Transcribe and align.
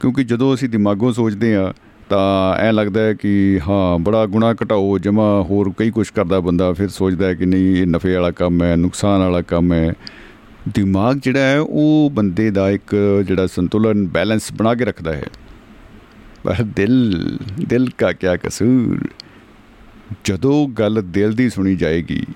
ਕਿਉਂਕਿ 0.00 0.24
ਜਦੋਂ 0.24 0.54
ਅਸੀਂ 0.54 0.68
ਦਿਮਾਗੋਂ 0.68 1.12
ਸੋਚਦੇ 1.12 1.56
ਆ 1.56 1.74
ਤਾਂ 2.08 2.56
ਐ 2.56 2.72
ਲੱਗਦਾ 2.72 3.00
ਹੈ 3.00 3.14
ਕਿ 3.14 3.60
ਹਾਂ, 3.68 3.98
ਬੜਾ 3.98 4.26
ਗੁਨਾਹ 4.26 4.54
ਘਟਾਓ, 4.54 4.98
ਜਮਾ 4.98 5.42
ਹੋਰ 5.42 5.72
ਕਈ 5.78 5.90
ਕੁਝ 5.90 6.10
ਕਰਦਾ 6.10 6.40
ਬੰਦਾ, 6.40 6.72
ਫਿਰ 6.72 6.88
ਸੋਚਦਾ 6.88 7.26
ਹੈ 7.26 7.34
ਕਿ 7.34 7.46
ਨਹੀਂ, 7.46 7.76
ਇਹ 7.76 7.86
ਨਫੇ 7.86 8.14
ਵਾਲਾ 8.14 8.30
ਕੰਮ 8.30 8.62
ਹੈ, 8.62 8.76
ਨੁਕਸਾਨ 8.76 9.20
ਵਾਲਾ 9.20 9.42
ਕੰਮ 9.42 9.72
ਹੈ। 9.72 9.94
ਦਿਮਾਗ 10.74 11.16
ਜਿਹੜਾ 11.16 11.40
ਹੈ, 11.40 11.60
ਉਹ 11.60 12.10
ਬੰਦੇ 12.14 12.50
ਦਾ 12.50 12.70
ਇੱਕ 12.70 12.96
ਜਿਹੜਾ 13.26 13.46
ਸੰਤੁਲਨ 13.46 14.06
ਬੈਲੈਂਸ 14.06 14.52
ਬਣਾ 14.52 14.74
ਕੇ 14.74 14.84
ਰੱਖਦਾ 14.84 15.12
ਹੈ। 15.12 15.24
ਪਰ 16.44 16.54
ਦਿਲ 16.62 17.38
ਦਿਲ 17.68 17.88
ਦਾ 18.00 18.12
ਕੀ 18.12 18.26
ਕਸੂਰ? 18.44 19.08
ਜਦੋਂ 20.24 20.68
ਗੱਲ 20.68 21.02
ਦਿਲ 21.04 21.32
ਦੀ 21.32 21.50
ਸੁਣੀ 21.50 21.76
ਜਾਏਗੀ, 21.76 22.26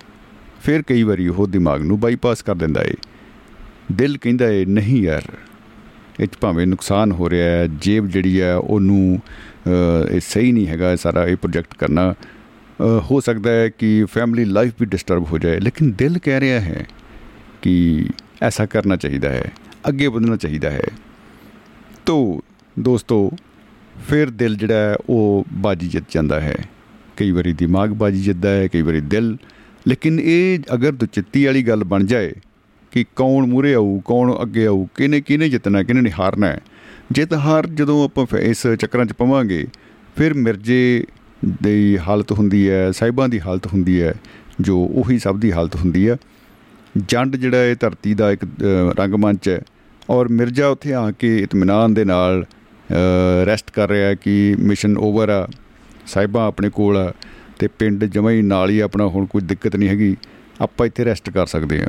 ਫਿਰ 0.63 0.83
ਕਈ 0.83 1.03
ਵਾਰੀ 1.03 1.29
ਉਹ 1.29 1.47
ਦਿਮਾਗ 1.47 1.83
ਨੂੰ 1.83 2.01
ਬਾਈਪਾਸ 2.01 2.43
ਕਰ 2.43 2.55
ਦਿੰਦਾ 2.55 2.83
ਏ। 2.83 2.95
ਦਿਲ 3.93 4.19
ਕਹਿੰਦਾ 4.19 4.49
ਏ, 4.49 4.65
ਨਹੀਂ 4.65 5.03
ਯਾਰ, 5.03 5.23
ਇਹ 6.21 6.29
ਭਾਵੇਂ 6.41 6.67
ਨੁਕਸਾਨ 6.67 7.13
ਹੋ 7.13 7.31
ਰਿਹਾ 7.31 7.47
ਹੈ, 7.47 7.69
ਜੇਬ 7.81 8.07
ਜਿਹੜੀ 8.07 8.41
ਹੈ, 8.41 8.57
ਉਹਨੂੰ 8.57 9.21
ਇਹ 9.67 10.21
ਸਹੀ 10.21 10.53
ਨਹੀਂ 10.53 10.67
ਹੈਗਾ 10.67 10.95
ਸਾਰਾ 10.97 11.27
ਇਹ 11.27 11.37
ਪ੍ਰੋਜੈਕਟ 11.37 11.75
ਕਰਨਾ। 11.75 12.15
ਹੋ 13.03 13.21
ਸਕਦਾ 13.21 13.51
ਹੈ 13.51 13.69
ਕਿ 13.69 14.05
ਫੈਮਿਲੀ 14.05 14.45
ਲਾਈਫ 14.45 14.73
ਵੀ 14.81 14.87
ਡਿਸਟਰਬ 14.87 15.25
ਹੋ 15.25 15.39
ਜਾਏ, 15.39 15.61
ਲੇਕਿਨ 15.61 15.93
ਦਿਲ 15.93 16.19
ਕਹਿ 16.19 16.41
ਰਿਹਾ 16.41 16.61
ਹੈ 16.61 16.87
ਕਿ 17.63 18.05
ਐਸਾ 18.43 18.67
ਕਰਨਾ 18.67 18.97
ਚਾਹੀਦਾ 18.97 19.31
ਹੈ, 19.31 19.53
ਅੱਗੇ 19.89 20.07
ਵਧਣਾ 20.07 20.37
ਚਾਹੀਦਾ 20.37 20.71
ਹੈ। 20.71 20.83
ਤੋ, 22.07 22.43
ਦੋਸਤੋ, 22.77 23.31
ਫਿਰ 24.09 24.31
ਦਿਲ 24.31 24.57
ਜਿਹੜਾ 24.57 24.75
ਹੈ, 24.75 24.97
ਉਹ 25.09 25.45
ਬਾਜੀ 25.53 25.89
ਜਿੱਤ 25.89 26.05
ਜਾਂਦਾ 26.11 26.41
ਹੈ। 26.41 26.57
ਕਈ 27.17 27.31
ਵਾਰੀ 27.31 27.53
ਦਿਮਾਗ 27.53 27.91
ਬਾਜੀ 27.91 28.23
ਜਿੱਤਦਾ 28.23 28.49
ਹੈ, 28.49 28.67
ਕਈ 28.67 28.83
ਵਾਰੀ 28.83 29.01
ਦਿਲ। 29.01 29.37
ਲੇਕਿਨ 29.89 30.21
ਇਹ 30.21 30.59
ਅਗਰ 30.75 30.93
ਦੁਚਿੱਤੀ 30.93 31.45
ਵਾਲੀ 31.45 31.63
ਗੱਲ 31.63 31.85
ਬਣ 31.85 32.05
ਜਾਏ 32.05 32.33
ਕਿ 32.93 33.05
ਕੌਣ 33.17 33.47
ਮੂਰੇ 33.47 33.75
ਆਊ, 33.75 34.01
ਕੌਣ 34.01 34.33
ਅੱਗੇ 34.43 34.67
ਆਊ 34.67 34.87
ਕਿਨੇ 34.95 35.21
ਕਿਨੇ 35.21 35.49
ਜਿੱਤਣਾ 35.49 35.83
ਕਿਨੇ 35.83 36.01
ਨਹੀਂ 36.01 36.13
ਹਾਰਨਾ 36.19 36.47
ਹੈ 36.47 36.61
ਜਿੱਤ 37.13 37.33
ਹਾਰ 37.35 37.67
ਜਦੋਂ 37.71 38.05
ਆਪਾਂ 38.05 38.27
ਇਸ 38.39 38.67
ਚੱਕਰਾਂ 38.81 39.05
'ਚ 39.07 39.13
ਪਵਾਂਗੇ, 39.13 39.67
ਫਿਰ 40.17 40.35
ਮਿਰਜੇ 40.35 41.05
ਦੀ 41.63 41.99
ਹਾਲਤ 42.07 42.33
ਹੁੰਦੀ 42.33 42.69
ਹੈ 42.69 42.91
ਸਾਈਬਾਂ 42.93 43.29
ਦੀ 43.29 43.41
ਹਾਲਤ 43.41 43.67
ਹੁੰਦੀ 43.67 44.01
ਹੈ, 44.03 44.15
ਜੋ 44.61 44.79
ਉਹੀ 44.85 45.19
ਸਭ 45.19 45.39
ਦੀ 45.41 45.53
ਹਾਲਤ 45.53 45.77
ਹੁੰਦੀ 45.77 46.09
ਹੈ 46.09 46.17
ਜੰਡ 47.09 47.37
ਜਿਹੜਾ 47.37 47.65
ਇਹ 47.65 47.77
ਧਰਤੀ 47.81 48.15
ਦਾ 48.15 48.31
ਇੱਕ 48.33 48.45
ਰੰਗਮੰਚ 48.99 49.49
ਹੈ 49.49 49.61
ਔਰ 50.11 50.29
ਮਿਰਜ਼ਾ 50.31 50.69
ਉੱਥੇ 50.69 50.93
ਆ 50.95 51.11
ਕੇ 51.11 51.37
ਇਤਮਨਾਨ 51.39 51.95
ਦੇ 51.95 52.05
ਨਾਲ 52.05 52.45
ਰੈਸਟ 53.47 53.71
ਕਰ 53.71 53.89
ਰਿਹਾ 53.89 54.15
ਕਿ 54.15 54.55
ਮਿਸ਼ਨ 54.61 54.97
ਓਵਰ 54.99 55.29
ਆ 55.31 55.47
ਸਾਈਬਾਂ 56.07 56.47
ਆਪਣੇ 56.47 56.71
ਕੋਲ 56.71 56.97
ਆ 56.97 57.13
ਤੇ 57.59 57.69
ਪਿੰਡ 57.79 58.05
ਜਮਾ 58.05 58.31
ਹੀ 58.31 58.43
ਨਾਲ 58.43 58.71
ਹੀ 58.71 58.79
ਆਪਣਾ 58.81 59.07
ਹੁਣ 59.07 59.27
ਕੋਈ 59.27 59.43
ਦਿੱਕਤ 59.43 59.77
ਨਹੀਂ 59.77 59.89
ਹੈਗੀ, 59.89 60.17
ਆਪਾਂ 60.61 60.87
ਇੱਥੇ 60.87 61.05
ਰੈਸਟ 61.05 61.31
ਕਰ 61.31 61.47
ਸਕਦੇ 61.47 61.81
ਹਾਂ। 61.81 61.89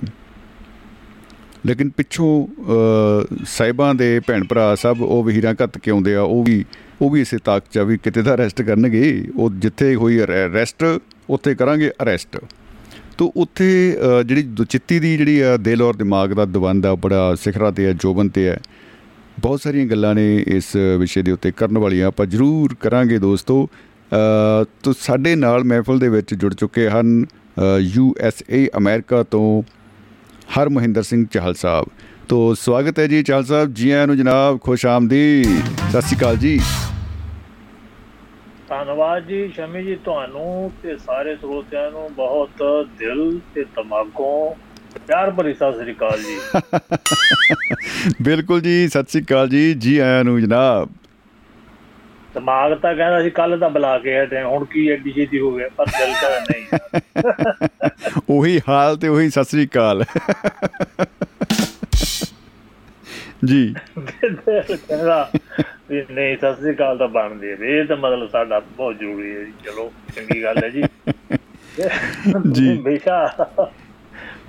ਲੇਕਿਨ 1.65 1.89
ਪਿੱਛੋਂ 1.89 2.47
ਸਾਈਬਾਂ 3.47 3.93
ਦੇ 3.95 4.19
ਭੈਣ 4.19 4.43
ਭਰਾ 4.43 4.73
ਸਭ 4.75 5.01
ਉਹ 5.01 5.23
ਵਹੀਰਾਂ 5.23 5.53
ਘੱਤ 5.63 5.77
ਕੇ 5.77 5.91
ਆਉਂਦੇ 5.91 6.15
ਆ, 6.15 6.21
ਉਹ 6.21 6.43
ਵੀ 6.43 6.63
ਉਹ 7.01 7.09
ਵੀ 7.09 7.21
ਇਸੇ 7.21 7.37
ਤਾਕ 7.43 7.63
ਚ 7.71 7.77
ਵੀ 7.79 7.97
ਕਿਤੇ 7.97 8.21
ਦਾ 8.21 8.35
ਰੈਸਟ 8.37 8.61
ਕਰਨਗੇ 8.61 9.27
ਉਹ 9.35 9.49
ਜਿੱਥੇ 9.53 9.93
ਹੋਈ 9.95 10.19
ਰੈਸਟ 10.53 10.83
ਉੱਥੇ 11.29 11.55
ਕਰਾਂਗੇ 11.55 11.89
ਅਰੈਸਟ 12.03 12.37
ਤੋਂ 13.17 13.31
ਉੱਥੇ 13.35 13.97
ਜਿਹੜੀ 14.25 14.41
ਦੁਚਿੱਤੀ 14.59 14.99
ਦੀ 14.99 15.15
ਜਿਹੜੀ 15.17 15.39
ਆ 15.39 15.55
ਦਿਲ 15.57 15.81
ਔਰ 15.81 15.95
ਦਿਮਾਗ 15.95 16.33
ਦਾ 16.33 16.45
ਦਵੰਦ 16.45 16.85
ਆ 16.85 16.93
ਬੜਾ 16.95 17.33
ਸਿਖਰਾ 17.35 17.71
ਤੇ 17.71 17.85
ਹੈ 17.85 17.91
ਜੋਬਨ 17.93 18.29
ਤੇ 18.29 18.47
ਹੈ 18.47 18.59
ਬਹੁਤ 19.39 19.61
ਸਾਰੀਆਂ 19.61 19.85
ਗੱਲਾਂ 19.85 20.13
ਨੇ 20.15 20.25
ਇਸ 20.47 20.75
ਵਿਸ਼ੇ 20.99 21.21
ਦੇ 21.21 21.31
ਉੱਤੇ 21.31 21.51
ਕਰਨ 21.51 21.77
ਵਾਲੀਆਂ, 21.77 22.07
ਆਪਾਂ 22.07 22.25
ਜ਼ਰੂਰ 22.25 22.75
ਕਰਾਂਗੇ 22.81 23.17
ਦੋਸਤੋ। 23.19 23.67
ਤੋਂ 24.83 24.93
ਸਾਡੇ 24.99 25.35
ਨਾਲ 25.35 25.63
ਮਹਿਫਲ 25.63 25.99
ਦੇ 25.99 26.09
ਵਿੱਚ 26.09 26.33
ਜੁੜ 26.33 26.53
ਚੁੱਕੇ 26.53 26.87
ਹਨ 26.89 27.25
ਯੂ 27.95 28.13
ਐਸ 28.19 28.43
ਏ, 28.49 28.67
ਅਮਰੀਕਾ 28.77 29.23
ਤੋਂ 29.23 29.63
ਹਰ 30.47 30.69
ਮਹਿੰਦਰ 30.69 31.03
ਸਿੰਘ 31.03 31.25
ਚਾਹਲ 31.31 31.53
ਸਾਹਿਬ। 31.53 31.85
ਤੋਂ 32.29 32.55
ਸਵਾਗਤ 32.55 32.99
ਹੈ 32.99 33.07
ਜੀ 33.07 33.23
ਚਾਹਲ 33.23 33.43
ਸਾਹਿਬ 33.45 33.73
ਜੀ 33.73 33.91
ਆਇਆਂ 33.91 34.07
ਨੂੰ 34.07 34.17
ਜਨਾਬ 34.17 34.59
ਖੁਸ਼ 34.61 34.85
ਆਮਦੀ 34.85 35.43
ਸਤਿ 35.43 36.01
ਸ਼੍ਰੀ 36.01 36.17
ਅਕਾਲ 36.17 36.37
ਜੀ। 36.37 36.59
ਧੰਨਵਾਦ 38.69 39.27
ਜੀ 39.27 39.47
ਸ਼ਮੀ 39.55 39.83
ਜੀ 39.83 39.95
ਤੁਹਾਨੂੰ 39.95 40.71
ਤੇ 40.83 40.97
ਸਾਰੇ 40.97 41.35
ਸਰੋਤਿਆਂ 41.35 41.91
ਨੂੰ 41.91 42.09
ਬਹੁਤ 42.15 42.63
ਦਿਲ 42.99 43.39
ਤੇ 43.55 43.63
ਦਿਮਾਗੋਂ 43.63 44.55
ਪਿਆਰ 45.07 45.31
ਭਰੀ 45.31 45.53
ਸਤਿ 45.53 45.77
ਸ੍ਰੀ 45.79 45.93
ਅਕਾਲ 45.93 46.19
ਜੀ। 46.21 46.37
ਬਿਲਕੁਲ 48.21 48.61
ਜੀ 48.61 48.87
ਸਤਿ 48.87 49.11
ਸ੍ਰੀ 49.11 49.21
ਅਕਾਲ 49.23 49.49
ਜੀ 49.49 49.73
ਜੀ 49.73 49.97
ਆਇਆਂ 49.97 50.23
ਨੂੰ 50.23 50.41
ਜਨਾਬ। 50.41 50.89
ਦਿਮਾਗ 52.33 52.73
ਤਾਂ 52.73 52.95
ਕਹਿੰਦਾ 52.95 53.21
ਸੀ 53.21 53.29
ਕੱਲ 53.29 53.59
ਤਾਂ 53.59 53.69
ਬੁਲਾ 53.69 53.97
ਕੇ 53.99 54.23
ਹਟੇ 54.23 54.41
ਹੁਣ 54.43 54.65
ਕੀ 54.65 54.87
ਐਡੀ 54.89 55.11
ਛੇਤੀ 55.11 55.39
ਹੋ 55.39 55.51
ਗਿਆ 55.51 55.69
ਪਰ 55.77 55.85
ਦਿਲ 55.85 56.13
ਤਾਂ 56.21 56.29
ਨਹੀਂ 56.41 56.65
ਉਹੀ 58.29 58.61
ਹਾਲ 58.69 58.97
ਤੇ 58.97 59.07
ਉਹੀ 59.07 59.29
ਸਤਿ 59.29 59.43
ਸ੍ਰੀ 59.43 59.65
ਅਕਾਲ। 59.65 60.03
ਜੀ। 63.45 63.73
ਕਹਿੰਦਾ 64.09 65.29
ਵੀ 65.89 66.03
ਨਹੀਂ 66.11 66.37
ਸਤਿ 66.37 66.55
ਸ੍ਰੀ 66.55 66.71
ਅਕਾਲ 66.71 66.97
ਤਾਂ 66.97 67.07
ਬਣਦੀ 67.07 67.51
ਹੈ 67.51 67.55
ਇਹ 67.61 67.85
ਤਾਂ 67.85 67.97
ਮਤਲਬ 67.97 68.29
ਸਾਡਾ 68.29 68.59
ਬਹੁਤ 68.59 68.97
ਜ਼ਰੂਰੀ 68.99 69.35
ਹੈ 69.35 69.45
ਚਲੋ 69.65 69.91
ਚੰਗੀ 70.15 70.43
ਗੱਲ 70.43 70.57
ਹੈ 70.63 70.69
ਜੀ। 70.69 70.83
ਜੀ। 72.51 72.77
ਬੇਸ਼ਾ 72.77 73.47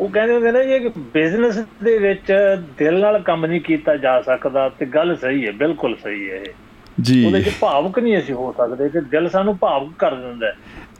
ਉਹ 0.00 0.08
ਕਹਿੰਦੇ 0.08 0.34
ਹੁੰਦੇ 0.34 0.52
ਨੇ 0.52 0.78
ਕਿ 0.78 0.88
ਬਿਜ਼ਨਸ 1.12 1.58
ਦੇ 1.82 1.98
ਵਿੱਚ 1.98 2.32
ਦਿਲ 2.78 2.98
ਨਾਲ 3.00 3.18
ਕੰਮ 3.22 3.46
ਨਹੀਂ 3.46 3.60
ਕੀਤਾ 3.60 3.96
ਜਾ 3.96 4.20
ਸਕਦਾ 4.22 4.68
ਤੇ 4.68 4.86
ਗੱਲ 4.86 5.16
ਸਹੀ 5.16 5.46
ਹੈ 5.46 5.52
ਬਿਲਕੁਲ 5.52 5.96
ਸਹੀ 5.96 6.30
ਹੈ 6.30 6.36
ਇਹ। 6.36 6.52
ਜੀ। 7.00 7.24
ਉਹਦੇ 7.26 7.40
ਚ 7.42 7.50
ਭਾਵਕ 7.60 7.98
ਨਹੀਂ 7.98 8.18
ਅਸੀਂ 8.18 8.34
ਹੋ 8.34 8.54
ਸਕਦੇ 8.58 8.88
ਕਿ 8.88 9.00
ਦਿਲ 9.00 9.28
ਸਾਨੂੰ 9.28 9.56
ਭਾਵਕ 9.58 9.92
ਕਰ 9.98 10.14
ਦਿੰਦਾ 10.14 10.52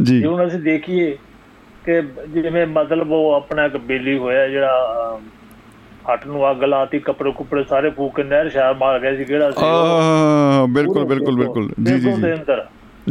ਜੀ। 0.03 0.21
ਜੇ 0.21 0.27
ਹੁਣ 0.27 0.47
ਅਸੀਂ 0.47 0.59
ਦੇਖੀਏ 0.59 1.17
ਕਿ 1.85 2.03
ਜਿਵੇਂ 2.29 2.67
ਮਤਲਬ 2.67 3.13
ਉਹ 3.13 3.33
ਆਪਣਾ 3.33 3.65
ਇੱਕ 3.65 3.77
ਬੇਲੀ 3.77 4.19
ਹੋਇਆ 4.19 4.49
ਜਿਹੜਾ 4.49 5.19
ਹੱਟ 6.11 6.27
ਨੂੰ 6.27 6.51
ਅੱਗ 6.51 6.65
ਲਾਤੀ 6.65 6.99
ਕੱਪੜੇ 6.99 7.31
ਕੁਪੜੇ 7.31 7.65
ਸਾਰੇ 7.65 7.91
ਫੂਕ 7.91 8.17
ਕੇ 8.17 8.23
ਨਹਿਰ 8.23 8.49
ਸ਼ਾਰ 8.49 8.75
ਮਾਰ 8.75 8.99
ਗਿਆ 9.01 9.17
ਸੀ 9.17 9.25
ਕਿਹੜਾ 9.25 9.51
ਸੀ 9.51 9.63
ਹਾਂ 9.63 10.67
ਬਿਲਕੁਲ 10.67 11.05
ਬਿਲਕੁਲ 11.05 11.37
ਬਿਲਕੁਲ। 11.37 11.69
ਜੀ 11.83 11.99
ਜੀ 12.01 12.13
ਜੀ। 12.13 12.33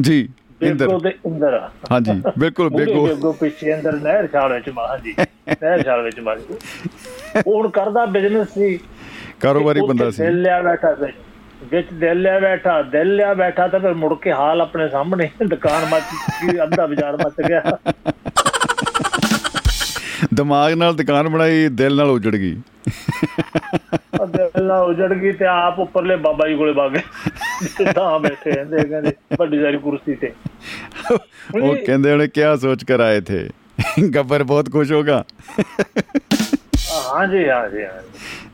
ਜੀ 0.01 0.29
ਇੰਦਰ। 0.61 0.99
ਦੇ 0.99 1.09
ਇੰਦਰ 1.25 1.69
ਹਾਂਜੀ 1.91 2.11
ਬਿਲਕੁਲ 2.39 2.69
ਬੇਗੋ 2.69 3.05
ਬੇਗੋ 3.07 3.31
ਪਿੱਛੇ 3.31 3.73
ਅੰਦਰ 3.75 3.93
ਨਹਿਰ 3.93 4.27
ਛਾਲ 4.27 4.53
ਵਿੱਚ 4.53 4.69
ਮਾਰ 4.69 4.89
ਹਾਂਜੀ 4.89 5.13
ਨਹਿਰ 5.49 5.83
ਛਾਲ 5.83 6.01
ਵਿੱਚ 6.01 6.19
ਮਾਰ 6.19 6.39
ਉਹ 7.47 7.53
ਹੁਣ 7.53 7.69
ਕਰਦਾ 7.69 8.05
ਬਿਜ਼ਨਸ 8.05 8.53
ਸੀ। 8.53 8.79
ਕਾਰੋਬਾਰੀ 9.39 9.81
ਬੰਦਾ 9.81 10.09
ਸੀ। 10.11 10.29
ਲਿਆ 10.29 10.61
ਬੈਠਾ 10.61 10.95
ਸੀ। 10.95 11.11
ਵਿੱਚ 11.71 11.87
ਦਿਲ 11.93 12.21
ਲਿਆ 12.21 12.39
ਬੈਠਾ 12.39 12.81
ਦਿਲ 12.81 13.15
ਲਿਆ 13.15 13.33
ਬੈਠਾ 13.33 13.67
ਤਾਂ 13.67 13.79
ਫਿਰ 13.79 13.93
ਮੁੜ 13.93 14.13
ਕੇ 14.21 14.31
ਹਾਲ 14.31 14.61
ਆਪਣੇ 14.61 14.87
ਸਾਹਮਣੇ 14.89 15.29
ਦੁਕਾਨ 15.47 15.85
ਮੱਚ 15.85 16.03
ਗਈ 16.43 16.63
ਅੱਧਾ 16.63 16.85
ਬਾਜ਼ਾਰ 16.87 17.17
ਮੱਚ 17.17 17.47
ਗਿਆ। 17.47 17.77
ਦਿਮਾਗ 20.33 20.73
ਨਾਲ 20.73 20.95
ਦੁਕਾਨ 20.95 21.29
ਬਣਾਈ 21.29 21.67
ਦਿਲ 21.71 21.95
ਨਾਲ 21.95 22.09
ਉਜੜ 22.09 22.35
ਗਈ। 22.35 22.55
ਦਿਲ 24.27 24.63
ਨਾਲ 24.63 24.83
ਉਜੜ 24.83 25.13
ਗਈ 25.13 25.31
ਤੇ 25.31 25.45
ਆਪ 25.45 25.79
ਉੱਪਰਲੇ 25.79 26.15
ਬਾਬਾ 26.15 26.47
ਜੀ 26.47 26.55
ਕੋਲੇ 26.55 26.73
ਬਾਗੇ 26.73 26.99
ਤਾਂ 27.93 28.19
ਬੈਠੇ 28.19 28.51
ਰਹਿੰਦੇ 28.51 28.83
ਕਹਿੰਦੇ 28.83 29.11
ਵੱਡੀ 29.39 29.61
ਸਾਰੀ 29.61 29.77
ਕੁਰਸੀ 29.77 30.15
ਤੇ। 30.15 30.31
ਉਹ 31.61 31.75
ਕਹਿੰਦੇ 31.85 32.11
ਉਹਨੇ 32.13 32.27
ਕਿਆ 32.27 32.55
ਸੋਚ 32.55 32.83
ਕਰ 32.83 32.99
ਆਏ 32.99 33.21
ਥੇ 33.21 33.49
ਗੱਬਰ 34.15 34.43
ਬਹੁਤ 34.43 34.71
ਖੁਸ਼ 34.71 34.91
ਹੋਗਾ 34.91 35.23
ਹਾਂ 37.13 37.27
ਜੀ 37.27 37.49
ਹਾਂ 37.49 37.69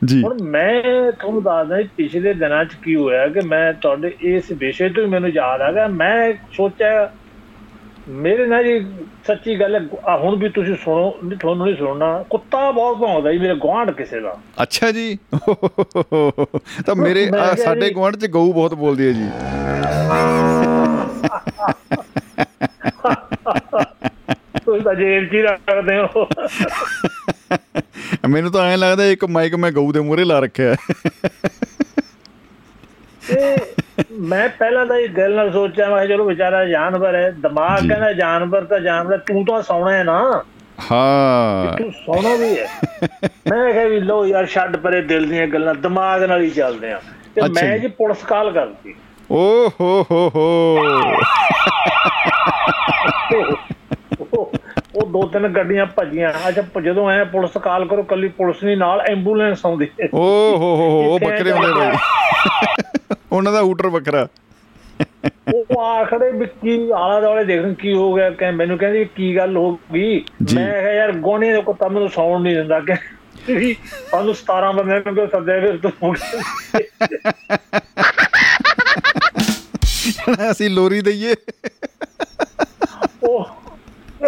ਜੀ 0.04 0.22
ਹੁਣ 0.22 0.42
ਮੈਂ 0.42 0.82
ਤੁਹਾਨੂੰ 1.12 1.42
ਦੱਸਦਾ 1.42 1.76
ਪਿਛਲੇ 1.96 2.32
ਦਿਨਾਂ 2.34 2.64
'ਚ 2.64 2.74
ਕੀ 2.74 2.96
ਹੋਇਆ 2.96 3.26
ਕਿ 3.28 3.40
ਮੈਂ 3.40 3.72
ਤੁਹਾਡੇ 3.72 4.12
ਇਸ 4.20 4.50
ਵਿਸ਼ੇ 4.52 4.88
ਤੋਂ 4.88 5.02
ਹੀ 5.02 5.08
ਮੈਨੂੰ 5.08 5.30
ਯਾਦ 5.30 5.60
ਆ 5.60 5.72
ਗਿਆ। 5.72 5.86
ਮੈਂ 5.88 6.32
ਸੋਚਿਆ 6.56 7.10
ਮੇਰੇ 8.08 8.46
ਨਾਲ 8.46 8.64
ਜੀ 8.64 8.78
ਸੱਚੀ 9.26 9.60
ਗੱਲ 9.60 9.74
ਹੈ 9.76 9.80
ਹੁਣ 10.16 10.36
ਵੀ 10.36 10.48
ਤੁਸੀਂ 10.48 10.76
ਸੁਣੋ 10.84 11.14
ਨਹੀਂ 11.24 11.38
ਤੁਹਾਨੂੰ 11.38 11.66
ਨਹੀਂ 11.66 11.76
ਸੁਣਨਾ। 11.76 12.24
ਕੁੱਤਾ 12.30 12.70
ਬਹੁਤ 12.70 12.98
ਭੌਂਕਦਾ 12.98 13.32
ਜੀ 13.32 13.38
ਮੇਰੇ 13.38 13.54
ਗੁਆਂਢ 13.54 13.90
ਕਿਸੇ 13.90 14.20
ਦਾ। 14.20 14.36
ਅੱਛਾ 14.62 14.90
ਜੀ। 14.92 15.18
ਤਾਂ 16.86 16.94
ਮੇਰੇ 16.96 17.30
ਸਾਡੇ 17.64 17.90
ਗੁਆਂਢ 17.90 18.16
ਚ 18.16 18.26
ਗਊ 18.26 18.52
ਬਹੁਤ 18.52 18.74
ਬੋਲਦੀ 18.74 19.06
ਹੈ 19.06 19.12
ਜੀ। 19.12 19.28
ਤੁਸੀਂ 24.58 24.80
ਤਾਂ 24.80 24.94
ਜੇਲ੍ਹ 24.94 25.28
'ਚ 25.28 25.32
ਹੀ 25.32 25.42
ਰੱਖਦੇ 25.42 25.98
ਹੋ। 25.98 26.28
ਮੈਨੂੰ 28.28 28.52
ਤਾਂ 28.52 28.66
ਐਂ 28.66 28.78
ਲੱਗਦਾ 28.78 29.04
ਇੱਕ 29.04 29.24
ਮਾਈਕ 29.24 29.54
ਮੈਂ 29.54 29.72
ਗਊ 29.72 29.92
ਦੇ 29.92 30.00
ਮੂਹਰੇ 30.00 30.24
ਲਾ 30.24 30.38
ਰੱਖਿਆ। 30.38 30.74
ਤੇ 33.28 33.56
ਮੈਂ 34.12 34.48
ਪਹਿਲਾਂ 34.48 34.86
ਤਾਂ 34.86 34.96
ਇਹ 34.96 35.08
ਦਿਲ 35.08 35.34
ਨਾਲ 35.34 35.52
ਸੋਚਿਆ 35.52 35.88
ਮੈਂ 35.88 36.06
ਚਲੋ 36.06 36.24
ਵਿਚਾਰਾ 36.24 36.64
ਜਾਨਵਰ 36.64 37.14
ਹੈ 37.14 37.30
ਦਿਮਾਗ। 37.30 37.88
ਕਹਿੰਦਾ 37.88 38.12
ਜਾਨਵਰ 38.12 38.64
ਤਾਂ 38.64 38.80
ਜਾਨਵਰ 38.80 39.18
ਤੂੰ 39.18 39.44
ਤਾਂ 39.44 39.62
ਸੌਣਾ 39.62 39.92
ਹੈ 39.92 40.04
ਨਾ। 40.04 40.44
ਹਾਂ। 40.92 41.78
ਤੂੰ 41.78 41.92
ਸੌਣਾ 41.92 42.34
ਵੀ 42.34 42.58
ਹੈ। 42.58 42.66
ਮੈਂ 43.50 43.72
ਕਿਹਾ 43.72 43.84
ਵੀ 43.84 44.00
ਲੋ 44.00 44.26
ਯਾਰ 44.26 44.46
ਛੱਡ 44.46 44.76
ਪਰੇ 44.76 45.02
ਦਿਲ 45.02 45.28
ਦੀਆਂ 45.28 45.46
ਗੱਲਾਂ 45.46 45.74
ਦਿਮਾਗ 45.74 46.22
ਨਾਲ 46.24 46.40
ਹੀ 46.40 46.50
ਚੱਲਦੇ 46.50 46.92
ਆ। 46.92 47.00
ਤੇ 47.34 47.42
ਮੈਂ। 47.42 47.78
ਜੀ। 47.78 47.86
ਪੁਲਿਸ 47.86 48.24
ਕਾਲ 48.24 48.52
ਕਰਤੀ। 48.52 48.94
ਓ 49.30 49.68
ਹੋ 49.80 50.06
ਹੋ 50.10 50.30
ਹੋ। 50.34 50.78
ਉਹ- 55.00 55.08
ਦੋ 55.08 55.22
ਤਿੰਨ 55.22 55.48
ਗੱਡੀਆਂ 55.48 55.86
ਭੱਜੀਆਂ। 55.86 56.48
ਅੱਛਾ 56.48 56.80
ਜਦੋਂ 56.80 57.08
ਆਇਆ 57.08 57.24
ਪੁਲਿਸ 57.24 57.50
ਕਾਲ 57.58 57.84
ਕਰੋ 57.88 58.02
ਕੱਲੀ 58.02 58.28
ਪੁਲਿਸ 58.28 58.64
ਨਹੀਂ 58.64 58.76
ਨਾਲ 58.76 59.00
ਐਂਬੂਲੈਂਸ 59.00 59.66
ਆਉਂਦੀ। 59.66 59.88
ਓ 60.14 60.18
ਹੋ 60.56 60.76
ਹੋ 60.76 60.76
ਹੋ 60.76 61.10
ਉਹ 61.10 61.18
ਬੱਕਰੇ 61.18 61.52
ਹੁੰਦੇ 61.52 61.72
ਬਈ। 61.72 61.96
ਉਹਨਾਂ 63.32 63.52
ਦਾ 63.52 63.62
ਹੂਟਰ 63.62 63.86
ਵੱਖਰਾ। 63.86 64.28
ਉਹ 65.54 65.80
ਆਖੜੇ 65.80 66.30
ਵੀ 66.30 66.46
ਕੀ 66.46 66.90
ਆਲਾ 66.90 67.20
ਦੁਆਲੇ 67.20 67.44
ਦੇਖਣ 67.44 67.74
ਕੀ 67.74 67.94
ਹੋ 67.94 68.14
ਗਿਆ 68.14 68.30
ਕਿ 68.30 68.50
ਮੈਨੂੰ 68.50 68.78
ਕਹਿੰਦੀ 68.78 69.04
ਕੀ 69.04 69.36
ਗੱਲ 69.36 69.56
ਹੋ 69.56 69.78
ਗਈ। 69.94 70.24
ਮੈਂ 70.54 70.80
ਕਿਹਾ 70.80 70.92
ਯਾਰ 70.92 71.12
ਗੋਨੇ 71.12 71.52
ਦੇ 71.52 71.62
ਕੁੱਤਾ 71.62 71.88
ਮੈਨੂੰ 71.88 72.08
ਸੌਣ 72.08 72.42
ਨਹੀਂ 72.42 72.56
ਦਿੰਦਾ 72.56 72.80
ਕਿ 72.80 72.94
ਵੀ 73.54 73.76
ਸਾਨੂੰ 74.10 74.34
17 74.34 74.72
ਬੰਦਿਆਂ 74.72 75.00
ਨੂੰ 75.00 75.14
ਕਿਉਂ 75.14 75.26
ਸੱਦਿਆ 75.26 75.60
ਫਿਰ 75.60 75.76
ਤੂੰ 75.76 76.14
ਅਸੀਂ 80.50 80.70
ਲੋਰੀ 80.70 81.00
ਦਈਏ। 81.00 81.34
ਉਹ 83.22 83.59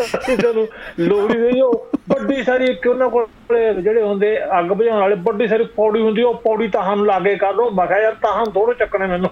ਕਿਸੇ 0.02 0.52
ਨੂੰ 0.52 0.68
ਲੋੜੀ 1.00 1.40
ਦੇ 1.40 1.52
ਜੋ 1.52 1.88
ਵੱਡੀ 2.08 2.42
ਸਾਰੀ 2.42 2.64
ਇੱਕ 2.64 2.86
ਉਹਨਾਂ 2.86 3.08
ਕੋਲੇ 3.08 3.74
ਜਿਹੜੇ 3.74 4.02
ਹੁੰਦੇ 4.02 4.38
ਅੱਗ 4.58 4.64
ਬੁਝਾਉਣ 4.64 5.00
ਵਾਲੇ, 5.00 5.16
ਵੱਡੀ 5.18 5.48
ਸਾਰੀ 5.48 5.64
ਪੌੜੀ 5.64 6.00
ਹੁੰਦੀ 6.00 6.22
ਉਹ 6.22 6.34
ਪੌੜੀ 6.34 6.68
ਤਾਂ 6.68 6.82
ਸਾਨੂੰ 6.82 7.06
ਲਾਗੇ 7.06 7.36
ਕਰ 7.36 7.52
ਦੋ 7.52 7.70
ਮੈਂ 7.70 7.86
ਕਿਹਾ 7.86 7.98
ਯਾਰ 7.98 8.12
ਤਾਂ 8.12 8.46
ਥੋੜੇ 8.46 8.74
ਚੱਕਣੇ 8.74 9.06
ਮੈਨੂੰ। 9.06 9.30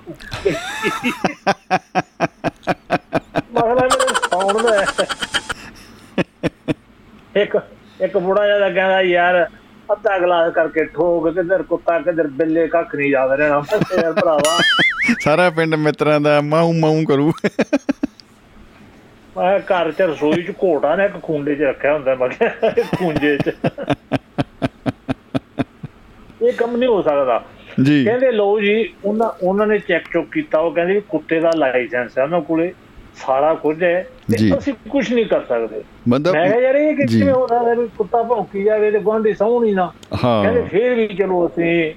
ਮਸਲਾ 3.53 3.75
ਮੇਰੇ 3.75 4.15
ਸੌਣ 4.15 4.63
ਦਾ। 4.63 4.85
ਹੈ। 4.85 4.87
ਇੱਕ 7.37 7.59
ਇੱਕ 8.01 8.19
ਬੁੜਾ 8.19 8.47
ਜਿਹਾ 8.47 8.59
ਤਾਂ 8.59 8.71
ਕਹਿੰਦਾ 8.71 9.01
ਯਾਰ 9.01 9.49
ਅੱਧਾ 9.93 10.19
ਗਲਾਸ 10.19 10.53
ਕਰਕੇ 10.53 10.85
ਠੋਕ, 10.85 11.35
ਕਿੱਧਰ 11.35 11.63
ਕੁੱਤਾ, 11.63 11.99
ਕਿੱਧਰ 11.99 12.27
ਬਿੱਲੇ, 12.27 12.69
ਕੱਖ 12.69 12.95
ਨਹੀਂ 12.95 13.11
ਯਾਦ 13.11 13.31
ਰਹਿਣਾ। 13.33 13.61
ਮੈਂ 13.61 13.79
ਕਿਹਾ 13.79 14.03
ਯਾਰ 14.03 14.13
ਭਰਾਵਾ। 14.13 14.59
ਸਾਰਾ 15.21 15.51
ਪਿੰਡ 15.51 15.75
ਮਿੱਤਰਾਂ 15.75 16.21
ਦਾ 16.21 16.41
ਮਾਊ 16.41 16.73
ਮਾਊ 16.73 17.05
ਕਰੂ। 17.09 17.33
ਮੈਂ 19.41 19.59
ਘਰ 19.59 19.93
ਚ 19.93 20.03
ਰਸੋਈ 20.03 20.43
ਚ 20.43 20.51
ਘੋਟਾ 20.51 20.97
ਨੇ 20.97 21.05
ਇੱਕ 21.05 21.23
ਖੁੰਡੇ 21.23 21.55
ਚ 21.55 21.63
ਰੱਖਿਆ 21.63 21.95
ਹੁੰਦਾ 21.95 22.15
ਮੈਂ 22.15 22.29
ਕਿਹਾ 22.29 22.71
ਖੁੰਜੇ 22.71 23.39
ਚ। 23.39 23.53
ਇਹ 26.43 26.53
ਕੰਮ 26.53 26.77
ਨਹੀਂ 26.77 26.89
ਹੋ 26.89 27.03
ਸਕਦਾ। 27.03 27.45
ਜੀ। 27.83 28.05
ਕਹਿੰਦੇ 28.05 28.31
ਲਓ 28.31 28.61
ਜੀ 28.61 28.93
ਉਹਨਾਂ 29.05 29.31
ਉਹਨਾਂ 29.43 29.67
ਨੇ 29.67 29.79
ਚੈੱਕ 29.79 30.05
ਚੁੱਕ 30.13 30.31
ਕੀਤਾ 30.33 30.59
ਉਹ 30.59 30.73
ਕਹਿੰਦੇ 30.73 31.03
ਕੁੱਤੇ 31.09 31.41
ਦਾ 31.41 31.51
ਲਾਇਸੈਂਸ 31.57 32.19
ਹੈ 32.19 32.23
ਉਹਨਾਂ 32.23 32.41
ਕੋਲੇ 32.41 32.73
ਸਾਰਾ 33.15 33.55
ਕੁਝ 33.55 33.83
ਹੈ। 33.83 34.07
ਤੇ 34.31 34.59
ਅਸੀਂ 34.59 34.75
ਕੁਝ 34.91 35.13
ਨਹੀਂ 35.13 35.27
ਕਰ 35.27 35.41
ਸਕਦੇ। 35.49 35.83
ਬੰਦਾ 36.09 36.33
ਮੈਂ 36.33 36.61
ਯਾਰ 36.61 36.75
ਇਹ। 36.75 36.97
ਕਿਵੇਂ 36.97 37.33
ਹੋ 37.33 37.47
ਸਕਦਾ 37.47 37.75
ਵੀ 37.75 37.89
ਕੁੱਤਾ 37.99 38.23
ਭੌਂਕੀ 38.23 38.63
ਜਾਵੇ 38.63 38.91
ਤੇ 38.91 38.99
ਗੁਆਂਢੀ 38.99 39.33
ਸੌਣੀ 39.35 39.75
ਨਾ। 39.75 39.93
ਕਹਿੰਦੇ 40.43 40.63
ਫੇਰ 40.63 40.95
ਵੀ 40.95 41.07
ਚਲੋ 41.09 41.47
ਅਸੀਂ 41.49 41.95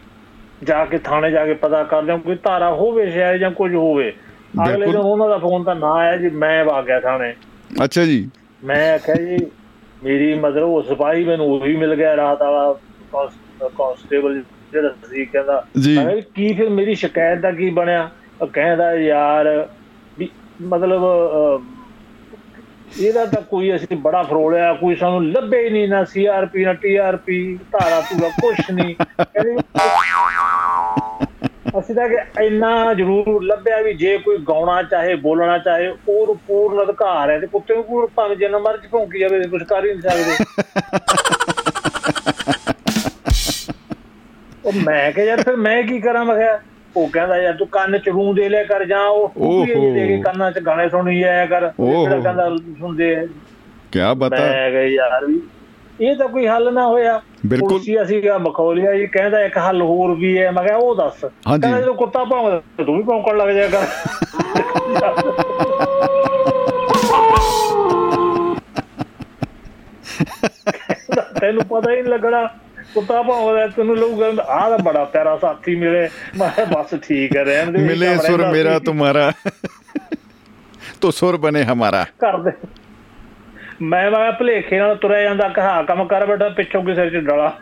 ਜਾ 0.64 0.86
ਕੇ 0.86 0.98
ਥਾਣੇ 0.98 1.32
ਜਾ 1.32 1.46
ਕੇ 1.46 1.54
ਪਤਾ 1.54 1.84
ਕਰਦੇ 1.84 2.12
ਹਾਂ 2.12 2.20
ਕੋਈ 2.20 2.36
ਧਾਰਾ 2.44 2.74
ਹੋਵੇ 2.74 3.10
ਸ਼ਾਇਦ 3.10 3.38
ਜਾਂ 3.38 3.52
ਕੁਝ 3.52 3.76
ਹੋਵੇ। 3.76 4.14
ਅਗਲੇ। 4.54 4.86
ਦਿਨ 4.86 4.96
ਉਹਨਾਂ 4.96 5.28
ਦਾ 5.30 5.38
ਫੋਨ 5.38 5.64
ਤਾਂ 5.64 5.76
ਨਾ 5.76 5.92
ਆਇਆ 5.96 6.18
ਜੀ 6.18 6.30
ਮੈਂ 6.36 6.64
ਆ 6.66 6.82
ਗਿਆ 6.82 7.00
ਥਾਣੇ 7.00 7.34
ਅੱਛਾ 7.84 8.06
ਜੀ 8.06 8.30
ਮੈਂ 8.64 8.94
ਆਖਿਆ 8.94 9.16
ਜੀ 9.16 9.38
ਮੇਰੀ 10.04 10.34
ਮਤਲਬ 10.36 10.64
ਉਹ 10.64 10.82
ਸਿਪਾਹੀ 10.84 11.24
ਮੈਨੂੰ 11.24 11.46
ਉਹੀ 11.52 11.76
ਮਿਲ 11.76 11.96
ਗਿਆ 11.96 12.16
ਰਾਤ 12.16 12.42
ਵਾਲਾ 12.44 12.74
ਕਾਂਸ- 13.14 13.70
ਕਾਂਸਟੇਬਲ 13.78 14.42
ਜਿਹੜਾ 14.74 14.90
ਸੀ 15.10 15.26
ਕਹਿੰਦਾ। 15.26 15.64
ਮੈਂ 15.98 16.16
ਕੀ 16.36 16.54
ਫਿਰ 16.54 16.70
ਮੇਰੀ 16.70 16.96
ਸ਼ਿਕਾਇਤ 16.96 17.40
ਦਾ 17.40 17.52
ਕੀ 17.52 17.70
ਬਣਿਆ 17.70 18.10
ਉਹ 18.42 18.48
ਕਹਿੰਦਾ 18.48 18.94
ਯਾਰ 18.96 19.48
ਵੀ 20.18 20.30
ਮਤਲਬ 20.64 21.04
ਇਹਦਾ 23.00 23.26
ਤਾਂ 23.26 23.42
ਕੋਈ 23.42 23.74
ਅਸੀਂ 23.76 23.98
ਬੜਾ 23.98 24.22
ਫਰੋਲਿਆ 24.24 24.74
ਕੋਈ 24.74 24.96
ਸਾਨੂੰ 24.96 25.24
ਲੱਭੇ 25.28 25.64
ਹੀ 25.64 25.70
ਨਹੀਂ 25.70 25.88
ਨਾ 25.88 26.04
ਸੀਆਰਪੀ 26.06 26.66
ਨਾ 26.66 26.74
ਟੀਆਰਪੀ 26.74 27.38
ਧਾਰਾ 27.72 28.00
ਧੂਰਾ 28.02 28.30
ਕੁਛ 28.42 28.70
ਨਹੀਂ 28.72 28.96
ਕਹਿੰਦੇ 28.96 29.56
ਅਸੀਂ 31.80 31.96
ਤਾਂ 31.96 32.10
ਕਿ 32.10 32.46
ਇੰਨਾ 32.46 32.94
ਜ਼ਰੂਰ 32.94 33.44
ਲੱਭਿਆ 33.44 33.82
ਵੀ 33.82 33.94
ਜੇ 33.94 34.18
ਕੋਈ 34.18 34.38
ਗਾਉਣਾ 34.38 34.84
ਚਾਹੇ 34.84 35.16
ਬੋਲਣਾ 35.16 35.58
ਚਾਹੇ 35.58 35.94
ਉਹ 36.10 36.38
ਪੂਰਨ 36.48 36.84
ਅਧਿਕਾਰ 36.84 37.30
ਹੈ 37.30 37.40
ਤੇ 37.40 37.48
ਕੁੱਤੇ 37.48 37.76
ਨੂੰ 37.76 37.84
ਪੂਰ 37.84 38.10
ਭਾਵੇਂ 38.16 38.38
ਜਿੰਨਾ 38.38 38.58
ਮਰਜ਼ੀ 38.58 38.88
ਭੌਂਕੀ 38.88 39.20
ਜਾਵੇ 39.20 39.44
ਤੇ 39.44 39.50
ਕੁਝ 39.50 39.64
ਕਰ 39.64 39.86
ਹੀ 39.86 39.94
ਨਹੀਂ 39.94 40.02
ਸਕਦੇ। 40.02 40.36
ਉਹ 44.66 44.74
ਮੈਂ 44.74 45.12
ਕਿਹਾ 45.12 45.26
ਯਾਰ 45.26 45.44
ਫਿਰ 45.44 45.56
ਮੈਂ 45.56 45.84
ਕੀ 45.84 46.00
ਕਰਾਂ? 46.00 46.26
ਮੈਂ 46.26 46.36
ਕਿਹਾ 46.36 46.60
ਉਹ 46.96 47.10
ਕਹਿੰਦਾ 47.10 47.38
ਯਾਰ 47.38 47.54
ਤੂੰ 47.54 47.68
ਕੰਨ 47.68 47.98
ਚ 47.98 48.10
ਰੂ 48.10 48.34
ਦੇ 48.34 48.50
ਲਿਆ 48.50 48.64
ਕਰ 48.64 48.86
ਜਾਂ 48.86 49.02
ਉਹ। 49.02 49.66
ਦੇ 49.66 50.08
ਕੇ 50.08 50.22
ਕੰਨਾਂ 50.22 50.52
ਚ 50.52 50.60
ਗਾਣੇ 50.60 50.90
ਸੁਣੀ 50.90 51.20
ਜਾਇਆ 51.20 51.46
ਕਰ। 51.46 51.60
ਜਿਹੜਾ 51.60 52.20
ਕਹਿੰਦਾ 52.20 52.56
ਸੁਣਦੇ 52.80 53.16
ਆ। 53.16 53.28
ਕੀ 53.92 54.00
ਬਤਾ। 54.18 54.36
ਮੈਂ 54.36 54.72
ਕਿਹਾ 54.72 54.82
ਯਾਰ 54.82 55.26
ਵੀ 55.26 55.42
ਇਹ 56.02 56.16
ਤਾਂ 56.16 56.28
ਕੋਈ 56.28 56.48
ਹੱਲ 56.48 56.74
ਨਾ 56.74 56.86
ਹੋਇਆ। 56.88 57.22
ਬਿਲਕੁਲ। 57.46 57.70
ਪੁਲਸੀਆ 57.70 58.04
ਸੀਗਾ 58.04 58.38
ਮਖੌਲੀਆ 58.38 58.94
ਜੀ 58.94 59.08
ਕਹਿੰਦਾ 59.08 59.42
ਇੱਕ 59.46 59.58
ਹੱਲ 59.58 59.82
ਹੋਰ 59.82 60.16
ਵੀ 60.16 60.38
ਹੈ। 60.40 60.52
ਮੈਂ 60.52 60.64
ਕਿਹਾ 60.64 60.78
ਉਹ 60.78 60.96
ਦੱਸ। 60.96 61.20
ਕਹਿੰਦਾ 61.22 61.80
ਜਦੋਂ 61.82 61.94
ਕੁੱਤਾ 61.96 62.24
ਭੌਂਕਦਾ 62.24 62.84
ਤੂੰ 62.84 62.98
ਵੀ 62.98 63.04
ਭੌਂਕਣ 63.04 63.38
ਲੱਗ 63.38 63.50
ਕਹਿੰਦਾ, 63.50 63.86
ਤੈਨੂੰ 71.40 71.64
ਪਤਾ 71.66 71.92
ਹੀ 71.92 71.96
ਨਹੀਂ 71.96 72.04
ਲੱਗਣਾ 72.04 72.46
ਕੁੱਤਾ 72.94 73.22
ਭੌਂਕਦਾ 73.22 73.68
ਤੈਨੂੰ 73.68 73.98
ਲੱਗੂਗਾ 73.98 74.44
ਆਹ 74.44 74.70
ਤਾਂ 74.70 74.78
ਬੜਾ 74.80 75.04
ਪਿਆਰਾ 75.04 75.38
ਸਾਥੀ 75.38 75.76
ਮਿਲੇ। 75.76 76.08
ਮੈਂ 76.38 76.66
ਬਸ 76.66 76.94
ਠੀਕ 77.04 77.36
ਹੈ 77.38 77.44
ਰਹਿਣ 77.44 77.72
ਦੇ 77.72 77.80
ਮਿਲੇ 77.80 78.16
ਸੁਰ 78.18 78.46
ਮੇਰਾ 78.46 78.78
ਸੀ। 78.80 78.86
ਤੁਮਾਰਾ 78.86 79.32
ਤੋ 81.02 81.12
ਸੁਰ 81.12 81.38
ਬਨੇ 81.38 81.64
ਹਮਾਰਾ। 81.64 82.06
ਕਰਦੇ 82.20 82.52
ਮੈਂ 83.84 84.12
ਮੈਂ 84.12 84.32
ਭਲੇਖੇ 84.32 84.80
ਨਾਲ 84.80 84.96
ਤੁਰਿਆ 84.96 85.22
ਜਾਂਦਾ 85.22 85.50
ਕਹਾ 85.50 85.84
ਕੰਮ 85.84 86.06
ਕਰ 86.06 86.26
ਬੈਠਾ 86.26 86.50
ਪਿੱਛੋਂ 86.50 86.84
ਕਿਸੇ 86.84 87.10
ਚ 87.10 87.14
ਡਲਾ। 87.14 87.58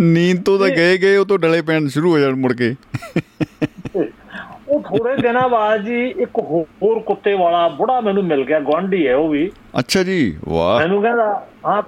ਨੀਂਦ 0.00 0.42
ਤੋਂ 0.44 0.58
ਤਾਂ 0.58 0.68
ਗਏ 0.68 0.98
ਗਏ 0.98 1.16
ਉਹ 1.16 1.26
ਤੋਂ 1.26 1.38
ਡਲੇ 1.38 1.62
ਪੈਣ 1.62 1.88
ਸ਼ੁਰੂ 1.88 2.12
ਹੋ 2.12 2.18
ਜਾਣ 2.18 2.34
ਮੁੜ 2.34 2.52
ਕੇ। 2.52 2.74
ਉਹ 4.68 4.80
ਥੋੜੇ 4.82 5.16
ਦਿਨਾਂ 5.16 5.48
ਬਾਅਦ 5.48 5.84
ਜੀ 5.84 6.06
ਇੱਕ 6.08 6.38
ਹੋਰ 6.82 7.00
ਕੁੱਤੇ 7.00 7.34
ਵਾਲਾ 7.34 7.68
ਬੁੜਾ 7.68 8.00
ਮੈਨੂੰ 8.00 8.24
ਮਿਲ 8.24 8.44
ਗਿਆ 8.44 8.60
ਗਵਾਂਢੀ 8.60 9.08
ਹੈ 9.08 9.16
ਉਹ 9.16 9.28
ਵੀ। 9.28 9.52
ਅੱਛਾ 9.78 10.02
ਜੀ 10.02 10.38
ਵਾਹ। 10.48 10.80
ਮੈਨੂੰ 10.80 11.02
ਕਹਿੰਦਾ 11.02 11.46
ਹਾਂ 11.66 11.82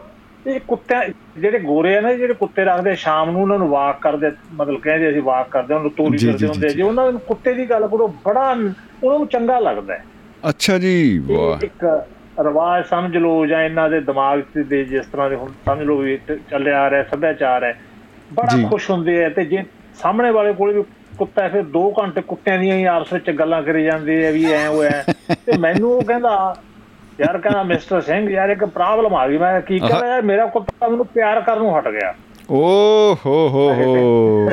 ਇਹ 0.47 0.61
ਕੁੱਤੇ 0.61 0.95
ਜਿਹੜੇ 1.41 1.59
ਗੋਰੇ 1.59 1.97
ਆ 1.97 2.01
ਨਾ 2.01 2.13
ਜਿਹੜੇ 2.15 2.35
ਕੁੱਤੇ 2.35 2.65
ਰੱਖਦੇ 2.65 2.95
ਸ਼ਾਮ 2.95 3.31
ਨੂੰ 3.31 3.43
ਉਹਨਾਂ 3.43 3.59
ਨੂੰ 3.59 3.69
ਵਾਕ 3.69 4.01
ਕਰਦੇ 4.01 4.31
ਮਤਲਬ 4.55 4.81
ਕਹਿੰਦੇ 4.81 5.11
ਅਸੀਂ 5.11 5.23
ਵਾਕ 5.23 5.49
ਕਰਦੇ 5.49 5.75
ਉਹਨੂੰ 5.75 5.91
ਤੋਰੀ 5.91 6.19
ਕਰਦੇ 6.19 6.47
ਹੁੰਦੇ 6.47 6.69
ਜੀ। 6.69 6.83
ਉਹਨਾਂ 6.83 7.13
ਨੂੰ 7.13 7.21
ਕੁੱਤੇ 7.21 7.55
ਦੀ 7.55 7.71
ਗੱਲ 7.71 7.87
ਕਰੋ 7.89 8.09
ਬੜਾ 8.27 8.49
ਉਹਨਾਂ 8.51 9.19
ਨੂੰ 9.19 9.27
ਚੰਗਾ 9.27 9.59
ਲੱਗਦਾ 9.59 9.95
ਹੈ। 9.95 10.05
ਅੱਛਾ 10.49 10.79
ਜੀ 10.79 11.19
ਵਾਹ। 11.19 11.65
ਇੱਕ 11.65 11.85
ਰਿਵਾਜ 12.41 12.85
ਸਮਝ 12.87 13.17
ਲਓ 13.17 13.47
ਜਾਂ 13.47 13.63
ਇਹਨਾਂ 13.63 13.89
ਦੇ 13.91 14.01
ਦਿਮਾਗ 14.01 14.41
'ਚ 14.41 14.59
ਦੇ 14.59 14.85
ਜਿਸ 14.85 15.07
ਤਰ੍ਹਾਂ 15.07 15.31
ਦੇ 15.31 15.37
ਹੁਣ 15.37 15.53
ਸਮਝ 15.67 15.83
ਲਓ 15.83 15.97
ਵੀ 15.97 16.19
ਚੱਲਿਆ 16.51 16.81
ਆ 16.83 16.91
ਰਿਹਾ 16.91 17.03
ਸੱਭਿਆਚਾਰ 17.03 17.65
ਹੈ 17.65 17.79
ਬੜਾ। 18.35 18.69
ਖੁਸ਼ 18.69 18.91
ਹੁੰਦੇ 18.91 19.25
ਆ। 19.25 19.29
ਤੇ 19.29 19.45
ਜੇ 19.45 19.65
ਸਾਹਮਣੇ 19.95 20.31
ਵਾਲੇ 20.31 20.53
ਕੋਲ 20.53 20.73
ਵੀ 20.73 20.83
ਕੁੱਤਾ 21.19 21.49
ਫਿਰ 21.49 21.65
2 21.77 21.83
ਘੰਟੇ 22.03 22.21
ਕੁੱਤਿਆਂ 22.21 22.59
ਦੀਆਂ 22.59 22.77
ਹੀ 22.77 22.85
ਆਪਸ 22.85 23.13
ਵਿੱਚ 23.13 23.31
ਗੱਲਾਂ 23.31 23.63
ਕਰੀ 23.63 23.85
ਜਾਂਦੇ 23.85 24.27
ਆ 24.29 24.31
ਵੀ 24.31 24.45
ਐ 24.53 24.67
ਉਹ 24.69 24.85
ਐ 24.85 25.03
ਤੇ 25.47 25.59
ਮੈਨੂੰ 25.59 25.93
ਉਹ 25.93 26.03
ਕਹਿੰਦਾ 26.03 26.57
ਯਾਰ 27.21 27.39
ਕਹਿੰਦਾ 27.39 27.63
ਮਿਸਟਰ 27.63 28.01
ਸਿੰਘ 28.01 28.31
ਯਾਰ 28.31 28.49
ਇੱਕ 28.49 28.65
ਪ੍ਰੋਬਲਮ 28.65 29.15
ਆ 29.15 29.29
ਗਈ। 29.29 29.39
ਮੈਂ 29.39 29.61
ਕੀ 29.61 29.79
ਕਹਿੰਦਾ 29.79 30.07
ਯਾਰ? 30.07 30.23
ਮੇਰਾ 30.23 30.47
ਕੁੱਤਾ 30.47 30.89
ਮੈਨੂੰ 30.89 31.07
ਪਿਆਰ 31.07 31.41
ਕਰਨ 31.41 31.59
ਨੂੰ 31.59 31.79
ਹਟ 31.79 31.89
ਗਿਆ। 31.89 32.15
ਓ 32.51 32.63
ਹੋ 33.27 33.49
ਹੋ। 33.49 33.73
ਹੋ? 33.75 34.49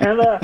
ਕਹਿੰਦਾ 0.00 0.38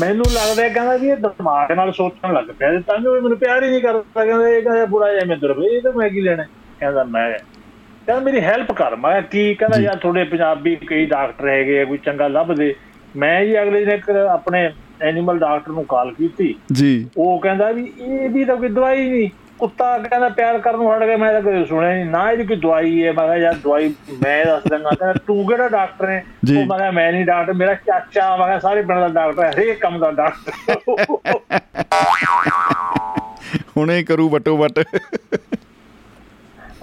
ਮੈਨੂੰ 0.00 0.24
ਲੱਗਦਾ 0.34 0.68
ਕਹਿੰਦਾ 0.68 0.96
ਵੀ 0.96 1.08
ਇਹ 1.08 1.16
ਦਿਮਾਗ 1.16 1.72
ਨਾਲ 1.72 1.92
ਸੋਚਣ 1.92 2.32
ਲੱਗ 2.34 2.44
ਪਿਆ 2.58 2.70
ਤੇ 2.70 2.78
ਤਾਂ 2.78 2.98
ਜੋ 2.98 3.20
ਮੈਨੂੰ 3.20 3.38
ਪਿਆਰ 3.38 3.64
ਹੀ 3.64 3.70
ਨਹੀਂ 3.70 3.80
ਕਰਦਾ। 3.80 4.24
ਕਹਿੰਦਾ 4.24 4.48
ਇਹ 4.48 4.62
ਕਹਿੰਦਾ 4.62 4.84
ਬੁਰਾ 4.84 5.12
ਜਿਹਾ 5.12 5.24
ਮਿੱਤਰ 5.24 5.52
ਵੀ 5.52 5.66
ਇਹ 5.66 5.82
ਤਾਂ 5.82 5.92
ਮੈਂ 5.92 6.08
ਕੀ 6.10 6.20
ਲੈਣਾ? 6.20 6.44
ਕਹਿੰਦਾ 6.80 7.04
ਮੈਂ 7.04 7.32
ਕਹਿੰਦਾ 7.32 8.20
ਮੇਰੀ 8.20 8.40
ਹੈਲਪ 8.40 8.72
ਕਰ। 8.72 8.96
ਮੈਂ 8.96 9.22
ਕੀ 9.22 9.54
ਕਹਿੰਦਾ 9.54 9.80
ਯਾਰ 9.80 9.96
ਤੁਹਾਡੇ 9.96 10.24
ਪੰਜਾਬੀ 10.24 10.76
ਕਈ 10.76 11.06
ਡਾਕਟਰ 11.06 11.48
ਹੈਗੇ 11.48 11.84
ਕੋਈ 11.84 11.98
ਚੰਗਾ 11.98 12.28
ਲੱਭ 12.28 12.52
ਦੇ 12.52 12.74
ਮੈਂ 13.16 13.44
ਜੀ 13.44 13.62
ਅਗਲੇ 13.62 13.84
ਦਿਨ 13.84 13.94
ਇੱਕ 13.94 14.10
ਆਪਣੇ 14.10 14.70
ਐਨੀਮਲ 15.02 15.38
ਡਾਕਟਰ 15.38 15.70
ਨੂੰ 15.70 15.84
ਕਾਲ 15.84 16.14
ਕੀਤੀ। 16.14 16.54
ਜੀ। 16.72 17.10
ਉਹ 17.16 17.38
ਕਹਿੰਦਾ 17.38 17.72
ਵੀ 17.72 17.92
ਇਹ 17.98 18.30
ਵੀ 18.30 18.44
ਤਾਂ 18.44 18.56
ਕੋਈ 18.56 18.68
ਦਵਾਈ 18.68 19.10
ਨਹੀਂ। 19.10 19.30
ਕੁੱਤਾ 19.58 19.98
ਕਹਿੰਦਾ 19.98 20.28
ਪਿਆਰ 20.28 20.58
ਕਰਨ 20.58 20.76
ਨੂੰ 20.76 20.96
ਹਟ 20.96 21.04
ਗਿਆ 21.04 21.16
ਮੈਂ 21.16 21.32
ਤਾਂ 21.32 21.40
ਕਦੇ 21.40 21.64
ਸੁਣਿਆ 21.64 21.94
ਨਹੀਂ। 21.94 22.04
ਨਾ 22.04 22.30
ਇਹਦੀ 22.32 22.44
ਕੋਈ 22.44 22.56
ਦਵਾਈ 22.56 23.04
ਹੈ। 23.04 23.12
ਮੈਂ 23.12 23.24
ਕਿਹਾ 23.24 23.36
ਯਾਰ 23.36 23.54
ਦਵਾਈ 23.54 23.94
ਮੈਂ 24.22 24.46
ਦੱਸ 24.46 24.62
ਦਿੰਦਾ। 24.62 24.90
ਕਹਿੰਦਾ 24.90 25.14
ਤੂੰ 25.26 25.46
ਕਿਹੜਾ 25.46 25.68
ਡਾਕਟਰ 25.68 26.08
ਹੈ। 26.08 26.24
ਉਹ 26.60 26.66
ਮੈਂ 26.66 26.78
ਕਿਹਾ 26.78 26.90
ਮੈਂ 26.90 27.12
ਨਹੀਂ 27.12 27.24
ਡਾਕਟਰ 27.24 27.52
ਮੇਰਾ 27.52 27.74
ਚਾਚਾ 27.74 28.36
ਮੈਂ 28.36 28.46
ਕਿਹਾ 28.46 28.58
ਸਾਰੇ 28.58 28.82
ਪਿੰਡ 28.82 29.00
ਦਾ 29.00 29.08
ਡਾਕਟਰ 29.08 29.44
ਹੈ 29.44 29.50
ਹਰੇਕ 29.50 29.80
ਕੰਮ 29.80 29.98
ਦਾ 29.98 30.10
ਡਾਕਟਰ 30.10 30.72
ਹੁਣੇ 33.76 34.02
ਕਰੂ 34.02 34.28
ਵਟੋ 34.28 34.56
ਵਟ। 34.56 34.84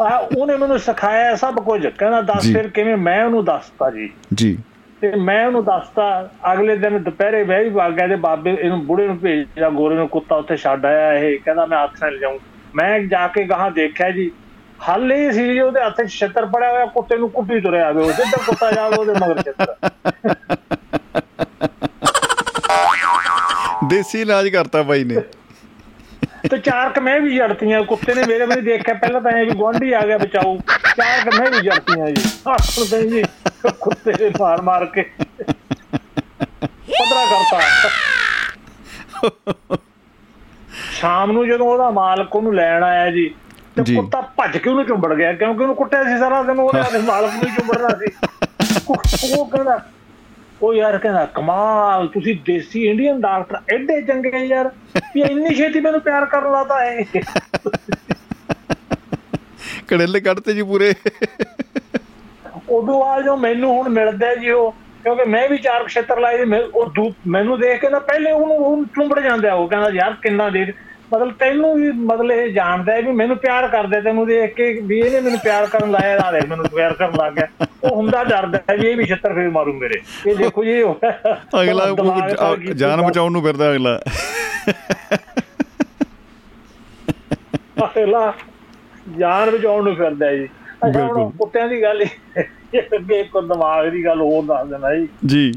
ਆ 0.01 0.27
ਉਹਨੇ 0.37 0.57
ਮੈਨੂੰ 0.57 0.79
ਸਿਖਾਇਆ 0.79 1.35
ਸਭ 1.35 1.55
ਕੁਝ। 1.55 1.87
ਕਹਿੰਦਾ 1.87 2.21
ਦੱਸ। 2.21 2.53
ਫਿਰ 2.53 2.67
ਕਿਵੇਂ? 2.67 2.97
ਮੈਂ 2.97 3.25
ਉਹਨੂੰ 3.25 3.45
ਦੱਸਤਾ 3.45 3.89
ਜੀ। 3.89 4.09
ਜੀ। 4.33 4.57
ਤੇ 5.01 5.11
ਮੈਂ 5.17 5.45
ਉਹਨੂੰ 5.45 5.63
ਦੱਸਤਾ, 5.65 6.29
ਅਗਲੇ 6.51 6.75
ਦਿਨ 6.77 6.97
ਦੁਪਹਿਰੇ 7.03 7.41
ਵਹਿ 7.43 7.63
ਵੀ 7.63 7.69
ਵਗ 7.69 7.93
ਗਿਆ 7.97 8.07
ਤੇ 8.07 8.15
ਬਾਬੇ 8.25 8.51
ਇਹਨੂੰ 8.53 8.85
ਬੁੜੇ 8.85 9.07
ਨੂੰ 9.07 9.17
ਭੇਜਿਆ, 9.19 9.69
ਗੋਰੇ 9.69 9.95
ਨੂੰ 9.95 10.07
ਕੁੱਤਾ 10.09 10.35
ਉੱਥੇ 10.35 10.57
ਛੱਡ 10.57 10.85
ਆਇਆ 10.85 11.13
ਇਹ, 11.13 11.39
ਕਹਿੰਦਾ 11.45 11.65
ਮੈਂ 11.65 11.83
ਹੱਥ 11.83 12.03
ਨਾਲ 12.03 12.17
ਜਾਊਂ 12.17 12.37
ਮੈਂ 12.75 12.99
ਜਾ 13.07 13.27
ਕੇ 13.27 13.43
ਗਾਹਾਂ 13.43 13.69
ਦੇਖਿਆ 13.71 14.09
ਜੀ, 14.11 14.29
ਹੱਲ 14.89 15.11
ਇਹ 15.11 15.31
ਸੀ 15.31 15.45
ਜੀ 15.47 15.59
ਉਹਦੇ 15.59 15.81
ਹੱਥ 15.81 16.01
'ਚ 16.01 16.11
ਛੱਤਰ 16.11 16.45
ਪੜਿਆ 16.45 16.71
ਹੋਇਆ, 16.71 16.85
ਕੁੱਤੇ 16.85 17.17
ਨੂੰ 17.17 17.29
ਕੁੱਟੀ 17.29 17.59
ਤੁਰਿਆ 17.61 17.87
ਆਵੇ 17.87 18.03
ਉਹ 18.03 18.11
ਜਿੱਦਾਂ 18.11 18.43
ਕੁੱਤਾ 18.45 18.71
ਜਾਵੇ 18.71 18.97
ਉਹਦੇ 18.97 19.13
ਮਗਰ 19.21 19.41
ਛੱਤਰ। 19.41 19.75
ਦੇਸੀ 23.89 24.21
ਇਲਾਜ 24.21 24.47
ਕਰਤਾ 24.49 24.81
ਬਾਈ 24.83 25.03
ਨੇ। 25.03 25.21
ਤੇ 26.49 26.57
ਚਾਰ 26.57 26.89
ਕ 26.89 26.99
ਮੈਂ 26.99 27.19
ਵੀ 27.21 27.35
ਜੜਤੀਆਂ 27.35 27.81
ਕੁੱਤੇ 27.83 28.13
ਨੇ 28.13 28.23
ਮੇਰੇ 28.27 28.45
ਮੈਨੂੰ 28.45 28.63
ਦੇਖਿਆ 28.63 28.93
ਪਹਿਲਾਂ 28.93 29.21
ਤਾਂ 29.21 29.31
ਐ 29.31 29.43
ਵੀ 29.43 29.51
ਗੁਆਂਢੀ 29.51 29.91
ਆ 29.93 30.01
ਗਿਆ 30.05 30.17
ਬਚਾਊ। 30.17 30.57
ਚਾਰ 30.97 31.29
ਕ 31.29 31.35
ਮੈਂ 31.39 31.49
ਵੀ 31.51 31.59
ਜੜਤੀਆਂ 31.59 32.07
ਜੀ। 32.07 32.23
ਤੇ 32.91 33.07
ਜੀ 33.09 33.23
ਕੁੱਤੇ 33.81 34.13
ਦੇ 34.13 34.31
ਮਾਰ 34.39 34.61
ਮਾਰ 34.61 34.85
ਕੇ। 34.85 35.01
ਪਤਰਾ 36.91 37.25
ਕਰਤਾ। 37.25 37.89
ਸ਼ਾਮ 40.91 41.31
ਨੂੰ 41.31 41.47
ਜਦੋਂ 41.47 41.67
ਉਹਦਾ 41.67 41.89
ਮਾਲਕ 41.91 42.35
ਉਹਨੂੰ 42.35 42.55
ਲੈਣ 42.55 42.83
ਆਇਆ 42.83 43.11
ਜੀ 43.11 43.25
ਤੇ। 43.75 43.95
ਕੁੱਤਾ 43.95 44.21
ਭੱਜ 44.37 44.57
ਕੇ 44.57 44.69
ਉਹਨੂੰ 44.69 44.85
ਚੁੰਬੜ 44.85 45.13
ਗਿਆ 45.13 45.33
ਕਿਉਂਕਿ 45.33 45.61
ਉਹਨੂੰ 45.61 45.75
ਕੁੱਟਿਆ 45.75 46.03
ਸੀ 46.03 46.17
ਸਾਰਾ 46.19 46.41
ਦਿਨ 46.43 46.59
ਆਪਣੇ 46.59 46.99
ਮਾਲਕ 46.99 47.33
ਨੂੰ 47.33 47.55
ਚੁੰਬੜਨਾ 47.55 47.89
ਸੀ। 47.99 48.11
ਉਹ 49.33 49.45
ਕਹਿੰਦਾ 49.45 49.79
ਉਹ 50.63 50.73
ਯਾਰ 50.73 50.97
ਕਹਿੰਦਾ 50.97 51.25
ਕਮਾਲ 51.25 52.07
ਤੁਸੀਂ 52.07 52.35
ਦੇਸੀ 52.45 52.85
ਇੰਡੀਅਨ 52.87 53.21
ਡਾਕਟਰ 53.21 53.75
ਐਡੇ 53.75 54.01
ਚੰਗੇ 54.01 54.45
ਯਾਰ 54.45 54.69
ਵੀ 55.15 55.21
ਇੰਨੀ 55.21 55.55
ਛੇਤੀ 55.55 55.79
ਮੈਨੂੰ 55.79 56.01
ਪਿਆਰ 56.01 56.25
ਕਰਨ 56.25 56.51
ਲਾਤਾ 56.51 56.79
ਹੈ 56.85 57.03
ਕੜੇਲੇ 59.87 60.19
ਕੱਢਤੇ 60.19 60.53
ਜੀ 60.53 60.61
ਪੂਰੇ। 60.61 60.93
ਉਦੋਂ 62.69 62.99
ਬਾਅਦ 62.99 63.23
ਜੋ 63.23 63.35
ਮੈਨੂੰ 63.37 63.71
ਹੁਣ 63.77 63.89
ਮਿਲਦਾ 63.89 64.35
ਜੀ 64.35 64.49
ਉਹ 64.49 64.71
ਕਿਉਂਕਿ 65.03 65.23
ਮੈਂ 65.23 65.47
ਵੀ 65.49 65.57
ਚਾਰ 65.57 65.83
ਖੇਤਰ 65.83 66.19
ਲਾਏ 66.19 66.45
ਉਹ 66.73 67.11
ਮੈਨੂੰ 67.27 67.59
ਦੇਖ 67.59 67.81
ਕੇ 67.81 67.89
ਨਾ 67.89 67.99
ਪਹਿਲੇ 67.99 68.31
ਉਹਨੂੰ 68.31 68.85
ਚੁੰਬੜ 68.85 69.19
ਜਾਂਦਾ 69.19 69.53
ਉਹ 69.53 69.67
ਕਹਿੰਦਾ 69.69 69.89
ਯਾਰ 69.89 70.13
ਕਿੰਨਾ 70.21 70.49
ਦੇਰ 70.49 70.73
ਮਤਲਬ 71.13 71.31
ਤੈਨੂੰ 71.31 71.75
ਵੀ 71.75 71.91
ਮਤਲਬ 71.91 72.31
ਇਹ 72.31 72.53
ਜਾਣਦਾ 72.53 72.93
ਹੈ 72.93 73.01
ਵੀ 73.01 73.11
ਮੈਨੂੰ 73.11 73.37
ਪਿਆਰ 73.37 73.67
ਕਰਦੇ 73.67 74.01
ਤੈਨੂੰ 74.01 74.27
ਦੇਖ 74.27 74.53
ਕੇ 74.53 74.81
ਵੀ 74.83 74.99
ਇਹਨੇ 74.99 75.19
ਮੈਨੂੰ 75.19 75.39
ਪਿਆਰ 75.39 75.65
ਕਰਨ 75.65 75.91
ਲਾਇਆ 75.91 76.19
ਨਾ 76.19 76.31
ਦੇਖ 76.31 76.45
ਮੈਨੂੰ 76.45 76.65
ਪਿਆਰ 76.65 76.93
ਕਰਨ 76.93 77.11
ਲੱਗ 77.17 77.33
ਗਿਆ। 77.33 77.47
ਉਹ 77.83 77.95
ਹੁੰਦਾ 77.95 78.23
ਡਰਦਾ 78.23 78.59
ਹੈ 78.69 78.77
ਵੀ 78.77 78.87
ਇਹ 78.87 78.97
ਵੀ 78.97 79.05
ਛੱਤਰ 79.05 79.33
ਫੇਰ 79.33 79.49
ਮਾਰੂ 79.49 79.73
ਮੇਰੇ। 79.73 80.01
ਇਹ 80.27 80.35
ਦੇਖੋ 80.35 80.63
ਜੀ 80.63 80.83
ਅਗਲਾ 81.61 81.85
ਜਾਨ। 82.73 83.01
ਬਚਾਉਣ 83.01 83.31
ਨੂੰ 83.31 83.43
ਫਿਰਦਾ 83.43 83.71
ਅਗਲਾ। 83.71 83.99
ਅਗਲਾ 87.85 88.33
ਜਾਨ 89.17 89.49
ਬਚਾਉਣ 89.49 89.83
ਨੂੰ 89.83 89.95
ਫਿਰਦਾ 89.95 90.35
ਜੀ। 90.35 90.45
ਅੱਛਾ 90.87 90.99
ਹੁਣ 90.99 91.07
ਬਿਲਕੁਲ। 91.07 91.31
ਕੁੱਤਿਆਂ 91.31 91.67
ਦੀ 91.67 91.81
ਗੱਲ 91.81 92.05
ਅੱਗੇ 92.95 93.19
ਇੱਕ 93.19 93.37
ਦਿਮਾਗ 93.37 93.87
ਦੀ 93.87 94.05
ਗੱਲ 94.05 94.21
ਹੋਰ 94.21 94.43
ਦੱਸ 94.43 94.67
ਦੇਣਾ 94.67 94.95
ਜੀ। 94.95 95.07
ਜੀ। 95.25 95.51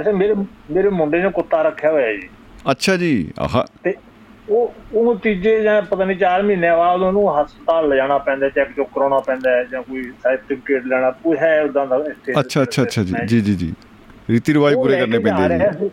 ਅੱਛਾ 0.00 0.10
ਮੇਰੇ 0.10 0.34
ਮੇਰੇ 0.70 0.88
ਮੁੰਡੇ 0.88 1.22
ਨੇ 1.22 1.30
ਕੁੱਤਾ 1.30 1.62
ਰੱਖਿਆ 1.62 1.90
ਹੋਇਆ 1.90 2.12
ਜੀ। 2.12 2.28
ਅੱਛਾ 2.70 2.96
ਜੀ 2.96 3.32
ਆਹ। 3.40 3.62
ਤੇ 3.82 3.94
ਉਹ 4.50 4.72
ਉਹਨੂੰ 4.94 5.16
ਤੀਜੇ 5.18 5.60
ਜਾਂ 5.62 5.80
ਪਤਾ 5.82 6.04
ਨਹੀਂ 6.04 6.16
4 6.18 6.42
ਮਹੀਨੇ 6.42 6.70
ਬਾਅਦ 6.76 7.02
ਉਹਨੂੰ 7.02 7.28
ਹਸਪਤਾਲ 7.40 7.88
ਲਿਜਾਣਾ 7.88 8.18
ਪੈਂਦਾ 8.18 8.48
ਚੈੱਕ 8.48 8.70
ਚੁੱਕ 8.76 8.88
ਕਰਾਉਣਾ 8.94 9.18
ਪੈਂਦਾ 9.18 9.62
ਜਾਂ 9.64 9.82
ਕੋਈ 9.82 10.02
ਸਰਟੀਫਿਕੇਟ 10.22 10.86
ਲੈਣਾ 10.86 11.10
ਕੋਈ 11.24 11.36
ਹੈ 11.38 11.60
ਉਦਾਂ 11.62 11.86
ਦਾ 11.86 11.96
ਇੱਥੇ। 12.08 12.32
ਅੱਛਾ 12.40 12.62
ਅੱਛਾ 12.62 12.82
ਅੱਛਾ 12.82 13.02
ਜੀ 13.02 13.40
ਜੀ 13.40 13.54
ਜੀ 13.54 13.72
ਰੀਤੀ 14.30 14.52
ਰਿਵਾਜ 14.52 14.74
ਪੂਰੇ 14.74 14.96
ਕਰਨੇ 15.00 15.18
ਪੈਂਦੇ 15.18 15.58
ਜੀ। 15.80 15.90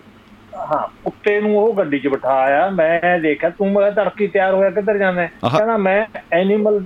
ਹਾਂ 0.71 0.87
ਕੁੱਤੇ 1.03 1.39
ਨੂੰ 1.41 1.57
ਉਹ 1.57 1.73
ਗੱਡੀ 1.73 1.99
'ਚ 1.99 2.07
ਬਿਠਾਇਆ 2.07 2.69
ਮੈਂ 2.69 3.19
ਦੇਖਿਆ 3.19 3.49
ਤੂੰ 3.49 3.71
ਮੈਂ 3.71 3.91
ਕਿਹਾ 3.91 4.03
ਤੜਕੀ 4.03 4.27
ਤਿਆਰ 4.27 4.53
ਹੋਇਆ 4.53 4.69
ਕਿੱਧਰ 4.69 4.97
ਜਾਣਾ। 4.97 5.25
ਕਹਿੰਦਾ 5.25 5.77
ਮੈਂ 5.77 6.05
ਐਨੀਮਲ 6.33 6.83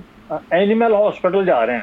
ਐਨੀਮਲ 0.52 0.94
ਹਸਪੀਟਲ 0.94 1.44
ਜਾ 1.44 1.66
ਰਿਹਾ। 1.66 1.82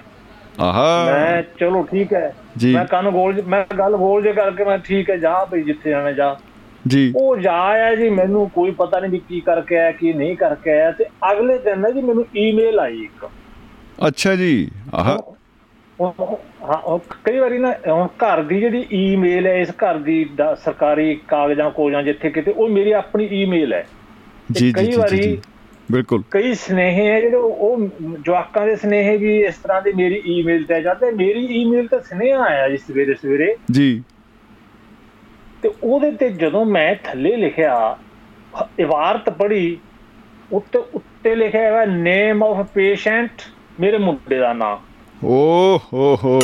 ਆਹਾ। 0.59 1.05
ਮੈਂ 1.05 1.41
ਚਲੋ 1.59 1.83
ਠੀਕ 1.91 2.13
ਹੈ। 2.13 2.33
ਮੈਂ 2.65 2.85
ਕੰਨ 2.85 3.09
ਗੋਲ 3.09 3.41
ਮੈਂ 3.47 3.63
ਗੱਲ 3.79 3.95
ਗੋਲ 3.97 4.23
ਜੇ 4.23 4.33
ਕਰਕੇ 4.33 4.63
ਮੈਂ 4.63 4.77
ਠੀਕ 4.77 5.09
ਹੈ 5.09 5.17
ਜਾ 5.17 5.33
ਭਈ 5.45 5.61
ਜਿੱਥੇ 5.61 5.89
ਜਾਣਾ 5.89 6.11
ਜਾ। 6.11 6.35
ਜੀ। 6.87 7.13
ਉਹ 7.15 7.37
ਜਾ 7.37 7.53
ਆਇਆ 7.53 7.95
ਜੀ 7.95 8.09
ਮੈਨੂੰ 8.09 8.49
ਕੋਈ 8.49 8.71
ਪਤਾ 8.71 8.99
ਨਹੀਂ 8.99 9.11
ਵੀ 9.11 9.21
ਕੀ 9.29 9.39
ਕਰਕੇ 9.39 9.77
ਆਇਆ 9.77 9.91
ਕੀ 9.91 10.13
ਨਹੀਂ 10.13 10.37
ਕਰਕੇ 10.37 10.71
ਆਇਆ 10.71 10.91
ਤੇ 10.91 11.05
ਅਗਲੇ 11.31 11.57
ਦਿਨ 11.57 11.79
ਨਾ 11.79 11.89
ਜੀ 11.89 12.01
ਮੈਨੂੰ 12.01 12.25
ਈਮੇਲ 12.37 12.79
ਆਈ 12.79 13.01
ਇੱਕ। 13.03 13.29
ਅੱਛਾ 14.07 14.35
ਜੀ 14.35 14.71
ਆਹ। 14.93 15.17
ਉਹ- 15.99 16.37
ਹਾਂ 16.63 16.99
ਕਈ 17.23 17.37
ਵਾਰੀ 17.37 17.57
ਨਾ 17.57 17.73
ਘਰ 18.05 18.41
ਦੀ 18.41 18.59
ਜਿਹੜੀ 18.59 18.85
ਈਮੇਲ 18.91 19.47
ਹੈ 19.47 19.57
ਇਸ 19.57 19.69
ਘਰ 19.69 19.97
ਦੀ 19.97 20.29
ਸਰਕਾਰੀ 20.63 21.19
ਕਾਗਜ਼ਾਂ 21.27 21.71
ਕੋਜਾਂ 21.71 22.03
ਜਿੱਥੇ 22.03 22.29
ਕਿਤੇ 22.29 22.51
ਉਹ 22.51 22.69
ਮੇਰੀ 22.69 22.91
ਆਪਣੀ 22.91 23.27
ਈਮੇਲ 23.31 23.73
ਹੈ। 23.73 23.87
ਜੀ 24.51 24.65
ਜੀ 24.65 24.73
ਕਈ 24.73 24.91
ਵਾਰੀ 24.97 25.39
ਬਿਲਕੁਲ। 25.91 26.23
ਕਈ 26.31 26.53
ਸਨੇਹੇ 26.53 27.07
ਹੈ 27.11 27.21
ਜਿਹੜੇ 27.21 27.37
ਉਹ 27.37 27.51
ਉਹ 27.51 27.89
ਜਵਾਕਾਂ 28.25 28.65
ਦੇ 28.65 28.75
ਸਨੇਹੇ 28.75 29.17
ਵੀ 29.17 29.41
ਇਸ 29.41 29.55
ਤਰ੍ਹਾਂ 29.55 29.81
ਦੇ 29.81 29.93
ਮੇਰੀ 29.93 30.21
ਈਮੇਲ 30.25 30.63
ਤੇ 30.63 30.81
ਜਾਂਦੇ। 30.81 31.11
ਮੇਰੀ 31.11 31.45
ਈਮੇਲ 31.45 31.87
ਤੇ 31.87 31.99
ਸੁਨੇਹਾ 31.99 32.41
ਆਇਆ 32.43 32.69
ਜੀ 32.69 32.77
ਸਵੇਰੇ 32.77 33.13
ਸਵੇਰੇ 33.13 33.55
ਜੀ। 33.71 34.03
ਤੇ 35.61 35.71
ਉਹਦੇ 35.83 36.11
ਤੇ 36.11 36.29
ਜਦੋਂ 36.29 36.65
ਮੈਂ 36.65 36.95
ਥੱਲੇ 37.03 37.35
ਲਿਖਿਆ 37.35 37.97
ਇਬਾਰਤ 38.79 39.29
ਪੜ੍ਹੀ 39.29 39.77
ਉੱਤੇ 40.51 40.79
ਉੱਤੇ 40.79 41.35
ਲਿਖਿਆ 41.35 41.61
ਹੈਗਾ 41.61 41.85
ਨੇਮ 41.85 42.43
ਆਫ 42.43 42.65
ਪੇਸ਼ੈਂਟ 42.73 43.31
ਮੇਰੇ 43.79 43.97
ਮੁੰਡੇ 43.97 44.37
ਦਾ 44.37 44.53
ਨਾਮ 44.53 44.79
ਓ 45.25 45.79
ਹੋ 45.93 46.17
ਹੋ 46.23 46.39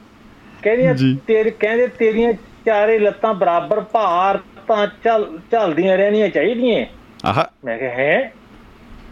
ਕਹਿੰਦੇ। 0.62 1.18
ਤੇਰੇ 1.28 1.52
ਕਹਿੰਦੇ 1.52 1.88
ਤੇਰੀਆਂ 1.88 2.34
ਚਾਰੇ 2.66 3.00
ਲੱਤਾਂ 3.00 3.34
ਬਰਾਬਰ 3.34 3.80
ਭਾਰ 3.82 4.40
ਤਾਂ 4.68 4.88
ਚੱਲ 5.04 5.40
ਚੱਲਦੀਆਂ 5.52 5.98
ਰਹਿਣੀਆਂ 5.98 6.30
ਚਾਹੀਦੀਆਂ। 6.30 6.86
ਆਹ। 7.26 7.44
ਮੈਂ 7.66 7.78
ਕਿਹਾ 7.78 7.90
ਹੈ? 7.90 8.34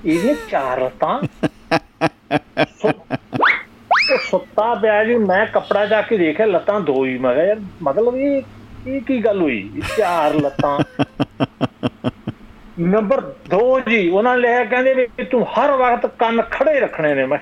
ਇਹਦੀਆਂ 0.05 0.35
ਚਾਰ 0.49 0.81
ਲੱਤਾਂ? 0.81 1.19
ਸੁੱਤਾ 4.17 4.73
ਪਿਆ 4.75 5.03
ਜੀ 5.03 5.15
ਮੈਂ 5.15 5.45
ਕੱਪੜਾ 5.45 5.85
ਜਾ 5.85 6.01
ਕੇ 6.01 6.17
ਦੇਖਿਆ 6.17 6.45
ਲੱਤਾਂ 6.45 6.79
ਦੋ 6.79 7.05
ਹੀ 7.05 7.17
ਮੈਂ 7.17 7.33
ਯਾਰ 7.45 7.59
ਮਤਲਬ 7.83 8.15
ਇਹ 8.17 8.41
ਇਹ 8.87 9.01
ਕੀ 9.01 9.25
ਗੱਲ 9.25 9.41
ਹੋਈ? 9.41 9.81
ਚਾਰ 9.97 10.33
ਲੱਤਾਂ। 10.33 10.79
ਨੰਬਰ 12.79 13.21
2 13.55 13.59
ਜੀ 13.89 14.09
ਉਹਨਾਂ 14.09 14.35
ਨੇ 14.37 14.41
ਲਿਖਿਆ 14.41 14.63
ਕਹਿੰਦੇ 14.65 14.93
ਵੀ 14.93 15.23
ਤੂੰ 15.23 15.45
ਹਰ 15.47 15.71
ਵਕਤ 15.71 16.05
ਕੰਨ 16.19 16.41
ਖੜੇ 16.41 16.79
ਰੱਖਣੇ 16.79 17.13
ਨੇ 17.15 17.25
ਮੈਂ 17.25 17.37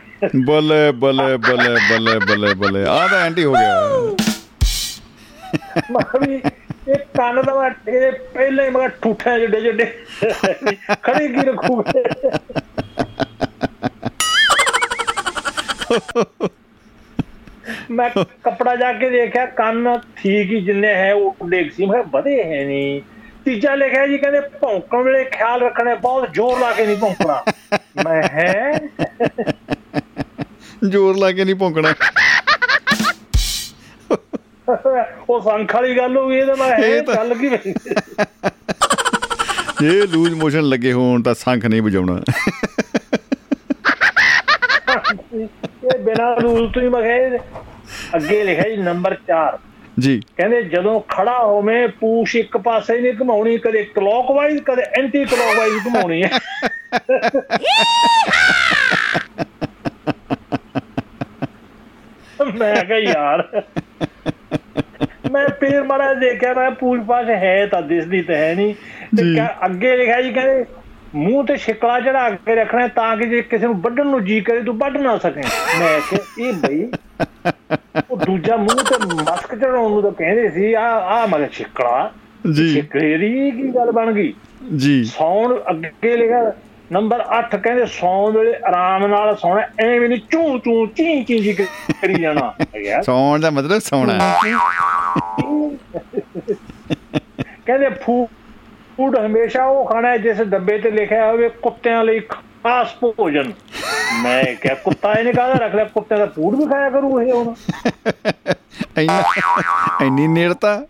ਬੱਲੇ 0.46 0.92
ਬੱਲੇ 0.92 1.38
ਬੱਲੇ 1.38 1.76
ਬੱਲੇ 1.90 2.20
ਬੱਲੇ 2.20 2.54
ਬੱਲੇ 2.54 2.86
ਆਹ 2.88 3.08
ਤਾਂ 3.08 3.20
ਐਂਟੀ 3.20 3.46
ਹੋ 3.46 3.54
ਗਿਆ। 3.54 3.82
ਮੈਂ 5.92 6.02
ਕਿਹਾ 6.02 6.20
ਵੀ 6.28 6.36
ਇਹ 6.88 6.96
ਕੰਨ 7.18 7.42
ਦਾ 7.42 7.54
ਮੈਂ 7.62 7.70
ਪਹਿਲਾਂ 8.34 8.72
ਮੈਂ 8.72 8.90
ਠੂਠਿਆਂ 9.02 9.40
ਜਿੱਡੇ 9.40 9.62
ਜਿੱਡੇ 9.62 9.86
ਖੜੇ 11.04 11.28
ਕੀ 11.28 11.42
ਰੱਖੂਗੇ? 11.42 12.04
ਮੈਂ 17.92 18.10
ਕੱਪੜਾ 18.44 18.76
ਜਾ 18.76 18.92
ਕੇ 18.94 19.10
ਦੇਖਿਆ 19.10 19.46
ਕੰਨ 19.46 20.00
ਠੀਕ 20.16 20.52
ਹੀ 20.52 20.62
ਜਿੰਨੇ 20.62 20.94
ਹੈ 20.94 21.14
ਉਹ 21.14 21.48
ਦੇਖ 21.50 21.74
ਸੀ 21.74 21.86
ਮੈਂ 21.86 22.04
ਵਧੇ 22.04 22.44
ਹੈ 22.44 22.64
ਨਹੀਂ। 22.66 23.02
ਤੀਜਾ 23.46 23.76
ਲਿਖਿਆ 23.76 24.08
ਜੀ 24.08 24.18
ਕਹਿੰਦੇ 24.18 24.40
ਭੌਂਕਣ 24.62 25.02
ਵੇਲੇ 25.04 25.24
ਖਿਆਲ 25.24 25.62
ਰੱਖਣਾ 25.62 25.96
ਬਹੁਤ 25.96 26.34
ਜ਼ੋਰ 26.34 26.60
ਲਾ 26.60 26.72
ਕੇ 26.72 26.86
ਨਹੀਂ 26.86 26.98
ਭੌਂਕਣਾ। 26.98 27.44
ਮੈਂ 28.06 28.24
ਹੈ। 28.24 28.80
ਜ਼ੋਰ 30.90 31.18
ਲਾ 31.18 31.32
ਕੇ 31.32 31.44
ਨਹੀਂ 31.46 31.56
ਭੌਂਕਣਾ। 31.56 31.94
ਉਹ 35.30 35.42
ਸੰਖ 35.42 35.76
ਵਾਲੀ 35.76 35.98
ਗੱਲ 35.98 36.18
ਹੋ 36.18 36.28
ਗਈ 36.30 36.38
ਇਹਦਾ 36.38 36.56
ਮੈਂ 36.56 36.70
ਹੈ 36.70 37.02
ਗੱਲ 37.02 37.34
ਕੀ 37.34 37.50
ਜੇ 39.82 40.02
ਲੂਜ਼ 40.08 40.34
ਮੋਸ਼ਨ 40.34 40.64
ਲੱਗੇ 40.64 40.94
ਹੋਣ 40.94 41.22
ਤਾਂ 41.22 41.34
ਸੰਖ 41.34 41.66
ਨਹੀਂ 41.66 41.82
ਵਜਾਉਣਾ। 41.82 42.20
ਇਹ 45.36 46.00
ਬਿਨਾਂ 46.00 46.36
ਰੂਲ 46.42 46.70
ਤੋਂ 46.72 46.82
ਹੀ 46.82 46.90
ਮੈਂ 46.90 47.02
ਕਿਹਾ 47.02 47.16
ਇਹ 47.16 47.40
ਅੱਗੇ 48.16 48.44
ਲਿਖਿਆ 48.44 48.70
ਜੀ 48.70 48.78
ਨੰਬਰ 48.82 49.16
4 49.28 49.58
ਜੀ। 50.00 50.20
ਕਹਿੰਦੇ 50.38 50.62
ਜਦੋਂ 50.64 51.00
ਖੜਾ 51.10 51.38
ਹੋਵੇਂ 51.40 51.88
ਪੂਛ 52.00 52.36
ਇੱਕ 52.36 52.58
ਪਾਸੇ 52.58 53.00
ਨਹੀਂ 53.00 53.14
ਘਮਾਉਣੀ 53.14 53.58
ਕਦੇ 53.58 53.84
ਕਲੌਕਵਾਈਜ਼ 53.96 54.62
ਕਦੇ 54.62 54.84
ਐਂਟੀ 55.00 55.24
ਕਲੌਕਵਾਈਜ਼ 55.26 55.88
ਘਮਾਉਣੀ 55.88 56.24
ਹੈ। 56.24 56.30
ਮੈਂ 62.56 62.76
ਕਿਹਾ 62.86 62.98
ਯਾਰ 63.00 63.44
ਮੈਂ 65.32 65.48
ਮਾੜਾ 65.84 66.04
ਜਿਹਾ 66.04 66.14
ਦੇਖਿਆ 66.14 66.54
ਮੈਂ 66.54 66.70
ਪੂਛ 66.72 67.00
ਪਾਛ 67.08 67.30
ਹੈ 67.36 67.66
ਤਾਂ 67.66 67.82
ਦਿਸਦੀ 67.82 68.22
ਤਾਂ 68.22 68.36
ਹੈ 68.36 68.54
ਨਹੀਂ। 68.56 68.74
ਤੇ 69.18 69.46
ਅੱਗੇ 69.66 69.96
ਲਿਖਿਆ 69.98 70.22
ਜੀ 70.22 70.32
ਕਹਿੰਦੇ 70.34 70.64
ਮੂੰਹ 71.16 71.44
ਤੇ 71.46 71.56
ਛਿਕਲਾ 71.58 72.00
ਚੜਾ 72.00 72.30
ਕੇ 72.30 72.56
ਰੱਖਣਾ 72.56 72.88
ਤਾਂ 72.88 73.16
ਕਿ 73.18 73.26
ਜੇ 73.30 73.42
ਕਿਸੇ 73.42 73.66
ਨੂੰ 73.66 73.82
ਵੱਢਣ 73.82 74.08
ਨੂੰ 74.08 74.24
ਜੀ 74.26 74.40
ਕਰੇ 74.42 74.62
ਤੂੰ 74.62 74.78
ਵੱਢ 74.78 74.98
ਨਾ 74.98 75.18
ਸਕੇ। 75.18 75.42
ਮੈਂ 75.80 76.00
ਕਿਹਾ 76.10 76.48
ਇਹ 76.48 76.54
ਬਈ 76.54 76.88
ਉਹ 78.12 78.18
ਦੂਜਾ 78.18 78.56
ਮੂੰਹ 78.56 78.84
ਤੇ 78.84 78.96
ਮਸਕ 79.06 79.56
ਚੜਾਉਣ 79.56 79.92
ਨੂੰ 79.92 80.02
ਤਾਂ 80.02 80.12
ਕਹਿੰਦੇ 80.12 80.50
ਸੀ 80.50 80.74
ਆ 80.74 80.84
ਆ 81.16 81.26
ਮਗਰ 81.26 81.50
ਛਿਕਲਾ। 81.54 82.12
ਜੀ। 82.54 82.74
ਛਿਕਲੇ 82.74 83.18
ਦੀ 83.18 83.52
ਕੀ 83.52 83.68
ਗੱਲ 83.76 83.92
ਬਣ 83.92 84.12
ਗਈ? 84.12 84.34
ਜੀ। 84.78 85.04
ਸੌਣ 85.04 85.56
ਅੱਗੇ 85.70 86.16
ਲਿਖਿਆ 86.18 86.52
ਨੰਬਰ 86.92 87.24
8 87.38 87.58
ਕਹਿੰਦੇ 87.58 87.86
ਸੌਣ 87.86 88.38
ਵੇਲੇ 88.38 88.54
ਆਰਾਮ 88.68 89.06
ਨਾਲ 89.08 89.36
ਸੌਣਾ 89.36 89.62
ਐਵੇਂ 89.80 90.10
ਨਹੀਂ 90.10 90.20
ਚੂ 90.32 90.58
ਚੂ 90.58 90.86
ਚੀ 90.88 91.24
ਚੀ 91.24 91.40
ਜੀ 91.40 91.54
ਕਰੀ 91.54 92.22
ਜਾਣਾ। 92.22 92.54
ਹੈਗਾ 92.76 93.02
ਸੌਣ 93.02 93.40
ਦਾ 93.40 93.50
ਮਤਲਬ 93.50 93.80
ਸੌਣਾ। 93.80 94.18
ਕਹਿੰਦੇ 97.66 97.90
ਫੂ 97.90 98.28
ਫੂਡ 98.98 99.18
ਹਮੇਸ਼ਾ 99.20 99.64
ਉਹ 99.66 99.86
ਖਾਣਾ 99.86 100.10
ਹੈ 100.10 100.18
ਜਿਸ 100.18 100.38
ਡੱਬੇ 100.42 100.78
ਤੇ 100.78 100.92
ਲਿਖਿਆ 100.92 101.32
ਹੋਵੇ 101.32 101.50
ਕੁੱਤਿਆਂ 101.62 102.04
ਲਈ 102.04 102.20
ਖਾਸ 102.20 102.96
ਭੋਜਨ। 103.02 103.52
ਮੈਂ 104.22 104.44
ਕਿਹਾ 104.56 104.76
ਕੁੱਤਾ 104.76 105.14
ਇਹਨੇ 105.14 105.34
ਕਾਹਦਾ 105.34 105.54
ਰੱਖ 105.66 105.76
ਲਿਆ? 105.76 105.86
ਕੁੱਤੇ 105.86 106.18
ਦਾ 106.18 106.26
ਫੂਡ 106.26 106.56
ਵੀ 106.56 106.66
ਖਾਇਆ 106.66 106.90
ਕਰੂ 106.90 107.22
ਇਹ 107.22 107.32
ਹੁਣ। 107.34 107.54
ਇੰਨਾ 108.98 109.22
ਇੰਨੀ 110.02 110.28
ਨੇੜਤਾ 110.28 110.86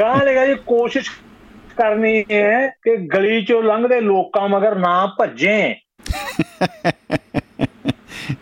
ਗਾਂ 0.00 0.24
ਲੇਗਾ 0.24 0.46
ਜੀ 0.46 0.54
ਕੋਸ਼ਿਸ਼ 0.66 1.10
ਕਰਨੀ 1.76 2.24
ਹੈ 2.32 2.68
ਕਿ 2.82 2.96
ਗਲੀ 3.14 3.44
ਚੋਂ 3.44 3.62
ਲੰਘਦੇ 3.62 4.00
ਲੋਕਾਂ 4.00 4.48
ਮਗਰ 4.48 4.74
ਨਾ 4.74 4.94
ਭੱਜੇ। 5.18 5.74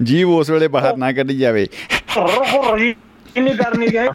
ਜੀਵ 0.03 0.31
ਉਸ 0.31 0.51
ਵੇਲੇ 0.51 0.69
ਬਾਹਰ 0.69 0.97
ਨਾ 0.97 1.13
ਕੱਢੀ 1.13 1.39
ਜਾਵੇ। 1.39 1.67
ਰੋ 2.17 2.77
ਰਹੀ 2.77 2.95
ਨਹੀਂ 3.39 3.55
ਕਰਨੀ 3.55 3.97
ਹੈ। 3.97 4.07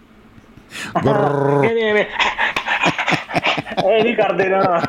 ਇਹ 3.14 4.04
ਨਹੀਂ 4.04 4.16
ਕਰਦੇ 4.16 4.48
ਰਹਿਣਾ 4.50 4.82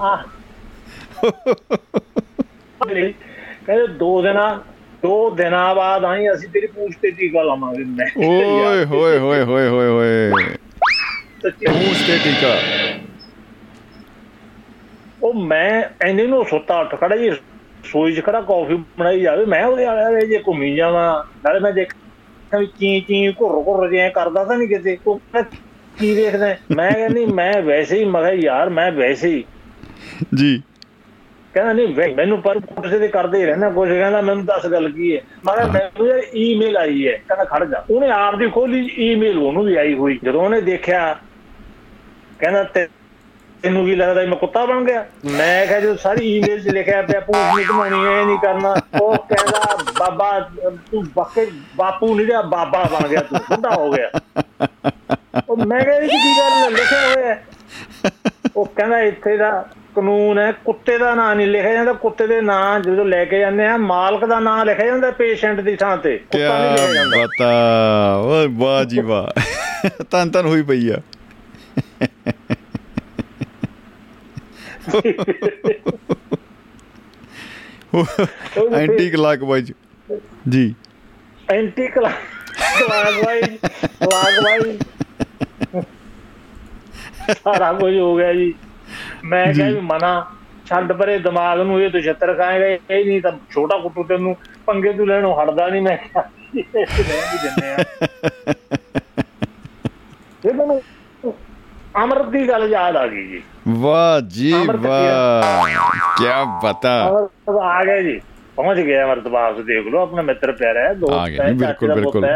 ਆ 0.00 0.16
ਕਹਿੰਦੇ 2.80 3.86
ਦੋ 3.94 4.20
ਦਿਨਾਂ 4.22 4.50
ਦੋ 5.02 5.30
ਦਿਨਾਂ 5.30 5.74
ਬਾਅਦ 5.74 6.04
ਆਈ 6.04 6.28
ਅਸੀਂ 6.34 6.48
ਤੇਰੀ 6.48 6.66
ਪੂਛ 6.66 6.94
ਤੇ 7.02 7.10
ਟੀਕਾ 7.10 7.42
ਲਾਵਾਂਗੇ 7.42 7.84
ਮੈਂ। 7.84 8.06
ਓਏ 8.18 8.84
ਹੋਏ 8.84 9.18
ਹੋਏ 9.18 9.42
ਹੋਏ 9.42 9.68
ਹੋਏ 9.68 9.88
ਹੋਏ। 9.88 10.30
ਪੂਛ 11.44 12.06
ਤੇ 12.06 12.18
ਟੀਕਾ। 12.24 12.54
ਉਹ 15.22 15.34
ਮੈਂ 15.44 15.82
ਐਨੇ 16.06 16.26
ਨੂੰ 16.26 16.44
ਸੁੱਤਾ 16.44 16.78
ਉੱਠ 16.80 16.94
ਖੜਾ 16.94 17.16
ਜੀ 17.16 17.30
ਸੋਈ 17.84 18.14
'ਚ 18.14 18.24
ਖੜਾ 18.24 18.40
ਕਾਫੀ 18.40 18.74
ਬਣਾਈ 18.98 19.20
ਜਾਵੇ 19.20 19.44
ਮੈਂ 19.44 19.64
ਉਹਦੇ 19.64 19.84
ਆਲੇ 19.86 20.26
ਜੇ 20.26 20.38
ਘੁੰਮੀ 20.46 20.74
ਜਾਵਾਂ 20.76 21.06
ਨਾਲੇ 21.44 21.60
ਮੈਂ 21.60 21.72
ਦੇਖਾਂ 21.72 22.01
ਵੀ 22.52 22.66
ਚੀ 22.68 23.00
ਚੀ 23.02 23.26
ਘੁਰ 23.32 23.62
ਘੁਰ 23.64 23.88
ਜਿਹਾ 23.90 24.08
ਕਰਦਾ 24.10 24.44
ਤਾਂ 24.44 24.56
ਨਹੀਂ 24.58 24.68
ਕਿਤੇ। 24.68 24.96
ਉਹ 25.04 25.20
ਕੀ 25.94 26.14
ਦੇਖਦਾ? 26.14 26.54
ਮੈਂ 26.72 26.90
ਕਹਿੰਦੀ 26.90 27.24
ਮੈਂ 27.28 27.52
ਵੈਸੇ 27.62 27.98
ਹੀ 27.98 28.04
ਮੈਂ 28.06 28.32
ਯਾਰ 28.34 28.70
ਮੈਂ 28.70 28.90
ਵੈਸੇ 28.92 29.28
ਹੀ। 29.28 29.44
ਜੀ। 30.34 30.50
ਕਹਿੰਦਾ 31.54 31.72
ਨਹੀਂ 31.72 32.14
ਮੈਨੂੰ 32.14 32.40
ਪਰ 32.42 32.58
ਪੁੱਛਦੇ 32.66 32.98
ਤੇ 32.98 33.08
ਕਰਦੇ 33.08 33.38
ਹੀ 33.38 33.44
ਰਹਿਣਾ 33.44 33.68
ਕੁਝ 33.70 33.88
ਕਹਿੰਦਾ 33.88 34.20
ਮੈਨੂੰ 34.20 34.44
ਦੱਸ 34.46 34.66
ਗੱਲ 34.66 34.88
ਕੀ 34.90 35.14
ਹੈ? 35.16 35.20
ਮੈਂ 35.44 35.54
ਕਿਹਾ 35.56 35.66
ਮੈਨੂੰ 35.68 36.06
ਯਾਰ 36.08 36.22
ਈਮੇਲ 36.36 36.76
ਆਈ 36.76 37.06
ਹੈ। 37.08 37.12
ਕਹਿੰਦਾ 37.18 37.44
ਖੜ 37.46 37.64
ਜਾ। 37.64 37.84
ਉਹਨੇ 37.90 38.08
ਆਪ 38.10 38.36
ਦੀ 38.36 38.48
ਖੋਲੀ 38.50 38.86
ਈਮੇਲ 39.02 39.38
ਉਹਨੂੰ 39.38 39.64
ਵੀ 39.64 39.74
ਆਈ 39.76 39.94
ਹੋਈ। 39.94 40.18
ਜਦੋਂ 40.20 40.42
ਉਹਨੇ 40.42 40.60
ਦੇਖਿਆ 40.62 41.02
ਕਹਿੰਦਾ 42.40 42.62
ਤੇ 42.66 42.86
ਤੈਨੂੰ 43.62 43.84
ਕੀ 43.86 43.94
ਲੱਗਦਾ 43.94 44.24
ਮੈਂ 44.24 44.36
ਕੁੱਤਾ 44.36 44.66
ਬਣ 44.66 44.84
ਗਿਆ? 44.84 45.06
ਮੈਂ 45.24 45.66
ਕਿਹਾ 45.66 45.80
ਜੋ 45.80 45.96
ਸਾਰੀ 45.96 46.36
ਈਮੇਲ 46.36 46.62
'ਚ 46.62 46.68
ਲਿਖਿਆ 46.68 47.02
ਪਿਆ 47.02 47.20
ਪੂਛ 47.20 47.36
ਨਹੀਂ 47.36 47.66
ਘਮਾਉਣੀ 47.70 48.20
ਇਹ 48.20 48.26
ਨਹੀਂ 48.26 48.38
ਕਰਨਾ। 48.38 48.76
ਉਹ 49.00 49.16
ਕਹਿੰਦਾ 49.16 49.78
ਬਾਬਾ 49.98 50.50
ਤੂੰ 50.90 51.04
ਬੱਕੇ 51.16 51.50
ਬਾਪੂ 51.76 52.14
ਨਹੀਂ 52.14 52.26
ਰਿਹਾ 52.26 52.42
ਬਾਬਾ 52.42 52.84
ਬਣ 52.84 53.08
ਗਿਆ 53.08 53.20
ਤੂੰ 53.20 53.38
ਬੁੱਢਾ 53.38 53.70
ਹੋ 53.70 53.90
ਗਿਆ। 53.92 54.10
ਉਹ 55.48 55.56
ਮੈਂ 55.56 55.84
ਕਿਹਾ 55.84 55.96
ਇਹ 55.96 56.08
ਕੀ 56.08 56.38
ਗੱਲ? 56.38 56.72
ਲਿਖਿਆ 56.72 56.98
ਹੋਇਆ। 57.16 57.36
ਉਹ 58.56 58.66
ਕਹਿੰਦਾ 58.66 59.00
ਇੱਥੇ 59.00 59.36
ਦਾ 59.36 59.68
ਕਾਨੂੰਨ 59.96 60.38
ਹੈ 60.38 60.52
ਕੁੱਤੇ 60.52 60.98
ਦਾ 60.98 61.14
ਨਾਂ 61.14 61.34
ਨਹੀਂ 61.34 61.46
ਲਿਖਿਆ 61.46 61.72
ਜਾਂਦਾ। 61.72 61.92
ਕੁੱਤੇ 61.92 62.26
ਦੇ 62.26 62.40
ਨਾਂ 62.40 62.80
ਜਦੋਂ 62.80 63.04
ਲੈ 63.04 63.24
ਕੇ 63.24 63.38
ਜਾਂਦੇ 63.38 63.66
ਆ 63.66 63.76
ਮਾਲਕ 63.76 64.24
ਦਾ 64.24 64.40
ਨਾਂ 64.40 64.64
ਲਿਖਿਆ 64.64 64.86
ਜਾਂਦਾ 64.86 65.10
ਪੇਸ਼ੈਂਟ 65.10 65.60
ਦੀ 65.60 65.76
ਥਾਂ 65.76 65.96
ਤੇ। 65.96 66.18
ਕੁੱਤਾ 66.18 66.58
ਨਹੀਂ 66.58 66.70
ਲਿਖਿਆ 66.70 66.92
ਜਾਂਦਾ। 66.92 67.16
ਬਤਾ। 67.16 67.50
ਓਏ 68.16 68.46
ਵਾਹ 68.50 68.84
ਜੀ 68.84 69.00
ਵਾਹ। 69.00 69.40
ਤਨ 70.10 70.30
ਤਨ 70.30 70.46
ਹੋਈ 70.46 70.62
ਪਈ 70.62 70.88
ਆ। 70.88 70.96
Anti 78.76 79.10
clockwise. 79.10 79.72
ਜੀ। 80.48 80.74
Anti 81.50 81.88
clock 81.88 83.26
Y 83.26 83.42
clock 84.00 84.44
Y 84.44 84.78
ਸਾਰਾ 87.44 87.72
ਕੁਝ 87.72 87.98
ਹੋ 87.98 88.16
ਗਿਆ 88.16 88.32
ਜੀ। 88.32 88.54
ਮੈਂ 89.24 89.54
ਕਿਹਾ। 89.54 89.70
ਵੀ 89.70 89.80
ਮਨਾ 89.80 90.26
ਛੱਡ 90.66 90.92
ਪਰੇ 90.92 91.18
ਦਿਮਾਗ 91.18 91.60
ਨੂੰ 91.60 91.82
ਇਹ 91.82 91.90
ਤੋਂ 91.90 92.00
ਛੱਤਰ 92.00 92.34
ਖਾਏਗਾ 92.34 92.66
ਇਹ 92.66 93.04
ਨਹੀਂ 93.04 93.22
ਤਾਂ 93.22 93.32
ਛੋਟਾ 93.50 93.78
ਕੁੱਟੂ 93.78 94.04
ਤੈਨੂੰ 94.04 94.36
ਪੰਗੇ 94.66 94.92
ਤੂੰ 94.92 95.08
ਲੈਣੋਂ 95.08 95.44
ਹਟਦਾ 95.44 95.68
ਨਹੀਂ 95.68 95.82
ਮੈਂ 95.82 95.96
ਕਿਹਾ। 95.96 96.30
ਰਹਿਣ 96.56 97.32
ਵੀ 97.32 97.38
ਦਿੰਦੇ 97.42 97.66
ਆ। 97.68 97.84
ਇਹ 100.48 100.54
ਮੈਨੂੰ 100.54 100.82
ਅਮਰਤ 101.94 102.28
ਦੀ 102.28 102.48
ਗੱਲ 102.48 102.68
ਯਾਦ 102.70 102.96
ਆ 102.96 103.06
ਗਈ 103.06 103.26
ਜੀ। 103.28 103.42
ਵਾਹ 103.68 104.20
ਜੀ 104.28 104.52
ਵਾਹ। 104.52 105.66
ਕੀ 106.18 106.28
ਅਮਰਤ 106.32 106.86
ਆ 106.86 107.84
ਗਿਆ 107.84 108.00
ਜੀ। 108.02 108.20
ਪਹੁੰਚ 108.56 108.78
ਗਿਆ 108.78 109.04
ਅਮਰਤ 109.04 109.28
ਬਾਸ 109.28 109.56
ਦੇਖ 109.66 109.86
ਲਓ 109.86 110.00
ਆਪਣਾ 110.02 110.22
ਮਿੱਤਰ 110.22 110.52
ਪਿਆਰਾ 110.52 110.80
ਹੈ 110.80 110.94
ਦੋਸਤ 110.94 111.40
ਹੈ, 111.40 111.52
ਬਿਲਕੁਲ, 111.52 111.88
ਪੁੱਤ 111.88 111.98
ਬਿਲਕੁਲ। 111.98 112.26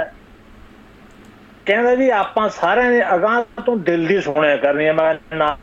ਕਹਿੰਦਾ 1.66 1.94
ਜੀ 1.94 2.08
ਆਪਾਂ 2.10 2.48
ਸਾਰਿਆਂ 2.48 2.90
ਨੇ 2.90 3.02
ਅਗਾਂਹ 3.14 3.62
ਤੋਂ 3.66 3.76
ਦਿਲ 3.76 4.06
ਦੀ 4.06 4.20
ਸੁਣਿਆ 4.20 4.56
ਕਰਨੀ 4.56 4.86
ਹੈ। 4.86 4.92
ਮੈਂ 4.92 5.14
ਨਾ 5.34 5.56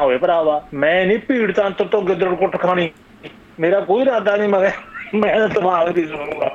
ਹੋਵੇ 0.00 0.16
ਭਰਾਵਾ 0.18 0.60
ਮੈਂ 0.74 1.06
ਨਹੀਂ 1.06 1.18
ਭੀੜ 1.18 1.50
ਤੰਤਰ 1.52 1.86
ਤੋਂ 1.86 2.02
ਗਿੱਦੜ 2.02 2.34
ਕੁੱਟ 2.34 2.56
ਖਾਣੀ। 2.60 2.90
ਮੇਰਾ 3.60 3.80
ਕੋਈ 3.80 4.02
ਇਰਾਦਾ 4.02 4.36
ਨਹੀਂ 4.36 4.48
ਮੈਂ 4.48 4.60
ਕਿਹਾ 4.60 5.18
ਮੈਂ 5.18 5.38
ਤਾਂ 5.38 5.48
ਦਿਮਾਗ 5.48 5.90
ਦੀ 5.90 6.06
ਸੁਣੂਗਾ। 6.06 6.48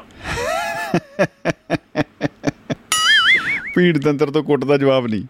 ਪੀੜ 3.76 3.98
ਤੰਤਰ 3.98 4.32
ਤੋਂ 4.32 4.44
ਕੁੱਟ 4.44 4.66
ਦਾ 4.66 4.78
ਜਵਾਬ 4.78 5.08
ਨਹੀਂ। 5.08 5.24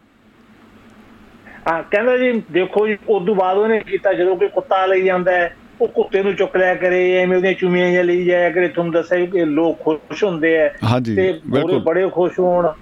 ਹਾਂ 1.71 1.83
ਕਹਿੰਦਾ 1.83 2.17
ਜੀ 2.17 2.43
ਦੇਖੋ 2.51 2.87
ਜੀ 2.87 2.97
ਉਦੋਂ 3.09 3.35
ਬਾਅਦ 3.35 3.57
ਉਹਨੇ 3.57 3.79
ਕੀਤਾ 3.79 4.13
ਜਦੋਂ 4.13 4.35
ਕੋਈ 4.35 4.47
ਕੁੱਤਾ 4.47 4.85
ਲਈ 4.85 5.01
ਜਾਂਦਾ 5.01 5.31
ਹੈ 5.31 5.55
ਉਹ 5.81 5.87
ਕੁੱਤੇ 5.87 6.23
ਨੂੰ 6.23 6.35
ਚੁੱਕ 6.35 6.57
ਲਿਆ 6.57 6.75
ਕਰੇ 6.75 7.17
ਐਵੇਂ 7.17 7.37
ਉਹਦੀਆਂ 7.37 7.53
ਚੁੰਮੀਆਂ 7.53 7.91
ਜਿਹਾ 7.91 8.03
ਲਈ 8.03 8.25
ਜਾਇਆ 8.25 8.49
ਕਰੇ 8.49 8.67
ਤੁਹਾਨੂੰ 8.67 8.93
ਦੱਸਿਆ 8.93 9.25
ਕਿ 9.25 9.45
ਲੋਕ 9.45 9.79
ਖੁਸ਼ 9.83 10.23
ਹੁੰਦੇ 10.23 10.69
ਹਾਂਜੀ 10.83 11.15
ਤੇ 11.15 11.39
ਬਿਲਕੁਲ। 11.47 11.79
ਬੜੇ 11.79 12.09
ਖੁਸ਼ 12.09 12.39
ਹੋਣ। 12.39 12.73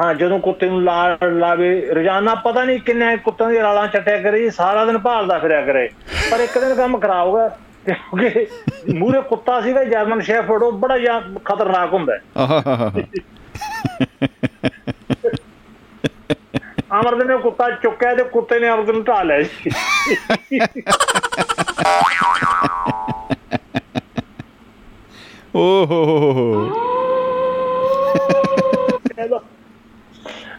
ਹਾਂ 0.00 0.14
ਜਦੋਂ 0.14 0.38
ਕੁੱਤੇ 0.38 0.68
ਨੂੰ 0.68 0.84
ਲਾ 0.84 1.18
ਲਾਵੇ 1.22 1.80
ਰੋਜ਼ਾਨਾ 1.80 2.34
ਪਤਾ 2.34 2.64
ਨਹੀਂ 2.64 2.78
ਕਿੰਨੇ 2.78 3.16
ਕੁੱਤਿਆਂ 3.16 3.50
ਦੀ 3.50 3.58
ਰਾਲਾਂ 3.58 3.86
ਚੱਟਿਆ 3.86 4.18
ਕਰੇ 4.18 4.38
ਜੀ 4.40 4.50
ਸਾਰਾ 4.50 4.84
ਦਿਨ 4.84 4.98
ਭਾਲਦਾ 4.98 5.38
ਫਿਰਿਆ 5.38 5.60
ਕਰੇ। 5.60 5.88
ਪਰ 6.30 6.40
ਇੱਕ 6.40 6.58
ਦਿਨ 6.58 6.74
ਕੰਮ 6.74 6.98
ਖਰਾਬ 6.98 7.28
ਹੋ 7.28 7.34
ਗਿਆ 7.34 7.48
ਕਿਉਂਕਿ 7.86 8.46
ਮੂਰੇ 8.94 9.20
ਕੁੱਤਾ 9.20 9.60
ਸੀਗਾ 9.60 9.84
ਜਰਮਨ 9.84 10.20
ਸ਼ੈਫਰਡ 10.20 10.62
ਉਹ 10.62 10.72
ਬੜਾ 10.72 10.98
ਜਿਹਾ 10.98 11.20
ਖਤਰਨਾਕ 11.44 11.92
ਹੁੰਦਾ। 11.92 12.18
ਅਮਰਦ 17.00 17.22
ਨੇ 17.22 17.36
ਕੁੱਤਾ 17.38 17.70
ਚੁੱਕਿਆ 17.70 18.14
ਤੇ 18.14 18.24
ਕੁੱਤੇ 18.24 18.58
ਨੇ 18.58 18.70
ਅਮਰਦ 18.70 18.90
ਨੂੰ 18.90 19.04
ਢਾ 19.04 19.22
ਲਿਆ 19.22 19.42
ਜੀ। 19.42 19.70
ਓ 25.54 25.84
ਹੋ 25.84 26.04
ਹੋ 26.04 26.32
ਹੋ। 26.32 26.70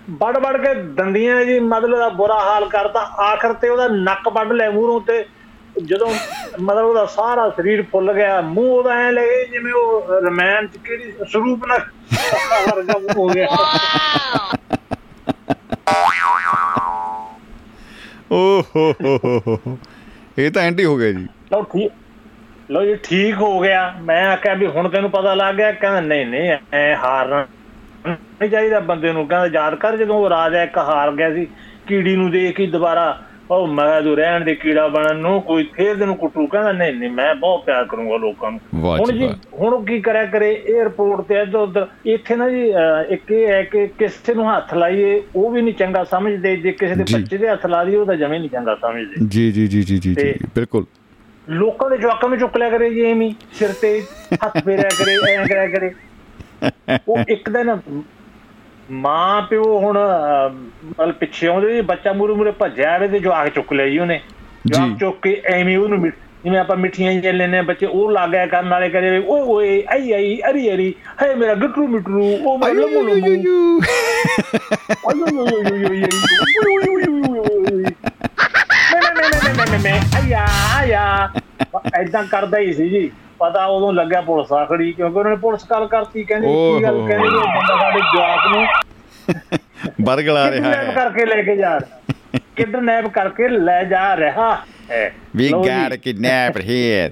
ਵੜ 0.10 0.38
ਵੜ 0.38 0.58
ਕੇ 0.58 0.73
ਦੰਦੀਆਂ 0.73 1.43
ਜੀ 1.45 1.60
ਮਤਲਬ 1.60 1.97
ਦਾ 1.97 2.10
ਬੁਰਾ 2.10 2.39
ਹਾਲ 2.39 2.67
ਕਰਤਾ। 2.69 3.00
ਆਖਰ 3.23 3.54
ਤੇ 3.54 3.69
ਉਹਦਾ 3.69 3.88
ਨੱਕ 3.88 4.28
ਵੱਢ 4.28 4.52
ਲਿਆ 4.52 4.69
ਮੂਹਰੋਂ 4.71 5.00
ਤੇ 5.02 5.26
ਜਦੋਂ 5.84 6.08
ਮਤਲਬ 6.62 6.86
ਉਹਦਾ 6.86 7.06
ਸਾਰਾ 7.06 7.50
ਸਰੀਰ 7.50 7.84
ਫੁੱਲ 7.91 8.13
ਗਿਆ 8.13 8.39
ਮੂੰਹ 8.41 8.69
ਉਹਦਾ 8.78 8.93
ਐ 9.00 9.12
ਲੱਗੇ 9.12 9.45
ਜਿਵੇਂ 9.45 9.73
ਉਹ 9.73 10.12
ਰਮੈਨ 10.26 10.67
ਚ 10.67 10.78
ਕਿਹੜੀ 10.78 11.12
ਸਰੂਪ 11.32 11.65
ਨਾਲ 11.65 11.82
ਵਰਗਾ 12.67 13.00
ਹੋ 13.17 13.28
ਗਿਆ। 13.28 13.47
ਓ 18.32 18.62
ਹੋ 18.76 18.94
ਹੋ 19.04 19.20
ਹੋ 19.26 19.42
ਹੋ 19.48 19.60
ਹੋ। 19.68 19.78
ਇਹ 20.38 20.52
ਤਾਂ 20.52 20.63
ਐਂਟੀ 20.63 20.86
ਹੋ 20.86 20.98
ਗਿਆ 20.98 21.12
ਜੀ। 21.12 21.28
ਲਓ 21.54 21.63
ਠੀਕ 21.63 21.92
ਲਓ 22.72 22.86
ਜੀ 22.86 22.96
ਠੀਕ 23.04 23.36
ਹੋ 23.36 23.60
ਗਿਆ। 23.60 23.96
ਮੈਂ 24.02 24.28
ਆਖਿਆ 24.28 24.54
ਵੀ 24.54 24.68
ਹੁਣ 24.68 24.90
ਤੈਨੂੰ 24.90 25.10
ਪਤਾ 25.12 25.34
ਲੱਗ 25.34 25.56
ਗਿਆ, 25.56 25.72
ਕਹਿੰਦਾ 25.72 26.00
ਨਹੀਂ 26.02 26.26
ਨਹੀਂ, 26.26 26.58
ਐ 26.74 26.96
ਹਾਰਨਾ 26.96 27.48
ਨਹੀਂ 28.08 28.50
ਚਾਹੀਦਾ 28.50 28.80
ਬੰਦੇ 28.80 29.12
ਨੂੰ। 29.12 29.28
ਕਹਿੰਦਾ 29.28 29.60
ਯਾਦ 29.60 29.76
ਕਰ 29.76 29.98
ਜਦੋਂ 29.98 30.16
ਉਹ 30.16 30.30
ਰਾਜਾ 30.30 30.63
ਇੱਕ 30.63 30.78
ਹਾਰ 30.78 31.12
ਗਿਆ 31.12 31.34
ਸੀ, 31.34 31.48
ਕੀੜੀ 31.88 32.16
ਨੂੰ 32.16 32.32
ਦੇਖ 32.32 32.56
ਕੇ 32.56 32.68
ਦੁਬਾਰਾ 32.68 33.22
ਉਹ 33.51 33.67
ਮੈਂ 33.67 34.01
ਤੂੰ 34.01 34.15
ਰਹਿਣ 34.17 34.43
ਦੇ 34.43 34.53
ਕੀੜਾ 34.55 34.88
ਬਣਨ 34.88 35.17
ਨੂੰ 35.17 35.41
ਕੋਈ 35.41 35.63
ਫੇਰ 35.73 35.95
ਤੈਨੂੰ 35.95 36.15
ਕੁੱਟੂ 36.17 36.45
ਕਹਿੰਦਾ 36.47 36.71
ਨਹੀਂ 36.71 36.93
ਨਹੀਂ 36.93 37.10
ਮੈਂ 37.10 37.33
ਬਹੁਤ 37.36 37.63
ਪਿਆਰ 37.65 37.86
ਕਰੂੰਗਾ 37.86 38.17
ਲੋਕਾਂ 38.17 38.51
ਨੂੰ। 38.51 38.60
ਹੁਣ 38.81 39.12
ਜੀ 39.12 39.17
ਜੀ 39.19 39.29
ਹੁਣ 39.53 39.86
ਕੀ 39.86 39.99
ਕਰਿਆ 40.01 40.25
ਕਰੇ 40.25 40.51
에어ਪੋਰਟ 40.73 41.21
ਤੇ 41.21 41.39
ਇੱਧਰ 41.41 41.57
ਉੱਧਰ 41.57 41.88
ਇੱਥੇ 42.05 42.36
ਨਾ 42.36 42.49
ਜੀ 42.49 42.63
ਇੱਕ 43.10 43.31
ਇਹ 43.31 43.47
ਹੈ 43.47 43.62
ਕਿ 43.63 43.86
ਕਿਸੇ 43.99 44.33
ਨੂੰ 44.33 44.49
ਹੱਥ 44.49 44.73
ਲਾਈਏ 44.73 45.21
ਉਹ 45.36 45.49
ਵੀ 45.51 45.62
ਨਹੀਂ 45.62 45.73
ਚੰਗਾ 45.73 46.03
ਸਮਝਦੇ 46.03 46.55
ਜੇ 46.57 46.71
ਕਿਸੇ 46.71 46.95
ਦੇ 46.95 47.03
ਜੀ। 47.03 47.13
ਬੱਚੇ 47.15 47.38
ਦੇ 47.38 47.49
ਹੱਥ 47.49 47.65
ਲਾ 47.65 47.83
ਦਈਏ 47.83 47.95
ਉਹ 47.95 48.05
ਤਾਂ 48.05 48.15
ਜਮੇ 48.15 48.39
ਨਹੀਂ 48.39 48.49
ਚੰਗਾ 48.49 48.75
ਸਮਝਦੇ। 48.75 49.25
ਜੀ 49.27 49.51
ਜੀ 49.51 49.67
ਜੀ 49.67 49.81
ਜੀ 49.83 49.97
ਜੀ 49.99 50.13
ਜੀ 50.15 50.33
ਬਿਲਕੁਲ। 50.55 50.86
ਲੋਕਾਂ 51.47 51.89
ਦੇ 51.89 51.97
ਜਵਾਕਾਂ 51.97 52.29
ਨੂੰ 52.29 52.38
ਚੁੱਕ 52.38 52.57
ਲਿਆ 52.57 52.69
ਕਰੇ 52.69 52.89
ਜੀ 52.89 53.05
ਐਵੇਂ 53.05 53.31
ਸਿਰ 53.53 53.73
ਤੇ 53.81 53.99
ਹੱਥ 54.45 54.57
ਫੇਰਿਆ 54.65 54.89
ਕਰੇ 54.99 55.15
ਐਂ 55.33 55.45
ਕਰਿਆ 55.47 55.67
ਕਰੇ। 55.67 55.91
ਉਹ 57.10 57.17
ਇੱਕ 57.29 57.49
ਦਿਨ 57.49 57.77
ਮਾਂ 58.89 59.41
ਪਿਓ 59.41 59.80
ਹੁਣ 59.80 59.97
ਮਤਲਬ 60.86 61.13
ਪਿੱਛੇ 61.15 61.47
ਆਉਂਦੇ 61.47 61.73
ਜੀ 61.73 61.82
ਬੱਚਾ 61.82 62.13
ਮੂਰੇ 62.13 62.34
ਮੂਰੇ 62.34 62.52
ਭੱਜਿਆ 62.52 62.93
ਆਵੇ 62.95 63.08
ਤੇ 63.08 63.19
ਜਵਾਕ 63.19 63.47
ਚੁੱਕ 63.50 63.73
ਲਿਆ 63.73 63.88
ਜੀ 63.88 64.00
ਉਹਨੇ 64.00 64.19
ਜੀ। 64.65 64.95
ਚੁੱਕ 65.00 65.17
ਕੇ 65.21 65.41
ਐਵੇਂ 65.45 65.78
ਉਹਨੂੰ 65.78 66.00
ਮਿ- 66.00 66.12
ਜਿਵੇਂ 66.43 66.60
ਆਪਾਂ 66.60 66.76
ਮਿੱਠੀਆਂ 66.78 67.13
ਜਿਹੀਆਂ 67.13 67.34
ਲੈਨੇ 67.34 67.62
ਬੱਚੇ 67.62 67.86
ਉਹ 67.86 68.12
ਲੱਗ 68.12 68.30
ਗਿਆ 68.30 68.45
ਕਰਨ 68.45 68.69
ਵਾਲੇ 68.69 68.89
ਕਰੇ 68.89 69.17
ਓਏ 69.19 69.41
ਓਏ 69.41 69.84
ਆਈ 69.89 70.12
ਆਈ 70.12 70.39
ਅਰੀ 70.50 70.69
ਅਰੀ 70.73 70.93
ਹੈ 71.23 71.36
ਮੇਰਾ 71.36 71.54
ਗੁੱਟਰੂ 71.56 71.88
ਮਿੱਟਰੂ 71.88 72.23
ਉਹ 72.36 72.58
ਮੇਰਾ 72.58 72.73
ਲੰਮੂ 72.73 73.02
ਲੰਮੂ 73.04 73.80
ਐਦਾਂ 81.94 82.24
ਕਰਦਾ 82.24 82.58
ਹੀ 82.60 82.74
ਸੀ 82.74 82.90
ਜੀ। 82.90 83.12
ਪਤਾ 83.40 83.66
ਉਦੋਂ 83.66 83.94
ਲੱਗਿਆ 83.94 84.22
ਪੁਲਿਸ 84.22 84.54
ਆਖੜੀ 84.54 84.92
ਕਿਉਂਕਿ 84.92 85.18
ਉਹਨਾਂ 85.18 85.32
ਨੇ 85.32 85.38
ਪੁਲਿਸ 85.38 85.63
ਕਾਲ 85.63 85.88
ਕਰਤੀ 85.88 86.24
ਕਹਿੰਦੇ 86.24 86.48
ਕੀ 86.48 86.84
ਗੱਲ। 86.84 87.08
ਕਹਿੰਦੇ 87.08 87.28
ਉਹ 87.28 87.42
ਬੰਦਾ 87.42 87.78
ਸਾਡੇ 87.80 88.00
ਜਵਾਕ 88.00 88.48
ਨੂੰ? 88.48 88.66
ਬਰਗਲਾ 90.02 90.52
ਰਿਹਾ 90.52 90.74
ਹੈ। 90.74 90.92
ਕਰਕੇ 90.96 91.26
ਲੈ 91.26 91.42
ਕੇ 91.42 91.56
ਜਾ 91.56 91.80
ਰਿਹਾ? 91.80 92.00
ਕਿਡਨੈਪ 92.56 93.08
ਕਰਕੇ 93.08 93.48
ਲੈ 93.48 93.84
ਜਾ 93.84 94.18
ਰਿਹਾ 94.18 94.58
ਹੈ? 94.92 95.13
ਵੀ 95.36 95.50
ਗਾਟ 95.68 95.94
ਕਿਡਨੈਪ 95.94 96.58
ਹੇਅਰ 96.58 97.12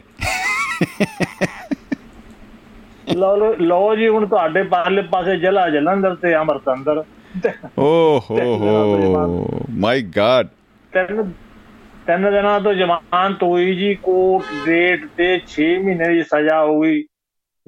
ਲਓ- 3.15 3.55
ਲਓ 3.61 3.95
ਜੀ 3.95 4.07
ਹੁਣ 4.07 4.25
ਤੁਹਾਡੇ 4.27 4.63
ਪਾਰਲੇ 4.63 5.01
ਪਾਸੇ 5.01 5.37
ਜਲਾ 5.37 5.69
ਜਲੰਧਰ 5.69 6.15
ਤੇ 6.15 6.35
ਅੰਮ੍ਰਿਤਸਰ। 6.35 7.03
ਓ 7.79 8.19
ਹੋ 8.29 8.37
ਹੋ। 8.39 9.47
ਮਾਈ 9.69 10.01
ਗਾਡ 10.01 10.47
ਤਿੰਨ 10.93 11.31
ਤਿੰਨ 12.07 12.31
ਦਿਨਾਂ 12.31 12.59
ਤੋਂ 12.61 12.73
ਜ਼ਮਾਨਤ 12.73 13.43
ਹੋਈ 13.43 13.75
ਜੀ 13.75 13.95
ਕੋਰਟ 13.95 14.43
ਡੇਟ 14.65 15.07
ਤੇ 15.17 15.41
6 15.47 15.63
ਮਹੀਨੇ 15.83 16.09
ਦੀ 16.09 16.23
ਸਜ਼ਾ 16.23 16.63
ਹੋਈ 16.63 17.05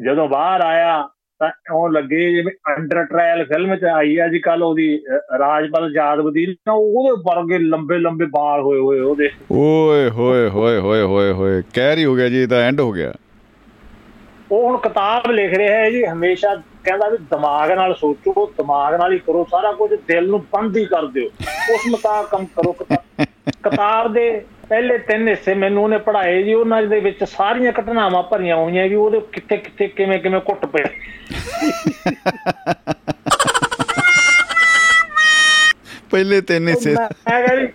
ਜਦੋਂ 0.05 0.27
ਬਾਹਰ 0.27 0.61
ਆਇਆ 0.61 1.09
ਤਾਂ 1.39 1.49
ਉਹ 1.73 1.89
ਲੱਗੇ 1.89 2.31
ਜਿਵੇਂ 2.31 2.75
ਅੰਡਰ 2.77 3.03
ਟ੍ਰਾਇਲ 3.05 3.45
ਫਿਲਮ 3.45 3.75
ਚ 3.75 3.83
ਆਈ 3.83 4.17
ਅੱਜ 4.25 4.37
ਕੱਲ 4.37 4.63
ਉਹਦੀ 4.63 5.01
ਰਾਜਪਾਲ 5.39 5.93
ਜਾਦਵਦੀ 5.93 6.45
ਨਾ 6.45 6.73
ਉਹਦੇ 6.73 7.21
ਵਰਗੇ 7.21 7.57
ਲੰਬੇ 7.57 7.97
ਲੰਬੇ 7.97 8.25
ਵਾਲ 8.25 8.61
ਹੋਏ 8.61 8.79
ਹੋਏ 8.79 8.99
ਉਹਦੇ। 8.99 9.29
ਓਏ 9.51 10.09
ਹੋਏ 10.09 10.49
ਹੋਏ 10.49 10.77
ਹੋਏ 10.79 11.01
ਹੋਏ 11.01 11.31
ਹੋਏ 11.31 11.63
ਕਹਿਰ 11.73 11.97
ਹੀ 11.97 12.05
ਹੋ 12.05 12.15
ਗਿਆ 12.15 12.29
ਜੀ 12.29 12.43
ਇਹ 12.43 12.47
ਤਾਂ 12.47 12.57
ਐਂਡ 12.57 12.79
ਹੋ 12.79 12.91
ਗਿਆ। 12.91 13.13
ਉਹ 14.51 14.69
ਹੁਣ 14.69 14.77
ਕਿਤਾਬ 14.77 15.31
ਲਿਖ 15.31 15.53
ਰਿਹਾ 15.53 15.75
ਹੈ 15.75 15.91
ਜੀ 15.91 16.05
ਹਮੇਸ਼ਾ 16.05 16.55
ਕਹਿੰਦਾ 16.55 17.09
ਵੀ 17.09 17.17
ਦਿਮਾਗ 17.17 17.71
ਨਾਲ 17.71 17.95
ਸੋਚੋ 17.95 18.45
ਦਿਮਾਗ 18.57 18.93
ਨਾਲ 18.93 19.13
ਹੀ 19.13 19.19
ਕਰੋ 19.19 19.47
ਸਾਰਾ 19.51 19.71
ਕੁਝ 19.71 19.93
ਦਿਲ 20.07 20.27
ਨੂੰ 20.27 20.39
ਬੰਦ 20.39 20.77
ਹੀ 20.77 20.85
ਕਰ 20.85 21.05
ਦਿਓ। 21.05 21.27
ਉਸ 21.73 21.87
ਮੁਤਾਬਕ 21.89 22.29
ਕੰਮ 22.29 22.45
ਕਰੋ 22.45 22.71
ਕਿਤਾ- 22.71 23.25
ਕਿਤਾਬ 23.47 24.13
ਦੇ 24.13 24.41
ਪਹਿਲੇ 24.69 24.97
ਤਿੰਨ 24.97 25.27
ਹਿੱਸੇ 25.27 25.53
ਮੈਨੂੰ 25.53 25.83
ਉਹਨੇ 25.83 25.97
ਪੜ੍ਹਾਏ 25.97 26.43
ਜੀ 26.43 26.53
ਉਹਨਾਂ 26.53 26.81
ਦੇ 26.83 26.99
ਵਿੱਚ 26.99 27.23
ਸਾਰੀਆਂ 27.23 27.71
ਘਟਨਾਵਾਂ 27.71 28.23
ਭਰੀਆਂ 28.23 28.55
ਹੋਈਆਂ 28.55 28.87
ਵੀ 28.89 28.95
ਉਹਦੇ 28.95 29.21
ਕਿੱਥੇ 29.33 29.57
ਕਿੱਥੇ 29.57 29.87
ਕਿਵੇਂ 29.87 30.19
ਕਿਵੇਂ 30.19 30.39
ਘੁੱਟ 30.39 30.65
ਪਏ। 30.65 30.83
ਪਹਿਲੇ 36.11 36.41
ਤਿੰਨ 36.41 36.67
ਹਿੱਸੇ। 36.67 36.95
ਮੈਂ 36.95 37.07
ਕਹਿੰਦਾ 37.25 37.55
ਜੀ 37.55 37.67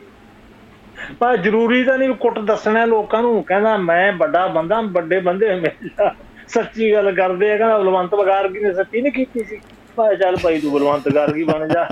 ਪਰ 1.21 1.37
ਜ਼ਰੂਰੀ 1.37 1.85
ਤਾਂ 1.85 1.99
ਨਹੀਂ 1.99 2.15
ਕੁੱਟ 2.15 2.39
ਦੱਸਣਾ 2.39 2.85
ਲੋਕਾਂ 2.85 3.23
ਨੂੰ 3.23 3.45
ਕਹਿੰਦਾ 3.45 3.77
ਮੈਂ 3.77 4.13
ਵੱਡਾ 4.13 4.47
ਬੰਦਾ 4.47 4.81
ਵੱਡੇ 4.81 5.21
ਬੰਦੇ 5.21 5.55
ਹਮੇਸ਼ਾ 5.55 6.15
ਸੱਚੀ 6.49 6.93
ਗੱਲ 6.93 7.13
ਕਰਦੇ 7.15 7.53
ਆ 7.53 7.57
ਕਹਿੰਦਾ 7.57 7.79
ਬਲਵੰਤ 7.79 8.15
ਗਾਰਗੀ 8.27 8.61
ਨੇ 8.61 8.73
ਸੱਚੀ 8.75 9.01
ਨਹੀਂ 9.01 9.13
ਕੀਤੀ 9.13 9.45
ਸੀ। 9.45 9.61
ਭਾਈ 9.97 10.17
ਚੱਲ 10.17 10.37
ਭਾਈ 10.37 10.61
ਤੂੰ 10.61 10.73
ਬਲਵੰਤ 10.73 11.09
ਗਾਰਗੀ 11.09 11.45
ਬਣ 11.45 11.69
ਜਾ। 11.69 11.89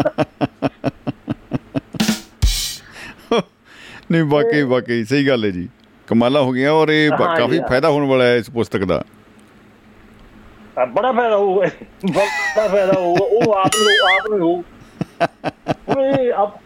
ਨਹੀਂ 4.13 4.25
ਵਾਕਈ 4.25 4.63
ਵਾਕਈ 4.63 5.05
ਸਹੀ 5.05 5.27
ਗੱਲ 5.29 5.45
ਹੈ 5.45 5.51
ਜੀ। 5.51 5.69
ਕਮਾਲਾ 6.09 6.41
ਹੋ 6.41 6.53
ਗਿਆ 6.53 6.73
ਔਰ 6.73 6.89
ਇਹ 6.89 7.11
ਕਾਫੀ। 7.11 7.59
ਫਾਇਦਾ 7.69 7.89
ਹੋਣ 7.91 8.07
ਵਾਲਾ 8.07 8.25
ਹੈ 8.25 8.37
ਇਸ 8.37 8.51
ਪੁਸਤਕ 8.51 8.85
ਦਾ। 8.85 9.03
ਬੜਾ 10.89 11.13
ਫਾਇਦਾ 11.13 11.37
ਹੋਊਗਾ 11.37 11.67
ਬੜਾ 12.13 12.67
ਫਾਇਦਾ 12.69 12.93
ਹੋਊਗਾ 12.93 13.25
ਉਹ 13.25 13.53
ਆਪ 13.55 13.71
ਨੂੰ 13.77 13.93
ਆਪ 14.11 14.31
ਨੂੰ 14.31 14.39
ਹੋਊ। 14.41 14.63
ਇਹ 16.07 16.33
ਆਪ 16.33 16.57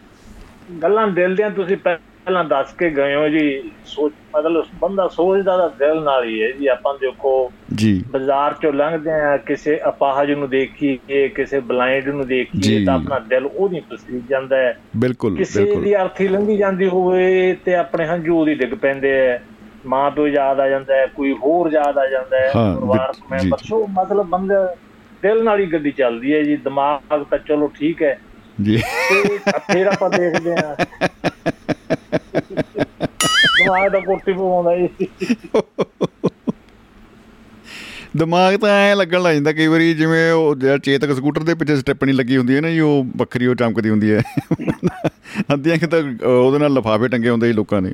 ਗੱਲਾਂ 0.83 1.07
ਦਿਲ 1.07 1.35
ਦੀਆਂ 1.35 1.49
ਤੁਸੀਂ 1.51 1.77
ਪਹਿਲਾਂ 2.25 2.43
ਦੱਸ 2.43 2.73
ਕੇ 2.73 2.89
ਗਏ 2.89 3.15
ਹੋ 3.15 3.27
ਜੀ 3.29 3.71
ਸੋਚ 3.85 4.13
ਮਤਲਬ 4.35 4.65
ਬੰਦਾ 4.81 5.07
ਸੋਚਦਾ 5.07 5.57
ਤਾਂ 5.57 5.69
ਦਿਲ 5.79 6.01
ਨਾਲ 6.03 6.23
ਹੀ 6.23 6.41
ਹੈ 6.43 6.49
ਜੀ 6.51 6.67
ਆਪਾਂ 6.67 6.93
ਦੇਖੋ 6.99 7.33
ਜੀ। 7.75 7.91
ਬਾਜ਼ਾਰ 8.11 8.53
ਚੋਂ 8.61 8.71
ਲੰਘਦੇ 8.73 9.11
ਆ 9.11 9.35
ਕਿਸੇ 9.37 9.79
ਅਪਾਹਜ 9.89 10.31
ਨੂੰ 10.31 10.49
ਦੇਖੀਏ 10.49 11.27
ਕਿਸੇ 11.27 11.59
ਬਲਾਈਂਡ 11.59 12.07
ਨੂੰ 12.09 12.27
ਦੇਖੀਏ। 12.27 12.85
ਤਾਂ 12.85 12.93
ਆਪਣਾ 12.95 13.19
ਦਿਲ 13.19 13.45
ਉਹਦੀ 13.45 13.79
ਪਸੀ 13.79 14.21
ਜਾਂਦਾ 14.29 14.57
ਹੈ। 14.57 14.77
ਬਿਲਕੁਲ 14.97 15.35
ਕਿਸੇ 15.37 15.63
ਦੀ 15.75 15.95
ਅਰਥੀ 15.95 16.27
ਲੰਘੀ 16.27 16.57
ਜਾਂਦੀ 16.57 16.87
ਹੋਵੇ 16.87 17.55
ਤੇ 17.65 17.75
ਆਪਣੇ 17.75 18.05
ਹੰਝੂ 18.07 18.43
ਦੀ 18.45 18.55
ਡਿੱਗ 18.55 18.73
ਪੈਂਦੇ 18.73 19.11
ਐ 19.27 19.37
ਮਾਂ 19.85 20.11
ਪਿਓ 20.11 20.27
ਯਾਦ 20.27 20.59
ਆ 20.59 20.67
ਜਾਂਦਾ 20.69 20.95
ਹੈ 20.95 21.05
ਕੋਈ 21.07 21.31
ਹੋਰ 21.33 21.71
ਯਾਦ 21.71 21.97
ਆ 21.97 22.07
ਜਾਂਦਾ 22.07 22.37
ਹੈ 22.37 22.47
ਜੀ, 22.47 23.21
ਮੈਂਬਰ। 23.31 23.57
ਸੋ 23.57 23.85
ਮਤਲਬ 23.91 24.25
ਬੰਦੇ 24.25 24.55
ਦਿਲ 25.23 25.43
ਨਾਲ 25.43 25.59
ਹੀ 25.59 25.65
ਗੱਡੀ 25.65 25.91
ਚੱਲਦੀ 25.91 26.33
ਹੈ 26.33 26.41
ਜੀ 26.43 26.55
ਦਿਮਾਗ 26.57 27.23
ਤਾਂ 27.23 27.37
ਚਲੋ 27.37 27.67
ਠੀਕ 27.79 28.03
ਹੈ। 28.03 28.17
ਜੀ। 28.61 28.77
ਤੇ 29.09 29.37
ਫਿਰ 29.73 29.87
ਆਪਾਂ 29.87 30.09
ਦੇਖਦੇ 30.09 30.53
ਆ 30.53 30.75
ਦਿਮਾਗ 33.57 33.91
ਦਾ 33.91 33.99
ਕੋਟੀ 33.99 34.33
ਪਵਾਉਂਦਾ 34.33 34.75
ਜੀ। 34.77 35.07
ਦਿਮਾਗ 38.17 38.55
ਤਾਂ 38.55 38.69
ਐ 38.81 38.93
ਲੱਗਣ 38.95 39.21
ਲੱਗ 39.21 39.33
ਜਾਂਦਾ 39.33 39.51
ਕਈ 39.51 39.67
ਵਾਰੀ 39.67 39.93
ਜਿਵੇਂ 39.93 40.31
ਉਹ 40.31 40.55
ਜਿਹੜਾ 40.55 40.77
ਚੇਤਕ 40.77 41.13
ਸਕੂਟਰ 41.13 41.43
ਦੇ 41.43 41.53
ਪਿੱਛੇ 41.53 41.75
ਸਟੈਪਣੀ 41.75 42.11
ਲੱਗੀ 42.11 42.37
ਹੁੰਦੀ 42.37 42.55
ਹੈ 42.55 42.61
ਨਾ 42.61 42.69
ਜੀ 42.69 42.79
ਉਹ 42.79 43.05
ਵੱਖਰੀ 43.17 43.47
ਉਹ 43.47 43.55
ਚਮਕਦੀ 43.55 43.89
ਹੁੰਦੀ 43.89 44.11
ਹੈ। 44.11 44.21
ਅੱਧੀਆਂ 45.53 45.77
ਕਿ 45.77 45.87
ਤਾਂ 45.87 45.99
ਉਹਦੇ 46.27 46.59
ਨਾਲ 46.59 46.73
ਲਫਾਫੇ 46.73 47.07
ਟੰਗੇ 47.07 47.29
ਹੁੰਦੇ 47.29 47.47
ਜੀ 47.47 47.53
ਲੋਕਾਂ 47.53 47.81
ਨੇ 47.81 47.93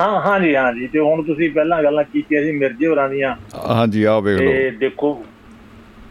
ਹਾਂ 0.00 0.20
ਹਾਂ 0.20 0.38
ਜੀ 0.40 0.54
ਹਾਂ 0.56 0.72
ਜੀ 0.72 0.86
ਤੇ 0.86 0.98
ਹੁਣ 0.98 1.22
ਤੁਸੀਂ 1.22 1.50
ਪਹਿਲਾਂ 1.50 1.82
ਗੱਲਾਂ 1.82 2.04
ਕੀਤੀਆਂ 2.04 2.42
ਸੀ 2.42 2.52
ਮਿਰਜ਼ੇ 2.52 2.86
ਹੋਰਾਂ 2.86 3.08
ਦੀਆਂ। 3.08 3.34
ਹਾਂਜੀ 3.68 4.02
ਆਹ 4.04 4.20
ਵੇਖ 4.20 4.38
ਤੇ 4.38 4.44
ਲਓ 4.44 4.78
ਦੇਖੋ 4.78 5.24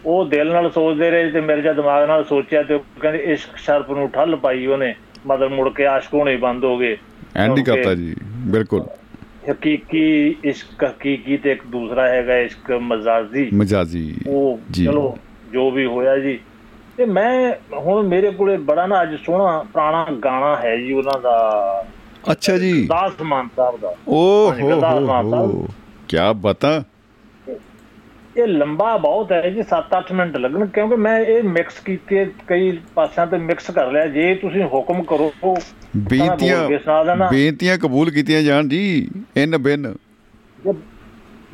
ਉਹ 0.05 0.25
ਦਿਲ 0.25 0.51
ਨਾਲ 0.51 0.69
ਸੋਚਦੇ 0.71 1.09
ਰਹੇ 1.11 1.31
ਤੇ 1.31 1.41
ਮਿਰਜ਼ਾ 1.41 1.73
ਦਿਮਾਗ 1.73 2.07
ਨਾਲ 2.07 2.23
ਸੋਚਿਆ 2.23 2.61
ਤੇ 2.63 2.73
ਉਹ 2.73 2.83
ਕਹਿੰਦੇ 3.01 3.19
ਇਸ਼ਕ 3.33 3.57
ਸ਼ਰਪ 3.57 3.91
ਨੂੰ 3.91 4.09
ਠੱਲ 4.09 4.35
ਪਾਈ 4.35 4.65
ਉਹਨੇ। 4.65 4.93
ਮਤਲਬ 5.25 5.51
ਮੁੜ 5.51 5.69
ਕੇ 5.69 5.85
ਆਸ਼ਕ 5.85 6.13
ਹੋਣੇ 6.13 6.37
ਬੰਦ 6.37 6.63
ਹੋ 6.63 6.77
ਗਏ। 6.77 6.97
ਐਂਡ 7.35 7.57
ਹੀ 7.57 7.63
ਕਰਤਾ 7.63 7.93
ਜੀ 7.93 8.15
ਬਿਲਕੁਲ। 8.37 8.85
ਹਕੀਕੀ 9.51 10.35
ਇਸ਼ਕ 10.43 10.83
ਹਕੀਕੀ 10.83 11.37
ਤੇ 11.37 11.51
ਇੱਕ 11.51 11.67
ਦੂਸਰਾ 11.67 12.09
ਹੈਗਾ 12.09 12.37
ਇਸ਼ਕ 12.37 12.71
ਮਜ਼ਾਜੀ। 12.71 13.49
ਮਜਾਜੀ 13.53 14.15
ਉਹ। 14.27 14.59
ਚਲੋ 14.73 15.17
ਜੋ 15.53 15.71
ਵੀ 15.71 15.85
ਹੋਇਆ 15.85 16.17
ਜੀ। 16.17 16.39
ਤੇ 16.97 17.05
ਮੈਂ 17.05 17.53
ਹੁਣ 17.73 18.07
ਮੇਰੇ 18.07 18.31
ਕੋਲੇ 18.31 18.57
ਬੜਾ 18.57 18.87
ਨਾ 18.87 19.03
ਅੱਜ 19.03 19.15
ਸੋਹਣਾ 19.25 19.65
ਪੁਰਾਣਾ 19.73 20.07
ਗਾਣਾ 20.25 20.55
ਹੈ 20.55 20.77
ਜੀ 20.77 20.93
ਉਹਨਾਂ 20.93 21.21
ਦਾ। 21.21 21.85
ਅੱਛਾ 22.31 22.57
ਜੀ। 22.57 22.85
ਦਾਸ 22.85 23.11
ਮਾਨ 23.21 23.49
ਸਾਹਿਬ 23.55 23.79
ਦਾ। 23.79 23.95
ਓ 24.07 24.49
ਹਾਂਜੀ, 24.49 24.61
ਹੋ। 24.61 24.79
ਹੋ 25.35 25.67
ਕੀ 26.07 26.17
ਬਤਾ। 26.35 26.83
ਇਹ 28.37 28.47
ਲੰਬਾ 28.47 28.97
ਬਹੁਤ 28.97 29.31
ਹੈ 29.31 29.49
ਜੀ 29.49 29.61
7-8 29.61 30.13
ਮਿੰਟ 30.13 30.37
ਲੱਗਣ 30.37 30.65
ਕਿਉਂਕਿ 30.65 30.95
ਮੈਂ 30.95 31.19
ਇਹ 31.19 31.43
ਮਿਕਸ 31.43 31.79
ਕੀਤੇ 31.79 32.31
ਕਈ 32.47 32.77
ਪਾਸਿਆਂ 32.95 33.27
ਤੇ 33.27 33.37
ਮਿਕਸ 33.37 33.71
ਕਰ 33.71 33.91
ਲਿਆ। 33.91 34.05
ਜੇ 34.07 34.35
ਤੁਸੀਂ 34.35 34.63
ਹੁਕਮ 34.63 35.03
ਕਰੋ 35.03 35.33
ਬੇਨਤੀਆਂ। 35.97 36.69
ਬੇਨਤੀਆਂ 37.31 37.77
ਕਬੂਲ 37.77 38.11
ਕੀਤੀਆਂ 38.11 38.41
ਜਾਣ 38.41 38.67
ਜੀ 38.67 39.09
ਇਨ 39.37 39.57
ਬਿਨ। 39.57 39.95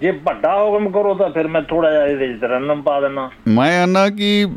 ਜੇ- 0.01 0.13
ਵੱਡਾ 0.23 0.63
ਹੁਕਮ 0.63 0.89
ਕਰੋ 0.89 1.13
ਤਾਂ 1.15 1.29
ਫਿਰ 1.29 1.47
ਮੈਂ 1.47 1.61
ਥੋੜਾ 1.61 1.91
ਜਿਹਾ 1.91 2.05
ਇਹਦੇ 2.05 2.27
ਵਿੱਚ 2.27 2.43
ਰੰਨਮ 2.43 2.81
ਪਾ 2.81 3.01
ਦੇਣਾ 3.01 3.29
ਮੈਂ 3.47 3.83
ਆਨਾ 3.83 4.09
ਕਿ 4.09 4.47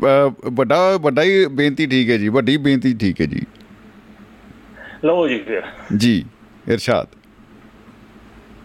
ਵੱਡਾ 0.51 0.97
ਵੱਡਾ 0.97 1.23
ਹੀ 1.23 1.45
ਬੇਨਤੀ 1.45 1.87
ਠੀਕ 1.87 2.09
ਹੈ 2.09 2.17
ਜੀ 2.17 2.27
ਵੱਡੀ 2.27 2.57
ਬੇਨਤੀ 2.57 2.95
ਠੀਕ 2.97 3.21
ਹੈ 3.21 3.25
ਜੀ। 3.25 3.41
ਲਓ 5.05 5.27
ਜੀ 5.27 5.39
ਫਿਰ। 5.39 5.61
ਜੀ 5.97 6.25
ਇਰਸ਼ਾਦ। 6.67 7.07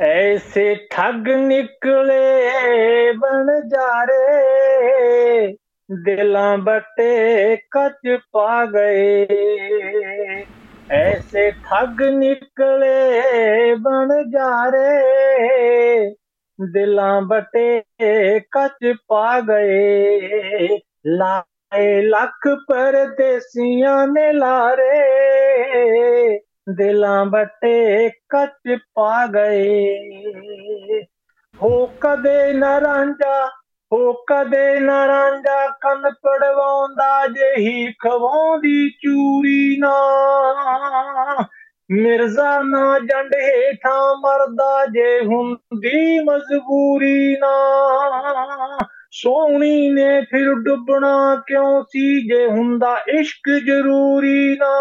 ਐਸੇ 0.00 0.74
ਠੱਗ 0.90 1.28
ਨਿਕਲੇ 1.28 3.12
ਬਣ 3.12 3.46
ਜਾਰੇ 3.68 4.16
ਦਿਲਾਂ 5.88 6.56
ਬਟੇ 6.58 7.56
ਕੱਚ 7.70 8.18
ਪਾ 8.32 8.64
ਗਏ 8.64 9.26
ਐਸੇ 10.90 11.50
ਠੱਗ 11.64 12.02
ਨਿਕਲੇ 12.02 13.74
ਬਣ 13.74 14.12
ਜਾਰੇ 14.30 14.88
ਦਿਲਾਂ 16.58 17.20
ਬਟੇ 17.22 17.80
ਕੱਚ 18.50 18.92
ਪਾ 19.08 19.40
ਗਏ 19.40 20.68
ਲਾਏ 21.06 22.00
ਲੱਖ 22.02 22.48
ਪਰਦੇਸੀਆਂ 22.68 24.06
ਨੇ 24.06 24.32
ਲਾਰੇ 24.32 24.94
ਦਿਲਾਂ 26.66 27.24
ਬਟੇ 27.26 28.08
ਕੱਚ 28.28 28.78
ਪਾ 28.94 29.26
ਗਏ। 29.26 31.02
ਹੋ 31.62 31.86
ਕਦੇ 32.00 32.52
ਨਾ 32.52 32.80
ਰਾਂਝਾ 32.80 33.46
ਹੋ 33.92 34.12
ਕਦੇ 34.12 34.80
ਨਾ 34.80 35.06
ਰਾਂਝਾ 35.06 35.66
ਕੰਨ 35.80 36.10
ਪੜਵਾਉਂਦਾ 36.22 37.26
ਜਿਹੀ 37.26 37.92
ਖਵਾਉਂਦੀ 37.92 38.90
ਚੂਰੀ 38.90 39.76
ਨਾ। 39.78 39.92
ਮਿਰਜ਼ਾ 41.90 42.60
ਨਾ 42.62 42.98
ਜੰਡ 42.98 43.34
ਹੇਠਾਂ 43.34 44.16
ਮਰਦਾ 44.16 44.86
ਜੇ 44.86 45.20
ਹੁੰਦੀ 45.20 46.18
ਮਜਬੂਰੀ 46.18 47.36
ਨਾ। 47.40 47.52
ਸੋਹਣੀ 49.10 49.90
ਨੇ 49.90 50.20
ਫਿਰ 50.20 50.54
ਡੁੱਬਣਾ 50.54 51.36
ਕਿਉਂ 51.46 51.82
ਸੀ 51.82 52.28
ਜੇ 52.28 52.46
ਹੁੰਦਾ 52.46 52.96
ਇਸ਼ਕ 53.08 53.50
ਜ਼ਰੂਰੀ 53.66 54.56
ਨਾ। 54.58 54.72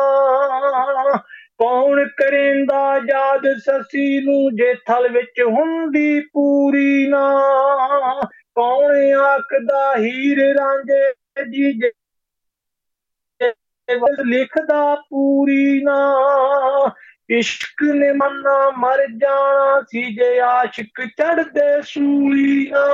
ਕੌਣ 1.60 2.04
ਕਰੇਂਦਾ 2.18 2.80
ਯਾਦ 3.10 3.48
ਸਸੀ 3.60 4.20
ਨੂੰ 4.20 4.56
ਜੇ 4.56 4.74
ਥਲ 4.86 5.08
ਵਿੱਚ 5.10 5.42
ਹੁੰਦੀ 5.42 6.20
ਪੂਰੀ 6.34 7.08
ਨਾ? 7.08 7.26
ਕੌਣ 8.56 8.96
ਆਖਦਾ 9.20 9.94
ਹੀਰ 9.98 10.40
ਰਾਂਝੇ 10.58 11.14
ਜੀ 11.50 11.72
ਜੇ 11.74 11.92
ਲਿਖਦਾ 14.26 14.96
ਪੂਰੀ 15.10 15.82
ਨਾ? 15.84 15.98
ਇਸ਼ਕ 17.30 17.84
ਨੇ 17.96 18.12
ਮੰਨਾ 18.12 18.58
ਮਰ 18.78 19.06
ਜਾਣਾ 19.18 19.82
ਸੀ 19.82 20.04
ਜੇ 20.16 20.40
ਆਸ਼ਿਕ 20.40 21.02
ਚੜਦੇ 21.18 21.82
ਸੂਲੀ 21.82 22.70
ਨਾ? 22.72 22.86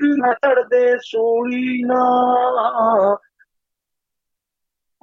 ਨਾ 0.00 0.32
ਚੜਦੇ 0.34 0.96
ਸੂਲੀ 0.98 1.82
ਨਾ? 1.84 2.02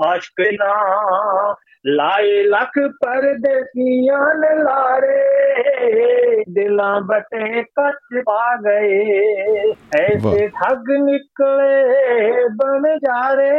ਆਸ਼ਕ 0.08 0.42
ਨਾ 0.54 1.56
ਲਾਏ 1.88 2.44
ਲੱਖ 2.44 2.80
ਪਰਦੇਸੀਆਂ 3.02 4.36
ਨੇ 4.36 4.56
ਲਾਰੇ 4.64 6.44
ਦਿਲਾਂ 6.50 7.02
ਬਟੇ 7.02 7.64
ਕੱਚ 7.64 8.22
ਪਾ 8.26 8.56
ਗਏ। 8.56 9.74
ਐਸੇ 10.00 10.48
ਠੱਗ 10.48 10.92
ਨਿਕਲੇ 11.00 12.44
ਬਣ 12.56 12.98
ਜਾਰੇ 12.98 13.50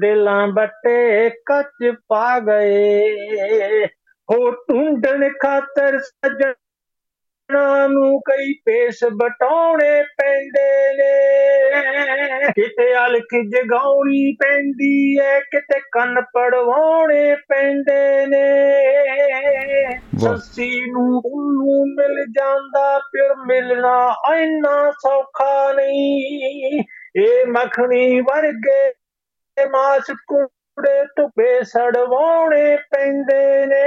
ਦਿਲਾਂ 0.00 0.46
ਬਟੇ 0.48 1.30
ਕੱਚ 1.30 1.92
ਪਾ 2.08 2.38
ਗਏ। 2.38 3.86
ਹੋ 4.28 4.50
ਟੁੰਡਣ 4.50 5.28
ਖਾਤਰ 5.28 5.98
ਸਜਣ 5.98 6.52
ਨੂੰ 7.88 8.20
ਕਈ 8.20 8.52
ਪੇਸ 8.64 9.04
ਬਟਾਉਣੇ 9.12 10.02
ਪੈਂਦੇ 10.02 10.92
ਨੇ। 10.96 12.52
ਕਿਤੇ 12.52 13.06
ਅਲਖ 13.06 13.36
ਜਗਾਉਣੀ 13.48 14.32
ਪੈਂਦੀ 14.32 15.18
ਐ 15.18 15.40
ਕਿਤੇ 15.40 15.80
ਕੰਨ 15.92 16.20
ਪੜਵਾਉਣੇ 16.20 17.36
ਪੈਂਦੇ 17.48 18.26
ਨੇ। 18.26 18.46
ਸੱਸੀ 20.18 20.90
ਨੂੰ 20.90 21.22
ਉਹਨੂੰ 21.24 21.94
ਮਿਲ 21.94 22.24
ਜਾਂਦਾ 22.32 22.98
ਫਿਰ 22.98 23.34
ਮਿਲਣਾ 23.46 24.14
ਇੰਨਾ 24.36 24.90
ਸੌਖਾ 24.90 25.72
ਨਹੀਂ। 25.72 26.82
ਇਹ 27.16 27.46
ਮੱਖਣੀ 27.46 28.20
ਵਰਗੇ 28.20 28.92
ਮਾਸ 29.72 30.10
ਕੁੜੇ 30.26 31.04
ਧੁੱਪੇ 31.04 31.64
ਸੜਵਾਉਣੇ 31.64 32.76
ਪੈਂਦੇ 32.76 33.66
ਨੇ। 33.66 33.86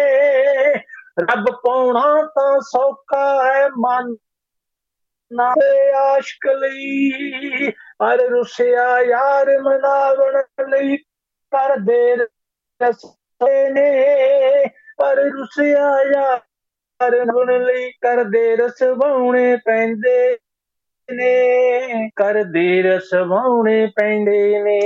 ਰੱਬ 1.20 1.46
ਪਾਉਣਾ 1.52 2.30
ਤਾਂ 2.36 2.60
ਸੌਖਾ 2.60 3.44
ਹੈ 3.44 3.68
ਮਨ 3.70 4.16
ਨਾ 5.32 5.54
ਆਸ਼ਕ 5.98 6.48
ਲਈ, 6.48 7.72
ਪਰ 8.00 8.18
ਰੁਸਿਆ 8.18 9.00
ਯਾਰ 9.02 9.62
ਮਨਾਵਣ 9.62 10.44
ਲਈ 10.70 10.98
ਕਰਦੇ 11.52 12.16
ਰਸਤੇ 12.82 13.70
ਨੇ, 13.70 14.66
ਪਰ 14.98 15.16
ਰੁਸਿਆ 15.16 15.90
ਯਾਰ 16.14 16.40
ਮਨਾਵਣ 17.26 17.64
ਲਈ 17.64 17.92
ਕਰਦੇ 17.92 18.56
ਰਸਵਾਉਣੇ 18.56 19.58
ਪੈਂਦੇ 19.66 20.38
ਨੇ 21.10 22.10
ਕਰਦੇ 22.16 22.82
ਰਸਵਾਉਣੇ 22.84 23.86
ਪੈਂਦੇ 23.96 24.64
ਨੇ। 24.64 24.80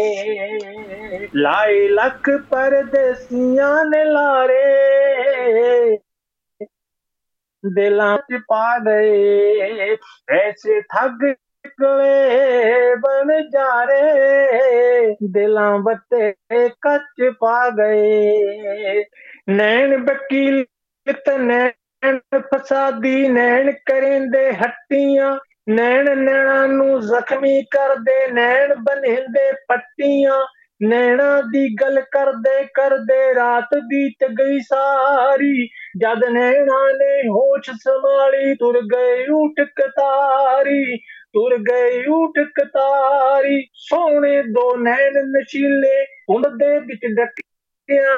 ਲਾਏ 1.36 1.88
ਲੱਖ 1.88 2.30
ਪਰਦੇਸੀਆਂ 2.50 3.86
ਨੇ 3.86 4.06
ਲਾਰੇ 4.06 4.76
ਦਿਲਾਂ 7.74 8.18
'ਚ 8.18 8.40
ਪਾ 8.48 8.78
ਗਏ 8.80 9.98
ਐਸੇ 10.32 10.82
ਠੱਗ 10.82 11.24
ਨਿਕਲੇ 11.24 12.96
ਬਣ 12.96 13.50
ਜਾਰੇ 13.50 15.16
ਦਿਲਾਂ 15.32 15.80
ਬੱਤੇ 15.80 16.32
ਕੱਚ 16.82 17.32
ਪਾ 17.40 17.70
ਗਏ। 17.70 19.04
ਨੈਣ 19.50 19.98
ਵਕੀਲ 19.98 20.66
ਤੇ 21.08 21.38
ਨੈਣ 21.38 22.20
ਫਸਾਦੀ, 22.38 23.28
ਨੈਣ 23.28 23.72
ਕਰਿੰਦੇ 23.72 24.54
ਹੱਟੀਆਂ। 24.54 25.38
ਨੈਣ 25.70 26.18
ਨੈਣਾ 26.18 26.66
ਨੂੰ 26.66 27.02
ਜ਼ਖਮੀ 27.02 27.62
ਕਰਦੇ, 27.64 28.28
ਨੈਣ 28.28 28.76
ਬਨਹਿੰਦੇ 28.76 29.52
ਪੱਟੀਆਂ। 29.68 30.46
ਨੈਣਾ 30.82 31.42
ਦੀ 31.42 31.68
ਗੱਲ 31.82 32.00
ਕਰਦੇ 32.12 32.64
ਕਰਦੇ 32.74 33.34
ਰਾਤ 33.36 33.76
ਬੀਤ 33.88 34.24
ਗਈ 34.32 34.60
ਸਾਰੀ। 34.60 35.68
ਜਦ 35.98 36.24
ਨੈਣਾ 36.26 36.80
ਨੇ 36.92 37.22
ਹੋਸ਼ 37.30 37.70
ਸੰਭਾਲੀ, 37.72 38.56
ਤੁਰ 38.56 38.82
ਗਏ 38.86 39.26
ਉਠ 39.34 39.62
ਕਤਾਰੀ, 39.76 40.98
ਤੁਰ 41.34 41.58
ਗਏ 41.62 42.04
ਉਠ 42.08 42.40
ਕਤਾਰੀ। 42.56 43.62
ਸੋਹਣੇ 43.74 44.42
ਦੋ 44.44 44.76
ਨੈਣ 44.78 45.22
ਨਸ਼ੀਲੇ 45.30 46.04
ਹੁੰਦ 46.30 46.48
ਦੇ 46.58 46.78
ਵਿੱਚ 46.80 47.06
ਡੱਕਿਆਂ 47.06 48.18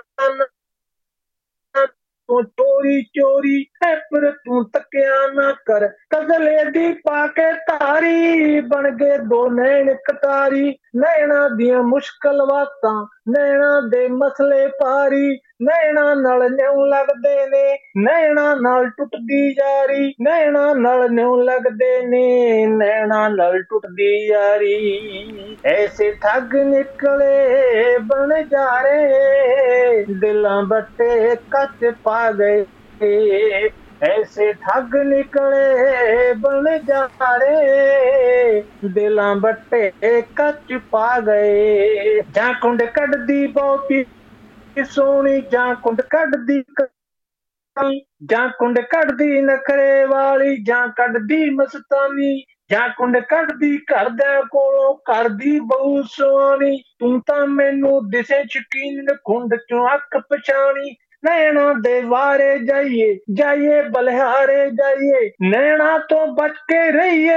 ਤੂੰ 2.28 2.44
ਚੋਰੀ 2.44 3.02
ਚੋਰੀ, 3.04 3.66
ਹੈ 3.86 3.96
ਪਰ 3.96 4.32
ਤੂੰ 4.32 4.70
ਤੱਕਿਆ 4.70 5.28
ਨਾ 5.34 5.52
ਕਰ। 5.66 5.88
ਕਜ਼ਲੇ 5.88 6.72
ਦੀ 6.72 6.94
ਪਾ 6.94 7.28
ਕੇ 7.28 7.52
ਧਾਰੀ, 7.52 8.62
ਬਣ 8.62 8.90
ਗਏ 8.92 9.18
ਦੋ 9.18 9.50
ਨੈਣ 9.50 9.94
ਕਤਾਰੀ 9.94 10.78
ਨੈਣਾ 10.96 11.50
ਦੀਆਂ 11.50 11.84
ਮੁਸ਼ਕਲ 11.84 12.46
ਬਾਤਾਂ 12.46 13.08
ਨੈਣਾ 13.30 13.82
ਦੇ 13.90 14.08
ਮਸਲੇ 14.08 14.68
ਪਾਰੀ 14.68 15.40
ਨੈਣਾ 15.62 16.14
ਨਾਲ 16.14 16.52
ਨਿਉ 16.52 16.86
ਲੱਗਦੇ 16.86 17.46
ਨੇ, 17.50 17.78
ਨੈਣਾ 17.98 18.56
ਨਾਲ 18.56 18.90
ਟੁੱਟਦੀ 18.90 19.56
ਯਾਰੀ। 19.60 20.14
ਨੈਣਾ 20.22 20.74
ਨਾਲ 20.74 21.12
ਨਿਉ 21.12 21.36
ਲੱਗਦੇ 21.42 22.02
ਨੇ, 22.08 22.66
ਨੈਣਾ 22.68 23.28
ਨਾਲ 23.30 23.62
ਟੁੱਟਦੀ 23.64 24.28
ਯਾਰੀ। 24.28 25.58
ਐਸੇ 25.66 26.12
ਠੱਗ 26.12 26.56
ਨਿਕਲੇ, 26.56 27.98
ਬਣ 27.98 28.44
ਜਾਰੇ 28.44 30.06
ਦਿਲਾਂ 30.20 30.64
ਬੱਟੇ 30.64 31.36
ਕੱਚ 31.52 31.94
ਪਾ 32.04 32.17
ਗਏ 32.34 32.66
ਐਸੇ 34.02 34.52
ਠੱਗ 34.56 34.96
ਨਿਕਲੇ, 35.06 36.34
ਬਣ 36.36 36.68
ਜਾਰੇ 36.84 38.62
ਦਿਲਾਂ 38.94 39.36
ਬੱਟੇ 39.38 39.90
ਕੱਚ 40.36 40.74
ਪਾ 40.92 41.20
ਗਏ। 41.22 42.22
ਜਾਂ 42.32 42.54
ਕੁੰਡ 42.62 42.84
ਕੱਢਦੀ 42.96 43.46
ਬਹੁਤੀ 43.50 44.04
ਸੋਹਣੀ, 44.76 45.42
ਜਾਂ 45.52 45.74
ਕੁੰਡ 45.76 46.02
ਕੱਢਦੀ 46.10 46.64
ਜਾਂ 48.30 48.48
ਕੁੰਡ 48.50 48.80
ਕੱਢਦੀ 48.82 49.42
ਨਖਰੇ 49.42 50.06
ਵਾਲੀ, 50.06 50.56
ਜਾਂ 50.64 50.88
ਕੱਢਦੀ 50.98 51.50
ਮਸਤਾਨੀ, 51.50 52.44
ਜਾਂ 52.70 52.88
ਕੁੰਡ 52.98 53.18
ਕੱਢਦੀ 53.30 53.78
ਘਰ 53.92 54.10
ਦੇ 54.12 54.42
ਕੋਲੋਂ 54.52 54.94
ਕਰਦੀ 55.06 55.60
ਬਹੁ 55.66 56.02
ਸੋਹਣੀ 56.12 56.78
ਤੂੰ 57.00 57.20
ਤਾਂ 57.28 57.46
ਮੈਨੂੰ 57.50 58.00
ਦਿਸੇ 58.10 58.44
ਸ਼ਕੀਨ 58.52 59.16
ਕੁੰਡ 59.24 59.56
ਚੋਂ 59.70 59.88
ਅੱਖ 59.96 60.18
ਪਛਾਣੀ। 60.30 60.96
ਨੈਣਾ 61.26 61.74
ਦੇ 61.82 62.02
ਵਾਰੇ 62.02 62.60
ਜਾਈਏ 62.60 63.20
ਜਾਈਏ 63.34 63.82
ਬਲਿਹਾਰੇ 63.82 64.70
ਜਾਈਏ। 64.70 65.32
ਨੈਣਾ 65.50 65.98
ਤੋਂ 65.98 66.28
ਬਚ 66.28 66.52
ਕੇ 66.52 66.92
ਰਹੀਏ, 66.92 67.34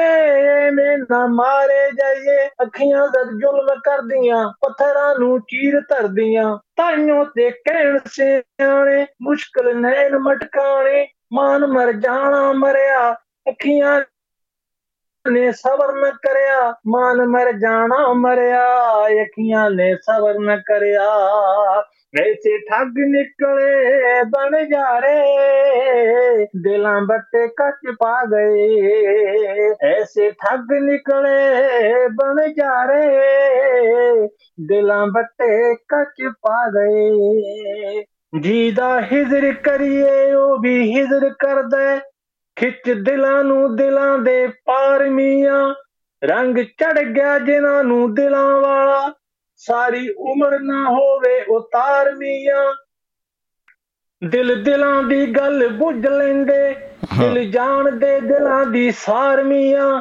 ਐਵੇਂ 0.49 0.99
ਨਾ 0.99 1.27
ਮਾਰੇ 1.27 1.90
ਜਾਈਏ। 1.97 2.47
ਅੱਖੀਆਂ 2.47 3.09
ਜਦ 3.09 3.31
ਜ਼ੁਲਮ 3.31 3.66
ਕਰਦੀਆਂ, 3.66 4.49
ਪੱਥਰਾਂ 4.49 5.14
ਨੂੰ 5.19 5.40
ਚੀਰ 5.40 5.81
ਧਰਦੀਆਂ। 5.81 6.57
ਤਾਈਓ 6.57 7.25
ਤੇ 7.25 7.51
ਕਹਿਣ 7.51 7.99
ਸਿਆਣੇ, 8.07 9.07
ਮੁਸ਼ਕਲ 9.23 9.81
ਨੈਣ 9.81 10.19
ਮਟਕਾਣੇ 10.19 11.09
ਮਾਨ 11.33 11.66
ਮਰ 11.66 11.93
ਜਾਣਾ 11.93 12.53
ਮਰਿਆ। 12.53 13.12
ਅੱਖੀਆਂ 13.49 14.01
ਨੇ 15.31 15.53
ਸਬਰ 15.53 15.93
ਨ 15.93 16.11
ਕਰਿਆ, 16.11 16.75
ਮਾਨ 16.87 17.27
ਮਰ 17.27 17.53
ਜਾਣਾ 17.53 18.12
ਮਰਿਆ। 18.12 18.66
ਅੱਖੀਆਂ 19.23 19.71
ਨੇ 19.71 19.95
ਸਬਰ 19.95 20.35
ਨ 20.38 20.57
ਕਰਿਆ। 20.57 21.07
ਐਸੇ 22.18 22.59
ਠੱਗ 22.59 22.94
ਨਿਕਲੇ 22.99 24.23
ਬਣ 24.25 24.64
ਜਾਰੇ 24.66 25.18
ਦਿਲਾਂ 26.46 27.01
ਬੱਟੇ 27.01 27.46
ਕੱਚ 27.49 27.94
ਪਾ 28.01 28.25
ਗਏ। 28.25 29.70
ਐਸੇ 29.83 30.31
ਠੱਗ 30.31 30.73
ਨਿਕਲੇ 30.73 32.09
ਬਣ 32.09 32.53
ਜਾਰੇ 32.53 33.07
ਦਿਲਾਂ 34.66 35.07
ਬੱਟੇ 35.07 35.75
ਕੱਚ 35.75 36.23
ਪਾ 36.42 36.70
ਗਏ। 36.70 38.05
ਜੀ 38.40 38.70
ਦਾ 38.70 39.01
ਹਿਜ਼ਰ 39.01 39.53
ਕਰੀਏ, 39.53 40.33
ਉਹ 40.33 40.59
ਵੀ 40.59 40.96
ਹਿਜ਼ਰ 40.96 41.29
ਕਰਦਾ 41.29 41.99
ਖਿੱਚ 42.57 42.90
ਦਿਲਾਂ 42.90 43.44
ਨੂੰ 43.44 43.77
ਦਿਲਾਂ 43.77 44.18
ਦੇ 44.18 44.46
ਪਾਰ 44.46 45.09
ਮੀਆਂ। 45.11 45.75
ਰੰਗ 46.25 46.57
ਚੜ 46.57 46.99
ਗਿਆ 46.99 47.38
ਜਿਨ੍ਹਾਂ 47.38 47.85
ਨੂੰ 47.85 48.14
ਦਿਲਾਂ 48.14 48.61
ਵਾਲਾ। 48.61 49.12
ਸਾਰੀ 49.66 50.09
ਉਮਰ 50.09 50.59
ਨਾ 50.61 50.85
ਹੋਵੇ 50.90 51.40
ਉਤਾਰ 51.49 52.14
ਮੀਆਂ। 52.14 52.64
ਦਿਲ 54.23 54.62
ਦਿਲਾਂ 54.64 55.03
ਦੀ 55.03 55.27
ਗੱਲ 55.27 55.66
ਬੁੱਝ 55.68 56.07
ਲੈਂਦੇ 56.07 56.75
ਦਿਲ 57.18 57.51
ਜਾਣਦੇ 57.51 58.20
ਦਿਲਾਂ 58.20 58.64
ਦੀ 58.66 58.90
ਸਾਰ 58.90 59.42
ਮੀਆਂ। 59.44 60.01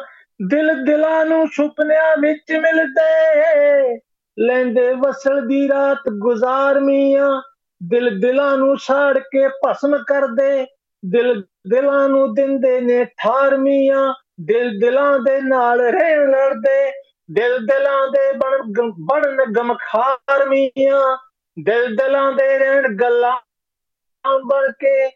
ਦਿਲ 0.49 0.73
ਦਿਲਾਂ 0.85 1.25
ਨੂੰ 1.25 1.47
ਸੁਪਨਿਆਂ 1.47 2.15
ਵਿੱਚ 2.17 2.51
ਮਿਲਦੇ 2.51 3.97
ਲੈਂਦੇ 4.37 4.91
ਵਸਲ 4.93 5.47
ਦੀ 5.47 5.67
ਰਾਤ 5.67 6.09
ਗੁਜ਼ਾਰ 6.19 6.79
ਮੀਆਂ। 6.79 7.41
ਦਿਲ 7.81 8.19
ਦਿਲਾਂ 8.19 8.57
ਨੂੰ 8.57 8.77
ਛਾੜ 8.77 9.17
ਕੇ 9.19 9.47
ਭਸਮ 9.47 9.97
ਕਰਦੇ 10.03 10.65
ਦਿਲ 11.03 11.43
ਦਿਲਾਂ 11.69 12.07
ਨੂੰ 12.09 12.33
ਦਿੰਦੇ 12.33 12.79
ਨੇ 12.81 13.03
ਠਾਰ 13.17 13.57
ਮੀਆਂ। 13.57 14.13
ਦਿਲ 14.41 14.79
ਦਿਲਾਂ 14.79 15.19
ਦੇ 15.19 15.39
ਨਾਲ 15.41 15.81
ਰਹਿਣ 15.81 16.29
ਲੜਦੇ 16.31 16.91
ਦਿਲ 17.31 17.65
ਦਿਲਾਂ 17.65 18.07
ਦੇ 18.07 18.31
ਬਣ 18.33 18.63
ਬਣਨ 18.99 19.53
ਗਮਖਾਰ 19.53 20.49
ਮੀਆਂ। 20.49 21.17
ਦਿਲ 21.63 21.95
ਦਿਲਾਂ 21.95 22.31
ਦੇ 22.31 22.59
ਰਹਿਣ 22.59 22.95
ਗੱਲਾਂ 22.95 23.37
ਬਣ 24.45 24.71
ਕੇ, 24.71 25.07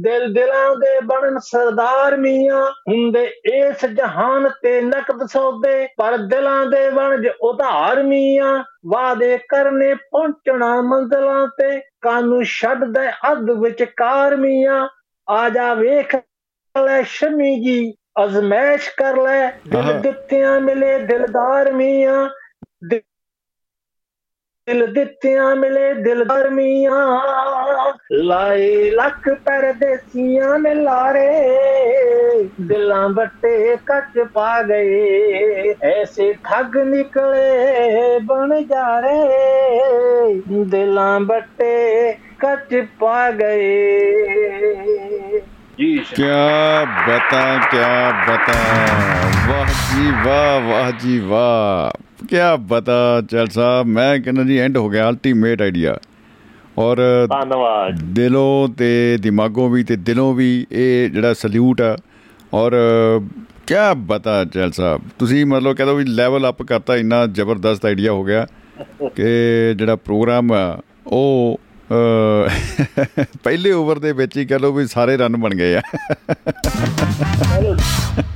ਦਿਲ 0.00 0.34
ਦਿਲਾਂ 0.34 0.76
ਦੇ 0.76 1.00
ਬਣਨ 1.00 1.38
ਸਰਦਾਰ 1.38 2.16
ਮੀਆਂ। 2.16 2.70
ਹੁੰਦੇ 2.70 3.32
ਇਸ 3.44 3.86
ਜਹਾਨ 3.86 4.50
ਤੇ 4.62 4.80
ਨਕਦ 4.80 5.26
ਸੌਦੇ, 5.26 5.88
ਪਰ 5.96 6.16
ਦਿਲਾਂ 6.16 6.66
ਦੇ 6.66 6.90
ਬਣਜ 6.90 7.28
ਉਧਾਰ 7.42 8.02
ਮੀਆਂ। 8.02 8.64
ਵਾਦੇ 8.86 9.38
ਕਰਨੇ 9.38 9.94
ਪਹੁੰਚਣਾ 9.94 10.80
ਮੰਜ਼ਲਾਂ 10.80 11.46
ਤੇ, 11.46 11.80
ਕਾਨੂੰ 12.00 12.44
ਛੱਡਦੇ 12.44 13.10
ਅੱਧ 13.32 13.50
ਵਿੱਚ 13.50 13.82
ਕਾਰ 13.82 14.36
ਮੀਆਂ। 14.36 14.88
ਆ 15.30 15.48
ਜਾ 15.48 15.74
ਵੇਖ 15.74 16.16
ਲੈ 16.84 17.02
ਸ਼ਮੀ 17.02 17.64
ਜੀ। 17.64 17.94
ਅਜ਼ਮੈਸ਼ 18.24 18.90
ਕਰ 18.96 19.16
ਲੈ 19.16 19.50
ਦਿਲ 19.68 19.92
ਦਿੱਤਿਆਂ 20.00 20.60
ਮਿਲੇ 20.60 20.98
ਦਿਲਦਾਰ 20.98 21.72
ਮੀਆਂ 21.72 22.28
ਦਿਲ 24.68 24.86
ਦਿੱਤਿਆਂ 24.92 25.54
ਮਿਲੇ 25.56 25.92
ਦਿਲਦਾਰ 25.94 26.48
ਮੀਆਂ 26.50 26.96
ਲਾਏ 28.12 28.90
ਲੱਖ 28.90 29.28
ਪਰਦੇਸੀਆਂ 29.44 30.58
ਨੇ 30.58 30.74
ਲਾਰੇ 30.74 31.28
ਦਿਲਾਂ 32.60 33.08
ਵੱਟੇ 33.08 33.76
ਕੱਚ 33.86 34.18
ਪਾ 34.34 34.60
ਗਏ 34.62 35.74
ਐਸੇ 35.84 36.32
ਠੱਗ 36.44 36.76
ਨਿਕਲੇ 36.76 38.18
ਬਣ 38.24 38.60
ਜਾ 38.62 39.00
ਰੇ 39.00 40.40
ਦਿਲਾਂ 40.66 41.18
ਵੱਟੇ 41.20 42.12
ਕੱਚ 42.38 42.74
ਪਾ 43.00 43.30
ਗਏ 43.30 43.76
ਜੀ 44.82 45.40
ਕੀ 45.78 45.98
ਬਤਾ 47.08 47.58
ਕੀ 47.58 47.78
ਬਤਾ। 48.28 48.54
ਵਾਹ 49.48 49.66
ਜੀ 49.66 50.10
ਵਾਹ 50.24 50.60
ਵਾਹ 50.60 50.92
ਜੀ 50.92 51.18
ਵਾਹ। 51.18 52.26
ਕੀ 52.26 52.36
ਬਤਾ 52.60 53.22
ਚਲ 53.30 53.46
ਸਾਹਿਬ 53.46 53.86
ਮੈਂ 53.86 54.18
ਕਹਿੰਦਾ 54.20 54.42
ਜੀ 54.42 54.58
ਐਂਡ 54.58 54.76
ਹੋ 54.76 54.88
ਗਿਆ 54.88 55.08
ਅਲਟੀਮੇਟ 55.10 55.62
ਆਈਡੀਆ 55.62 55.96
ਔਰ 56.78 56.96
ਧੰਨਵਾਦ। 57.30 58.02
ਦਿਲੋਂ 58.02 58.68
ਤੇ 58.68 59.18
ਦਿਮਾਗੋਂ 59.20 59.70
ਵੀ 59.70 59.84
ਤੇ 59.84 59.96
ਦਿਲੋਂ 59.96 60.34
ਵੀ 60.34 60.66
ਇਹ 60.72 61.10
ਜਿਹੜਾ 61.10 61.34
ਸਲੂਟ 61.34 61.80
ਆ। 61.80 61.96
ਔਰ 62.54 62.72
ਕੀ 63.66 63.74
ਬਤਾ 63.96 64.44
ਚਲ 64.44 64.72
ਸਾਹਿਬ। 64.72 65.00
ਤੁਸੀਂ 65.18 65.46
ਮਤਲਬ 65.46 65.76
ਕਹਿੰਦਾ 65.76 65.94
ਵੀ 65.94 66.04
ਲੈਵਲ 66.04 66.48
ਅਪ 66.48 66.62
ਕਰਤਾ 66.62 66.96
ਇੰਨਾ 66.96 67.26
ਜ਼ਬਰਦਸਤ 67.26 67.86
ਆਈਡੀਆ 67.86 68.12
ਹੋ 68.12 68.24
ਗਿਆ 68.24 68.46
ਕਿ 69.16 69.24
ਜਿਹੜਾ 69.76 69.96
ਪ੍ਰੋਗਰਾਮ 69.96 70.52
ਆ 70.52 70.80
ਉਹ 71.06 71.60
ਪਹਿਲੇ 73.42 73.72
ਓਵਰ 73.72 73.98
ਦੇ 73.98 74.12
ਵਿੱਚ 74.12 74.36
ਹੀ 74.36 74.44
ਕਹ 74.46 74.54
ਲੋ 74.54 74.72
ਵੀ 74.72 74.86
ਸਾਰੇ 74.86 75.16
ਰਨ 75.16 75.36
ਬਣ 75.36 75.54
ਗਏ 75.54 75.74
ਆ। 75.74 75.80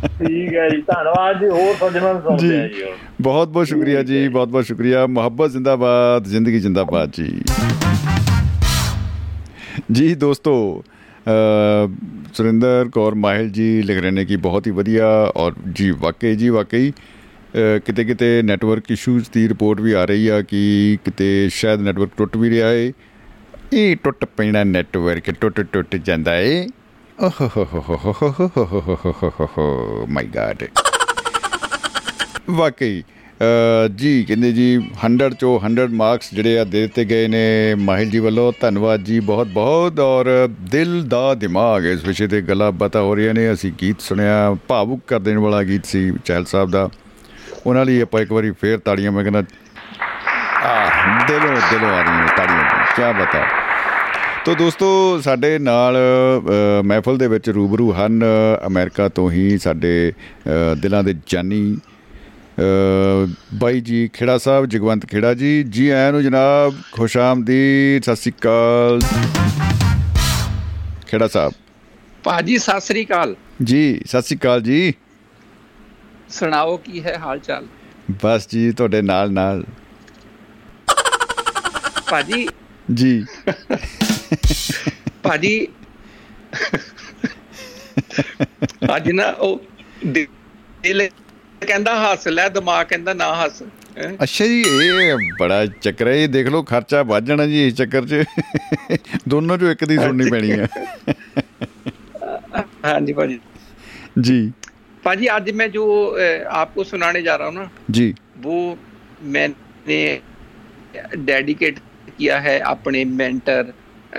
ਠੀਕ 0.08 0.54
ਹੈ 0.54 0.68
ਜੀ 0.68 0.80
ਧੰਨਵਾਦ 0.82 1.40
ਜੀ 1.40 1.48
ਹੋਰ 1.48 1.74
ਸੱਜਣਾਂ 1.80 2.12
ਨੂੰ 2.14 2.22
ਸੁਣਦੇ 2.22 2.60
ਆ 2.60 2.66
ਜੀ 2.68 2.84
ਬਹੁਤ 3.20 3.48
ਬਹੁਤ 3.48 3.66
ਸ਼ੁਕਰੀਆ 3.66 4.02
ਜੀ 4.02 4.28
ਬਹੁਤ 4.28 4.48
ਬਹੁਤ 4.48 4.66
ਸ਼ੁਕਰੀਆ। 4.66 5.06
ਮੁਹੱਬਤ 5.06 5.50
ਜ਼ਿੰਦਾਬਾਦ 5.50 6.24
ਜ਼ਿੰਦਗੀ 6.24 6.60
ਜ਼ਿੰਦਾਬਾਦ 6.60 7.10
ਜੀ। 7.12 7.42
ਜੀ 9.92 10.14
ਦੋਸਤੋ 10.14 10.82
ਸੁਰਿੰਦਰ 12.34 12.88
ਕੌਰ 12.92 13.14
ਮਾਹਿਲ 13.14 13.50
ਜੀ 13.50 13.82
ਲਿਖ 13.82 14.00
ਰਹੇ 14.02 14.10
ਨੇ 14.10 14.24
ਕਿ 14.24 14.36
ਬਹੁਤ 14.36 14.66
ਹੀ 14.66 14.72
ਵਧੀਆ 14.72 15.06
ਔਰ 15.36 15.52
ਜੀ 15.72 15.90
ਵਾਕਈ 15.90 16.34
ਜੀ 16.36 16.48
ਵਾਕਈ 16.48 16.92
ਕਿਤੇ 17.86 18.04
ਕਿਤੇ 18.04 18.42
ਨੈਟਵਰਕ 18.42 18.90
ਇਸ਼ੂਜ਼ 18.90 19.24
ਦੀ 19.32 19.48
ਰਿਪੋਰਟ 19.48 19.80
ਵੀ 19.80 19.92
ਆ 19.92 20.04
ਰਹੀ 20.04 20.28
ਆ 20.28 20.42
ਕਿ 20.42 20.98
ਕਿਤੇ 21.04 21.48
ਸ਼ਾਇਦ 21.52 21.80
ਨੈਟਵਰਕ 21.80 22.10
ਟੁੱਟ 22.16 22.36
ਵੀ 22.36 22.50
ਰਿਹਾ 22.50 22.72
ਏ। 22.72 22.92
ਇਹ 23.72 23.96
ਟੁੱਟ 23.96 24.24
ਪੈਣਾ 24.24 24.64
ਨੈਟਵਰਕ 24.64 25.30
ਟੁੱਟ 25.30 25.60
ਟੁੱਟ 25.60 25.96
ਜਾਂਦਾ 25.96 26.36
ਏ। 26.36 26.66
ਮਾਈ 30.08 30.26
ਗਾਡ 30.26 30.64
ਵਾਕਈ 32.50 33.02
ਜੀ 33.96 34.24
ਕਹਿੰਦੇ 34.24 34.52
ਜੀ 34.52 34.66
100 35.06 35.28
ਚੋਂ 35.40 35.60
100 35.68 35.86
ਮਾਰਕਸ 35.92 36.34
ਜਿਹੜੇ 36.34 36.58
ਆ 36.58 36.64
ਦੇ 36.64 36.80
ਦਿੱਤੇ 36.80 37.04
ਗਏ 37.04 37.28
ਨੇ 37.28 37.74
ਮਾਹਿਲ 37.74 38.10
ਜੀ 38.10 38.18
ਵੱਲੋਂ 38.18 38.52
ਧੰਨਵਾਦ 38.60 39.00
ਜੀ 39.00 39.20
ਬਹੁਤ 39.20 39.46
ਬਹੁਤ 39.46 40.00
ਔਰ 40.00 40.48
ਦਿਲ 40.60 41.02
ਦਾ 41.02 41.34
ਦਿਮਾਗ 41.34 41.84
ਇਸ 41.84 42.04
ਵਿਸ਼ੇ 42.04 42.26
ਤੇ 42.26 42.40
ਗੱਲਾਂ 42.40 42.72
ਬਤਾ 42.72 43.00
ਹੋ 43.00 43.14
ਰਹੀਆਂ 43.14 43.34
ਨੇ 43.34 43.52
ਅਸੀਂ 43.52 43.72
ਗੀਤ 43.82 44.00
ਸੁਣਿਆ 44.00 44.56
ਭਾਵੁਕ 44.68 45.00
ਕਰ 45.06 45.18
ਦੇਣ 45.18 45.38
ਵਾਲਾ 45.38 45.62
ਗੀਤ 45.62 45.86
ਸੀ 45.86 46.12
ਚਹਿਲ 46.24 46.44
ਸਾਹਿਬ 46.44 46.70
ਦਾ 46.70 46.88
ਉਹਨਾਂ 47.66 47.84
ਲਈ 47.84 48.00
ਆਪਾਂ 48.00 48.20
ਇੱਕ 48.20 48.32
ਵਾਰੀ 48.32 48.50
ਫੇਰ 48.50 48.78
ਤਾੜੀਆਂ 48.78 49.12
ਮੈਂ 49.12 49.24
ਕਹਿੰਦਾ 49.24 49.42
ਆ 50.62 50.90
ਦਿਲੋਂ 51.26 51.56
ਦਿਲੋਂ 51.70 51.90
ਆ 51.90 52.02
ਰਹੀਆਂ 52.02 52.28
ਤਾੜੀਆਂ 52.36 52.64
ਕੀ 52.96 53.20
ਬਤਾ 53.20 53.61
ਤੋ 54.44 54.54
ਦੋਸਤੋ 54.54 55.20
ਸਾਡੇ 55.20 55.58
ਨਾਲ 55.58 55.96
ਮਹਿਫਲ 56.84 57.18
ਦੇ 57.18 57.26
ਵਿੱਚ 57.28 57.50
ਰੂਬਰੂ 57.50 57.92
ਹਨ 57.92 58.22
ਅਮਰੀਕਾ 58.66 59.08
ਤੋਂ 59.08 59.30
ਹੀ 59.30 59.58
ਸਾਡੇ 59.58 60.12
ਦਿਲਾਂ 60.82 61.02
ਦੇ 61.04 61.14
ਜਾਨੀ 61.26 61.78
ਬਾਈ 63.54 63.80
ਜੀ 63.80 64.08
ਖੇੜਾ 64.12 64.38
ਸਾਹਿਬ 64.38 64.66
ਜਗਵੰਤ 64.66 65.06
ਖੇੜਾ 65.06 65.34
ਜੀ। 65.34 65.62
ਜੀ 65.62 65.88
ਆਇਆਂ 65.88 66.12
ਨੂੰ 66.12 66.22
ਜਨਾਬ 66.22 66.74
ਖੁਸ਼ਾਮਦੀਦ 66.92 68.02
ਸਤਿ 68.02 68.16
ਸ੍ਰੀ 68.16 68.32
ਅਕਾਲ। 68.32 69.00
ਖੇੜਾ 71.06 71.28
ਸਾਹਿਬ। 71.28 71.52
ਭਾਜੀ 72.24 72.58
ਸਤਿ 72.58 72.80
ਸ੍ਰੀ 72.80 73.04
ਅਕਾਲ। 73.04 73.34
ਜੀ 73.62 74.00
ਸਤਿ 74.06 74.22
ਸ੍ਰੀ 74.22 74.36
ਅਕਾਲ 74.36 74.62
ਜੀ। 74.62 74.92
ਸੁਣਾਓ 76.28 76.76
ਕੀ 76.76 77.02
ਹੈ 77.04 77.18
ਹਾਲ 77.18 77.38
ਚਾਲ 77.38 77.66
ਬਸ 78.24 78.48
ਜੀ 78.48 78.70
ਤੁਹਾਡੇ 78.72 79.02
ਨਾਲ 79.02 79.32
ਨਾਲ 79.32 79.64
ਭਾਜੀ। 82.10 82.48
ਜੀ। 82.94 83.24
ਭਾਜੀ 85.23 85.67
ਅੱਜ 88.91 89.11
ਨਾ 89.11 89.25
ਉਹ 89.31 89.61
ਦਿਲ 90.05 91.07
ਕਹਿੰਦਾ 91.61 91.95
ਹੱਸ 92.01 92.27
ਲੈ 92.27 92.47
ਦਿਮਾਗ 92.49 92.85
ਕਹਿੰਦਾ 92.87 93.13
ਨਾ 93.15 93.33
ਹੱਸ 93.35 93.61
ਅੱਛਾ 94.21 94.45
ਜੀ 94.45 94.61
ਇਹ 94.61 95.17
ਬੜਾ 95.39 95.65
ਚੱਕਰ 95.81 96.07
ਹੈ 96.07 96.13
ਇਹ 96.13 96.27
ਦੇਖ 96.29 96.47
ਲਓ 96.47 96.63
ਖਰਚਾ 96.63 97.01
ਵੱਧ 97.05 97.25
ਜਾਣਾ 97.25 97.45
ਜੀ 97.47 97.65
ਇਸ 97.67 97.73
ਚੱਕਰ 97.75 98.05
'ਚ 98.05 98.23
ਦੋਨੋਂ 99.27 99.57
ਚੋਂ 99.57 99.71
ਇੱਕ 99.71 99.85
ਦੀ 99.85 99.97
ਸੁਣਨੀ 99.97 100.29
ਪੈਣੀ 100.31 100.51
ਹੈ 100.51 100.67
ਹਾਂਜੀ 102.85 103.13
ਭਾਜੀ 103.13 103.39
जी 104.19 104.35
पाजी 105.03 105.27
आज 105.29 105.49
मैं 105.53 105.69
जो 105.71 105.83
आपको 106.51 106.83
सुनाने 106.85 107.21
जा 107.21 107.35
रहा 107.35 107.47
हूँ 107.47 107.55
ना 107.55 107.69
जी 107.91 108.05
वो 108.39 108.55
मैंने 109.25 109.99
डेडिकेट 111.19 111.79
किया 112.09 112.39
है 112.39 112.57
अपने 112.67 113.03
मेंटर 113.11 113.73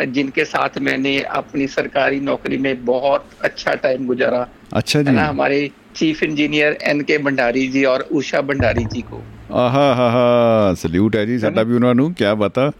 जिनके 0.08 0.44
साथ 0.44 0.78
मैंने 0.80 1.18
अपनी 1.36 1.66
सरकारी 1.68 2.20
नौकरी 2.20 2.58
में 2.58 2.84
बहुत 2.84 3.30
अच्छा 3.44 3.74
टाइम 3.84 4.06
गुजारा 4.06 4.46
अच्छा 4.72 5.02
जी 5.02 5.12
ना 5.12 5.24
हमारे 5.24 5.70
चीफ 5.96 6.22
इंजीनियर 6.22 6.78
एन 6.84 7.00
के 7.02 7.18
भंडारी 7.18 7.66
जी 7.68 7.84
और 7.84 8.08
उषा 8.12 8.40
भंडारी 8.42 8.84
जी 8.84 9.02
को 9.02 9.22
ਆਹਾ 9.52 9.94
ਹਾ 9.94 10.08
ਹਾ 10.10 10.74
ਸਲੂਟ 10.74 11.16
ਹੈ 11.16 11.24
ਜੀ 11.24 11.38
ਸਾਡਾ 11.38 11.62
ਵੀ 11.62 11.74
ਉਹਨਾਂ 11.74 11.94
ਨੂੰ 11.94 12.12
ਕੀ 12.14 12.34
ਬਤਾ 12.36 12.70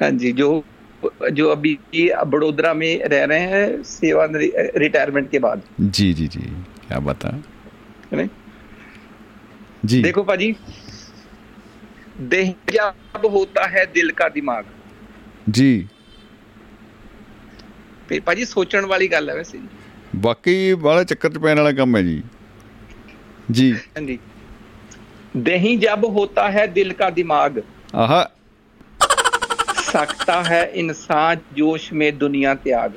हाँ 0.00 0.10
जी 0.12 0.30
जो 0.32 0.46
जो 1.32 1.48
अभी 1.48 1.72
बड़ोदरा 2.26 2.70
में 2.74 3.02
रह 3.04 3.24
रहे 3.24 3.44
हैं 3.50 3.66
सेवा 3.82 4.24
रिटायरमेंट 4.76 5.28
के 5.30 5.38
बाद 5.38 5.62
जी 5.90 6.06
जी 6.12 6.26
जी 6.26 6.42
क्या 6.80 6.98
बता 7.00 7.32
है 8.12 8.24
जी 9.86 10.00
देखो 10.02 10.22
पाजी 10.22 10.48
देह 12.30 12.52
जब 12.70 13.26
होता 13.32 13.66
है 13.68 13.84
दिल 13.94 14.10
का 14.12 14.28
दिमाग 14.30 14.72
ਜੀ। 15.51 15.87
ਤੇ 18.09 18.19
ਭਾਜੀ 18.19 18.45
ਸੋਚਣ 18.45 18.85
ਵਾਲੀ 18.85 19.07
ਗੱਲ 19.07 19.29
ਹੈ 19.29 19.35
ਵੈਸੇ 19.35 19.57
ਜੀ। 19.57 19.67
ਬਾਕੀ 20.15 20.73
ਬੜਾ 20.73 21.03
ਚੱਕਰ 21.03 21.29
ਚ 21.29 21.37
ਪੈਣ 21.37 21.57
ਵਾਲਾ 21.57 21.71
ਕੰਮ 21.71 21.97
ਹੈ 21.97 22.01
ਜੀ। 22.01 22.23
ਜੀ। 23.51 23.71
ਹਾਂਜੀ। 23.73 24.19
ਦਹੀਂ 25.37 25.77
ਜਬ 25.77 26.03
ਹੋਤਾ 26.03 26.51
ਹੈ 26.51 26.65
ਦਿਲ 26.65 26.93
ਦਾ 26.99 27.09
ਦਿਮਾਗ। 27.09 27.59
ਆਹਾ। 27.95 28.31
ਸਕਤਾ 29.75 30.43
ਹੈ 30.43 30.71
ਇਨਸਾਨ 30.73 31.37
ਜੋਸ਼ 31.53 31.93
ਮੇ 31.93 32.11
ਦੁਨੀਆ 32.11 32.55
ਤਿਆਗ। 32.55 32.91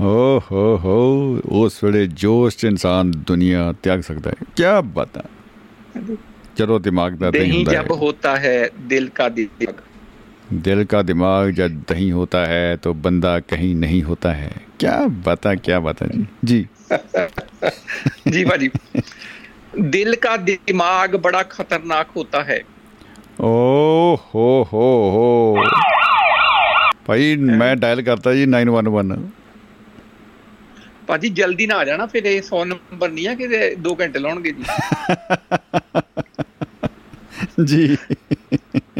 ਓ 0.00 0.40
ਹੋ 0.50 0.76
ਹੋ 0.76 1.40
ਉਸ 1.48 1.84
ਵੇਲੇ 1.84 2.06
ਜੋਸ਼ 2.06 2.56
ਚ 2.56 2.64
ਇਨਸਾਨ 2.64 3.10
ਦੁਨੀਆ 3.10 3.74
ਤਿਆਗ 3.82 4.00
ਸਕਦਾ 4.00 4.30
ਹੈ। 4.30 4.34
ਕੀ 4.56 4.62
ਬਾਤ 4.84 5.16
ਹੈ 5.16 5.22
ਚਲੋ 6.56 6.78
ਦਿਮਾਗ 6.78 7.12
ਦਾ 7.12 7.30
ਦਹੀਂ 7.30 7.52
ਹੁੰਦਾ 7.52 7.72
ਹੈ। 7.72 7.82
ਜਬ 7.82 7.90
ਹੋਤਾ 7.90 8.36
ਹੈ 8.36 8.70
ਦਿਲ 8.80 9.10
ਦਾ 9.18 9.28
ਦਿਮਾਗ। 9.28 9.74
दिल 10.53 10.83
का 10.85 11.01
दिमाग 11.01 11.51
जब 11.51 11.81
दही 11.89 12.09
होता 12.09 12.45
है 12.45 12.77
तो 12.77 12.93
बंदा 12.93 13.39
कहीं 13.39 13.75
नहीं 13.75 14.01
होता 14.03 14.31
है 14.31 14.51
क्या 14.79 14.97
बता 15.27 15.53
क्या 15.55 15.79
बता 15.79 16.05
जी 16.05 16.25
जी 16.45 16.59
जी 18.27 18.43
भाजी 18.45 18.69
दिल 19.89 20.15
का 20.15 20.35
दिमाग 20.37 21.15
बड़ा 21.15 21.41
खतरनाक 21.43 22.11
होता 22.15 22.43
है 22.43 22.59
ओ 23.41 23.47
हो 24.25 24.45
हो 24.73 24.85
हो 25.13 25.25
ਭਾਈ 27.05 27.35
ਮੈਂ 27.35 27.75
ਡਾਇਲ 27.75 28.01
ਕਰਤਾ 28.01 28.33
ਜੀ 28.33 28.45
911 28.53 29.17
ਭਾਜੀ 31.07 31.29
ਜਲਦੀ 31.29 31.65
ਨਾ 31.67 31.75
ਆ 31.77 31.85
ਜਾਣਾ 31.85 32.05
ਫਿਰ 32.05 32.25
ਇਹ 32.25 32.41
100 32.41 32.61
ਨੰਬਰ 32.67 33.09
ਨਹੀਂ 33.09 33.27
ਆ 33.27 33.33
ਕਿ 33.33 33.47
2 33.87 33.91
ਘੰਟੇ 33.99 34.19
ਲਾਉਣਗੇ 34.19 34.51
ਜੀ 34.51 34.63
ਜੀ 37.65 37.97
ਆ 38.03 38.98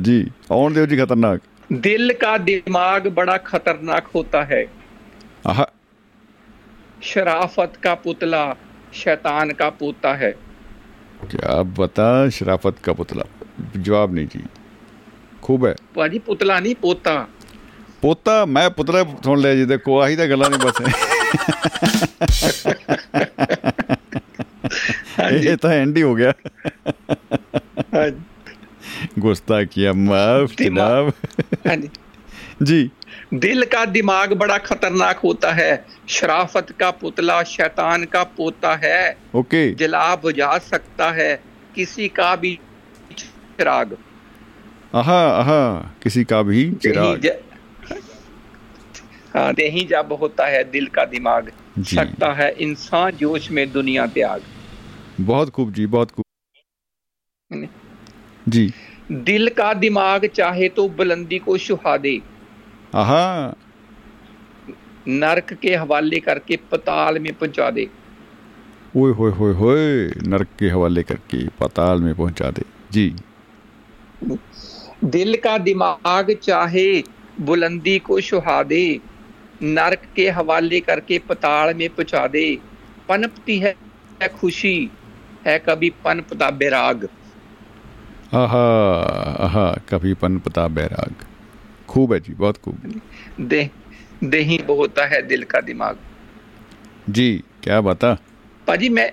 ਜੀ 0.00 0.24
ਆਉਣ 0.52 0.72
ਦਿਓ 0.72 0.86
ਜੀ 0.86 0.96
ਖਤਰਨਾਕ 0.96 1.40
दिल 1.70 2.12
का 2.14 2.32
दिमाग 2.38 3.06
बड़ा 3.10 3.36
खतरनाक 3.44 4.10
होता 4.14 4.42
है 4.42 4.58
ਆਹ 5.46 5.62
शराफत 7.02 7.72
का 7.82 7.94
पुतला 7.96 8.42
शैतान 8.94 9.50
का 9.52 9.68
पोता 9.70 10.12
है 10.14 10.30
क्या 11.32 11.56
बता 11.78 12.06
शराफत 12.30 12.78
का 12.84 12.92
पुतला 12.92 13.26
जवाब 13.78 14.14
नहीं 14.14 14.26
जी 14.26 14.44
खूब 15.42 15.66
है 15.66 15.74
ਭਾਜੀ 15.94 16.18
ਪੁਤਲਾ 16.18 16.58
ਨਹੀਂ 16.60 16.74
ਪੋਤਾ 16.76 17.26
ਪੋਤਾ 18.02 18.44
ਮੈਂ 18.44 18.68
ਪੁਤਲਾ 18.70 19.04
ਸੁਣ 19.24 19.40
ਲਿਆ 19.40 19.54
ਜੀ 19.54 19.64
ਦੇਖੋ 19.64 20.00
ਆਹੀ 20.02 20.16
ਤਾਂ 20.16 20.26
ਗੱਲਾਂ 20.28 20.50
ਨੇ 20.50 20.56
ਬਸ 20.56 20.80
ਇਹ 25.32 25.56
ਤਾਂ 25.56 25.70
ਐਂਡ 25.70 25.96
ਹੀ 25.96 26.02
ਹੋ 26.02 26.14
ਗਿਆ 26.14 26.32
ਗੁਸਤਾਖੀਆ 27.92 28.29
गुस्ताखियाँ 29.19 29.93
माफ़ 29.93 30.63
जनाब 30.63 31.13
हाँ 31.67 31.75
जी। 32.61 32.91
दिल 33.33 33.63
का 33.63 33.85
दिमाग 33.85 34.33
बड़ा 34.33 34.57
खतरनाक 34.57 35.17
होता 35.17 35.51
है। 35.51 35.85
शराफत 36.07 36.67
का 36.79 36.91
पुतला 36.91 37.43
शैतान 37.43 38.03
का 38.05 38.23
पोता 38.23 38.75
है। 38.75 39.17
ओके। 39.35 39.73
जला 39.73 40.15
बुझा 40.15 40.57
सकता 40.57 41.11
है। 41.11 41.43
किसी 41.75 42.07
का 42.07 42.35
भी 42.35 42.59
चिराग। 43.17 43.97
आहा 44.95 45.27
आहा 45.27 45.95
किसी 46.03 46.23
का 46.23 46.41
भी 46.41 46.71
चिराग। 46.71 47.25
हाँ 49.35 49.53
यही 49.59 49.85
जब 49.85 50.17
होता 50.21 50.45
है 50.47 50.63
दिल 50.63 50.85
का 50.85 51.05
दिमाग। 51.05 51.51
सकता 51.79 52.33
है 52.33 52.51
इंसान 52.51 53.11
जोश 53.11 53.51
में 53.51 53.71
दुनिया 53.71 54.05
त्याग। 54.07 54.41
बहुत 55.21 55.49
खूब 55.49 55.73
जी 55.73 55.85
बहुत 55.85 56.11
खूब। 56.11 56.25
जी। 58.49 58.73
दिल 59.11 59.49
का 59.49 59.73
दिमाग 59.73 60.25
चाहे 60.25 60.69
तो 60.69 60.87
बुलंदी 60.89 61.39
को 61.39 61.57
सुहा 61.57 61.97
दे। 61.97 62.21
नरक 65.07 65.53
के 65.53 65.75
हवाले 65.75 66.19
करके 66.19 66.57
पताल 66.71 67.19
में 67.19 67.33
पहुँचा 67.33 67.69
दे। 67.69 67.87
ओए 68.97 69.11
होए 69.11 69.31
होए 69.31 69.53
होए 69.53 70.07
नरक 70.27 70.47
के 70.59 70.69
हवाले 70.69 71.03
करके 71.03 71.47
पाताल 71.47 72.01
में 72.01 72.15
पहुँचा 72.15 72.51
दे। 72.51 72.63
जी। 72.91 73.15
दिल 75.03 75.35
का 75.35 75.57
दिमाग 75.57 76.35
चाहे 76.43 77.03
बुलंदी 77.41 77.99
को 77.99 78.21
सुहा 78.21 78.63
दे। 78.63 78.99
नरक 79.63 80.01
के 80.15 80.29
हवाले 80.29 80.79
करके 80.79 81.19
पताल 81.19 81.73
में 81.73 81.89
पहुँचा 81.89 82.27
दे। 82.27 82.57
पनपती 83.09 83.59
है 83.59 83.75
खुशी 84.39 84.91
है 85.47 85.59
कभी 85.59 85.89
पनपता 85.89 86.49
बैराग। 86.51 87.09
आहा 88.33 88.65
आहा 89.45 89.63
कभी 89.89 90.13
पन 90.13 90.37
पता 90.39 90.67
बैराग। 90.67 91.23
खूब 91.89 92.13
है 92.13 92.19
जी 92.19 92.33
बहुत 92.33 92.57
खूब। 92.57 93.01
दे 93.41 93.69
दही 94.23 94.57
होता 94.69 95.05
है 95.05 95.21
दिल 95.27 95.43
का 95.43 95.61
दिमाग। 95.61 95.97
जी 97.09 97.31
क्या 97.63 97.79
बता 97.81 98.13
पाजी 98.67 98.89
मैं 98.89 99.11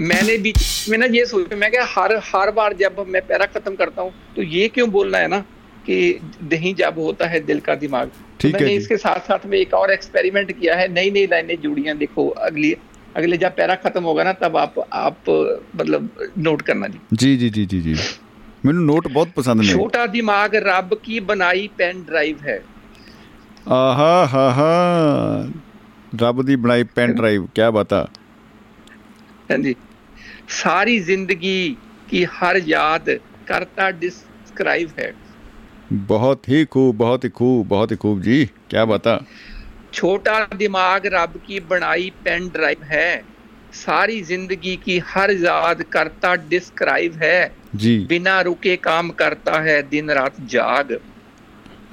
मैंने 0.00 0.36
बीच 0.38 0.86
में 0.88 0.96
ना 0.98 1.06
ये 1.06 1.24
सोचा 1.26 1.56
मैं 1.56 1.70
क्या 1.70 1.84
हर 1.88 2.16
हर 2.24 2.50
बार 2.50 2.74
जब 2.74 3.04
मैं 3.08 3.22
पैरा 3.26 3.46
खत्म 3.46 3.74
करता 3.76 4.02
हूँ 4.02 4.12
तो 4.36 4.42
ये 4.42 4.68
क्यों 4.68 4.88
बोलना 4.90 5.18
है 5.18 5.28
ना 5.28 5.40
कि 5.86 5.98
दही 6.44 6.72
जब 6.74 6.98
होता 6.98 7.26
है 7.26 7.40
दिल 7.40 7.60
का 7.60 7.74
दिमाग? 7.74 8.08
तो 8.08 8.38
ठीक 8.40 8.54
है 8.54 8.60
मैंने 8.60 8.72
जी। 8.72 8.76
इसके 8.76 8.96
साथ 8.96 9.20
साथ 9.26 9.46
में 9.46 9.58
एक 9.58 9.74
और 9.74 9.90
एक्सपेरिमेंट 9.90 10.52
किया 10.60 10.76
है 10.76 10.88
नई 10.92 11.10
नई 11.10 11.26
लाइनें 11.26 11.56
जुड़ी 11.60 11.82
हैं 11.82 11.98
देखो 11.98 12.28
अगली 12.46 12.74
अगले 13.16 13.36
जब 13.36 13.56
पैरा 13.56 13.74
खत्म 13.84 14.02
होगा 14.04 14.24
ना 14.24 14.32
तब 14.32 14.56
आप 14.56 14.74
आप 14.92 15.30
मतलब 15.76 16.10
नोट 16.38 16.62
करना 16.62 16.86
जी। 16.86 17.00
जी 17.12 17.36
जी 17.36 17.50
जी 17.50 17.66
जी 17.66 17.80
जी। 17.80 17.94
ਮੈਨੂੰ 18.66 18.84
ਨੋਟ 18.84 19.08
ਬਹੁਤ 19.08 19.28
ਪਸੰਦ 19.28 19.60
ਨੇ। 19.60 19.66
ਛੋਟਾ 19.66 20.06
ਦਿਮਾਗ 20.06 20.54
ਰੱਬ 20.54 20.94
ਕੀ 20.94 21.20
ਬਣਾਈ 21.20 21.68
ਪੈਨ 21.68 22.02
ਡਰਾਈਵ 22.04 22.36
ਹੈ? 22.42 22.60
ਆਹਾ 23.68 24.26
ਹਾ 24.26 24.50
ਹਾ। 24.50 25.46
ਰੱਬ 26.20 26.42
ਦੀ 26.42 26.56
ਬਣਾਈ 26.56 26.82
ਪੈਨ 26.84 27.14
ਡਰਾਈਵ 27.14 27.46
ਕੀ 27.46 27.70
ਬਤਾ 27.72 28.06
ਹਾਂਜੀ। 29.50 29.74
ਸਾਰੀ 30.48 30.98
ਜ਼ਿੰਦਗੀ 30.98 31.76
ਕੀ 32.08 32.24
ਹਰ 32.24 32.56
ਯਾਦ 32.56 33.10
ਕਰਤਾ 33.46 33.90
ਡਿਸਕ੍ਰਾਈਬ 33.90 34.90
ਹੈ? 34.98 35.12
ਬਹੁਤ 35.92 36.48
ਹੀ 36.48 36.64
ਖੂਬ 36.70 36.96
ਬਹੁਤ 36.96 37.24
ਹੀ 37.24 37.30
ਖੂਬ 37.30 37.66
ਬਹੁਤ 37.68 37.92
ਹੀ 37.92 37.96
ਖੂਬ 37.96 38.20
ਜੀ 38.22 38.44
ਕੀ 38.68 38.84
ਬਤਾ 38.88 39.20
ਛੋਟਾ 39.92 40.46
ਦਿਮਾਗ 40.56 41.06
ਰੱਬ 41.06 41.36
ਕੀ 41.36 41.58
ਬਣਾਈ 41.60 42.10
ਪੈਨ 42.24 42.48
ਡਰਾਈਵ 42.48 42.82
ਹੈ? 42.82 43.22
ਸਾਰੀ 43.72 44.20
ਜ਼ਿੰਦਗੀ 44.20 44.76
ਕੀ 44.76 45.00
ਹਰ 45.00 45.30
ਯਾਦ 45.30 45.82
ਕਰਤਾ 45.82 46.36
ਡਿਸਕ੍ਰਾਈਬ 46.36 47.22
ਹੈ? 47.22 47.52
जी 47.79 47.93
बिना 48.07 48.33
रुके 48.41 48.75
काम 48.83 49.09
करता 49.15 49.59
है 49.61 49.75
दिन 49.89 50.11
रात 50.11 50.39
जाग 50.49 50.93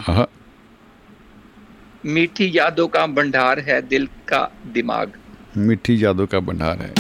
हाँ 0.09 0.27
मीठी 2.09 2.47
यादों 2.53 2.87
का 2.89 3.07
भंडार 3.15 3.61
है 3.61 3.81
दिल 3.89 4.07
का 4.27 4.43
दिमाग 4.77 5.19
ਮਿੱਠੀ 5.59 5.95
ਯਾਦੋਂ 5.95 6.27
ਦਾ 6.33 6.41
ਭੰਡਾਰ 6.41 6.81
ਹੈ 6.81 6.93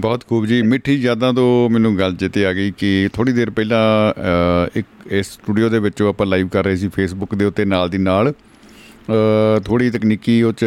ਬਹੁਤ 0.00 0.24
ਖੂਬ 0.28 0.46
ਜੀ 0.46 0.60
ਮਿੱਠੀ 0.62 0.94
ਯਾਦਾਂ 0.94 1.32
ਤੋਂ 1.32 1.46
ਮੈਨੂੰ 1.70 1.96
ਗੱਲ 1.98 2.14
ਚੇਤੇ 2.16 2.44
ਆ 2.46 2.52
ਗਈ 2.52 2.72
ਕਿ 2.78 3.08
ਥੋੜੀ 3.12 3.32
ਦੇਰ 3.32 3.50
ਪਹਿਲਾਂ 3.50 3.80
ਅ, 4.12 4.70
ਇੱਕ 4.76 4.86
ਇਸ 5.12 5.30
ਸਟੂਡੀਓ 5.32 5.68
ਦੇ 5.68 5.78
ਵਿੱਚੋਂ 5.78 6.08
ਆਪਾਂ 6.08 6.26
ਲਾਈਵ 6.26 6.48
ਕਰ 6.48 6.64
ਰਹੇ 6.64 6.76
ਸੀ 6.76 6.88
ਫੇਸਬੁੱਕ 6.88 7.34
ਦੇ 7.34 7.44
ਉੱਤੇ 7.44 7.64
ਨਾਲ 7.64 7.88
ਦੀ 7.88 7.98
ਨਾਲ 7.98 8.32
ਥੋੜੀ 9.65 9.89
ਤਕਨੀਕੀ 9.89 10.41
ਉਹ 10.43 10.53
ਚ 10.53 10.65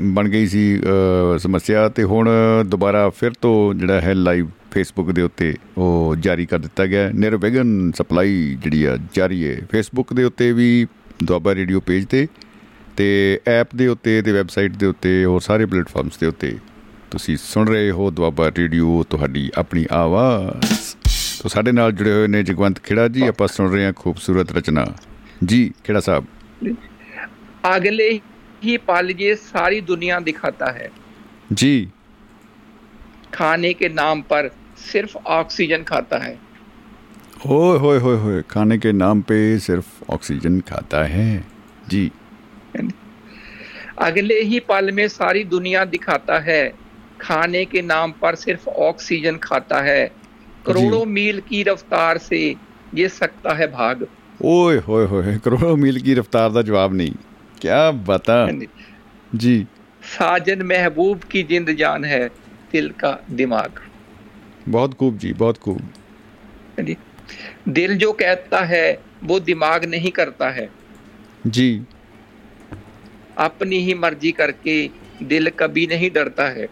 ਬਣ 0.00 0.28
ਗਈ 0.28 0.46
ਸੀ 0.46 0.80
ਅ, 0.80 1.38
ਸਮੱਸਿਆ 1.38 1.88
ਤੇ 1.88 2.02
ਹੁਣ 2.02 2.28
ਦੁਬਾਰਾ 2.66 3.10
ਫਿਰ 3.10 3.30
ਤੋਂ 3.40 3.74
ਜਿਹੜਾ 3.74 4.00
ਹੈ 4.00 4.14
ਲਾਈਵ 4.14 4.48
ਫੇਸਬੁੱਕ 4.70 5.10
ਦੇ 5.10 5.22
ਉੱਤੇ 5.22 5.54
ਉਹ 5.78 6.16
ਜਾਰੀ 6.16 6.46
ਕਰ 6.46 6.58
ਦਿੱਤਾ 6.58 6.86
ਗਿਆ 6.86 7.00
ਹੈ। 7.02 7.12
ਨਿਰਵਿਘਨ 7.14 7.92
ਸਪਲਾਈ 7.92 8.58
ਜਿਹੜੀ 8.62 8.84
ਆ 8.84 8.96
ਜਾਰੀ 9.14 9.48
ਹੈ। 9.48 9.56
ਫੇਸਬੁੱਕ 9.70 10.12
ਦੇ 10.12 10.24
ਉੱਤੇ 10.24 10.52
ਵੀ 10.52 10.86
ਦੁਆਬਾ 11.24 11.54
ਰੇਡੀਓ 11.54 11.80
ਪੇਜ 11.80 12.06
ਤੇ 12.06 12.26
ਤੇ 12.96 13.40
ਐਪ 13.46 13.68
ਦੇ 13.76 13.86
ਉੱਤੇ 13.86 14.22
ਤੇ 14.22 14.32
ਵੈਬਸਾਈਟ 14.32 14.76
ਦੇ 14.76 14.86
ਉੱਤੇ 14.86 15.24
ਹੋਰ 15.24 15.40
ਸਾਰੇ 15.40 15.66
ਪਲੇਟਫਾਰਮਸ 15.66 16.18
ਦੇ 16.18 16.26
ਉੱਤੇ 16.26 16.56
ਤੁਸੀਂ 17.10 17.36
ਸੁਣ 17.36 17.68
ਰਹੇ 17.68 17.90
ਹੋ 17.90 18.10
ਦੁਆਬਾ 18.10 18.50
ਰੇਡੀਓ 18.58 19.02
ਤੁਹਾਡੀ 19.10 19.50
ਆਪਣੀ 19.56 19.86
ਆਵਾਜ਼। 19.92 20.76
ਤੋਂ 21.42 21.50
ਸਾਡੇ 21.50 21.72
ਨਾਲ 21.72 21.92
ਜੁੜੇ 21.92 22.12
ਹੋਏ 22.12 22.26
ਨੇ 22.26 22.42
ਜਗਵੰਤ 22.42 22.78
ਖੇੜਾ 22.82 23.08
ਜੀ 23.08 23.26
ਆਪਾਂ 23.26 23.48
ਸੁਣ 23.48 23.70
ਰਹੇ 23.72 23.84
ਹਾਂ 23.84 23.92
ਖੂਬਸੂਰਤ 23.96 24.52
ਰਚਨਾ। 24.52 24.86
ਜੀ 25.44 25.70
ਖੇੜਾ 25.84 26.00
ਸਾਹਿਬ। 26.00 26.24
अगले 27.64 28.08
ही 28.62 28.76
पा 28.78 29.00
लीजिए 29.00 29.34
सारी 29.36 29.80
दुनिया 29.82 30.18
दिखाता 30.20 30.70
है 30.72 30.90
जी 31.52 31.88
खाने 33.34 33.72
के 33.74 33.88
नाम 33.90 34.22
पर 34.22 34.50
सिर्फ 34.82 35.16
ऑक्सीजन 35.28 35.82
खाता 35.82 36.18
है 36.18 36.38
ओए 37.46 37.78
होए 37.78 37.98
होए 37.98 38.16
होए 38.18 38.42
खाने 38.50 38.78
के 38.78 38.92
नाम 38.94 39.20
पे 39.22 39.58
सिर्फ 39.60 40.10
ऑक्सीजन 40.10 40.60
खाता 40.62 41.02
है 41.06 41.44
जी 41.90 42.10
अगले 44.00 44.40
ही 44.42 44.60
पल 44.68 44.90
में 44.92 45.06
सारी 45.10 45.44
दुनिया 45.46 45.84
दिखाता 45.86 46.38
है 46.40 46.62
खाने 47.20 47.64
के 47.64 47.82
नाम 47.84 48.12
पर 48.22 48.34
सिर्फ 48.36 48.68
ऑक्सीजन 48.68 49.36
खाता 49.38 49.80
है 49.82 50.04
करोड़ों 50.66 51.04
मील 51.08 51.40
की 51.48 51.62
रफ्तार 51.62 52.18
से 52.20 52.38
ये 52.94 53.08
सकता 53.10 53.54
है 53.54 53.66
भाग 53.72 54.06
ओए 54.44 54.78
होए 54.80 55.06
होए 55.06 55.36
करोड़ों 55.38 55.76
मील 55.76 56.00
की 56.00 56.14
रफ्तार 56.14 56.52
का 56.52 56.62
जवाब 56.62 56.94
नहीं 56.94 57.14
क्या 57.60 57.90
बता? 57.90 58.36
जी। 59.34 59.66
साजन 60.02 60.62
महबूब 60.62 61.20
की 61.20 61.42
जिंद 61.42 61.72
जान 61.72 62.04
है 62.04 62.28
दिल 62.72 62.88
का 62.90 63.18
दिमाग। 63.30 63.80
बहुत 64.68 64.94
खूब 64.94 65.18
जी 65.18 65.32
बहुत 65.32 65.58
खूब। 65.58 65.92
दिल 67.68 67.96
जो 67.98 68.12
कहता 68.12 68.60
है 68.64 69.02
वो 69.24 69.40
दिमाग 69.40 69.84
नहीं 69.84 70.10
करता 70.10 70.50
है। 70.50 70.68
जी। 71.46 71.82
अपनी 73.38 73.76
ही 73.76 73.94
मर्ज़ी 73.94 74.32
करके 74.32 74.90
दिल 75.22 75.50
कभी 75.50 75.86
नहीं 75.86 76.10
डरता 76.10 76.48
है। 76.48 76.66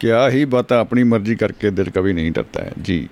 क्या 0.00 0.26
ही 0.26 0.44
बात 0.46 0.72
अपनी 0.72 1.04
मर्ज़ी 1.04 1.34
करके 1.34 1.70
दिल 1.70 1.90
कभी 1.90 2.12
नहीं 2.12 2.30
डरता 2.32 2.64
है। 2.64 2.72
जी। 2.78 3.08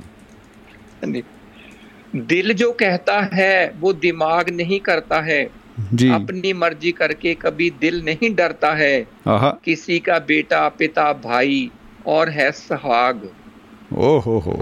दिल 2.17 2.53
जो 2.53 2.73
कहता 2.73 3.21
है 3.33 3.71
वो 3.71 3.93
दिमाग 3.93 4.51
नहीं 4.51 4.81
करता 4.81 5.21
है। 5.21 5.60
अपनी 6.16 6.52
मर्जी 6.56 6.92
करके 6.92 7.34
कभी 7.36 7.70
दिल 7.82 8.02
नहीं 8.06 8.34
डरता 8.36 8.74
है 8.76 8.94
आहा 9.28 9.50
किसी 9.66 10.00
का 10.00 10.18
बेटा 10.28 10.68
पिता 10.80 11.12
भाई 11.24 11.60
और 12.08 12.30
है 12.30 12.52
सहाग 12.60 13.28
ओ 14.06 14.18
हो 14.20 14.38
हो 14.40 14.56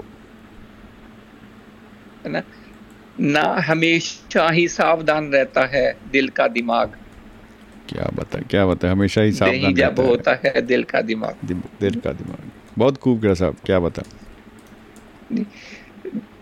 है 2.24 2.30
ना 2.32 2.42
ना 3.32 3.42
हमेशा 3.66 4.48
ही 4.50 4.66
सावधान 4.70 5.30
रहता 5.32 5.64
है 5.74 5.86
दिल 6.12 6.28
का 6.38 6.46
दिमाग 6.56 6.96
क्या 7.88 8.08
बता 8.16 8.38
क्या 8.50 8.66
बता 8.66 8.90
हमेशा 8.90 9.20
ही 9.20 9.30
दही 9.32 9.38
सावधान 9.38 9.74
जब 9.74 10.00
रहता 10.00 10.02
है 10.02 10.08
होता 10.08 10.34
है 10.44 10.60
दिल 10.66 10.82
का 10.92 11.00
दिमाग 11.10 11.46
दिम- 11.46 11.66
दिल 11.80 12.00
का 12.00 12.12
दिमाग 12.12 12.50
बहुत 12.78 12.96
खूब 12.98 13.20
गिरा 13.20 13.34
साहब 13.34 13.56
क्या 13.66 13.80
बता 13.80 14.02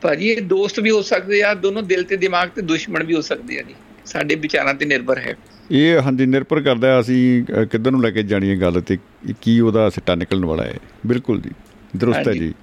ਭਾਜੀ 0.02 0.28
ਇਹ 0.28 0.40
ਦੋਸਤ 0.42 0.78
ਵੀ 0.80 0.90
ਹੋ 0.90 1.00
ਸਕਦੇ 1.02 1.42
ਆ 1.42 1.52
ਦੋਨੋਂ 1.54 1.82
ਦਿਲ 1.82 2.02
ਤੇ 2.04 2.16
ਦਿਮਾਗ 2.16 2.48
ਤੇ 2.48 2.62
ਦੁਸ਼ਮਣ 2.62 3.04
ਵੀ 3.04 3.14
ਹੋ 3.14 3.20
ਸਕਦੇ 3.20 3.58
ਆ 3.58 3.62
ਜੀ 3.62 3.74
ਸਾਡੇ 4.07 4.35
ਵਿਚਾਰਾਂ 4.37 4.73
ਤੇ 4.73 4.85
ਨਿਰਭਰ 4.85 5.19
ਹੈ। 5.19 5.35
ਇਹ 5.71 6.01
ਹਾਂਜੀ 6.01 6.25
ਨਿਰਭਰ 6.25 6.61
ਕਰਦਾ 6.61 6.99
ਅਸੀਂ 6.99 7.43
ਕਿੱਧਰ 7.65 7.91
ਨੂੰ 7.91 8.01
ਲੈ 8.01 8.11
ਕੇ 8.11 8.23
ਜਾਣੀ 8.23 8.49
ਹੈ 8.49 8.55
ਗੱਲ 8.55 8.81
ਤੇ 8.81 8.97
ਕੀ 9.41 9.59
ਉਹਦਾ 9.59 9.89
ਸਿੱਟਾ 9.89 10.15
ਨਿਕਲਣ 10.15 10.45
ਵਾਲਾ 10.45 10.63
ਹੈ। 10.63 10.77
ਬਿਲਕੁਲ 11.07 11.41
ਜੀ 11.41 11.51
ਦਰੁਸਤ 11.97 12.27
ਹੈ 12.27 12.33
ਜੀ। 12.33 12.53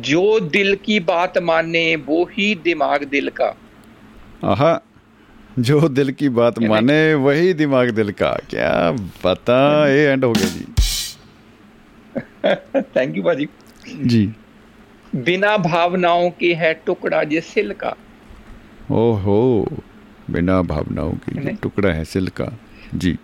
ਜੋ 0.00 0.38
ਦਿਲ 0.40 0.74
ਕੀ 0.76 0.98
ਬਾਤ 0.98 1.38
ਮਾਨੇ 1.40 1.96
ਵਹੀ 1.98 2.54
ਦਿਮਾਗ 2.64 3.04
ਦਿਲ 3.06 3.30
ਕਾ। 3.30 3.54
ਆਹਾ 4.44 4.80
ਜੋ 5.58 5.88
ਦਿਲ 5.88 6.12
ਕੀ 6.12 6.28
ਬਾਤ 6.30 6.58
ਮਾਨੇ 6.60 7.14
ਵਹੀ 7.16 7.52
ਦਿਮਾਗ 7.52 7.88
ਦਿਲ 7.90 8.12
ਕਾ। 8.12 8.36
ਕੀ 8.48 8.56
ਪਤਾ 9.22 9.88
ਇਹ 9.88 10.06
ਐਂਡ 10.08 10.24
ਹੋ 10.24 10.32
ਗਿਆ 10.32 10.48
ਜੀ। 10.48 10.64
ਥੈਂਕ 12.94 13.16
ਯੂ 13.16 13.22
ਬਾਜੀ 13.22 13.48
ਜੀ। 14.06 14.30
ਬਿਨਾ 15.16 15.56
ਭਾਵਨਾओं 15.56 16.26
के 16.32 16.48
है 16.54 16.68
टुकड़ा 16.82 17.20
जे 17.24 17.40
सिल 17.44 17.72
का 17.78 17.88
ओहो 18.96 19.38
बिना 20.30 20.62
भावनाओं 20.62 21.12
के 21.12 21.56
टुकड़ा 21.56 21.92
है 21.92 22.04
सिल 22.04 22.28
का। 22.28 22.60
जी। 22.94 23.18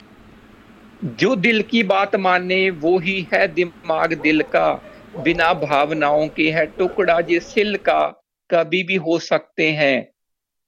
जो 1.05 1.37
दिल 1.37 1.63
की 1.63 1.83
बात 1.83 2.17
माने 2.17 2.71
वो 2.71 2.99
ही 2.99 3.29
है 3.35 3.49
दिमाग 3.49 4.15
दिल 4.15 4.43
का। 4.43 4.93
बिना 5.25 5.55
भावनाओं 5.55 6.29
के 6.29 6.51
है 6.51 6.67
टुकड़ा 6.67 7.21
जे 7.21 7.41
सिल 7.41 7.77
का 7.77 8.25
कभी 8.51 8.83
भी 8.83 8.95
हो 8.95 9.19
सकते 9.19 9.71
हैं। 9.73 10.13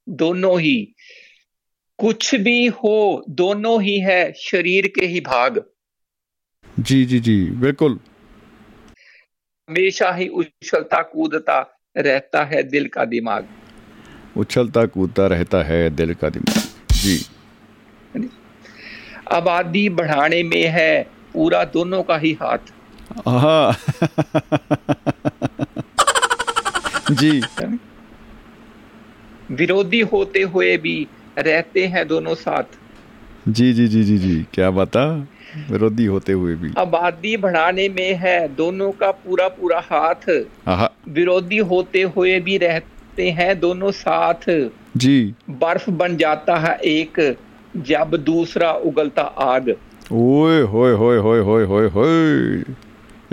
दोनों 0.09 0.61
ही। 0.61 0.95
कुछ 1.99 2.35
भी 2.35 2.67
हो 2.67 3.25
दोनों 3.29 3.83
ही 3.83 4.01
है 4.01 4.33
शरीर 4.33 4.87
के 4.87 5.07
ही 5.07 5.21
भाग। 5.21 5.65
जी 6.81 7.05
जी 7.05 7.21
जी 7.21 7.45
बिल्कुल। 7.45 8.01
हमेशा 9.69 10.13
ही 10.13 10.29
उछलता 10.29 11.03
कूदता 11.03 11.83
रहता 11.97 12.45
है 12.45 12.63
दिल 12.63 12.89
का 12.89 13.05
दिमाग। 13.05 13.49
उछलता 14.37 14.85
कूदता 14.87 15.27
रहता 15.27 15.63
है 15.63 15.91
दिल 15.91 16.15
का 16.15 16.29
दिमाग। 16.29 16.63
जी। 16.93 17.27
आबादी 19.33 19.89
बढ़ाने 19.89 20.43
में 20.43 20.67
है 20.69 21.03
पूरा 21.35 21.65
दोनों 21.65 22.03
का 22.03 22.17
ही 22.17 22.33
हाथ। 22.43 22.73
जी। 27.11 27.43
विरोधी 29.51 30.01
होते 30.01 30.43
हुए 30.43 30.77
भी 30.77 31.07
रहते 31.39 31.87
हैं 31.87 32.07
दोनों 32.09 32.35
साथ। 32.35 32.79
जी 33.49 33.73
जी 33.73 33.89
जी 33.89 34.05
जी 34.05 34.19
जी। 34.19 34.47
क्या 34.55 34.71
बता 34.71 35.05
विरोधी 35.71 36.05
होते 36.05 36.33
हुए 36.33 36.55
भी। 36.55 36.73
आबादी 36.79 37.37
बढ़ाने 37.37 37.89
में 37.89 38.15
है 38.15 38.49
दोनों 38.49 38.93
का 38.93 39.11
पूरा 39.11 39.49
पूरा 39.49 39.81
हाथ। 39.81 40.29
विरोधी 41.09 41.59
होते 41.59 42.03
हुए 42.03 42.41
भी 42.41 42.59
रहते 42.59 42.98
होते 43.19 43.31
हैं 43.31 43.59
दोनों 43.61 43.91
साथ 43.91 44.49
जी 44.97 45.35
बर्फ 45.51 45.89
बन 45.91 46.17
जाता 46.17 46.57
है 46.57 46.79
एक 46.85 47.21
जब 47.77 48.17
दूसरा 48.25 48.73
उगलता 48.91 49.23
आग 49.23 49.77
ਓਏ 50.13 50.63
ਹੋਏ 50.63 50.93
ਹੋਏ 50.93 51.19
ਹੋਏ 51.19 51.41
ਹੋਏ 51.41 51.65
ਹੋਏ 51.65 51.89
ਹੋਏ। 51.89 52.63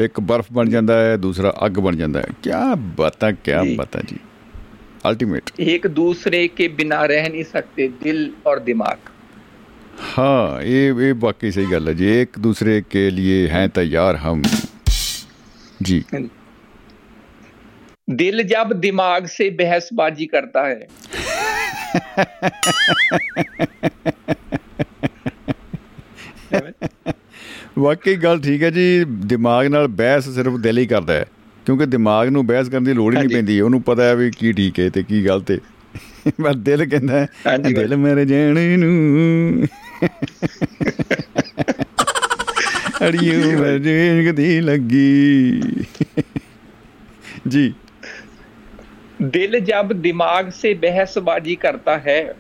ਇੱਕ 0.06 0.20
ਬਰਫ਼ 0.20 0.48
ਬਣ 0.54 0.70
ਜਾਂਦਾ 0.70 1.02
ਹੈ 1.02 1.18
ਦੂਸਰਾ 1.18 1.54
ਅੱਗ 1.66 1.72
ਬਣ 1.72 1.96
ਜਾਂਦਾ 1.96 2.20
ਹੈ। 2.20 2.26
ਕੀ 2.44 2.50
ਬਾਤਾਂ 2.76 3.32
ਕੀ 3.32 3.76
ਬਾਤਾਂ 3.76 4.02
ਜੀ। 4.08 4.18
ਅਲਟੀਮੇਟ 5.10 5.52
ਇੱਕ 5.60 5.88
ਦੂਸਰੇ 5.88 6.48
ਕੇ 6.48 6.68
ਬਿਨਾ 6.68 7.06
ਰਹਿ 7.06 7.30
ਨਹੀਂ 7.30 7.44
ਸਕਤੇ 7.44 7.88
ਦਿਲ 7.88 8.32
ਔਰ 8.48 8.60
ਦਿਮਾਗ। 8.60 9.10
ਹਾਂ 10.18 10.62
ਇਹ 10.62 10.94
ਇਹ 10.94 11.14
ਬਾਕੀ 11.14 11.52
ਸਹੀ 11.52 11.66
ਗੱਲ 11.72 11.88
ਹੈ 11.88 11.94
ਜੀ। 11.94 12.22
ਇੱਕ 12.22 12.40
ਦੂਸਰੇ 12.40 12.84
ਕੇ 12.90 13.10
ਲਈ 13.10 13.50
ਹੈ 13.50 13.68
ਤਿਆਰ 13.68 14.16
ਹਮ। 14.16 14.42
ਜੀ। 15.82 16.04
दिल 18.09 18.43
जब 18.45 18.73
दिमाग 18.81 19.27
से 19.29 19.49
बहसबाजी 19.57 20.27
करता 20.29 20.63
है 20.65 20.87
ਵਾਕਈ 27.79 28.15
ਗੱਲ 28.17 28.41
ਠੀਕ 28.41 28.63
ਹੈ 28.63 28.71
ਜੀ 28.71 29.05
ਦਿਮਾਗ 29.27 29.67
ਨਾਲ 29.69 29.87
ਬਹਿਸ 29.95 30.29
ਸਿਰਫ 30.31 30.57
ਦਿਲ 30.61 30.79
ਹੀ 30.79 30.87
ਕਰਦਾ 30.87 31.15
ਹੈ 31.15 31.25
ਕਿਉਂਕਿ 31.67 31.87
ਦਿਮਾਗ 31.87 32.29
ਨੂੰ 32.29 32.47
ਬਹਿਸ 32.47 32.69
ਕਰਨ 32.69 32.85
ਦੀ 32.85 32.93
ਲੋੜ 32.95 33.07
ਹੀ 33.07 33.15
ਨਹੀਂ 33.15 33.25
ਹਾਂਜੀ। 33.25 33.35
ਪੈਂਦੀ 33.35 33.61
ਉਹਨੂੰ 33.61 33.83
ਪਤਾ 33.83 34.05
ਹੈ 34.05 34.15
ਵੀ 34.17 34.31
ਕੀ 34.31 34.53
ਠੀਕ 34.53 34.79
ਹੈ 34.81 34.89
ਤੇ 34.91 35.03
ਕੀ 35.03 35.25
ਗਲਤ 35.25 35.51
ਹੈ 35.51 35.59
ਬਸ 36.41 36.57
ਦਿਲ 36.59 36.85
ਕਹਿੰਦਾ 36.87 37.15
ਹੈ, 37.15 37.27
ਹਾਂਜੀ, 37.47 37.73
ਦਿਲ 37.75 37.97
ਮੇਰੇ 37.97 38.25
ਜਾਣੇ 38.27 38.77
ਨੂੰ 38.77 39.67
ਅੜੀਓ 43.03 43.59
ਮੇਰੇ 43.59 44.25
ਕਦੀ 44.27 44.61
ਲੱਗੀ 44.61 45.61
ਜੀ 47.49 47.73
दिल 49.22 49.60
जब 49.60 49.92
दिमाग 49.92 50.50
से 50.52 50.74
बहसबाजी 50.74 51.56
करता 51.56 51.98
है 51.98 52.36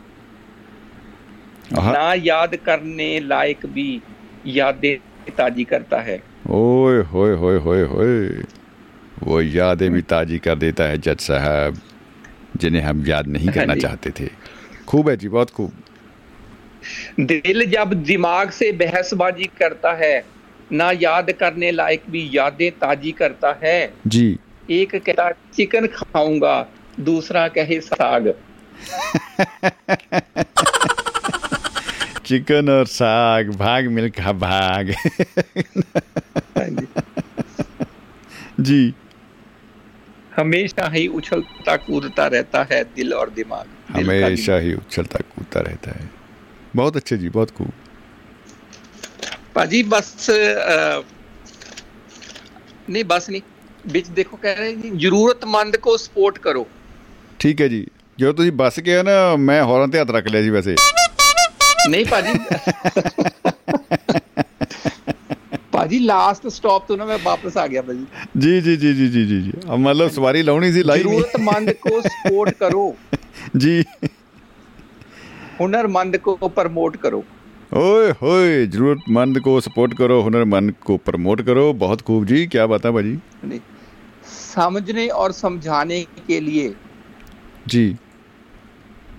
ना 1.74 2.14
याद 2.14 2.56
करने 2.56 3.20
लायक 3.20 3.66
भी 3.66 4.02
यादें 4.48 4.98
ताजी 5.38 5.64
करता 5.64 6.00
है। 6.00 6.24
ओए 6.50 7.02
होए 7.02 7.36
होए 7.36 7.58
होए 7.60 7.84
होए। 7.84 8.30
वो 9.24 9.42
यादें 9.42 9.92
भी 9.92 10.02
ताजी 10.02 10.38
कर 10.38 10.56
देता 10.56 10.84
है 10.84 10.98
जज 10.98 11.20
साहब 11.20 11.78
जिन्हें 12.58 12.82
हम 12.82 13.06
याद 13.06 13.28
नहीं 13.28 13.46
हाँ 13.46 13.54
करना 13.54 13.76
जी। 13.76 13.82
चाहते 13.82 14.10
थे। 14.10 14.30
खूब 14.88 15.10
है 15.10 15.18
जी 15.18 15.30
बहुत 15.30 15.50
खूब। 15.50 15.72
दिल 17.20 17.66
जब 17.66 17.94
दिमाग 17.94 18.50
से 18.50 18.72
बहसबाजी 18.72 19.44
करता 19.44 19.94
है 19.94 20.26
ना 20.72 20.92
याद 20.92 21.32
करने 21.32 21.72
लायक 21.72 22.04
भी 22.10 22.30
यादें 22.34 22.72
ताजी 22.72 23.12
करता 23.12 23.60
है। 23.64 23.94
जी। 24.08 24.38
एक 24.70 24.96
कहता 24.96 25.32
चिकन 25.32 25.88
खाऊँगा 25.88 26.68
दूसरा 27.00 27.48
कहे 27.48 27.80
साग. 27.82 28.34
चिकन 32.26 32.70
और 32.70 32.86
साग 32.86 33.50
भाग 33.50 33.88
मिल्खा 33.88 34.32
भाग। 34.32 34.94
जी। 38.60 38.94
हमेशा 40.36 40.90
ही 40.90 41.08
उछलता 41.08 41.76
कूदता 41.78 42.28
रहता 42.28 42.68
है 42.72 42.84
दिल 42.84 43.14
और 43.14 43.30
दिमाग। 43.30 43.96
दिल 43.96 44.06
हमेशा 44.06 44.58
ही 44.58 44.74
उछलता 44.74 45.20
कूदता 45.20 45.60
रहता 45.60 45.92
है। 45.92 46.10
बहुत 46.76 46.96
अच्छे 46.96 47.18
जी 47.18 47.30
बहुत 47.30 47.52
खूब। 47.52 47.72
भाजी 49.56 49.84
बस 49.84 50.30
अ, 50.30 51.02
नहीं 52.90 53.04
बस 53.04 53.30
नहीं। 53.30 53.42
ਵਿੱਚ 53.88 54.08
ਦੇਖੋ 54.10 54.38
ਕਹਿ 54.38 54.56
ਰਹੇ 54.56 54.76
ਜੀ 54.76 54.90
ਜ਼ਰੂਰਤਮੰਦ 54.96 55.78
ਕੋ 55.78 55.98
ਸਪੋਰਟ 55.98 56.40
ਕਰੋ। 56.40 56.68
ਠੀਕ 57.40 57.62
ਹੈ 57.62 57.68
ਜੀ। 57.68 57.86
ਜਦੋਂ 58.20 58.34
ਤੁਸੀਂ 58.34 58.52
ਬੱਸ 58.52 58.80
ਗਿਆ 58.80 59.04
ਨਾ 59.04 59.36
ਮੈਂ 59.36 59.64
ਹੌਰਨ 59.64 59.90
ਤੇ 59.90 60.00
ਹੱਥ 60.02 60.12
ਰੱਖ 60.12 60.28
ਲਿਆ 60.28 60.42
ਜੀ 60.42 60.50
ਵੈਸੇ। 60.50 60.76
ਨਹੀਂ 61.90 62.06
ਭਾਜੀ। 62.06 62.40
ਭਾਜੀ 65.72 66.00
ਲਾਸਟ 66.00 66.48
ਸਟਾਪ 66.48 66.88
ਤੋਂ 66.88 66.98
ਨਾ 66.98 67.06
ਮੈਂ 67.06 67.18
ਵਾਪਸ 67.24 67.58
ਆ 67.58 67.68
ਗਿਆ 67.68 67.82
ਭਾਜੀ। 67.82 68.06
ਜੀ 68.38 68.62
ਜੀ 68.62 68.76
ਜੀ 68.78 68.94
ਜੀ 68.94 69.08
ਜੀ 69.08 69.26
ਜੀ 69.26 69.52
ਮਤਲਬ 69.78 70.12
ਸਵਾਰੀ 70.12 70.44
ਲਾਉਣੀ 70.44 70.72
ਸੀ 70.72 70.84
ਲਾਈ 70.84 71.04
ਨਹੀਂ। 71.04 71.14
ਜ਼ਰੂਰਤਮੰਦ 71.14 71.72
ਕੋ 71.72 72.02
ਸਪੋਰਟ 72.02 72.50
ਕਰੋ। 72.50 72.96
ਜੀ। 73.58 73.84
ਹੁਨਰਮੰਦ 75.62 76.18
ਕੋ 76.18 76.36
ਪ੍ਰਮੋਟ 76.36 76.98
ਕਰੋ। 76.98 77.24
ਓਏ 77.74 78.14
ਹੋਏ 78.22 78.66
ਜ਼ਰੂਰਤਮੰਦ 78.66 79.40
ਕੋ 79.40 79.60
ਸਪੋਰਟ 79.60 79.94
ਕਰੋ 79.94 80.22
ਹੁਨਰਮੰਦ 80.22 80.72
ਕੋ 80.72 80.98
ਪ੍ਰਮੋਟ 80.98 81.42
ਕਰੋ। 81.42 81.74
ਬਹੁਤ 81.74 82.06
ਖੂਬ 82.06 82.26
ਜੀ 82.26 82.46
ਕੀ 82.48 82.58
ਬਾਤ 82.70 82.86
ਹੈ 82.86 82.92
ਭਾਜੀ। 82.92 83.18
ਨਹੀਂ 83.46 83.60
समझने 84.56 85.08
और 85.08 85.32
समझाने 85.32 86.04
के 86.28 86.40
लिए। 86.40 86.76
जी। 87.68 87.98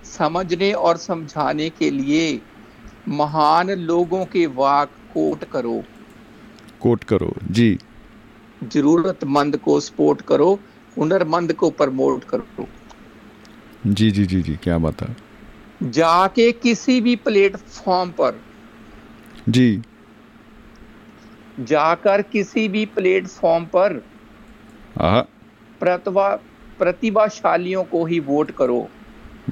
समझने 0.05 0.73
और 0.73 0.97
समझाने 0.97 1.71
के 1.71 1.91
लिए 1.91 2.43
महान 3.09 3.71
लोगों 3.71 4.25
के 4.25 4.47
वाक 4.47 4.89
कोट 5.15 5.45
करो। 5.45 5.85
कोट 6.81 7.05
करो 7.05 7.35
जी। 7.51 7.79
जरूरतमंद 8.63 9.57
को 9.57 9.81
सपोर्ट 9.81 10.21
करो 10.21 10.61
हुनरमंद 10.99 11.53
को 11.53 11.71
प्रमोट 11.71 12.25
करो। 12.25 12.69
जी 13.87 14.11
जी 14.11 14.27
जी 14.27 14.43
जी 14.43 14.59
क्या 14.63 14.79
बात 14.79 15.03
है। 15.03 15.17
जाके 15.83 16.53
किसी 16.53 17.01
भी 17.01 17.17
प्लेटफॉर्म 17.17 18.11
पर। 18.11 18.41
जी। 19.49 19.83
जाकर 21.61 22.23
किसी 22.23 22.69
भी 22.69 22.87
प्लेटफॉर्म 22.87 23.65
पर 23.65 24.05
प्रतिभा 25.82 26.28
प्रतिभाशालियों 26.80 27.84
को 27.86 28.04
ही 28.06 28.20
वोट 28.28 28.52
करो 28.52 28.82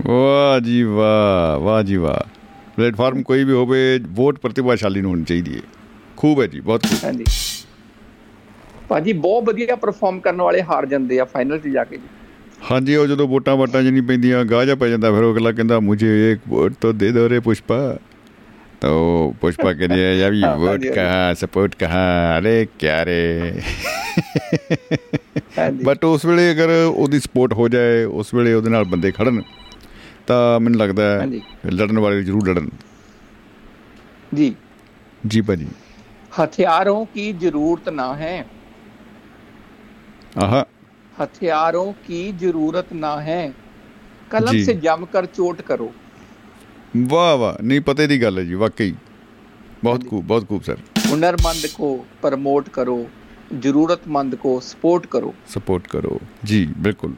ਵਾਹ 0.07 0.59
ਜੀ 0.59 0.81
ਵਾਹ 0.83 1.59
ਵਾਹ 1.59 1.81
ਜੀ 1.83 1.95
ਵਾਹ 1.97 2.19
ਪਲੇਟਫਾਰਮ 2.77 3.21
ਕੋਈ 3.23 3.43
ਵੀ 3.43 3.53
ਹੋਵੇ 3.53 3.99
ਵੋਟ 4.09 4.39
ਪ੍ਰਤਿਭਾਸ਼ਾਲੀ 4.39 5.01
ਨੂੰ 5.01 5.11
ਹੋਣੀ 5.11 5.23
ਚਾਹੀਦੀ 5.23 5.55
ਹੈ 5.55 5.61
ਖੂਬ 6.17 6.41
ਹੈ 6.41 6.47
ਜੀ 6.47 6.59
ਬਹੁਤ 6.59 6.85
ਖੂਬ 6.85 7.05
ਹਾਂਜੀ 7.05 7.25
ਭਾਜੀ 8.89 9.13
ਬਹੁਤ 9.13 9.43
ਵਧੀਆ 9.43 9.75
ਪਰਫਾਰਮ 9.75 10.19
ਕਰਨ 10.19 10.41
ਵਾਲੇ 10.41 10.61
ਹਾਰ 10.61 10.85
ਜਾਂਦੇ 10.85 11.19
ਆ 11.19 11.25
ਫਾਈਨਲ 11.25 11.59
'ਚ 11.59 11.67
ਜਾ 11.67 11.83
ਕੇ 11.83 11.97
ਜੀ 11.97 12.07
ਹਾਂਜੀ 12.71 12.95
ਉਹ 12.95 13.07
ਜਦੋਂ 13.07 13.27
ਵੋਟਾਂ 13.27 13.55
ਵਾਟਾਂ 13.55 13.81
ਜਿਹੀ 13.81 13.91
ਨਹੀਂ 13.91 14.03
ਪੈਂਦੀਆਂ 14.03 14.45
ਗਾਹ 14.45 14.65
ਜਾ 14.65 14.75
ਪੈ 14.75 14.87
ਜਾਂਦਾ 14.87 15.11
ਫਿਰ 15.11 15.23
ਉਹ 15.23 15.33
ਅਗਲਾ 15.33 15.51
ਕਹਿੰਦਾ 15.51 15.79
मुझे 15.79 16.09
एक 16.31 16.47
वोट 16.53 16.79
तो 16.81 16.93
दे 16.93 17.11
दो 17.11 17.27
रे 17.29 17.39
पुष्पा 17.39 17.77
तो 18.84 19.34
पुष्पा 19.40 19.72
के 19.72 19.86
लिए 19.86 20.08
जब 20.18 20.34
ये 20.34 20.48
वोट 20.56 20.82
कहा 20.94 21.20
सपोर्ट 21.34 21.74
कहा 21.74 22.00
ਅਰੇ 22.38 22.66
ਕਿਆ 22.78 23.04
ਰੇ 23.04 23.52
ਬਟ 25.84 26.04
ਉਸ 26.04 26.24
ਵੇਲੇ 26.24 26.50
ਅਗਰ 26.52 26.70
ਉਹਦੀ 26.86 27.20
ਸਪੋਰਟ 27.20 27.52
ਹੋ 27.52 27.68
ਜਾਏ 27.68 28.04
ਉਸ 28.04 28.34
ਵੇਲੇ 28.34 28.52
ਉਹਦੇ 28.54 28.70
ਨਾਲ 28.70 28.84
ਬੰਦੇ 28.84 29.12
ਖੜਨ 29.12 29.42
ਤਾਂ 30.26 30.60
ਮੈਨੂੰ 30.60 30.80
ਲੱਗਦਾ 30.80 31.08
ਹੈ 31.12 31.26
ਲੜਨ 31.72 31.98
ਵਾਲੇ 31.98 32.22
ਜ਼ਰੂਰ 32.22 32.48
ਲੜਨ 32.48 32.68
ਜੀ 34.34 34.54
ਜੀ 35.26 35.40
ਭਾਜੀ 35.40 35.66
ਹਥਿਆਰੋਂ 36.40 37.04
ਕੀ 37.14 37.32
ਜ਼ਰੂਰਤ 37.40 37.88
ਨਾ 37.90 38.14
ਹੈ 38.14 38.36
ਆਹਾ 40.38 40.64
ਹਥਿਆਰੋं 41.12 41.92
ਕੀ 42.06 42.22
ਜ਼ਰੂਰਤ 42.38 42.92
ਨਾ 42.94 43.20
ਹੈ 43.20 43.42
ਕਲਮ 44.30 44.62
ਸੇ 44.64 44.74
ਜਮ 44.82 45.04
ਕਰ 45.04 45.26
ਚੋਟ 45.26 45.60
ਕਰੋ 45.62 45.92
ਵਾਹ 46.96 47.36
ਵਾਹ 47.36 47.62
ਨਹੀਂ 47.62 47.80
ਪਤੇ 47.80 48.06
ਦੀ 48.06 48.22
ਗੱਲ 48.22 48.38
ਹੈ 48.38 48.44
ਜੀ 48.44 48.54
ਵਾਕਈ। 48.54 48.94
ਬਹੁਤ 49.84 50.06
ਖੂਬ 50.08 50.24
ਬਹੁਤ 50.24 50.48
ਖੂਬ 50.48 50.62
ਸਰ। 50.62 50.76
ਹੁਨਰਮੰਦ 51.08 51.66
ਕੋ 51.66 52.06
ਪ੍ਰਮੋਟ 52.22 52.68
ਕਰੋ 52.68 53.06
ਜ਼ਰੂਰਤਮੰਦ 53.58 54.34
ਕੋ 54.34 54.58
ਸਪੋਰਟ 54.60 55.06
ਕਰੋ। 55.06 55.34
ਸਪੋਰਟ 55.48 55.88
ਕਰੋ 55.88 56.18
ਜੀ 56.44 56.66
ਬਿਲਕੁਲ। 56.78 57.14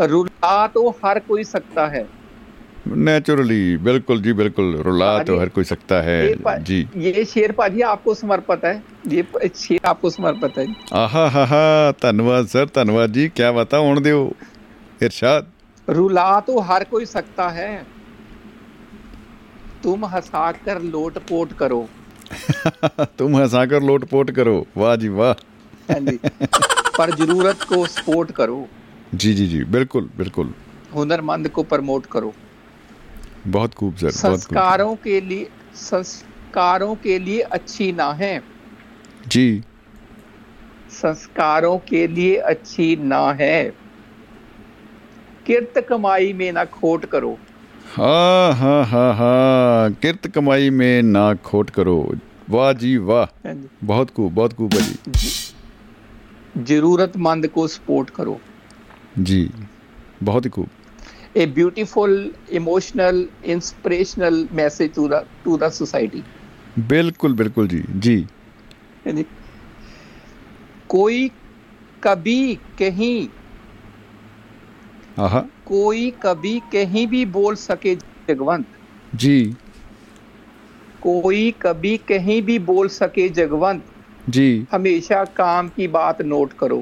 ਰੁਲਾ 0.00 0.66
ਤੋਂ 0.66 0.92
ਹਰ 0.92 1.20
ਕੋਈ 1.20 1.44
ਸਕਤਾ 1.44 1.88
ਹੈ। 1.88 2.06
नेचुरली 3.06 3.56
बिल्कुल 3.78 4.20
जी 4.22 4.32
बिल्कुल 4.38 4.70
रुला 4.84 5.08
तो 5.18 5.34
हर 5.40 5.50
कोई 5.56 5.66
सकता 5.66 5.98
है 6.02 6.14
जी 6.60 6.78
ये 7.02 7.22
शेर 7.32 7.52
भाजी 7.58 7.84
आपको 7.88 8.14
समर्पित 8.20 8.64
है 8.64 8.72
ये 9.08 9.50
शेर 9.58 9.86
आपको 9.90 10.10
समर्पित 10.14 10.58
है 10.58 10.64
आहा 11.00 11.26
हा 11.34 11.44
हा 11.50 11.60
ਧੰਨਵਾਦ 12.00 12.48
ਸਰ 12.48 12.66
ਧੰਨਵਾਦ 12.74 13.12
ਜੀ 13.12 13.28
ਕੀ 13.28 13.50
ਬਤਾ 13.56 13.80
ਹੁਣ 13.80 14.00
ਦਿਓ। 14.00 14.24
ਇਰਸ਼ਾਦ। 15.02 15.46
ਰੁਲਾ 15.88 16.26
तो 16.48 16.56
हर 16.70 16.86
कोई 16.90 17.06
सकता 17.12 17.46
है 17.58 17.70
तुम 19.82 20.04
हंसा 20.04 20.52
कर 20.52 20.82
लोट 20.82 21.18
पोट 21.18 21.52
करो। 21.52 21.88
तुम 23.18 23.36
हंसा 23.36 23.66
कर 23.66 23.82
लोट 23.82 24.04
पोट 24.04 24.30
करो। 24.30 24.66
वाह 24.76 24.96
जी 24.96 25.08
वाह। 25.08 25.32
हाँ 25.92 26.00
पर 26.98 27.14
ज़रूरत 27.14 27.62
को 27.62 27.86
सपोर्ट 27.86 28.30
करो। 28.30 28.66
जी 29.14 29.34
जी 29.34 29.46
जी। 29.46 29.64
बिल्कुल 29.64 30.10
बिल्कुल। 30.16 30.54
हुनरमंद 30.94 31.48
को 31.48 31.62
प्रमोट 31.62 32.06
करो। 32.06 32.32
बहुत 33.46 33.74
खूब 33.74 33.96
सर। 33.96 34.10
संस्कारों 34.10 34.96
के 34.96 35.20
लिए 35.20 35.48
संस्कारों 35.74 36.94
के 36.94 37.18
लिए 37.18 37.40
अच्छी 37.40 37.92
ना 37.92 38.12
है। 38.12 38.42
जी। 39.28 39.62
संस्कारों 40.90 41.78
के 41.78 42.06
लिए 42.06 42.36
अच्छी 42.36 42.96
ना 42.96 43.32
है। 43.32 43.74
किरत 45.46 45.86
कमाई 45.88 46.32
में 46.32 46.52
ना 46.52 46.64
खोट 46.64 47.04
करो। 47.04 47.38
हाँ 47.96 48.54
हाँ 48.54 48.84
हाँ 48.86 49.14
हाँ 49.14 49.92
किरत 49.92 50.26
कमाई 50.34 50.70
में 50.70 51.02
ना 51.02 51.32
खोट 51.46 51.70
करो। 51.70 51.96
वाह 52.50 52.72
जी 52.72 52.96
वाह। 52.96 53.24
हाँ 53.46 53.54
बहुत 53.84 54.10
खूब 54.10 54.32
बहुत 54.34 54.52
खूब 54.52 54.74
जी। 55.08 55.30
जरूरतमंद 56.62 57.46
को 57.48 57.66
सपोर्ट 57.68 58.10
करो। 58.10 58.38
जी 59.18 59.50
बहुत 60.22 60.44
ही 60.44 60.50
खूब। 60.50 60.68
A 61.36 61.46
beautiful 61.58 62.14
emotional 62.60 63.20
inspirational 63.54 64.40
message 64.52 64.94
to 64.94 65.06
the 65.08 65.20
to 65.44 65.56
the 65.62 65.70
society 65.70 66.22
बिल्कुल 66.88 67.34
बिल्कुल 67.34 67.68
जी। 67.68 67.82
जी। 67.96 68.16
यानी 69.06 69.24
कोई 70.88 71.30
कभी 72.02 72.54
कहीं 72.78 73.28
आहा। 75.18 75.44
कोई 75.72 76.10
कभी 76.22 76.58
कहीं 76.72 77.06
भी 77.06 77.24
बोल 77.26 77.54
सके 77.54 77.94
जगवंत। 78.28 78.66
जी। 79.14 79.56
कोई 81.02 81.50
कभी 81.62 81.96
कहीं 82.08 82.42
भी 82.42 82.58
बोल 82.58 82.88
सके 82.88 83.28
जगवंत। 83.28 83.84
जी। 84.28 84.66
हमेशा 84.72 85.24
काम 85.24 85.68
की 85.68 85.88
बात 85.88 86.22
नोट 86.22 86.52
करो। 86.52 86.78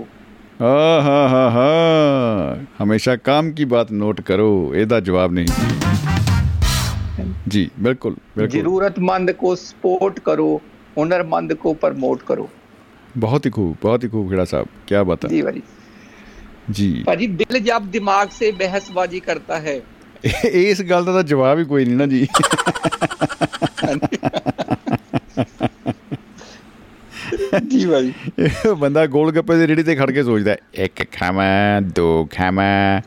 हा 0.61 1.01
हा 1.03 1.49
हा 1.51 2.67
हमेशा 2.79 3.17
काम 3.17 3.53
की 3.53 3.65
बात 3.65 3.93
नोट 3.93 4.21
करो 4.21 4.51
एदा 4.75 5.01
जवाब 5.01 5.33
नहीं। 5.33 5.47
जी 7.49 7.71
बिल्कुल 7.81 8.17
बिल्कुल। 8.37 8.61
जरूरतमंद 8.61 9.33
को 9.33 9.57
सपोर्ट 9.57 10.19
करो 10.19 10.51
हुनरमंद 10.99 11.55
को 11.55 11.75
प्रमोट 11.75 12.23
करो। 12.23 12.49
बहुत 13.19 13.47
ही 13.47 13.51
खूब 13.51 13.77
बहुत 13.83 14.05
ही 14.05 14.09
खूब 14.09 14.31
खेड़ा 14.31 14.45
साहब 14.45 14.69
क्या 14.89 15.03
बात 15.03 15.25
है। 15.25 15.31
जी 15.31 15.43
भाई 15.43 15.63
ਜੀ। 16.71 17.03
ਭਾਜੀ 17.07 17.27
ਦਿਲ 17.27 17.59
ਜਬ 17.59 17.91
ਦਿਮਾਗ 17.91 18.29
ਸੇ 18.39 18.53
ਬਹਿਸਬਾਜ਼ੀ 18.53 19.21
ਕਰਤਾ 19.21 19.61
ਹੈ। 19.61 19.81
ਇਸ 20.45 20.83
ਗੱਲ 20.83 21.05
ਦਾ 21.05 21.13
ਤਾਂ 21.13 21.23
ਜਵਾਬ 21.23 21.59
ਹੀ 21.59 21.65
ਕੋਈ 21.65 21.85
ਨਹੀਂ 21.85 21.97
ਨਾ 21.97 22.07
ਜੀ। 22.07 22.27
ਜੀ 27.69 27.87
ਭਾਈ। 27.87 28.13
ਬੰਦਾ 28.77 29.07
ਗੋਲ 29.07 29.33
ਗੱਪੇ 29.33 29.57
ਦੇ 29.57 29.67
ਰੇੜੀ 29.67 29.83
ਤੇ 29.83 29.95
ਖੜ 29.97 30.11
ਕੇ 30.11 30.23
ਸੋਚਦਾ 30.23 30.57
ਇੱਕ 30.75 31.13
ਖਾਵਾਂ 31.13 31.83
ਦੋ 31.83 32.29
ਖਾਵਾਂ। 32.37 33.01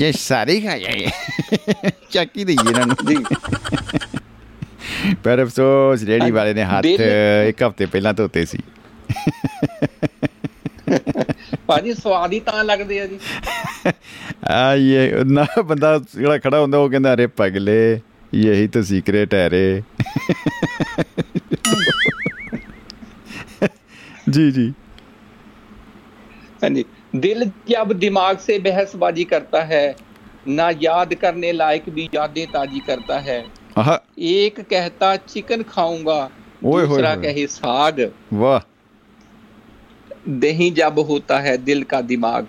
ਇਹ 0.00 0.12
ਸਾਰੇ 0.12 0.60
ਖਾਏ 0.60 1.06
ਚੱਕੀ 2.10 2.44
ਦੇ 2.44 2.52
ਇਹਨਾਂ 2.52 2.86
ਨੂੰ। 2.86 2.96
ਜੀ। 3.08 3.16
ਪਰ 5.24 5.42
ਅਫਸੋਸ 5.42 6.02
ਰੇੜੀ 6.02 6.30
ਵਾਲੇ 6.30 6.54
ਨੇ 6.54 6.64
ਹੱਥ 6.64 6.84
ਇੱਕ 7.48 7.62
ਹਫ਼ਤੇ 7.62 7.86
ਪਹਿਲਾਂ 7.86 8.14
ਧੋਤੇ 8.14 8.44
ਸੀ। 8.46 8.58
ਭਾਜੀ 11.66 11.94
ਸਵਾਦ 11.94 12.32
ਹੀ 12.32 12.40
ਤਾਂ 12.40 12.64
ਲੱਗਦੇ 12.64 13.00
ਆ 13.00 13.06
ਜੀ। 13.06 13.18
ਆ 14.44 14.74
ਇਹ 14.74 15.24
ਨਾ 15.24 15.46
ਬੰਦਾ 15.62 15.98
ਜਿਹੜਾ 15.98 16.38
ਖੜਾ 16.38 16.60
ਹੁੰਦਾ 16.60 16.78
ਉਹ 16.78 16.90
ਕਹਿੰਦਾ 16.90 17.14
ਅਰੇ 17.14 17.26
ਪਗਲੇ 17.26 18.00
ਯਹੀ 18.34 18.68
ਤਾਂ 18.68 18.82
ਸੀਕ੍ਰੇਟ 18.82 19.34
ਹੈ 19.34 19.50
ਰੇ। 19.50 19.82
ਜੀ 24.30 24.50
ਜੀ। 24.50 24.74
ਹਾਂਜੀ। 26.62 26.84
ਦਿਲ 27.16 27.44
ਜਬ 27.44 27.92
ਦਿਮਾਗ 27.92 28.36
ਸੇ 28.36 28.58
ਬਹਿਸਬਾਜੀ 28.58 29.24
ਕਰਤਾ 29.24 29.64
ਹੈ 29.64 29.94
ਨਾ 30.48 30.72
ਯਾਦ 30.80 31.14
ਕਰਨੇ 31.14 31.52
ਲਾਇਕ 31.52 31.82
ਵੀ 31.88 32.08
ਯਾਦੇ 32.14 32.46
ਤਾਜੀ 32.52 32.80
ਕਰਤਾ 32.80 33.20
ਹੈ। 33.20 33.44
ਆਹ। 33.78 33.98
ਇੱਕ 34.18 34.60
ਕਹਤਾ 34.60 35.16
ਚਿਕਨ 35.16 35.62
ਖਾਊਂਗਾ 35.62 36.30
ਦੂਸਰਾ 36.62 37.16
ਕਹੇ 37.16 37.46
ਸਾਗ। 37.46 38.10
ਵਾਹ। 38.34 38.69
दही 40.39 40.69
जब 40.71 40.99
होता 40.99 41.39
है 41.39 41.57
दिल 41.57 41.83
का 41.83 42.01
दिमाग 42.01 42.47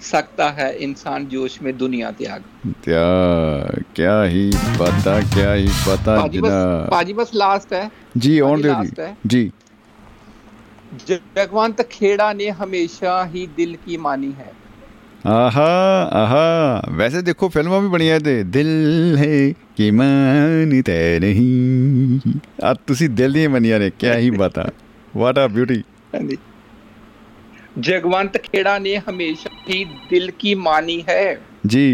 सकता 0.00 0.48
है 0.50 0.68
इंसान 0.78 1.26
जोश 1.26 1.58
में 1.62 1.76
दुनिया 1.78 2.10
त्याग 2.10 2.44
क्या 2.84 3.02
क्या 3.96 4.22
ही 4.22 4.50
पता 4.80 5.20
क्या 5.34 5.52
ही 5.52 5.68
पता 5.88 6.16
पाजी 6.20 6.40
बस 6.40 6.48
जनाब 6.48 6.88
पाजी 6.90 7.12
बस 7.12 7.30
लास्ट 7.34 7.72
है 7.72 7.90
जी 8.16 8.40
ऑन 8.40 8.62
पाजी 8.62 8.68
दो 8.68 8.74
last 8.74 8.98
है। 8.98 9.16
जी 9.26 9.52
जी 11.06 11.14
जगवंत 11.36 11.80
खेड़ा 11.92 12.32
ने 12.32 12.48
हमेशा 12.48 13.22
ही 13.24 13.46
दिल 13.56 13.76
की 13.86 13.96
मानी 13.98 14.34
है 14.38 14.50
आहा 15.26 15.66
आहा 16.12 16.46
वैसे 16.96 17.22
देखो 17.22 17.48
फिल्मां 17.48 17.80
भी 17.80 17.88
ਬਣੀਆਂ 17.88 18.20
ਤੇ 18.20 18.42
ਦਿਲ 18.44 18.70
ਹੈ 19.18 19.52
ਕਿ 19.76 19.90
ਮਾਨਤੇ 19.90 21.18
ਨਹੀਂ 21.20 22.20
ਆ 22.64 22.74
ਤੁਸੀਂ 22.86 23.08
ਦਿਲ 23.10 23.32
ਦੀਆਂ 23.32 23.50
ਮੰਨੀਆਂ 23.50 23.78
ਨੇ 23.78 23.90
ਕਿਆ 23.98 24.16
ਹੀ 24.18 24.30
ਬਤਾ 24.30 24.64
ਵਾਟ 25.16 25.38
ਆ 25.38 25.46
ਬਿਊਟੀ 25.48 25.82
हाँ 26.14 26.20
जी। 26.20 26.36
जगवंत 27.80 28.36
खेड़ा 28.44 28.78
ने 28.78 28.94
हमेशा 29.08 29.50
ही 29.68 29.84
दिल 30.10 30.30
की 30.40 30.54
मानी 30.64 30.98
है 31.08 31.24
जी 31.68 31.86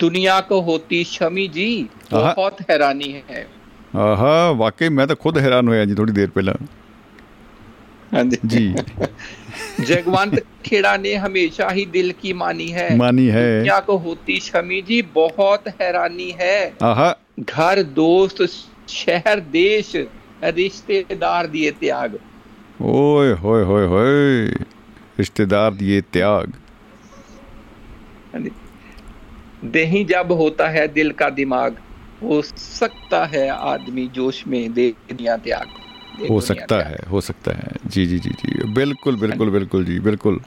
दुनिया 0.00 0.40
को 0.48 0.60
होती 0.62 0.98
शमी 1.06 1.46
जी 1.54 1.70
आहा। 2.12 2.34
बहुत 2.34 2.60
हैरानी 2.70 3.10
है 3.30 3.46
ਆਹਾ 3.98 4.34
ਵਾਕਈ 4.56 4.88
ਮੈਂ 4.88 5.06
ਤਾਂ 5.06 5.16
ਖੁਦ 5.16 5.38
ਹੈਰਾਨ 5.38 5.68
ਹੋਇਆ 5.68 5.84
ਜੀ 5.84 5.94
ਥੋੜੀ 5.94 6.12
ਦੇਰ 6.12 6.30
ਪਹਿਲਾਂ 6.30 6.54
हाँ 8.12 8.22
जी 8.24 8.38
ਜੀ 8.52 8.60
जगवंत 9.88 10.38
खेड़ा 10.64 10.92
ने 10.98 11.10
हमेशा 11.16 11.66
ही 11.70 11.82
दिल 11.92 12.08
की 12.22 12.32
मानी 12.38 12.64
है 12.70 12.86
ਮਾਨੀ 12.96 13.26
ਹੈ 13.30 13.42
दुनिया 13.42 13.76
को 13.80 13.96
होती 14.06 14.38
शमी 14.46 14.78
जी 14.88 14.98
बहुत 15.14 15.68
हैरानी 15.76 16.26
है 16.40 16.56
ਆਹਾ 16.84 17.06
घर 17.44 17.82
दोस्त 17.98 18.42
शहर 18.94 19.42
देश 19.52 19.92
रिश्तेदार 20.56 21.50
दिए 21.52 21.70
त्याग 21.78 22.16
ਓਏ 22.80 23.32
ਹੋਏ 23.34 23.62
ਹੋਏ 23.64 23.86
ਹੋਏ 23.86 24.46
ਰਿਸ਼ਤੇਦਾਰ 25.18 25.70
ਦੀਏ 25.74 26.00
ਤਿਆਗ 26.12 26.50
हाँ 28.32 28.40
जी। 28.40 28.50
दही 29.72 30.00
जब 30.04 30.28
होता 30.34 30.66
है 30.70 30.82
दिल 30.90 31.08
का 31.14 31.28
दिमाग 31.32 31.78
हो 32.20 32.36
सकता 32.58 33.20
है 33.32 33.40
आदमी 33.68 34.04
जोश 34.14 34.36
में 34.46 34.60
दे 34.72 34.84
दुनिया 35.08 35.36
त्याग 35.46 35.72
दे 35.72 36.22
हो 36.22 36.28
दुनिया 36.28 36.44
सकता 36.44 36.76
त्याग। 36.76 36.92
है 36.92 37.00
हो 37.10 37.22
सकता 37.28 37.56
है 37.56 37.72
जी 37.88 38.04
जी 38.06 38.18
जी 38.26 38.34
जी 38.42 38.68
बिल्कुल 38.76 39.18
बिल्कुल 39.22 39.50
बिल्कुल 39.50 39.84
जी 39.84 39.98
बिल्कुल 40.06 40.38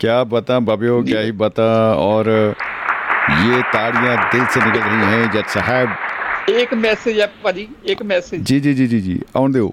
क्या 0.00 0.16
बता 0.32 0.58
बाबियो 0.70 0.96
जी। 1.02 1.12
क्या 1.12 1.20
ही 1.22 1.32
बता 1.44 1.68
और 2.06 2.30
ये 2.30 3.60
ताड़ियां 3.74 4.16
दिल 4.28 4.46
से 4.48 4.64
निकल 4.66 4.88
रही 4.88 5.12
हैं 5.12 5.30
जज 5.32 5.54
साहब 5.56 5.94
ਇੱਕ 6.54 6.72
ਮੈਸੇਜ 6.78 7.20
ਹੈ 7.20 7.26
ਭਾਜੀ 7.42 7.66
ਇੱਕ 7.86 8.02
ਮੈਸੇਜ 8.06 8.40
जी 8.48 8.56
जी 8.62 8.72
जी 8.74 8.86
जी 8.88 8.98
जी 9.02 9.18
ਆਉਣ 9.36 9.52
ਦਿਓ 9.52 9.68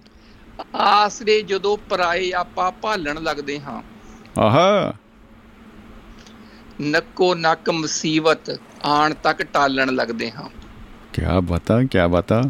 ਆਸਰੇ 0.75 1.43
ਜਦੋਂ 1.43 1.77
ਪਰਾਏ 1.77 2.33
ਆਪਾ 2.33 2.71
ਭਾਲਣ 2.71 3.23
ਲੱਗਦੇ 3.23 3.61
ਹਾਂ। 3.61 3.83
ਆਹਾ। 4.41 4.95
ਨੱਕੋ 6.81 7.35
ਨੱਕ 7.35 7.71
ਮੁਸੀਬਤ 7.71 8.61
ਆਣ 8.85 9.15
ਤੱਕ 9.15 9.43
ਟਾਲਣ 9.43 9.95
ਲੱਗਦੇ 9.95 10.31
ਹਾਂ। 10.31 10.49
ਕੀ 11.13 11.23
ਬਤਾ 11.43 11.83
ਕੀ 11.83 11.99
ਬਤਾ। 12.11 12.43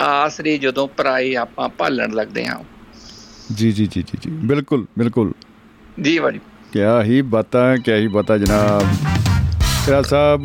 ਆਸਰੇ 0.00 0.58
ਜਦੋਂ 0.58 0.88
ਪਰਾਏ 0.88 1.34
ਆਪਾਂ 1.34 1.68
ਭਾਲਣ 1.68 2.10
ਲੱਗਦੇ 2.10 2.46
ਹਾਂ। 2.46 2.58
ਜੀ 3.54 3.72
ਜੀ 3.72 3.86
ਜੀ 3.86 4.02
ਜੀ 4.02 4.30
ਬਿਲਕੁਲ 4.30 4.86
ਬਿਲਕੁਲ। 4.98 5.32
ਜੀ 6.00 6.18
ਵਾਰੀ 6.18 6.38
ਕੀ 6.72 6.80
ਹੀ 7.02 7.22
ਬਤਾ 7.22 7.76
ਕੀ 7.76 7.92
ਹੀ 7.92 8.06
ਬਤਾ 8.08 8.38
ਜਨਾਬ। 8.38 8.82
ਖੇੜਾ 9.90 10.02
ਸਾਹਿਬ 10.02 10.42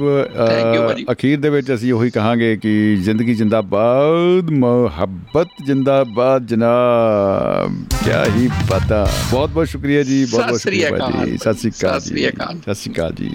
ਅਖੀਰ 1.11 1.39
ਦੇ 1.39 1.49
ਵਿੱਚ 1.49 1.67
ਅਸੀਂ 1.73 1.91
ਉਹੀ 1.93 2.09
ਕਹਾਂਗੇ 2.09 2.55
ਕਿ 2.57 2.71
ਜ਼ਿੰਦਗੀ 3.01 3.33
ਜਿੰਦਾਬਾਦ 3.35 4.49
ਮੁਹੱਬਤ 4.51 5.47
ਜਿੰਦਾਬਾਦ 5.65 6.45
ਜਨਾਬ। 6.45 7.75
ਕੀ 8.05 8.11
ਹੀ 8.37 8.47
ਪਤਾ। 8.69 9.07
ਬਹੁਤ 9.31 9.49
ਬਹੁਤ 9.49 9.67
ਸ਼ੁਕਰੀਆ 9.67 10.03
ਜੀ 10.03 10.25
ਬਹੁਤ 10.31 10.47
ਬਹੁਤ 10.47 10.61
ਸ਼ੁਕਰੀਆ 10.61 10.89
ਜੀ 11.25 11.37
ਸਤਿ 11.37 11.53
ਸ੍ਰੀ 11.53 12.27
ਅਕਾਲ 12.29 12.57
ਸਤਿ 12.57 12.73
ਸ੍ਰੀ 12.73 12.93
ਅਕਾਲ। 12.93 13.13
ਜੀ। 13.13 13.29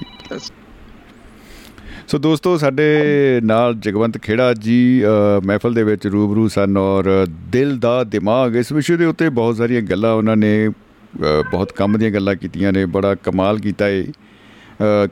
ਸੋ 2.08 2.18
ਦੋਸਤੋ 2.18 2.56
ਸਾਡੇ 2.58 2.84
ਨਾਲ 3.44 3.74
ਜਗਵੰਤ 3.74 4.18
ਖੇੜਾ 4.18 4.52
ਜੀ 4.54 5.02
ਮਹਿਫਲ 5.44 5.74
ਦੇ 5.74 5.82
ਵਿੱਚ 5.82 6.06
ਰੂਬਰੂ 6.06 6.48
ਸਨ 6.48 6.76
ਔਰ 6.76 7.26
ਦਿਲ 7.52 7.78
ਦਾ 7.78 8.02
ਦਿਮਾਗ 8.04 8.56
ਇਸ 8.56 8.72
ਵਿਸ਼ੇ 8.72 8.96
ਦੇ 8.96 9.04
ਉੱਤੇ 9.04 9.28
ਬਹੁਤ 9.28 9.56
ਸਾਰੀਆਂ 9.56 9.82
ਗੱਲਾਂ 9.82 10.12
ਉਹਨਾਂ 10.14 10.36
ਨੇ 10.36 10.68
ਬਹੁਤ 11.50 11.72
ਕੰਮ 11.72 11.98
ਦੀਆਂ 11.98 12.10
ਗੱਲਾਂ 12.10 12.34
ਕੀਤੀਆਂ 12.34 12.72
ਨੇ 12.72 12.84
ਬੜਾ 12.86 13.14
ਕਮਾਲ 13.14 13.58
ਕੀਤਾ 13.58 13.88
ਏ। 13.88 14.04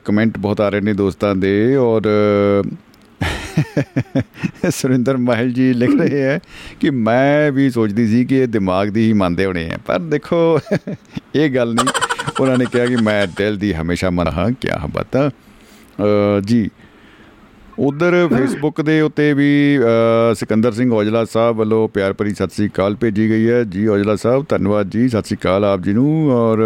ਕਮੈਂਟ 0.05 0.37
ਬਹੁਤ 0.37 0.61
ਆ 0.61 0.69
ਰਹੇ 0.69 0.81
ਨੇ 0.81 0.93
ਦੋਸਤਾਂ 0.93 1.35
ਦੇ 1.35 1.75
ਔਰ 1.75 2.01
ਸੁਰਿੰਦਰ 4.71 5.17
ਮਹਿਲ 5.17 5.51
ਜੀ 5.53 5.73
ਲਿਖ 5.73 5.89
ਰਹੇ 5.99 6.21
ਹੈ 6.21 6.39
ਕਿ 6.79 6.89
ਮੈਂ 6.89 7.51
ਵੀ 7.51 7.69
ਸੋਚਦੀ 7.69 8.07
ਸੀ 8.07 8.25
ਕਿ 8.25 8.35
ਇਹ 8.35 8.47
ਦਿਮਾਗ 8.47 8.87
ਦੀ 8.87 9.07
ਹੀ 9.07 9.13
ਮੰਨਦੇ 9.13 9.45
ਹੋਣੇ 9.45 9.69
ਆ, 9.69 9.77
ਪਰ 9.85 9.99
ਦੇਖੋ, 9.99 10.59
ਇਹ 11.35 11.49
ਗੱਲ 11.49 11.73
ਨਹੀਂ। 11.73 11.87
ਉਹਨਾਂ 12.39 12.57
ਨੇ 12.57 12.65
ਕਿਹਾ 12.65 12.85
ਕਿ 12.85 12.95
ਮੈਂ 12.95 13.27
ਦਿਲ 13.27 13.57
ਦੀ 13.57 13.73
ਹਮੇਸ਼ਾ 13.73 14.09
ਮਨ 14.09 14.27
ਹਾਂ 14.27 14.51
ਕੀ 14.51 14.69
ਬਤਾ 14.93 15.29
ਜੀ 16.45 16.69
ਉਧਰ 17.87 18.15
ਫੇਸਬੁੱਕ 18.31 18.81
ਦੇ 18.81 18.99
ਉੱਤੇ 19.01 19.33
ਵੀ 19.33 19.79
ਸਿਕੰਦਰ 20.35 20.71
ਸਿੰਘ 20.73 20.91
ਔਜਲਾ 20.93 21.23
ਸਾਹਿਬ 21.33 21.55
ਵੱਲੋਂ 21.57 21.87
ਪਿਆਰ 21.93 22.13
ਭਰੀ 22.13 22.33
ਸਤਿ 22.33 22.55
ਸ੍ਰੀ 22.55 22.67
ਅਕਾਲ 22.67 22.95
ਭੇਜੀ 23.01 23.29
ਗਈ 23.29 23.49
ਹੈ। 23.49 23.63
ਜੀ 23.75 23.85
ਔਜਲਾ 23.87 24.15
ਸਾਹਿਬ 24.23 24.45
ਧੰਨਵਾਦ 24.49 24.89
ਜੀ 24.91 25.07
ਸਤਿ 25.09 25.27
ਸ੍ਰੀ 25.27 25.37
ਅਕਾਲ 25.37 25.65
ਆਪ 25.65 25.81
ਜੀ 25.83 25.93
ਨੂੰ। 25.93 26.31
ਔਰ 26.31 26.63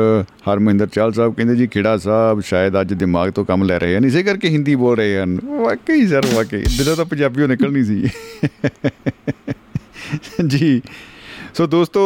ਹਰਮਿੰਦਰ 0.49 0.87
ਚਾਲ 0.93 1.13
ਸਾਹਿਬ 1.13 1.33
ਕਹਿੰਦੇ 1.35 1.55
ਜੀ 1.55 1.67
ਖੇੜਾ 1.73 1.95
ਸਾਹਿਬ 2.05 2.41
ਸ਼ਾਇਦ 2.49 2.79
ਅੱਜ 2.81 2.93
ਦਿਮਾਗ 2.93 3.31
ਤੋਂ 3.35 3.45
ਕੰਮ 3.45 3.63
ਲੈ 3.63 3.79
ਰਹੇ 3.79 3.97
ਹਨ। 3.97 4.05
ਇਸੇ 4.05 4.23
ਕਰਕੇ 4.23 4.49
ਹਿੰਦੀ 4.49 4.75
ਬੋਲ 4.75 4.95
ਰਹੇ 4.97 5.17
ਹਨ। 5.19 5.37
ਵਾਕਈ 5.63 6.07
ਸਰ 6.07 6.25
ਵਾਕਈ। 6.33 6.63
ਦਿਲੋਂ 6.77 6.95
ਤਾਂ 6.95 7.05
ਪੰਜਾਬੀਓ 7.05 7.47
ਨਿਕਲਣੀ 7.47 7.83
ਸੀ। 7.83 8.03
ਜੀ। 10.47 10.81
ਸੋ 11.57 11.67
ਦੋਸਤੋ 11.67 12.01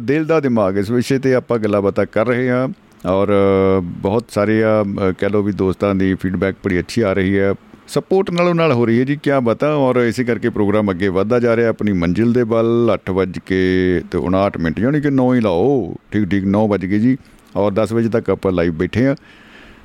ਦਿਲ 0.00 0.24
ਦਾ 0.26 0.40
ਦਿਮਾਗ 0.40 0.76
ਇਸ 0.78 0.90
ਵਿਸ਼ੇ 0.90 1.18
ਤੇ 1.18 1.34
ਆਪਾਂ 1.34 1.58
ਗੱਲਾਂ 1.58 1.82
ਬਾਤਾਂ 1.82 2.06
ਕਰ 2.12 2.26
ਰਹੇ 2.26 2.48
ਹਾਂ। 2.50 2.68
ਔਰ 3.06 3.28
ਬਹੁਤ 4.02 4.24
ਸਾਰੇ 4.34 4.60
ਕਹ 5.18 5.28
ਲੋ 5.32 5.42
ਵੀ 5.42 5.52
ਦੋਸਤਾਂ 5.52 5.94
ਦੀ 5.94 6.14
ਫੀਡਬੈਕ 6.22 6.56
ਬੜੀ 6.64 6.78
ਅੱਛੀ 6.78 7.00
ਆ 7.00 7.12
ਰਹੀ 7.12 7.38
ਹੈ। 7.38 7.52
ਸਪੋਰਟ 7.88 8.30
ਨਾਲੋਂ 8.30 8.54
ਨਾਲ 8.54 8.72
ਹੋ 8.72 8.84
ਰਹੀ 8.86 8.98
ਹੈ 8.98 9.04
ਜੀ 9.04 9.14
ਕੀ 9.16 9.30
ਬਤਾ? 9.44 9.72
ਔਰ 9.74 9.96
ਇਸੇ 9.96 10.24
ਕਰਕੇ 10.24 10.48
ਪ੍ਰੋਗਰਾਮ 10.48 10.90
ਅੱਗੇ 10.90 11.08
ਵਧਦਾ 11.08 11.38
ਜਾ 11.40 11.54
ਰਿਹਾ, 11.56 11.68
ਆਪਣੀ 11.68 11.92
ਮੰਜ਼ਿਲ 11.92 12.32
ਦੇ 12.32 12.42
ਵੱਲ 12.42 12.90
8 12.94 13.12
ਵਜੇ 13.14 13.40
ਕੇ 13.46 13.60
ਤੇ 14.10 14.18
59 14.18 14.58
ਮਿੰਟ, 14.62 14.80
ਯਾਨੀ 14.80 15.00
ਕਿ 15.00 15.10
9 15.10 15.32
ਹੀ 15.34 15.40
ਲਾਓ। 15.40 15.94
ਠੀਕ 16.12 16.28
ਠੀਕ 16.30 16.44
9 16.56 16.66
ਵਜ 16.68 16.84
ਗਏ 16.86 16.98
ਜੀ। 16.98 17.16
ਔਰ 17.56 17.72
10 17.74 17.92
ਵਜੇ 17.94 18.08
ਤੱਕ 18.08 18.30
ਆਪਾਂ 18.30 18.52
ਲਾਈਵ 18.52 18.72
ਬੈਠੇ 18.78 19.06
ਆ 19.06 19.14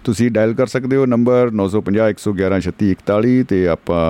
ਤੁਸੀਂ 0.04 0.30
ਡਾਇਲ 0.32 0.54
ਕਰ 0.54 0.68
ਸਕਦੇ 0.68 0.96
ਹੋ 0.96 1.06
ਨੰਬਰ 1.06 1.52
950 1.60 2.08
111 2.14 2.60
3641 2.66 3.44
ਤੇ 3.50 3.60
ਆਪਾਂ 3.68 4.02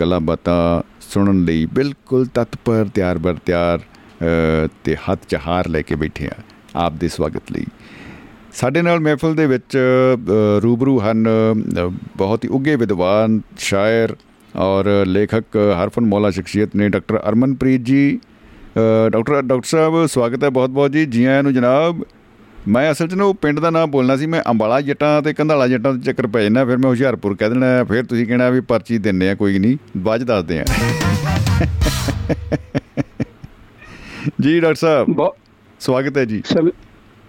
ਗੱਲਾਂ 0.00 0.20
ਬਾਤਾਂ 0.20 0.60
ਸੁਣਨ 1.02 1.44
ਲਈ 1.44 1.64
ਬਿਲਕੁਲ 1.74 2.26
ਤਤਪਰ, 2.34 2.88
ਤਿਆਰ 2.94 3.18
ਬਰ 3.18 3.38
ਤਿਆਰ 3.46 3.78
ਤੇ 4.84 4.96
ਹੱਥ 5.08 5.26
ਚਹਾਰ 5.28 5.68
ਲੈ 5.68 5.82
ਕੇ 5.82 5.94
ਬੈਠੇ 5.96 6.28
ਆ 6.28 6.36
ਆਪ 6.76 7.00
ਦੇ 7.00 7.08
ਸਵਾਗਤ 7.08 7.52
ਲਈ। 7.52 7.64
ਸਾਡੇ 8.52 8.82
ਨਾਲ 8.82 9.00
ਮਹਿਫਲ 9.00 9.34
ਦੇ 9.34 9.46
ਵਿੱਚ 9.46 9.76
ਰੂਬਰੂ 10.62 10.98
ਹਨ 11.00 11.26
ਬਹੁਤ 12.16 12.44
ਹੀ 12.44 12.48
ਉੱਗੇ 12.48 12.76
ਵਿਦਵਾਨ 12.76 13.40
ਸ਼ਾਇਰ 13.58 14.14
ਔਰ 14.56 14.86
ਲੇਖਕ 15.06 15.56
ਹਰਫਨ 15.82 16.04
ਮੌਲਾ 16.04 16.30
ਸ਼ਖਸੀਅਤ 16.30 16.76
ਨੇ 16.76 16.88
ਡਾਕਟਰ 16.88 17.20
ਅਰਮਨਪ੍ਰੀਤ 17.28 17.80
ਜੀ। 17.80 18.18
ਡਾਕਟਰ 19.12 19.42
ਡਾਕਟਰ 19.42 19.66
ਸਾਹਿਬ 19.66 20.06
ਸਵਾਗਤ 20.06 20.44
ਹੈ 20.44 20.50
ਬਹੁਤ 20.50 20.70
ਬਹੁਤ 20.70 20.92
ਜੀ। 20.92 21.04
ਜੀ 21.06 21.24
ਆਇਆਂ 21.24 21.42
ਨੂੰ 21.42 21.54
ਜਨਾਬ 21.54 22.02
ਮੈਂ 22.68 22.90
ਅਸਲ 22.92 23.08
'ਚ 23.08 23.14
ਨਾ 23.14 23.24
ਉਹ 23.24 23.34
ਪਿੰਡ 23.34 23.60
ਦਾ 23.60 23.70
ਨਾਮ 23.70 23.90
ਬੋਲਣਾ 23.90 24.16
ਸੀ 24.16 24.26
ਮੈਂ 24.26 24.42
ਅੰਬਾਲਾ 24.50 24.80
ਜੱਟਾਂ 24.80 25.22
ਤੇ 25.22 25.32
ਕੰਧਾਲਾ 25.32 25.66
ਜੱਟਾਂ 25.68 25.92
ਦੇ 25.94 26.00
ਚੱਕਰ 26.00 26.26
ਪੈ 26.26 26.42
ਜਾਂਦਾ 26.42 26.64
ਫਿਰ 26.64 26.76
ਮੈਂ 26.76 26.90
ਹੁਸ਼ਿਆਰਪੁਰ 26.90 27.34
ਕਹਿ 27.36 27.48
ਦੇਣਾ 27.48 27.84
ਫਿਰ 27.84 28.04
ਤੁਸੀਂ 28.04 28.26
ਕਹਿਣਾ 28.26 28.48
ਵੀ 28.50 28.60
ਪਰਚੀ 28.60 28.98
ਦਿੰਨੇ 28.98 29.30
ਆ 29.30 29.34
ਕੋਈ 29.34 29.58
ਨਹੀਂ 29.58 29.76
ਬਾਅਦ 29.98 30.22
ਦੱਸਦੇ 30.22 30.60
ਆ। 30.60 30.64
ਜੀ 34.40 34.60
ਡਾਕਟਰ 34.60 34.74
ਸਾਹਿਬ 34.74 35.20
ਸਵਾਗਤ 35.80 36.18
ਹੈ 36.18 36.24
ਜੀ। 36.24 36.42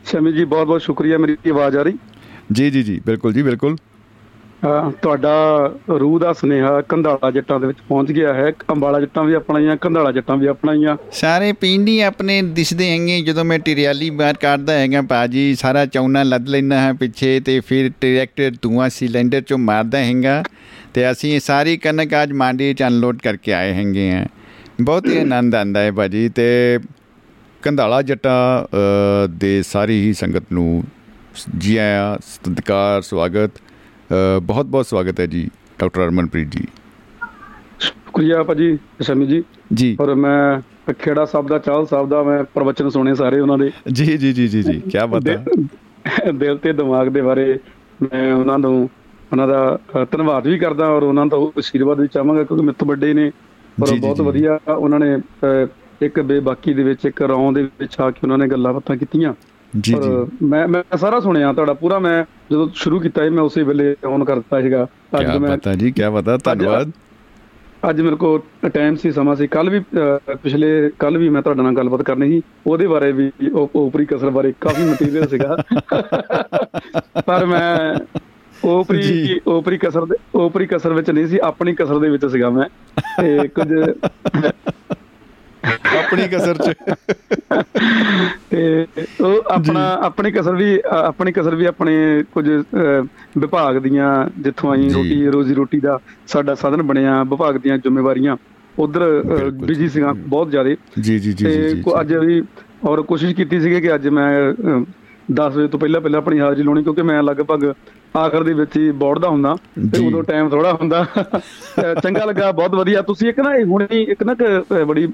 ਸ਼ਮੀ 0.05 0.31
ਜੀ 0.33 0.43
ਬਹੁਤ 0.45 0.67
ਬਹੁਤ 0.67 0.81
ਸ਼ੁਕਰੀਆ 0.81 1.17
ਮੇਰੀ 1.17 1.37
ਆਵਾਜ਼ 1.49 1.77
ਆ 1.77 1.81
ਰਹੀ। 1.83 1.97
ਜੀ 2.51 2.69
ਜੀ 2.71 2.83
ਜੀ 2.83 3.01
ਬਿਲਕੁਲ 3.05 3.33
ਜੀ 3.33 3.41
ਬਿਲਕੁਲ। 3.41 3.75
ਤੁਹਾਡਾ 5.01 5.31
ਰੂਹ 5.89 6.19
ਦਾ 6.19 6.31
ਸੁਨੇਹਾ 6.33 6.81
ਕੰਧਾਲਾ 6.81 7.29
ਜੱਟਾਂ 7.31 7.59
ਦੇ 7.59 7.67
ਵਿੱਚ 7.67 7.77
ਪਹੁੰਚ 7.89 8.11
ਗਿਆ 8.11 8.33
ਹੈ। 8.33 8.51
ਅੰਬਾਲਾ 8.71 8.99
ਜੱਟਾਂ 8.99 9.23
ਵੀ 9.23 9.33
ਆਪਣਾਈਆਂ 9.33 9.75
ਕੰਧਾਲਾ 9.77 10.11
ਜੱਟਾਂ 10.11 10.35
ਵੀ 10.37 10.47
ਆਪਣਾਈਆਂ 10.47 10.95
ਸਾਰੇ 11.11 11.51
ਪਿੰਡੀ 11.53 11.99
ਆਪਣੇ 11.99 12.41
ਦਿਸਦੇ 12.41 12.89
ਹੈਗੇ 12.89 13.21
ਜਦੋਂ 13.21 13.45
ਮੈਂ 13.45 13.57
ਟਿਰਿਆਲੀ 13.59 14.09
ਬਾਹਰ 14.09 14.37
ਕੱਢਦਾ 14.37 14.73
ਹੈਗਾ 14.73 15.01
ਬਾਜੀ 15.01 15.55
ਸਾਰਾ 15.55 15.85
ਚੌਨਾ 15.85 16.23
ਲੱਦ 16.23 16.49
ਲੈਣਾ 16.49 16.79
ਹੈ 16.81 16.93
ਪਿੱਛੇ 16.93 17.39
ਤੇ 17.39 17.59
ਫਿਰ 17.59 17.89
ਡਾਇਰੈਕਟਰ 18.01 18.51
ਧੂਆਂ 18.61 18.89
ਸਿਲੰਡਰ 18.89 19.41
ਚੋਂ 19.41 19.57
ਮਾਰਦਾ 19.57 19.97
ਹੈਗਾ। 19.97 20.43
ਤੇ 20.93 21.11
ਅਸੀਂ 21.11 21.39
ਸਾਰੀ 21.39 21.77
ਕਣਕ 21.77 22.13
ਅੱਜ 22.23 22.31
ਮਾਂਡੀ 22.31 22.73
ਚ 22.73 22.83
ਅਨਲੋਡ 22.83 23.17
ਕਰਕੇ 23.17 23.53
ਆਏ 23.53 23.73
ਹੈਗੇ 23.73 24.11
ਆ। 24.11 24.25
ਬਹੁਤ 24.81 25.07
ਹੀ 25.07 25.17
ਆਨੰਦ 25.17 25.55
ਆਂਦਾ 25.55 25.79
ਹੈ 25.79 25.91
ਬਾਜੀ 25.91 26.29
ਤੇ 26.29 26.79
ਕੰਧਾਲਾ 27.61 28.01
ਜੱਟਾ 28.01 28.67
ਦੇ 29.29 29.61
ਸਾਰੀ 29.63 29.99
ਹੀ 30.01 30.13
ਸੰਗਤ 30.13 30.43
ਨੂੰ 30.53 30.83
ਜੀ 31.57 31.75
ਆਇਆਂ 31.77 32.17
ਸਤਿਕਾਰ 32.25 33.01
ਸਵਾਗਤ 33.01 33.51
ਬਹੁਤ 34.43 34.65
ਬਹੁਤ 34.65 34.85
ਸਵਾਗਤ 34.85 35.19
ਹੈ 35.19 35.25
ਜੀ 35.25 35.49
ਡਾਕਟਰ 35.79 36.03
ਅਰਮਨਪ੍ਰੀਤ 36.05 36.47
ਜੀ। 36.51 36.65
ਸ਼ੁਕਰੀਆ 37.79 38.43
ਭਾਜੀ 38.43 38.77
ਸ਼ਮੀ 39.01 39.25
ਜੀ। 39.27 39.43
ਜੀ। 39.73 39.97
ਔਰ 40.01 40.13
ਮੈਂ 40.15 40.93
ਖੇੜਾ 40.93 41.25
ਸਾਹਿਬ 41.25 41.47
ਦਾ 41.47 41.57
ਚਾਹਲ 41.57 41.85
ਸਾਹਿਬ 41.87 42.09
ਦਾ 42.09 42.23
ਮੈਂ 42.23 42.43
ਪ੍ਰਵਚਨ 42.53 42.89
ਸੁਣੇ 42.89 43.13
ਸਾਰੇ 43.15 43.39
ਉਹਨਾਂ 43.39 43.57
ਦੇ। 43.57 43.71
ਜੀ 43.91 44.05
ਜੀ 44.05 44.33
ਜੀ 44.33 44.47
ਜੀ 44.47 44.63
ਜੀ 44.63 44.79
ਕੀ 44.81 45.07
ਬਾਤ 45.09 45.27
ਹੈ। 45.27 46.31
ਦਿਲ 46.33 46.57
ਤੇ 46.57 46.73
ਦਿਮਾਗ 46.73 47.07
ਦੇ 47.07 47.21
ਬਾਰੇ 47.21 47.59
ਮੈਂ 48.01 48.33
ਉਹਨਾਂ 48.33 48.57
ਨੂੰ 48.59 48.89
ਉਹਨਾਂ 49.31 49.47
ਦਾ 49.47 49.79
ਧੰਨਵਾਦ 50.11 50.47
ਵੀ 50.47 50.57
ਕਰਦਾ 50.59 50.87
ਔਰ 50.87 51.03
ਉਹਨਾਂ 51.03 51.25
ਦਾ 51.25 51.37
ਅਸ਼ੀਰਵਾਦ 51.59 51.99
ਵੀ 51.99 52.07
ਚਾਹਾਂਗਾ 52.07 52.43
ਕਿਉਂਕਿ 52.43 52.63
ਮੇਰੇ 52.65 52.75
ਤੋਂ 52.79 52.87
ਵੱਡੇ 52.87 53.13
ਨੇ। 53.13 53.31
ਔਰ 53.77 53.95
ਬਹੁਤ 53.99 54.21
ਵਧੀਆ 54.21 54.59
ਉਹਨਾਂ 54.73 54.99
ਨੇ 54.99 55.15
ਇੱਕ 56.01 56.19
ਬੇਬਾਕੀ 56.19 56.73
ਦੇ 56.73 56.83
ਵਿੱਚ 56.83 57.05
ਇੱਕ 57.05 57.21
ਰੌਂ 57.21 57.51
ਦੇ 57.51 57.63
ਵਿੱਚ 57.63 57.99
ਆ 57.99 58.11
ਕੇ 58.11 58.19
ਉਹਨਾਂ 58.23 58.37
ਨੇ 58.37 58.47
ਗੱਲਾਂ 58.47 58.73
ਬਾਤਾਂ 58.73 58.95
ਕੀਤੀਆਂ। 58.95 59.33
ਜੀ 59.79 59.93
ਜੀ। 59.93 60.37
ਮੈਂ 60.43 60.67
ਮੈਂ 60.67 60.97
ਸਾਰਾ 60.97 61.19
ਸੁਣਿਆ 61.19 61.53
ਤੁਹਾਡਾ 61.53 61.73
ਪੂਰਾ 61.73 61.99
ਮੈਂ 61.99 62.25
ਜਦੋਂ 62.51 62.69
ਸ਼ੁਰੂ 62.73 62.99
ਕੀਤਾ 62.99 63.23
ਸੀ 63.23 63.29
ਮੈਂ 63.29 63.43
ਉਸੇ 63.43 63.63
ਵੇਲੇ 63.63 63.95
ਔਨ 64.05 64.23
ਕਰ 64.23 64.35
ਦਿੱਤਾ 64.35 64.61
ਸੀਗਾ 64.61 64.87
ਅੱਜ 65.19 65.37
ਮੈਂ 65.37 65.57
ਪਤਾ 65.57 65.73
ਜੀ 65.73 65.91
ਕੀ 65.91 66.01
ਪਤਾ 66.15 66.37
ਧੰਨਵਾਦ। 66.37 66.91
ਅੱਜ 67.89 68.01
ਮੇਰੇ 68.01 68.15
ਕੋਲ 68.15 68.69
ਟਾਈਮ 68.69 68.95
ਸੀ 68.95 69.11
ਸਮਾਂ 69.11 69.35
ਸੀ। 69.35 69.47
ਕੱਲ 69.47 69.69
ਵੀ 69.69 69.79
ਪਿਛਲੇ 70.43 70.91
ਕੱਲ 70.99 71.17
ਵੀ 71.17 71.29
ਮੈਂ 71.29 71.41
ਤੁਹਾਡੇ 71.41 71.61
ਨਾਲ 71.61 71.75
ਗੱਲਬਾਤ 71.75 72.01
ਕਰਨੀ 72.01 72.29
ਸੀ। 72.29 72.41
ਉਹਦੇ 72.67 72.87
ਬਾਰੇ 72.87 73.11
ਵੀ 73.11 73.31
ਉਪਰੀ 73.53 74.05
ਕਸਰ 74.05 74.29
ਬਾਰੇ 74.29 74.53
ਕਾਫੀ 74.61 74.83
ਮਟੀਰੀਅਲ 74.83 75.27
ਸੀਗਾ। 75.27 75.57
ਪਰ 77.25 77.45
ਮੈਂ 77.45 77.99
ਉਪਰੀ 78.65 79.39
ਉਪਰੀ 79.47 79.77
ਕਸਰ 79.77 80.05
ਦੇ 80.05 80.15
ਉਪਰੀ 80.35 80.65
ਕਸਰ 80.65 80.93
ਵਿੱਚ 80.93 81.11
ਨਹੀਂ 81.11 81.27
ਸੀ 81.27 81.39
ਆਪਣੀ 81.43 81.75
ਕਸਰ 81.75 81.99
ਦੇ 81.99 82.09
ਵਿੱਚ 82.09 82.25
ਸੀਗਾ 82.25 82.49
ਮੈਂ। 82.49 82.65
ਤੇ 83.21 83.47
ਕੁਝ 83.47 83.73
ਆਪਣੀ 85.99 86.27
ਕਸਰ 86.27 86.57
ਚ। 86.57 86.73
ਤੇ 88.49 88.85
ਉਹ 89.21 89.43
ਆਪਣਾ 89.51 89.99
ਆਪਣੀ 90.01 90.31
ਕਸਰ 90.31 90.55
ਵੀ 90.55 90.79
ਆਪਣੀ 90.85 91.31
ਕਸਰ 91.31 91.55
ਵੀ 91.55 91.65
ਆਪਣੇ 91.65 92.23
ਕੁਝ 92.33 92.49
ਵਿਭਾਗ 93.37 93.77
ਦੀਆਂ 93.77 94.29
ਜਿੱਥੋਂ 94.41 94.71
ਆਈ 94.71 94.89
ਰੋਟੀ 94.89 95.25
ਰੋਜ਼ੀ 95.27 95.53
ਰੋਟੀ 95.53 95.79
ਦਾ 95.79 95.99
ਸਾਡਾ 96.27 96.55
ਸਾਧਨ 96.55 96.81
ਬਣਿਆ 96.81 97.23
ਵਿਭਾਗ 97.23 97.57
ਦੀਆਂ 97.57 97.77
ਜ਼ਿੰਮੇਵਾਰੀਆਂ। 97.77 98.37
ਉਧਰ 98.79 99.23
ਬਿਜ਼ੀ 99.53 99.89
ਸੀਗਾ 99.89 100.13
ਬਹੁਤ 100.17 100.49
ਜ਼ਿਆਦਾ। 100.51 100.75
ਜੀ 101.01 101.19
ਜੀ 101.19 101.33
ਜੀ 101.33 101.45
ਤੇ 101.45 101.83
ਅੱਜ 102.01 102.13
ਵੀ 102.13 102.41
ਔਰ 102.85 103.01
ਕੋਸ਼ਿਸ਼ 103.01 103.35
ਕੀਤੀ 103.35 103.59
ਸੀਗੀ 103.59 103.81
ਕਿ 103.81 103.95
ਅੱਜ 103.95 104.07
ਮੈਂ 104.07 104.53
10 105.33 105.55
ਵਜੇ 105.55 105.67
ਤੋਂ 105.67 105.79
ਪਹਿਲਾਂ 105.79 106.01
ਪਹਿਲਾਂ 106.01 106.17
ਆਪਣੀ 106.17 106.39
ਹਾਜ਼ਰੀ 106.39 106.63
ਲਾਉਣੀ 106.63 106.83
ਕਿਉਂਕਿ 106.83 107.01
ਮੈਂ 107.01 107.23
ਲਗਭਗ 107.23 107.73
ਆਖਰ 108.17 108.43
ਦੇ 108.43 108.53
ਵਿੱਚ 108.53 108.77
ਹੀ 108.77 108.91
ਬੋਰਡ 108.91 109.19
ਦਾ 109.19 109.29
ਹੁੰਦਾ 109.29 109.55
ਤੇ 109.93 110.07
ਉਦੋਂ 110.07 110.23
ਟਾਈਮ 110.23 110.49
ਥੋੜਾ 110.49 110.73
ਹੁੰਦਾ। 110.73 111.05
ਚੰਗਾ 112.03 112.25
ਲੱਗਾ 112.25 112.51
ਬਹੁਤ 112.51 112.75
ਵਧੀਆ। 112.75 113.01
ਤੁਸੀਂ 113.01 113.29
ਇੱਕ 113.29 113.39
ਨਾ 113.39 113.49
ਹੁਣੇ 113.65 113.87
ਇੱਕ 113.91 114.23
ਨਾ 114.23 114.35
ਬੜੀ 114.83 115.07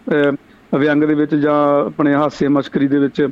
ਵਿਅੰਗ 0.75 1.03
ਦੇ 1.03 1.13
ਵਿੱਚ 1.15 1.35
ਜਾਂ 1.35 1.55
ਆਪਣੇ 1.85 2.13
ਹਾਸੇ 2.13 2.47
ਮਸ਼ਕਰੀ 2.47 2.87
ਦੇ 2.87 2.99
ਵਿੱਚ 2.99 3.27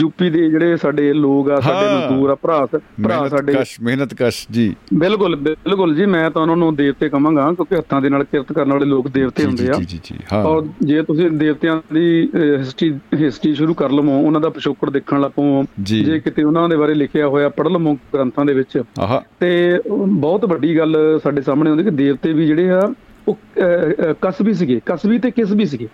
ਯੂਪੀ 0.00 0.30
ਦੇ 0.30 0.48
ਜਿਹੜੇ 0.50 0.76
ਸਾਡੇ 0.76 1.12
ਲੋਕ 1.12 1.50
ਆ 1.50 1.60
ਸਾਡੇ 1.60 1.94
ਮਜ਼ਦੂਰ 1.94 2.30
ਆ 2.30 2.34
ਭਰਾ 2.34 2.66
ਭਰਾ 3.04 3.28
ਸਾਡੇ। 3.28 3.52
ਕਸ਼ 3.52 3.80
ਮਿਹਨਤ 3.80 4.14
ਕਸ਼ 4.18 4.46
ਜੀ। 4.50 4.74
ਬਿਲਕੁਲ 4.94 5.36
ਬਿਲਕੁਲ 5.36 5.94
ਜੀ 5.94 6.06
ਮੈਂ 6.06 6.30
ਤਾਂ 6.30 6.42
ਉਹਨਾਂ 6.42 6.56
ਨੂੰ 6.56 6.74
ਦੇਵਤੇ 6.76 7.08
ਕਹਾਂਗਾ 7.08 7.50
ਕਿਉਂਕਿ 7.52 7.76
ਹੱਥਾਂ 7.76 8.00
ਦੇ 8.02 8.08
ਨਾਲ 8.08 8.24
ਕਿਰਤ 8.24 8.52
ਕਰਨ 8.52 8.72
ਵਾਲੇ 8.72 8.86
ਲੋਕ 8.86 9.08
ਦੇਵਤੇ 9.08 9.44
ਹੁੰਦੇ 9.44 9.68
ਆ। 9.68 9.72
ਜੀ 9.72 9.84
ਜੀ 9.84 10.00
ਜੀ 10.04 10.18
ਹਾਂ। 10.32 10.44
ਔਰ 10.44 10.66
ਜੇ 10.82 11.02
ਤੁਸੀਂ 11.02 11.30
ਦੇਵਤਿਆਂ 11.30 11.80
ਦੀ 11.94 12.28
ਹਿਸਟਰੀ 12.58 12.92
ਹਿਸਟਰੀ 13.20 13.54
ਸ਼ੁਰੂ 13.54 13.74
ਕਰ 13.74 13.90
ਲਵੋ 13.90 14.20
ਉਹਨਾਂ 14.20 14.40
ਦਾ 14.40 14.48
ਪਿਛੋਕੜ 14.50 14.90
ਦੇਖਣ 14.90 15.20
ਲੱਪੋ 15.20 15.64
ਜੇ। 15.80 16.20
ਕਿਤੇ 16.24 16.42
ਉਹਨਾਂ 16.42 16.68
ਦੇ 16.68 16.76
ਬਾਰੇ 16.76 16.94
ਲਿਖਿਆ 16.94 17.28
ਹੋਇਆ 17.28 17.48
ਪੜ੍ਹ 17.48 17.68
ਲਵੋ 17.68 17.94
ਗ੍ਰੰਥਾਂ 18.14 18.44
ਦੇ 18.44 18.54
ਵਿੱਚ। 18.54 18.82
ਤੇ 19.40 19.80
ਬਹੁਤ 20.08 20.44
ਵੱਡੀ 20.44 20.76
ਗੱਲ 20.78 21.20
ਸਾਡੇ 21.22 21.42
ਸਾਹਮਣੇ 21.42 21.70
ਆਉਂਦੀ 21.70 21.84
ਕਿ 21.84 21.90
ਦੇਵਤੇ 21.90 22.32
ਵੀ 22.32 22.46
ਜਿਹੜੇ 22.46 22.70
ਆ 22.70 22.92
ਉਹ 23.28 23.38
ਕਸਬੀ 24.22 24.54
ਸੀਗੇ 24.54 24.80
ਕਸਬੀ 24.86 25.18
ਤੇ 25.18 25.30
ਕਿਸਬੀ 25.30 25.64
ਸੀਗੇ। 25.64 25.88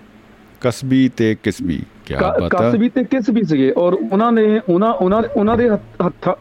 ਕਸਬੀ 0.61 1.09
ਤੇ 1.17 1.35
ਕਿਸਬੀ 1.43 1.81
ਕੀ 2.07 2.15
ਬਾਤ 2.15 2.43
ਹੈ 2.43 2.49
ਕਸਬੀ 2.51 2.89
ਤੇ 2.89 3.05
ਕਿਸਬੀ 3.05 3.43
ਸੀਗੇ 3.43 3.73
ਔਰ 3.77 3.93
ਉਹਨਾਂ 4.03 4.31
ਨੇ 4.33 4.45
ਉਹਨਾਂ 4.69 4.93
ਉਹਨਾਂ 4.95 5.23
ਉਹਨਾਂ 5.37 5.57
ਦੇ 5.57 5.69
ਹੱਥਾਂ 5.69 6.35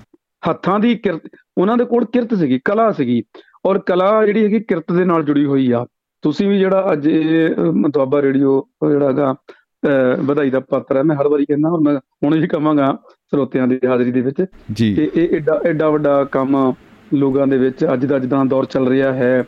ਹੱਥਾਂ 0.43 0.79
ਦੀ 0.79 0.95
ਕਿਰਤ 0.95 1.21
ਉਹਨਾਂ 1.57 1.77
ਦੇ 1.77 1.85
ਕੋਲ 1.85 2.05
ਕਿਰਤ 2.05 2.33
ਸੀਗੀ 2.33 2.59
ਕਲਾ 2.65 2.91
ਸੀਗੀ 2.91 3.21
ਔਰ 3.65 3.79
ਕਲਾ 3.79 4.09
ਜਿਹੜੀ 4.25 4.43
ਹੈਗੀ 4.43 4.59
ਕਿਰਤ 4.59 4.91
ਦੇ 4.91 5.05
ਨਾਲ 5.05 5.23
ਜੁੜੀ 5.23 5.45
ਹੋਈ 5.45 5.71
ਆ। 5.71 5.85
ਤੁਸੀਂ 6.23 6.47
ਵੀ 6.49 6.57
ਜਿਹੜਾ 6.59 6.91
ਅੱਜ 6.93 7.07
ਮਤਵਾਬਾ 7.75 8.21
ਰੇਡੀਓ 8.21 8.61
ਜਿਹੜਾਗਾ 8.83 9.33
ਵਧਾਈ 10.21 10.49
ਦਾ 10.49 10.59
ਪਾਤਰ 10.59 10.97
ਹੈ 10.97 11.03
ਮੈਂ 11.03 11.15
ਹਰ 11.15 11.27
ਵਾਰੀ 11.27 11.45
ਕਹਿੰਦਾ 11.45 11.69
ਔਰ 11.69 11.79
ਮੈਂ 11.79 11.95
ਹੁਣ 12.23 12.35
ਵੀ 12.39 12.47
ਕਹਾਂਗਾ 12.47 12.91
ਸਰੋਤਿਆਂ 13.33 13.67
ਦੀ 13.67 13.79
ਹਾਜ਼ਰੀ 13.87 14.11
ਦੇ 14.11 14.21
ਵਿੱਚ 14.21 14.41
ਕਿ 14.77 15.09
ਇਹ 15.15 15.35
ਐਡਾ 15.37 15.59
ਐਡਾ 15.65 15.89
ਵੱਡਾ 15.89 16.23
ਕੰਮ 16.31 16.55
ਲੋਕਾਂ 17.11 17.47
ਦੇ 17.47 17.57
ਵਿੱਚ 17.57 17.85
ਅੱਜ 17.93 18.05
ਦਾ 18.05 18.19
ਜਿੱਦਾਂ 18.19 18.43
ਦੌਰ 18.45 18.65
ਚੱਲ 18.65 18.87
ਰਿਹਾ 18.87 19.13
ਹੈ। 19.13 19.43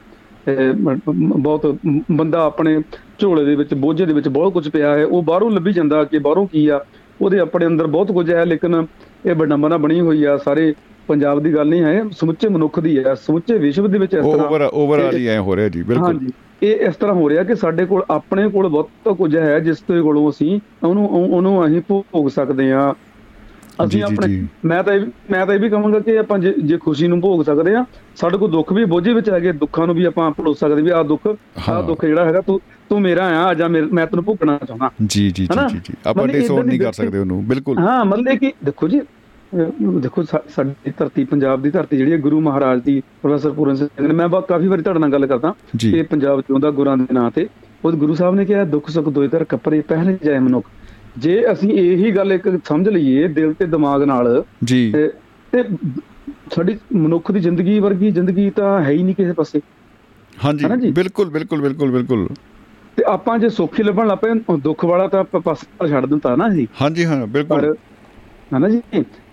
ਬਹੁਤ 1.16 1.76
ਬੰਦਾ 2.12 2.44
ਆਪਣੇ 2.44 2.82
ਝੋਲੇ 3.20 3.46
ਦੇ 3.46 3.56
ਵਿੱਚ 3.56 3.74
ਬੋਝੇ 3.74 4.06
ਦੇ 4.06 4.14
ਵਿੱਚ 4.14 4.28
ਬਹੁਤ 4.28 4.54
ਕੁਝ 4.54 4.70
ਪਿਆ 4.70 4.98
ਹੈ। 4.98 5.06
ਉਹ 5.06 5.24
ਬਾਹਰੋਂ 5.24 5.52
ਲੱਭੀ 5.52 5.74
ਜਾਂਦਾ 5.74 6.04
ਕਿ 6.04 6.20
ਬਾਹਰੋਂ 6.20 6.48
ਕੀ 6.48 6.68
ਆ? 6.68 6.86
ਉਹਦੇ 7.22 7.40
ਆਪਣੇ 7.40 7.66
ਅੰਦਰ 7.66 7.88
ਬਹੁਤ 7.88 8.12
ਕੁਝ 8.12 8.32
ਹੈ 8.34 8.46
ਲੇਕਿਨ 8.46 8.86
ਇਹ 9.26 9.36
ਵਿਡੰਬਨਾ 9.36 9.78
ਬਣੀ 9.78 10.02
ਹੋਈ 10.02 10.24
ਆ। 10.24 10.38
ਸਾਰੇ 10.38 10.74
ਪੰਜਾਬ 11.08 11.40
ਦੀ 11.40 11.54
ਗੱਲ 11.54 11.68
ਨਹੀਂ 11.68 11.82
ਹੈ 11.82 12.04
ਸਮੁੱਚੇ 12.12 12.48
ਮਨੁੱਖ 12.48 12.80
ਦੀ 12.80 13.04
ਹੈ। 13.04 13.16
ਸਮੁੱਚੇ 13.16 13.58
ਵਿਸ਼ਵ 13.58 13.88
ਦੇ 13.88 13.98
ਵਿੱਚ 13.98 14.14
ਇਸ 14.14 14.26
ਤਰ੍ਹਾਂ 14.26 14.48
ਓਵਰ 14.48 14.70
ਓਵਰਆਲ 14.74 15.16
ਹੀ 15.16 15.28
ਐ 15.28 15.40
ਹੋ 15.40 15.56
ਰਿਹਾ 15.56 15.70
ਜੀ 15.70 15.84
ਬਿਲਕੁਲ। 15.84 16.06
ਹਾਂਜੀ। 16.06 16.28
ਇਹ 16.64 16.76
ਇਸ 16.76 16.96
ਤਰ੍ਹਾਂ 16.96 17.16
ਹੋ 17.16 17.30
ਰਿਹਾ 17.30 17.44
ਕਿ 17.44 17.56
ਸਾਡੇ 17.56 17.86
ਕੋਲ 17.86 18.04
ਆਪਣੇ 18.12 18.50
ਕੋਲ 18.50 18.68
ਬਹੁਤ 18.68 19.18
ਕੁਝ 19.18 19.38
ਹੈ 19.38 19.60
ਜਿਸ 19.60 19.78
ਦੇ 19.78 20.02
ਕੋਲੋਂ 20.02 20.30
ਅਸੀਂ 20.30 20.60
ਉਹਨੂੰ 20.88 21.10
ਉਹ- 21.10 21.30
ਉਹਨੂੰ 21.30 21.68
ਅਸੀਂ 21.68 21.82
ਭੋਗ 21.88 22.28
ਸਕਦੇ 22.28 22.68
ਜੀ, 22.68 22.94
ਅਸੀਂ 23.86 24.04
ਆਪਣੇ। 24.04 24.48
ਮੈਂ 24.66 24.84
ਤਾਂ 24.84 24.98
ਮੈਂ 25.32 25.46
ਤਾਂ 25.46 25.56
ਇਹ 25.56 25.60
ਵੀ 25.60 25.70
ਕਹਾਂਗਾ 25.70 26.00
ਕਿ 26.00 26.18
ਆਪਾਂ 26.20 26.40
ਜੇ 26.40 26.78
ਖੁਸ਼ੀ 26.78 27.08
ਨੂੰ 27.08 27.20
ਭੋਗ 27.22 27.44
ਸਕਦੇ 27.44 27.76
ਆ 27.76 27.86
ਸਾਡੇ 28.16 28.38
ਕੋਲ 28.38 28.52
ਦੁੱਖ 28.52 28.74
ਵੀ 28.74 28.86
ਬੋਝੇ 28.86 29.14
ਵਿੱਚ 29.14 29.30
ਹੈਗੇ 29.30 29.52
ਦੁੱਖਾਂ 29.52 29.88
ਨੂੰ 29.88 29.96
ਵੀ 29.96 30.04
ਆਪਾਂ 30.06 30.32
ਭੁੱਲ 30.32 30.54
ਸਕਦੇ 30.56 30.82
ਵੀ 30.82 30.90
ਆਹ 30.90 31.04
ਦੁੱਖ। 31.04 31.28
ਆਹ 31.70 31.84
ਦੁੱਖ 31.84 32.06
ਜਿਹੜਾ 32.06 32.26
ਹੈਗਾ 32.26 32.42
ਤੂੰ 32.42 32.60
ਤੂੰ 32.90 33.02
ਮੇਰਾ 33.02 33.26
ਆ 33.46 33.54
ਜਾਂ 33.54 33.70
ਮੈਂ 33.70 34.08
ਤੈਨੂੰ 34.08 34.24
ਭੁਗਤਣਾ 34.24 34.58
ਚਾਹੁੰਦਾ 34.68 34.90
ਜੀ 35.06 35.32
ਜੀ 35.32 35.46
ਜੀ? 35.46 35.80
ਜੀ 35.80 35.94
ਆਪਾਂ 36.06 36.28
ਡਿਸਓਨ 36.28 36.66
ਨਹੀਂ 36.66 36.80
ਦੀ 36.80 36.86
ਕਰ 36.86 36.94
ਸਕਦੇ 36.94 37.18
ਉਹਨੂੰ 37.20 37.46
ਬਿਲਕੁਲ 37.46 37.78
ਹਾਂ 37.78 38.06
ਮਤਲਬ 38.06 38.38
ਕਿ 38.38 38.52
ਦੇਖੋ 38.64 38.88
ਜੀ 38.88 39.02
ਦੇਖੋ 40.00 40.24
ਸਾਡੀ 40.24 40.92
ਧਰਤੀ 40.98 41.24
ਪੰਜਾਬ 41.24 41.62
ਦੀ 41.62 41.70
ਧਰਤੀ 41.70 41.98
ਜਿਹੜੀ 41.98 42.12
ਹੈ 42.12 42.18
ਗੁਰੂ 42.18 42.42
ਮਹਾਰਾਜ 42.42 42.82
ਦੀ 42.82 43.02
ਪ੍ਰੋਫੈਸਰ 43.22 43.52
ਪੂਰਨ 43.52 43.76
ਸਿੰਘ 43.76 44.08
ਨੇ 44.08 44.14
ਮੈਂ 44.14 44.28
ਬਹੁਤ 44.28 44.48
ਕਾਫੀ 44.48 44.68
ਵਾਰੀ 44.68 44.82
ਤੁਹਾਡੇ 44.82 45.00
ਨਾਲ 45.00 45.12
ਗੱਲ 45.12 45.26
ਕਰਦਾ। 45.26 45.54
ਕਿ 45.80 46.02
ਪੰਜਾਬ 46.02 46.42
ਚ 46.42 46.52
ਉਹਦਾ 46.52 46.72
ਗੁਰਾਂ 46.72 46.98
ਦੇ 46.98 47.06
ਨਾਂ 47.14 47.32
ਤੇ 47.32 47.48
ਉਹ 47.86 47.92
ਗੁਰੂ 47.92 48.16
ਸਾਹਿਬ 48.16 48.36
ਨੇ 48.36 48.46
ਕਿਹਾ 48.46 48.64
ਦੁੱਖ 48.64 48.90
ਸੁੱਖ 48.90 49.10
ਦੋਇ 49.10 49.28
ਤਰ 49.28 49.44
ਕੱਪੜੇ 49.44 49.82
ਪਹਿਲੇ 49.82 50.18
ਜਾਏ 50.24 50.40
ਮਨੁੱਖ 50.40 50.68
ਜੇ 51.16 51.52
ਅਸੀਂ 51.52 51.70
ਇਹੀ 51.72 52.12
ਗੱਲ 52.12 52.32
ਇੱਕ 52.32 52.50
ਸਮਝ 52.66 52.90
ਲਈਏ 52.90 53.28
ਦਿਲ 53.28 53.54
ਤੇ 53.54 53.66
ਦਿਮਾਗ 53.66 54.04
ਨਾਲ 54.04 54.44
ਜੀ। 54.64 54.82
ਤੇ 55.54 55.64
ਸਾਡੀ 56.56 56.78
ਮਨੁੱਖ 56.96 57.32
ਦੀ 57.32 57.40
ਜ਼ਿੰਦਗੀ 57.40 57.80
ਵਰਗੀ 57.80 58.12
ਜ਼ਿੰਦਗੀ 58.12 58.50
ਤਾਂ 58.50 58.80
ਹੈ 58.82 58.92
ਹੀ 58.92 59.04
ਨਹੀਂ 59.04 59.16
ਕਿਸੇ 59.16 59.34
ਪਾਸੇ। 59.34 59.62
ਹਾਂਜੀ? 60.34 60.92
ਬਿਲਕੁਲ 60.92 61.30
ਬਿਲਕੁਲ 61.30 61.62
ਬਿਲਕੁਲ 61.62 61.92
ਬਿਲਕੁਲ। 61.92 62.28
ਤੇ 62.98 63.04
ਆਪਾਂ 63.08 63.38
ਜੇ 63.40 63.50
ਸੁੱਖ 63.50 63.80
ਲੱਭਣ 63.82 64.08
ਲੱਪੇ 64.08 64.34
ਦੁੱਖ 64.58 64.86
ਵਾਲਾ 64.86 65.08
ਤਾਂ 65.08 65.20
ਆਪਾਂ 65.20 65.40
ਪਾਸੇ 65.42 65.88
ਛੱਡ 65.88 66.06
ਦਿੰਦਾ 66.06 66.36
ਨਾ 66.36 66.50
ਜੀ। 66.50 66.68
ਹਾਂਜੀ 66.82 67.06
ਹਾਂ 67.06 67.26
ਬਿਲਕੁਲ। 67.28 67.76
ਹਨਾ 68.56 68.70
ਜੀ? 68.70 68.82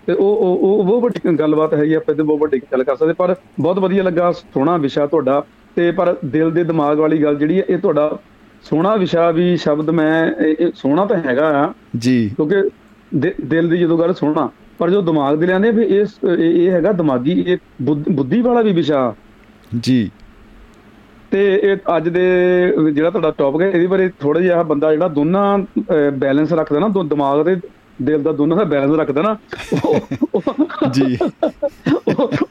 ਤੇ 0.07 0.13
ਉਹ 0.13 0.35
ਉਹ 0.35 0.59
ਉਹ 0.63 0.83
ਬਹੁਤ 0.83 1.03
ਵੱਡੀ 1.03 1.37
ਗੱਲਬਾਤ 1.39 1.73
ਹੈਗੀ 1.73 1.93
ਆਪਾਂ 1.93 2.15
ਤੇ 2.15 2.23
ਬਹੁਤ 2.23 2.39
ਵੱਡੀ 2.39 2.59
ਗੱਲ 2.71 2.83
ਕਰ 2.83 2.95
ਸਕਦੇ 2.95 3.13
ਪਰ 3.13 3.35
ਬਹੁਤ 3.59 3.79
ਵਧੀਆ 3.79 4.03
ਲੱਗਾ 4.03 4.31
ਸੋਹਣਾ 4.31 4.77
ਵਿਸ਼ਾ 4.77 5.05
ਤੁਹਾਡਾ। 5.07 5.43
ਤੇ 5.75 5.91
ਪਰ 5.91 6.15
ਦਿਲ 6.25 6.51
ਦੇ 6.51 6.63
ਦਿਮਾਗ 6.63 6.99
ਵਾਲੀ 6.99 7.21
ਗੱਲ 7.23 7.35
ਜਿਹੜੀ 7.35 7.57
ਹੈ 7.59 7.63
ਇਹ 7.69 7.77
ਤੁਹਾਡਾ 7.77 8.17
ਸੋਹਣਾ 8.63 8.95
ਵਿਸ਼ਾ 8.95 9.31
ਵੀ 9.31 9.57
ਸ਼ਬਦ 9.57 9.89
ਮੈਂ 9.89 10.31
ਸੋਹਣਾ 10.75 11.05
ਤਾਂ 11.05 11.17
ਹੈਗਾ 11.17 11.65
ਆ। 11.65 11.73
ਜੀ। 11.97 12.31
ਕਿਉਂਕਿ 12.35 12.69
ਦਿਲ 13.43 13.69
ਦੀ 13.69 13.77
ਜਦੋਂ 13.77 13.99
ਗੱਲ 13.99 14.13
ਸੋਹਣਾ 14.13 14.49
ਪਰ 14.77 14.89
ਜੋ 14.89 15.01
ਦਿਮਾਗ 15.01 15.37
ਦੇ 15.37 15.47
ਲਿਆਂਦੇ 15.47 15.71
ਵੀ 15.71 15.83
ਇਸ 15.83 16.09
ਇਹ 16.39 16.67
ਇਹ 16.67 16.71
ਹੈਗਾ 16.71 16.91
ਦਿਮਾਗੀ 16.91 17.43
ਇਹ 17.47 17.57
ਬੁੱਧ- 17.81 18.41
ਵਾਲਾ 18.41 18.61
ਵੀ 18.61 18.73
ਵਿਸ਼ਾ। 18.73 19.13
ਜੀ। 19.79 20.11
ਤੇ 21.31 21.59
ਇਹ 21.63 21.77
ਅੱਜ 21.97 22.09
ਦੇ 22.09 22.21
ਜਿਹੜਾ 22.93 23.09
ਤੁਹਾਡਾ 23.09 23.31
ਟੌਪਿਕ 23.31 23.61
ਹੈ 23.61 23.67
ਇਹਦੇ 23.67 23.87
ਬਾਰੇ 23.87 24.09
ਥੋੜਾ 24.19 24.39
ਜਿਹਾ 24.39 24.63
ਬੰਦਾ 24.63 24.91
ਜਿਹੜਾ 24.91 25.07
ਦੋਨਾਂ 25.07 25.57
ਬੈਲੈਂਸ 26.17 26.53
ਰੱਖਦਾ 26.53 26.79
ਨਾ 26.79 26.87
ਦੋ 26.87 27.03
ਦਿਮਾਗ 27.03 27.45
ਤੇ 27.45 27.55
ਦਿਲ 28.01 28.23
ਦਾ 28.23 28.31
ਦੋਨਾਂ 28.31 28.57
ਦਾ 28.57 28.63
ਬੈਲੈਂਸ 28.63 28.99
ਰੱਖਦਾ 28.99 29.21
ਨਾ 29.21 29.37
ਜੀ। 30.91 31.17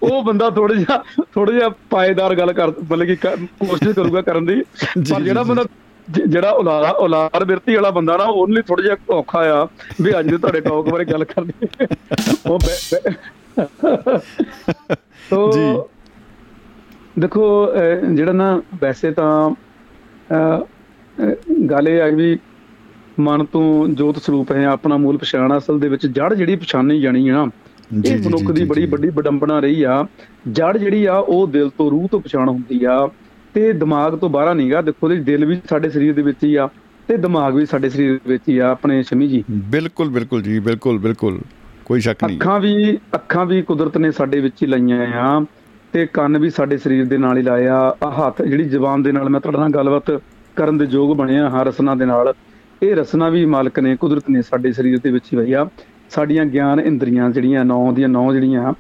ਉਹ 0.03 0.23
ਬੰਦਾ 0.23 0.51
ਥੋੜਾ 0.51 0.75
ਜਿਹਾ 0.75 1.05
ਥੋੜਾ 1.35 1.53
ਜਿਹਾ 1.53 1.69
ਪਾਏਦਾਰ 1.91 2.35
ਗੱਲ 2.35 2.53
ਕਰ 2.53 2.69
ਮਤਲਬ 2.69 3.05
ਕਿ 3.05 3.17
ਕੋਸ਼ਿਸ਼ 3.17 3.97
ਕਰੂਗਾ 3.97 4.21
ਕਰਨ 4.21 4.47
ਦੀ। 4.47 4.63
ਪਰ 4.63 5.03
ਜਿਹੜਾ। 5.03 5.43
ਬੰਦਾ 5.43 5.65
ਜਿਹੜਾ 6.09 6.51
ਉਲਾਰਾ 6.53 6.91
ਉਲਾਰ 7.01 7.45
ਬਿਰਤੀ 7.45 7.75
ਵਾਲਾ 7.75 7.91
ਬੰਦਾ 7.91 8.17
ਨਾ 8.17 8.25
ਉਹਨ 8.25 8.53
ਲਈ 8.53 8.63
ਥੋੜਾ 8.63 8.83
ਜਿਹਾ 8.83 8.97
ਔਖਾ 9.11 9.41
ਆ 9.53 9.67
ਵੀ 10.03 10.19
ਅੱਜ 10.19 10.29
ਦੇ 10.29 10.37
ਤੁਹਾਡੇ 10.39 10.61
ਟੌਕ 10.61 10.89
ਬਾਰੇ 10.89 11.05
ਗੱਲ 11.05 11.25
ਕਰਨੀ 11.27 11.67
ਉਹ 12.47 12.59
ਤੋ 15.31 15.51
ਜੀ। 15.53 15.61
ਦੇਖੋ 17.21 17.47
ਜਿਹੜਾ 18.11 18.33
ਨਾ 18.33 18.51
ਵੈਸੇ 18.83 19.11
ਤਾਂ 19.13 19.51
ਗੱਲ 21.69 21.89
ਇਹ 21.89 22.01
ਆ 22.03 22.07
ਵੀ 22.13 22.39
ਮਨ 23.21 23.45
ਤੋਂ 23.45 23.63
ਜੋਤ 23.91 24.19
ਸਰੂਪ 24.19 24.53
ਹੈ 24.53 24.65
ਆਪਣਾ 24.67 24.97
ਮੂਲ 24.97 25.17
ਪਛਾਣ 25.19 25.57
ਅਸਲ 25.59 25.79
ਦੇ 25.79 25.89
ਵਿੱਚ 25.89 26.07
ਜੜ 26.09 26.33
ਜਿਹੜੀ 26.35 26.57
ਪਛਾਣੀ 26.57 27.01
ਜਾਣੀ 27.01 27.29
ਆ 27.29 27.47
ਜੀ, 27.93 28.11
ਇਹ 28.11 28.19
ਮਨੁੱਖ 28.21 28.51
ਦੀ 28.53 28.65
ਬੜੀ। 28.65 28.85
ਵੱਡੀ 28.87 29.09
ਵਿਡੰਬਨਾ 29.11 29.59
ਰਹੀ 29.61 29.83
ਆ 29.85 30.05
ਜੜ 30.51 30.77
ਜਿਹੜੀ 30.77 31.05
ਆ 31.07 31.15
ਉਹ 31.19 31.47
ਦਿਲ 31.49 31.69
ਤੋਂ 31.79 31.91
ਰੂਹ 31.91 32.09
ਤੋਂ 32.09 32.21
ਪਛਾਣ 32.21 32.49
ਹੁੰਦੀ 32.49 32.85
ਆ 32.85 33.07
ਤੇ 33.55 33.73
ਦਿਮਾਗ 33.73 34.17
ਤੋਂ 34.17 34.29
ਬਾਹਰ 34.31 34.55
ਨਹੀਂਗਾ। 34.55 34.81
ਦੇਖੋ 34.83 35.13
ਜੀ 35.13 35.21
ਦਿਲ 35.21 35.45
ਵੀ 35.45 35.61
ਸਾਡੇ 35.71 35.91
ਸਰੀਰ 35.91 36.15
ਦੇ 36.15 36.23
ਵਿੱਚ 36.23 36.45
ਹੀ 36.45 36.55
ਆ 36.55 36.69
ਤੇ 37.09 37.17
ਦਿਮਾਗ 37.17 37.55
ਵੀ 37.55 37.67
ਸਾਡੇ 37.67 37.89
ਸਰੀਰ 37.89 38.13
ਦੇ 38.15 38.33
ਵਿੱਚ 38.33 38.43
ਹੀ 38.49 38.59
ਆ 38.59 38.71
ਆਪਣੇ 38.71 39.03
ਸ਼ਮੀ 39.03 39.29
ਜੀ। 39.29 39.43
ਬਿਲਕੁਲ 39.51 40.09
ਬਿਲਕੁਲ 40.09 40.43
ਜੀ 40.43 40.59
ਬਿਲਕੁਲ 40.61 40.99
ਬਿਲਕੁਲ। 40.99 41.41
ਕੋਈ 41.85 42.01
ਸ਼ੱਕ 42.01 42.25
ਨਹੀਂ। 42.25 42.37
ਅੱਖਾਂ 42.37 42.59
ਵੀ 42.61 42.99
ਅੱਖਾਂ 43.15 43.45
ਵੀ 43.47 43.61
ਕੁਦਰਤ 43.63 43.97
ਨੇ 43.99 44.11
ਸਾਡੇ 44.11 44.41
ਵਿੱਚ 44.41 44.63
ਹੀ 44.63 44.67
ਲਾਈਆਂ 44.67 45.07
ਆ 45.19 45.45
ਤੇ 45.93 46.07
ਕੰਨ 46.07 46.39
ਵੀ 46.39 46.51
ਸਾਡੇ 46.51 46.79
ਸਰੀਰ 46.79 47.05
ਦੇ 47.05 47.19
ਨਾਲ 47.19 47.39
ਹੀ 47.39 47.43
ਲਾਇਆ 47.43 47.77
ਆ। 48.03 48.11
ਹੱਥ 48.11 48.43
ਜਿਹੜੀ 48.43 48.65
ਜ਼ੁਬਾਨ 48.65 49.03
ਦੇ 49.03 49.13
ਨਾਲ 49.13 49.29
ਮੈਂ 49.29 49.41
ਤੁਹਾਡੇ 49.41 49.59
ਨਾਲ 49.59 49.71
ਗੱਲਬਾਤ 49.71 50.11
ਕਰਨ 50.57 50.79
ਦੇ 50.79 50.87
ਯੋਗ 50.91 51.17
ਬਣਿਆ 51.17 51.49
ਹਾਂ 51.51 51.65
ਰਸਨਾ 51.65 51.95
ਦੇ 51.95 52.05
ਨਾਲ। 52.05 52.33
ਇਹ 52.83 52.95
ਰਸਨਾ 52.97 53.29
ਵੀ 53.29 53.45
ਮਾਲਕ 53.47 53.79
ਨੇ 53.79 53.97
ਕੁਦਰਤ 53.97 54.29
ਨੇ 54.31 54.43
ਸਾਡੇ 54.43 54.73
ਸਰੀਰ 54.73 54.99
ਦੇ 54.99 55.11
ਵਿੱਚ 55.11 55.33
ਹੀ 55.33 55.39
ਵਈ 55.39 55.53
ਆ। 55.53 55.69
ਸਾਡੀਆਂ 56.11 56.45
ਗਿਆਨ 56.45 56.81
ਇੰਦਰੀਆਂ 56.81 57.31
ਜਿਹੜੀਆਂ 57.31 57.65
ਨੌ 57.65 57.93
ਦੀਆਂ 57.93 58.09
ਨੌ 58.09 58.33
ਜਿਹੜੀਆਂ 58.33 58.73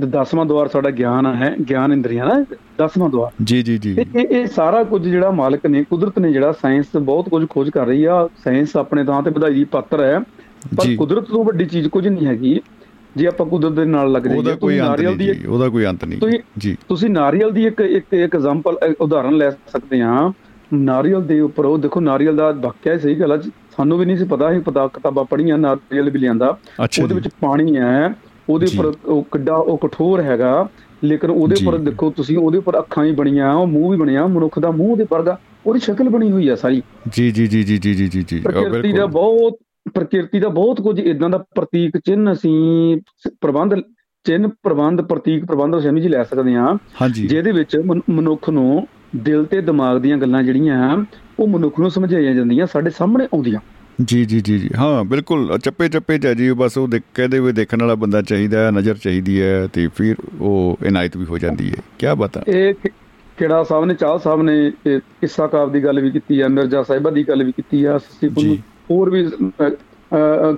ਦਸਵਾਂ 0.00 0.44
ਦੁਆਰ 0.46 0.68
ਸਾਡਾ 0.68 0.90
ਗਿਆਨ 0.90 1.26
ਹੈ 1.34 1.54
ਗਿਆਨ 1.70 1.92
ਇੰਦਰੀਆਂ 1.92 2.26
ਨਾ 2.26 2.44
ਦਸਵਾਂ 2.78 3.08
ਦੁਆਰ 3.10 3.30
ਜੀ 3.44 3.62
ਜੀ 3.62 3.76
ਜੀ। 3.78 3.94
ਇਹ 3.98 4.18
ਇਹ- 4.20 4.26
ਇਹ 4.30 4.46
ਸਾਰਾ 4.46 4.82
ਕੁਝ 4.82 5.02
ਜਿਹੜਾ 5.02 5.30
ਮਾਲਕ 5.30 5.66
ਨੇ 5.66 5.82
ਕੁਦਰਤ 5.84 6.18
ਨੇ 6.18 6.32
ਜਿਹੜਾ 6.32 6.52
ਸਾਇੰਸ 6.52 6.96
ਬਹੁਤ 6.96 7.28
ਕੁਝ 7.28 7.44
ਖੋਜ 7.50 7.70
ਕਰ 7.70 7.86
ਰਹੀ 7.86 8.04
ਆ 8.04 8.28
ਸਾਇੰਸ 8.44 8.76
ਆਪਣੇ 8.76 9.04
ਥਾਂ 9.04 9.22
ਤੇ 9.22 9.30
ਵਧਾਈ 9.30 9.54
ਦੀ 9.54 9.64
ਪਾਤਰ 9.64 10.02
ਹੈ 10.02 10.18
ਪਰ। 10.76 10.94
ਕੁਦਰਤ 10.96 11.24
ਤੋਂ 11.24 11.44
ਵੱਡੀ 11.44 11.64
ਚੀਜ਼ 11.64 11.88
ਕੁਝ 11.88 12.06
ਨਹੀਂ 12.08 12.26
ਹੈਗੀ 12.26 12.60
ਜੇ 13.16 13.26
ਆਪਾਂ 13.26 13.46
ਕੁਦਰਤ 13.46 13.72
ਦੇ 13.72 13.84
ਨਾਲ 13.84 14.12
ਲੱਗ 14.12 14.22
ਜਾਈਏ 14.22 14.54
ਕੋਈ 14.56 14.78
ਅੰਤ 14.80 14.88
ਨਾਰੀਅਲ 14.88 15.16
ਦੀ 15.16 15.30
ਉਹਦਾ 15.46 15.68
ਕੋਈ 15.68 15.86
ਅੰਤ 15.86 16.04
ਨਹੀਂ। 16.04 16.18
ਤੁਸੀਂ- 16.20 16.40
ਜੀ। 16.58 16.76
ਤੁਸੀਂ 16.88 17.10
ਨਾਰੀਅਲ 17.10 17.50
ਦੀ 17.50 17.66
ਇੱਕ 17.66 17.80
ਇੱਕ 17.80 18.14
ਇੱਕ 18.14 18.34
ਐਗਜ਼ਾਮਪਲ 18.34 18.76
ਉਦਾਹਰਨ 19.00 19.36
ਲੈ 19.36 19.50
ਸਕਦੇ 19.50 20.00
ਹਾਂ 20.00 20.30
ਨਾਰੀਅਲ 20.72 21.22
ਦੇ 21.22 21.40
ਉੱਪਰ 21.40 21.64
ਉਹ 21.64 21.78
ਦੇਖੋ 21.78 22.00
ਨਾਰੀਅਲ 22.00 22.36
ਦਾ 22.36 22.50
ਵਾਕਿਆ 22.52 22.96
ਸਹੀ 22.98 23.14
ਗੱਲ 23.14 23.32
ਆ 23.32 23.36
ਸਾਨੂੰ 23.76 23.98
ਵੀ 23.98 24.04
ਨਹੀਂ 24.06 24.16
ਸੀ 24.16 24.24
ਪਤਾ 24.24 24.52
ਸੀ 24.52 24.60
ਪਤਾ 24.60 24.86
ਕਿਤਾਬਾਂ 24.86 25.24
ਪੜ੍ਹੀਆਂ 25.24 25.58
ਨਾਰੀਅਲ 25.58 26.10
ਵੀ 26.10 26.18
ਲਿਆਂਦਾ 26.18 26.56
ਉਹਦੇ। 26.78 27.14
ਵਿੱਚ 27.14 27.28
ਪਾਣੀ 27.40 27.76
ਹੈ 27.76 28.14
ਉਹਦੇ। 28.54 28.66
ਉੱਪਰ 28.78 29.08
ਉਹ 29.08 29.22
ਕਿੱਡਾ 29.22 29.54
ਉਹ 29.54 29.78
ਕਠੋਰ 29.78 30.20
ਹੈਗਾ 30.20 30.68
ਲੇਕਿਨ 31.04 31.30
ਉਹਦੇ 31.30 31.56
ਉੱਪਰ। 31.66 31.78
ਦੇਖੋ 31.78 32.10
ਤੁਸੀਂ 32.10 32.38
ਉਹਦੇ 32.38 32.58
ਉੱਪਰ 32.58 32.78
ਅੱਖਾਂ 32.78 33.04
ਵੀ 33.04 33.12
ਬਣੀਆਂ 33.12 33.54
ਉਹ 33.54 33.66
ਮੂੰਹ 33.66 33.90
ਵੀ 33.90 33.96
ਬਣਿਆ 33.96 34.26
ਮਨੁੱਖ 34.26 34.58
ਦਾ 34.58 34.70
ਮੂੰਹ 34.70 34.96
ਦੇ 34.96 35.06
ਵਰਗਾ 35.10 35.38
ਉਹਦੀ 35.66 35.80
ਸ਼ਕਲ 35.80 36.08
ਬਣੀ 36.08 36.30
ਹੋਈ 36.30 36.48
ਆ 36.48 36.56
ਸਾਰੀ। 36.56 36.82
ਜੀ 37.12 37.30
ਜੀ 37.30 37.46
ਜੀ 37.46 37.62
ਜੀ 37.62 37.78
ਜੀ 37.78 37.94
ਜੀ 37.94 38.08
ਜੀ 38.08 38.24
ਜੀ। 38.28 38.40
ਪ੍ਰਕਿਰਤੀ 38.40 38.92
ਦਾ 38.92 39.06
ਬਹੁਤ 39.06 39.58
ਪ੍ਰਕਿਰਤੀ 39.94 40.40
ਦਾ 40.40 40.48
ਬਹੁਤ 40.48 40.80
ਕੁਝ 40.80 41.00
ਇਦਾਂ 41.00 41.30
ਦਾ 41.30 41.38
ਪ੍ਰਤੀਕ 41.38 41.98
ਚਿੰਨ੍ਹ 41.98 42.32
ਅਸੀਂ 42.32 43.00
ਪ੍ਰਬੰਧ 43.40 43.74
ਚਿੰਨ੍ਹ 44.24 44.48
ਪ੍ਰਬੰਧ 44.62 45.00
ਪ੍ਰਤੀਕ 45.00 45.44
ਪ੍ਰਬੰਧ 45.44 45.78
ਸ਼ਮੀ 45.78 46.00
ਜੀ 46.00 46.08
ਲੈ 46.08 46.22
ਸਕਦੇ 46.22 46.54
ਹਾਂਜੀ। 47.02 47.26
ਜਿਹਦੇ 47.26 47.52
ਵਿੱਚ 47.52 47.76
ਮਨ- 47.76 48.02
ਮਨੁੱਖ 48.10 48.50
ਨੂੰ 48.50 48.88
ਦਿਲ 49.16 49.44
ਤੇ 49.44 49.60
ਦਿਮਾਗ 49.60 49.98
ਦੀਆਂ 49.98 50.16
ਗੱਲਾਂ 50.18 50.42
ਜਿਹੜੀਆਂ 50.42 51.04
ਉਹ 51.40 51.48
ਮਨੁੱਖ 51.48 51.80
ਨੂੰ 51.80 51.90
ਸਮਝਾਈਆਂ 51.90 52.34
ਜਾਂਦੀਆਂ 52.34 52.66
ਸਾਡੇ 52.66 52.90
ਸਾਹਮਣੇ 52.90 53.24
ਆਉਂਦੀਆਂ। 53.24 53.60
ਜੀ 54.04 54.24
ਜੀ 54.24 54.40
ਜੀ 54.40 54.58
ਜੀ। 54.58 54.70
ਹਾਂ 54.78 55.04
ਬਿਲਕੁਲ। 55.04 55.58
ਚੱਪੇ 55.58 55.88
ਚੱਪੇ 55.88 56.18
ਚ 56.18 56.26
ਹੈ 56.26 56.34
ਜੀ। 56.34 56.52
ਬਸ 56.52 56.78
ਉਹ 56.78 56.88
ਦੇਖ- 56.88 57.04
ਕਹਦੇ 57.14 57.38
ਹੋਏ 57.38 57.52
ਦੇਖਣ 57.52 57.80
ਵਾਲਾ 57.80 57.94
ਬੰਦਾ 57.94 58.22
ਚਾਹੀਦਾ 58.22 58.66
ਹੈ 58.66 58.70
ਨਜ਼ਰ 58.70 58.94
ਚਾਹੀਦੀ 58.94 59.42
ਹੈ 59.42 59.66
ਤੇ 59.66 59.88
ਫਿਰ 59.96 60.16
ਉਹ 60.40 60.78
ਇਨਾਇਤ 60.84 61.16
ਵੀ 61.16 61.24
ਹੋ 61.24 61.38
ਜਾਂਦੀ 61.38 61.70
ਹੈ। 61.70 61.76
ਕੀ 61.98 62.06
ਬਾਤ 62.18 62.36
ਹੈ 62.36 62.42
ਇਹ 62.48 62.74
ਕਿਹੜਾ 63.36 63.62
ਸਾਹਿਬ 63.62 63.84
ਨੇ 63.84 63.94
ਚਾਹ 63.94 64.18
ਸਾਹਿਬ 64.18 64.42
ਨੇ 64.42 64.72
ਇਹ 64.86 65.00
ਕਿੱਸਾ 65.00 65.46
ਕਾਬ 65.46 65.72
ਦੀ 65.72 65.84
ਗੱਲ 65.84 66.00
ਵੀ 66.00 66.10
ਕੀਤੀ 66.10 66.40
ਆ 66.40 66.48
ਮਿਰਜ਼ਾ 66.48 66.82
ਸਾਹਿਬਾ 66.82 67.10
ਦੀ 67.10 67.28
ਗੱਲ 67.28 67.44
ਵੀ 67.44 67.52
ਕੀਤੀ 67.52 67.84
ਆ 67.84 67.98
ਸੱਸੀ। 67.98 68.56
ਹੋਰ 68.90 69.10
ਵੀ 69.10 69.30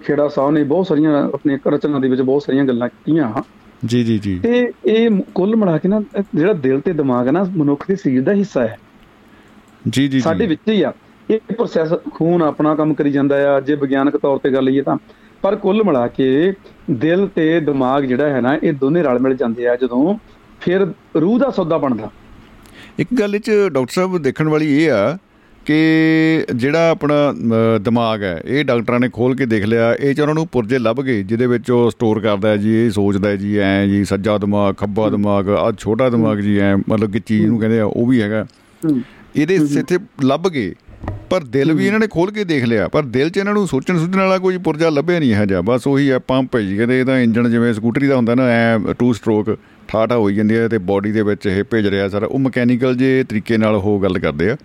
ਖੇੜਾ 0.03 0.29
ਸਾਹਿਬ 0.29 0.51
ਨੇ 0.51 0.65
ਬਹੁਤ 0.65 0.87
ਸਾਰੀਆਂ 0.87 1.25
ਆਪਣੇ 1.35 1.59
ਰਚਨਾ 1.69 1.99
ਦੇ 1.99 2.09
ਵਿੱਚ 2.09 2.21
ਬਹੁਤ 2.21 2.43
ਸਾਰੀਆਂ 2.43 2.65
ਗੱਲਾਂ 2.65 2.89
ਕੀਤੀਆਂ 2.89 3.43
ਜੀ 3.85 4.05
ਜੀ 4.05 4.19
ਜੀ। 4.19 4.39
ਤੇ 4.39 4.73
ਇਹ 4.87 5.11
ਕੁੱਲ 5.35 5.57
ਮਿਲਾ 5.57 5.79
ਕੇ 5.79 5.89
ਨਾ 5.89 6.03
ਜਿਹੜਾ 6.35 6.53
ਦਿਲ 6.53 6.81
ਤੇ 6.81 6.93
ਦਿਮਾਗ 6.93 7.27
ਹੈ 7.27 7.33
ਨਾ 7.33 7.43
ਮਨੁੱਖ 7.57 7.85
ਦੇ 7.89 7.97
ਸਰੀਰ 7.97 8.23
ਦਾ 8.23 8.33
ਹਿੱਸਾ 8.33 8.63
ਹੈ। 8.63 8.79
ਜੀ 9.89 10.09
ਜੀ। 10.09 10.21
ਸਾਡੇ 10.21 10.47
ਵਿੱਚ 10.47 10.61
ਹੀ 10.69 10.83
ਆ। 10.83 10.93
ਇਹ 11.31 11.39
ਪ੍ਰੋਸੈਸ 11.53 11.93
ਖੂਨ 12.15 12.43
ਆਪਣਾ 12.43 12.75
ਕੰਮ 12.75 12.95
ਕਰੀ 12.95 13.11
ਜਾਂਦਾ 13.11 13.37
ਆ 13.55 13.61
ਜੇ 13.61 13.75
ਵਿਗਿਆਨਕ 13.75 14.17
ਤੌਰ 14.17 14.39
ਤੇ 14.39 14.51
ਗੱਲ 14.51 14.65
ਲਈਏ 14.65 14.83
ਤਾਂ। 14.83 14.97
ਪਰ 15.43 15.57
ਕੁੱਲ 15.57 15.83
ਮਿਲਾ 15.85 16.07
ਕੇ 16.09 16.53
ਦਿਲ 16.91 17.27
ਤੇ 17.35 17.61
ਦਿਮਾਗ 17.61 18.05
ਜਿਹੜਾ 18.05 18.29
ਹੈ 18.29 18.41
ਨਾ 18.41 18.59
ਇਹ 18.63 18.73
ਦੋਨੇ 18.73 19.03
ਰਲ 19.03 19.19
ਮਿਲ 19.19 19.35
ਜਾਂਦੇ 19.37 19.69
ਆ 19.69 19.77
ਜਦੋਂ 19.77 20.15
ਫਿਰ 20.61 20.87
ਰੂਹ 21.21 21.39
ਦਾ 21.39 21.51
ਸੌਦਾ 21.51 21.79
ਬਣਦਾ। 21.79 22.11
ਇੱਕ 22.99 23.09
ਗੱਲ 23.21 23.35
ਇਹ 23.35 23.41
ਚ 23.41 23.51
ਡਾਕਟਰ 23.73 23.93
ਸਾਹਿਬ 23.93 24.19
ਦੇਖਣ 24.19 24.49
ਵਾਲੀ 24.49 24.83
ਇਹ 24.83 24.91
ਆ 24.91 25.19
ਕਿ 25.67 25.77
ਜਿਹੜਾ 26.55 26.91
ਆਪਣਾ 26.91 27.15
ਦਿਮਾਗ 27.81 28.23
ਹੈ 28.23 28.43
ਇਹ 28.47 28.65
ਡਾਕਟਰਾਂ 28.65 29.01
ਨੇ 29.01 29.09
ਖੋਲ 29.09 29.37
ਕੇ 29.37 29.47
ਦੇਖ 29.47 29.65
ਲਿਆ 29.65 29.93
ਇਹ 29.95 30.15
ਚ 30.15 30.21
ਉਹਨਾਂ 30.21 30.35
ਨੂੰ 30.35 30.47
ਪੁਰਜੇ 30.47 30.79
ਲੱਭ 30.79 31.01
ਗਏ 31.01 31.23
ਜਿਹਦੇ 31.23 31.47
ਵਿੱਚ 31.47 31.71
ਉਹ 31.71 31.91
ਸਟੋਰ 31.91 32.21
ਕਰਦਾ 32.21 32.49
ਹੈ 32.49 32.57
ਜੀ 32.57 32.75
ਇਹ 32.75 32.91
ਸੋਚਦਾ 32.91 33.29
ਹੈ 33.29 33.37
ਜੀ 33.37 33.57
ਐ 33.59 33.87
ਜੀ 33.87 34.05
ਸੱਜਾ 34.05 34.39
ਦਿਮਾਗ 34.39 34.75
ਖੱਬਾ 34.75 35.09
ਦਿਮਾਗ 35.11 35.49
ਆ 35.49 35.73
ਛੋਟਾ 35.79 36.09
ਦਿਮਾਗ 36.11 36.39
ਜੀ 36.39 36.59
ਐ 36.59 36.75
ਮਤਲਬ 36.77 37.13
ਕਿ 37.13 37.21
ਚੀਜ਼ 37.21 37.47
ਨੂੰ 37.47 37.59
ਕਹਿੰਦੇ 37.59 37.81
ਆ 37.81 37.85
ਉਹ 37.85 38.07
ਵੀ 38.07 38.23
ਹੈਗਾ। 38.23 38.45
ਇਹਦੇ 39.37 39.55
ਇੱਥੇ 39.55 39.99
ਲੱਭ 40.25 40.49
ਗਏ। 40.49 40.73
ਪਰ 41.31 41.45
ਦਿਲ 41.45 41.73
ਵੀ 41.73 41.87
ਇਹਨਾਂ 41.87 42.01
ਨੇ 42.01 42.07
ਖੋਲ 42.07 42.31
ਕੇ 42.31 42.45
ਦੇਖ 42.45 42.65
ਲਿਆ 42.65 42.89
ਪਰ 42.89 43.03
ਦਿਲ 43.03 43.31
'ਚ 43.31 43.37
ਇਹਨਾਂ 43.37 43.55
ਨੂੰ 43.55 43.67
ਸੋਚਣ 43.69 43.99
ਸੁਝਣ 43.99 44.19
ਵਾਲਾ 44.21 44.39
ਕੋਈ 44.39 44.59
ਪੁਰਜਾ 44.59 44.89
ਲੱਭਿਆ 44.91 45.19
ਨਹੀਂ 45.19 45.35
ਹੈ 45.35 45.45
ਜਾਂ 45.47 45.63
ਬਸ 45.63 45.87
ਉਹੀ 45.87 46.11
ਹੈ 46.11 46.19
ਪੰਪ 46.19 46.57
ਹੈ 46.57 46.61
ਜੀ 46.61 46.77
ਕਹਿੰਦੇ 46.77 47.01
ਇਹਦਾ 47.01 47.19
ਇੰਜਨ 47.21 47.51
ਜਿਵੇਂ 47.51 47.73
ਸਕੂਟਰੀ 47.75 48.07
ਦਾ 48.07 48.17
ਹੁੰਦਾ 48.17 48.35
ਨਾ 48.35 48.49
ਐ 48.49 48.93
ਟੂ 48.99 49.13
ਸਟ੍ਰੋਕ 49.13 49.57
ਠਾਠਾ 49.89 50.17
ਹੋਈ 50.17 50.35
ਜਾਂਦੀ 50.35 50.57
ਹੈ 50.57 50.69
ਤੇ 50.69 50.79
ਬਾਡੀ 50.79 51.13
ਦੇ 51.13 51.23
ਵਿੱਚ 51.23 51.47
ਇਹ 51.47 51.63
ਭੇਜ 51.65 51.87
ਰਿਹਾ 51.87 52.09
ਸਾਰਾ। 52.09 52.27
ਉਹ 52.27 52.39
ਮਕੈਨੀਕਲ 52.39 52.97
ਜੇ 52.97 53.25
ਤਰੀਕੇ 53.29 53.57
ਨਾਲ 53.57 53.75
ਉਹ 53.75 54.01
ਗੱਲ 54.03 54.19
ਕਰਦੇ 54.19 54.51
ਆ। 54.51 54.57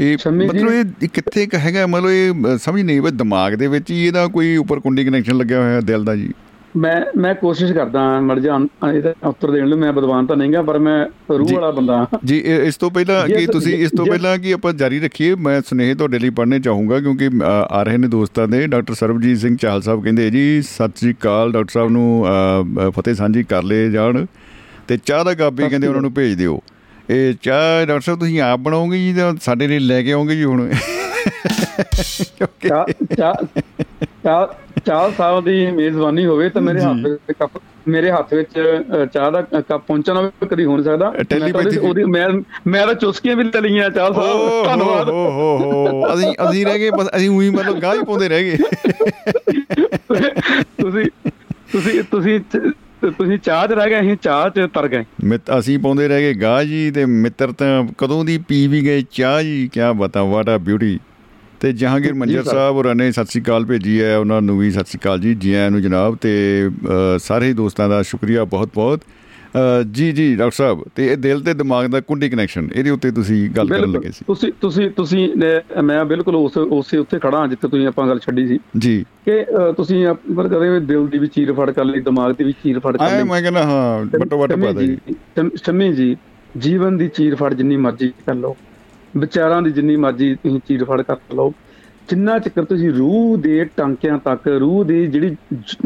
ਇਹ 0.00 0.16
ਮਤਲਬ 0.32 0.72
ਇਹ 0.72 1.08
ਕਿੱਥੇ 1.08 1.46
ਕ 1.46 1.54
ਹੈਗਾ? 1.54 1.86
ਮਤਲਬ 1.86 2.10
ਇਹ 2.10 2.58
ਸਮਝ 2.58 2.82
ਨਹੀਂ 2.82 3.00
ਬਈ 3.02 3.10
ਦਿਮਾਗ 3.10 3.54
ਦੇ 3.54 3.66
ਵਿੱਚ 3.66 3.90
ਹੀ 3.90 4.06
ਇਹਦਾ 4.06 4.26
ਕੋਈ 4.26 4.56
ਉੱਪਰ 4.56 4.80
ਕੁੰਡੀ 4.80 5.04
ਕਨੈਕਸ਼ਨ 5.04 5.36
ਲੱਗਿਆ 5.36 5.60
ਹੋਇਆ 5.60 5.80
ਦਿਲ 5.80 6.04
ਦਾ 6.04 6.16
ਜੀ। 6.16 6.28
ਮੈਂ 6.76 7.20
ਮੈਂ 7.20 7.34
ਕੋਸ਼ਿਸ਼ 7.34 7.72
ਕਰਦਾ 7.72 8.20
ਮੜ 8.20 8.38
ਜਾ 8.38 8.58
ਇਹਦਾ 8.94 9.14
ਉੱਤਰ 9.24 9.50
ਦੇਣ 9.50 9.66
ਲਈ 9.66 9.76
ਮੈਂ 9.76 9.92
ਵਿਦਵਾਨ 9.92 10.26
ਤਾਂ 10.26 10.36
ਨਹੀਂਗਾ 10.36 10.62
ਪਰ 10.62 10.78
ਮੈਂ 10.78 11.06
ਰੂਹ। 11.38 11.48
ਵਾਲਾ 11.54 11.70
ਬੰਦਾ। 11.70 12.06
ਜੀ 12.24 12.38
ਇਸ 12.38 12.76
ਤੋਂ 12.76 12.90
ਪਹਿਲਾਂ 12.90 13.26
ਕਿ 13.26 13.46
ਤੁਸੀਂ 13.46 13.74
ਇਸ 13.74 13.90
ਤੋਂ. 13.96 14.06
ਪਹਿਲਾਂ 14.06 14.38
ਕਿ 14.38 14.52
ਆਪਾਂ 14.52 14.72
ਜਾਰੀ 14.72 15.00
ਰੱਖੀਏ 15.00 15.34
ਮੈਂ 15.34 15.62
ਸੁਨੇਹੇ 15.66 15.94
ਤੁਹਾਡੇ 15.94 16.18
ਲਈ 16.18 16.30
ਪੜ੍ਹਨੇ 16.30 16.58
ਚਾਹੂੰਗਾ 16.60 17.00
ਕਿਉਂਕਿ 17.00 17.30
ਆ 17.70 17.82
ਰਹੇ 17.82 17.96
ਨੇ 17.96 18.08
ਦੋਸਤਾਂ 18.08 18.48
ਦੇ 18.48 18.66
ਡਾਕਟਰ 18.66 18.94
ਸਰਬਜੀਤ 18.94 19.38
ਸਿੰਘ 19.38 19.56
ਚਾਹਲ 19.56 19.82
ਸਾਹਿਬ 19.82 20.04
ਕਹਿੰਦੇ 20.04 20.30
ਜੀ 20.30 20.62
ਸਤਿ 20.62 20.92
ਸ੍ਰੀ 20.96 21.12
ਅਕਾਲ 21.12 21.52
ਡਾਕਟਰ 21.52 21.70
ਸਾਹਿਬ 21.70 21.90
ਨੂੰ 21.90 22.26
ਫਤਿਹ 22.88 23.14
ਸਾਂਝੀ 23.14 23.42
ਕਰ 23.42 23.62
ਲਏ 23.62 23.90
ਜਾਣ 23.90 24.26
ਤੇ 24.88 24.98
ਚਾਹ 25.04 25.24
ਦਾ 25.24 25.34
ਕੱਪ 25.34 25.54
ਕਹਿੰਦੇ 25.56 25.86
ਉਹਨਾਂ 25.88 26.02
ਨੂੰ 26.02 26.14
ਭੇਜ 26.14 26.34
ਦਿਓ 26.34 26.60
ਇਹ 27.10 27.34
ਚਾਹ 27.42 27.86
ਡਾਕਟਰ 27.86 28.00
ਸਾਹਿਬ 28.00 28.20
ਤੁਸੀਂ 28.20 28.40
ਆਪ 28.40 28.58
ਬਣਾਓਗੇ 28.58 28.98
ਜੀ 28.98 29.12
ਜਾਂ 29.12 29.32
ਸਾਡੇ 29.40 29.66
ਲਈ 29.66 29.78
ਲੈ 29.78 30.02
ਕੇ 30.02 30.12
ਆਓਗੇ 30.12 30.36
ਜੀ 30.36 30.44
ਹੁਣ 30.44 30.70
ਚਾਹ 32.62 32.84
ਚਾਹ 33.16 34.46
ਚਾਹ 34.86 35.10
ਸਾਹਿਬ 35.10 35.44
ਦੀ 35.44 35.66
ਮੇਜ਼ਬਾਨੀ 35.66 36.26
ਹੋਵੇ 36.26 36.48
ਤਾਂ 36.48 36.62
ਮੇਰੇ 36.62 36.80
ਹੱਥ 36.80 37.06
ਵਿੱਚ 37.06 37.32
ਕੱਪ 37.38 37.50
ਮੇਰੇ 37.88 38.10
ਹੱਥ 38.12 38.34
ਵਿੱਚ 38.34 38.82
ਚਾਹ 39.14 39.30
ਦਾ 39.30 39.42
ਕੱਪ 39.42 39.82
ਪਹੁੰਚਣਾ 39.86 40.20
ਵੀ 40.20 40.46
ਕਦੀ 40.50 40.64
ਹੋ 40.64 40.76
ਨਹੀਂ 40.76 40.84
ਸਕਦਾ। 40.84 41.12
ਉਹਦੀ- 41.80 42.06
ਮੈਂ 42.06 42.28
ਮੈਂ 42.66 42.86
ਤਾਂ 42.86 42.94
ਚੁਸਕੀਆਂ 42.94 43.36
ਵੀ 43.36 43.44
ਲੈ 43.44 43.60
ਲਈਆਂ 43.60 43.90
ਚਾਹ 43.90 44.12
ਸਾਹਿਬ 44.12 44.64
ਧੰਨਵਾਦ। 44.64 45.08
ਹੋ 45.10 45.30
ਹੋ 45.30 45.58
ਹੋ। 45.58 46.14
ਅਸੀਂ 46.14 46.34
ਅਸੀਂ 46.50 46.66
ਰਹਿ 46.66 46.78
ਗਏ 46.78 46.90
ਬਸ 46.90 47.06
ਅਸੀਂ 47.16 47.30
ਉਹੀ 47.30 47.50
ਮਤਲਬ 47.50 47.80
ਗਾਹ 47.80 47.94
ਹੀ 47.94 48.04
ਪਾਉਂਦੇ 48.04 48.28
ਰਹਿ 48.28 48.44
ਗਏ। 48.44 48.56
ਤੁਸੀਂ 50.80 51.04
ਤੁਸੀਂ 51.72 52.02
ਤੁਸੀਂ 52.10 52.40
ਤੁਸੀਂ 53.10 53.38
ਚਾਹ 53.38 53.66
ਚ 53.66 53.72
ਰਹਿ 53.72 53.90
ਗਏ 53.90 54.00
ਅਸੀਂ 54.00 54.16
ਚਾਹ 54.22 54.48
ਚ 54.50 54.68
ਤਰ 54.74 54.88
ਗਏ। 54.88 55.04
ਮਿੱਤ 55.24 55.42
ਅਸੀਂ 55.58 55.78
ਪਾਉਂਦੇ 55.78 56.08
ਰਹਿ 56.08 56.20
ਗਏ 56.20 56.34
ਗਾਹ 56.34 56.64
ਜੀ 56.64 56.90
ਤੇ 56.90 57.06
ਮਿੱਤਰ 57.06 57.52
ਤਾਂ 57.52 57.86
ਕਦੋਂ 57.98 58.24
ਦੀ 58.24 58.38
ਪੀ 58.38 58.66
ਵੀ 58.66 58.80
ਗਏ 58.80 59.02
ਚਾਹ 59.10 59.42
ਜੀ 59.42 59.70
ਕੀ 59.72 59.80
ਬਤਾ 59.96 60.22
ਵਾਟ 60.22 60.48
ਆ 60.48 60.58
ਬਿਊਟੀ 60.58 61.00
ਤੇ 61.62 61.72
ਜਹਾਂਗੀਰ 61.72 62.14
ਮੰਜਰ। 62.14 62.42
ਸਾਹਿਬ 62.42 62.74
ਹੋਰਾਂ 62.76 62.94
ਨੇ 62.94 63.10
ਸਤਿ 63.12 63.24
ਸ੍ਰੀ 63.24 63.42
ਅਕਾਲ 63.42 63.64
ਭੇਜੀ 63.64 64.00
ਹੈ 64.02 64.16
ਉਹਨਾਂ 64.18 64.40
ਨੂੰ 64.42 64.58
ਵੀ 64.58 64.70
ਸਤਿ 64.70 64.84
ਸ੍ਰੀ 64.84 64.98
ਅਕਾਲ 64.98 65.20
ਜੀ 65.20 65.34
ਜੀ 65.34 65.52
ਆਇਆਂ 65.54 65.70
ਨੂੰ 65.70 65.82
ਜਨਾਬ 65.82 66.16
ਤੇ 66.16 66.32
ਸਾਰੇ 67.18 67.52
ਦੋਸਤਾਂ 67.52 67.88
ਦਾ 67.88 68.02
ਸ਼ੁਕਰੀਆ 68.02 68.44
ਬਹੁਤ 68.44 68.70
ਬਹੁਤ 68.74 69.00
ਅ, 69.00 69.82
ਜੀ 69.82 70.10
ਜੀ 70.12 70.24
ਡਾਕਟਰ 70.36 70.54
ਸਾਹਿਬ 70.56 70.82
ਤੇ 70.96 71.06
ਇਹ 71.06 71.16
ਦਿਲ 71.16 71.40
ਤੇ 71.40 71.54
ਦਿਮਾਗ 71.54 71.86
ਦਾ 71.86 72.00
ਕੁੰਡੀ 72.00 72.28
ਕਨੈਕਸ਼ਨ 72.30 72.68
ਇਹਦੇ 72.74 72.90
ਉੱਤੇ 72.90 73.10
ਤੁਸੀਂ 73.10 73.38
ਗੱਲ 73.50 73.68
ਕਰਨ 73.68 73.90
ਲੱਗੇ 73.92 74.10
ਸੀ। 74.10 74.24
ਤੁਸੀਂ 74.26 74.52
ਤੁਸੀਂ 74.60 74.90
ਤੁਸੀਂ 74.90 75.28
ਮੈਂ 75.82 76.04
ਬਿਲਕੁਲ 76.04 76.36
ਉਸ 76.36 76.56
ਉਸੇ 76.56 76.98
ਉੱਥੇ 76.98 77.18
ਖੜਾ 77.18 77.38
ਹਾਂ 77.38 77.48
ਜਿੱਥੇ 77.48 77.68
ਤੁਸੀਂ 77.68 77.86
ਆਪਾਂ 77.86 78.06
ਗੱਲ 78.08 78.18
ਛੱਡੀ 78.18 78.46
ਸੀ। 78.48 78.58
ਜੀ। 78.78 79.04
ਕਿ 79.24 79.44
ਤੁਸੀਂ 79.76 80.06
ਪਰ 80.36 80.48
ਕਦੇ 80.48 80.80
ਦਿਲ 80.80 81.06
ਦੀ 81.06 81.18
ਵੀ 81.18 81.26
ਚੀਰ 81.26 81.52
ਫੜ 81.52 81.70
ਕਰ 81.70 81.84
ਲਈ 81.84 82.00
ਦਿਮਾਗ 82.00 82.32
ਦੀ 82.32 82.44
ਵੀ 82.44 82.52
ਚੀਰ 82.52 82.78
ਫੜ 82.80 82.96
ਕਰ 82.96 83.10
ਲਈ। 83.16 83.22
ਮੈਂ 83.22 83.42
ਕਹਿੰਦਾ 83.42 83.62
ਹਾਂ 83.62 84.04
ਬਟੋ 84.18 84.42
ਬਟ 84.42 84.52
ਸ਼ਮੀ 84.52 84.66
ਪਾ 84.66 84.72
ਦੇ। 84.72 84.86
ਜੀ 84.86 84.96
ਸ਼ਮ- 85.12 85.50
ਸ਼ਮੀ 85.64 85.92
ਜੀ 85.92 86.16
ਜੀਵਨ 86.58 86.96
ਦੀ 86.96 87.08
ਚੀਰ 87.08 87.34
ਫੜ 87.34 87.54
ਜਿੰਨੀ 87.54 87.76
ਮਰਜ਼ੀ 87.76 88.12
ਕਰ 88.26 88.34
ਲਓ। 88.34 88.56
ਵਿਚਾਰਾਂ 89.16 89.62
ਦੀ 89.62 89.70
ਜਿੰਨੀ 89.70 89.96
ਮਰਜ਼ੀ 89.96 90.34
ਤੁਸੀਂ 90.34 90.60
ਚੀਰ 90.68 90.84
ਫੜ 90.84 91.02
ਕਰ 91.02 91.16
ਲਓ। 91.34 91.54
ਜਿੰਨਾ 92.10 92.38
ਚਿਰ 92.38 92.64
ਤੁਸੀਂ 92.64 92.90
ਰੂਹ 92.90 93.38
ਦੇ 93.38 93.64
ਟਾਂਕਿਆਂ 93.64 94.18
ਤੱਕ 94.18 94.48
ਰੂਹ 94.48 94.84
ਦੀ 94.84 95.06
ਜਿਹੜੀ 95.06 95.36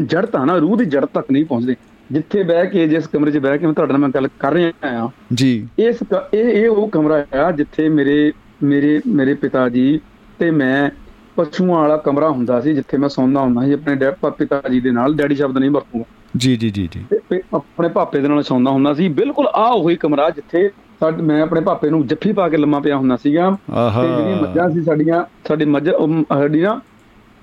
ਜੜ 0.05 0.25
ਤਾਂ 0.25 0.45
ਨਾ 0.45 0.55
ਰੂਹ 0.55 0.77
ਦੀ 0.77 0.85
ਜੜ 0.85 1.05
ਤੱਕ 1.05 1.31
ਨਹੀਂ 1.31 1.45
ਪਹੁੰਚਦੇ। 1.45 1.75
ਜਿੱਥੇ 2.11 2.43
ਬਹਿ 2.43 2.67
ਕੇ 2.67 2.87
ਜਿਸ 2.87 3.07
ਕਮਰੇ 3.07 3.31
'ਚ 3.31 3.37
ਬਹਿ 3.37 3.57
ਕੇ 3.57 3.65
ਮੈਂ 3.65 3.73
ਤੁਹਾਡੇ 3.73 3.93
ਨਾਲ 3.93 4.01
ਮੈਂ 4.01 4.09
ਗੱਲ 4.09 4.27
ਕਰ 4.39 4.53
ਰਿਹਾ 4.53 4.71
ਆ 4.85 5.09
ਜੀ। 5.33 5.67
ਇਸ 5.79 5.97
ਇਹ 6.33 6.43
ਇਹ 6.43 6.69
ਉਹ 6.69 6.89
ਕਮਰਾ 6.89 7.25
ਆ 7.39 7.51
ਜਿੱਥੇ 7.51 7.89
ਮੇਰੇ 7.89 8.33
ਮੇਰੇ 8.63 9.01
ਮੇਰੇ 9.07 9.33
ਪਿਤਾ 9.33 9.69
ਜੀ 9.69 9.99
ਤੇ 10.39 10.51
ਮੈਂ 10.51 10.89
ਪਸ਼ੂਆਂ 11.35 11.81
ਵਾਲਾ 11.81 11.97
ਕਮਰਾ 11.97 12.29
ਹੁੰਦਾ 12.29 12.61
ਸੀ 12.61 12.73
ਜਿੱਥੇ 12.73 12.97
ਮੈਂ 12.97 13.09
ਸੌਂਦਾ 13.09 13.41
ਹੁੰਦਾ 13.41 13.65
ਸੀ। 13.65 13.73
ਆਪਣੇ 13.73 13.95
ਡੈ- 13.95 14.13
ਪ- 14.21 14.33
ਪਿਤਾ 14.33 14.61
ਜੀ 14.71 14.81
ਦੇ 14.81 14.91
ਨਾਲ 14.91 15.15
ਡੈਡੀ 15.15 15.35
ਸ਼ਬਦ 15.35 15.57
ਨਹੀਂ 15.57 15.71
ਵਰਤੂਗਾ। 15.71 16.03
ਜੀ 16.37 16.55
ਜੀ 16.55 16.69
ਜੀ 16.69 16.89
ਜੀ। 16.91 17.05
ਆਪਣੇ 17.53 17.89
ਪਾਪੇ 17.89 18.19
ਦੇ 18.19 18.27
ਨਾਲ 18.27 18.43
ਸੌਂਦਾ 18.43 18.71
ਹੁੰਦਾ 18.71 18.93
ਸੀ। 18.93 19.09
ਬਿਲਕੁਲ 19.09 19.47
ਆ 19.47 19.71
ਉਹੀ 19.71 19.95
ਕਮਰਾ 19.95 20.29
ਜਿੱਥੇ 20.29 20.69
ਸਾਡੇ 21.01 21.23
ਮੈਂ 21.23 21.41
ਆਪਣੇ 21.41 21.61
ਪਾਪੇ 21.61 21.89
ਨੂੰ 21.89 22.05
ਜੱਫੀ 22.07 22.31
ਪਾ 22.33 22.47
ਕੇ 22.49 22.57
ਲੰਮਾ 22.57 22.79
ਪਿਆ 22.79 22.97
ਹੁੰਦਾ 22.97 23.15
ਸੀਗਾ। 23.15 23.49
ਤੇ 23.51 24.07
ਜਿਹੜੀਆਂ 24.07 24.41
ਮੱਝਾਂ 24.41 24.69
ਸੀ 24.69 24.83
ਸਾਡੀਆਂ 24.83 25.23
ਸਾਡੀ 25.47 25.65
ਮੱਝ 25.65 25.89
ਉਹ 25.89 26.07
ਸਾਡੀ 26.23 26.61
ਨਾ 26.61 26.79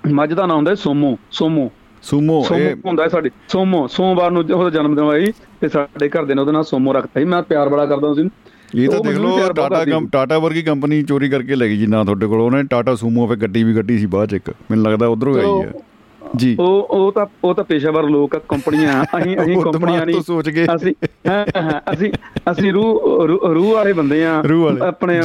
ਮੱਝ 0.03 0.33
ਦਾ 0.33 0.45
ਨਾਮ 0.45 0.57
ਹੁੰਦਾ 0.57 0.75
ਸੋਮੋ 0.75 1.17
ਸੋਮੋ। 1.31 1.69
ਸੂਮੋ 2.03 2.41
ਸੋਮੋ 2.43 2.59
ਇਹ 2.59 2.75
ਹੁੰਦਾ 2.85 3.07
ਸਾਡੇ 3.07 3.29
ਸੋਮੋ 3.49 3.85
ਸੋਮਵਾਰ 3.87 4.31
ਨੂੰ 4.31 4.43
ਉਹਦਾ 4.53 4.69
ਜਨਮ 4.69 4.95
ਦਿਨ 4.95 5.25
ਸੀ 5.25 5.31
ਤੇ 5.61 5.69
ਸਾਡੇ 5.69 6.09
ਘਰ 6.09 6.25
ਦੇ 6.25 6.33
ਨੇ 6.33 6.41
ਉਹਦਾ 6.41 6.51
ਨਾਮ 6.51 6.63
ਸੋਮੋ 6.63 6.93
ਰੱਖਤਾ 6.93 7.19
ਸੀ। 7.19 7.25
ਮੈਂ 7.25 7.41
ਪਿਆਰ 7.43 7.69
ਬੜਾ 7.69 7.85
ਕਰਦਾ 7.85 8.13
ਸੀ। 8.13 8.29
ਇਹ 8.75 8.89
ਤਾਂ 8.89 8.99
ਦੇਖ 8.99 9.17
ਲਓ 9.17 9.51
ਟਾਟਾ 9.53 9.83
ਕੰਪ 9.85 10.09
ਟਾਟਾ 10.11 10.37
ਵਰਗੀ 10.39 10.61
ਕੰਪਨੀ 10.61 11.01
ਚੋਰੀ 11.03 11.29
ਕਰਕੇ 11.29 11.55
ਲੈ 11.55 11.67
ਗਈ 11.67 11.77
ਜੀ 11.77 11.87
ਨਾ 11.87 12.03
ਤੁਹਾਡੇ 12.03 12.27
ਕੋਲ। 12.27 12.41
ਉਹਨੇ 12.41 12.63
ਟਾਟਾ 12.63 12.95
ਸੂਮੋ 12.95 13.27
ਫੇ 13.27 13.35
ਗੱਡੀ 13.35 13.63
ਵੀ 13.63 13.73
ਕੱਢੀ 13.73 13.97
ਸੀ 13.97 14.05
ਬਾਅਦ 14.05 14.29
ਚ 14.29 14.33
ਇੱਕ। 14.33 14.49
ਮੈਨੂੰ 14.71 14.85
ਲੱਗਦਾ 14.85 15.07
ਉਧਰੋਂ 15.07 15.35
ਆਈ 15.35 15.61
ਹੈ। 15.61 15.71
ਜੀ 16.35 16.55
ਉਹ 16.59 16.87
ਉਹ 16.91 17.11
ਤਾਂ 17.11 17.25
ਉਹ 17.43 17.55
ਤਾਂ 17.55 17.63
ਪੇਸ਼ਾਵਰ 17.63 18.03
ਲੋਕ 18.03 18.35
ਆ 18.35 18.39
ਕੰਪਨੀਆਂ 18.49 19.03
ਅਸੀਂ 19.03 19.37
ਅਸੀਂ 19.37 19.57
ਕੰਪਨੀਆਂ 19.57 20.05
ਨਹੀਂ 20.05 20.21
ਸੋਚ 20.21 20.49
ਕੇ। 20.49 20.65
ਅਸੀਂ 20.75 20.93
ਹਾਂ 21.29 21.45
ਹਾਂ 21.61 21.93
ਅਸੀਂ 21.93 22.11
ਅਸੀਂ 22.51 22.73
ਰੂਹ 22.73 23.01
ਰੂਹ- 23.27 23.53
ਰੂਹ 23.53 23.73
ਵਾਲੇ 23.73 23.93
ਬੰਦੇ 23.93 24.25
ਆ 24.25 24.43
ਆਪਣੇ। 24.87 25.21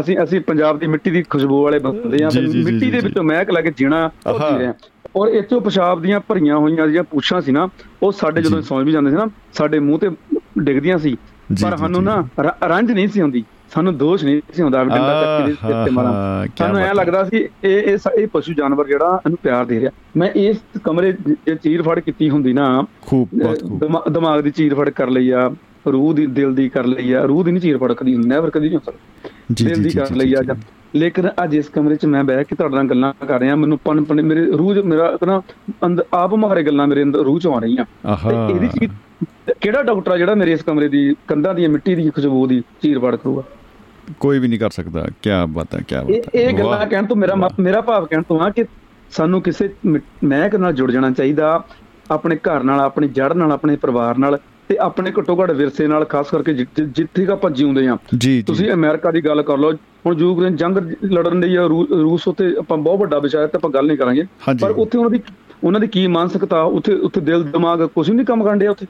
ਅਸੀਂ 0.00 0.16
ਅਸੀਂ 0.22 0.40
ਪੰਜਾਬ 0.40 0.78
ਦੀ 0.78 0.86
ਮਿੱਟੀ 0.86 1.10
ਦੀ 1.10 1.22
ਖੁਸ਼ਬੂ 1.22 1.62
ਵਾਲੇ 1.62 1.78
ਬੰਦੇ 1.78 2.24
ਆ 2.24 2.28
ਮਿੱਟੀ 2.64 2.90
ਦੇ। 2.90 3.00
ਵਿੱਚੋਂ 3.00 3.24
ਮਹਿਕ 3.24 3.50
ਲੈ 3.50 3.60
ਕੇ 3.60 3.72
ਜੀਣਾ 3.76 4.10
ਉਹ। 4.26 4.38
ਜੀ 4.38 4.58
ਰਹੇ 4.58 4.66
ਆ 4.66 4.74
ਔਰ 5.16 5.28
ਇੱਥੋਂ 5.28 5.60
ਪਿਸ਼ਾਬ 5.60 6.02
ਦੀਆਂ 6.02 6.20
ਭਰੀਆਂ 6.20 6.56
ਹੋਈਆਂ 6.56 6.76
ਜਿਹੜੀਆਂ 6.76 7.02
ਪੂਛਾਂ 7.02 7.40
ਸੀ 7.40 7.52
ਨਾ 7.52 7.68
ਉਹ 8.02 8.12
ਸਾਡੇ 8.12 8.42
ਜਦੋਂ। 8.42 8.62
ਸੌਂ 8.62 8.84
ਵੀ 8.84 8.92
ਜਾਂਦੇ 8.92 9.10
ਸੀ 9.10 9.16
ਨਾ 9.16 9.26
ਸਾਡੇ 9.52 9.78
ਮੂੰਹ 9.78 9.98
ਤੇ 9.98 10.08
ਡਿੱਗਦੀਆਂ 10.58 10.98
ਸੀ 10.98 11.16
ਪਰ 11.62 11.76
ਸਾਨੂੰ। 11.76 12.02
ਨਾ 12.02 12.28
ਰ- 12.40 12.68
ਰੰਜ 12.68 12.92
ਨਹੀਂ 12.92 13.08
ਸੀ 13.08 13.20
ਹੁੰਦੀ 13.20 13.44
ਸਾਨੂੰ 13.74 13.96
ਦੋਸ਼ 13.98 14.24
ਨਹੀਂ 14.24 14.40
ਸੀ 14.54 14.62
ਹੁੰਦਾ 14.62 14.82
ਵੀ 14.82 14.90
ਡੰਡਾ 14.90 15.46
ਚੱਕ 15.46 15.60
ਕੇ 15.60 15.72
ਆਹਾ, 15.72 15.84
ਤੇ 15.84 15.90
ਮਾਰਾਂ। 15.90 16.46
ਸਾਨੂੰ 16.58 16.80
ਐ। 16.80 16.94
ਲੱਗਦਾ 16.94 17.24
ਸੀ 17.24 17.36
ਇਹ 17.64 17.82
ਇਹ 17.82 17.98
ਇਹ 18.18 18.28
ਪਸ਼ੂ 18.32 18.54
ਜਾਨਵਰ 18.54 18.86
ਜਿਹੜਾ 18.86 19.20
ਇਹਨੂੰ 19.26 19.38
ਪਿਆਰ 19.42 19.64
ਦੇ 19.64 19.80
ਰਿਹਾ। 19.80 19.90
ਮੈਂ 20.16 20.30
ਇਸ 20.30 20.56
ਕਮਰੇ 20.84 21.12
ਜੇ 21.46 21.54
ਚੀਰ 21.54 21.82
ਫੜ 21.82 22.00
ਕੀਤੀ 22.00 22.30
ਹੁੰਦੀ 22.30 22.52
ਨਾ 22.52 22.84
ਖੂਬ 23.06 23.28
ਬਹੁਤ 23.34 23.62
ਖੂਬ। 23.62 23.80
ਦਿਮਾ- 23.80 24.12
ਦਿਮਾਗ 24.12 24.40
ਦੀ 24.40 24.50
ਚੀਰ 24.50 24.74
ਫੜ 24.74 24.90
ਕਰ 24.90 25.10
ਲਈ 25.10 25.30
ਆ 25.30 25.50
ਰੂਹ 25.92 26.14
ਦੀ 26.14 26.26
ਦਿਲ 26.26 26.54
ਦੀ 26.54 26.68
ਕਰ 26.68 26.84
ਲਈ 26.84 27.12
ਆ 27.12 27.22
ਰੂਹ 27.22 27.44
ਦੀ 27.44 27.50
ਨਹੀਂ 27.52 27.62
ਚੀਰ 27.62 27.78
ਫੜ 27.78 27.92
ਕਦੀ 27.92 28.16
ਨੈਵਰ 28.16 28.50
ਕਦੀ 28.50 28.68
ਨਹੀਂ 28.68 28.78
ਹੋ 28.78 28.82
ਸਕਦੀ। 28.86 29.30
ਜੀ 29.54 29.64
ਦਿਲ 29.64 29.74
ਜੀ 29.74 29.82
ਦੀ 29.82 29.90
ਜੀ 29.90 29.98
ਕਰ 29.98 30.10
ਲਈ 30.10 30.34
ਆ 30.34 30.42
ਜਾਂ 30.42 30.54
ਲੇਕਿਨ 30.96 31.28
ਅੱਜ 31.44 31.54
ਇਸ 31.54 31.68
ਕਮਰੇ 31.68 31.96
'ਚ 31.96 32.06
ਮੈਂ 32.06 32.24
ਬਹਿ 32.24 32.44
ਕੇ 32.44 32.56
ਤੁਹਾਡੇ 32.56 32.76
ਨਾਲ 32.76 32.88
ਗੱਲਾਂ 32.88 33.26
ਕਰ 33.26 33.38
ਰਿਹਾ 33.40 33.54
ਮੈਨੂੰ 33.54 33.78
ਪਨ 33.84 34.04
ਪਨ 34.04 34.22
ਮੇਰੇ 34.22 34.46
ਰੂਹ 34.46 34.74
ਮੇਰਾ 34.84 35.18
ਨਾ 35.26 35.42
ਆਪ 36.14 36.34
ਮਾਰੇ 36.34 36.62
ਗੱਲਾਂ 36.62 36.86
ਮੇਰੇ 36.86 37.02
ਅੰਦਰ 37.02 37.18
ਰੂਹ 37.18 37.40
'ਚ 37.40 37.46
ਆ 37.46 37.58
ਰਹੀਆਂ। 37.58 37.84
ਤੇ 38.30 38.52
ਇਹਦੀ 38.54 38.68
ਚੀਜ਼ 38.68 38.92
ਕਿਹੜਾ 39.60 39.82
ਡਾਕਟਰ 39.82 40.10
ਆ 40.12 40.16
ਜਿਹੜਾ 40.16 40.34
ਮੇਰੇ 40.34 40.52
ਇਸ 40.52 40.62
ਕਮਰੇ 40.62 40.88
ਦੀ 40.88 41.14
ਕੰਧਾਂ 41.28 41.54
ਦੀ 41.54 41.66
ਮਿੱਟੀ 41.66 41.94
ਦੀ 41.94 42.10
ਖੁਸ਼ਬੂ 42.10 42.46
ਦੀ 42.46 42.62
ਚੀਰ 42.82 42.98
ਫੜ 42.98 43.16
ਕਰੂਗਾ? 43.16 43.42
ਕੋਈ 44.20 44.38
ਵੀ 44.38 44.48
ਨਹੀਂ 44.48 44.60
ਕਰ 44.60 44.70
ਸਕਦਾ। 44.70 45.06
ਕੀ 45.22 45.30
ਬਾਤ 45.48 45.74
ਹੈ 45.74 45.80
ਕੀ 45.88 45.94
ਬਾਤ 45.94 46.10
ਹੈ। 46.10 46.40
ਇਹ 46.40 46.58
ਗੱਲਾਂ 46.58 46.86
ਕਹਿਣ 46.86 47.06
ਤੋਂ 47.06 47.16
ਮੇਰਾ 47.16 47.48
ਮੇਰਾ 47.60 47.80
ਭਾਵ 47.80 48.06
ਕਹਿਣ 48.06 48.22
ਤੋਂ 48.22 48.40
ਆ 48.40 48.50
ਕਿ 48.50 48.64
ਸਾਨੂੰ 49.10 49.42
ਕਿਸੇ 49.42 49.70
ਮਹਿਕ 50.24 50.56
ਨਾਲ 50.56 50.72
ਜੁੜ 50.72 50.90
ਜਾਣਾ 50.90 51.10
ਚਾਹੀਦਾ 51.10 51.64
ਆਪਣੇ 52.10 52.36
ਘਰ 52.36 52.62
ਨਾਲ 52.62 52.80
ਆਪਣੀ 52.80 53.08
ਜੜ 53.08 53.32
ਨਾਲ 53.32 53.52
ਆਪਣੇ 53.52 53.76
ਪਰਿਵਾਰ 53.76 54.18
ਨਾਲ 54.18 54.38
ਤੇ 54.68 54.76
ਆਪਣੇ 54.76 55.12
ਘੱਟੋ 55.18 55.42
ਘੱਟ 55.42 55.50
ਵਿਰਸੇ 55.50 55.86
ਨਾਲ 55.86 56.04
ਖਾਸ 56.04 56.30
ਕਰਕੇ 56.30 56.54
ਜਿੱਥੇ 56.80 57.26
ਆਪਾਂ 57.26 57.50
ਜਿਉਂਦੇ 57.50 57.88
ਆ 57.88 57.96
ਤੁਸੀਂ 58.46 58.72
ਅਮਰੀਕਾ 58.72 59.10
ਦੀ 59.10 59.20
ਗੱਲ 59.20 59.42
ਕਰ 59.42 59.56
ਲਓ 59.58 59.72
ਹੁਣ 60.06 60.18
ਯੂਕਰੇਨ 60.18 60.56
ਜੰਗ 60.56 60.78
ਲੜਨ 61.04 61.40
ਲਈ 61.40 61.56
ਰੂਸ 61.90 62.28
ਉੱਤੇ 62.28 62.56
ਆਪਾਂ 62.58 62.78
ਬਹੁਤ 62.78 62.98
ਵੱਡਾ 63.00 63.20
ਹੈ 63.34 63.46
ਤੇ 63.46 63.56
ਆਪਾਂ 63.56 63.70
ਗੱਲ 63.70 63.86
ਨਹੀਂ 63.86 63.98
ਕਰਾਂਗੇ। 63.98 64.24
ਪਰ 64.60 64.70
ਉੱਥੇ 64.70 64.98
ਉਹਨਾਂ 64.98 65.10
ਦੀ 65.10 65.20
ਉਹਨਾਂ 65.64 65.80
ਦੀ 65.80 65.86
ਕੀ 65.86 66.06
ਮਾਨਸਿਕਤਾ 66.06 66.62
ਉੱਥੇ 66.62 66.92
ਉੱਥੇ 66.92 67.20
ਦਿਲ 67.20 67.44
ਦਿਮਾਗ 67.44 67.82
ਕੁਝ 67.82 68.10
ਨਹੀਂ 68.10 68.26
ਕੰਮ 68.26 68.44
ਕਰਨ 68.44 68.58
ਡਿਆ 68.58 68.70
ਉੱਥੇ? 68.70 68.86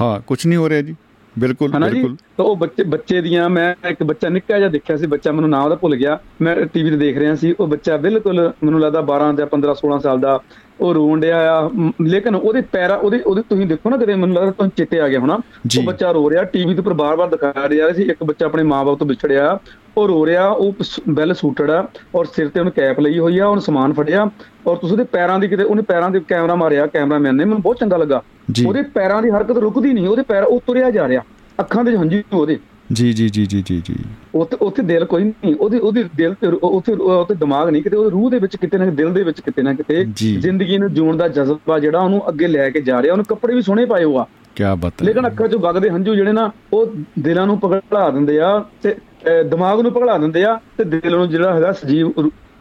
ਹਾਂ 0.00 0.20
ਕੁਝ 0.20 0.46
ਨਹੀਂ 0.46 0.58
ਹੋ 0.58 0.68
ਰਿਹਾ 0.68 0.82
ਜੀ। 0.82 0.96
ਬਿਲਕੁਲ 1.38 1.68
ਬਿਲਕੁਲ। 1.68 2.16
ਤਾਂ 2.36 2.44
ਉਹ 2.44 2.56
ਬੱਚੇ 2.56 2.82
ਬੱਚੇ 2.82 3.20
ਦੀਆਂ 3.20 3.48
ਮੈਂ 3.50 3.88
ਇੱਕ 3.88 4.02
ਬੱਚਾ 4.02 4.28
ਨਿੱਕਾ 4.28 4.58
ਜਿਹਾ 4.58 4.68
ਦੇਖਿਆ 4.68 4.96
ਸੀ 4.96 5.06
ਬੱਚਾ 5.06 5.32
ਮੈਨੂੰ 5.32 5.50
ਨਾਮ 5.50 5.64
ਉਹਦਾ 5.64 5.74
ਭੁੱਲ 5.74 5.96
ਗਿਆ। 5.96 6.18
ਮੈਂ 6.42 6.56
ਟੀਵੀ 6.56 6.90
ਤੇ 6.90 6.96
ਦੇਖ 6.96 7.18
ਰਿਹਾ 7.18 7.34
ਸੀ 7.34 7.54
ਉਹ 7.60 7.66
ਬੱਚਾ 7.66 7.96
ਬਿਲਕੁਲ 7.96 8.52
ਮੈਨੂੰ 8.64 8.80
ਲੱਗਦਾ 8.80 9.00
12 9.00 9.32
ਜਾਂ 9.32 9.46
15 9.46 9.74
16 9.74 10.00
ਸਾਲ 10.00 10.20
ਦਾ 10.20 10.40
ਉਹ 10.80 10.94
ਰੋਣ 10.94 11.20
ਡਿਆ 11.20 11.38
ਆ। 11.52 11.70
ਲੇਕਿਨ 12.02 12.34
ਉਹਦੇ 12.34 12.60
ਪੈਰਾ 12.72 12.94
ਉਹਦੇ 12.94 13.20
ਉਹਦੇ 13.20 13.42
ਤੁਸੀਂ 13.42 13.66
ਦੇਖੋ 13.66 13.90
ਨਾ 13.90 13.96
ਕਦੇ 13.96 14.14
ਮੈਨੂੰ 14.14 14.36
ਲੱਗਦਾ 14.36 14.50
ਤੁਹਾਨੂੰ 14.50 14.72
ਚਿੱਤੇ 14.76 15.00
ਆ 15.00 15.08
ਗਿਆ 15.08 15.18
ਹੋਣਾ। 15.18 15.34
ਉਹ 15.78 15.82
ਬੱਚਾ 15.82 16.10
ਰੋ 16.10 16.30
ਰਿਹਾ 16.30 16.44
ਟੀਵੀ 16.44 16.74
ਤੇ 16.74 16.80
ਉੱਪਰ 16.80 16.92
ਬਾਰ-ਬਾਰ 16.92 17.36
ਜਾ 17.42 17.68
ਰਿਹਾ 17.68 17.92
ਸੀ। 17.92 18.02
ਇੱਕ 18.02 18.24
ਬੱਚਾ 18.24 18.46
ਆਪਣੇ 18.46 18.62
ਮਾਪੇ 18.62 18.96
ਤੋਂ 18.96 19.06
ਵਿਛੜਿਆ। 19.06 19.58
ਉਹ 19.96 20.06
ਰੋ 20.08 20.24
ਰਿਹਾ 20.26 20.46
ਉਹ 20.48 20.74
ਬੈਲ 21.08 21.34
ਸੂਟਡ 21.34 21.70
ਆ 21.70 21.86
ਔਰ 22.14 22.24
ਸਿਰ 22.24 22.48
ਤੇ 22.48 22.60
ਉਹਨੇ 22.60 22.70
ਕੈਪ 22.70 23.00
ਲਈ 23.00 23.18
ਹੋਈ 23.18 23.38
ਆ 23.38 23.46
ਉਹਨੇ 23.46 23.60
ਸਮਾਨ 23.60 23.92
ਫੜਿਆ 23.92 24.22
ਔਰ 24.66 24.76
ਤੁਸੀਂ 24.76 24.92
ਉਹਦੇ 24.92 25.04
ਪੈਰਾਂ 25.12 25.38
ਦੀ 25.38 25.48
ਕਿਤੇ 25.48 25.64
ਉਹਨੇ 25.64 25.82
ਪੈਰਾਂ 25.82 26.10
ਦੇ 26.10 26.20
ਕੈਮਰਾ 26.28 26.54
ਮਾਰਿਆ 26.54 26.86
ਕੈਮਰਾਮੈਨ 26.86 27.34
ਨੇ। 27.36 27.44
ਮੈਨੂੰ 27.44 27.62
ਬਹੁਤ 27.62 27.78
ਚੰਗਾ 27.78 27.96
ਲੱਗਾ। 27.96 28.22
ਉਹਦੇ 28.66 28.82
ਪੈਰਾਂ 28.94 29.22
ਦੀ 29.22 29.30
ਹਰਕਤ 29.30 29.56
ਰੁਕਦੀ 29.56 29.92
ਨਹੀਂ 29.92 30.08
ਉਹਦੇ 30.08 30.22
ਪੈਰ 30.22 30.42
ਉਹ 30.42 30.60
ਤੁਰਿਆ 30.66 30.90
ਜਾ 30.90 31.08
ਰਿਹਾ। 31.08 31.22
ਅੱਖਾਂ 31.60 31.84
ਦੇ 31.84 31.96
ਹੰਝੂ 31.96 32.22
ਉਹਦੇ। 32.32 32.58
ਜੀ 32.92 33.12
ਜੀ 33.12 33.28
ਜੀ 33.28 33.46
ਜੀ 33.46 33.62
ਜੀ 33.62 33.94
ਉੱਥੇ 34.34 34.56
ਉੱਥੇ 34.60 34.82
ਦਿਲ 34.82 35.04
ਕੋਈ 35.04 35.24
ਨਹੀਂ 35.24 35.54
ਉਹਦੇ 35.54 35.78
ਉਹਦੇ 35.78 36.04
ਦਿਲ 36.16 36.34
ਤੇ 36.34 36.46
ਉਹ- 36.46 36.70
ਉੱਥੇ 36.70 36.92
ਉੱਥੇ 36.92 37.34
ਦਿਮਾਗ 37.34 37.68
ਨਹੀਂ 37.68 37.82
ਕਿਤੇ 37.82 37.96
ਉਹਦੇ 37.96 38.10
ਰੂਹ 38.10 38.30
ਦੇ 38.30 38.38
ਵਿੱਚ 38.38 38.56
ਕਿਤੇ 38.56 38.78
ਨਾ 38.78 38.86
ਦਿਲ 38.86 39.12
ਦੇ 39.12 39.22
ਵਿੱਚ 39.22 39.40
ਕਿਤੇ 39.40 39.62
ਨਾ 39.62 39.72
ਕਿਤੇ। 39.74 40.04
ਜ਼ਿੰਦਗੀ 40.14 40.78
ਨੂੰ 40.78 40.92
ਜਿਉਣ 40.94 41.16
ਦਾ 41.16 41.28
ਜਜ਼ਬਾ 41.28 41.78
ਜਿਹੜਾ 41.78 41.98
ਉਹਨੂੰ 41.98 42.28
ਅੱਗੇ 42.28 42.46
ਲੈ 42.46 42.70
ਕੇ 42.70 42.80
ਜਾ 42.80 43.02
ਰਿਹਾ 43.02 43.12
ਉਹਨੂੰ 43.12 43.24
ਕੱਪੜੇ 43.24 43.54
ਵੀ 43.54 43.62
ਸੋਹਣੇ 43.62 43.84
ਪਾਏ 43.86 44.04
ਹੋਆ। 44.04 44.26
ਕੀ 44.56 44.64
ਬਾਤ 44.64 45.02
ਹੈ। 45.02 45.06
ਲੇਕਿਨ 45.06 45.26
ਅੱਖਾਂ 45.26 45.48
'ਚੋਂ 45.48 45.60
ਵਗਦੇ 45.60 45.90
ਹੰਝੂ 45.90 46.14
ਜਿਹੜੇ 46.14 46.32
ਨਾ 46.32 46.50
ਉਹ 46.72 46.92
ਦਿਲਾਂ 47.18 47.46
ਨੂੰ 47.46 47.58
ਪਗਲਾ 47.60 48.10
ਦਿੰਦੇ 48.10 48.40
ਆ 48.40 48.64
ਤੇ 48.82 48.94
ਦਿਮਾਗ 49.44 49.80
ਨੂੰ 49.80 49.92
ਪਗਲਾ 49.92 50.18
ਦਿੰਦੇ 50.18 50.44
ਆ 50.44 50.58
ਤੇ 50.78 50.84
ਦਿਲ 50.84 51.16
ਨੂੰ 51.16 51.28
ਜਿਹੜਾ 51.28 51.54
ਹੈਗਾ 51.54 51.72
ਸਜੀਵ 51.72 52.12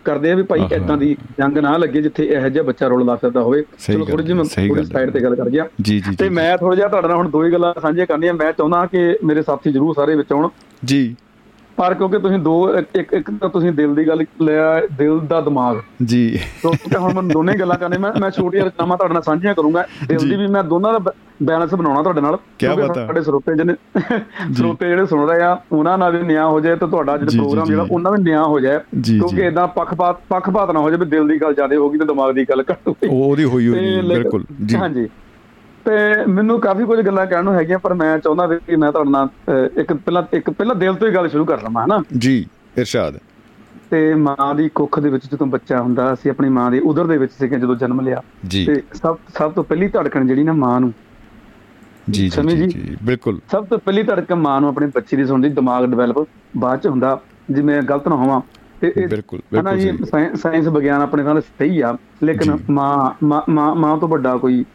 ਕਰਦੇ 0.06 0.32
ਆ 0.32 0.36
ਵੀ 0.36 0.43
ਭਾਈ। 0.43 0.62
ਇਦਾਂ 0.76 0.97
ਦੀ 0.97 1.16
ਜੰਗ 1.39 1.58
ਨਾ 1.58 1.78
ਲੱਗੇ 1.78 2.02
ਜਿੱਥੇ 2.02 2.26
ਇਹੋ 2.26 2.49
ਜਿਹਾ 2.49 2.64
ਬੱਚਾ 2.64 2.88
ਰੋਲਦਾ 2.88 3.16
ਫਿਰਦਾ 3.16 3.41
ਹੋਵੇ। 3.41 3.64
ਚਲੋ 3.88 4.06
ਥੋੜੀ 4.06 4.24
ਜਿਹੀ 4.24 4.38
ਮੈਂ 4.38 4.45
ਥੋੜੀ 4.45 4.84
ਸਾਈਡ 4.84 5.10
ਤੇ 5.10 5.20
ਗੱਲ 5.20 5.36
ਕਰ 5.36 5.49
ਗਿਆ। 5.49 5.68
ਤੇ 6.20 6.30
ਮੈਂ 6.30 6.58
ਥੋੜਾ 6.58 6.76
ਜਿਹਾ 6.76 6.88
ਤੁਹਾਡੇ 6.88 7.08
ਨਾਲ 7.08 7.18
ਹੁਣ 7.18 7.30
ਦੋ 7.30 7.45
ਹੀ 7.45 7.52
ਗੱਲਾਂ 7.52 7.74
ਸਾਂਝੀਆਂ 7.82 8.06
ਕਰਨੀਆਂ। 8.06 8.34
ਮੈਂ 8.34 8.52
ਚਾਹੁੰਦਾ 8.54 8.86
ਕਿ 8.86 9.18
ਮੇਰੇ 9.24 9.41
ਸਾਥੀ 9.41 9.72
ਜਰੂਰ 9.72 9.95
ਸਾਰੇ 9.95 10.16
ਵਿੱਚ 10.16 10.32
ਆਉਣ। 10.32 10.49
ਜੀ। 10.86 11.16
ਪਰ 11.78 11.94
ਕਿਉਂਕਿ 11.94 12.20
ਤੁਸੀਂ 12.20 12.38
ਦੋ 12.38 12.76
ਇੱਕ- 12.76 13.18
ਇੱਕ 13.18 13.32
ਤਾਂ 13.32 13.50
ਤੁਸੀਂ 13.50 13.72
ਦਿਲ 13.72 13.96
ਦੀ 13.96 14.08
ਗੱਲ 14.08 14.26
ਲਿਆ 14.42 14.82
ਦਿਲ 14.98 15.20
ਦਾ 15.20 15.42
ਦਿਮਾਗ। 15.42 15.78
ਜੀ। 16.06 16.40
ਕਿਉਂਕਿ 16.62 16.98
ਹੁਣ 16.98 17.14
ਮੈਂ 17.14 17.24
ਦੋਨੇ 17.24 17.54
ਗੱਲਾਂ 17.54 17.78
ਕਰਨੇ 17.78 17.98
ਮੈਂ 17.98 18.12
ਮੈਂ 18.20 18.32
ਛੋਟੀਆਂ 18.32 18.66
ਰਚਨਾਵਾਂ 18.66 18.98
ਤੁਹਾਡੇ 18.98 19.14
ਨਾਲ 19.14 19.24
ਸਾਂਝੀਆਂ 19.24 19.54
ਕਰੂੰਗਾ। 19.54 19.86
ਦਿਲ। 20.08 20.18
ਦੀ 20.18 20.36
ਵੀ 20.36 20.48
ਮੈਂ 20.48 20.64
ਦੋਨਾਂ 20.64 21.00
ਦਾ 21.00 21.14
ਬੈਲੈਂਸ 21.44 21.76
ਬਣਾਉਣਾ 21.76 22.02
ਤੁਹਾਡੇ 22.02 22.22
ਨਾਲ। 22.22 22.38
ਸਾਡੇ 22.94 23.22
ਸਰੋਤੇ 23.22 23.56
ਜਿਹਨੇ 23.56 23.74
ਸਰੋਤੇ 24.54 24.88
ਜਿਹੜੇ 24.88 25.06
ਸੁਣ 25.06 25.30
ਰਹੇ 25.30 25.42
ਆ 25.42 25.58
ਉਹਨਾਂ 25.72 25.98
ਨਾਲ 25.98 26.18
ਵੀ 26.18 26.24
ਨਿਆਂ 26.24 26.48
ਹੋ 26.48 26.60
ਜਾਏ 26.60 26.76
ਤੇ 26.76 26.88
ਤੁਹਾਡਾ 26.88 27.18
ਜਿਹੜਾ 27.18 27.42
ਪ੍ਰੋਗਰਾਮ। 27.42 27.66
ਜਿਹੜਾ 27.66 27.88
ਉਹਨਾਂ 27.92 28.12
ਵੀ 28.12 28.24
ਨਿਆਂ 28.24 28.44
ਹੋ 28.44 28.60
ਜਾਏ। 28.60 28.80
ਕਿਉਂਕਿ। 28.80 29.42
ਇਦਾਂ 29.42 29.68
ਪੱਖਪਾਤ 29.68 30.18
ਪੱਖਪਾਤ 30.30 30.72
ਨਾ 30.72 30.80
ਹੋ 30.80 30.90
ਜਾਵੇ 30.90 31.06
ਦਿਲ 31.06 31.28
ਦੀ 31.28 31.42
ਗੱਲ 31.42 31.54
ਜ਼ਿਆਦਾ 31.54 31.76
ਹੋਗੀ 31.76 31.98
ਤੇ 31.98 32.06
ਦਿਮਾਗ 32.06 32.36
ਦੀ 32.36 32.46
ਗੱਲ 32.50 32.64
ਘੱਟ 32.72 32.88
ਹੋਈ 32.88 33.10
ਉਹ 33.10 33.32
ਉਹਦੀ 33.32 33.44
ਹੋਈ 33.44 33.68
ਹੋਈ 33.68 33.80
ਤੇ 33.80 34.02
ਬਿਲਕੁਲ। 34.02 34.44
ਜੀ। 34.66 34.76
ਹਾਂਜੀ। 34.76 35.10
ਤੇ 35.86 36.26
ਮੈਨੂੰ 36.32 36.60
ਕਾਫੀ 36.60 36.84
ਕੁਝ 36.84 37.02
ਗੱਲਾਂ 37.02 37.28
ਕਹਿਣ 37.28 37.44
ਨੂੰ 37.44 37.54
ਹੈਗੀਆਂ 37.54 37.80
ਪਰ 37.80 37.94
ਮੈਂ 37.94 38.20
ਚਾਹੁੰਦਾ 38.20 38.46
ਵੀ 38.46 38.76
ਮੈਂ 38.76 38.92
ਤੁਹਾਡੇ 38.92 39.10
ਨਾਲ 39.10 39.30
ਇੱਕ 39.78 39.94
ਪਹਿਲਾਂ 39.94 40.24
ਇੱਕ 40.34 40.50
ਪਹਿਲਾਂ 40.50 40.76
ਦਿਲ 40.76 40.94
ਤੋਂ 40.94 41.08
ਹੀ 41.08 41.16
ਗੱਲ 41.16 41.30
ਸ਼ੁਰੂ 41.30 41.46
ਕਰ 41.46 41.62
ਲਵਾਂ 41.64 41.86
ਹਨਾ? 41.86 42.04
ਜੀ 42.18 42.46
ਇਰਸ਼ਾਦ। 42.78 43.20
ਤੇ 43.90 44.14
ਮਾਂ 44.14 44.56
ਦੀ 44.56 44.70
ਕੁੱਖ 44.70 45.00
ਦੇ 45.00 45.10
ਵਿੱਚ 45.10 45.26
ਜਦੋਂ 45.26 45.48
ਬੱਚਾ 45.48 45.82
ਹੁੰਦਾ 45.82 46.14
ਅਸੀਂ 46.14 46.32
ਆਪਣੀ 46.32 46.50
ਮਾਂ 46.50 46.72
ਦੀ 46.72 46.80
ਉਦਰ 46.80 47.08
ਦੇ 47.08 47.18
ਵਿੱਚ 47.18 47.32
ਸੀਗੇ 47.40 47.60
ਜਦੋਂ 47.60 47.76
ਜਨਮ 47.76 48.02
ਲਿਆ। 48.02 48.22
ਤੇ 48.66 48.84
ਸਭ 48.94 49.18
ਸਭ 49.38 49.52
ਤੋਂ 49.52 49.64
ਪਹਿਲੀ 49.64 49.88
ਧੜਕਣ 49.88 50.28
ਜਿਹੜੀ 50.28 50.44
ਨਾ 50.44 50.54
ਮਾਂ 50.54 50.80
ਨੂੰ। 50.80 50.94
ਜੀ 52.10 52.30
ਜੀ 52.30 52.68
ਜੀ 52.68 52.98
ਬਿਲਕੁਲ। 53.04 53.40
ਸਭ 53.52 53.66
ਤੋਂ 53.66 53.80
ਪਹਿਲੀ 53.80 54.04
ਧੜਕਣ 54.04 54.36
ਮਾਂ 54.36 54.62
ਨੂੰ 54.62 54.70
ਆਪਣੇ 54.70 54.88
ਬੱਚੇ 54.88 55.18
ਦੀ 55.18 55.26
ਸੁਣਦੀ 55.26 55.50
ਦਿਮਾਗ 55.50 55.86
ਡਿਵੈਲਪ 55.86 56.28
ਬਾਅਦ 56.58 56.80
ਚ 56.80 56.88
ਹੁੰਦਾ 56.88 57.22
ਜਿਵੇਂ 57.52 57.82
ਗਲਤ 57.82 58.08
ਨਾ 58.08 58.16
ਹੋਵਾਂ। 58.16 58.42
ਤੇ 58.82 58.94
ਇਹ 58.98 59.08
ਬਿਲਕੁਲ 59.08 59.42
ਬਿਲਕੁਲ 59.52 59.80
ਜੀ 59.80 59.90
ਜੀ। 59.90 59.98
ਸਾਇੰ- 60.06 60.36
ਸਾਇੰਸ 60.36 60.68
ਵਿਗਿਆਨ 60.68 61.02
ਆਪਣੇ 61.02 61.24
ਨਾਲ 61.24 61.42
ਸਹੀ 61.42 61.82
ਆ 61.82 61.98
ਲੇਕਿਨ। 62.24 62.58
ਮਾਂ 62.70 63.26
ਮਾਂ- 63.50 63.76
ਮਾਂ 63.76 63.98
ਤੋਂ 63.98 64.08
ਵੱਡਾ 64.08 64.38
ਕੋਈ 64.38 64.66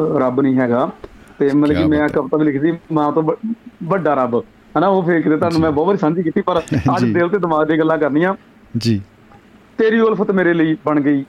ਰੱਬ 0.00 0.40
ਨਹੀਂ 0.40 0.58
ਹੈਗਾ। 0.58 0.90
ਤੇ 1.38 1.50
ਮਤਲਬ 1.54 1.76
ਕਿ 1.76 1.84
ਮੈਂ। 1.84 2.08
ਕਵਿਤਾ 2.08 2.36
ਵੀ 2.36 2.44
ਲਿਖੀ 2.44 2.58
ਸੀ 2.58 2.78
ਮਾਂ 2.92 3.12
ਤੋਂ 3.12 3.22
ਵੱਡਾ 3.84 4.14
ਰੱਬ। 4.14 4.44
ਹਨਾ 4.78 4.88
ਉਹ 4.88 5.02
ਫੇਕ 5.02 5.28
ਦੇ 5.28 5.36
ਤੁਹਾਨੂੰ 5.36 5.60
ਮੈਂ 5.60 5.70
ਬਹੁਤ 5.70 5.86
ਵਾਰੀ 5.86 5.98
ਸਾਂਝੀ 5.98 6.22
ਕੀਤੀ 6.22 6.40
ਪਰ 6.40 6.58
ਅੱਜ। 6.76 7.04
ਦਿਲ 7.04 7.28
ਤੇ 7.28 7.38
ਦਿਮਾਗ 7.38 7.68
ਦੀ 7.68 7.78
ਗੱਲਾਂ 7.78 7.98
ਕਰਨੀਆਂ। 7.98 8.34
ਜੀ। 8.76 9.00
ਤੇਰੀ 9.78 10.00
ਉਲਫਤ 10.00 10.30
ਮੇਰੇ 10.30 10.54
ਲਈ 10.54 10.76
ਬਣ 10.86 11.00
ਗਈ। 11.00 11.24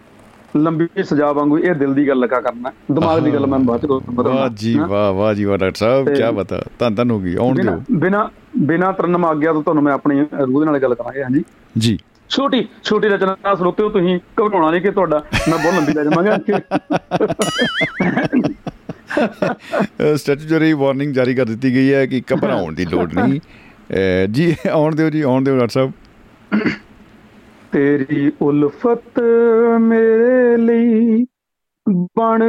ਲੰਬੀ 0.57 0.87
ਸਜ਼ਾ 1.03 1.31
ਵਾਂਗੂ 1.31 1.59
ਇਹ 1.59 1.75
ਦਿਲ 1.75 1.93
ਦੀ 1.93 2.07
ਗੱਲ 2.07 2.19
ਲਗਾ 2.19 2.41
ਕਰਨਾ। 2.41 2.71
ਦਿਮਾਗ 2.91 3.21
ਦੀ 3.21 3.33
ਗੱਲ 3.33 3.47
ਮੈਂ 3.47 3.59
ਬਾਅਦ 3.59 3.79
ਚ 3.79 3.85
ਕਰੂੰਗਾ 3.85 4.21
ਵਾਹ 4.21 4.49
ਜੀ 4.49 4.79
ਵਾਹ 4.87 5.13
ਵਾਹ 5.13 5.33
ਜੀ 5.33 5.43
ਵਾਹ 5.43 5.57
ਡਾਕਟਰ 5.57 5.77
ਸਾਹਿਬ 5.77 6.05
ਤੇ- 6.05 6.15
ਕੀ 6.15 6.35
ਬਤਾ। 6.35 6.61
ਧੰਨ 6.79 6.95
ਧੰਨ 6.95 7.11
ਹੋ 7.11 7.19
ਗਈ 7.19 7.35
ਆਉਣ 7.35 7.55
ਦਿਓ। 7.55 7.81
ਬਿਨਾ 7.91 8.29
ਬਿਨਾ 8.57 8.91
ਤਰਨਮ 8.91 9.25
ਆਗਿਆ 9.25 9.53
ਤੋਂ 9.53 9.63
ਤੁਹਾਨੂੰ 9.63 9.83
ਮੈਂ 9.83 9.93
ਆਪਣੀ 9.93 10.19
ਰੂਹ 10.21 10.59
ਦੇ 10.59 10.65
ਨਾਲ 10.65 10.79
ਗੱਲ 10.79 10.95
ਕਰਾਂਗੇ 10.95 11.23
ਹਾਂਜੀ। 11.23 11.43
ਜੀ। 11.77 11.97
ਛੋਟੀ 12.29 12.67
ਛੋਟੀ 12.83 13.07
ਰਚਨਾ 13.07 13.55
ਸਰੋਤੇ 13.55 13.83
ਹੋ 13.83 13.89
ਤੁਸੀਂ 13.89 14.19
ਘਬਰਾਉਣਾ 14.41 14.71
ਨਹੀਂ 14.71 14.81
ਕਿ 14.81 14.91
ਤੁਹਾਡਾ 14.91 15.23
ਮੈਂ 15.49 15.57
ਬਹੁਤ 15.57 15.73
ਲੰਬੀ 15.73 15.93
ਲੈ 15.93 16.03
ਜਾਵਾਂਗਾ। 16.03 16.37
ਸਟੈਚੂਟਰੀ 20.15 20.73
ਵਾਰਨਿੰਗ 20.73 21.13
ਜਾਰੀ 21.13 21.35
ਕਰ 21.35 21.45
ਦਿੱਤੀ 21.45 21.73
ਗਈ 21.75 21.93
ਹੈ 21.93 22.05
ਕਿ 22.05 22.21
ਘਬਰਾਉਣ 22.33 22.73
ਦੀ 22.73 22.85
ਲੋੜ 22.85 23.13
ਨਹੀਂ। 23.13 23.39
ਜੀ 24.31 24.55
ਆਉਣ 24.71 24.95
ਦਿਓ 24.95 25.09
ਜੀ 25.09 25.21
ਆਉਣ 25.21 25.43
ਦਿਓ 25.43 25.57
ਡਾਕਟਰ 25.57 25.71
ਸਾਹਿਬ। 25.71 25.91
ਤੇਰੀ 27.71 28.31
ਉਲਫਤ 28.41 29.19
ਮੇਰੇ 29.81 30.57
ਲਈ 30.57 31.25
ਬਣ 32.19 32.43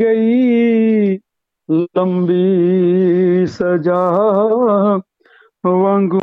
ਗਈ। 0.00 1.18
ਲੰਬੀ 1.96 3.46
ਸਜ਼ਾ 3.46 4.10
ਵਾਂਗੂ 5.66 6.18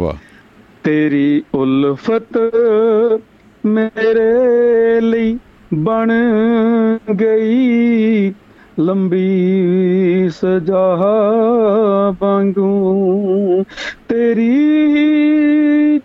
ਵਾਹ। 0.00 0.12
ਤੇਰੀ 0.84 1.42
ਉਲਫਤ 1.54 2.38
ਮੇਰੇ 3.66 5.00
ਲਈ 5.00 5.38
ਬਣ 5.74 6.12
ਗਈ। 7.20 8.34
ਲੰਬੀ 8.80 10.30
ਸਜ਼ਾ 10.32 10.96
ਵਾਂਗੂ 12.20 13.64
ਤੇਰੀ 14.08 14.80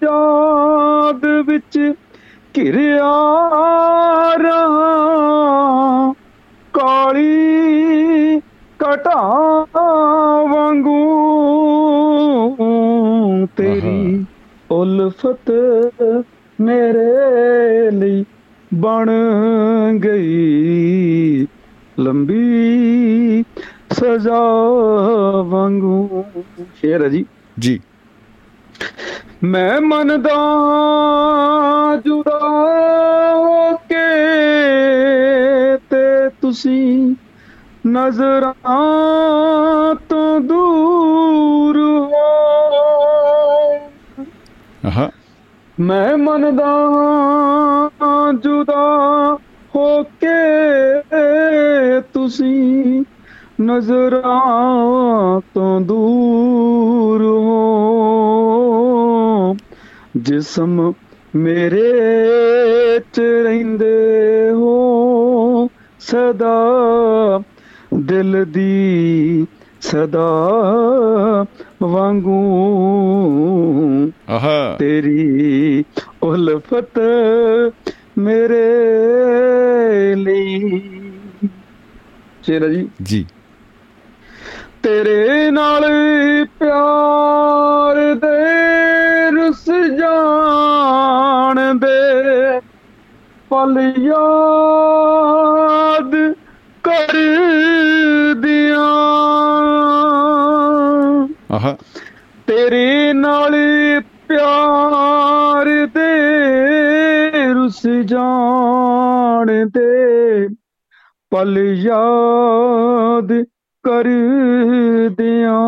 ਯਾਦ 0.04 1.26
ਵਿੱਚ 1.46 1.94
ਘਿਰਿਆ 2.58 3.14
ਰਹਾ। 4.38 6.14
ਕਾਲੀ 6.74 7.36
ਘਟਾ 8.84 9.22
ਵਾਂਗੂ 10.50 10.95
ਤੇਰੀ 13.46 14.26
ਉਲਫਤ 14.72 15.52
ਮੇਰੇ 16.62 17.92
ਲਈ 17.92 18.26
ਬਣ 18.74 19.10
ਗਈ। 20.04 21.48
ਲੰਬੀ 22.00 23.44
ਸਜ਼ਾ 23.92 24.42
ਵਾਂਗੂ। 25.46 26.26
ਸ਼ੇਰ 26.76 27.04
ਹੈ 27.04 27.08
ਜੀ। 27.08 27.26
ਜੀ। 27.60 27.80
ਮੈਂ 29.44 29.82
ਮੰਨਦਾ 29.82 32.02
ਜੁਦਾ 32.06 32.40
ਹੋ 33.36 33.78
ਕੇ 33.78 35.78
ਤੇ 35.78 36.30
ਤੁਸੀਂ 36.42 37.16
ਨਜ਼ਰਾਂ 37.88 39.96
ਤੋਂ 40.10 40.42
ਦੂਰ 40.42 41.80
ਹੋ 41.80 42.15
ਮੈਂ 45.80 46.18
ਮੰਨਦਾ 46.18 46.74
ਜੁਦਾ 48.44 49.38
ਹੋ 49.76 50.04
ਕੇ 50.04 52.02
ਤੁਸੀਂ 52.14 53.04
ਨਜ਼ਰਾਂ 53.62 55.42
ਤੋਂ 55.54 55.82
ਦੂਰ 55.82 57.24
ਹੋ। 57.24 57.66
ਜਿਸਮ 60.18 60.94
ਮੇਰੇ 61.36 61.94
ਚ 63.14 63.20
ਰਹਿੰਦੇ 63.20 64.50
ਹੋ, 64.54 65.68
ਸਦਾ 66.00 66.60
ਦਿਲ 67.94 68.46
ਦੀ 68.46 69.48
ਸਦਾ 69.82 70.50
ਵਾਂਗੂ 71.86 72.52
ਆਹਾ। 74.30 74.76
ਤੇਰੀ 74.80 75.86
ਉਲਫਤ 76.24 77.00
ਮੇਰੇ 78.18 80.16
ਲਈ। 80.16 80.82
ਸ਼ੇਰਾ 82.44 82.68
ਜੀ। 82.68 82.88
ਜੀ। 83.04 83.26
ਤੇਰੇ 84.84 85.52
ਨਾਲ 85.52 85.86
ਪਿਆਰ 86.60 88.16
ਦੇ 88.16 89.32
ਰਸ 89.32 89.66
ਜਾਣ 90.00 91.76
ਦੇ 91.76 92.62
ਪਲ 93.50 93.94
ਯਾਦ 93.98 96.34
ਕਰ 96.84 97.18
ਤੇਰੇ 102.66 103.14
ਨਾਲ 103.14 103.54
ਪਿਆਰ 104.28 105.66
ਦੇ 105.66 107.54
ਰੁਸ 107.54 107.88
ਜਾਣ 107.88 109.70
ਦੇ 109.70 110.48
ਪਲ 111.32 111.58
ਯਾਦ 111.58 113.34
ਕਰ 113.84 114.10
ਦਿਆਂ। 115.18 115.60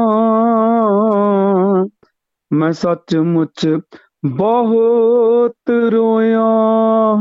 ਮੈਂ 2.54 2.72
ਸੱਚਮੁੱਚ 2.72 3.80
ਬਹੁਤ 4.26 5.70
ਰੋਇਆ 5.70 6.46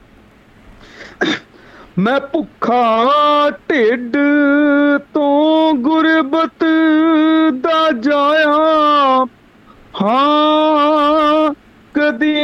ਮੈਂ 1.98 2.20
ਭੁੱਖਾ 2.20 3.04
ਢਿੱਡ 3.50 4.16
ਤੋਂ 5.14 5.74
ਗੁਰਬਤ 5.74 6.64
ਦਾ 7.52 7.90
ਜਾਇਆ। 8.00 9.26
ਹਾਂ 10.02 11.54
ਕਦੀ 11.94 12.36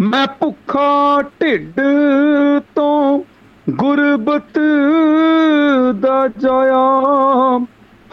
ਮੈਂ 0.00 0.26
ਭੁੱਖਾ 0.26 1.22
ਢਿੱਡ 1.22 1.80
ਤੋਂ 2.74 3.24
ਗੁਰਬਤ 3.70 4.58
ਦਾ 6.00 6.28
ਜਾਇਆ 6.28 7.60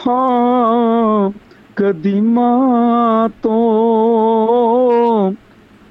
ਹਾਂ 0.08 1.32
ਕਦੀ 1.76 2.22
ਮਾਂ 2.22 3.30
ਤੋਂ। 3.30 5.34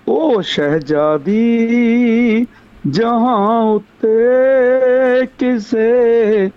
ਉਹ 0.09 0.43
ਸ਼ਹਿਜ਼ਾਦੀ, 0.43 2.47
ਜਹਾਂ 2.91 3.61
ਉੱਤੇ 3.61 5.27
ਕਿਸ 5.27 5.39
ਕਿਸੇ 5.39 6.51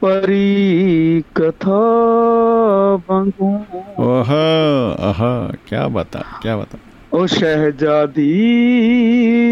ਪਰੀ 0.00 1.22
ਕਥਾ 1.34 1.80
ਵਾਂਗੂ 3.08 3.60
ਆਹ 4.02 4.32
ਆਹ 5.00 5.52
ਕੀ 5.66 5.76
ਬਤਾ 5.90 6.22
ਕੀ 6.42 6.48
ਬਤਾ। 6.48 6.78
ਉਹ 7.12 7.26
ਸ਼ਹਿਜ਼ਾਦੀ 7.26 8.24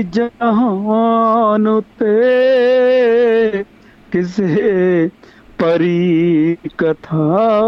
ਜਹਾਨ 0.02 1.66
ਉਤੇ 1.66 3.64
ਕਿਸੇ 4.12 5.08
ਪਰੀ 5.58 6.56
ਕਥਾ 6.78 7.60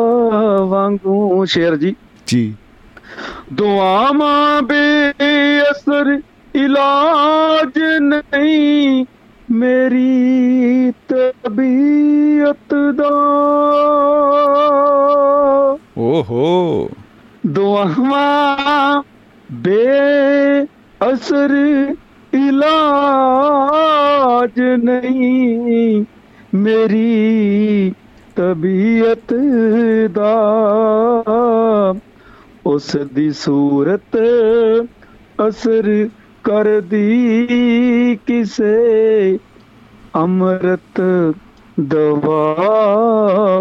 ਵਾਂਗੂ 0.68 1.44
ਸ਼ੇਰ 1.44 1.76
ਜੀ 1.76 1.94
ਜੀ 2.26 2.42
ਦੁਆਵਾਂ 3.52 4.62
ਬੇਅਸਰ 4.62 6.18
ਇਲਾਜ 6.54 7.78
ਨਹੀਂ 8.02 9.04
ਮੇਰੀ 9.50 10.92
ਤਬੀਅਤ 11.08 12.74
ਦਾ 12.96 13.10
ਓਹੋ 15.98 16.88
ਦੁਆਵਾਂ 17.46 19.02
ਬੇਅਸਰ 19.52 21.50
ਇਲਾਜ 22.34 24.60
ਨਹੀਂ 24.60 26.04
ਮੇਰੀ 26.54 27.92
ਤਬੀਅਤ 28.36 29.34
ਦਾ। 30.12 30.34
ਉਸ 32.66 32.96
ਦੀ 33.14 33.30
ਸੂਰਤ 33.30 34.18
ਅਸਰ 35.48 36.08
ਕਰਦੀ 36.44 38.18
ਕਿਸੇ 38.26 39.38
ਅੰਮ੍ਰਿਤ 40.16 41.02
ਦਵਾ 41.80 42.56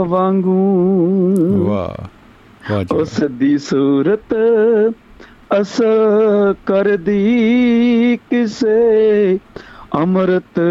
ਵਾਂਗੂ। 0.07 1.66
ਵਾਹ 1.66 2.95
ਉਸ 2.95 3.24
ਦੀ 3.32 3.57
ਸੂਰਤ 3.57 4.36
ਅਸਰ 5.62 6.56
ਕਰਦੀ 6.66 8.20
ਕਿਸੇ 8.30 9.40
ਅੰਮ੍ਰਿਤ 9.96 10.62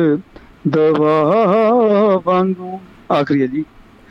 ਦਵਾ 0.69 1.35
ਵਾਂਗੂ। 2.25 2.81
ਆਖਰੀ 3.13 3.43
ਹੈ 3.43 3.47
ਜੀ। 3.47 3.65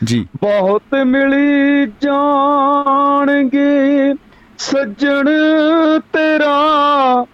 ਜੀ। 0.04 0.28
ਬਹੁਤ 0.42 0.96
ਮਿਲੀ 1.06 1.92
ਜਾਣਗੇ 2.02 4.14
ਸੱਜਣ 4.58 5.30
ਤੇਰਾ 6.00 7.26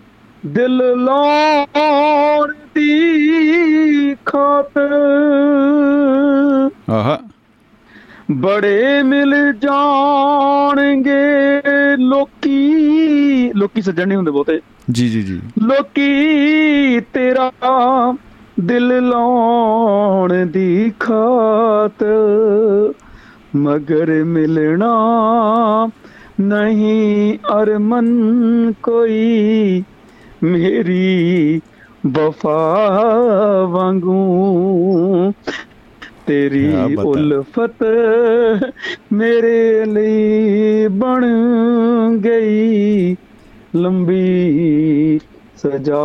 ਦਿਲ 0.46 0.78
ਲਾਉਣ 0.78 2.54
ਦੀ 2.76 4.16
ਖਾਤਰ। 4.26 4.94
ਆਹ। 6.92 7.33
ਬੜੇ 8.34 9.04
ਮਿਲ 9.04 9.54
ਜਾਣਗੇ। 9.54 11.08
ਲੋਕੀ 11.98 13.52
ਲੋਕੀ 13.56 13.82
ਸੱਜਣ 13.82 14.08
ਨਹੀਂ 14.08 14.16
ਹੁੰਦੇ 14.18 14.32
ਬਹੁਤੇ। 14.32 14.62
ਜੀ 14.92 15.10
ਜੀ 15.10 15.24
ਜੀ। 15.24 15.42
ਲੋਕੀ 15.62 17.00
ਤੇਰਾ 17.14 17.52
ਦਿਲ 18.60 19.10
ਲਾਉਣ 19.10 20.46
ਦੀ 20.46 20.94
ਖਾਤ 21.00 22.06
ਮਗਰ 23.56 24.24
ਮਿਲਣਾ 24.24 24.94
ਨਹੀਂ 26.40 27.38
ਅਰਮਨ 27.62 28.08
ਕੋਈ। 28.84 29.84
ਮੇਰੀ 30.44 31.62
ਵਫਾ 32.08 32.88
ਵਾਂਗੂ 33.70 35.34
ਤੇਰੀ। 36.28 36.96
ਉਲਫਤ 36.98 37.84
ਮੇਰੇ 39.14 39.86
ਲਈ 39.86 40.88
ਬਣ 40.98 41.26
ਗਈ 42.24 43.16
ਲੰਬੀ 43.76 45.20
ਸਜਾ 45.58 46.02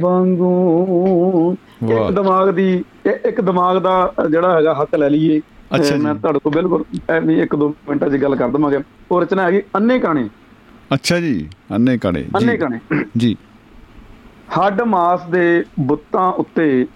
ਵਾਂਗੂ। 0.00 1.56
ਇੱਕ 1.82 2.10
ਦਿਮਾਗ 2.12 2.50
ਦੀ 2.50 2.72
ਇੱਕ 3.06 3.40
ਦਿਮਾਗ 3.40 3.78
ਦਾ 3.82 4.12
ਜਿਹੜਾ 4.30 4.54
ਹੈਗਾ 4.56 4.74
ਹੱਕ 4.74 4.94
ਲੈ 4.94 5.08
ਲਈਏ 5.10 5.40
ਮੈਂ। 5.98 6.14
ਤੁਹਾਡੇ 6.14 6.38
ਕੋਲ 6.38 6.52
ਬਿਲਕੁਲ 6.52 6.84
ਐਵੇਂ 7.10 7.42
ਇੱਕ 7.42 7.54
ਦੋ 7.56 7.68
ਮਿੰਟਾਂ 7.88 8.08
'ਚ 8.10 8.16
ਗੱਲ 8.22 8.36
ਕਰ 8.36 8.48
ਦਵਾਂਗੇ 8.48 8.78
ਉਹ 9.10 9.20
ਰਚਨਾ 9.20 9.42
ਹੈਗੀ 9.42 9.62
ਅੰਨੇ 9.76 9.98
ਕਾਣੇ 9.98 10.28
ਅੱਛਾ 10.94 11.18
ਜੀ 11.20 11.48
ਅੰਨੇ 11.74 11.96
ਕਣੇ 11.98 12.22
ਜੀ। 12.22 12.28
ਅੰਨੇ 12.36 12.56
ਕਾਣੇ 12.56 12.78
ਜੀ 13.18 13.36
ਹੱਡ 14.58 14.80
ਮਾਸ 14.86 15.28
ਦੇ 15.30 15.64
ਬੁੱਤਾਂ 15.80 16.30
ਉੱਤੇ 16.34 16.86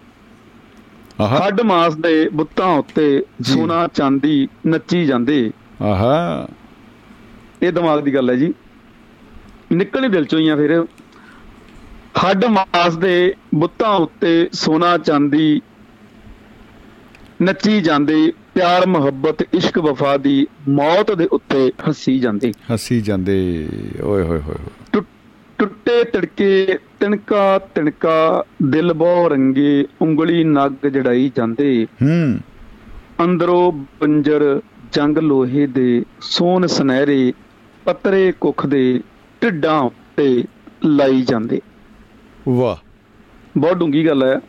ਹੱਡ 1.21 1.61
ਮਾਸ 1.61 1.95
ਦੇ 1.95 2.29
ਬੁੱਤਾਂ 2.29 2.67
ਉੱਤੇ। 2.67 3.25
ਸੋਨਾ 3.43 3.89
ਚਾਂਦੀ 3.95 4.49
ਨੱਚੀ 4.67 5.05
ਜਾਂਦੇ। 5.07 5.51
ਆਹ। 5.83 6.53
ਇਹ 7.63 7.73
ਦਿਮਾਗ 7.73 8.01
ਦੀ 8.01 8.15
ਗੱਲ 8.15 8.31
ਹੈ 8.31 8.35
ਜੀ। 8.35 8.55
ਨਿਕਲਣੀ 9.73 10.09
ਦਿਲ 10.09 10.25
ਚੋਂ 10.25 10.39
ਹੀ 10.39 10.49
ਆ 10.49 10.57
ਫਿਰ। 10.57 10.87
ਹੱਡ 12.25 12.45
ਮਾਸ 12.45 12.97
ਦੇ 12.97 13.35
ਬੁੱਤਾਂ 13.55 13.91
ਉੱਤੇ 13.91 14.49
ਸੋਨਾ 14.53 14.99
ਚਾਂਦੀ 14.99 15.61
ਨੱਚੀ 17.43 17.81
ਜਾਂਦੇ। 17.81 18.33
ਪਿਆਰ 18.55 18.87
ਮੁਹੱਬਤ 18.87 19.43
ਇਸ਼ਕ 19.43 19.79
ਵਫਾ 19.79 20.17
ਦੀ 20.17 20.47
ਮੌਤ 20.69 21.13
ਦੇ 21.13 21.27
ਉੱਤੇ 21.27 21.73
ਹੱਸੀ 21.89 22.19
ਜਾਂਦੇ। 22.19 22.53
ਹੱਸੀ 22.73 23.01
ਜਾਂਦੇ। 23.01 23.69
ਓਏ 24.03 24.23
ਹੋਏ 24.23 24.41
ਹੋਏ। 24.41 24.82
ਟੁੱਟੇ 25.63 26.05
ਤਿੜਕੇ 26.05 26.79
ਤਿਣਕਾ 27.01 27.59
ਤਿਣਕਾ 27.59 28.45
ਦਿਲ 28.63 28.93
ਬਹੁ 28.93 29.29
ਰੰਗੇ 29.29 29.87
ਉਂਗਲੀ 30.03 30.45
ਨੱਗ 30.45 30.87
ਜੜਾਈ 30.87 31.33
ਜਾਂਦੇ। 31.37 31.87
ਹੂੰ। 32.03 32.39
ਅੰਦਰੋਂ 33.25 33.73
ਬੰਜਰ 33.73 34.61
ਜੰਗ 34.93 35.19
ਲੋਹੇ 35.19 35.67
ਦੇ 35.67 36.05
ਸੋਨ 36.21 36.67
ਸੁਨਹਿਰੇ 36.67 37.33
ਪਤਰੇ 37.85 38.33
ਕੁੱਖ 38.41 38.67
ਦੇ 38.67 39.01
ਢਿੱਡਾਂ 39.43 39.81
ਉੱਤੇ 39.81 40.45
ਲਾਈ 40.85 41.23
ਜਾਂਦੇ। 41.23 41.61
ਵਾਹ। 42.49 42.77
ਬਹੁਤ 43.59 43.77
ਡੂੰਗੀ 43.77 44.07
ਗੱਲ 44.07 44.23
ਹੈ। 44.23 44.41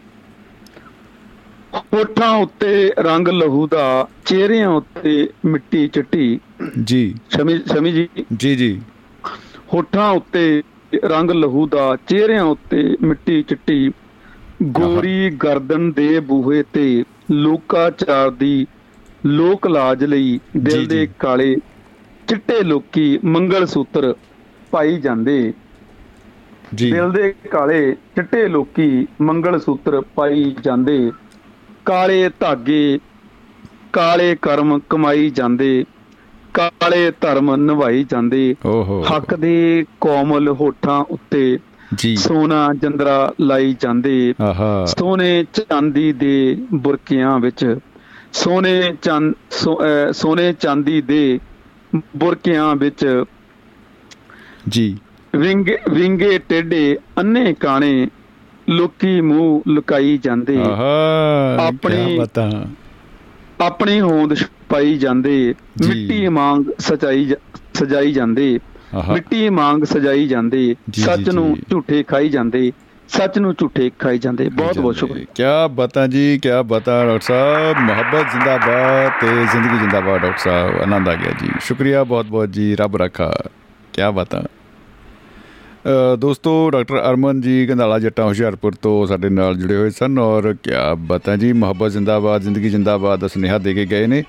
ਹੋਠਾਂ 1.75 2.31
ਉੱਤੇ 2.31 2.93
ਰੰਗ 2.99 3.27
ਲਹੂ 3.27 3.67
ਦਾ 3.67 4.07
ਚਿਹਰਿਆਂ 4.25 4.69
ਉੱਤੇ 4.69 5.29
ਮਿੱਟੀ 5.45 5.87
ਚਿੱਟੀ। 5.87 6.39
ਜੀ। 6.83 7.15
ਸ਼ਮੀ 7.29 7.57
ਸ਼ਮੀ 7.57 7.91
ਜੀ। 7.91 8.09
ਜੀ 8.37 8.55
ਜੀ। 8.55 8.81
ਹੋਠਾਂ 9.73 10.11
ਉੱਤੇ 10.11 10.63
ਰੰਗ 11.05 11.31
ਲਹੂ 11.31 11.65
ਦਾ 11.67 11.95
ਚਿਹਰਿਆਂ 12.07 12.43
ਉੱਤੇ 12.45 12.83
ਮਿੱਟੀ 13.01 13.41
ਚਿੱਟੀ 13.43 13.91
ਗੋਰੀ 14.71 15.29
ਗਰਦਨ 15.43 15.91
ਦੇ 15.91 16.19
ਬੂਹੇ 16.21 16.63
ਤੇ 16.73 17.03
ਲੋਕਾਚਾਰ 17.31 18.29
ਦੀ 18.31 18.65
ਲੋਕ 19.25 19.67
ਲਾਜ 19.67 20.03
ਲਈ 20.03 20.39
ਦਿਲ 20.57 20.85
ਦੇ। 20.87 21.05
ਕਾਲੇ 21.19 21.55
ਚਿੱਟੇ 22.27 22.61
ਲੋਕੀ 22.63 23.19
ਮੰਗਲ 23.25 23.65
ਸੂਤਰ 23.65 24.13
ਪਾਈ 24.71 24.99
ਜਾਂਦੇ। 24.99 25.53
ਜੀ। 26.75 26.91
ਦਿਲ 26.91 27.11
ਦੇ 27.11 27.33
ਕਾਲੇ 27.51 27.95
ਚਿੱਟੇ 28.15 28.47
ਲੋਕੀ 28.47 29.07
ਮੰਗਲ 29.21 29.59
ਸੂਤਰ 29.59 30.01
ਪਾਈ 30.15 30.55
ਜਾਂਦੇ। 30.63 31.11
ਕਾਲੇ 31.85 32.29
ਧਾਗੇ 32.39 32.99
ਕਾਲੇ 33.93 34.35
ਕਰਮ 34.41 34.79
ਕਮਾਈ 34.89 35.29
ਜਾਂਦੇ। 35.29 35.83
ਕਾਲੇ 36.53 37.11
ਧਰਮ 37.21 37.55
ਨਿਭਾਈ 37.55 38.03
ਜਾਂਦੇ। 38.03 38.55
ਹੱਕ 39.11 39.35
ਦੇ 39.35 39.85
ਕੋਮਲ 40.01 40.49
ਹੋਠਾਂ 40.49 41.03
ਉੱਤੇ 41.03 41.59
ਜੀ। 41.95 42.15
ਸੋਨਾ 42.15 42.69
ਜੰਦਰਾ 42.77 43.33
ਲਾਈ 43.41 43.75
ਜਾਂਦੇ। 43.79 44.33
ਆਹਾ। 44.41 44.85
ਸੋਨੇ 44.85 45.45
ਚਾਂਦੀ 45.53 46.13
ਦੇ 46.13 46.57
ਬੁਰਕਿਆਂ 46.73 47.39
ਵਿੱਚ। 47.39 47.77
ਸੋਨੇ 48.33 48.95
ਚੰਦ 49.01 49.33
ਸੋਨੇ 50.13 50.53
ਚਾਂਦੀ 50.53 51.01
ਦੇ 51.01 51.39
ਬੁਰਕਿਆਂ 51.95 52.75
ਵਿੱਚ 52.75 53.23
ਜੀ। 54.69 54.97
ਵਿੰਗੇ 55.35 55.77
ਵਿੰਗੇ 55.89 56.39
ਟੇਡੇ 56.49 56.97
ਅੰਨੇ 57.17 57.53
ਕਾਣੇ 57.53 58.07
ਲੋਕੀ 58.69 59.21
ਮੂੰਹ 59.21 59.61
ਲੁਕਾਈ 59.67 60.19
ਜਾਂਦੇ। 60.23 60.57
ਆਹਾ 60.57 61.67
ਆਪਣੀ- 61.67 62.67
ਆਪਣੀ 63.61 64.01
ਹੋਂਦ 64.01 64.35
ਛਪਾਈ 64.73 64.97
ਜਾਂਦੇ। 64.97 65.55
ਮਿੱਟੀ 65.87 66.27
ਵਾਂਗ 66.27 66.63
ਸਜਾਈ 66.79 67.25
ਜਾ- 67.25 67.59
ਸਜਾਈ 67.73 68.11
ਜਾਂਦੇ 68.11 68.59
ਮਿੱਟੀ 69.13 69.49
ਵਾਂਗ 69.49 69.83
ਸਜਾਈ 69.83 70.27
ਜਾਂਦੇ 70.27 70.75
ਸੱਚ 70.93 71.29
ਨੂੰ। 71.29 71.57
ਝੂਠੇ 71.69 72.03
ਖਾਈ 72.03 72.29
ਜਾਂਦੇ 72.29 72.71
ਸੱਚ 73.09 73.39
ਨੂੰ 73.39 73.53
ਝੂਠੇ 73.53 73.91
ਖਾਈ 73.99 74.17
ਜਾਂਦੇ। 74.17 74.49
ਬਹੁਤ 74.49 74.79
ਬਹੁਤ 74.79 74.95
ਸ਼ੁਕਰੀਆ। 74.95 75.25
ਕੀ 75.35 75.43
ਬਤਾ 75.71 76.07
ਜੀ 76.07 76.39
ਕੀ 76.43 76.49
ਬਤਾ 76.65 77.05
ਡਾਕਟਰ 77.05 77.19
ਸਾਹਿਬ? 77.19 77.77
ਮੁਹੱਬਤ 77.79 78.31
ਜ਼ਿੰਦਾਬਾਦ 78.31 79.11
ਤੇ 79.21 79.27
ਜ਼ਿੰਦਗੀ 79.27 79.77
ਜ਼ਿੰਦਾਬਾਦ 79.77 80.21
ਡਾਕਟਰ 80.21 80.37
ਸਾਹਿਬ। 80.37 80.81
ਆਨੰਦ 80.81 81.09
ਆ 81.09 81.15
ਗਿਆ 81.15 81.31
ਜੀ। 81.31 81.49
ਸ਼ੁਕਰੀਆ 81.61 82.03
ਬਹੁਤ 82.03 82.25
ਬਹੁਤ 82.25 82.53
ਜੀ। 82.53 82.75
ਰੱਬ 82.75 82.95
ਰੱਖਾ। 82.97 83.33
ਕੀ 83.93 84.01
ਬਤਾ? 84.13 84.43
ਦੋਸਤੋ 86.19 86.69
ਡਾਕਟਰ 86.69 87.09
ਅਰਮਨ 87.09 87.41
ਜੀ 87.41 87.69
ਗੰਧਾਲਾ 87.69 87.99
ਜੱਟਾਂ 87.99 88.25
ਹੁਸ਼ਿਆਰਪੁਰ 88.25 88.71
ਤੋਂ 88.81 89.07
ਸਾਡੇ 89.07 89.29
ਨਾਲ 89.29 89.55
ਜੁੜੇ 89.55 89.75
ਹੋਏ 89.75 89.89
ਸਨ 89.89 90.19
ਔਰ 90.19 90.53
ਕੀ 90.53 90.71
ਬਤਾ 90.97 91.35
ਜੀ? 91.35 91.53
ਮੁਹੱਬਤ 91.53 91.91
ਜ਼ਿੰਦਾਬਾਦ 91.91 92.41
ਜ਼ਿੰਦਗੀ 92.41 92.69
ਜ਼ਿੰਦਾਬਾਦ 92.69 93.19
ਦਾ 93.19 93.27
ਸੁਨੇਹਾ 93.27 93.57
ਦੇ 93.57 93.73
ਕੇ 93.73 93.85
ਗਏ 93.85 94.07
ਨੇ। 94.07 94.23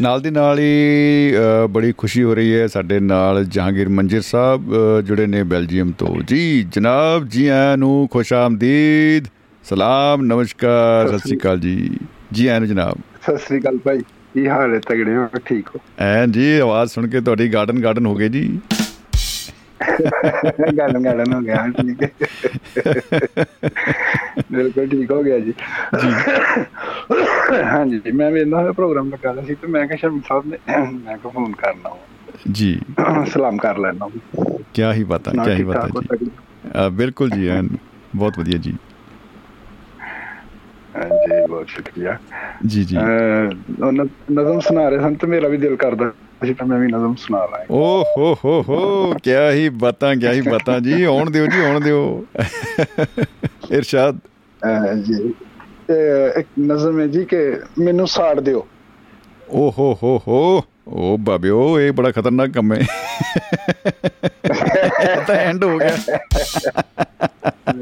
ਨਾਲ 0.00 0.20
ਦੀ 0.20 0.30
ਨਾਲ 0.30 0.58
ਹੀ 0.58 1.32
ਬੜੀ 1.70 1.92
ਖੁਸ਼ੀ 1.98 2.22
ਹੋ 2.22 2.34
ਰਹੀ 2.34 2.54
ਹੈ 2.54 2.66
ਸਾਡੇ 2.66 2.98
ਨਾਲ 3.00 3.44
ਜਹਾਂਗੀਰ 3.44 3.88
ਮੰਜਰ 3.88 4.20
ਸਾਹਿਬ 4.20 4.74
ਜੁੜੇ 5.06 5.26
ਨੇ 5.26 5.42
ਬੈਲਜੀਅਮ 5.42 5.90
ਤੋਂ। 5.98 6.14
ਜੀ 6.28 6.62
ਜਨਾਬ 6.74 7.26
ਜੀ 7.28 7.46
ਆਇਆਂ 7.46 7.76
ਨੂੰ 7.76 8.08
ਖੁਸ਼ 8.12 8.32
ਆਮਦੀਦ। 8.32 9.26
ਸਲਾਮ 9.64 10.22
ਨਮਸਕਾਰ 10.26 11.08
ਸਤਿ 11.08 11.18
ਸ਼੍ਰੀ 11.18 11.36
ਅਕਾਲ 11.38 11.60
ਜੀ। 11.60 11.90
ਜੀ 12.32 12.46
ਆਇਆਂ 12.46 12.60
ਨੂੰ 12.60 12.68
ਜਨਾਬ। 12.68 12.98
ਸਤਿ 13.22 13.36
ਸ੍ਰੀ 13.46 13.60
ਅਕਾਲ 13.60 13.78
ਭਾਈ। 13.84 13.98
ਕੀ 14.34 14.46
ਹਾਲ 14.48 14.74
ਹੈ? 14.74 14.78
ਤਗੜੇ 14.88 15.16
ਹੋ? 15.16 15.26
ਠੀਕ 15.46 15.68
ਹੋ? 15.68 15.80
ਐ 16.00 16.26
ਜੀ 16.26 16.58
ਆਵਾਜ਼ 16.58 16.90
ਸੁਣ 16.90 17.06
ਕੇ 17.08 17.20
ਤੁਹਾਡੀ 17.20 17.52
ਗਾਰਡਨ 17.54 17.82
ਗਾਰਡਨ 17.82 18.06
ਹੋ 18.06 18.14
ਗਏ 18.14 18.28
ਜੀ। 18.28 18.58
ਗੱਲ 20.78 21.04
ਗਾਲਨ 21.04 21.32
ਹੋ 21.32 21.40
ਗਿਆ 21.40 21.68
ਠੀਕ 21.68 22.02
ਹੈ। 22.02 22.10
ਬਿਲਕੁਲ 24.52 24.88
ਠੀਕ 24.88 25.10
ਹੋ 25.10 25.22
ਗਿਆ 25.22 25.38
ਜੀ। 25.38 25.54
ਹਾਂਜੀ 27.64 27.98
ਜੀ 27.98 28.12
ਮੈਂ 28.12 28.30
ਵੀ 28.30 28.40
ਇਹਨਾਂ 28.40 28.72
ਪ੍ਰੋਗਰਾਮ 28.72 29.08
ਲਗਾ 29.08 29.32
ਲਿਆ 29.32 29.44
ਸੀ 29.44 29.54
ਤੇ 29.54 29.66
ਮੈਂ 29.66 29.86
ਕਿਹਾ 29.86 29.96
ਸ਼ਰਮ 29.96 30.20
ਸਾਹਿਬ 30.28 30.46
ਨੇ 30.46 30.56
ਮੈਂ 30.78 31.18
ਕੋ 31.18 31.30
ਫੋਨ 31.30 31.52
ਕਰਨਾ। 31.52 31.90
ਜੀ। 32.52 32.80
ਸਲਾਮ 33.26 33.56
ਕਰ 33.56 33.78
ਲੈਣਾ 33.78 34.08
ਕੀ 34.74 34.82
ਹੀ 34.82 35.04
ਨਾ 35.34 35.44
ਕੀ 35.44 35.50
ਹੀ 35.50 35.62
ਹੋ 35.62 36.16
ਜੀ। 36.16 36.30
ਬਿਲਕੁਲ 36.90 37.30
ਜੀ 37.30 37.48
ਬਹੁਤ 38.16 38.38
ਵਧੀਆ 38.38 38.58
ਜੀ। 38.58 38.72
ਹਾਂਜੀ 40.96 41.46
ਬਹੁਤ 41.46 41.68
ਸ਼ੁਕਰੀਆ। 41.68 42.18
ਜੀ 42.66 42.84
ਜੀ। 42.84 42.96
ਅਹ, 42.96 43.82
ਉਹ 43.84 43.92
ਨ- 43.92 44.08
ਨਜ਼ਮ 44.32 44.60
ਸੁਣਾ 44.60 44.88
ਰਹੇ 44.88 44.98
ਸਨ 44.98 45.14
ਤੇ 45.14 45.26
ਮੇਰਾ 45.26 45.48
ਵੀ 45.48 45.56
ਦਿਲ 45.56 45.76
ਕਰਦਾ। 45.76 46.12
ਸੀ 46.46 46.54
ਤਾਂ 46.54 46.66
ਮੈਂ 46.66 46.78
ਵੀ 46.78 46.86
ਨਜ਼ਮ 46.86 47.14
ਸੁਣਾ 47.14 47.46
ਲਾਂ 47.46 47.66
ਓ 47.70 48.04
ਹੋ 48.18 48.34
ਹੋ 48.44 48.64
ਹੋ 48.68 49.14
ਕੀ 49.22 49.30
ਹੀ 49.50 49.68
ਬਾਤਾਂ 49.68 50.16
ਕੀ 50.16 50.28
ਹੀ 50.28 50.40
ਬਾਤਾਂ 50.40 50.80
ਜੀ 50.80 51.02
ਆਉਣ 51.02 51.30
ਦਿਓ 51.30 51.46
ਜੀ 51.46 51.64
ਆਉਣ 51.64 51.80
ਦਿਓ। 51.80 52.26
ਇਰਸ਼ਾਦ। 53.70 54.18
ਜੀ। 55.02 55.34
ਇੱਕ 56.38 56.48
ਨਜ਼ਮ 56.60 57.00
ਹੈ 57.00 57.06
ਜੀ 57.06 57.24
ਕਿ 57.24 57.60
ਮੈਨੂੰ 57.78 58.06
ਸਾੜ 58.06 58.40
ਦਿਓ। 58.40 58.66
ਓ 59.50 59.70
ਹੋ 59.70 59.98
ਹੋ 60.02 60.22
ਹੋ। 60.28 60.64
ਓ 60.88 61.16
ਬਾਬਿਓ 61.16 61.80
ਇਹ 61.80 61.92
ਬੜਾ 61.92 62.10
ਖਤਰਨਾਕ 62.10 62.50
ਕੰਮ 62.50 62.72
ਹੈ। 62.72 62.86
ਤਾਂ 65.26 65.34
ਐਂਡ 65.34 65.64
ਹੋ 65.64 65.78
ਗਿਆ। 65.78 65.96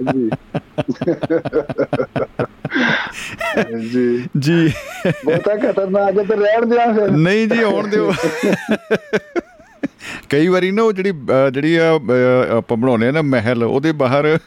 ਜੀ 0.05 0.31
ਜੀ 3.91 4.29
ਜੀ। 4.39 4.73
ਬਹੁਤਾ 5.27 5.57
ਖਤਰਨਾਕ 5.57 6.19
ਹੈ 6.19 6.25
ਤੇ 6.25 6.37
ਰਹਿਣ 6.37 6.67
ਦਿਆਂ 6.67 6.95
ਫਿਰ। 6.95 7.11
ਨਹੀਂ 7.11 7.49
ਜੀ 7.49 7.63
ਆਉਣ 7.63 7.89
ਦਿਓ। 7.89 8.13
ਕਈ 10.29 10.49
ਵਾਰੀ 10.49 10.71
ਨਾ 10.71 10.83
ਉਹ 10.83 10.93
ਜਿਹੜੀ 10.93 11.13
ਜਿਹੜੀ 11.53 11.77
ਆਪਾਂ 12.59 12.77
ਬਣਾਉਂਦੇ 12.77 13.09
ਆ 13.09 13.11
ਨਾ 13.11 13.23
ਮਹਿਲ 13.23 13.65
ਉਹਦੇ 13.65 13.93
ਬਾਹਰ 13.93 14.39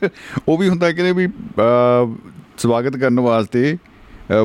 ਉਹ 0.47 0.57
ਵੀ 0.57 0.69
ਹੁੰਦਾ 0.69 0.91
ਕਿ 0.91 1.11
ਵੀ 1.11 1.27
ਸਵਾਗਤ 2.57 2.97
ਕਰਨ 2.97 3.19
ਵਾਸਤੇ 3.19 3.77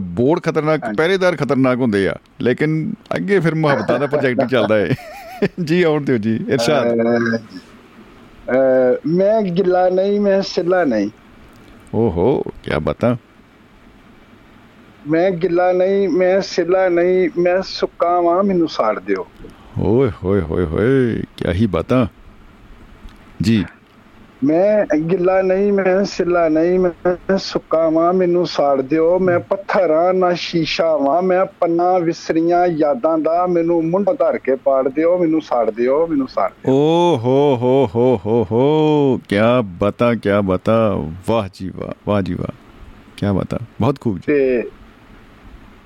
ਬੋਰਡ 0.00 0.40
ਖਤਰਨਾਕ 0.40 0.80
ਪਹਿਰੇਦਾਰ 0.96 1.36
ਖਤਰਨਾਕ 1.36 1.78
ਹੁੰਦੇ 1.78 2.08
ਆ। 2.08 2.14
ਲੇਕਿਨ 2.40 2.94
ਅੱਗੇ 3.16 3.40
ਫਿਰ 3.40 3.54
ਮੁਹੱਬਤਾਂ 3.54 3.98
ਦਾ 3.98 4.06
ਪ੍ਰੋਜੈਕਟ 4.06 4.50
ਚੱਲਦਾ 4.50 4.76
ਹੈ 4.76 4.94
ਜੀ 5.64 5.82
ਆਉਣ 5.82 6.04
ਦਿਓ 6.04 6.18
ਜੀ। 6.18 6.40
ਇਰਸ਼ਾਦ। 6.48 6.86
ਮੈਂ 9.06 9.42
ਗਿੱਲਾ 9.42 9.88
ਨਹੀਂ 9.88 10.20
ਮੈਂ 10.20 10.42
ਸਿੱਲਾ 10.42 10.84
ਨਹੀਂ। 10.84 11.10
ਓਹੋ 11.94 12.42
ਕੀ 12.42 12.70
ਬਾਤਾਂ। 12.82 13.16
ਮੈਂ 15.08 15.30
ਗਿੱਲਾ 15.30 15.72
ਨਹੀਂ 15.72 16.08
ਮੈਂ 16.08 16.40
ਸਿੱਲਾ 16.40 16.88
ਨਹੀਂ 16.88 17.40
ਮੈਂ 17.40 17.62
ਸੁੱਕਾ 17.62 18.20
ਵਾਂ 18.20 18.44
ਮੈਨੂੰ 18.44 18.68
ਸਾੜ 18.68 18.98
ਦਿਓ। 19.00 19.26
ਓਏ 19.78 20.10
ਹੋਏ 20.24 20.40
ਹੋਏ 20.40 20.64
ਹੋਏ 20.64 21.22
ਕੀ 21.36 21.52
ਹੀ 21.52 21.66
ਬਾਤਾਂ। 21.66 22.06
ਜੀ। 23.42 23.64
ਮੈਂ 24.46 24.98
ਗਿੱਲਾ 24.98 25.42
ਨਹੀਂ 25.42 25.72
ਮੈਂ 25.72 26.04
ਸਿੱਲਾ 26.04 26.48
ਨਹੀਂ 26.48 26.78
ਮੈਂ 26.78 27.38
ਸੁੱਕਾ 27.38 27.90
ਵਾਂ 27.90 28.12
ਮੈਨੂੰ 28.12 28.46
ਸਾੜ 28.46 28.82
ਦਿਓ। 28.82 29.18
ਮੈਂ 29.18 29.38
ਪੱਥਰਾਂ 29.38 30.14
ਨਾ 30.14 30.32
ਸ਼ੀਸ਼ਾ 30.34 30.96
ਵਾਂ 30.96 31.22
ਮੈਂ 31.22 31.46
ਪੰਨਾ 31.46 31.98
ਵਿਸਰੀਆਂ 31.98 32.66
ਯਾਦਾਂ 32.66 33.18
ਦਾ 33.18 33.46
ਮੈਨੂੰ 33.46 33.88
ਮੁੰਡ 33.88 34.10
ਧਰ 34.10 34.38
ਕੇ 34.38 34.54
ਪਾੜ 34.54 34.88
ਦਿਓ 34.88 35.18
ਮੈਨੂੰ 35.18 35.40
ਸਾੜ 35.40 35.70
ਦਿਓ 35.70 36.06
ਮੈਨੂੰ 36.06 36.28
ਸਾੜ 36.28 36.50
ਦਿਓ। 36.50 36.72
ਓ 36.72 37.16
ਹੋ 37.16 37.56
ਹੋ 37.56 37.88
ਹੋ 37.94 38.20
ਹੋ 38.26 38.46
ਹੋ 38.50 39.18
ਕੀ 39.28 39.36
ਬਾਤਾਂ 39.64 40.14
ਕੀ 40.14 40.28
ਬਾਤਾਂ। 40.44 41.10
ਵਾਹ 41.28 41.48
ਜੀ 41.52 41.72
ਵਾਹ 41.76 41.92
ਵਾਹ 42.08 42.22
ਜੀ 42.22 42.34
ਵਾਹ 42.34 42.52
ਕੀ 43.16 43.26
ਬਾਤਾਂ। 43.36 43.58
ਬਹੁਤ 43.80 44.00
ਖੂਬ 44.00 44.16
ਜੀ। 44.16 44.22
ਤੇ 44.26 44.62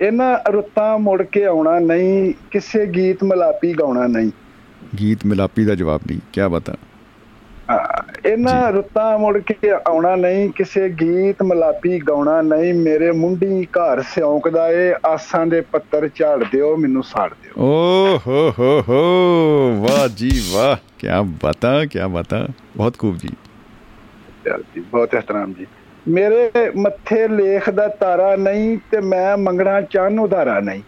ਇਹਨਾਂ 0.00 0.52
ਰੁੱਤਾਂ 0.52 0.98
ਮੁੜ 0.98 1.22
ਕੇ 1.22 1.44
ਆਉਣਾ 1.44 1.78
ਨਹੀਂ 1.78 2.34
ਕਿਸੇ 2.50 2.86
ਗੀਤ 2.86 3.24
ਮਲਾਪੀ 3.24 3.72
ਗਾਉਣਾ 3.72 4.06
ਨਹੀਂ। 4.06 4.30
ਗੀਤ 5.00 5.18
ਮਿਲਾਪੀ 5.26 5.64
ਦਾ 5.64 5.74
ਜਵਾਬ 5.74 6.00
ਨਹੀਂ 6.10 6.20
ਕੀ 6.32 6.40
ਬਾਤਾਂ। 6.50 6.74
ਇਹਨਾਂ 8.26 8.72
ਰੁੱਤਾਂ 8.72 9.18
ਮੁੜ 9.18 9.38
ਕੇ 9.38 9.70
ਆਉਣਾ 9.70 10.16
ਨਹੀਂ 10.16 10.50
ਕਿਸੇ 10.50 10.88
ਗੀਤ 10.88 11.42
ਮਲਾਪੀ 11.42 11.98
ਗਾਉਣਾ 11.98 12.42
ਨਹੀਂ 12.42 12.74
ਮੇਰੇ 12.74 13.12
ਮੁੰਡੀ 13.12 13.64
ਘਰ 13.64 14.02
ਸਿਉਂਕਦਾ 14.02 14.68
ਏ 14.68 14.94
ਆਸਾਂ 15.06 15.46
ਦੇ 15.46 15.60
ਪੱਤਰ 15.60 16.08
ਝਾੜ 16.14 16.44
ਦਿਓ 16.44 16.76
ਮੈਨੂੰ 16.76 17.02
ਸਾੜ 17.02 17.30
ਦਿਓ। 17.30 17.62
ਓ 17.62 18.18
ਹੋ 18.26 18.52
ਹੋ 18.58 18.82
ਹੋ 18.88 19.02
ਵਾਹ 19.82 20.08
ਜੀ 20.08 20.30
ਵਾਹ 20.52 20.76
ਕੀ 20.98 21.06
ਬਾਤਾਂ 21.42 21.86
ਕੀ 21.86 21.98
ਬਾਤਾਂ 22.10 22.46
ਬਹੁਤ 22.76 22.98
ਖੂਬ 22.98 23.16
ਜੀ। 23.16 23.28
ਬਹੁਤ 24.78 25.14
ਇhtਰਾਮ 25.14 25.52
ਜੀ। 25.52 25.66
ਮੇਰੇ 26.08 26.50
ਮੱਥੇ 26.76 27.28
ਲੇਖ 27.28 27.70
ਦਾ 27.70 27.88
ਤਾਰਾ 27.88 28.36
ਨਹੀਂ 28.36 28.78
ਤੇ 28.90 29.00
ਮੈਂ 29.00 29.36
ਮੰਗਣਾ 29.36 29.80
ਚੰਨ 29.80 30.18
ਉਧਾਰਾ 30.18 30.60
ਨਹੀਂ। 30.60 30.82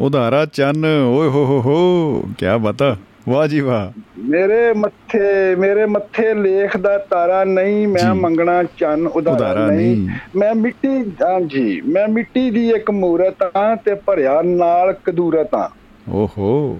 ਉਧਾਰਾ 0.00 0.46
ਚੰਨ 0.46 0.84
ਓਏ 0.84 1.28
ਹੋ 1.28 1.44
ਹੋ 1.44 1.60
ਹੋ 1.60 2.20
ਕੀ 2.38 2.46
ਬਾਤਾਂ। 2.60 2.96
ਵਾਹ 3.28 3.46
ਜੀ 3.48 3.60
ਵਾਹ। 3.60 3.90
ਮੇਰੇ 4.24 4.72
ਮੱਥੇ 4.72 5.54
ਮੇਰੇ 5.54 5.86
ਮੱਥੇ 5.86 6.34
ਲੇਖ 6.34 6.76
ਦਾ 6.76 6.96
ਤਾਰਾ 6.98 7.42
ਨਹੀਂ 7.44 7.86
ਮੈਂ 7.88 8.14
ਜੀ। 8.14 8.20
ਮੰਗਣਾ 8.20 8.62
ਚੰਨ 8.78 9.06
ਉਧਾਰਾ 9.06 9.66
ਨਹੀਂ। 9.66 10.08
ਮੈਂ 10.36 10.54
ਮਿੱਟੀ 10.54 10.88
ਹਾਂਜੀ 11.22 11.80
ਮੈਂ 11.80 12.06
ਮਿੱਟੀ 12.08 12.50
ਦੀ 12.50 12.68
ਇੱਕ 12.70 12.90
ਮੂਰਤ 12.90 13.42
ਆ 13.56 13.74
ਤੇ 13.76 13.94
ਭਰਿਆ 13.94 14.40
ਨਾਲ 14.42 14.92
ਕਦੂਰਤ 15.04 15.54
ਆ 15.54 15.68
ਓਹੋ 16.08 16.78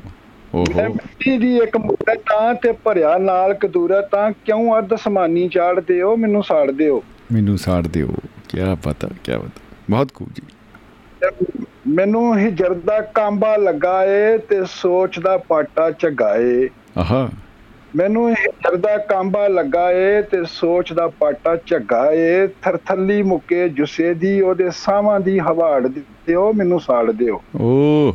ਮੈਂ 0.54 0.60
ਓਹੋ 0.60 0.88
ਮਿੱਟੀ 0.88 1.36
ਦੀ 1.38 1.56
ਇੱਕ 1.56 1.76
ਮੂਰਤ 1.76 2.32
ਆ 2.32 2.52
ਤੇ 2.54 2.72
ਭਰਿਆ 2.84 3.16
ਨਾਲ 3.18 3.54
ਕਦੂਰਤ 3.54 4.14
ਆ 4.14 4.30
ਕਿਉਂ 4.30 4.78
ਅੱਧ 4.78 4.94
ਅਸਮਾਨੀ 4.94 5.48
ਚਾੜਦੇ 5.48 6.00
ਹੋ 6.02 6.16
ਮੈਨੂੰ 6.16 6.42
ਸਾੜਦੇ 6.42 6.88
ਹੋ 6.88 7.02
ਮੈਨੂੰ 7.32 7.58
ਸਾੜ 7.58 7.86
ਦਿਓ। 7.86 8.08
ਕੀ 8.48 8.60
ਬਾਤਾਂ 8.84 9.08
ਕੀ 9.24 9.32
ਬਾਤਾਂ 9.32 9.48
ਬਹੁਤ 9.90 10.12
ਖੂਬ 10.14 10.28
ਜੀ। 10.34 10.42
ਮੈਨੂੰ 11.88 12.38
ਹਿਜਰ 12.38 12.74
ਦਾ 12.74 13.00
ਕਾਂਬਾ 13.00 13.56
ਲੱਗਾ 13.56 14.04
ਏ 14.04 14.38
ਤੇ 14.38 14.64
ਸੋਚ 14.64 15.18
ਦਾ 15.18 15.38
ਪਾਟਾ 15.38 15.90
ਝਗਾਏ। 15.90 16.68
ਆਹਾ। 16.98 17.30
ਮੈਨੂੰ 17.96 18.30
ਹਿਜਰ 18.30 18.76
ਦਾ 18.76 18.98
ਕਾਂਬਾ 18.98 19.48
ਲੱਗਾ 19.48 19.92
ਏ 19.92 20.22
ਤੇ 20.22 20.44
ਸੋਚ 20.44 20.92
ਦਾ 20.92 21.08
ਪਾਟਾ 21.08 21.56
ਝੱਗਾ 21.66 22.12
ਏ 22.12 22.46
ਥਰਥੱਲੀ 22.46 23.22
ਮੁੱਕੇ 23.22 23.68
ਜੁਸੇ 23.68 24.14
ਦੀ 24.14 24.40
ਉਹਦੇ 24.40 24.70
ਸਾਹਾਂ 24.70 25.20
ਦੀ 25.20 25.38
ਹਵਾੜ 25.38 25.86
ਦਿਓ 25.86 26.52
ਮੈਨੂੰ 26.52 26.80
ਸਾੜ 26.80 27.10
ਦਿਓ। 27.10 27.42
ਓ 27.56 27.68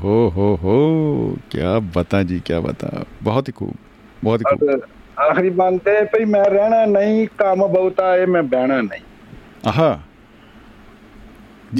ਹੋ 0.04 0.34
ਹੋ 0.36 0.60
ਹੋ 0.64 1.38
ਕੀ 1.50 1.60
ਬਾਤਾਂ 1.82 2.24
ਜੀ 2.24 2.42
ਕੀ 2.46 2.54
ਬਾਤਾਂ। 2.54 3.06
ਬਹੁਤ 3.24 3.48
ਹੀ 3.48 3.54
ਖੂਬ 3.56 3.74
ਬਹੁਤ 4.24 4.42
ਹੀ 4.42 4.58
ਖੂਬ। 4.58 4.80
ਆਖਰੀ 5.20 5.50
ਬੰਦੇ 5.50 6.04
ਭਈ 6.04 6.26
ਮੈਂ 6.26 6.46
ਰਹਿਣਾ 6.46 6.86
ਨਹੀਂ 6.86 7.28
ਕੰਮ 7.38 7.68
ਬਹੁਤਾ 7.68 8.18
ਏ 8.18 8.26
ਮੈਂ 8.26 8.44
ਬਹਿਣਾ 8.44 8.82
ਨਹੀਂ। 8.82 9.02
ਆਹਾ। 9.68 10.00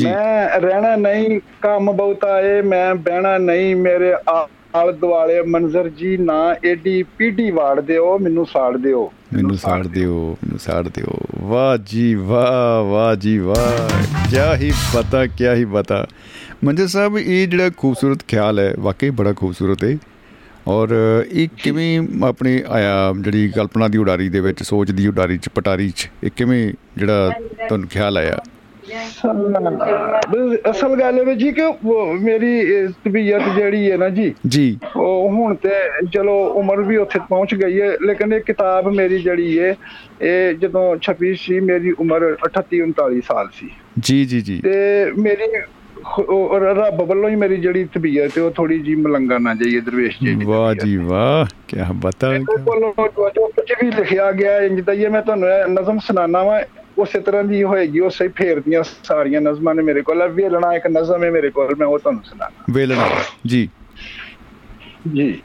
ਮੈਂ 0.02 0.60
ਰਹਿਣਾ 0.60 0.96
ਨਹੀਂ 0.96 1.40
ਕੰਮ 1.62 1.92
ਬਹੁਤਾ 1.92 2.42
ਏ 2.42 2.62
ਮੈਂ 2.62 2.96
ਬਹਿਣਾ 2.96 3.38
ਨਹੀਂ 3.38 3.76
ਮੇਰੇ 3.76 4.14
ਆਲ 4.30 4.94
ਦੁਆਲੇ 4.94 5.42
ਮੰਜ਼ਰ 5.42 5.90
ਜੀ 5.90 6.18
ਨਾ 6.18 6.56
ਏਡੀ 6.66 7.04
ਪੀਢੀ 7.04 7.52
ਵਾੜ 7.52 7.82
ਦਿਓ 7.82 8.20
ਮੈਨੂੰ 8.20 8.46
ਸਾੜ 8.46 8.78
ਦਿਓ। 8.78 9.14
ਮੈਨੂੰ 9.34 9.58
ਸਾੜ 9.58 9.88
ਦਿਓ 9.88 10.38
ਮੈਨੂੰ 10.44 10.60
ਸਾੜ 10.60 10.88
ਦਿਓ। 10.88 11.18
ਵਾਹ 11.40 11.78
ਜੀ 11.86 12.16
ਵਾਹ 12.16 12.84
ਵਾਹ 12.84 13.16
ਜੀ 13.16 13.38
ਵਾਹ। 13.38 13.90
ਕਿਆ 14.32 14.56
ਹੀ 14.56 14.72
ਪਤਾ 14.96 15.26
ਕਿਆ 15.26 15.56
ਹੀ 15.56 15.66
ਪਤਾ। 15.66 16.08
ਮੰਜਰ 16.64 16.88
ਸਾਹਿਬ 16.88 17.18
ਇਹ 17.18 17.48
ਜਿਹੜਾ 17.48 17.70
ਖੂਬਸੂਰਤ 17.78 18.20
ਖਿਆਲ 18.28 18.60
ਹੈ 18.60 18.74
ਵਾਕਈ 18.80 19.10
ਬੜਾ 19.10 19.34
ਖੂਬਸੂਰਤ 19.34 19.84
ਹੈ 19.84 19.98
ਔਰ 20.68 20.88
ਇਹ 21.32 21.50
ਕਿਵੇਂ 21.64 22.00
ਆਪਣੇ 22.24 22.64
ਆਇਆ 22.70 23.14
ਜਿਹੜੀ 23.20 23.50
ਕਲਪਨਾ 23.50 23.88
ਦੀ 23.88 23.98
ਉਡਾਰੀ 23.98 24.30
ਦੇ 24.30 24.40
ਵਿੱਚ 24.40 24.64
ਸੋਚ 24.64 24.92
ਦੀ 24.92 25.08
ਉਡਾਰੀ 25.08 25.38
ਚ 25.38 25.50
ਪਟਾਰੀ 25.50 25.90
ਚ 25.90 26.10
ਇਹ 26.24 26.32
ਕਿਵੇਂ 26.38 26.74
ਜਿਹੜਾ 26.98 27.32
ਤੁਹਾਨੂੰ 27.68 27.90
ਖਿਆਲ 27.90 28.18
ਆਇਆ? 28.18 28.38
ਅਸਲ 30.72 30.96
ਗੱਲ 30.96 31.20
ਇਹ 31.20 31.26
ਵੀ 31.26 31.36
ਜੀ 31.36 31.52
ਕਿ 31.52 31.62
ਮੇਰੀ 32.22 32.60
ਇਹ 32.60 32.88
ਤਬੀਅਤ 32.88 33.42
ਜਿਹੜੀ 33.56 33.92
ਹੈ 33.92 33.98
ਨਾ 33.98 34.10
ਜੀ 34.10 34.34
ਜੀ। 34.48 34.78
ਉਹ 34.96 35.30
ਹੁਣ 35.30 35.56
ਤੇ 35.56 35.70
ਚਲੋ 36.14 36.36
ਉਮਰ 36.54 36.82
ਵੀ 36.82 36.98
ਉੱਥੇ 36.98 37.20
ਪਹੁੰਚ 37.30 37.56
ਗਈ 37.56 37.82
ਹੈ 37.82 37.96
ਲੇਕਿਨ 38.06 38.34
ਇਹ 38.34 38.42
ਕਿਤਾਬ 38.42 38.88
ਮੇਰੀ 38.88 39.20
ਜਿਹੜੀ 39.20 39.60
ਹੈ 39.60 39.76
ਇਹ 40.22 40.54
ਜਦੋਂ 40.54 40.98
ਛਪੀ 40.98 41.34
ਸੀ 41.36 41.60
ਮੇਰੀ 41.60 41.92
ਉਮਰ 41.92 42.26
38 42.48 42.82
39 42.82 43.22
ਸਾਲ 43.22 43.48
ਸੀ। 43.54 43.70
ਜੀ 44.00 44.26
ਜੀ 44.26 44.42
ਜੀ। 44.42 44.60
ਤੇ 44.64 45.12
ਮੇਰੀ 45.18 45.48
ਰੱਬ 46.76 47.02
ਵੱਲੋਂ 47.02 47.30
ਹੀ 47.30 47.36
ਮੇਰੀ 47.36 47.58
ਜਿਹੜੀ 47.58 47.84
ਤਬੀਅਤ 47.94 48.38
ਹੈ 48.38 48.44
ਉਹ 48.44 48.52
ਥੋੜੀ 48.52 48.80
ਜੀ 48.80 48.96
ਮਲੰਗਾ 48.96 49.38
ਨਾ 49.38 49.54
ਜਾਈਏ 49.54 49.80
ਦਰਵੇਸ਼ 49.80 50.18
ਜੀ 50.24 50.36
ਵਾਹ। 50.46 50.74
ਜੀ 50.74 50.98
ਵਾਹ 50.98 51.46
ਕਿਆ 51.68 51.88
ਬਤਾ 51.96 52.32
ਕੋਲੋਂ 52.40 53.30
ਜੋ 53.30 53.48
ਕੁਝ 53.48 53.72
ਵੀ 53.84 53.92
ਲਿਖਿਆ 53.92 54.32
ਗਿਆ 54.32 54.58
ਇੰਜ 54.62 54.82
ਦਾ 54.82 54.94
ਹੀ 54.94 55.04
ਹੈ, 55.06 55.10
ਮੈਂ 55.10 55.22
ਤੁਹਾਨੂੰ 55.22 55.50
ਇਹ 55.50 55.68
ਨਜ਼ਮ 55.68 56.00
ਸੁਣਾਣਾ 56.00 56.44
ਵਾ 56.44 56.62
ਉਸੇ 56.98 57.20
ਤਰ੍ਹਾਂ 57.20 57.44
ਦੀ 57.44 57.64
ਹੋਏਗੀ 57.64 58.00
ਉਸੇ 58.00 58.28
ਫੇਰਦੀਆਂ 58.28 58.84
ਸਾਰੀਆਂ 59.04 59.42
ਨਜ਼ਮਾਂ 59.42 59.76
ਨੇ 59.76 59.84
ਮੇਰੇ 59.84 60.02
ਕੋਲ। 60.02 60.28
ਵੇਲਣਾ 60.28 60.74
ਇੱਕ 60.74 60.88
ਨਜ਼ਮ 60.88 61.24
ਹੈ 61.24 61.32
ਮੇਰੇ 61.32 61.50
ਕੋਲ 61.50 61.76
ਮੈਂ 61.76 61.88
ਉਹ 61.88 62.00
ਤੁਹਾਨੂੰ 62.00 62.24
ਸੁਣਾਣਾ 62.24 62.64
ਵੇਲਣਾ 62.72 63.08
ਜੀ। 63.48 63.70
ਜੀ। 65.14 65.42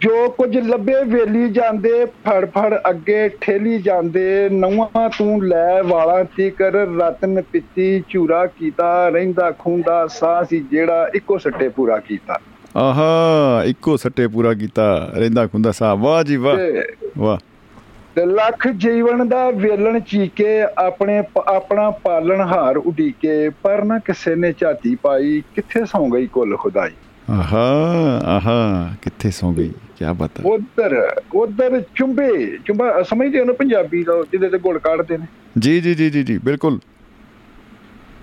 ਜੋ 0.00 0.28
ਕੁਝ 0.28 0.56
ਲੱਭੇ 0.56 0.94
ਵੇਲੀ 1.04 1.50
ਜਾਂਦੇ 1.50 2.04
ਫੜ 2.04 2.44
ਫੜ 2.44 2.74
ਅੱਗੇ 2.90 3.28
ਠੇਲੀ 3.40 3.78
ਜਾਂਦੇ 3.82 4.48
ਨਵਾਂ 4.48 5.10
ਤੂੰ 5.18 5.46
ਲੈ 5.46 5.82
ਵਾਲਾਂ 5.82 6.24
ਤੀਕਰ 6.36 6.72
ਰਤਨ 6.72 7.42
ਪਿੱਤੀ 7.42 8.04
ਚੂਰਾ 8.08 8.46
ਕੀਤਾ 8.46 9.08
ਰਹਿੰਦਾ 9.08 9.50
ਖੁੰਦਾ 9.50 10.06
ਸਾਹ 10.06 10.44
ਸੀ 10.44 10.60
ਜਿਹੜਾ 10.70 11.10
ਇੱਕੋ 11.14 11.38
ਸੱਟੇ 11.38 11.68
ਪੂਰਾ 11.68 11.98
ਕੀਤਾ। 11.98 12.38
ਆਹਾ 12.76 13.64
ਇੱਕੋ 13.64 13.96
ਸੱਟੇ 13.96 14.26
ਪੂਰਾ 14.26 14.54
ਕੀਤਾ 14.54 15.10
ਰਹਿੰਦਾ 15.14 15.46
ਖੁੰਦਾ 15.46 15.72
ਸਾਹਿਬ 15.72 16.00
ਵਾਹ 16.00 16.22
ਜੀ 16.22 16.36
ਵਾਹ 16.36 16.56
ਵਾਹ। 17.18 17.38
ਤੇ 18.18 18.24
ਲੱਖ 18.26 18.66
ਜੀਵਨ 18.76 19.28
ਦਾ 19.28 19.50
ਵੇਲਣ 19.50 19.98
ਚੀਕੇ 20.00 20.46
ਆਪਣੇ 20.78 21.18
ਆਪਣਾ 21.48 21.88
ਪਾਲਣ 22.04 22.40
ਹਾਰ 22.42 22.76
ਉਡੀਕੇ 22.76 23.48
ਪਰ 23.62 23.82
ਨਾ 23.84 23.98
ਕਿਸੇ 23.98 24.34
ਨੇ 24.34 24.52
ਝਾਤੀ 24.52 24.94
ਪਾਈ 24.94 25.40
ਕਿੱਥੇ 25.54 25.84
ਸੌਂ 25.84 26.08
ਗਈ 26.10 26.26
ਕੁੱਲ 26.26 26.56
ਖੁਦਾਈ? 26.56 26.90
ਆਹਾ 27.30 27.62
ਆਹਾ 28.26 28.56
ਕਿੱਥੇ 29.02 29.30
ਸੌ 29.30 29.52
ਗਈ? 29.52 29.70
ਕੀ 29.98 30.04
ਬਾਤ 30.18 30.40
ਉਧਰ 30.44 30.96
ਉਧਰ 31.34 31.80
ਚੁੰਬੇ 31.94 32.30
ਚੁੰਬਾ 32.66 33.02
ਸਮਝਦੇ 33.02 33.38
ਹੋ 33.40 33.44
ਨਾ 33.44 33.52
ਪੰਜਾਬੀ 33.52 34.02
ਦਾ 34.02 34.20
ਜਿਹਦੇ 34.32 34.48
ਤੇ 34.48 34.58
ਗੁੜ 34.58 34.76
ਕੱਢਦੇ 34.78 35.18
ਨੇ? 35.18 35.26
ਜੀ 35.58 35.80
ਜੀ 35.80 35.94
ਜੀ 35.94 36.10
ਜੀ 36.10 36.22
ਜੀ 36.22 36.38
ਬਿਲਕੁਲ। 36.38 36.78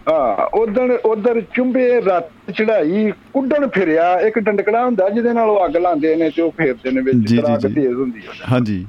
ਹਾਂ 0.09 0.45
ਉਧਰ 0.59 0.91
ਉਧਰ 1.05 1.41
ਚੁੰਬੇ 1.55 1.87
ਰੱਤ 2.01 2.51
ਚੜਾਈ 2.51 3.11
ਕੁੱਡਣ 3.33 3.67
ਫਿਰਿਆ 3.67 4.11
ਇੱਕ 4.19 4.39
ਡੰਡਕੜਾ 4.39 4.83
ਹੁੰਦਾ 4.85 5.09
ਜਿਹਦੇ 5.09 5.33
ਨਾਲ 5.33 5.49
ਉਹ 5.49 5.65
ਅੱਗ 5.65 5.77
ਲਾਉਂਦੇ 5.77 6.15
ਨੇ 6.15 6.29
ਤੇ 6.29 6.41
ਉਹ 6.41 6.51
ਫੇਰਦੇ 6.57 6.91
ਨੇ 6.91 7.01
ਵਿੱਚ 7.01 7.35
ਤਰਾਕ। 7.35 7.61
ਤੇਜ਼ 7.61 7.93
ਹੁੰਦੀ 7.93 8.19
ਹੈ 8.19 8.45
ਹਾਂਜੀ। 8.51 8.85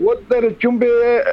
ਉਧਰ 0.00 0.48
ਚੁੰਬੇ 0.60 0.88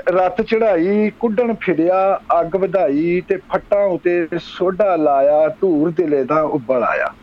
ਰੱਤ 0.10 0.42
ਚੜਾਈ 0.42 1.10
ਕੁੱਡਣ 1.20 1.54
ਫਿਰਿਆ 1.62 2.20
ਅੱਗ 2.40 2.56
ਵਧਾਈ 2.56 3.22
ਤੇ 3.22 3.38
ਫੱਟਾਂ 3.38 3.86
ਉਤੇ 3.86 4.28
ਸੋਡਾ 4.40 4.96
ਲਾਇਆ 4.96 5.48
ਧੂਰ 5.62 5.92
ਦਿਲੇ 5.92 6.24
ਦਾ 6.24 6.42
ਉੱਬਲ 6.42 6.84
ਆਇਆ। 6.84 7.14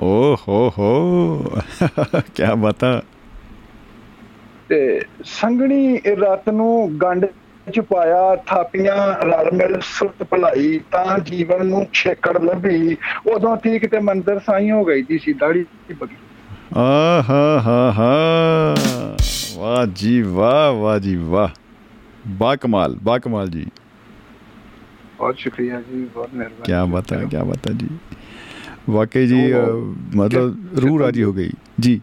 ਓ 0.00 0.36
ਹੋ 0.48 0.72
ਹੋ 0.78 1.60
ਕੀ 2.34 2.54
ਬਾਤ 2.58 2.84
ਤੇ 4.68 5.00
ਸੰਗਣੀ 5.24 6.00
ਰਾਤ 6.20 6.48
ਨੂੰ 6.48 6.98
ਗੰਡ 7.02 7.26
ਚ 7.66 7.80
ਪਾਇਆ 7.80 8.36
ਥਾਪੀਆਂ 8.46 8.96
ਰਲ 9.24 9.50
ਮਿਲ 9.52 9.80
ਸੁਰਤ 9.80 10.22
ਭਲਾਈ 10.22 10.80
ਤਾਂ 10.90 11.18
ਜੀਵਨ 11.18 11.66
ਨੂੰ 11.66 11.86
ਛੇਕੜ 11.92 12.36
ਲੱਭੀ। 12.44 12.96
ਉਦੋਂ 13.32 13.56
ਤੀਕ 13.56 13.86
ਤੇ 13.86 13.98
ਮੰਦਰ 14.00 14.38
ਸਾਈ 14.38 14.70
ਹੋ 14.70 14.84
ਗਈ 14.84 15.02
ਦੀ 15.02 15.18
ਸੀ 15.18 15.32
ਦਾੜੀ 15.32 15.64
ਬਗੀ। 16.00 16.16
ਆਹਾ 16.76 17.62
ਹਾ 17.66 17.92
ਹਾ 17.92 19.16
ਵਾਹ 19.56 19.86
ਜੀ 19.86 20.22
ਵਾਹ 20.22 20.72
ਵਾਹ 20.72 20.98
ਜੀ 20.98 21.16
ਵਾਹ। 21.16 21.48
ਬਾ 22.28 22.56
ਕਮਾਲ 22.56 22.96
ਬਾ 23.02 23.18
ਕਮਾਲ 23.18 23.48
ਜੀ। 23.48 23.66
ਬਹੁਤ 25.18 25.38
ਸ਼ੁਕਰੀਆ 25.38 25.80
ਜੀ 25.80 26.04
ਬਹੁਤ 26.04 26.28
ਮਿਹਰਬਾਨੀ। 26.34 26.86
ਕੀ 26.86 26.92
ਬਾਤ 26.92 27.12
ਹੈ 27.12 27.24
ਕੀ 27.24 27.36
ਬਾਤ 27.36 27.70
ਹੈ 27.70 27.72
ਜੀ। 27.72 27.88
ਵਾਕਈ 28.90 29.26
ਜੀ 29.26 29.52
ਮਤਲਬ 30.16 30.78
ਰੂਹ 30.78 30.98
ਰਾਜੀ 30.98 31.22
ਹੋ 31.22 31.32
ਗਈ। 31.32 31.50
ਜੀ। 31.80 32.00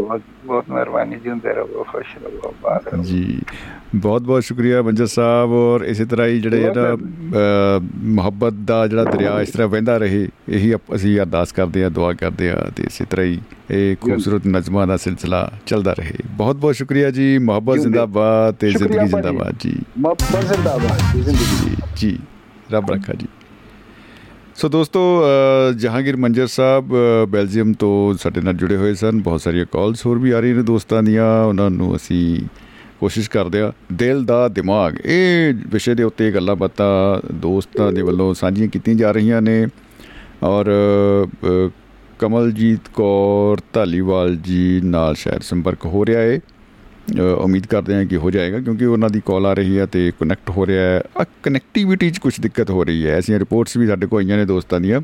ਬਹੁਤ 0.00 0.20
ਬਹੁਤ 0.46 0.64
ਮਿਹਰਬਾਨੀ 0.70 1.16
ਜੀ 1.16 1.30
ਹੁੰਦੇ 1.30 1.54
ਰਹੋ 1.54 1.84
ਖੁਸ਼ 1.84 2.16
ਰਹੋ 2.18 2.54
ਰਹੋ। 2.68 3.02
ਜੀ 3.02 3.40
ਬਹੁਤ 3.94 4.22
ਬਹੁਤ 4.22 4.42
ਸ਼ੁਕਰੀਆ 4.42 4.82
ਮੰਜਰ 4.82 5.06
ਸਾਹਿਬ 5.06 5.50
ਔਰ 5.50 5.80
ਇਸੇ 5.80 6.04
ਤਰ੍ਹਾਂ 6.04 6.26
ਹੀ 6.26 6.40
ਜਿਹੜੇ 6.40 6.62
ਇਹਦਾ 6.62 6.96
ਮੁਹੱਬਤ 7.94 8.52
ਦਾ 8.52 8.86
ਜਿਹੜਾ 8.86 9.04
ਦਰਿਆ 9.04 9.40
ਇਸ 9.40 9.48
ਤਰ੍ਹਾਂ 9.48 9.68
ਵਹਿੰਦਾ 9.68 9.96
ਰਹੇ 9.98 10.28
ਇਹੀ 10.48 10.74
ਅਸੀਂ 10.94 11.20
ਅਰਦਾਸ 11.20 11.52
ਕਰਦੇ 11.52 11.84
ਆ 11.84 11.88
ਦੁਆ 11.88 12.12
ਕਰਦੇ 12.12 12.50
ਆ 12.50 12.70
ਤੇ 12.76 12.82
ਇਸੇ 12.82 13.04
ਤਰ੍ਹਾਂ 13.04 13.26
ਹੀ 13.26 13.38
ਇਹ 13.70 13.96
ਖੂਬਸੂਰਤ 13.96 14.46
ਨਜ਼ਮਾਂ 14.46 14.86
ਦਾ 14.86 14.96
ਸਿਲਸਿਲਾ 14.96 15.50
ਚੱਲਦਾ 15.66 15.92
ਰਹੇ। 15.92 16.14
ਬਹੁਤ 16.30 16.56
ਬਹੁਤ 16.56 16.74
ਸ਼ੁਕਰੀਆ 16.74 17.10
ਜੀ 17.10 17.38
ਮੁਹੱਬਤ। 17.38 17.78
ਜ਼ਿੰਦਾਬਾਦ 17.78 18.54
ਤੇ 18.54 18.70
ਜ਼ਿੰਦਗੀ। 18.70 19.06
ਜ਼ਿੰਦਾਬਾਦ 19.06 19.54
ਜੀ। 19.60 19.74
ਮੱਬਰ 19.98 20.42
ਜ਼ਿੰਦਾਬਾਦ 20.42 21.22
ਜ਼ਿੰਦਗੀ 21.22 21.76
ਜੀ 21.96 22.18
ਰੱਬ 22.72 22.90
ਰੱਖਾ 22.90 23.12
ਜੀ। 23.12 23.26
ਸੋ 24.58 24.68
ਦੋਸਤੋ 24.68 25.00
ਅ, 25.20 25.72
ਜਹਾਂਗੀਰ 25.72 26.16
ਮੰਜਰ 26.16 26.46
ਸਾਹਿਬ 26.46 26.94
ਅ, 26.94 27.24
ਬੈਲਜੀਅਮ 27.26 27.72
ਤੋਂ 27.72 28.14
ਸਾਡੇ 28.14 28.40
ਨਾਲ 28.40 28.54
ਜੁੜੇ 28.54 28.76
ਹੋਏ 28.76 28.94
ਸਨ 28.94 29.20
ਬਹੁਤ 29.22 29.40
ਸਾਰੀਆਂ 29.40 29.66
ਕਾਲਸ 29.72 30.04
ਹੋਰ 30.06 30.18
ਵੀ 30.18 30.30
ਆ 30.30 30.40
ਰਹੀਆਂ 30.40 30.56
ਨੇ 30.56 30.62
ਦੋਸਤਾਂ 30.62 31.02
ਦੀਆਂ 31.02 31.26
ਉਹਨਾਂ 31.44 31.70
ਨੂੰ 31.70 31.94
ਅਸੀਂ 31.96 32.38
ਕੋਸ਼ਿਸ਼ 33.00 33.30
ਕਰਦੇ 33.30 33.60
ਆ 33.60 33.72
ਦਿਲ 33.92 34.24
ਦਾ 34.24 34.46
ਦਿਮਾਗ 34.48 34.94
ਇਹ 35.04 35.54
ਵਿਸ਼ੇ 35.72 35.94
ਦੇ 35.94 36.02
ਉੱਤੇ 36.02 36.30
ਗੱਲਾਂ 36.32 36.56
ਬਾਤਾਂ 36.56 36.88
ਦੋਸਤਾਂ 37.34 37.90
ਦੇ 37.92 38.02
ਵੱਲੋਂ 38.02 38.32
ਸਾਂਝੀਆਂ 38.34 38.68
ਕੀਤੀਆਂ 38.68 38.96
ਜਾ 38.96 39.10
ਰਹੀਆਂ 39.10 39.42
ਨੇ 39.42 39.66
ਔਰ 40.42 40.70
ਅ, 41.44 41.68
ਕਮਲਜੀਤ 42.18 42.88
ਕੌਰ 42.94 43.60
ਧਾਲੀਵਾਲ 43.72 44.36
ਜੀ 44.36 44.80
ਨਾਲ 44.84 45.14
ਸ਼ਾਇਦ 45.14 45.42
ਸੰਪਰਕ 45.42 45.84
ਹੋ 45.86 46.04
ਰਿਹਾ 46.06 46.20
ਹੈ 46.20 46.36
ਅ, 46.36 46.40
ਉਮੀਦ 47.16 47.66
ਕਰਦੇ 47.66 47.94
ਹਾਂ 47.94 48.04
ਕਿ 48.04 48.16
ਹੋ 48.16 48.30
ਜਾਏਗਾ 48.30 48.58
ਕਿਉਂਕਿ 48.60 48.84
ਉਹਨਾਂ 48.84 49.10
ਦੀ 49.10 49.22
ਕਾਲ 49.26 49.46
ਆ 49.46 49.52
ਰਹੀ 49.52 49.78
ਹੈ 49.78 49.86
ਤੇ 49.86 50.10
ਕਨੈਕਟ 50.20 50.50
ਹੋ 50.50 50.66
ਰਿਹਾ 50.66 50.84
ਹੈ। 50.84 51.02
ਕਨੈਕਟੀਵਿਟੀ 51.42 52.10
'ਚ 52.10 52.18
ਕੁਝ 52.18 52.40
ਦਿੱਕਤ 52.40 52.70
ਹੋ 52.70 52.84
ਰਹੀ 52.84 53.06
ਹੈ। 53.06 53.16
ਐਸੀਆਂ 53.16 53.38
ਰਿਪੋਰਟਸ 53.38 53.76
ਵੀ 53.76 53.86
ਸਾਡੇ 53.86 54.06
ਕੋਲ 54.06 54.22
ਆਈਆਂ 54.22 54.36
ਨੇ 54.36 54.44
ਦੋਸਤਾਂ 54.44 54.80
ਦੀਆਂ। 54.80 55.00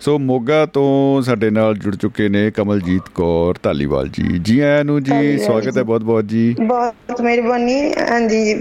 ਸੋ 0.00 0.18
ਮੋਗਾ 0.18 0.66
ਤੋਂ 0.66 1.22
ਸਾਡੇ 1.22 1.50
ਨਾਲ 1.50 1.74
ਜੁੜ 1.76 1.94
ਚੁੱਕੇ 1.96 2.28
ਨੇ 2.28 2.50
ਕਮਲਜੀਤ 2.50 3.08
ਕੌਰ 3.14 3.54
ਧਾਲੀਵਾਲ 3.62 4.08
ਜੀ। 4.08 4.38
ਜੀ 4.38 4.58
ਆਇਆਂ 4.60 4.84
ਨੂੰ 4.84 5.02
ਜੀ 5.02 5.38
ਸਵਾਗਤ 5.38 5.76
ਹੈ। 5.78 5.82
ਬਹੁਤ 5.82 6.02
ਬਹੁਤ 6.02 6.28
ਜੀ। 6.28 6.54
ਬਹੁਤ 6.60 7.20
ਮਿਹਰਬਾਨੀ 7.20 7.92
ਹਾਂਜੀ 8.10 8.54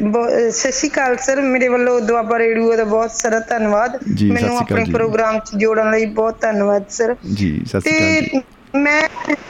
ਸਤਿ 0.49 0.71
ਸ਼੍ਰੀ 0.71 0.89
ਅਕਾਲ 0.89 1.15
ਸਰ। 1.17 1.41
ਮੇਰੇ 1.41 1.67
ਵੱਲੋਂ 1.67 1.99
ਦੁਆਬਾ 2.01 2.39
ਰੇਡੀਓ 2.39 2.75
ਦਾ 2.77 2.83
ਬਹੁਤ 2.83 3.11
ਸਾਰਾ 3.11 3.39
ਧੰਨਵਾਦ। 3.39 3.97
ਮੈਨੂੰ 4.23 4.57
ਆਪਣੇ। 4.57 4.85
ਪ੍ਰੋਗਰਾਮ 4.93 5.39
'ਚ 5.39 5.55
ਜੋੜਨ 5.57 5.91
ਲਈ 5.91 6.05
ਬਹੁਤ 6.05 6.41
ਧੰਨਵਾਦ 6.41 6.83
ਸਰ। 6.89 7.15
ਜੀ 7.33 7.61
ਸਤਿ 7.65 7.79
ਸ਼੍ਰੀ 7.79 8.19
ਅਕਾਲ 8.19 8.41
ਮੈਂ 8.73 9.01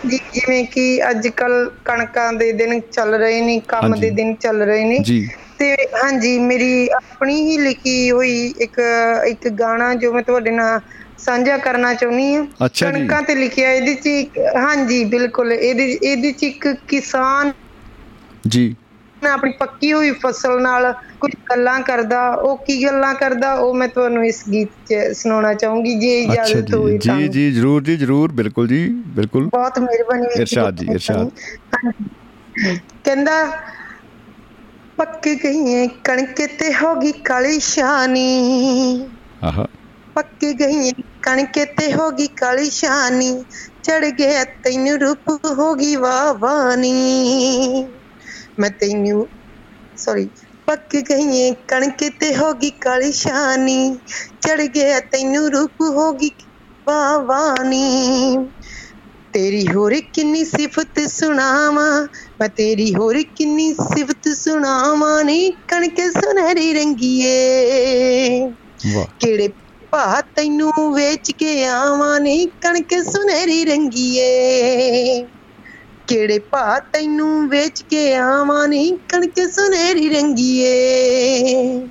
ਜੀ 0.06 0.18
ਜਿਵੇਂ 0.34 0.64
ਕਿ 0.68 0.84
ਅੱਜ 1.10 1.28
ਕੱਲ 1.34 1.54
ਕਣਕਾਂ 1.86 2.32
ਦੇ 2.34 2.52
ਦਿਨ 2.54 2.80
ਚੱਲ 2.82 3.14
ਰਹੇ 3.16 3.42
ਨੇ 3.42 3.60
ਕੰਮ। 3.68 3.96
ਦੇ 3.96 4.10
ਦਿਨ 4.12 4.34
ਚੱਲ 4.38 4.62
ਰਹੇ 4.64 4.84
ਨੇ। 4.86 5.00
ਜੀ। 5.02 5.28
ਤੇ 5.60 5.76
ਹਾਂਜੀ 5.96 6.38
ਮੇਰੀ 6.40 6.88
ਆਪਣੀ 6.98 7.36
ਹੀ 7.42 7.58
ਲਿਖੀ 7.60 8.10
ਹੋਈ 8.12 8.54
ਇੱਕ 8.58 8.80
ਇੱਕ 9.30 9.48
ਗਾਣਾ 9.60 9.94
ਜੋ 9.96 10.12
ਮੈਂ 10.14 10.22
ਤੁਹਾਡੇ 10.24 10.52
ਨਾਲ 10.52 10.80
ਸਾਂਝਾ 11.18 11.58
ਕਰਨਾ 11.60 11.94
ਚਾਹੁੰਦੀ 11.94 12.36
ਹਾਂ। 12.36 12.46
ਕਣਕਾਂ 12.82 13.22
ਤੇ 13.24 13.36
ਲਿਖਿਆ 13.36 13.72
ਇਹਦੇ 13.72 13.94
ਚ 13.96 14.56
ਹਾਂਜੀ 14.58 15.04
ਬਿਲਕੁਲ। 15.08 15.52
ਇਹਦੇ 15.54 15.92
ਇਹਦੇ 15.94 16.32
ਚ 16.34 16.44
ਇੱਕ 16.44 16.68
ਕਿਸਾਨ 16.88 17.52
ਜੀ। 18.46 18.76
ਨਾ 19.24 19.34
ਆਪਣੀ 19.34 19.52
ਪੱਕੀ 19.52 19.94
ਹੋਈ 19.94 20.12
ਫਸਲ 20.12 20.62
ਨਾਲ 20.62 20.94
ਕੁਝ 21.22 21.32
ਗੱਲਾਂ 21.50 21.80
ਕਰਦਾ 21.80 22.30
ਉਹ 22.30 22.58
ਕੀ 22.58 22.84
ਗੱਲਾਂ 22.86 23.14
ਕਰਦਾ 23.16 23.54
ਉਹ 23.54 23.74
ਮੈਂ 23.74 23.88
ਤੁਹਾਨੂੰ 23.88 24.26
ਇਸ 24.26 24.44
ਗੀਤ 24.50 24.70
'ਚ 24.88 24.96
ਸੁਣਾਉਣਾ 25.14 25.54
ਚਾਹੂੰਗੀ। 25.54 26.00
ਜੇ 26.00 26.22
ਇਜਾਜ਼ਤ 26.24 26.76
ਜੀ 26.76 26.98
ਤਾਂ 26.98 27.18
ਜੀ 27.18 27.28
ਜੀ 27.28 27.52
ਜਰੂਰ 27.52 27.84
ਜੀ 27.84 27.98
ਜਰੂਰ 27.98 28.32
ਬਿਲਕੁਲ 28.32 28.68
ਜੀ 28.68 28.88
ਬਿਲਕੁਲ। 29.08 29.48
ਬਹੁਤ 29.48 29.80
ਮਿਹਰਬਾਨੀ 29.80 30.42
ਇਰਸ਼ਾਦ 30.42 30.76
ਜੀ, 30.76 30.88
ਇਰਸ਼ਾਦ। 30.92 31.30
ਕਹਿੰਦਾ 33.04 33.46
ਪੱਕ 34.98 35.30
ਗਈਆਂ 35.44 35.88
ਕਣਕ 36.04 36.36
ਤੇ 36.60 36.74
ਹੋ 36.74 36.96
ਗਈ 36.96 37.12
ਕਾਲੀ 37.12 37.60
ਸ਼ਾਨੀ। 37.60 39.10
ਆਹਾ। 39.44 39.68
ਪੱਕ 40.16 40.46
ਗਈ 40.46 40.92
ਕਣਕ 41.22 41.66
ਤੇ 41.78 41.94
ਹੋ 41.94 42.12
ਗਈ 42.12 42.28
ਕਾਲੀ 42.28 42.70
ਸ਼ਾਨੀ। 42.70 43.44
ਚੜ 43.84 44.06
ਗਿਆ 44.06 44.44
ਤੈਨੂੰ 44.44 44.98
ਰੂਪ 45.00 45.46
ਹੋ 45.46 45.74
ਗਈ 45.76 45.96
ਵਾਵਾਨੀ 45.96 46.94
ਮੈਂ 48.60 48.70
ਤੈਨੂੰ 48.80 49.28
ਸੌਰੀ 49.98 50.30
ਪੱਕ 50.68 50.96
ਗਈ 51.08 51.52
ਕਣਕ 51.68 52.04
ਤੇ 52.20 52.36
ਹੋ 52.36 52.52
ਗਈ 52.56 52.70
ਕਾਲੀ 52.80 53.12
ਸ਼ਾਨੀ 53.14 53.78
ਚੜ 54.40 54.62
ਗਿਆ 54.64 55.00
ਤੈਨੂੰ 55.12 55.50
ਰੂਪ 55.52 55.82
ਹੋ 55.92 56.12
ਗਈ 56.14 56.30
ਵਾਵਾਨੀ 56.88 58.38
ਤੇਰੀ 59.34 59.66
ਹੋਰ 59.68 59.94
ਕਿੰਨੀ 60.14 60.44
ਸਿਫਤ 60.46 61.00
ਸੁਣਾਵਾਂ 61.10 61.92
ਮੈਂ 62.40 62.48
ਤੇਰੀ 62.52 62.94
ਹੋਰ 62.96 63.22
ਕਿੰਨੀ 63.36 63.74
ਸਿਫਤ 63.76 64.30
ਸੁਣਾਵਾਂ 64.36 65.24
ਨੀ 65.24 65.50
ਕਣਕ 65.68 66.00
ਸੁਨਹਿਰੀ 66.14 66.74
ਰੰਗੀਏ। 66.74 67.36
ਕਿਹੜੇ 69.20 69.48
ਭਾ 69.94 70.22
ਤੈਨੂੰ 70.36 70.72
ਵੇਚ 70.94 71.32
ਕੇ 71.34 71.64
ਆਵਾਂ 71.68 72.20
ਨੀ 72.20 72.46
ਕਣਕ 72.62 72.94
ਸੁਨਹਿਰੀ 73.06 73.64
ਰੰਗੀਏ। 73.66 74.28
ਕਿਹੜੇ 76.10 76.38
ਭਾ 76.52 76.80
ਤੈਨੂੰ 76.94 77.48
ਵੇਚ 77.50 77.82
ਕੇ 77.84 78.16
ਆਵਾਂ 78.18 78.68
ਨੀ? 78.68 78.90
ਕਣਕ 79.08 79.40
ਸੁਨਹਿਰੀ 79.50 80.10
ਰੰਗੀਏ। 80.10 81.88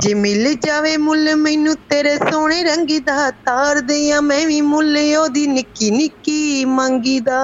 ਜੇ 0.00 0.12
ਮਿਲ 0.14 0.54
ਜਾਵੇ 0.58 0.96
ਮੁੱਲ 0.98 1.34
ਮੈਨੂੰ 1.36 1.74
ਤੇਰੇ 1.90 2.16
ਸੋਹਣੇ 2.20 2.62
ਰੰਗ 2.64 2.88
ਦਾ 3.06 3.30
ਤਾਰ 3.44 3.80
ਦੇ 3.82 4.10
ਆ 4.12 4.20
ਮੈਂ 4.22 4.44
ਵੀ 4.46 4.60
ਮੁੱਲ 4.62 4.96
ਉਹਦੀ 5.16 5.46
ਨਿੱਕੀ 5.48 5.90
ਨਿੱਕੀ 5.90 6.64
ਮੰਗੀ 6.66 7.18
ਦਾ। 7.22 7.40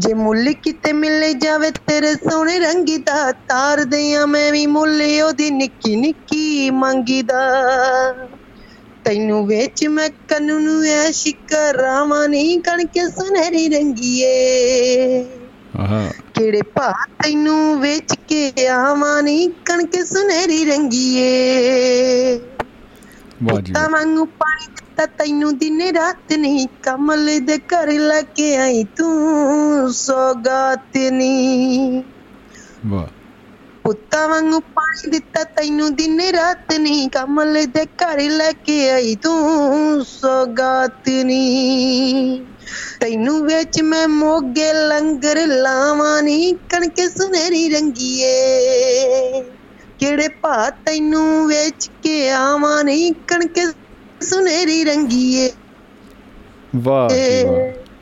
ਜੇ 0.00 0.12
ਮੁੱਲ 0.16 0.52
ਕਿਤੇ 0.56 0.92
ਮਿਲ 0.94 1.32
ਜਾਵੇ 1.38 1.70
ਤੇਰੇ 1.80 2.14
ਸੋਹਣੇ 2.16 2.58
ਰੰਗ 2.58 2.86
ਦਾ 3.06 3.30
ਤਾਰ 3.48 3.84
ਦੇ 3.86 4.02
ਆ 4.14 4.24
ਮੈਂ 4.26 4.50
ਵੀ 4.52 4.64
ਮੁੱਲ 4.68 5.02
ਉਹਦੀ 5.22 5.50
ਨਿੱਕੀ 5.52 5.94
ਨਿੱਕੀ 5.96 6.70
ਮੰਗੀ 6.72 7.20
ਦਾ। 7.24 7.40
ਤੈਨੂੰ 9.04 9.46
ਵੇਚ 9.46 9.84
ਮੈਂ 9.88 10.08
ਕੰਨ 10.28 10.52
ਨੂੰ 10.62 10.82
ਐ 10.86 11.10
ਸ਼ਿਕਰਾਵਾਂ 11.12 12.26
ਨਹੀਂ 12.28 12.58
ਕਣਕ 12.62 12.98
ਸੁਨਹਿਰੀ 13.10 13.68
ਰੰਗੀਏ। 13.68 14.34
ਆਹਾ। 15.74 16.10
ਕਿਹੜੇ 16.34 16.60
ਭਾ 16.70 16.90
ਤੈਨੂੰ 17.18 17.80
ਵੇਚ 17.80 18.14
ਕੇ 18.28 18.66
ਆਵਾਂ 18.68 19.22
ਨੀ 19.22 19.46
ਕਣਕ 19.64 19.96
ਸੁਨਹਿਰੀ 20.06 20.64
ਰੰਗੀਏ। 20.64 21.28
ਵਾਹ 23.42 23.60
ਜੀ 23.60 23.74
ਤਾਂ 23.74 23.88
ਵਾਹ। 23.90 23.90
ਵਾਂਗੂ 23.90 24.24
ਪਾਣੀ 24.34 24.66
ਦਿੱਤਾ 24.68 25.04
ਤੈਨੂੰ 25.18 25.56
ਦਿਨੇ 25.58 25.92
ਰਾਤ 25.92 26.32
ਨਹੀਂ 26.34 26.66
ਕਮਲ 26.82 27.26
ਦੇ 27.40 27.58
ਘਰ 27.66 27.90
ਲੈ 27.98 28.20
ਕੇ 28.30 28.54
ਆਈ 28.56 28.84
ਤੂੰ 28.96 29.92
ਸੌਗਾਤ 29.94 30.96
ਨੀ। 31.12 32.02
ਵਾਹ। 32.84 33.08
ਪੁੱਤਾਂ 33.84 34.26
ਵਾਂਗੂ 34.28 34.58
ਪਾਣੀ 34.70 35.10
ਦਿੱਤਾ 35.10 35.42
ਤੈਨੂੰ 35.52 35.94
ਦਿਨੇ 35.96 36.30
ਰਾਤ 36.32 36.72
ਨਹੀਂ 36.74 37.08
ਕਮਲ 37.10 37.64
ਦੇ 37.68 37.84
ਘਰ 37.96 38.20
ਲੈ 38.30 38.50
ਕੇ 38.60 38.78
ਆਈ 38.90 39.14
ਤੂੰ 39.18 40.04
ਸੌਗਾਤ 40.06 41.08
ਨੀ। 41.24 42.46
ਤੈਨੂੰ 43.00 43.40
ਵਿੱਚ 43.44 43.80
ਮੈਂ 43.82 44.06
ਮੋਗੇ 44.08 44.72
ਲੰਗਰ 44.74 45.46
ਲਾਵਾਂ 45.48 46.22
ਨੀ 46.22 46.52
ਕਣਕ 46.68 47.00
ਸੁਨਹਿਰੀ 47.10 47.68
ਰੰਗੀਏ। 47.70 48.32
ਕਿਹੜੇ 50.00 50.28
ਭਾ 50.38 50.68
ਤੈਨੂੰ 50.80 51.46
ਵੇਚ 51.48 51.88
ਕੇ 51.98 52.28
ਆਵਾਂ 52.32 52.82
ਨੀ 52.84 53.10
ਕਣਕ 53.26 53.58
ਸੁਨਹਿਰੀ 54.20 54.82
ਰੰਗੀਏ। 54.84 55.50
ਵਾਹ 56.76 57.16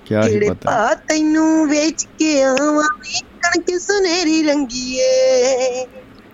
ਕਿਆ 0.04 0.22
ਹੀ 0.24 0.38
ਕਿਹੜੇ 0.38 0.50
ਭਾ 0.60 0.94
ਤੈਨੂੰ 1.02 1.66
ਵੇਚ 1.68 2.04
ਕੇ 2.14 2.42
ਆਵਾਂ 2.44 2.88
ਵੇ 2.98 3.20
ਕਣਕ 3.42 3.78
ਸੁਨਹਿਰੀ 3.80 4.42
ਰੰਗੀਏ। 4.42 5.84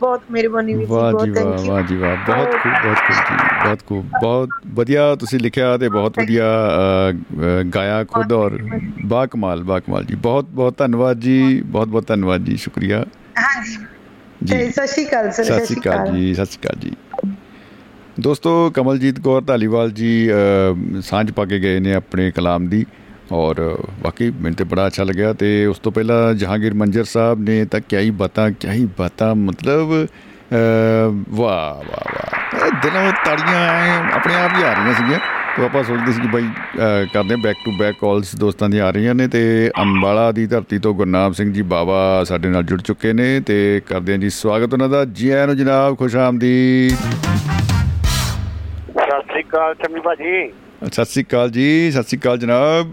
ਬਹੁਤ 0.00 0.22
ਮਿਹਰਬਾਨੀ 0.30 0.74
ਜੀ 0.74 0.84
ਬਹੁਤ 0.84 1.24
ਥੈਂਕ 1.24 1.60
ਯੂ 1.60 1.66
ਵਾਹ 1.66 1.82
ਜੀ 1.82 1.96
ਵਾਹ। 1.96 2.16
ਬਹੁਤ 2.26 2.52
ਖੂਬ 2.52 2.72
ਬਹੁਤ 2.84 2.98
ਖੂਬ 2.98 3.16
ਜੀ 3.28 3.36
ਬਹੁਤ 3.64 3.82
ਖੂਬ। 3.86 4.06
ਬਹੁਤ 4.22 4.48
ਵਧੀਆ 4.74 5.14
ਤੁਸੀਂ 5.14 5.40
ਲਿਖਿਆ 5.40 5.76
ਤੇ 5.78 5.88
ਬਹੁਤ 5.88 6.18
ਵਧੀਆ 6.18 6.44
ਗਾਇਆ 7.74 8.02
ਖੁਦ 8.04 8.32
ਔਰ 8.32 8.58
ਬਾ 9.04 9.24
ਕਮਾਲ 9.26 9.62
ਬਾ 9.62 9.78
ਕਮਾਲ 9.80 10.04
ਜੀ। 10.04 10.14
ਬਹੁਤ 10.16 10.48
ਬਹੁਤ 10.50 10.78
ਧੰਨਵਾਦ 10.78 11.20
ਜੀ 11.20 11.60
ਬਹੁਤ 11.62 11.88
ਬਹੁਤ 11.88 12.06
ਧੰਨਵਾਦ 12.06 12.44
ਜੀ 12.44 12.56
ਸ਼ੁਕਰੀਆ। 12.56 13.04
ਹਾਂਜੀ। 13.38 13.76
ਜੀ। 14.44 14.70
ਸਤਿ 14.70 14.86
ਸ਼੍ਰੀ 14.86 15.04
ਅਕਾਲ 15.06 15.30
ਸਰ 15.30 15.44
ਸਤਿ 15.44 15.66
ਸ਼੍ਰੀ 15.66 15.80
ਅਕਾਲ 15.80 16.16
ਜੀ 16.16 16.34
ਸਤਿ 16.34 16.44
ਸ਼੍ਰੀ 16.44 16.60
ਅਕਾਲ 16.60 16.80
ਜੀ। 16.80 16.92
ਦੋਸਤੋ 18.20 18.70
ਕਮਲਜੀਤ 18.74 19.20
ਕੌਰ 19.20 19.42
ਧਾਲੀਵਾਲ 19.42 19.90
ਜੀ 19.92 20.28
ਸਾਂਝ 21.04 21.30
ਪਾ 21.30 21.44
ਕੇ 21.44 21.58
ਗਏ 21.60 21.80
ਨੇ 21.80 21.94
ਆਪਣੇ 21.94 22.30
ਕਲਾਮ 22.30 22.66
ਦੀ। 22.68 22.84
ਔਰ 23.32 23.60
ਵਾਕਈ 24.02 24.30
ਮੈਨੂੰ 24.30 24.56
ਤੇ 24.56 24.64
ਬੜਾ 24.64 24.86
ਅੱਛਾ 24.86 25.04
ਲੱਗਿਆ 25.04 25.32
ਤੇ 25.32 25.66
ਉਸ 25.66 25.78
ਤੋਂ 25.78 25.92
ਪਹਿਲਾਂ 25.92 26.34
ਜਹਾਂਗੀਰ 26.34 26.74
ਮੰਜਰ 26.74 27.04
ਸਾਹਿਬ 27.04 27.40
ਨੇ 27.42 27.64
ਤਾਂ 27.64 27.80
ਕਿਆ 27.88 28.00
ਹੀ 28.00 28.10
ਬਤਾ 28.22 28.48
ਕਿਆ 28.50 28.72
ਹੀ 28.72 28.88
ਬਤਾ 28.98 29.32
ਮਤਲਬ 29.34 29.92
ਵਾਹ 31.30 31.74
ਵਾਹ 31.84 32.12
ਵਾਹ। 32.14 32.70
ਦਿਲੋਂ 32.82 33.12
ਤਾੜੀਆਂ 33.26 33.62
ਆਪਣੇ 34.14 34.34
ਆਪ 34.34 34.56
ਹੀ 34.58 34.62
ਆ 34.62 34.72
ਰਹੀਆਂ 34.72 34.94
ਸੀਗੀਆਂ। 34.94 35.18
ਤੇ 35.56 35.64
ਆਪਾਂ 35.64 35.82
ਸੋਚਦੇ 35.84 36.12
ਸੀ 36.12 36.20
ਕਿ 36.20 36.28
ਬਾਈ 36.28 36.48
ਕਰਦੇ 37.14 37.36
ਬੈਕ 37.42 37.56
ਟੂ 37.64 37.72
ਬੈਕ 37.78 37.96
ਕਾਲਸ 38.00 38.34
ਦੋਸਤਾਂ 38.36 38.68
ਦੀਆਂ 38.68 38.86
ਆ 38.86 38.90
ਰਹੀਆਂ 38.90 39.14
ਨੇ 39.14 39.26
ਤੇ 39.28 39.70
ਅੰਬਾਲਾ 39.80 40.30
ਦੀ 40.32 40.46
ਧਰਤੀ 40.46 40.78
ਤੋਂ 40.78 40.94
ਗੁਰਨਾਮ 40.94 41.32
ਸਿੰਘ 41.32 41.52
ਜੀ 41.52 41.62
ਬਾਵਾ 41.72 42.24
ਸਾਡੇ 42.28 42.48
ਨਾਲ 42.48 42.62
ਜੁੜ 42.62 42.80
ਚੁੱਕੇ 42.82 43.12
ਨੇ 43.12 43.40
ਤੇ 43.46 43.80
ਕਰਦੇ 43.88 44.12
ਹਾਂ 44.12 44.18
ਜੀ 44.18 44.30
ਸਵਾਗਤ 44.30 44.72
ਉਹਨਾਂ 44.72 44.88
ਦਾ। 44.88 45.04
ਜੀ 45.04 45.30
ਆਇਆਂ 45.30 45.46
ਨੂੰ 45.46 45.56
ਜਨਾਬ 45.56 45.96
ਖੁਸ਼ 45.98 46.16
ਆਮਦੀਦ। 46.16 46.96
ਸਤਿ 48.90 49.20
ਸ੍ਰੀ 49.22 49.42
ਅਕਾਲ 49.42 49.74
ਚੰਮੀ 49.74 50.00
ਭਾਜੀ। 50.00 50.50
ਸਤਿ 50.92 51.04
ਸ਼੍ਰੀ 51.04 51.24
ਅਕਾਲ 51.24 51.50
ਜੀ 51.50 51.90
ਸਤਿ 51.90 52.02
ਸ਼੍ਰੀ 52.02 52.18
ਅਕਾਲ 52.18 52.38
ਜਨਾਬ। 52.38 52.92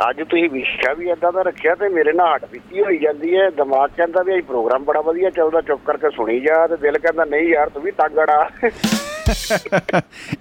ਅੱਜ 0.00 0.22
ਤੁਸੀਂ 0.30 0.48
ਵਿਸ਼ਾ 0.50 0.92
ਵੀ 0.94 1.08
ਏਦਾਂ 1.10 1.30
ਦਾ 1.32 1.42
ਰੱਖਿਆ 1.42 1.74
ਤੇ 1.74 1.88
ਮੇਰੇ 1.88 2.12
ਨਾਲ 2.12 2.32
ਹੱਟ 2.34 2.44
ਬੀਤੀ 2.52 2.80
ਹੋਈ 2.82 2.98
ਜਾਂਦੀ 2.98 3.34
ਹੈ। 3.36 3.48
ਦਿਮਾਗ 3.56 3.90
ਕਹਿੰਦਾ 3.96 4.22
ਵੀ 4.22 4.32
ਇਹ 4.34 4.42
ਪ੍ਰੋਗਰਾਮ 4.42 4.84
ਬੜਾ 4.84 5.00
ਵਧੀਆ 5.00 5.30
ਚੱਲਦਾ 5.30 5.60
ਚੁੱਪ 5.60 5.80
ਕਰਕੇ 5.86 6.10
ਸੁਣੀ 6.16 6.38
ਜਾ 6.40 6.66
ਤੇ 6.66 6.76
ਦਿਲ 6.82 6.98
ਕਹਿੰਦਾ 6.98 7.24
ਨਹੀਂ 7.24 7.48
ਯਾਰ 7.48 7.68
ਤੂੰ 7.74 7.82
ਵੀ 7.82 7.90
ਤੰਗੜਾ 7.98 8.48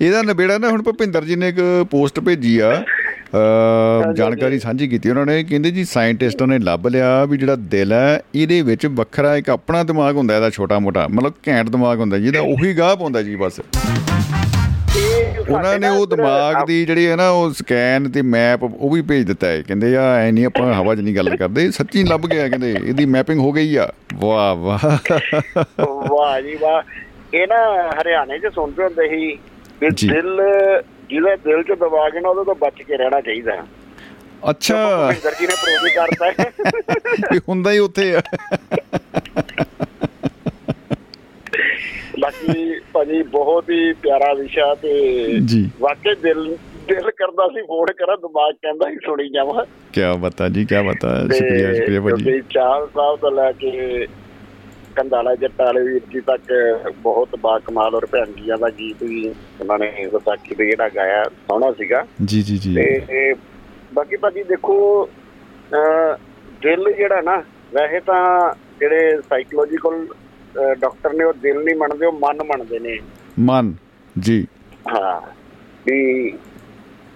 ਇਹਦਾ 0.02 0.22
ਨਿਬੇੜਾ 0.22 0.58
ਨਾ 0.58 0.70
ਹੁਣ 0.70 0.82
ਭੁਪਿੰਦਰ 0.84 1.24
ਜੀ 1.26 1.36
ਨੇ 1.36 1.50
ਇੱਕ 1.50 1.60
ਪੋਸਟ 1.92 2.20
ਭੇਜੀ 2.20 2.58
ਆ। 2.60 2.72
ਜਾਣਕਾਰੀ 4.16 4.60
ਸਾਂਝੀ 4.60 4.88
ਕੀਤੀ 4.88 5.10
ਉਹਨਾਂ 5.10 5.26
ਨੇ। 5.26 5.44
ਕਹਿੰਦੇ 5.44 5.72
ਜੀ 5.72 5.84
ਸਾਇੰਟਿਸਟਾਂ 5.84 6.48
ਨੇ 6.48 6.58
ਲੱਭ 6.60 6.88
ਲਿਆ 6.88 7.24
ਵੀ 7.26 7.38
ਜਿਹੜਾ 7.38 7.56
ਦਿਲ 7.76 7.94
ਹੈ 7.94 8.22
ਇਹਦੇ 8.36 8.62
ਵਿੱਚ 8.62 8.86
ਵੱਖਰਾ 9.00 9.36
ਇੱਕ 9.38 9.50
ਆਪਣਾ 9.50 9.84
ਦਿਮਾਗ 9.84 10.16
ਹੁੰਦਾ 10.18 10.36
ਇਹਦਾ 10.36 10.50
ਛੋਟਾ 10.50 10.80
ਮੋਟਾ 10.80 11.08
ਮਤਲਬ 11.12 11.34
ਘੈਂਟ 11.48 11.70
ਦਿਮਾਗ 11.70 12.00
ਹੁੰਦਾ 12.00 12.18
ਜਿਹਦਾ 12.18 12.40
ਉਹੀ 12.42 12.78
ਗਾਹ 12.78 12.96
ਪਾਉਂਦਾ 12.96 13.22
ਜੀ 13.22 13.36
ਬਸ। 13.36 13.60
ਉਹਨਾਂ 15.50 15.80
ਨੇ 15.80 15.88
ਉਹ 15.88 16.08
ਦਿਮਾਗ 16.08 16.68
ਦੀ 16.68 16.86
ਜਿਹੜੀ 16.86 17.08
ਹੈ 17.08 17.16
ਨਾ 17.16 17.30
ਉਹ 17.30 17.54
ਸਕੈਨ 17.54 18.12
ਤੇ 18.12 18.22
ਮੈਪ 18.22 18.64
ਉਹ 18.64 18.90
ਵੀ 18.90 19.02
ਭੇਜ 19.02 19.28
ਦਿੱਤਾ 19.28 19.48
ਹੈ। 19.48 19.62
ਕਹਿੰਦੇ 19.62 19.98
ਆ 19.98 20.16
ਐ 20.16 20.32
ਨਹੀਂ 20.32 20.46
ਆਪਾਂ 20.46 20.74
ਹਵਾ 20.74 20.96
'ਚ 20.96 21.00
ਨਹੀਂ 21.00 21.16
ਗੱਲ 21.16 21.38
ਕਰਦੇ। 21.38 21.72
ਸੱਚੀ 21.72 22.04
ਲੱਭ 22.04 22.22
ਗਿਆ 22.22 22.50
ਕਹਿੰਦੇ। 22.50 22.72
ਇਹਦੀ 22.72 23.06
ਮੈਪਿੰਗ 23.06 23.40
ਹੋ 23.40 23.52
ਗਈ 23.52 23.76
ਆ। 23.76 23.94
ਵਾਹ 24.14 24.56
ਵਾਹ। 24.56 24.98
ਵਾਹ 26.08 26.42
ਜੀ 26.42 26.56
ਵਾਹ। 26.56 26.82
ਇਹ 27.34 27.48
ਨਾ 27.48 27.90
ਹਰਿਆਣੇ 28.02 28.40
'ਚ 28.40 28.48
ਸੁਣਦੇ 28.56 28.84
ਹੁੰਦੇ 28.84 29.10
ਸੀ 29.10 29.40
ਵੀ। 29.82 30.08
ਦਿਲ 30.08 30.42
ਜਿਹਦਾ 31.10 31.36
ਦਿਲ 31.36 31.64
'ਚ 31.64 31.68
ਦਿਮਾਗ 31.68 32.16
ਹੈ 32.16 32.22
ਨਾ 32.22 32.30
ਉਹਦੇ 32.30 32.44
ਤੋਂ 32.44 32.56
ਬਚ 32.56 32.82
ਕੇ 32.82 32.98
ਰਹਿਣਾ 32.98 33.22
ਚਾਹੀਦਾ। 33.22 33.52
ਅੱਛਾ। 34.50 35.08
ਭੁਪਿੰਦਰ 35.14 35.32
ਜੀ 35.40 35.48
ਨੇ 35.48 35.56
ਪ੍ਰੂਵ 35.56 36.06
ਕਰਤਾ 36.06 36.44
ਹੈ। 36.44 36.52
ਇਹ 37.36 37.40
ਹੁੰਦਾ 37.50 37.72
ਹੀ 37.72 37.78
ਉੱਥੇ 37.78 38.16
ਆ। 38.16 38.22
ਬਾਕੀ 42.24 42.80
ਭਾਜੀ 42.94 43.24
ਬਹੁਤ 43.24 43.70
ਹੀ 43.70 43.94
ਪਿਆਰਾ 43.94 44.34
ਵਿਸ਼ਾ 44.34 44.76
ਤੇ 44.76 44.92
ਜੀ। 45.46 45.70
ਵਾਕਈ 45.80 46.16
ਦਿਲ 46.16 46.58
ਦਿਲ 46.88 47.12
ਕਰਦਾ 47.12 47.48
ਸੀ 47.48 47.62
ਫੋਨ 47.62 47.86
ਕਰਾਂ 47.86 48.18
ਦਿਮਾਗ 48.18 48.54
ਕਹਿੰਦਾ 48.54 48.90
ਸੀ 48.90 48.96
ਸੁਣੀ 48.96 49.30
ਜਾਵਾਂ। 49.30 49.66
ਕਿਆ 49.94 50.14
ਬਤਾ 50.14 50.50
ਜੀ 50.50 50.66
ਕਿਆ 50.66 50.82
ਬਤਾ। 50.82 51.28
ਤੇ 51.28 51.36
ਸ਼ੁਕਰੀਆ 51.36 51.74
ਸ਼ੁਕਰੀਆ 51.74 52.02
ਭਾਜੀ। 52.02 52.24
ਕਿਉਂਕਿ 52.24 52.42
ਚਾਲ 52.50 52.88
ਸਾਹਿਬ 52.96 53.20
ਤੋਂ 53.20 53.32
ਲੈ 53.32 53.52
ਕੇ 53.52 54.08
ਕੰਦਾਲਾ 54.96 55.36
ਜੱਟਾਂ 55.36 55.66
ਵਾਲੇ 55.66 55.82
ਵੀਰ 55.82 56.02
ਜੀ 56.14 56.20
ਤੱਕ 56.20 56.52
ਬਹੁਤ 56.98 57.30
ਬਾ 57.40 57.60
ਕਮਾਲ 57.60 57.96
ਔਰ 57.96 58.06
ਭੈਣਜੀਆਂ 58.06 58.58
ਦਾ 58.58 58.70
ਗੀਤ 58.70 59.04
ਵੀ 59.04 59.28
ਉਹਨਾਂ 59.30 59.80
ਨੇ 59.80 59.94
ਵਿਸਾਖੀ 60.14 60.56
ਤੇ 60.56 60.66
ਜਿਹੜਾ 60.66 60.90
ਗਾਇਆ 60.90 61.24
ਸੋਹਣਾ 61.24 61.72
ਸੀਗਾ। 61.72 62.06
ਜੀ 62.26 62.42
ਜੀ 62.42 62.58
ਜੀ। 62.58 62.76
ਤੇ 62.76 63.34
ਬਾਕੀ 63.94 64.16
ਭਾਜੀ 64.16 64.44
ਦੇਖੋ 64.44 65.10
ਦਿਲ 66.62 66.94
ਜਿਹੜਾ 66.98 67.22
ਨਾ 67.22 67.44
ਵੈਸੇ 67.74 68.00
ਤਾਂ 68.00 68.54
ਜਿਹੜੇ 68.80 69.18
ਸਾਈਕੋਲੋਜੀਕਲ 69.30 70.08
ਡਾਕਟਰ 70.80 71.14
ਨੇ 71.14 71.24
ਉਹ 71.24 71.34
ਦਿਲ 71.34 71.64
ਨਹੀਂ 71.64 71.76
ਮੰਨਦੇ 71.76 72.06
ਉਹ 72.06 72.14
ਮਨ 72.14 72.38
ਮੰਨਦੇ 72.44 72.80
ਨੇ। 72.80 73.00
ਮਨ 73.40 73.74
ਜੀ। 74.20 74.48
ਹਾਂ 74.90 75.22
ਵੀ 75.86 76.32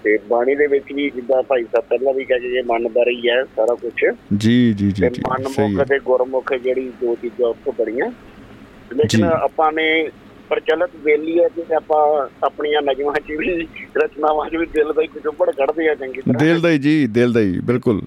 ਤੇ 0.04 0.18
ਬਾਣੀ 0.30 0.56
ਦੇ 0.56 0.68
ਵਿੱਚ 0.68 0.86
ਵੀ 0.94 1.10
ਜਿੱਦਾਂ 1.10 1.44
ਭਾਈ 1.44 1.64
ਸਾਹਿਬ 1.64 1.86
ਪਹਿਲਾਂ 1.90 2.14
ਵੀ 2.14 2.26
ਕਹਿ 2.26 2.40
ਗਏ 2.40 2.62
ਮਨ 2.62 2.88
ਬਾਰੇ 2.88 3.16
ਹੀ 3.16 3.30
ਹੈ 3.30 3.44
ਸਾਰਾ 3.44 3.76
ਕੁਝ 3.76 3.92
ਜੀ 4.38 4.74
ਜੀ 4.74 4.92
ਜੀ 4.92 5.02
ਤੇ 5.02 5.10
ਜੀ 5.10 5.22
ਮਨ 5.30 5.44
ਸਹੀ 5.44 5.68
ਮੁਖ 5.68 5.80
ਹੈ। 5.80 5.86
ਤੇ 5.86 6.00
ਗੁਰਮੁਖ 6.00 6.54
ਜਿਹੜੀ 6.54 6.92
ਦੋ 7.02 7.16
ਚੀਜ਼ਾਂ 7.16 7.50
ਉੱਥੋਂ 7.50 7.74
ਬੜੀਆਂ। 7.80 8.10
ਜੀ। 8.10 8.96
ਲੇਕਿਨ 8.96 9.24
ਆਪਾਂ 9.24 9.72
ਨੇ 9.72 10.10
ਪ੍ਰਚਲਿਤ 10.50 10.90
ਵੇਲੀ 11.04 11.40
ਹੈ 11.40 11.48
ਕਿ 11.48 11.76
ਆਪਾਂ 11.76 12.28
ਆਪਣੀਆਂ 12.46 12.82
ਨਜ਼ਮਾਂ 12.82 13.14
'ਚ 13.14 13.32
ਵੀ 13.32 13.68
ਰਚਨਾਵਾਂ 13.98 14.50
'ਚ 14.50 14.56
ਵੀ 14.56 14.66
ਦਿਲ 14.66 14.94
ਦਾ 14.94 15.02
ਹੀ 15.02 15.08
ਕੁਚੁੱਬੜ 15.08 15.52
ਕੱਢਦੇ 15.52 15.90
ਆ 15.90 15.96
ਚੰਗੀ 15.96 16.22
ਤਰ੍ਹਾਂ। 16.22 16.46
ਦਿਲ 16.46 16.62
ਦਾ 16.62 16.70
ਹੀ 16.70 16.78
ਜੀ 16.78 17.08
ਦਿਲ 17.08 17.34
ਦਾ 17.34 17.40
ਹੀ 17.40 17.60
ਬਿਲਕੁਲ। 17.64 18.02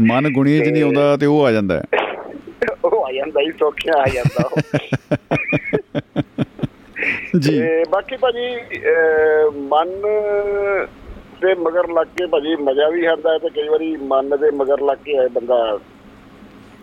ਮਨ 0.00 0.32
ਗੁਣੀਏ 0.32 0.64
ਚ 0.64 0.68
ਨਹੀਂ 0.68 0.82
ਆਉਂਦਾ 0.82 1.16
ਤੇ 1.16 1.26
ਉਹ 1.26 1.44
ਆ 1.44 1.52
ਜਾਂਦਾ 1.52 1.78
ਹੈ। 1.78 1.82
ਆ 3.08 3.12
ਜਾਂਦਾ 3.12 3.40
ਹੀ 3.40 3.50
ਸੌਖਿਆ 3.50 3.98
ਆ 3.98 4.08
ਜਾਂਦਾ 4.08 4.46
ਉਹ। 4.46 4.60
ਜੀ। 7.38 7.60
ਬਾਕੀ 7.90 8.16
ਭਾਜੀ 8.16 8.56
ਮਨ 9.68 9.88
ਦੇ 11.40 11.54
ਮਗਰ 11.54 11.88
ਲੱਗ 11.88 12.06
ਕੇ 12.16 12.26
ਭਾਜੀ 12.26 12.56
ਮਜ਼ਾ 12.56 12.88
ਵੀ 12.88 13.04
ਆਉਂਦਾ 13.04 13.32
ਹੈ 13.32 13.38
ਤੇ 13.38 13.48
ਕਈ 13.48 13.68
ਵਾਰੀ 13.68 13.96
ਮਨ 13.96 14.28
ਦੇ 14.28 14.50
ਮਗਰ 14.50 14.80
ਲੱਗ 14.80 14.96
ਕੇ 15.04 15.12
ਇਹ 15.12 15.28
ਬੰਦਾ 15.28 15.78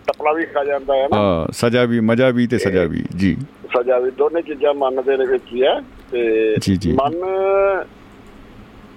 ਟਪਲਾ 0.06 0.32
ਵੀ 0.32 0.46
ਖਾ 0.46 0.64
ਜਾਂਦਾ 0.64 0.96
ਹੈ 0.96 1.08
ਨਾ। 1.08 1.16
ਹਾਂ 1.16 1.52
ਸਜ਼ਾ 1.52 1.84
ਵੀ 1.84 2.00
ਮਜ਼ਾ 2.00 2.30
ਵੀ 2.30 2.46
ਤੇ 2.46 2.58
ਸਜ਼ਾ 2.58 2.84
ਵੀ 2.84 3.04
ਜੀ। 3.16 3.36
ਸਜ਼ਾ 3.76 3.98
ਵੀ 3.98 4.10
ਦੋਨੇ 4.10 4.42
ਚੀਜ਼ਾਂ 4.42 4.74
ਮਨ 4.74 5.02
ਦੇ 5.02 5.16
ਵਿੱਚ 5.16 5.42
ਹੀ 5.52 5.62
ਹੈ 5.62 5.80
ਤੇ। 6.12 6.92
ਮਨ 6.92 7.12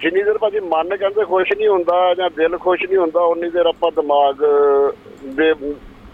ਜਿੰਨੀ 0.00 0.22
ਦੇਰ 0.22 0.38
ਭਾਜੀ 0.38 0.60
ਮਨ 0.60 0.96
ਕਹਿੰਦੇ 0.96 1.24
ਖੁਸ਼ 1.24 1.52
ਨਹੀਂ 1.52 1.68
ਹੁੰਦਾ 1.68 2.14
ਜਾਂ 2.14 2.30
ਦਿਲ 2.36 2.58
ਖੁਸ਼ 2.58 2.84
ਨਹੀਂ 2.84 2.98
ਹੁੰਦਾ 2.98 3.20
ਉਨੀ 3.20 3.50
ਦੇਰ 3.50 3.66
ਆਪਾਂ 3.66 3.92
ਦਿਮਾਗ 3.92 4.34
ਦੇ 5.24 5.54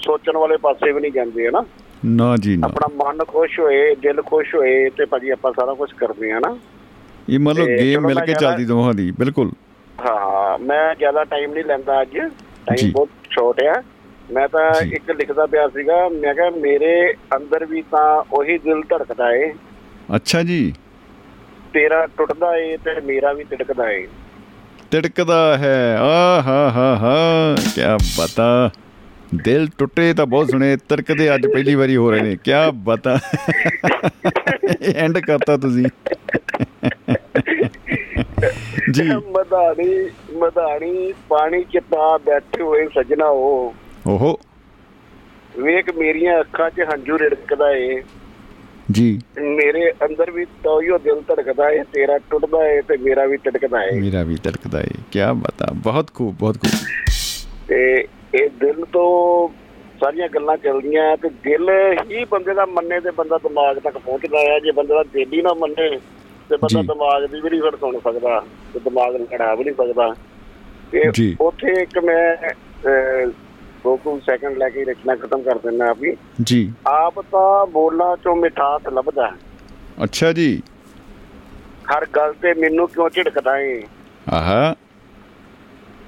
ਸੋਚਣ 0.06 0.36
ਵਾਲੇ 0.36 0.56
ਪਾਸੇ 0.58 0.92
ਵੀ 0.92 1.00
ਨਹੀਂ 1.00 1.12
ਜਾਂਦੇ 1.12 1.46
ਹਨਾ? 1.48 1.64
ਨਾ 2.06 2.34
ਜੀ 2.38 2.56
ਨਾ। 2.56 2.66
ਆਪਣਾ 2.66 2.86
ਮਨ 2.94 3.24
ਖੁਸ਼ 3.24 3.58
ਹੋਏ 3.60 3.94
ਦਿਲ 3.96 4.22
ਖੁਸ਼ 4.22 4.54
ਹੋਏ 4.54 4.88
ਤੇ 4.90 5.04
ਭਾਜੀ 5.06 5.30
ਆਪਾਂ 5.30 5.52
ਸਾਰਾ 5.52 5.74
ਕੁਝ 5.74 5.90
ਕਰਦੇ 5.94 6.32
ਹਾਂ 6.32 6.40
ਨਾ 6.40 6.56
ਇਹ 7.28 7.38
ਮਤਲਬ 7.40 7.68
ਗੇਮ 7.72 8.06
ਮਿਲ 8.06 8.20
ਕੇ 8.20 8.34
ਚੱਲਦੀ 8.34 8.64
ਦੋਹਾਂ 8.64 8.94
ਦੀ 8.94 9.10
ਬਿਲਕੁਲ। 9.18 9.50
ਹਾਂ 9.98 10.58
ਮੈਂ 10.58 10.94
ਜ਼ਿਆਦਾ 10.94 11.24
ਟਾਈਮ 11.24 11.52
ਨਹੀਂ 11.52 11.64
ਲੈਂਦਾ 11.64 12.00
ਅੱਜ। 12.02 12.16
ਟਾਈਮ 12.66 12.90
ਬਹੁਤ 12.90 13.08
ਛੋਟ 13.30 13.60
ਆ 13.62 13.82
ਮੈਂ 14.30 14.46
ਤਾਂ। 14.48 14.70
ਇੱਕ 14.92 15.10
ਲਿਖਦਾ 15.10 15.46
ਪਿਆ 15.46 15.66
ਸੀਗਾ 15.68 16.08
ਮੈਂ 16.12 16.34
ਕਿਹਾ 16.34 16.50
ਮੇਰੇ 16.58 16.94
ਅੰਦਰ 17.36 17.64
ਵੀ 17.64 17.82
ਤਾਂ 17.90 18.06
ਉਹੀ 18.32 18.58
ਦਿਲ 18.58 18.82
ਧੜਕਦਾ 18.88 19.30
ਏ। 19.34 19.52
ਅੱਛਾ 20.16 20.42
ਜੀ। 20.42 20.72
ਤੇਰਾ 21.74 22.04
ਟੁੱਟਦਾ 22.16 22.54
ਏ 22.56 22.76
ਤੇ 22.76 23.00
ਮੇਰਾ 23.00 23.32
ਵੀ 23.32 23.44
ਤਿੜਕਦਾ 23.44 23.88
ਏ। 23.90 24.06
ਤਿੜਕਦਾ 24.90 25.56
ਹੈ। 25.58 25.96
ਆ 25.98 26.40
ਹਾ 26.42 26.70
ਹਾ 26.70 26.94
ਹਾ 26.96 27.14
ਕਿਆ 27.74 27.96
ਬਤਾ 28.18 28.48
ਦਿਲ 29.44 29.68
ਟੁੱਟੇ 29.78 30.14
ਤਾਂ 30.14 30.26
ਬਹੁਤ 30.26 30.50
ਸੁਣੇ 30.50 30.76
ਤਿੜਕਦੇ 30.76 31.34
ਅੱਜ 31.34 31.46
ਪਹਿਲੀ 31.46 31.74
ਵਾਰੀ 31.74 31.96
ਹੋ 31.96 32.10
ਰਹੇ 32.10 32.20
ਨੇ 32.20 32.36
ਕਿਆ 32.44 32.70
ਬਤਾ। 32.70 33.18
ਐਂਡ 34.96 35.18
ਕਰਤਾ 35.18 35.56
ਤੁਸੀਂ। 35.56 35.86
ਜੀ। 38.90 39.02
ਮਧਾਣੀ 39.02 40.10
ਮਧਾਣੀ 40.36 41.14
ਪਾਣੀ 41.28 41.64
ਕਿਤਾ 41.64 42.18
ਬੈਠੇ 42.18 42.62
ਹੋਏ 42.62 42.86
ਸਜਣਾ 42.86 43.26
ਉਹ। 43.26 43.74
ਓਹੋ। 44.06 44.38
ਵੇਖ 45.58 45.94
ਮੇਰੀਆਂ 45.96 46.40
ਅੱਖਾਂ 46.40 46.70
'ਚ 46.70 46.80
ਹੰਝੂ 46.92 47.18
ਰਿੜਕਦਾ 47.18 47.70
ਏ। 47.70 48.02
ਜੀ। 48.92 49.20
ਮੇਰੇ 49.40 49.90
ਅੰਦਰ 49.90 50.30
ਵੀ 50.30 50.44
ਤੋਈਓ 50.44 50.98
ਦਿਲ 50.98 51.20
ਧੜਕਦਾ 51.20 51.70
ਏ 51.70 51.78
ਤੇਰਾ 51.78 52.18
ਟੁੱਟਦਾ 52.30 52.68
ਏ 52.68 52.80
ਤੇ 52.80 52.96
ਮੇਰਾ 52.96 53.26
ਵੀ 53.26 53.36
ਤਿੜਕਦਾ 53.36 53.84
ਏ। 53.84 54.00
ਮੇਰਾ 54.00 54.22
ਵੀ 54.22 54.36
ਤਿੜਕਦਾ 54.36 54.80
ਹੈ 54.80 54.88
ਕਿਆ 55.12 55.32
ਬਤਾ 55.32 55.66
ਬਹੁਤ 55.74 56.14
ਖੂਬ 56.14 56.36
ਬਹੁਤ 56.38 56.54
ਖੂਬ। 56.54 57.04
ਤੇ 57.68 58.04
ਇਹ 58.34 58.50
ਦਿਲ 58.50 58.84
ਤੋਂ 58.84 59.48
ਸਾਰੀਆਂ 60.00 60.28
ਗੱਲਾਂ 60.28 60.56
ਚੱਲਦੀਆਂ 60.56 61.16
ਤੇ 61.16 61.28
ਦਿਲ 61.28 61.70
ਹੀ 62.10 62.24
ਬੰਦੇ 62.24 62.54
ਦਾ 62.54 62.66
ਮੰਨੇ 62.66 63.00
ਤੇ 63.00 63.10
ਬੰਦਾ 63.10 63.36
ਦਿਮਾਗ 63.38 63.78
ਤੱਕ 63.78 63.98
ਪਹੁੰਚਦਾ 63.98 64.38
ਹੈ 64.38 64.60
ਜੇ 64.60 64.70
ਬੰਦੇ 64.72 64.94
ਦਾ 64.94 65.02
ਦਿਲ 65.02 65.32
ਹੀ 65.32 65.42
ਨਾ 65.42 65.54
ਮੰਨੇ 65.54 66.00
ਤੇ 66.48 66.56
ਬੰਦਾ। 66.56 66.82
ਦਿਮਾਗ 66.82 67.26
ਦੀ 67.26 67.40
ਵੀ 67.40 67.50
ਨਹੀਂ 67.50 67.62
ਫਿਰ 67.62 67.76
ਸੁਣ 67.76 67.98
ਸਕਦਾ 67.98 68.42
ਤੇ 68.74 68.80
ਦਿਮਾਗ 68.80 69.16
ਨੂੰ 69.16 69.26
ਖੜਾ 69.26 69.54
ਵੀ 69.54 69.64
ਨਹੀਂ 69.64 69.74
ਸਕਦਾ। 69.74 70.14
ਤੇ। 70.92 71.34
ਉੱਥੇ 71.40 71.82
ਇੱਕ 71.82 71.98
ਮੈਂ 71.98 72.36
ਅਹ, 72.36 73.30
ਦੋ 73.84 73.96
ਕੁ 73.96 74.20
ਸੈਕਿੰਡ 74.26 74.56
ਲੈ 74.58 74.68
ਕੇ 74.68 74.84
ਰਚਨਾ 74.84 75.16
ਖਤਮ 75.16 75.42
ਕਰ 75.42 75.58
ਦਿੰਦਾ 75.58 75.88
ਆਪੀ 75.90 76.16
ਜੀ। 76.42 76.72
ਆਪ 76.86 77.20
ਤਾਂ 77.20 77.66
ਬੋਲਾਂ 77.66 78.16
ਚੋਂ 78.16 78.36
ਮਿਠਾਸ 78.36 78.82
ਲੱਭਦਾ। 78.92 79.32
ਅੱਛਾ 80.04 80.32
ਜੀ। 80.32 80.62
ਹਰ 81.96 82.06
ਗੱਲ 82.16 82.32
ਤੇ 82.32 82.54
ਮੈਨੂੰ 82.54 82.88
ਕਿਉਂ 82.88 83.10
ਝਿੜਕਦਾ 83.10 83.58
ਏ? 83.58 83.82
ਆਹਾ। 84.32 84.74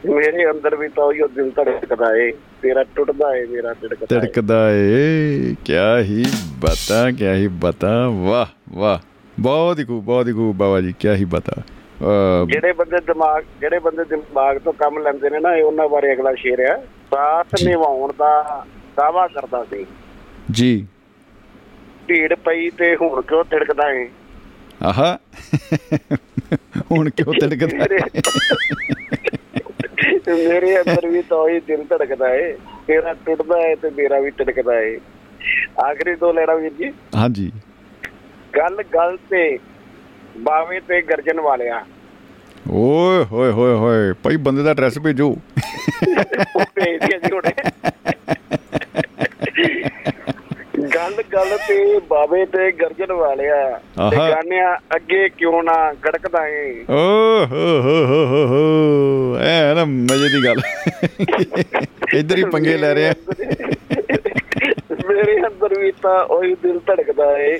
ਮੇਰੇ 0.08 0.50
ਅੰਦਰ 0.50 0.76
ਵੀ 0.76 0.88
ਤਾਂ 0.88 1.04
ਉਹੀ 1.04 1.20
ਦਿਲ 1.34 1.50
ਧੜਕਦਾ 1.50 2.16
ਏ 2.16 2.30
ਤੇਰਾ 2.62 2.84
ਟੁੱਟਦਾ 2.96 3.36
ਏ 3.36 3.46
ਮੇਰਾ 3.46 3.74
ਤਿੜਕਦਾ 3.74 4.16
ਏ। 4.16 4.20
ਤਿੜਕਦਾ 4.20 4.70
ਏ 4.72 5.54
ਕਿਆ 5.64 5.98
ਹੀ 5.98 6.24
ਬਤਾ 6.58 7.10
ਕਿਆ 7.10 7.34
ਹੀ 7.34 7.48
ਬਤਾ 7.48 8.08
ਵਾਹ 8.08 8.46
ਵਾਹ। 8.78 8.98
ਬਹੁਤ 9.40 9.78
ਹੀ 9.78 9.84
ਖੂਬ 9.84 10.04
ਬਹੁਤ 10.04 10.28
ਹੀ 10.28 10.32
ਖੂਬ 10.32 10.56
ਬਾਬਾ 10.56 10.80
ਜੀ 10.80 10.94
ਕਿਆ 11.00 11.14
ਹੀ 11.14 11.24
ਬਤਾ। 11.24 11.62
ਜਿਹੜੇ 12.46 12.72
ਬੰਦੇ 12.72 12.96
ਦਿਮਾਗ 13.00 13.44
ਜਿਹੜੇ 13.60 13.78
ਬੰਦੇ 13.78 14.04
ਦਿਮਾਗ 14.04 14.58
ਤੋਂ 14.58 14.72
ਕੰਮ 14.72 14.98
ਲੈਂਦੇ 14.98 15.30
ਨੇ 15.30 15.40
ਨਾ 15.40 15.56
ਇਹ 15.56 15.64
ਉਹਨਾਂ 15.64 15.88
ਬਾਰੇ 15.88 16.12
ਅਗਲਾ 16.12 16.34
ਸ਼ੇਰ 16.34 16.60
ਹੈ। 16.60 16.76
ਸਾਥ 17.10 17.46
ਨਿਭਾਉਣ 17.64 18.12
ਦਾ 18.18 18.66
ਦਾਵਾ 18.96 19.26
ਕਰਦਾ 19.26 19.64
ਸੀ। 19.64 19.86
ਜੀ। 20.50 20.86
ਢੀੜ 22.08 22.34
ਪਈ 22.34 22.70
ਤੇ 22.70 22.96
ਹੁਣ 22.96 23.22
ਕਿਉਂ 23.22 23.44
ਤਿੜਕਦਾ 23.44 23.90
ਏ? 23.92 24.08
ਆਹਾ। 24.82 25.18
ਹੁਣ 26.92 27.10
ਕਿਉਂ 27.10 27.34
ਤਿੜਕਦਾ? 27.34 27.96
ਮੇਰੇ 30.28 30.60
ਮੇਰੇ 30.60 30.80
ਅੰਦਰ 30.80 31.06
ਵੀ 31.06 31.22
ਤਾਂ 31.22 31.36
ਉਹੀ 31.38 31.60
ਦਿਲ 31.60 31.84
ਧੜਕਦਾ 31.90 32.28
ਏ। 32.34 32.52
ਤੇਰਾ 32.86 33.12
ਟੁੱਟਦਾ 33.26 33.58
ਏ 33.62 33.74
ਤੇ 33.76 33.90
ਮੇਰਾ 33.90 34.20
ਵੀ 34.20 34.30
ਧੜਕਦਾ 34.30 34.78
ਏ। 34.80 34.98
ਆਖਰੀ 35.80 36.14
ਦੋ 36.14 36.32
ਲੈਣਾ 36.32 36.54
ਵੀਰ 36.54 36.72
ਜੀ। 36.72 36.92
ਹਾਂਜੀ। 37.16 37.50
ਗੱਲ 38.52 38.82
ਗੱਲ 38.94 39.16
ਤੇ 39.30 39.42
ਬਾਵੇਂ 40.38 40.80
ਤੇ 40.80 41.00
ਗਰਜਨ 41.02 41.40
ਵਾਲਿਆ। 41.40 41.84
ਓਏ 42.70 43.24
ਹੋਏ 43.24 43.50
ਹੋਏ 43.52 43.74
ਹੋਏ 43.74 44.12
ਭਾਈ 44.22 44.36
ਬੰਦੇ 44.38 44.62
ਦਾ 44.62 44.70
ਐਡਰੈਸ 44.70 44.98
ਭੇਜੋ। 44.98 45.34
ਭੇਜ 46.74 47.00
ਦਿਆ 47.00 47.18
ਜੀ 47.18 47.30
ਹੁਣੇ 47.32 47.52
ਗੱਲ 51.08 51.22
ਗੱਲ 51.32 51.58
ਤੇ 51.68 51.98
ਬਾਵੇ 51.98 52.46
ਤੇ 52.46 52.72
ਗਰਜਨ 52.72 53.12
ਵਾਲਿਆ। 53.12 53.80
ਤੇ। 54.10 54.16
ਗਾਨਿਆ 54.16 54.78
ਅੱਗੇ 54.96 55.28
ਕਿਉਂ 55.28 55.62
ਨਾ 55.62 55.92
ਗੜਕਦਾ 55.92 56.48
ਏ? 56.48 56.84
ਓ 56.90 57.46
ਹੋ 57.46 57.80
ਹੋ 57.82 58.04
ਹੋ 58.06 58.26
ਹੋ। 58.26 58.46
ਹੋ 58.46 59.36
ਐ 59.36 59.74
ਨਾ 59.74 59.84
ਮਜ਼ੇ 59.84 60.28
ਦੀ 60.28 60.44
ਗੱਲ। 60.46 60.60
ਇੱਧਰ 62.14 62.38
ਹੀ 62.38 62.44
ਪੰਗੇ 62.44 62.76
ਲੈ 62.76 62.94
ਰਹੇ। 62.94 63.12
ਮੇਰੇ 65.08 65.46
ਅੰਦਰ 65.46 65.80
ਵੀ 65.80 65.92
ਤਾਂ 65.92 66.24
ਉਹੀ 66.24 66.54
ਦਿਲ 66.54 66.78
ਧੜਕਦਾ 66.78 67.38
ਏ। 67.38 67.58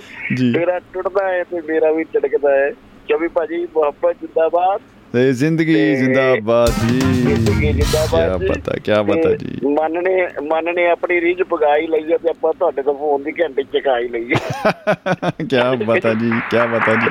ਤੇਰਾ 0.54 0.78
ਟੁੱਟਦਾ 0.78 1.36
ਏ 1.36 1.44
ਤੇ 1.44 1.60
ਮੇਰਾ 1.60 1.92
ਵੀ 1.92 2.04
ਧੜਕਦਾ 2.04 2.66
ਏ। 2.66 2.70
ਚੌਵੀ 3.08 3.28
ਭਾਜੀ 3.28 3.68
ਮੁਹੱਬਤ 3.74 4.16
ਜਿੰਦਾਬਾਦ। 4.20 4.80
ਤੇ 5.12 5.32
ਜ਼ਿੰਦਗੀ 5.32 5.74
ਜ਼ਿੰਦਾਬਾਦ 5.96 6.70
ਜੀ। 6.82 6.98
ਜ਼ਿੰਦਗੀ 7.00 7.72
ਜਿੰਦਾਬਾਦ 7.72 8.40
ਕੀ 8.40 8.48
ਪਤਾ 8.48 8.72
ਕੀ 8.78 8.92
ਪਤਾ 9.04 9.34
ਜੀ। 9.34 9.58
ਮਨ 9.68 10.02
ਨੇ 10.02 10.16
ਮਨ 10.44 10.74
ਨੇ 10.74 10.86
ਆਪਣੀ 10.90 11.20
ਰੀਝ 11.20 11.42
ਪਗਾਈ 11.42 11.86
ਲਈ 11.86 12.12
ਹੈ 12.12 12.16
ਤੇ 12.18 12.28
ਆਪਾਂ 12.30 12.52
ਤੁਹਾਡੇ 12.52 12.82
ਤੋਂ 12.82 12.94
ਫੋਨ 12.94 13.22
ਦੀ 13.22 13.32
ਘੰਟੇ 13.32 13.62
ਚਕਾਈ 13.72 14.08
ਲਈ 14.08 14.32
ਹੈ 14.32 14.72
ਕੀ 15.42 15.84
ਪਤਾ 15.86 16.12
ਜੀ 16.14 16.30
ਕੀ 16.50 16.58
ਪਤਾ 16.74 16.94
ਜੀ। 16.94 17.10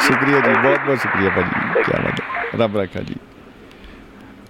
ਸ਼ੁਕਰੀਆ 0.00 0.40
ਜੀ 0.40 0.52
ਬਹੁਤ 0.52 0.78
ਬਹੁਤ 0.86 0.98
ਸ਼ੁਕਰੀਆ 0.98 1.30
ਭਾਜੀ 1.30 1.82
ਕੀ 1.82 1.92
ਬਾਤ 1.94 2.54
ਰੱਬ 2.60 2.76
ਰੱਖਾ 2.76 3.00
ਜੀ। 3.00 3.14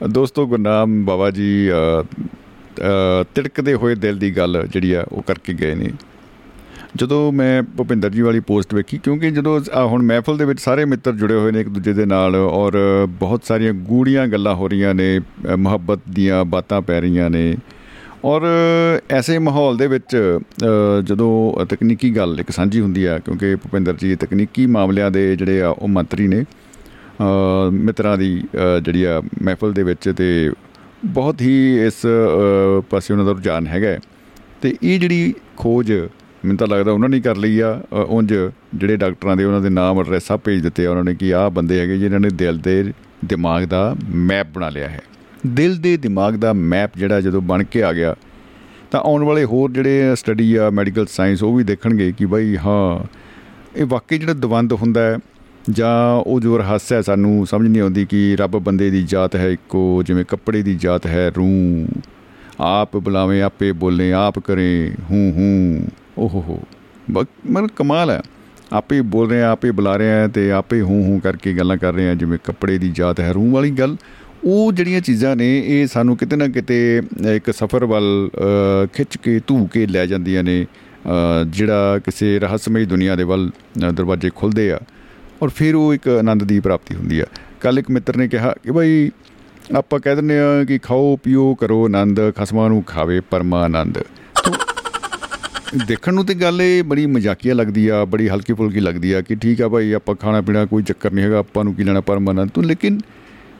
ਦੋਸਤੋ 0.08 0.46
ਗੁਰਨਾਮ 0.46 1.04
ਬਾਬਾ 1.04 1.30
ਜੀ 1.30 1.48
ਤਿੜਕਦੇ 3.34 3.74
ਹੋਏ 3.74 3.94
ਦਿਲ 3.96 4.18
ਦੀ 4.18 4.30
ਗੱਲ 4.36 4.66
ਜਿਹੜੀ 4.66 4.92
ਆ 4.92 5.04
ਉਹ 5.12 5.22
ਕਰਕੇ 5.22 5.52
ਗਏ 5.54 5.74
ਨੇ। 5.74 5.90
ਜਦੋਂ 6.96 7.20
ਮੈਂ 7.32 7.62
ਭੁਪਿੰਦਰ 7.76 8.10
ਜੀ 8.10 8.22
ਵਾਲੀ 8.22 8.40
ਪੋਸਟ 8.40 8.74
ਵੇਖੀ 8.74 8.98
ਕਿਉਂਕਿ 8.98 9.30
ਜਦੋਂ 9.30 9.60
ਆਹ 9.72 9.86
ਹੁਣ 9.86 10.02
ਮਹਿਫਲ 10.02 10.36
ਦੇ 10.36 10.44
ਵਿੱਚ 10.44 10.60
ਸਾਰੇ 10.60 10.84
ਮਿੱਤਰ 10.84 11.12
ਜੁੜੇ 11.12 11.34
ਹੋਏ 11.34 11.52
ਨੇ 11.52 11.60
ਇੱਕ 11.60 11.68
ਦੂਜੇ 11.68 11.92
ਦੇ 11.92 12.04
ਨਾਲ 12.06 12.36
ਔਰ 12.36 12.76
ਬਹੁਤ 13.20 13.44
ਸਾਰੀਆਂ 13.44 13.72
ਗੂੜੀਆਂ 13.72 14.26
ਗੱਲਾਂ 14.28 14.54
ਹੋ 14.54 14.68
ਰਹੀਆਂ 14.68 14.94
ਨੇ 14.94 15.18
ਅ, 15.18 15.56
ਮੁਹੱਬਤ 15.56 15.98
ਦੀਆਂ 16.10 16.44
ਬਾਤਾਂ 16.44 16.80
ਪੈ 16.82 17.00
ਰਹੀਆਂ 17.00 17.30
ਨੇ 17.30 17.56
ਔਰ 18.24 18.42
ਐਸੇ 19.10 19.38
ਮਾਹੌਲ 19.38 19.76
ਦੇ 19.76 19.86
ਵਿੱਚ 19.86 20.16
ਅ, 20.16 21.00
ਜਦੋਂ 21.04 21.64
ਤਕਨੀਕੀ 21.66 22.16
ਗੱਲ 22.16 22.40
ਇੱਕ 22.40 22.50
ਸਾਂਝੀ 22.50 22.80
ਹੁੰਦੀ 22.80 23.04
ਆ 23.04 23.18
ਕਿਉਂਕਿ 23.18 23.54
ਭੁਪਿੰਦਰ 23.56 23.94
ਜੀ 23.96 24.14
ਤਕਨੀਕੀ 24.16 24.66
ਮਾਮਲਿਆਂ 24.66 25.10
ਦੇ 25.10 25.34
ਜਿਹੜੇ 25.36 25.60
ਆ 25.62 25.68
ਉਹ 25.68 25.88
ਮੰਤਰੀ 25.88 26.28
ਨੇ 26.28 26.42
ਅ, 26.42 27.70
ਮਿੱਤਰਾਂ 27.72 28.16
ਦੀ 28.18 28.42
ਅ, 28.54 28.80
ਜਿਹੜੀ 28.80 29.04
ਆ 29.04 29.20
ਮਹਿਫਲ 29.42 29.72
ਦੇ 29.72 29.82
ਵਿੱਚ 29.82 30.08
ਤੇ 30.16 30.50
ਬਹੁਤ 31.04 31.40
ਹੀ 31.42 31.56
ਇਸ 31.86 32.04
ਅ, 32.06 32.80
ਪਾਸੇ 32.90 33.14
ਉਹਨਾਂ 33.14 33.26
ਦਾ 33.26 33.32
ਰੁਝਾਨ 33.32 33.66
ਹੈਗਾ 33.66 33.88
ਹੈ। 33.88 33.98
ਤੇ 34.62 34.74
ਇਹ 34.82 34.98
ਜਿਹੜੀ 35.00 35.34
ਖੋਜ 35.56 35.92
ਮੈਨੂੰ 36.44 36.56
ਤਾਂ 36.56 36.66
ਲੱਗਦਾ 36.66 36.92
ਉਹਨਾਂ 36.92 37.08
ਨੇ 37.08 37.16
ਹੀ 37.16 37.22
ਕਰ 37.22 37.36
ਲਈ 37.36 37.60
ਆ। 37.60 37.80
ਅ, 37.92 37.94
ਉਂਝ 37.94 38.34
ਜਿਹੜੇ 38.74 38.96
ਡਾਕਟਰਾਂ 38.96 39.36
ਦੇ 39.36 39.44
ਉਹਨਾਂ 39.44 39.60
ਦੇ 39.60 39.68
ਨਾਮ 39.68 40.00
ਐਡਰੈਸਾਂ 40.00 40.38
ਭੇਜ 40.38 40.62
ਦਿੱਤੇ 40.62 40.86
ਆ 40.86 40.90
ਉਹਨਾਂ 40.90 41.04
ਨੇ 41.04 41.14
ਕਿ 41.14 41.34
ਆਹ 41.34 41.50
ਬੰਦੇ 41.50 41.80
ਹੈਗੇ 41.80 41.98
ਜਿਨ੍ਹਾਂ 41.98 42.20
ਨੇ 42.20 42.28
ਦਿਲ 42.28 42.58
ਦੇ 42.58 42.92
ਦਿਮਾਗ 43.24 43.64
ਦਾ 43.64 43.96
ਮੈਪ 44.10 44.46
ਬਣਾ 44.54 44.68
ਲਿਆ 44.68 44.88
ਹੈ। 44.88 45.00
ਦਿਲ 45.46 45.76
ਦੇ 45.76 45.96
ਦਿਮਾਗ 45.96 46.34
ਦਾ 46.34 46.52
ਮੈਪ 46.52 46.90
ਜਿਹੜਾ 46.96 47.20
ਜਦੋਂ 47.20 47.40
ਬਣ 47.40 47.64
ਕੇ 47.64 47.82
ਆ 47.82 47.92
ਗਿਆ 47.92 48.16
ਤਾਂ 48.90 49.00
ਆਉਣ 49.00 49.22
ਵਾਲੇ 49.22 49.44
ਹੋਰ 49.44 49.70
ਜਿਹੜੇ 49.70 50.14
ਸਟੱਡੀ 50.14 50.54
ਆ 50.54 50.70
ਮੈਡੀਕਲ 50.70 51.06
ਸਾਇੰਸ 51.06 51.42
ਉਹ 51.42 51.56
ਵੀ 51.56 51.64
ਦੇਖਣਗੇ 51.64 52.12
ਕਿ 52.12 52.26
ਬਈ 52.26 52.56
ਹਾਂ 52.56 53.06
ਇਹ 53.76 53.86
ਵਾਕਈ 53.86 54.18
ਜਿਹੜਾ 54.18 54.32
ਦਵੰਦ 54.32 54.72
ਹੁੰਦਾ 54.72 55.00
ਹੈ 55.00 55.16
ਜਾਂ 55.70 56.14
ਉਹ 56.14 56.40
ਜੋ 56.40 56.58
ਰਹੱਸ 56.58 56.92
ਹੈ 56.92 57.00
ਸਾਨੂੰ 57.00 57.46
ਸਮਝ 57.46 57.68
ਨਹੀਂ 57.68 57.82
ਆਉਂਦੀ 57.82 58.04
ਕਿ 58.04 58.36
ਰੱਬ 58.40 58.50
ਬੰਦੇ 58.50 58.90
ਦੀ 58.90 59.02
ਜਾਤ 59.02 59.36
ਹੈ 59.36 59.50
ਇੱਕੋ 59.50 60.02
ਜਿਵੇਂ 60.06 60.24
ਕੱਪੜੇ 60.24 60.62
ਦੀ 60.62 60.74
ਜਾਤ 60.74 61.06
ਹੈ 61.06 61.30
ਰੂਹ 61.36 61.86
ਆਪ 62.60 62.96
ਬੁਲਾਵੇਂ 62.96 63.42
ਆਪੇ 63.42 63.72
ਬੋਲੇ 63.72 64.12
ਆਪ 64.12 64.38
ਕਰੇ 64.38 64.92
ਹੂੰ 65.10 65.32
ਹੂੰ। 65.36 65.88
ਓਹ 66.18 66.28
ਹੋ 66.28 66.60
ਮਤਲਬ 67.10 67.68
ਕਮਾਲ 67.76 68.10
ਹੈ। 68.10 68.20
ਆਪੇ 68.72 68.96
ਹੀ 68.96 69.00
ਬੋਲ 69.00 69.30
ਰਹੇ 69.30 69.42
ਆ 69.42 69.50
ਆਪੇ 69.50 69.70
ਬੁਲਾ 69.70 69.96
ਰਹੇ 69.96 70.12
ਆ 70.12 70.28
ਤੇ 70.28 70.52
ਆਪੇ 70.52 70.80
ਹੂੰ 70.80 71.04
ਹੂੰ 71.04 71.20
ਕਰਕੇ 71.20 71.52
ਗੱਲਾਂ 71.52 71.76
ਕਰ 71.76 71.92
ਰਹੇ 71.92 72.08
ਆ 72.08 72.14
ਜਿਵੇਂ 72.14 72.38
ਕੱਪੜੇ 72.44 72.78
ਦੀ 72.78 72.90
ਜਾਤ 72.90 73.20
ਹੈ 73.20 73.32
ਰੂਹ 73.32 73.50
ਵਾਲੀ 73.50 73.70
ਗੱਲ। 73.70 73.96
ਉਹ 74.44 74.72
ਜਿਹੜੀਆਂ 74.72 75.00
ਚੀਜ਼ਾਂ 75.00 75.36
ਨੇ 75.36 75.62
ਇਹ 75.66 75.86
ਸਾਨੂੰ 75.86 76.16
ਕਿਤੇ 76.16 76.36
ਨਾ 76.36 76.48
ਕਿਤੇ 76.48 77.02
ਇੱਕ 77.34 77.50
ਸਫ਼ਰ 77.50 77.84
ਵੱਲ 77.84 78.30
ਅ, 78.34 78.86
ਖਿੱਚ 78.86 79.16
ਕੇ 79.16 79.40
ਧੂ 79.46 79.66
ਕੇ 79.66 79.86
ਲੈ 79.86 80.06
ਜਾਂਦੀਆਂ 80.06 80.44
ਨੇ। 80.44 80.64
ਅ, 80.64 81.44
ਜਿਹੜਾ 81.44 81.98
ਕਿਸੇ 81.98 82.38
ਰਹੱਸਮਈ 82.38 82.84
ਦੁਨੀਆ 82.84 83.16
ਦੇ 83.16 83.24
ਵੱਲ 83.24 83.50
ਅ, 83.88 83.90
ਦਰਵਾਜ਼ੇ 83.90 84.30
ਖੁੱਲਦੇ 84.36 84.72
ਆ। 84.72 84.80
ਔਰ 85.42 85.48
ਫਿਰ 85.48 85.74
ਉਹ 85.74 85.94
ਇੱਕ 85.94 86.08
ਆਨੰਦ 86.08 86.44
ਦੀ 86.44 86.60
ਪ੍ਰਾਪਤੀ 86.60 86.94
ਹੁੰਦੀ 86.94 87.20
ਆ। 87.20 87.24
ਕੱਲ 87.60 87.78
ਇੱਕ 87.78 87.90
ਮਿੱਤਰ 87.90 88.16
ਨੇ 88.16 88.28
ਕਿਹਾ 88.28 88.54
ਕਿ 88.64 88.72
ਭਾਈ 88.72 89.10
ਆਪਾਂ 89.76 90.00
ਕਹਿ 90.00 90.14
ਦਿੰਦੇ 90.16 90.38
ਆ 90.38 90.64
ਕਿ 90.64 90.78
ਖਾਓ 90.78 91.16
ਪੀਓ 91.16 91.54
ਕਰੋ 91.54 91.84
ਆਨੰਦ 91.84 92.20
ਖਸਮਾਂ 92.36 92.68
ਨੂੰ 92.68 92.82
ਖਾਵੇ 92.82 93.20
ਪਰਮਾ 93.20 93.62
ਆਨੰਦ 93.62 93.98
ਦੇਖਣ 95.76 96.14
ਨੂੰ 96.14 96.24
ਤੇ 96.26 96.34
ਗੱਲ 96.34 96.62
ਇਹ 96.62 96.82
ਬੜੀ 96.84 97.04
ਮਜ਼ਾਕੀਆ 97.06 97.54
ਲੱਗਦੀ 97.54 97.86
ਆ, 97.88 98.04
ਬੜੀ 98.04 98.28
ਹਲਕੀ 98.28 98.52
ਫੁਲਕੀ 98.52 98.80
ਲੱਗਦੀ 98.80 99.12
ਆ 99.12 99.20
ਕਿ 99.20 99.34
ਠੀਕ 99.34 99.60
ਆ 99.62 99.68
ਭਾਈ, 99.68 99.92
ਆਪਾਂ 99.92 100.14
ਖਾਣਾ 100.14 100.40
ਪੀਣਾ 100.40 100.64
ਕੋਈ 100.66 100.82
ਚੱਕਰ 100.82 101.12
ਨਹੀਂ 101.12 101.24
ਹੈਗਾ, 101.24 101.38
ਆਪਾਂ 101.38 101.64
ਨੂੰ 101.64 101.74
ਕੀ 101.74 101.84
ਲੈਣਾ 101.84 102.00
ਪਰਮਾਨੰਦ 102.00 102.50
ਤੋਂ 102.50 102.62
ਲੇਕਿਨ 102.62 102.98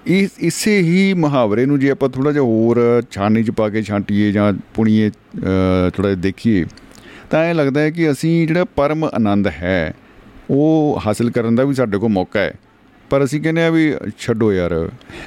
ਇਸ, 0.08 0.30
ਇਸੇ 0.38 0.78
ਹੀ 0.78 1.12
ਮੁਹਾਵਰੇ 1.14 1.66
ਨੂੰ 1.66 1.78
ਜੇ 1.78 1.90
ਆਪਾਂ 1.90 2.08
ਥੋੜਾ 2.08 2.32
ਜਿਹਾ 2.32 2.44
ਹੋਰ 2.44 2.80
ਛਾਨੀ 3.10 3.42
ਚ 3.42 3.50
ਪਾ 3.50 3.68
ਕੇ 3.68 3.82
ਛਾਂਟੀਏ 3.82 4.30
ਜਾਂ 4.32 4.52
ਪੁਣੀਏ 4.74 5.10
ਥੋੜਾ 5.10 6.08
ਜਿਹਾ 6.08 6.20
ਦੇਖੀਏ, 6.20 6.64
ਤਾਂ 7.30 7.44
ਇਹ 7.44 7.54
ਲੱਗਦਾ 7.54 7.80
ਹੈ 7.80 7.90
ਕਿ 7.90 8.10
ਅਸੀਂ 8.10 8.46
ਜਿਹੜਾ 8.48 8.64
ਪਰਮ 8.76 9.04
ਆਨੰਦ 9.04 9.48
ਹੈ, 9.56 9.94
ਉਹ 10.50 11.00
ਹਾਸਲ 11.06 11.30
ਕਰਨ 11.30 11.56
ਦਾ 11.56 11.64
ਵੀ 11.64 11.74
ਸਾਡੇ 11.74 11.98
ਕੋਲ 11.98 12.10
ਮੌਕਾ 12.10 12.40
ਹੈ। 12.40 12.54
ਪਰ 13.10 13.24
ਅਸੀਂ 13.24 13.40
ਕਹਿੰਦੇ 13.40 13.64
ਆ 13.64 13.70
ਵੀ 13.70 13.92
ਛੱਡੋ 14.18 14.52
ਯਾਰ, 14.52 14.72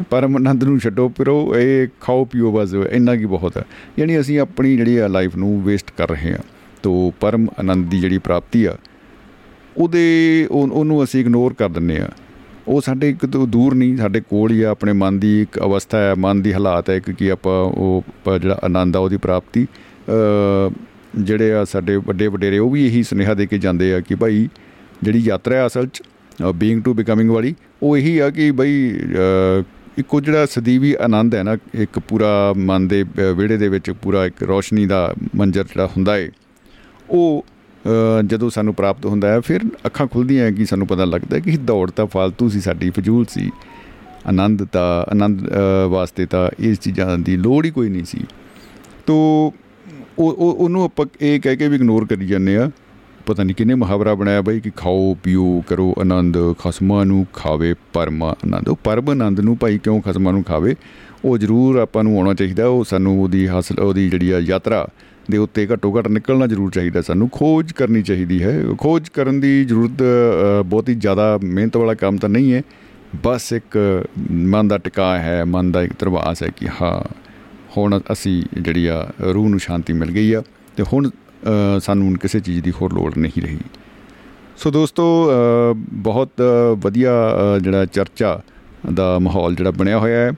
ਪਰਮ 0.10 0.36
ਆਨੰਦ 0.36 0.64
ਨੂੰ 0.64 0.80
ਛੱਡੋ, 0.80 1.08
ਫਿਰੋ 1.18 1.54
ਇਹ 1.58 1.88
ਖਾਓ 2.02 2.26
ਪੀਓ 2.26 2.52
ਬਸ, 2.52 2.74
ਇੰਨਾ 2.74 3.16
ਕੀ 3.16 3.26
ਬਹੁਤ 3.28 3.58
ਹੈ। 3.58 3.64
ਯਾਨੀ 4.00 4.20
ਅਸੀਂ 4.20 4.40
ਆਪਣੀ 4.40 4.76
ਜਿਹੜੀ 4.78 4.98
ਆ 4.98 5.08
ਲਾਈਫ 5.08 5.36
ਨੂੰ 5.36 5.62
ਵੇਸਟ 5.64 5.92
ਕਰ 5.98 6.10
ਰਹੇ 6.10 6.32
ਹਾਂ। 6.32 6.44
ਤੋ 6.84 7.14
ਪਰਮ 7.20 7.48
ਆਨੰਦ 7.60 7.90
ਦੀ 7.90 8.00
ਜਿਹੜੀ 8.00 8.18
ਪ੍ਰਾਪਤੀ 8.18 8.66
ਆ 8.66 8.78
ਉਹਦੇ 9.78 10.48
ਉਹ- 10.52 10.72
ਉਹਨੂੰ 10.72 11.04
ਅਸੀਂ 11.04 11.20
ਇਗਨੋਰ 11.22 11.54
ਕਰ 11.54 11.70
ਦਿੰਨੇ 11.70 11.98
ਆ। 12.00 12.10
ਉਹ 12.68 12.82
ਸਾਡੇ 12.82 13.10
ਇੱਕ 13.10 13.26
ਤੋਂ 13.26 13.48
ਦੂਰ 13.48 13.76
ਨਹੀਂ 13.76 13.98
ਸਾਡੇ 13.98 14.22
ਕੋਲ 14.22 14.52
ਹੀ 14.52 14.62
ਆ 14.62 14.70
ਆਪਣੇ 14.70 14.94
ਮਨ 14.94 15.20
ਦੀ 15.20 15.42
ਇੱਕ 15.42 15.60
ਅਵਸਥਾ 15.60 15.98
ਹੈ 15.98 16.16
ਮਨ 16.18 16.42
ਦੀ 16.42 16.54
ਹਾਲਾਤ 16.54 16.90
ਹੈ 16.90 17.00
ਕਿ 17.00 17.14
ਕੀ 17.14 17.28
ਆਪਾਂ 17.28 17.54
ਉਹ 17.64 18.04
ਪ- 18.24 18.38
ਜਿਹੜਾ 18.40 18.60
ਆਨੰਦ 18.64 18.96
ਆ 18.96 19.00
ਉਹਦੀ 19.00 19.18
ਪ੍ਰਾਪਤੀ। 19.18 19.68
ਅ, 20.10 20.70
ਜਿਹੜੇ 21.18 21.52
ਆ 21.54 21.64
ਸਾਡੇ 21.66 21.96
ਵੱਡੇ 21.98 22.28
ਵਡੇਰੇ 22.28 22.58
ਉਹ 22.58 22.70
ਵੀ 22.70 22.86
ਇਹੀ 22.86 23.04
ਸੁਨੇਹਾ 23.04 23.34
ਦੇ 23.34 23.46
ਕੇ 23.46 23.58
ਜਾਂਦੇ 23.58 23.94
ਆ 23.94 24.00
ਕਿ 24.00 24.16
ਭਾਈ 24.16 24.48
ਜਿਹੜੀ 25.04 25.20
ਯਾਤਰਾ 25.20 25.56
ਹੈ 25.56 25.66
ਅਸਲ 25.68 25.88
'ਚ 25.88 26.02
ਬੀਇੰਗ 26.56 26.84
ਟੂ 26.84 26.94
ਬਿਕਮਿੰਗ 26.94 27.30
ਵਾਲੀ 27.30 27.56
ਉਹ 27.84 27.98
ਇਹੀ 27.98 28.18
ਆ 28.18 28.30
ਕਿ 28.30 28.52
ਬਈ 28.52 28.92
ਅ, 29.00 29.64
ਇੱਕੋ 29.98 30.22
ਜਿਹੜਾ 30.22 30.46
ਸਦੀਵੀ 30.46 30.96
ਆਨੰਦ 31.02 31.36
ਹੈ 31.36 31.44
ਨਾ 31.44 31.58
ਇੱਕ 31.74 32.00
ਪੂਰਾ 32.00 32.54
ਮਨ 32.58 32.88
ਦੇ 32.88 33.02
ਅ, 33.04 33.34
ਵਿਹੜੇ 33.34 33.58
ਦੇ 33.58 33.68
ਵਿੱਚ 33.70 33.92
ਪੂਰਾ 33.92 34.26
ਇੱਕ 34.26 34.44
ਰੋਸ਼ਨੀ 34.44 34.86
ਦਾ 34.86 35.14
ਮੰਜ਼ਰ 35.36 35.64
ਜਿਹੜਾ 35.64 35.88
ਹੁੰਦਾ 35.88 36.16
ਹੈ 36.16 36.30
ਉਹ 37.12 37.46
ਅ, 37.86 38.22
ਜਦੋਂ 38.26 38.50
ਸਾਨੂੰ 38.50 38.74
ਪ੍ਰਾਪਤ 38.74 39.06
ਹੁੰਦਾ 39.06 39.28
ਹੈ 39.28 39.40
ਫਿਰ 39.40 39.60
ਅੱਖਾਂ 39.86 40.08
ਖੁੱਲਦੀਆਂ 40.08 40.46
ਹੈ 40.46 40.52
ਕਿ 40.52 40.66
ਸਾਨੂੰ 40.66 40.88
ਪਤਾ 40.88 41.06
ਲੱਗਦਾ 41.06 41.36
ਹੈ 41.36 41.42
ਕਿ 41.42 41.52
ਦੌੜ 41.52 41.92
ਤਾਂ 41.92 42.06
ਫालतू 42.06 42.50
ਸੀ 42.50 42.62
ਸਾਡੀ 42.62 42.90
ਫਜ਼ੂਲ 42.90 43.26
ਸੀ। 43.26 43.52
ਆਨੰਦ 44.28 44.64
ਤਾਂ 44.64 45.12
ਆਨੰਦ 45.12 45.50
ਅ, 45.50 45.88
ਵਾਸਤੇ 45.90 46.26
ਤਾਂ 46.26 46.50
ਇਸ 46.60 46.80
ਚੀਜ਼ਾਂ 46.80 47.18
ਦੀ 47.18 47.38
ਲੋੜ 47.38 47.66
ਹੀ 47.66 47.72
ਕੋਈ 47.72 47.90
ਨਹੀਂ 47.90 48.04
ਸੀ। 48.04 48.26
ਤੋ 49.06 49.14
ਉਹ 50.20 50.34
ਉਹ- 50.34 50.56
ਉਹਨੂੰ 50.56 50.84
ਆਪਾਂ 50.84 51.06
ਇਹ 51.22 51.42
ਕਹਿ 51.42 51.56
ਕੇ 51.56 51.68
ਵੀ 51.68 51.76
ਇਗਨੋਰ 51.76 52.06
ਕਰੀ 52.06 52.28
ਜਾਂਦੇ 52.28 52.58
ਆ 52.58 52.72
ਪਤਾ 53.26 53.44
ਨਹੀਂ 53.44 53.56
ਕਿਹਨੇ 53.56 53.76
ਮੁਹਾਵਰਾ 53.76 54.16
ਬਣਾਇਆ 54.16 54.42
ਬਈ 54.42 54.60
ਕਿ 54.60 54.72
ਖਾਓ 54.78 55.18
ਪੀਓ 55.24 55.64
ਕਰੋ 55.68 55.96
ਆਨੰਦ 56.00 56.38
ਖਸਮਾਂ 56.60 57.06
ਨੂੰ 57.06 57.28
ਖਾਵੇ 57.34 57.76
ਪਰਮ 57.94 58.24
ਆਨੰਦ। 58.24 58.70
ਉਹ 58.70 58.78
ਪਰਮ 58.84 59.10
ਆਨੰਦ 59.10 59.40
ਨੂੰ 59.40 59.58
ਭਾਈ 59.58 59.78
ਕਿਉਂ 59.78 60.02
ਖਸਮਾਂ 60.02 60.34
ਨੂੰ 60.34 60.44
ਖਾਵੇ? 60.44 60.76
ਉਹ 61.26 61.38
ਜ਼ਰੂਰ 61.38 61.76
ਆਪਾਂ 61.76 62.04
ਨੂੰ 62.04 62.18
ਆਉਣਾ 62.18 62.34
ਚਾਹੀਦਾ 62.34 62.68
ਉਹ 62.68 62.84
ਸਾਨੂੰ 62.84 63.24
ਉਹਦੀ 63.24 63.48
ਹਾਸਲ 63.48 63.80
ਉਹਦੀ 63.80 64.10
ਜਿਹੜੀ 64.10 64.32
ਆ 64.32 64.40
ਯਾਤਰਾ 64.40 64.88
ਦੇ 65.32 65.38
ਉੱਤੇ 65.38 65.68
ਘੱਟੋ 65.68 65.98
ਘੱਟ 65.98 66.08
ਨਿਕਲਣਾ 66.08 66.48
ਜ਼ਰੂਰ 66.48 66.72
ਚਾਹੀਦਾ 66.72 67.02
ਸਾਨੂੰ 67.02 67.30
ਖੋਜ 67.30 67.72
ਕਰਨੀ 67.72 68.02
ਚਾਹੀਦੀ 68.02 68.44
ਹੈ। 68.44 68.64
ਖੋਜ 68.78 69.10
ਕਰਨ 69.10 69.40
ਦੀ 69.40 69.66
ਜ਼ਰੂਰਤ 69.66 70.02
ਅ, 70.02 70.62
ਬਹੁਤ 70.64 70.90
ਹੀ 70.90 70.96
ਜ਼ਿਆਦਾ 70.96 71.40
ਮਿਹਨਤ 71.44 71.78
ਵਾਲਾ 71.78 71.94
ਕੰਮ 71.94 72.18
ਤਾਂ 72.18 72.30
ਨਹੀਂ 72.30 72.54
ਹੈ। 72.54 72.62
ਬਸ 73.24 73.54
ਇੱਕ 73.54 73.78
ਮਨ 74.32 74.68
ਦਾ 74.68 74.78
ਟਿਕਾ 74.78 75.20
ਹੈ 75.20 75.44
ਮਨ 75.46 75.72
ਦਾ 75.72 75.82
ਇੱਕ 75.82 75.94
ਤਰਵਾਸ 75.94 76.44
ਹੈ 76.44 76.48
ਕਿ 76.58 76.68
ਹਾਂ 76.82 77.02
ਹੁਣ 77.78 78.00
ਅਸੀਂ 78.12 78.44
ਜਿਹੜੀ 78.62 78.86
ਆ 78.86 79.08
ਰੂਹ 79.34 79.50
ਨੂੰ 79.50 79.60
ਸ਼ਾਂਤੀ 79.60 79.94
ਮਿਲ 79.94 80.12
ਗਈ 80.12 80.34
ਆ 80.34 80.44
ਤੇ 80.78 80.84
ਹੁਣ 80.94 81.10
ਅ, 81.10 81.80
ਸਾਨੂੰ 81.80 82.08
ਹੁਣ 82.08 82.18
ਕਿਸੇ 82.18 82.40
ਚੀਜ਼ 82.40 82.62
ਦੀ 82.62 82.72
ਹੋਰ 82.72 82.94
ਲੋੜ 82.94 83.18
ਨਹੀਂ 83.18 83.42
ਰਹੀ। 83.42 83.58
ਸੋ 84.58 84.72
ਦੋਸਤੋ 84.72 85.30
ਅ, 85.30 85.74
ਬਹੁਤ 85.94 86.30
ਅ, 86.42 86.76
ਵਧੀਆ 86.76 87.12
ਅ, 87.32 87.60
ਜਿਹੜਾ 87.60 87.86
ਚਰਚਾ 87.86 88.42
ਦਾ 88.94 89.20
ਮਾਹੌਲ 89.20 89.56
ਜਿਹੜਾ 89.56 89.72
ਬਣਿਆ 89.72 90.00
ਹੋਇਆ 90.00 90.20
ਹੈ। 90.20 90.30
ਅ, 90.30 90.34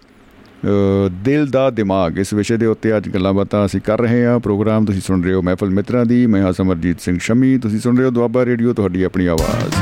ਦਿਲ 1.23 1.47
ਦਾ 1.47 1.69
ਦਿਮਾਗ। 1.69 2.19
ਇਸ 2.19 2.33
ਵਿਸ਼ੇ 2.33 2.57
ਦੇ 2.57 2.65
ਉੱਤੇ 2.65 2.97
ਅੱਜ 2.97 3.09
ਗੱਲਾਂ 3.09 3.33
ਬਾਤਾਂ 3.33 3.65
ਅਸੀਂ 3.65 3.81
ਕਰ 3.81 4.01
ਰਹੇ 4.01 4.25
ਹਾਂ। 4.25 4.39
ਪ੍ਰੋਗਰਾਮ 4.39 4.85
ਤੁਸੀਂ 4.85 5.01
ਸੁਣ 5.01 5.23
ਰਹੇ 5.23 5.33
ਹੋ 5.33 5.41
ਮਹਿਫਲ 5.41 5.69
ਮਿੱਤਰਾਂ 5.69 6.05
ਦੀ। 6.05 6.27
ਮੈਂ 6.27 6.41
ਹਾਂ 6.41 6.53
ਸਮਰਜੀਤ 6.53 7.01
ਸਿੰਘ 7.01 7.19
ਸ਼ਮੀ। 7.19 7.57
ਤੁਸੀਂ 7.57 7.79
ਸੁਣ 7.79 7.97
ਰਹੇ 7.97 8.05
ਹੋ 8.05 8.11
ਦੁਆਬਾ 8.11 8.45
ਰੇਡੀਓ 8.45 8.73
ਤੁਹਾਡੀ 8.73 9.03
ਆਪਣੀ 9.03 9.25
ਆਵਾਜ਼। 9.25 9.75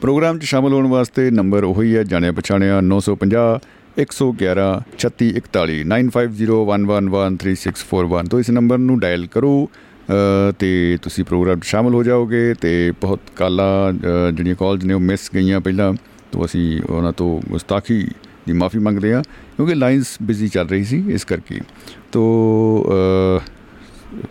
ਪ੍ਰੋਗਰਾਮ 0.00 0.38
'ਚ 0.38 0.44
ਸ਼ਾਮਲ 0.44 0.72
ਹੋਣ 0.72 0.86
ਵਾਸਤੇ 0.86 1.30
ਨੰਬਰ 1.30 1.64
ਉਹੀ 1.64 1.96
ਹੈ 1.96 2.04
ਜਾਣਿਆ 2.04 2.32
ਪਛਾਣਿਆ 2.32 2.80
950 2.80 3.58
111 4.00 4.80
3641 4.98 5.88
9501113641 5.88 8.24
ਤੋਂ 8.30 8.40
ਇਸ 8.40 8.50
ਨੰਬਰ 8.50 8.78
ਨੂੰ 8.78 9.00
ਡਾਇਲ 9.00 9.26
ਕਰੋ 9.26 9.64
ਅ, 9.64 9.68
ਤੇ 10.58 10.98
ਤੁਸੀਂ 11.02 11.24
ਪ੍ਰੋਗਰਾਮ 11.24 11.60
'ਚ 11.60 11.64
ਸ਼ਾਮਲ 11.64 11.94
ਹੋ 11.94 12.02
ਜਾਓਗੇ 12.02 12.54
ਤੇ 12.60 12.92
ਬਹੁਤ 13.00 13.20
ਕਾਲਾਂ 13.36 13.92
ਅ, 13.92 14.30
ਜਿਹੜੀਆਂ 14.30 14.54
ਕਾਲਸ 14.54 14.84
ਨੇ 14.84 14.94
ਉਹ 14.94 15.00
ਮਿਸ 15.00 15.30
ਗਈਆਂ 15.34 15.60
ਪਹਿਲਾਂ 15.60 15.94
ਤੋਂ 16.32 16.44
ਅਸੀਂ 16.44 16.80
ਉਹਨਾਂ 16.90 17.12
ਤੋਂ 17.12 17.42
ਗੁਸਤਾਖੀ 17.48 18.08
ਦੀ 18.47 18.53
ਮਾਫੀ 18.53 18.79
ਮੰਗਦੇ 18.79 19.13
ਹਾਂ 19.13 19.21
ਕਿਉਂਕਿ 19.55 19.73
ਲਾਈਨਸ 19.75 20.17
ਬਿਜ਼ੀ 20.23 20.47
ਚੱਲ 20.47 20.67
ਰਹੀ 20.67 20.83
ਸੀ 20.83 21.03
ਇਸ 21.09 21.25
ਕਰਕੇ 21.25 21.59
ਤੋਂ 22.11 22.27
ਅ, 22.83 23.39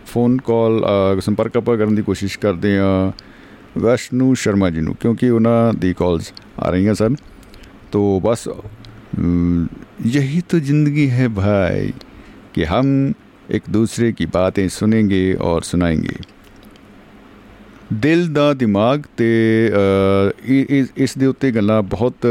ਫੋਨ 0.05 0.37
ਕਾਲ 0.37 0.81
ਅ, 0.83 1.19
ਸੰਪਰਕ 1.19 1.57
ਆਪਾਂ 1.57 1.77
ਕਰਨ 1.77 1.95
ਦੀ 1.95 2.01
ਕੋਸ਼ਿਸ਼ 2.01 2.39
ਕਰਦੇ 2.39 2.77
ਹਾਂ 2.77 3.11
ਵੈਸ਼ਨੂ 3.79 4.33
ਸ਼ਰਮਾ 4.33 4.69
ਜੀ 4.69 4.81
ਨੂੰ 4.81 4.95
ਕਿਉਂਕਿ 4.95 5.29
ਉਹਨਾਂ 5.29 5.73
ਦੀ 5.73 5.93
ਕਾਲਸ 5.93 6.33
ਆ 6.59 6.69
ਰਹੀਆਂ 6.69 6.93
ਸਨ 6.93 7.15
तो 7.93 7.99
बस 8.19 8.41
अम, 8.47 9.61
यही 10.15 10.41
तो 10.53 10.57
ज़िंदगी 10.65 11.05
है 11.11 11.27
भाई 11.29 11.87
कि 12.53 12.65
हम 12.65 12.91
एक 13.49 13.69
दूसरे 13.71 14.09
की 14.11 14.27
बातें 14.27 14.61
सुनेंगे 14.67 15.21
और 15.47 15.65
सुनाएंगे 15.69 16.17
ਦਿਲ 17.92 18.26
ਦਾ 18.32 18.52
ਦਿਮਾਗ 18.54 19.02
ਤੇ 19.16 19.28
ਇਸ 20.48 20.86
ਇਸ 20.96 21.16
ਦੇ 21.18 21.26
ਉੱਤੇ 21.26 21.50
ਗੱਲਾਂ 21.52 21.82
ਬਹੁਤ 21.82 22.26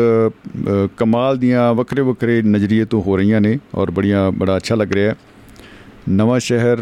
ਕਮਾਲ 0.98 1.38
ਦੀਆਂ 1.38 1.74
ਵੱਖਰੇ 1.74 2.02
ਵੱਖਰੇ 2.02 2.42
ਨਜ਼ਰੀਏ 2.42 2.86
ਤੋਂ 2.86 3.02
ਹੋ 3.02 3.18
ਰਹੀਆਂ 3.18 3.42
ਨੇ 3.42 3.58
ਔਰ 3.76 3.92
ਬੜੀਆਂ 3.92 4.32
ਬੜਾ 4.32 4.58
ਅੱਛਾ 4.58 4.76
ਲੱਗ 4.76 4.92
ਰਿਹਾ 4.94 5.12
ਹੈ। 5.12 5.16
ਨਵਾਂ 6.10 6.40
ਸ਼ਹਿਰ 6.40 6.78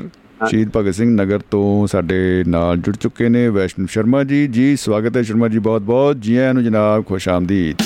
ਸ਼ਹੀਦ 0.50 0.70
ਭਗਤ 0.76 0.96
ਸਿੰਘ 0.96 1.10
ਨਗਰ 1.16 1.40
ਤੋਂ 1.52 1.88
ਸਾਡੇ 1.88 2.44
ਨਾਲ 2.48 2.78
ਜੁੜ 2.78 2.96
ਚੁੱਕੇ 2.96 3.30
ਨੇ 3.30 3.48
ਵੈਸ਼ਨੂ 3.50 3.86
ਸ਼ਰਮਾ 3.86 4.24
ਜੀ। 4.24 4.48
ਜੀ 4.48 4.76
ਸਵਾਗਤ 4.76 5.18
ਹੈ 5.18 5.22
ਸ਼ਰਮਾ 5.22 5.48
ਜੀ 5.48 5.60
ਬਹੁਤ 5.60 5.82
ਬਹੁਤ 5.82 6.22
ਜੀ 6.22 6.36
ਆਇਆਂ 6.38 6.54
ਨੂੰ 6.54 6.64
ਜਨਾਬ 6.64 7.06
ਖੁਸ਼ 7.06 7.30
ਆਮਦੀਦ। 7.30 7.82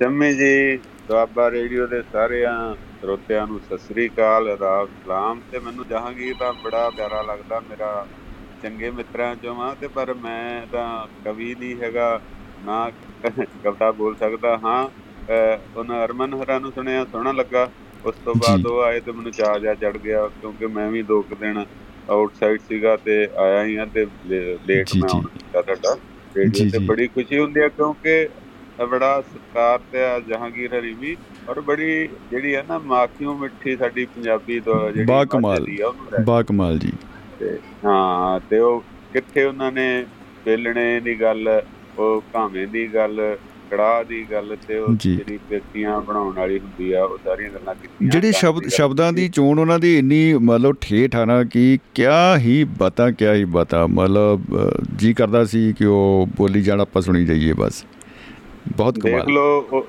ਜੰਮੇ 0.00 0.32
ਜੀ 0.34 0.76
ਦੁਆਬਾ 1.08 1.50
ਰੇਡੀਓ 1.50 1.86
ਦੇ 1.86 2.02
ਸਾਰਿਆਂ 2.12 2.74
ਸਰੋਤਿਆਂ 3.00 3.46
ਨੂੰ 3.46 3.60
ਸਤਿ 3.66 3.78
ਸ੍ਰੀ 3.78 4.08
ਅਕਾਲ 4.08 4.48
ਆਦਾਬ 4.48 4.88
ਸਲਾਮ 5.04 5.40
ਤੇ 5.52 5.58
ਮੈਨੂੰ 5.58 5.84
ਜਹਾਂਗੀਰ 5.90 6.34
ਦਾ 6.40 6.52
ਬੜਾ 6.64 6.88
ਪਿਆਰਾ 6.96 7.22
ਲੱਗਦਾ 7.22 7.60
ਮੇਰਾ 7.70 8.06
ਚੰਗੇ 8.62 8.90
ਮਿੱਤਰਾਂ 8.90 9.34
ਚੋਂ 9.36 9.54
ਆ 9.62 9.74
ਤੇ 9.80 9.88
ਪਰ 9.88 10.12
ਮੈਂ 10.14 10.66
ਤਾਂ 10.66 10.86
ਕਵੀ 11.24 11.54
ਨਹੀਂ 11.54 11.74
ਹੈਗਾ 11.82 12.20
ਨਾ 12.64 12.88
ਕਵਿਤਾ 13.24 13.90
ਬੋਲ 13.92 14.14
ਸਕਦਾ 14.16 14.56
ਹਾਂ 14.64 14.86
ਉਹਨਾਂ 15.76 16.04
ਅਰਮਨ 16.04 16.34
ਹਰਾਂ 16.34 16.60
ਨੂੰ 16.60 16.72
ਸੁਣਿਆ 16.72 17.04
ਸੋਹਣਾ 17.04 17.32
ਲੱਗਾ 17.32 17.68
ਉਸ 18.04 18.14
ਤੋਂ 18.24 18.34
ਬਾਅਦ 18.36 18.58
ਜੀ। 18.58 18.64
ਉਹ 18.64 18.80
ਆਏ 18.82 19.00
ਤੇ 19.00 19.12
ਮੈਨੂੰ 19.12 19.32
ਚਾਅ 19.32 19.58
ਜਿਹਾ 19.58 19.74
ਚੜ 19.74 19.96
ਗਿਆ 19.98 20.26
ਕਿਉਂਕਿ 20.30 20.66
ਮੈਂ 20.68 20.88
ਵੀ 20.90 21.02
ਦੋ 21.02 21.20
ਕੁ 21.22 21.34
ਦਿਨ 21.34 21.64
ਆਊਟਸਾਈਡ 22.10 22.60
ਸੀਗਾ 22.68 22.96
ਤੇ 22.96 23.26
ਆਇਆ 23.38 23.64
ਹੀ 23.64 23.76
ਆ 23.76 23.84
ਤੇ 23.84 24.06
ਲੇਟ 24.28 24.88
ਜੀ, 24.88 25.00
ਮੈਂ 25.00 25.08
ਜੀ। 25.08 25.16
ਆਉਣ 25.16 25.26
ਕੀਤਾ 25.28 25.62
ਤੁਹਾਡਾ 25.62 25.94
ਜੀ, 25.94 26.00
ਰੇਡੀਓ 26.36 26.64
ਤੇ 26.64 26.78
ਜੀ। 26.78 26.86
ਬੜੀ 26.86 27.06
ਖੁਸ਼ੀ 27.08 27.38
ਹੁੰਦੀ 27.38 27.60
ਹੈ 27.60 27.68
ਕਿਉਂਕਿ 27.70 28.28
ਬੜਾ 28.82 29.20
ਸਤਿਕਾਰ 29.22 29.78
ਤੇ 29.92 30.04
ਆ 30.04 30.18
ਜਹਾਂਗੀਰ 30.20 30.74
ਹਰੀ 30.74 30.92
ਵੀ 30.94 31.16
ਔਰ 31.48 31.60
ਬੜੀ 31.60 32.06
ਜਿਹੜੀ 32.30 32.54
ਹੈ 32.54 32.64
ਨਾ 32.68 32.78
ਮਾਖਿਓ 32.86 33.34
ਮਿੱਠੀ 33.34 33.76
ਸਾਡੀ 33.76 34.04
ਪੰਜਾਬੀ 34.06 34.60
ਜਿਹੜੀ 34.60 35.04
ਬਾ 35.04 35.24
ਕਮਾਲ। 35.26 35.66
ਬਾ 36.24 36.42
ਕਮਾਲ 36.42 36.78
ਜੀ 36.78 36.92
ਤੇ 37.38 37.58
ਹਾਂ 37.84 38.40
ਤੇ 38.50 38.58
ਉਹ 38.58 38.84
ਕਿੱਥੇ 39.12 39.44
ਉਹਨਾਂ 39.44 39.72
ਨੇ 39.72 40.04
ਵੇਲਣੇ 40.46 41.00
ਦੀ 41.00 41.20
ਗੱਲ 41.20 41.62
ਉਹ 41.98 42.22
ਭਾਵੇਂ 42.32 42.66
ਦੀ 42.66 42.86
ਗੱਲ 42.94 43.36
ਕੜਾਹ 43.70 44.04
ਦੀ 44.04 44.24
ਗੱਲ 44.32 44.56
ਤੇ 44.68 44.78
ਉਹ। 44.78 44.94
ਜਿਹੜੀ 44.96 45.38
ਵਿਅਕਤੀਆਂ 45.50 46.00
ਬਣਾਉਣ 46.00 46.34
ਵਾਲੀ 46.34 46.58
ਹੁੰਦੀ 46.58 46.92
ਆ 46.92 47.04
ਉਹ 47.04 47.18
ਸਾਰੀਆਂ 47.24 47.50
ਗੱਲਾਂ 47.50 47.74
ਕੀਤੀਆਂ 47.74 48.10
ਜਿਹੜੇ 48.10 48.32
ਸ਼ਬਦ 48.32 48.68
ਸ਼ਬਦਾਂ 48.68 49.12
ਦੀ। 49.12 49.28
ਚੋਣ 49.28 49.58
ਉਹਨਾਂ 49.58 49.78
ਦੀ 49.78 49.98
ਇੰਨੀ 49.98 50.34
ਮਤਲਬ 50.34 50.76
ਠੇਠ 50.80 51.16
ਆ 51.16 51.24
ਨਾ 51.24 51.42
ਕਿ 51.44 51.78
ਕਿਆ 51.94 52.36
ਹੀ 52.38 52.64
ਬਤਾ 52.78 53.10
ਕਿਆ 53.10 53.34
ਹੀ 53.34 53.44
ਬਤਾ 53.44 53.86
ਮਤਲਬ 53.86 54.42
ਜੀ 54.96 55.12
ਕਰਦਾ 55.14 55.44
ਸੀ 55.44 55.72
ਕਿ 55.72 55.84
ਉਹ 55.84 56.28
ਬੋਲੀ 56.36 56.62
ਜਾਣ 56.62 56.80
ਆਪਾਂ 56.80 57.02
ਸੁਣੀ 57.02 57.24
ਜਾਈਏ 57.24 57.52
ਬਸ 57.52 57.84
ਬਹੁਤ 58.76 58.98
ਦੇਖ 58.98 59.14
ਕਮਾਲ 59.14 59.32
ਲਓ 59.32 59.68
ਉਹ 59.72 59.86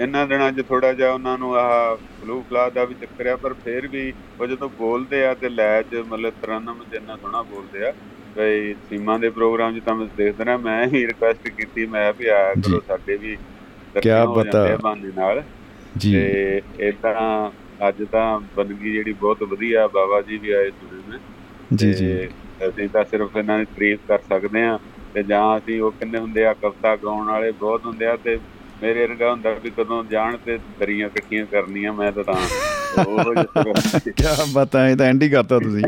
ਇਹਨਾਂ 0.00 0.26
ਦਿਨਾਂ 0.26 0.52
'ਚ 0.52 0.64
ਥੋੜਾ 0.68 0.92
ਜਿਹਾ 0.92 1.12
ਉਹਨਾਂ 1.12 1.38
ਨੂੰ 1.38 1.56
ਆਹ 1.56 1.96
ਫਲੂ 1.96 2.44
ਫਲਾ 2.50 2.70
ਦਾ 2.70 2.84
ਵੀ 2.84 2.94
ਚੱਕਰ 2.94 3.26
ਆ 3.26 3.36
ਪਰ 3.36 3.54
ਫਿਰ 3.54 3.88
ਵੀ 3.88 4.12
ਉਹ 4.40 4.46
ਜਦੋਂ 4.46 4.68
ਬੋਲਦੇ 4.68 5.26
ਆ 5.26 5.34
ਤੇ 5.34 5.48
ਲੈ 5.48 5.82
'ਚ 5.82 5.94
ਮਤਲਬ 5.94 6.32
ਤਰਨਮ 6.42 6.84
ਜਿੰਨਾ 6.92 7.16
ਸੋਹਣਾ 7.16 7.42
ਬੋਲਦੇ 7.42 7.86
ਆ 7.86 7.92
ਬਈ 8.36 8.74
ਸੀਮਾ 8.74 9.18
ਦੇ 9.18 9.30
ਪ੍ਰੋਗਰਾਮ 9.30 9.78
'ਚ 9.78 9.82
ਤਾਂ 9.84 9.94
ਮੈਂ 9.94 10.06
ਦੇਖਦਾ 10.16 10.44
ਨਾ 10.44 10.56
ਮੈਂ 10.56 10.86
ਹੀ 10.86 11.06
ਰਿਕੁਐਸਟ 11.06 11.48
ਕੀਤੀ 11.48 11.86
ਮੈਂ 11.86 12.12
ਵੀ 12.12 12.26
ਆਇਆ। 12.26 12.54
ਕਰੋ 12.54 12.80
ਸਾਡੇ 12.80 13.16
ਵੀ। 13.16 13.36
ਜਾਂਦੇ 14.02 14.72
ਆ 14.72 14.76
ਬਹਾਨੇ 14.76 15.10
ਨਾਲ। 15.16 15.42
ਜੀ। 15.96 16.12
ਤੇ 16.12 16.62
ਇਦਾਂ 16.80 17.50
ਅੱਜ 17.88 18.04
ਤਾਂ 18.12 18.40
ਬੰਦਗੀ 18.56 18.92
ਜਿਹੜੀ 18.92 19.12
ਬਹੁਤ 19.12 19.42
ਵਧੀਆ 19.42 19.86
ਬਾਬਾ 19.86 20.20
ਜੀ 20.22 20.38
ਵੀ 20.38 20.50
ਆਏ 20.50 20.70
ਸੁਣੇ 20.70 21.02
ਨੇ। 21.08 21.18
ਜੀ 21.74 21.92
ਜੀ। 21.92 22.28
ਅਸੀਂ 22.68 22.88
ਤਾਂ 22.88 23.04
ਸਿਰਫ 23.04 23.36
ਇਹਨਾਂ 23.36 23.58
ਦੀ 23.58 23.64
ਤਾਰੀਫ 23.64 24.00
ਕਰ 24.08 24.18
ਸਕਦੇ 24.18 24.62
ਆ 24.62 24.78
ਤੇ 25.14 25.22
ਜਾਂ 25.22 25.58
ਅਸੀਂ 25.58 25.80
ਉਹ 25.82 25.92
ਕਿੰਨੇ 25.92 26.18
ਹੁੰਦੇ 26.18 26.46
ਆ 26.46 26.54
ਕਵਿਤਾ 26.54 26.96
ਗਾਉਣ 26.96 27.26
ਵਾਲੇ 27.26 27.50
ਬਹੁਤ 27.52 27.86
ਹੁੰਦੇ 27.86 28.06
ਆ 28.06 28.16
ਤੇ 28.16 28.38
ਮੇਰੇ 28.82 29.06
ਵਰਗਾ 29.06 29.30
ਹੁੰਦਾ 29.30 29.50
ਵੀ 29.50 29.70
ਕਦੋਂ 29.70 30.04
ਜਾਣ 30.04 30.36
ਤੇ 30.36 30.58
ਦਰੀਆਂ 30.80 31.06
ਇਕੱਠੀਆਂ 31.06 31.46
ਕਰਨੀਆਂ 31.46 31.92
ਮੈਂ 31.92 32.12
ਤਾਂ 32.12 32.24
ਤਾਂ। 32.24 32.34
ਉਹ 33.04 33.34
ਜਿਹੇ 33.34 34.12
ਕਿਆ 34.12 34.36
ਬਤਾ 34.52 34.88
ਇਹ 34.88 34.96
ਤਾਂ 34.96 35.06
ਐਂਡੀ 35.06 35.28
ਕਰਤਾ 35.28 35.58
ਤੁਸੀਂ। 35.58 35.84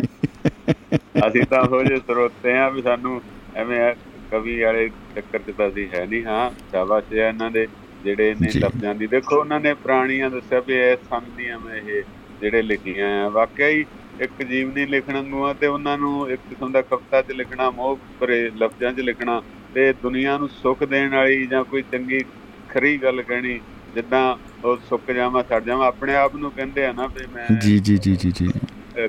ਅਸੀਂ 1.29 1.45
ਤਾਂ 1.51 1.61
ਉਹ 1.61 1.85
ਜਿਹੇ 1.85 1.99
ਸਰੋਤੇ 1.99 2.53
ਆ 2.53 2.69
ਵੀ 2.69 2.83
ਸਾਨੂੰ 2.83 3.23
ਐਵੇਂ 3.57 3.95
ਕਵੀ 4.31 4.61
ਵਾਲੇ 4.61 4.89
ਚੱਕਰ 4.89 5.39
ਚ 5.39 5.55
ਤਾਂ 5.59 5.69
ਅਸੀਂ 5.69 5.89
ਹੈ 5.95 6.07
ਨਹੀਂ 6.07 6.25
ਹਾਂ 6.25 6.51
ਸ਼ਾਬਾਸ਼ 6.51 7.15
ਹੈ 7.15 7.29
ਇਹਨਾਂ 7.29 7.51
ਦੇ 7.51 7.67
ਜਿਹੜੇ 8.05 8.35
ਨੇ 8.41 8.49
ਜੀ। 8.49 8.59
ਲਫ਼ਜ਼ਾਂ 8.61 8.95
ਦੀ। 8.95 9.07
ਦੇਖੋ 9.07 9.41
ਉਹਨਾਂ 9.41 9.61
ਨੇ 9.61 9.75
ਪੁਰਾਣੀਆਂ 9.75 10.31
ਦੱਸਿਆ 10.31 10.61
ਵੀ 10.61 10.75
ਇਹ 10.75 10.97
ਸੰਦੀਆਂ 10.97 11.59
ਮੈਂ 11.59 11.77
ਇਹ 11.77 12.03
ਜਿਹੜੇ 12.41 12.63
ਲਿਖੀਆਂ 12.63 13.25
ਆ। 13.25 13.29
ਵਾਕਿਆ 13.29 13.69
ਹੀ 13.69 13.85
ਇੱਕ 14.21 14.43
ਜੀਵਨੀ 14.43 14.87
ਲਿਖਣ 14.87 15.25
ਨੂੰ 15.25 15.55
ਤੇ 15.55 15.67
ਉਹਨਾਂ 15.67 15.99
ਨੂੰ 15.99 16.31
ਇੱਕ 16.31 16.41
ਕਿਸਮ 16.49 16.73
ਦਾ 16.73 16.83
ਕਵਿਤਾ 16.83 17.23
ਚ 17.23 17.33
ਲਿਖਣਾ 17.33 17.71
ਮੋਹ 17.71 17.99
ਭਰੇ 18.21 18.51
ਲਫ਼ਜ਼ਾਂ 18.57 18.93
ਚ 18.93 19.01
ਲਿਖਣਾ 19.01 19.43
ਤੇ 19.75 19.93
ਦੁਨੀਆ 19.93 20.39
ਨੂੰ 20.39 20.49
ਸੁੱਖ 20.49 20.85
ਦੇਣ 20.85 21.15
ਵਾਲੀ 21.15 21.47
ਜਾਂ 21.47 21.65
ਕੋਈ 21.65 21.83
ਚੰਗੀ 21.93 22.21
ਖਰੀ 22.69 22.97
ਗੱਲ 22.99 23.23
ਕਹਿਣੀ 23.23 23.61
ਜਿੱਦਾਂ 23.95 24.37
ਉਹ 24.65 24.77
ਸੁੱਕ 24.89 25.11
ਜਾਵਾਂ 25.13 25.43
ਸੜ 25.43 25.63
ਜਾਵਾਂ 25.63 25.87
ਆਪਣੇ 25.87 26.15
ਆਪ 26.15 26.35
ਨੂੰ 26.37 26.51
ਕਹਿੰਦੇ 26.51 26.85
ਆ 26.87 26.93
ਨਾ 26.93 27.07
ਵੀ 27.07 27.27
ਮੈਂ 27.35 27.47
ਜੀ 27.61 27.79
ਜੀ 27.79 27.99
ਜੀ 27.99 28.17
ਜੀ 28.17 28.31
ਜੀ। 28.31 28.49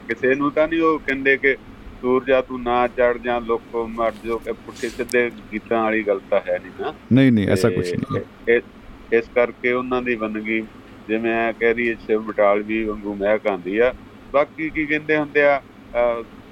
ਕਿਸੇ 0.07 0.35
ਨੂੰ 0.35 0.51
ਤਾਂ 0.51 0.67
ਨਹੀਂ 0.67 0.81
ਉਹ 0.81 0.99
ਕਹਿੰਦੇ 0.99 1.37
ਕਿ 1.37 1.55
ਸੂਰਜਾ 2.01 2.41
ਤੂੰ 2.41 2.61
ਨਾ 2.63 2.87
ਚੜ 2.87 3.17
ਜਾਂ 3.17 3.41
ਲੋਕੋ 3.41 3.87
ਮਰ 3.87 4.11
ਜੋ 4.23 4.37
ਕਿ 4.37 4.51
ਪੁੱਠੇ 4.51 4.89
ਸਿੱਧੇ 4.89 5.31
ਗੀਤਾਂ 5.53 5.83
ਵਾਲੀ 5.83 6.03
ਗੱਲ 6.03 6.19
ਤਾਂ 6.29 6.39
ਹੈ 6.49 6.57
ਨਹੀਂ 6.59 6.71
ਨਾ। 6.81 6.93
ਨਹੀਂ 7.13 7.31
ਨਹੀਂ 7.31 7.47
ਐਸਾ 7.47 7.69
ਕੁਝ 7.69 7.93
ਨਹੀਂ। 7.93 8.21
ਇਸ- 8.47 9.29
ਕਰਕੇ 9.35 9.71
ਉਹਨਾਂ 9.71 10.01
ਦੀ 10.01 10.15
ਬੰਦਗੀ 10.15 10.61
ਜਿਵੇਂ 11.07 11.33
ਆ 11.35 11.51
ਕਹਿ 11.51 11.73
ਰਹੀ 11.73 11.95
ਸ਼ਿਵ 11.95 12.21
ਬਟਾਲਵੀ 12.21 12.83
ਵਾਂਗੂ 12.83 13.13
ਮਹਿਕ 13.15 13.47
ਆਉਂਦੀ 13.47 13.77
ਆ 13.77 13.93
ਬਾਕੀ 14.33 14.69
ਕੀ 14.69 14.85
ਕਹਿੰਦੇ 14.85 15.17
ਹੁੰਦੇ 15.17 15.43
ਆ 15.43 15.61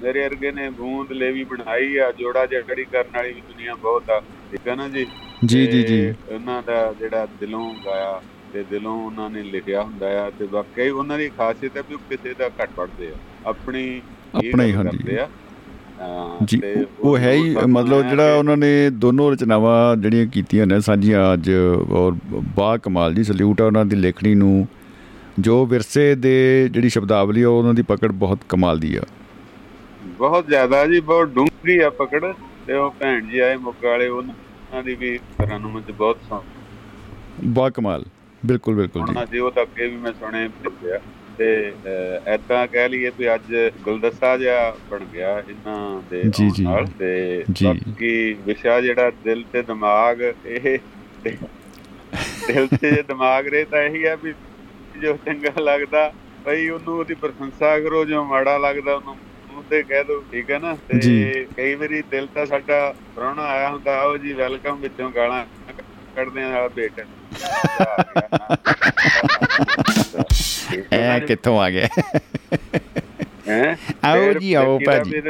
ਮੇਰੇ 0.02 0.28
ਵਰਗੇ 0.28 0.50
ਨੇ 0.52 0.70
ਬੂੰਦ 0.70 1.12
ਲੇਵੀ 1.12 1.44
ਬਣਾਈ 1.44 1.96
ਆ 1.96 2.10
ਜੋੜਾ 2.12 2.46
ਜੜੀ 2.46 2.84
ਕਰਨ 2.84 3.16
ਵਾਲੀ 3.16 3.32
ਵੀ 3.32 3.40
ਦੁਨੀਆ 3.40 3.74
ਬਹੁਤ 3.74 4.10
ਆ। 4.10 4.20
ਠੀਕ 4.50 4.68
ਹੈ 4.68 4.74
ਨਾ 4.74 4.88
ਜੀ? 4.88 5.06
ਜੀ 5.44 5.66
ਜੀ 5.66 5.82
ਜੀ। 5.82 6.14
ਉਹਨਾਂ 6.32 6.62
ਦਾ 6.66 6.94
ਜਿਹੜਾ 7.00 7.26
ਦਿਲੋਂ 7.40 7.74
ਗਾਇਆ 7.86 8.20
ਤੇ 8.52 8.64
ਦਿਲੋਂ 8.70 8.92
ਉਹਨਾਂ 9.06 9.30
ਨੇ 9.30 9.42
ਲਿਖਿਆ 9.42 9.82
ਹੁੰਦਾ 9.82 10.06
ਆ 10.26 10.30
ਤੇ 10.30 10.46
ਵਾਕਈ 10.50 10.88
ਉਹਨਾਂ 10.88 11.18
ਦੀ 11.18 11.28
ਖਾਸੀਅਤ 11.28 11.76
ਹੈ 11.76 11.82
ਵੀ 11.88 11.94
ਉਹ 11.94 12.00
ਕਿਸੇ 12.10 12.34
ਦਾ 12.38 12.48
ਘੱਟ 12.48 12.70
ਪੜਦੇ 12.76 13.06
ਆ। 13.06 13.48
ਆਪਣੀ 13.48 14.02
ਆਪਣਾ 14.34 14.64
ਹੀ 14.64 14.72
ਹਾਂਜੀ। 14.72 14.98
ਜੀ 16.44 16.60
ਉਹ 17.00 17.18
ਹੈ 17.18 17.32
ਹੀ 17.32 17.56
ਮਤਲਬ 17.68 18.08
ਜਿਹੜਾ 18.08 18.34
ਉਹਨਾਂ 18.34 18.56
ਨੇ 18.56 18.90
ਦੋਨੋਂ 18.90 19.32
ਰਚਨਾਵਾਂ 19.32 19.96
ਜਿਹੜੀਆਂ 19.96 20.26
ਕੀਤੀਆਂ 20.26 20.66
ਨੇ 20.66 20.80
ਸਾਂਝੀਆਂ 20.80 21.32
ਅੱਜ 21.34 21.50
ਔਰ 21.90 22.12
ਬਾ 22.56 22.76
ਕਮਾਲ 22.76 23.14
ਜੀ 23.14 23.24
ਸਲੂਟ 23.24 23.60
ਆ 23.60 23.64
ਉਹਨਾਂ 23.64 23.84
ਦੀ 23.84 23.96
ਲੇਖਣੀ 23.96 24.34
ਨੂੰ 24.34 24.66
ਜੋ 25.38 25.66
ਵਿਰਸੇ 25.66 26.14
ਦੇ 26.14 26.68
ਜਿਹੜੀ 26.72 26.88
ਸ਼ਬਦਾਵਲੀ 26.88 27.42
ਆ 27.42 27.48
ਉਹਨਾਂ 27.48 27.74
ਦੀ 27.74 27.82
ਪਕੜ 27.82 28.12
ਬਹੁਤ 28.12 28.38
ਕਮਾਲ 28.48 28.78
ਦੀ 28.78 28.96
ਆ। 28.96 29.02
ਬਹੁਤ 30.18 30.48
ਜ਼ਿਆਦਾ 30.48 30.86
ਜੀ 30.86 31.00
ਬਹੁਤ 31.00 31.28
ਡੂੰਘੀ 31.28 31.78
ਆ 31.78 31.90
ਪਕੜ। 31.90 32.32
ਤੇ 32.68 32.74
ਉਹ 32.74 32.90
ਭੈਣ 32.90 33.26
ਜੀ 33.26 33.38
ਆਏ 33.38 33.56
ਮੁੱਕ 33.56 33.84
ਵਾਲੇ 33.84 34.08
ਉਹਨਾਂ 34.08 34.82
ਦੀ 34.82 34.94
ਵੀ 34.94 35.18
ਤਰਨਮ 35.18 35.80
ਚ 35.80 35.90
ਬਹੁਤ 35.90 36.18
ਸੋਹਣਾ 36.28 36.56
ਬਾ 37.44 37.70
ਕਮਾਲ। 37.70 38.04
ਬਿਲਕੁਲ 38.46 38.74
ਬਿਲਕੁਲ 38.74 39.02
ਜੀ। 39.06 39.26
ਸੀ 39.30 39.38
ਉਹ 39.38 39.50
ਤਾਂ 39.50 39.62
ਅੱਗੇ 39.62 39.86
ਵੀ 39.86 39.96
ਮੈਂ 39.96 40.12
ਸੁਣੇ 40.12 40.48
ਪਿਆ 40.48 40.98
ਤੇ 41.38 41.72
ਐਦਾਂ 42.26 42.66
ਕਹਿ 42.66 42.88
ਲਈਏ 42.88 43.10
ਵੀ 43.18 43.34
ਅੱਜ 43.34 43.54
ਗੁਲਦਸਤਾ 43.84 44.36
ਜਿਹਾ 44.36 44.76
ਬਣ 44.90 45.04
ਗਿਆ 45.04 45.38
ਇਹਨਾਂ 45.38 46.02
ਦੇ 46.10 46.22
ਜੀ, 46.22 46.50
ਜੀ। 46.50 46.64
ਨਾਲ। 46.64 46.86
ਤੇ 46.86 47.44
ਜੀ। 47.52 47.66
ਬਾਕੀ 47.66 48.32
ਵਿਸ਼ਾ 48.32 48.80
ਜਿਹੜਾ 48.80 49.10
ਦਿਲ 49.24 49.44
ਤੇ 49.52 49.62
ਦਿਮਾਗ 49.62 50.20
ਇਹ 50.46 50.78
ਦਿਲ 52.46 52.66
ਤੇ 52.66 52.90
ਜੇ 52.90 53.02
ਦਿਮਾਗ 53.02 53.46
ਰਹੇ 53.48 53.64
ਤਾਂ 53.64 53.82
ਇਹੀ 53.82 54.04
ਆ 54.04 54.14
ਵੀ 54.14 54.32
ਜੋ 55.02 55.16
ਚੰਗਾ 55.16 55.60
ਲੱਗਦਾ 55.60 56.12
ਭਈ 56.44 56.68
ਉਹਨੂੰ 56.68 56.98
ਉਹਦੀ 56.98 57.14
ਪ੍ਰਸ਼ੰਸਾ 57.14 57.78
ਕਰੋ 57.80 58.04
ਜੋ 58.04 58.24
ਮਾੜਾ 58.24 58.58
ਲੱਗਦਾ 58.58 58.94
ਉਹਨੂੰ। 58.94 59.16
ਤੇ 59.70 59.82
ਕਹਿ 59.82 60.04
ਦੋ 60.04 60.20
ਠੀਕ 60.32 60.50
ਹੈ 60.50 60.58
ਨਾ। 60.58 60.74
ਤੇ 60.88 61.46
ਕਈ 61.56 61.74
ਵਾਰੀ 61.74 62.02
ਦਿਲ 62.10 62.26
ਤਾਂ 62.34 62.46
ਸਾਡਾ 62.46 62.94
ਪ੍ਰਾਹੁਣਾ 63.16 63.42
ਆਇਆ 63.42 63.68
ਹੁੰਦਾ 63.70 63.98
ਆਓ 64.00 64.16
ਜੀ 64.16 64.32
ਵੈਲਕਮ 64.32 64.76
ਵਿੱਚੋਂ 64.76 65.10
ਗਾਲਾਂ 65.10 65.44
ਕੱਢਦੇ 66.16 66.42
ਆ 66.42 66.48
ਨਾਲ 66.48 66.68
ਬੇਟ। 66.68 67.00
ਐ 70.92 71.18
ਕਿੱਥੋਂ 71.18 71.60
ਆ 71.60 71.70
ਗਿਆ? 71.70 71.88
ਹੈ? 73.48 73.76
ਆਓ 74.04 74.32
ਜੀ, 74.32 74.54
ਆਓ 74.54 74.78
ਭਾਜੀ। 74.86 75.22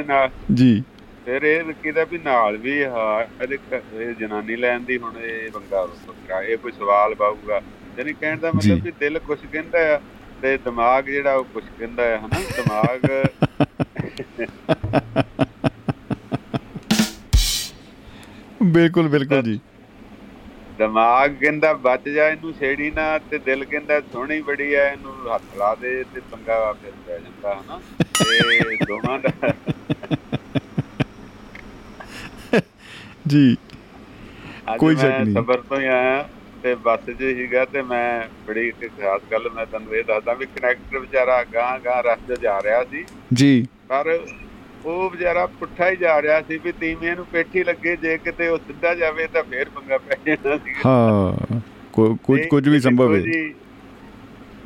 ਜੀ। 0.54 0.82
ਫਿਰ 1.24 1.42
ਇਹ 1.42 1.64
ਵਿੱਕੀ 1.64 1.90
ਦਾ 1.90 2.04
ਵੀ 2.04 2.18
ਨਾਲ 2.18 2.56
ਵੀ 2.56 2.84
ਹਾਂ 2.84 3.42
ਇਹਦੇ 3.42 3.58
ਇਹ 4.00 4.14
ਜਨਾਨੀ 4.14 4.56
ਲੈਣ 4.56 4.80
ਦੀ 4.80 4.98
ਹੁਣ 4.98 5.16
ਇਹ 5.24 5.50
ਬੰਗਾ 5.50 5.84
ਬੱਕਰਾ 5.86 6.42
ਇਹ 6.42 6.56
ਕੋਈ 6.58 6.72
ਸਵਾਲ 6.72 7.14
ਪਾਊਗਾ। 7.14 7.60
ਯਾਨੀ 7.98 8.12
ਕਹਿਣ 8.12 8.38
ਦਾ। 8.38 8.50
ਮਤਲਬ 8.52 8.82
ਵੀ 8.84 8.92
ਦਿਲ 9.00 9.18
ਕੁਛ 9.18 9.38
ਕਹਿੰਦਾ 9.52 9.94
ਆ 9.94 10.00
ਤੇ 10.42 10.56
ਦਿਮਾਗ 10.56 11.04
ਜਿਹੜਾ 11.04 11.34
ਉਹ 11.34 11.44
ਕੁਛ 11.44 11.64
ਕਹਿੰਦਾ 11.78 12.14
ਆ 12.14 12.18
ਹਨਾ? 12.18 12.40
ਦਿਮਾਗ 12.56 13.06
ਬਿਲਕੁਲ 18.62 19.08
ਬਿਲਕੁਲ 19.08 19.42
ਜੀ। 19.42 19.60
ਦਿਮਾਗ 20.78 21.30
ਕਹਿੰਦਾ 21.30 21.72
ਬਚ 21.72 22.08
ਜਾ 22.08 22.28
ਇਹਨੂੰ 22.28 22.52
ਛੇੜੀ 22.52 22.90
ਨਾ 22.90 23.18
ਤੇ 23.18 23.38
ਦਿਲ 23.38 23.64
ਕਹਿੰਦਾ 23.64 24.00
ਸੋਹਣੀ 24.00 24.40
ਬੜੀ 24.40 24.74
ਆ 24.74 24.88
ਇਹਨੂੰ 24.88 25.34
ਹੱਥ 25.34 25.56
ਲਾ 25.58 25.74
ਦੇ 25.74 26.04
ਤੇ 26.14 26.20
ਪੰਗਾ 26.20 26.72
ਫਿਰ 26.72 26.92
ਪੈ 27.06 27.18
ਜਾਂਦਾ 27.18 27.54
ਹਨਾ। 27.54 27.80
ਤੇ 28.14 28.76
ਦੋਵਾਂ 28.84 29.18
ਦਾ 29.18 29.52
ਜੀ। 33.28 33.56
ਕੋਈ 34.78 34.96
ਸ਼ੱਕ 34.96 35.20
ਨਹੀਂ। 35.20 35.34
ਸਫ਼ਰ 35.34 35.60
ਤੋਂ 35.60 35.80
ਹੀ 35.80 35.86
ਆਇਆ 35.86 36.28
ਤੇ 36.62 36.74
ਬੱਸ 36.74 37.00
'ਚ 37.10 37.18
ਸੀਗਾ 37.18 37.64
ਤੇ 37.64 37.82
ਮੈਂ 37.82 38.28
ਬੜੀ 38.46 38.68
ਇੱਕ 38.68 38.86
ਖਾਸ 39.00 39.20
ਗੱਲ 39.32 39.50
ਮੈਂ 39.54 39.66
ਤੁਹਾਨੂੰ 39.66 39.94
ਇਹ 39.96 40.04
ਦੱਸਦਾ 40.04 40.32
ਵੀ 40.32 40.46
ਕਨੈਕਟਰ 40.46 40.98
ਵਿਚਾਰਾ 40.98 41.44
ਗਾਂ 41.44 41.78
ਗਾਂ 41.78 42.02
ਰਸਤੇ 42.02 42.36
ਜਾ 42.42 42.62
ਰਿਹਾ 42.62 42.84
ਸੀ। 42.84 43.04
ਜੀ। 43.34 43.66
ਪਰ 43.88 44.18
ਉਹ 44.84 45.10
ਵਿਚਾਰਾ 45.10 45.44
ਪੁੱਠਾ 45.60 45.88
ਹੀ 45.90 45.96
ਜਾ 45.96 46.20
ਰਿਹਾ 46.22 46.40
ਸੀ 46.40 46.58
ਵੀ 46.64 46.72
ਤੀਵੀਂ 46.72 47.14
ਨੂੰ 47.16 47.24
ਪੇਠੀ 47.26 47.62
ਲੱਗੇ 47.64 47.96
ਜੇ 47.96 48.16
ਕਿਤੇ 48.18 48.48
ਉਹ 48.48 48.58
ਸਿੱਧਾ 48.58 48.94
ਜਾਵੇ 48.94 49.26
ਤਾਂ 49.26 49.42
ਫੇਰ 49.42 49.68
ਪੰਗਾ 49.68 49.98
ਪੈ 49.98 50.16
ਜਾਣਾ 50.26 50.56
ਸੀ। 50.56 50.74
ਹਾਂ 50.86 51.60
ਕੁਝ 51.92 52.40
ਕੁਝ 52.46 52.68
ਵੀ 52.68 52.80
ਸੰਭਵ 52.80 53.14
ਹੈ। 53.14 53.22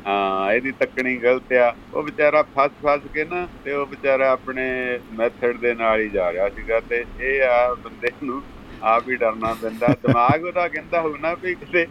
ਹਾਂ 0.07 0.53
ਇਹਦੀ 0.53 0.71
ਤੱਕਣੀ 0.71 1.15
ਗਲਤ 1.17 1.53
ਆ। 1.53 1.73
ਉਹ 1.93 2.03
ਵਿਚਾਰਾ 2.03 2.41
ਫਸ 2.55 2.71
ਫਸ 2.85 3.01
ਕੇ 3.13 3.23
ਨਾ 3.25 3.47
ਤੇ 3.65 3.73
ਉਹ 3.73 3.85
ਵਿਚਾਰਾ 3.85 4.31
ਆਪਣੇ 4.31 4.65
ਮੈਥਡ 5.13 5.57
ਦੇ 5.57 5.73
ਨਾਲ 5.73 5.99
ਹੀ 5.99 6.09
ਜਾ 6.09 6.31
ਰਿਹਾ 6.33 6.49
ਸੀਗਾ 6.49 6.79
ਤੇ 6.89 7.03
ਇਹ 7.21 7.43
ਆ 7.43 7.73
ਬੰਦੇ 7.73 8.11
ਨੂੰ 8.23 8.41
ਆਪ 8.83 9.09
ਹੀ 9.09 9.15
ਡਰਨਾ 9.15 9.53
ਪੈਂਦਾ। 9.53 9.87
ਦਿਮਾਗ 10.03 10.45
ਉਹਦਾ 10.45 10.67
ਕਹਿੰਦਾ 10.67 11.03
ਨਾ 11.21 11.33
ਵੀ 11.33 11.55
ਕਿਤੇ 11.55 11.85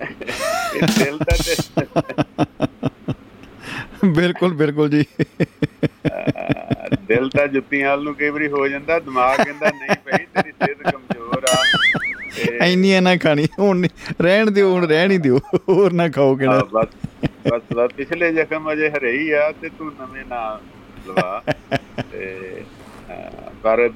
ਇਹ 0.00 0.86
ਦਿਲ 0.98 1.18
ਦਾ 1.18 1.36
ਤੇ 1.44 1.54
ਬਿਲਕੁਲ 4.06 4.54
ਬਿਲਕੁਲ 4.54 4.88
ਜੀ। 4.90 5.04
ਦਿਲ 7.08 7.28
ਤਾਂ 7.28 7.46
ਜੁੱਤੀਆਂ 7.48 7.88
ਵਾਲ 7.88 8.02
ਨੂੰ 8.04 8.14
ਕਈ 8.14 8.28
ਵਾਰੀ 8.28 8.48
ਹੋ 8.48 8.68
ਜਾਂਦਾ 8.68 8.98
ਦਿਮਾਗ 8.98 9.36
ਕਹਿੰਦਾ 9.36 9.70
ਨਹੀਂ 9.70 9.96
ਭਾਈ 10.04 10.24
ਤੇਰੀ 10.34 10.52
ਸਿਹਤ 10.52 10.82
ਕਮਜ਼ੋਰ 10.92 11.44
ਆ। 11.52 11.64
ਐਨੀ 12.60 13.00
ਨਾ 13.00 13.16
ਖਾਣੀ 13.16 13.46
ਹੁਣ 13.58 13.78
ਨਹੀਂ- 13.78 14.14
ਰਹਿਣ 14.22 14.50
ਦਿਓ 14.50 14.72
ਹੁਣ 14.72 14.86
ਰਹਿਣ 14.86 15.10
ਹੀ 15.10 15.18
ਦਿਓ 15.18 15.38
ਹੋਰ 15.68 15.92
ਨਾ 15.92 16.08
ਖਾਓ 16.08 16.36
ਕਿਹੜਾ। 16.36 16.64
ਬਸ 16.72 16.88
ਬਸ 17.52 17.62
ਬਸ 17.74 17.92
ਪਿਛਲੇ 17.96 18.32
ਜ਼ਖਮ 18.32 18.72
ਅਜੇ 18.72 18.90
ਹਰੇ 18.90 19.12
ਹੀ 19.12 19.30
ਆ 19.30 19.50
ਤੇ 19.52 19.68
ਤੂੰ 19.68 19.92
ਨਵੇਂ 20.00 20.24
ਨਾ 20.28 20.60
ਲਵਾ। 21.08 21.42
ਤੇ 22.12 22.62
ਪਰ 23.62 23.90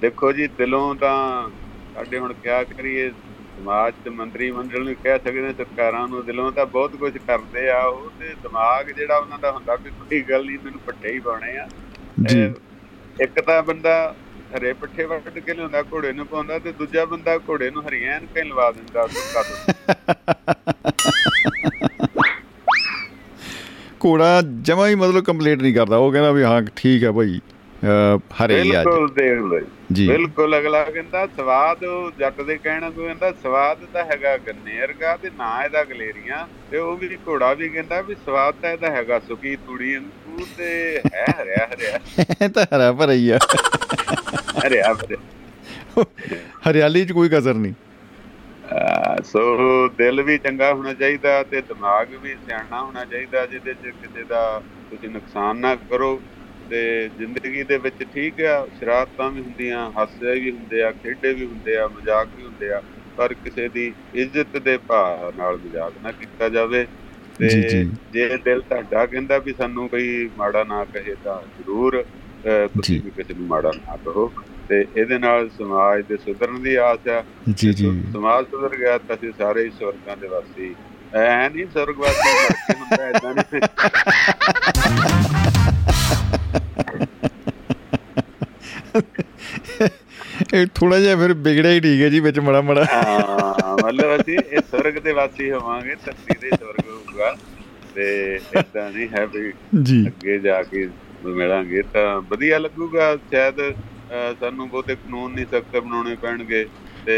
ਦੇਖੋ 0.00 0.32
ਜੀ 0.32 0.46
ਦਿਲੋਂ 0.46 0.94
ਤਾਂ 0.94 1.48
ਸਾਡੇ 1.94 2.18
ਹੁਣ 2.18 2.32
ਕਿਆ 2.32 2.64
ਕਰੀਏ 2.64 3.10
ਸਮਾਜ 3.60 3.94
ਤੇ 4.04 4.10
ਮੰਤਰੀ 4.12 4.50
ਮੰਡਲ 4.50 4.84
ਨੂੰ 4.84 4.94
ਕਹਿ 5.02 5.18
ਸਕਦੇ 5.18 5.52
ਸਰਕਾਰਾਂ 5.54 6.06
ਨੂੰ 6.08 6.24
ਦਿਲੋਂ 6.26 6.50
ਤਾਂ 6.52 6.64
ਬਹੁਤ 6.68 6.96
ਕੁਝ 6.96 7.12
ਕਰਦੇ 7.18 7.68
ਆ 7.70 7.82
ਉਹ 7.84 8.10
ਤੇ 8.20 8.34
ਦਿਮਾਗ 8.42 8.90
ਜਿਹੜਾ 8.90 9.16
ਉਹਨਾਂ 9.18 9.38
ਦਾ 9.38 9.50
ਹੁੰਦਾ 9.52 9.74
ਵੀ 9.76 9.90
ਕੋਈ 10.00 10.20
ਗੱਲ 10.22 10.44
ਨਹੀਂ 10.46 10.58
ਮੈਨੂੰ 10.64 10.80
ਪੱਟੇ 10.86 11.12
ਹੀ 11.12 11.18
ਪਾਉਣੇ 11.20 11.56
ਆ। 11.58 11.66
ਜੀ। 12.24 12.42
ਇੱਕ 13.20 13.40
ਤਾਂ 13.40 13.62
ਬੰਦਾ 13.62 13.94
ਹਰੇ 14.56 14.72
ਪੱਠੇ 14.72 15.04
ਵੱਢ 15.04 15.38
ਕੇ 15.38 15.54
ਲਿਆਉਂਦਾ 15.54 15.82
ਘੋੜੇ 15.92 16.12
ਨੂੰ 16.12 16.26
ਪਾਉਂਦਾ 16.26 16.58
ਤੇ 16.58 16.72
ਦੂਜਾ 16.72 17.04
ਬੰਦਾ 17.04 17.36
ਘੋੜੇ 17.48 17.70
ਨੂੰ 17.70 17.82
ਹਰੀਆਂ 17.88 18.14
ਐਨਕਾਂ 18.14 18.44
ਲਵਾ 18.44 18.70
ਦਿੰਦਾ 18.72 19.06
ਸੁੱਕਾ 19.08 19.42
ਸੁੱਕਾ 19.42 20.14
ਘੋੜਾ 24.00 24.40
ਜਮਾ 24.62 24.86
ਹੀ 24.88 24.94
ਮਤਲਬ 24.94 25.24
ਕੰਪਲੀਟ 25.24 25.62
ਨਹੀਂ 25.62 25.74
ਕਰਦਾ 25.74 25.96
ਉਹ 25.96 26.12
ਕਹਿੰਦਾ 26.12 26.30
ਵੀ 26.32 26.42
ਹਾਂ 26.42 26.60
ਠੀਕ 26.76 27.04
ਹੈ 27.04 27.10
ਭਾਈ 27.12 27.40
ਹਰੇ 28.38 28.62
ਦੇਖ 28.62 28.86
ਲਓ 28.86 29.60
ਜੀ। 29.92 30.06
ਬਿਲਕੁਲ 30.08 30.58
ਅਗਲਾ 30.58 30.82
ਕਹਿੰਦਾ 30.84 31.26
ਸਵਾਦ 31.26 31.84
ਉਹ 31.84 32.10
ਜੱਟ 32.18 32.40
ਦੇ 32.40 32.56
ਕਹਿਣਾ 32.56 32.90
ਕੋਈ 32.90 33.06
ਕਹਿੰਦਾ 33.06 33.32
ਸਵਾਦ 33.32 33.78
ਤਾਂ 33.92 34.04
ਹੈਗਾ 34.04 34.36
ਗੰਨੇ 34.38 34.80
ਵਰਗਾ 34.80 35.16
ਤੇ 35.16 35.30
ਨਾ 35.30 35.64
ਇਹਦਾ 35.64 35.84
ਗਲੇਰੀਆਂ 35.84 36.46
ਤੇ 36.70 36.78
ਉਹ 36.78 36.96
ਵੀ 36.96 37.18
ਘੋੜਾ 37.28 37.52
ਵੀ 37.54 37.68
ਕਹਿੰਦਾ 37.68 38.00
ਵੀ 38.00 38.14
ਸਵਾਦ 38.14 38.54
ਤਾਂ 38.62 38.72
ਇਹਦਾ 38.72 38.90
ਹੈਗਾ 38.90 39.18
ਸੁੱਕੀ 39.18 39.56
ਤੂੜੀ 39.56 39.96
ਅੰਕੂ 39.96 40.46
ਤੇ 40.58 41.00
ਹੈ 41.14 41.24
ਹਰਿਆ 41.42 41.66
ਹਰਿਆ। 41.66 41.98
ਇਹ 42.42 42.48
ਤਾਂ 42.48 42.64
ਹਰਾ 42.64 42.92
ਭਰਾ 42.92 43.12
ਹੀ 43.12 43.30
ਆ। 43.30 43.38
ਹਰਿਆ 44.66 44.92
ਹਰਿਆ। 44.92 46.04
ਹਰਿਆਲੀ 46.70 47.04
'ਚ 47.04 47.12
ਕੋਈ 47.12 47.28
ਕਸਰ 47.28 47.54
ਨਹੀਂ। 47.54 47.74
ਸੋ 49.24 49.88
ਦਿਲ 49.88 50.22
ਵੀ 50.22 50.38
ਚੰਗਾ 50.38 50.72
ਹੋਣਾ 50.74 50.92
ਚਾਹੀਦਾ 50.92 51.42
ਤੇ 51.42 51.60
ਦਿਮਾਗ 51.60 52.14
ਵੀ 52.22 52.34
ਸਿਆਣਾ 52.34 52.82
ਹੋਣਾ 52.82 53.04
ਚਾਹੀਦਾ 53.04 53.46
ਜਿਹਦੇ 53.46 53.74
ਚ 53.74 53.92
ਕਿਸੇ 54.02 54.24
ਦਾ 54.24 54.62
ਤੁਸੀਂ 54.90 55.08
ਨੁਕਸਾਨ 55.08 55.56
ਨਾ 55.56 55.74
ਕਰੋ। 55.74 56.20
ਤੇ 56.70 57.10
ਜ਼ਿੰਦਗੀ 57.18 57.62
ਦੇ 57.62 57.78
ਵਿੱਚ 57.78 58.04
ਠੀਕ 58.14 58.40
ਆ 58.40 58.66
ਸ਼ਰਾਰਤਾਂ 58.78 59.30
ਵੀ 59.30 59.40
ਹੁੰਦੀਆਂ 59.40 59.90
ਹਾਸੇ 59.96 60.40
ਵੀ 60.40 60.50
ਹੁੰਦੇ 60.50 60.82
ਆ 60.82 60.90
ਖੇਡੇ 60.90 61.32
ਵੀ 61.32 61.46
ਹੁੰਦੇ 61.46 61.76
ਆ 61.76 61.88
ਮਜ਼ਾਕ 61.88 62.28
ਵੀ 62.36 62.42
ਹੁੰਦੇ 62.42 62.72
ਆ 62.72 62.82
ਪਰ 63.16 63.34
ਕਿਸੇ 63.34 63.68
ਦੀ 63.68 63.92
ਇੱਜ਼ਤ 64.14 64.56
ਦੇ 64.56 64.76
ਭਾਅ 64.76 65.38
ਨਾਲ 65.38 65.56
ਮਜ਼ਾਕ 65.56 65.92
ਨਾ 66.02 66.12
ਕੀਤਾ 66.12 66.48
ਜਾਵੇ। 66.48 66.86
ਤੇ 67.38 67.48
ਜੀ, 67.48 67.84
ਦਿਲ 68.44 68.60
ਤੁਹਾਡਾ 68.60 69.06
ਕਹਿੰਦਾ 69.06 69.38
ਵੀ 69.38 69.54
ਸਾਨੂੰ 69.58 69.88
ਕੋਈ 69.88 70.30
ਮਾੜਾ 70.38 70.64
ਨਾ 70.64 70.84
ਕਹੇ 70.84 71.14
ਤਾਂ 71.24 71.40
ਜ਼ਰੂਰ 71.58 72.04
ਤੁਸੀਂ। 72.44 73.00
ਵੀ 73.04 73.10
ਕਿਸੇ 73.10 73.34
ਨੂੰ 73.34 73.46
ਮਾੜਾ 73.46 73.72
ਨਾ 73.76 73.96
ਕਹੋ। 73.96 74.32
ਤੇ 74.68 74.86
ਇਹਦੇ 74.96 75.18
ਨਾਲ 75.18 75.48
ਸਮਾਜ 75.58 76.04
ਦੇ 76.08 76.16
ਸੁਧਰਨ 76.16 76.62
ਦੀ 76.62 76.74
ਆਸ 76.74 77.08
ਆ। 77.08 77.24
ਜੀ 77.56 77.72
ਜੀ। 77.72 78.02
ਸਮਾਜ 78.12 78.46
ਸੁਧਰ 78.46 78.76
ਗਿਆ 78.76 78.98
ਤਾਂ 78.98 79.16
ਅਸੀਂ 79.16 79.32
ਸਾਰੇ 79.38 79.64
ਹੀ 79.64 79.70
ਸਵਰਗਾਂ 79.70 80.16
ਦੇ 80.16 80.28
ਵਾਸੀ। 80.28 80.74
ਐ 81.14 81.48
ਨਹੀਂ 81.48 81.66
ਸਵਰਗਵਾਸੀ 81.74 82.74
ਹੁੰਦਾ 82.74 83.08
ਏਦਾਂ 83.08 83.34
ਨਹੀਂ। 83.34 83.60
ਇਹ 90.54 90.66
ਥੋੜਾ 90.74 90.98
ਜਿਹਾ 91.00 91.16
ਫਿਰ 91.16 91.32
ਵਿਗੜਿਆ 91.36 91.70
ਹੀ 91.72 91.80
ਠੀਕ 91.80 92.00
ਹੈ 92.02 92.08
ਜੀ 92.08 92.20
ਵਿੱਚ 92.20 92.38
ਮੜਾ 92.40 92.60
ਮੜਾ। 92.60 92.84
ਹਾਂ 92.86 93.76
ਮਤਲਬ 93.76 94.16
ਅਸੀਂ 94.16 94.38
ਇਹ 94.38 94.60
ਸਵਰਗ 94.62 94.98
ਦੇ 95.04 95.12
ਵਾਸੀ 95.12 95.50
ਹੋਵਾਂਗੇ 95.50 95.94
ਧਰਤੀ 95.96 96.36
ਦੇ 96.40 96.50
ਸਵਰਗ 96.50 96.88
ਹੋਊਗਾ 96.88 97.34
ਤੇ 97.94 98.08
ਏਦਾਂ 98.56 98.90
ਨਹੀਂ 98.90 99.08
ਹੈ 99.08 99.24
ਵੀ 99.26 99.52
ਜੀ। 99.84 100.06
ਅੱਗੇ 100.06 100.38
ਜਾ 100.38 100.62
ਕੇ 100.62 100.86
ਮਿਲਾਂਗੇ। 101.26 101.82
ਤਾਂ 101.92 102.20
ਵਧੀਆ 102.30 102.58
ਲੱਗੂਗਾ 102.58 103.14
ਸ਼ਾਇਦ 103.16 103.60
ਸਾਨੂੰ 104.40 104.68
ਬਹੁਤੇ 104.70 104.94
ਕਾਨੂੰਨ 104.96 105.32
ਨਹੀਂ 105.34 105.46
ਸਖਤ 105.46 105.76
ਬਣਾਉਣੇ 105.76 106.14
ਪੈਣਗੇ 106.16 106.64
ਤੇ। 107.06 107.16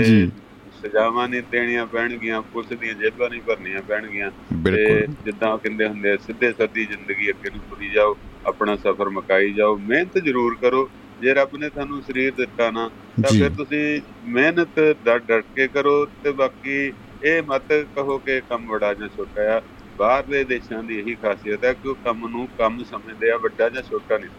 ਸਜ਼ਾਵਾਂ 0.82 1.28
ਨਹੀਂ 1.28 1.42
ਦੇਣੀਆਂ 1.52 1.86
ਪੈਣਗੀਆਂ 1.86 2.42
ਪੁਲਿਸ 2.42 2.78
ਦੀਆਂ 2.78 2.94
ਜੇਬਾਂ 2.94 3.28
ਨਹੀਂ 3.30 3.40
ਭਰਨੀਆਂ 3.42 3.82
ਪੈਣਗੀਆਂ। 3.82 4.30
ਤੇ 4.64 5.06
ਜਿੱਦਾਂ 5.24 5.56
ਕਹਿੰਦੇ 5.58 5.88
ਹੁੰਦੇ 5.88 6.16
ਸਿੱਧੇ 6.16 6.52
ਸਾਦੀ 6.52 6.84
ਜ਼ਿੰਦਗੀ 6.86 7.30
ਅੱਗੇ 7.30 7.50
ਨੂੰ 7.50 7.60
ਤੁਰੀ 7.60 7.88
ਜਾਓ 7.88 8.16
ਆਪਣਾ 8.46 8.76
ਸਫ਼ਰ 8.76 9.08
ਮਕਾਈ 9.10 9.52
ਜਾਓ। 9.52 9.76
ਮਿਹਨਤ 9.78 10.18
ਜ਼ਰੂਰ 10.18 10.56
ਕਰੋ। 10.60 10.88
ਜੇ 11.20 11.34
ਰੱਬ 11.34 11.56
ਨੇ 11.56 11.68
ਤੁਹਾਨੂੰ 11.68 12.02
ਸਰੀਰ 12.02 12.32
ਦਿੱਤਾ 12.34 12.70
ਨਾ 12.70 12.88
ਤਾਂ। 13.22 13.38
ਫਿਰ 13.38 13.50
ਤੁਸੀਂ 13.50 14.00
ਮਿਹਨਤ 14.24 14.80
ਦਾ 15.04 15.18
ਡਟ 15.18 15.44
ਕੇ 15.56 15.68
ਕਰੋ 15.68 16.04
ਤੇ 16.06 16.32
ਬਾਕੀ 16.32 16.92
ਇਹ 17.24 17.42
ਮਤ 17.42 17.72
ਕਹੋ 17.72 18.18
ਕਿ 18.18 18.40
ਕੰਮ 18.40 18.66
ਬੜਾ 18.66 18.94
ਜਾਂ 18.94 19.08
ਛੋਟਾ 19.08 19.56
ਆ। 19.56 19.60
ਬਾਹਰਲੇ 19.98 20.44
ਦੇਸ਼ਾਂ 20.44 20.82
ਦੀ 20.82 20.98
ਇਹੀ 20.98 21.14
ਖਾਸੀਅਤ 21.14 21.64
ਹੈ 21.64 21.72
ਕਿ 21.72 21.88
ਉਹ 21.88 21.94
ਕੰਮ 21.94 22.28
ਨੂੰ 22.28 22.48
ਕੰਮ 22.58 22.82
ਸਮਝਦੇ 22.84 23.30
ਆ 23.30 23.36
ਵੱਡਾ 23.36 23.68
ਜਾਂ 23.68 23.82
ਛੋਟਾ 23.82 24.18
ਨਹੀਂ। 24.18 24.30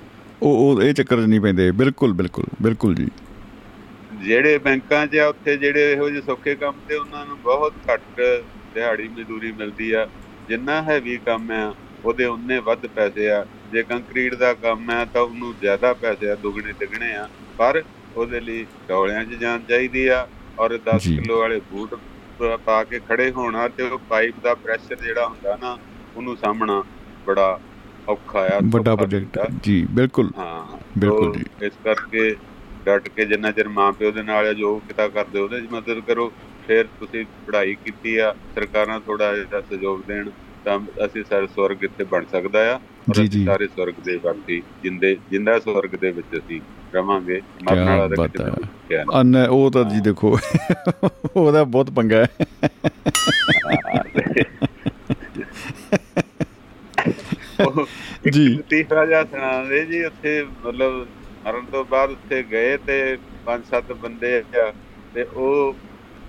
ਉਹ 0.42 0.76
ਉਹ 0.76 0.82
ਇਹ 0.82 0.94
ਚੱਕਰ 0.94 1.18
ਨਹੀਂ 1.18 1.42
ਪੈਂਦੇ। 1.42 1.72
ਬਿਲਕੁਲ 1.72 2.14
ਬਿਲਕੁਲ 2.14 2.46
ਬਿਲਕੁਲ 2.62 2.96
ਜੀ। 2.96 3.08
ਜਿਹੜੇ 4.24 4.58
ਬੈਂਕਾਂ 4.58 5.06
'ਚ 5.08 5.18
ਆ 5.18 5.28
ਉੱਥੇ 5.28 5.56
ਜਿਹੜੇ 5.58 5.92
ਇਹੋ 5.92 6.10
ਜਿਹੇ 6.10 6.22
ਸੌਖੇ 6.22 6.56
ਕੰਮ 6.56 6.76
ਤੇ 6.88 6.96
ਉਹਨਾਂ 6.96 7.26
ਨੂੰ 7.26 7.38
ਬਹੁਤ 7.42 7.74
ਘੱਟ 7.90 8.22
ਦਿਹਾੜੀ 8.74 9.08
ਮਜ਼ਦੂਰੀ 9.08 9.52
ਮਿਲਦੀ 9.52 9.92
ਆ 9.92 10.08
ਜਿੰਨਾ 10.50 10.82
ਹੈਵੀ 10.82 11.18
ਕੰਮ 11.18 11.52
ਆ 11.52 11.74
ਉਹਦੇ 12.06 12.26
ਉਨੇ 12.26 12.60
ਵੱਧ 12.60 12.86
ਪੈਸੇ 12.88 13.30
ਆ 13.32 13.46
ਜੇ 13.72 13.84
ਕੰਕਰੀਟ 13.84 14.36
ਦਾ 14.36 14.54
ਕੰਮ 14.54 14.90
ਆ 14.90 15.04
ਤਾਂ 15.06 15.22
ਉਹਨੂੰ 15.22 15.54
ਜ਼ਿਆਦਾ 15.62 15.94
ਪੈਸੇ 15.94 16.30
ਆ 16.32 16.36
ਦੁੱਗਣੇ 16.36 16.74
ਤਿਗਣੇ 16.74 17.14
ਆ 17.16 17.28
ਪਰ 17.58 17.84
ਉਹਦੇ 18.16 18.40
ਲਈ 18.40 18.66
ਡੋਲਿਆਂ 18.88 19.24
'ਚ 19.26 19.34
ਜਾਣ 19.34 19.60
ਚਾਹੀਦੀ 19.70 20.08
ਆ 20.08 20.28
ਔਰ 20.60 20.78
10 20.88 20.98
ਜੀ। 21.00 21.16
ਕਿਲੋ 21.18 21.40
ਵਾਲੇ 21.40 21.60
ਬੂਟ 21.72 21.94
ਪ- 22.40 22.84
ਕੇ 22.90 23.00
ਖੜੇ 23.00 23.30
ਹੋਣਾ 23.32 23.68
ਤੇ 23.68 23.84
ਉਹ 23.84 24.00
ਪਾਈਪ 24.10 24.36
ਦਾ 24.44 24.54
ਪ੍ਰੈਸ਼ਰ 24.56 24.96
ਜਿਹੜਾ 24.96 25.28
ਹੁੰਦਾ 25.28 25.58
ਨਾ 25.62 25.78
ਉਹਨੂੰ 26.16 26.36
ਸਾਹਮਣਾ 26.38 26.84
ਬੜਾ 27.28 27.60
ਔਖਾ 28.08 28.40
ਆ 28.48 28.60
ਵੱਡਾ 28.66 28.96
ਪ੍ਰੋਜੈਕਟ। 28.96 29.40
ਜੀ 29.64 29.86
ਬਿਲਕੁਲ 29.92 30.32
ਹਾਂ 30.38 30.78
ਬਿਲਕੁਲ 30.98 31.32
ਜੀ। 31.34 31.44
ਇਸ 31.62 31.74
ਕਰਕੇ 31.84 32.36
ਡਟ 32.86 33.10
ਕੇ 33.10 33.26
ਜਿੰਨਾ 33.26 33.52
ਚਿਰ 33.52 33.68
ਮਾਂ 33.68 33.92
ਪਿਓ 33.92 34.12
ਦੇ 34.12 34.24
ਨਾਲ 34.24 34.48
ਆ, 34.48 34.54
ਜੋ 34.54 34.80
ਕਿਤਾ 34.80 35.08
ਕਰਦੇ 35.08 35.40
ਉਹਦੇ 35.40 35.62
'ਚ 35.62 35.64
ਮਦਦ 35.72 36.00
ਕਰੋ। 36.00 36.34
ਫਿਰ 36.68 36.86
ਤੁਸੀਂ 37.00 37.26
ਪੜ੍ਹਾਈ 37.48 37.76
ਕੀਤੀ 37.76 38.18
ਆ 38.18 38.36
ਸਰਕਾਰਾਂ 38.56 39.00
ਥੋੜਾ 39.00 39.36
ਜਿਹਾ 39.36 39.62
ਸਹਿਯੋਗ 39.62 40.02
ਦੇਣ 40.08 40.30
ਤਾਂ 40.66 40.80
ਅਸੀਂ 41.06 41.24
ਸਾਰੇ 41.30 41.48
ਸਵਰਗ 41.48 41.84
ਇੱਥੇ 41.84 42.04
ਬਣ 42.04 42.26
ਸਕਦਾ 42.32 42.72
ਆ। 42.72 42.76
ਔਰ 42.76 43.16
ਜੀ, 43.16 43.22
ਅਸੀਂ 43.22 43.30
ਜੀ। 43.30 43.46
ਸਾਰੇ 43.46 43.68
ਸਵਰਗ 43.68 43.94
ਦੇ 44.04 44.18
ਬਾਕੀ 44.18 44.62
ਜਿੰਦੇ 44.84 45.18
ਜਿੰਦਾ 45.32 45.60
ਸਵਰਗ 45.60 45.90
ਦੇ 45.90 46.12
ਵਿੱਚ 46.12 46.38
ਅਸੀਂ 46.38 46.62
ਰਵਾਂਗੇ। 46.96 47.42
ਮਰਨ 47.64 47.98
ਵਾਲਾ 47.98 48.28
ਕਿਤੇ 48.28 48.44
ਨਹੀਂ। 48.44 49.22
ਅਨ 49.22 49.36
ਉਹ 49.50 49.72
ਤਾਂ 49.72 49.84
ਜੀ 49.84 50.00
ਦੇਖੋ 50.00 50.38
ਉਹਦਾ 51.36 51.64
ਬਹੁਤ 51.64 51.90
ਪੰਗਾ 51.92 52.18
ਹੈ। 52.18 52.28
ਜੀ। 58.32 58.48
ਲਤੀਫਾ 58.48 59.06
ਜਿਹਾ 59.06 59.24
ਸੁਣਾਉਂਦੇ 59.24 59.86
ਜੀ 59.86 60.04
ਉੱਥੇ 60.04 60.46
ਮਤਲਬ 60.66 61.08
ਮਰਨ 61.46 61.66
ਤੋਂ 61.66 61.84
ਬਾਅਦ 61.86 62.12
ਉੱਥੇ 62.12 62.42
ਗਏ 62.52 62.76
ਤੇ 62.78 63.18
ਪੰਜ 63.46 63.64
ਸੱਤ 63.66 63.92
ਬੰਦੇ 63.94 64.38
ਆ 64.58 64.72
ਤੇ 65.14 65.24
ਉਹ 65.26 65.76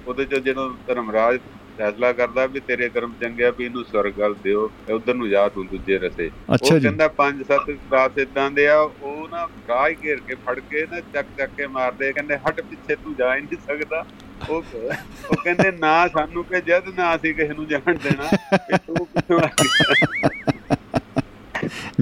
ਉਹਦੇ 0.06 0.24
ਚ 0.24 0.38
ਜਦੋਂ 0.40 0.70
ਧਰਮਰਾਜ 0.86 1.38
ਫੈਸਲਾ 1.78 2.12
ਕਰਦਾ 2.12 2.44
ਵੀ 2.46 2.60
ਤੇਰੇ 2.60 2.88
ਕਰਮ 2.88 3.12
ਚੰਗੇ 3.20 3.44
ਆ 3.44 3.50
ਵੀ 3.50 3.64
ਇਹਨੂੰ 3.64 3.84
ਸਵਰਗ 3.84 4.18
ਵੱਲ 4.18 4.34
ਦਿਓ 4.44 4.66
ਤੇ 4.86 4.92
ਉਧਰ 4.92 5.14
ਨੂੰ 5.14 5.28
ਜਾ 5.28 5.48
ਤੂੰ 5.48 5.66
ਦੂਜੇ 5.66 5.96
ਰਸੇ। 5.98 6.28
ਉਹ 6.50 6.56
ਕਹਿੰਦਾ 6.70 7.08
ਪੰਜ 7.16 7.42
ਸੱਤ 7.42 7.70
ਰਾਤ 7.92 8.18
ਇਦਾਂ 8.18 8.50
ਦੇ 8.50 8.66
ਆ 8.68 8.76
ਉਹ 8.78 9.28
ਨਾ 9.28 9.46
ਹੀ 9.88 9.94
ਘੇਰ 10.04 10.20
ਕੇ 10.28 10.34
ਫੜ 10.44 10.58
ਕੇ 10.60 10.84
ਨਾ 10.92 11.00
ਚੱਕ 11.14 11.26
ਚੱਕ 11.38 11.50
ਕੇ 11.56 11.66
ਮਾਰਦੇ 11.68 12.12
ਕਹਿੰਦੇ 12.12 12.36
ਹਟ 12.38 12.60
ਪਿੱਛੇ 12.60 12.94
ਤੂੰ 12.96 13.14
ਜਾ 13.14 13.34
ਨਹੀਂ 13.36 13.56
ਸਕਦਾ। 13.66 14.04
ਉਹ 14.50 14.62
ਉਹ 15.30 15.36
ਕਹਿੰਦੇ 15.36 15.70
ਨਾ 15.72 16.06
ਸਾਨੂੰ 16.08 16.44
ਕਿ 16.44 16.60
ਜਦ 16.60 16.88
ਨਾ 16.96 17.14
ਅਸੀਂ 17.14 17.34
ਕਿਸੇ 17.34 17.54
ਨੂੰ 17.54 17.66
ਜਾਣ 17.66 17.94
ਦੇਣਾ 18.04 18.28
ਤੂੰ 18.86 19.06
ਕਿੱਥੋਂ 19.06 19.38
ਆ 19.38 19.48
ਗਿਆ 19.56 20.30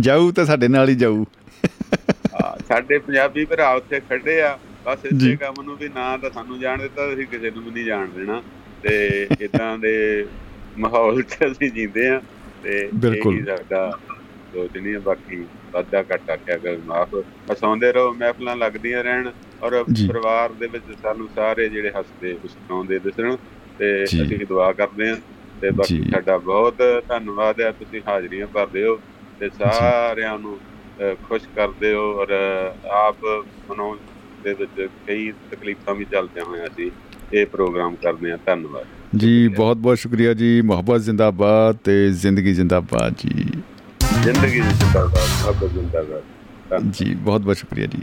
ਜਾਊ 0.01 0.31
ਤਾਂ 0.33 0.45
ਸਾਡੇ 0.45 0.69
ਨਾਲ 0.69 0.89
ਹੀ 0.89 0.95
ਜਾਊ। 0.97 1.25
ਸਾਡੇ 2.69 2.99
ਪੰਜਾਬੀ 2.99 3.45
ਭਰਾ 3.45 3.73
ਉੱਥੇ 3.75 4.01
ਖੜੇ 4.01 4.41
ਆ 4.43 4.59
ਬਸ। 4.87 5.05
ਇਸੇ 5.07 5.35
ਕੰਮ 5.37 5.63
ਨੂੰ 5.65 5.77
ਵੀ 5.77 5.89
ਨਾ 5.89 6.17
ਤਾਂ 6.17 6.31
ਸਾਨੂੰ 6.31 6.59
ਜਾਣ 6.61 6.79
ਦਿੱਤਾ 6.79 7.13
ਅਸੀਂ 7.13 7.27
ਕਿਸੇ 7.27 7.51
ਨੂੰ 7.51 7.63
ਵੀ 7.65 7.71
ਨਹੀਂ 7.71 7.85
ਜਾਣ 7.85 8.09
ਦੇਣਾ 8.09 8.43
ਤੇ 8.83 9.27
ਇਦਾਂ 9.41 9.77
ਦੇ 9.79 10.27
ਮਾਹੌਲ 10.79 11.23
'ਚ 11.23 11.37
ਅਸੀਂ 11.51 11.71
ਜੀਂਦੇ 11.73 12.09
ਆ 12.09 12.21
ਤੇ 12.63 12.89
ਬਿਲਕੁਲ। 12.95 13.45
ਸਾਡਾ 13.47 13.91
ਸੋਚ 14.55 14.77
ਨਹੀਂ 14.77 14.99
ਬਾਕੀ 14.99 15.45
ਵਾਧਾ 15.73 16.03
ਘਾਟਾ 16.03 16.37
ਕਿਆ 16.37 16.57
ਕਰ 16.57 16.79
ਮਾਫ 16.87 17.15
ਹਸਾਉਂਦੇ 17.53 17.93
ਰਹੋ 17.93 18.13
ਮਹਿਫਲਾਂ 18.13 18.57
ਲੱਗਦੀਆਂ 18.57 19.03
ਰਹਿਣ 19.05 19.31
ਔਰ। 19.63 19.83
ਪਰਿਵਾਰ 20.09 20.53
ਦੇ 20.53 20.67
ਵਿੱਚ 20.67 20.85
ਸਾਨੂੰ 21.03 21.29
ਸਾਰੇ 21.37 21.69
ਜਿਹੜੇ 21.69 21.91
ਹੱਸਦੇ 21.91 22.33
ਮੁਸਕਰਾਉਂਦੇ 22.33 22.99
ਦਿਸਣ 22.99 23.37
ਤੇ। 23.79 23.93
ਅਸੀਂ 24.05 24.47
ਦੁਆ 24.47 24.73
ਕਰਦੇ 24.73 25.09
ਹਾਂ 25.09 25.17
ਤੇ 25.61 25.71
ਬਾਕੀ। 25.71 26.03
ਸਾਡਾ 26.11 26.39
ਬਹੁਤ 26.39 26.83
ਧੰਨਵਾਦ 27.09 27.61
ਹੈ 27.61 27.71
ਤੁਸੀਂ 27.73 28.01
ਹਾਜ਼ਰੀਆਂ 28.09 28.47
ਭਰਦੇ 28.47 28.87
ਹੋ 28.87 28.99
ਤੇ 29.41 29.49
ਸਾਰਿਆਂ 29.49 30.39
ਨੂੰ 30.39 30.59
ਖੁਸ਼ 31.01 31.45
ਕਰਦੇ 31.57 31.95
ਹੋ 31.95 32.21
ਔਰ 32.21 32.29
ਆਪ 32.89 33.17
ਮਨੋਂ 33.71 33.97
ਦੇ 34.45 34.53
ਵਿੱਚ 34.53 34.89
ਕਈ 35.07 35.33
ਤਕਲੀਫਾਂ 35.51 35.95
ਵੀ 35.95 36.05
ਚੱਲਦਿਆਂ 36.05 36.45
ਹੋਇਆਂ 36.45 36.67
ਅਸੀਂ 36.67 36.91
ਇਹ 37.35 37.47
ਪ੍ਰੋਗਰਾਮ 37.47 37.95
ਕਰਦੇ 37.95 38.31
ਹਾਂ। 38.31 38.39
ਧੰਨਵਾਦ। 38.47 38.87
ਜੀ 39.17 39.49
ਬਹੁਤ 39.49 39.77
ਬਹੁਤ 39.77 39.99
ਸ਼ੁਕਰੀਆ 39.99 40.35
ਜੀ। 40.35 40.61
ਮੁਹੱਬਤ 40.61 41.01
ਜ਼ਿੰਦਾਬਾਦ 41.01 41.77
ਤੇ 41.77 42.11
ਜ਼ਿੰਦਗੀ 42.11 42.55
ਜ਼ਿੰਦਾਬਾਦ 42.55 43.15
ਜੀ। 43.19 43.45
ਜ਼ਿੰਦਗੀ 44.23 44.61
ਜਿੰਦਾਬਾਦ 44.61 45.55
ਸਭ 45.55 45.67
ਜਿੰਦਾਬਾਦ। 45.67 46.23
ਜੀ 46.91 47.15
ਬਹੁਤ 47.15 47.41
ਬਹੁਤ 47.41 47.57
ਸ਼ੁਕਰੀਆ 47.57 47.87
ਜੀ। 47.87 48.03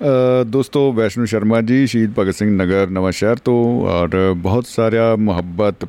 ਅ, 0.00 0.44
ਦੋਸਤੋ 0.46 0.92
ਵੈਸ਼ਨੂ 0.92 1.24
ਸ਼ਰਮਾ 1.24 1.60
ਜੀ 1.60 1.86
ਸ਼ਹੀਦ 1.86 2.14
ਭਗਤ 2.18 2.34
ਸਿੰਘ 2.34 2.50
ਨਗਰ 2.50 2.90
ਨਵਾਂ 2.90 3.12
ਸ਼ਹਿਰ 3.12 3.36
ਤੋਂ 3.36 3.86
ਔਰ 3.86 4.34
ਬਹੁਤ 4.36 4.66
ਸਾਰਾ 4.66 5.16
ਮੁਹੱਬਤ 5.16 5.88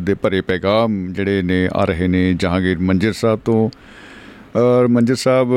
ਦੇ 0.00 0.14
ਭਰੇ 0.14 0.40
ਪੈਗਾਮ 0.40 1.12
ਜਿਹੜੇ 1.12 1.42
ਨੇ 1.42 1.68
ਆ 1.72 1.84
ਰਹੇ 1.84 2.08
ਨੇ 2.08 2.34
ਜਹਾਂਗੀਰ 2.34 2.78
ਮੰਜਰ 2.78 3.12
ਸਾਹਿਬ 3.12 3.40
ਤੋਂ। 3.44 3.70
ਔਰ 4.56 4.86
ਮੰਜਰ 4.88 5.14
ਸਾਹਿਬ 5.14 5.48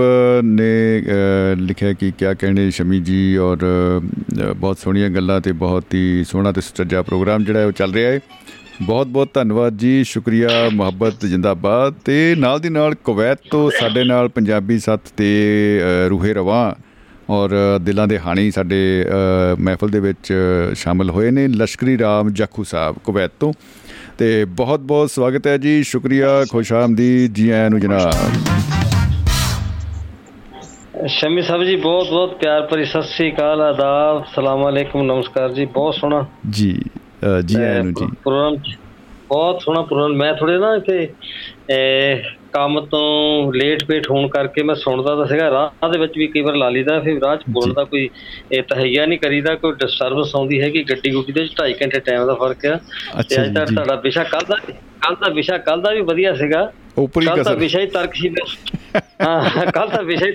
ਨੇ 0.44 1.02
ਅ, 1.02 1.56
ਲਿਖਿਆ 1.56 1.94
ਕਿ 1.94 2.12
ਕਿਆ 2.12 2.34
ਕਹਿਣੇ 2.34 2.70
ਸ਼ਮੀ 2.72 3.00
ਜੀ 3.00 3.36
ਔਰ 3.38 3.58
ਅ, 3.64 4.54
ਬਹੁਤ 4.54 4.78
ਸੋਹਣੀਆਂ 4.80 5.10
ਗੱਲਾਂ 5.10 5.40
ਤੇ 5.42 5.52
ਬਹੁਤ 5.52 5.94
ਹੀ 5.94 6.24
ਸੋਹਣਾ 6.24 6.52
ਤੇ 6.52 6.62
ਸੁਚੱਜਾ 6.62 7.02
ਪ੍ਰੋਗਰਾਮ 7.02 7.44
ਜਿਹੜਾ 7.44 7.60
ਹੈ 7.60 7.66
ਉਹ 7.66 7.72
ਚੱਲ 7.72 7.94
ਰਿਹਾ 7.94 8.12
ਹੈ। 8.12 8.20
ਬਹੁਤ 8.82 9.08
ਬਹੁਤ 9.08 9.30
ਧੰਨਵਾਦ 9.34 9.78
ਜੀ 9.78 10.04
ਸ਼ੁਕਰੀਆ 10.04 10.50
ਮੁਹੱਬਤ 10.74 11.26
ਜਿੰਦਾਬਾਦ 11.26 11.94
ਤੇ 12.06 12.36
ਨਾਲ 12.38 12.60
ਦੀ 12.60 12.70
ਨਾਲ 12.70 12.96
ਕੁਵੈਤ 12.96 13.40
ਤੋਂ 13.52 13.70
ਸਾਡੇ 13.80 14.04
ਨਾਲ 14.04 14.28
ਪੰਜਾਬੀ 14.30 14.80
ਸੱਤ 14.80 15.02
ਤੇ 15.18 15.30
ਅ, 15.84 16.10
ਰੂਹੇ 16.10 16.34
ਰਵਾਂ 16.34 16.74
ਔਰ 17.30 17.50
ਦਿਲਾਂ 17.82 18.08
ਦੇ 18.08 18.20
ਹਾਣੀ 18.20 18.52
ਸਾਡੇ 18.52 19.06
ਅ, 19.08 19.56
ਮਹਿਫਲ 19.60 19.90
ਦੇ 19.90 20.00
ਵਿੱਚ 20.00 20.34
ਸ਼ਾਮਲ 20.74 21.10
ਹੋਏ 21.10 21.32
ਨੇ 21.32 21.48
ਲਸ਼ਕਰੀ 21.48 21.98
ਰਾਮ 21.98 22.30
ਜਾਖੂ 22.30 22.64
ਸਾਹਿਬ 22.64 22.96
ਕੁਵੈਤ 23.04 23.32
ਤੋਂ 23.40 23.54
ਤੇ 24.18 24.46
ਬਹੁਤ 24.46 24.80
ਬਹੁਤ 24.80 25.12
ਸਵਾਗਤ 25.12 25.48
ਹੈ 25.48 25.58
ਜੀ 25.58 25.82
ਸ਼ੁਕਰੀਆ 25.84 26.44
ਖੁਸ਼ 26.52 26.74
ਆਮਦੀ 26.74 27.28
ਜੀ 27.28 27.50
ਆਇਆਂ 27.50 27.70
ਨੂੰ 27.70 27.80
ਜਨਾਬ। 27.80 28.85
ਸ਼ਮੀ 31.08 31.42
ਸਾਹਿਬ 31.42 31.64
ਜੀ 31.64 31.76
ਬਹੁਤ 31.76 32.10
ਬਹੁਤ 32.10 32.36
ਪਿਆਰ 32.36 32.62
ਭਰੀ 32.62 32.86
ਸਤਿ 32.86 33.02
ਸ੍ਰੀ 33.02 33.32
ਅਕਾਲ 33.32 33.62
ਆਦਾਬ 33.62 34.24
ਸਲਾਮ 34.36 34.70
ਅਲੈਕੁਮ 34.70 35.04
ਨਮਸਕਾਰ 35.04 35.52
ਜੀ 35.52 35.66
ਬਹੁਤ 35.66 35.96
ਸੋਹਣਾ। 35.96 36.26
ਜੀ 36.50 36.82
ਜੀ 37.46 37.62
ਆਇਆਂ 37.62 37.84
ਨੂੰ 37.84 37.94
ਜੀ। 37.94 38.06
ਪ੍ਰੋਗਰਾਮ 38.24 38.56
ਬਹੁਤ 39.28 39.62
ਸੋਹਣਾ 39.62 39.82
ਪ੍ਰੋਗਰਾਮ 39.82 40.12
ਮੈਂ 40.12 40.34
ਥੋੜੇ 40.34 40.58
ਨਾ 40.58 40.76
ਇੱਥੇ 40.76 41.14
ਕੰਮ 42.54 42.80
ਤੋਂ 42.86 43.54
ਲੇਟ 43.54 43.84
ਪੇਟ 43.86 44.12
ਹੋਣ 44.12 44.28
ਕਰਕੇ 44.28 44.64
ਮੈਂ 44.64 44.76
ਸੁਣਦਾ 44.76 45.16
ਤਾਂ 45.16 45.26
ਸੀਗਾ 45.26 45.50
ਰਾਹ 45.52 45.90
ਦੇ 45.90 46.00
ਵਿੱਚ 46.00 46.14
ਵੀ 46.18 46.28
ਕਈ 46.28 46.42
ਵਾਰ 46.42 46.56
ਲਾ 46.56 46.70
ਲਈਦਾ 46.70 47.00
ਫਿਰ 47.00 47.20
ਰਾਹ 47.22 47.38
'ਚ 47.38 47.42
ਬੋਲਣ 47.50 47.74
ਦਾ 47.74 47.84
ਕੋਈ 47.84 48.10
ਇਹ 48.52 48.64
ਤਹਈਆ 48.64 49.06
ਨਹੀਂ 49.06 49.20
ਕਰੀਦਾ 49.20 49.56
ਕੋਈ 49.56 49.72
ਡਿਸਟਰਬੈਂਸ 49.72 50.36
ਆਉਂਦੀ 50.36 50.62
ਹੈਗੀ 50.62 50.84
ਗੱਡੀ 50.84 51.12
ਗੁੱਡੀ 51.12 51.34
ਦੇ 51.34 51.46
'ਚ 51.46 51.54
2.5 51.62 51.74
ਘੰਟੇ 51.82 52.00
ਟਾਈਮ 52.00 52.26
ਦਾ 52.26 52.34
ਫ਼ਰਕ 52.34 52.66
ਆ। 52.66 52.80
ਤੇ 53.30 53.42
ਅੱਜ 53.42 53.70
ਜੀ। 53.70 53.76
ਤੁਹਾਡਾ 53.76 53.96
ਵਿਸ਼ਾ 53.96 54.24
ਕੱਲ 54.24 54.42
ਦਾ 54.48 54.56
ਕੱਲ 55.02 55.16
ਦਾ 55.16 55.30
ਵਿਸ਼ਾ 55.30 55.58
ਕੱਲ 55.58 55.82
ਦਾ 55.82 55.92
ਵੀ 55.92 56.02
ਵਧੀਆ 56.02 56.34
ਸੀਗਾ। 56.34 56.72
ਉਪਰੀ 56.98 57.26
ਕੱਲ 57.26 57.36
ਦਾ 57.36 57.42
ਕਸਰ। 57.42 57.56
ਵਿਸ਼ਾ 57.56 57.80
ਹੀ 57.80 57.88
ਤਰਕਸ਼ੀਲ 57.88 58.36
ਹਾਂ 59.26 59.66
ਕੱਲ 59.72 59.90
ਦਾ 59.90 60.02
ਵਿਸ਼ਾ 60.02 60.26
ਹੀ 60.26 60.32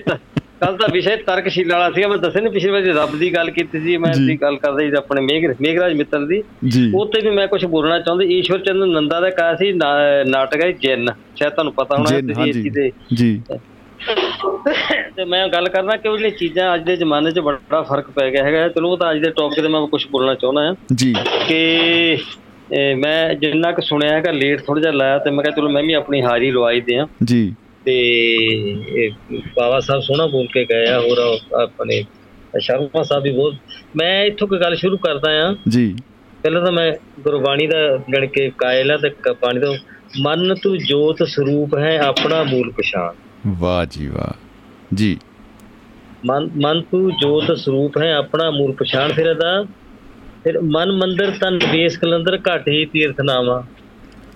ਕੱਲ 0.65 0.77
ਦਾ 0.77 0.87
ਵਿਸ਼ਾ 0.91 1.15
ਤਰਕਸ਼ੀਲ 1.15 1.71
ਵਾਲਾ 1.71 1.91
ਸੀਗਾ 1.91 2.07
ਮੈਂ 2.07 2.17
ਦੱਸਿਆ 2.17 2.41
ਨਹੀਂ 2.41 2.53
ਪਿਛਲੇ 2.53 2.71
ਵਾਰ 2.71 2.81
ਰੱਬ 2.81 3.19
ਦੀ 3.19 3.35
ਗੱਲ 3.35 3.51
ਕੀਤੀ 3.51 3.79
ਸੀ 3.79 3.97
ਮੈਂ। 3.97 4.13
ਦੀ 4.27 4.41
ਗੱਲ 4.41 4.55
ਕਰਦਾ 4.55 4.77
ਸੀ 4.79 4.91
ਆਪਣੇ 4.97 5.21
ਮੇਘ 5.21 5.53
ਮੇਘਰਾਜ 5.61 5.93
ਮਿੱਤਰ 5.93 6.25
ਦੀ। 6.25 6.43
ਉੱਤੇ 6.95 7.21
ਵੀ 7.21 7.29
ਮੈਂ 7.29 7.47
ਕੁਝ 7.47 7.65
ਬੋਲਣਾ 7.65 7.99
ਚਾਹੁੰਦਾ 7.99 8.25
ਈਸ਼ਵਰ 8.25 8.59
ਚੰਦ 8.59 8.83
ਨੰਦਾ 8.83 9.19
ਦਾ 9.19 9.29
ਕਹਾ 9.29 9.55
ਸੀ 9.55 9.73
ਨਾ- 9.73 10.29
ਨਾਟਕ 10.29 10.65
ਹੈ 10.65 10.71
ਜਿੰਨ 10.71 11.05
ਸ਼ਾਇਦ 11.35 11.53
ਤੁਹਾਨੂੰ 11.53 11.73
ਪਤਾ 11.73 11.97
ਹੋਣਾ 11.97 12.19
ਤੁਸੀਂ 12.19 12.45
ਇਸ 12.45 12.55
ਚੀਜ਼ 12.55 12.75
ਦੇ। 12.75 12.91
ਜੀ। 13.13 13.41
ਤੇ 15.15 15.25
ਮੈਂ 15.25 15.47
ਗੱਲ 15.47 15.69
ਕਰਦਾ 15.69 15.95
ਕਿ 15.95 16.09
ਉਹ 16.09 16.17
ਜਿਹੜੀਆਂ 16.17 16.37
ਚੀਜ਼ਾਂ 16.37 16.75
ਅੱਜ 16.75 16.83
ਦੇ 16.83 16.95
ਜ਼ਮਾਨੇ 16.95 17.31
'ਚ 17.31 17.39
ਬੜਾ 17.39 17.81
ਫ਼ਰਕ 17.81 18.09
ਪੈ 18.11 18.31
ਗਿਆ 18.31 18.43
ਹੈਗਾ। 18.43 18.67
ਚਲੋ 18.67 18.89
ਉਹ 18.89 18.97
ਤਾਂ 18.97 19.11
ਅੱਜ 19.11 19.19
ਦੇ 19.19 19.29
ਟੌਪਿਕ 19.29 19.61
ਤੇ 19.61 19.67
ਮੈਂ 19.67 19.87
ਕੁਝ 19.87 20.07
ਬੋਲਣਾ 20.11 20.33
ਚਾਹੁੰਦਾ 20.33 20.61
ਹਾਂ। 20.61 20.75
ਜੀ। 20.95 21.15
ਕਿ 21.47 22.17
ਮੈਂ 22.97 23.33
ਜਿੰਨਾ 23.33 23.71
ਕੁ 23.71 23.81
ਸੁਣਿਆ 23.81 24.09
ਹੈਗਾ 24.09 24.31
ਲੇਟ 24.31 24.61
ਥੋੜਾ 24.61 24.81
ਜਿਹਾ 24.81 24.93
ਲਾਇਆ 24.93 25.17
ਤੇ 25.17 25.31
ਮੈਂ 25.31 25.43
ਕਿਹਾ 25.43 25.55
ਚਲੋ 25.55 25.69
ਮੈਂ 25.69 25.83
ਵੀ 25.83 25.93
ਆਪਣੀ 25.93 26.21
ਹਾਜ਼ਰੀ 26.21 26.51
ਲਵਾਈ 26.51 26.81
ਦਿਆਂ। 26.81 27.07
ਜੀ। 27.23 27.55
ਤੇ 27.85 29.09
ਬਾਬਾ 29.57 29.79
ਸਾਹਿਬ 29.79 30.01
ਸੋਹਣਾ 30.01 30.25
ਬੋਲ 30.27 30.47
ਕੇ 30.47 30.65
ਗਏ 30.65 30.87
ਆ 30.87 30.99
ਹੋਰ 30.99 31.37
ਆਪਣੇ 31.61 32.03
ਸ਼ਰਮਾ 32.59 33.03
ਸਾਹਿਬ 33.03 33.23
ਵੀ 33.23 33.31
ਬਹੁਤ 33.31 33.55
ਮੈਂ 33.95 34.23
ਇੱਥੋਂ 34.23 34.47
ਕੋਈ 34.47 34.59
ਗੱਲ 34.59 34.75
ਸ਼ੁਰੂ 34.75 34.97
ਕਰਦਾ 34.97 35.49
ਆ। 35.49 35.55
ਜੀ। 35.69 35.95
ਪਹਿਲਾਂ 36.43 36.61
ਤਾਂ 36.61 36.71
ਮੈਂ 36.71 36.93
ਗੁਰਬਾਣੀ 37.19 37.67
ਦਾ 37.67 37.97
ਗਣ 37.97 38.25
ਕੇ 38.25 38.51
ਕਾਇਲ 38.57 38.91
ਆ 38.91 38.97
ਤੇ 38.97 39.09
ਬਾਣੀ 39.33 39.59
ਦਾ 39.59 39.73
ਮਨ 40.21 40.55
ਤੂੰ 40.55 40.77
ਜੋਤ 40.77 41.23
ਸਰੂਪ 41.23 41.77
ਹੈ 41.77 41.99
ਆਪਣਾ 41.99 42.43
ਮੂਲ 42.43 42.71
ਪਛਾਣ। 42.71 43.13
ਵਾਹ 43.47 43.85
ਜੀ 43.85 44.07
ਵਾਹ। 44.07 44.37
ਜੀ। 44.95 45.17
ਮਨ 46.25 46.49
ਮਨ 46.61 46.81
ਤੂੰ 46.81 47.11
ਜੋਤ 47.11 47.57
ਸਰੂਪ 47.57 47.97
ਹੈ 47.97 48.13
ਆਪਣਾ 48.13 48.51
ਮੂਲ 48.51 48.71
ਪਛਾਣ 48.71 49.13
ਫਿਰ 49.13 49.25
ਇਹਦਾ 49.25 49.65
ਫਿਰ 50.43 50.61
ਮਨ 50.61 50.91
ਮੰਦਰ 50.91 51.31
ਤਨ 51.31 51.59
ਵੇਸ 51.71 51.97
ਕਲੰਦਰ 51.97 52.37
ਘਟ 52.37 52.67
ਹੀ 52.67 52.85
ਤੀਰਥ 52.85 53.21
ਨਾਮਾ 53.21 53.63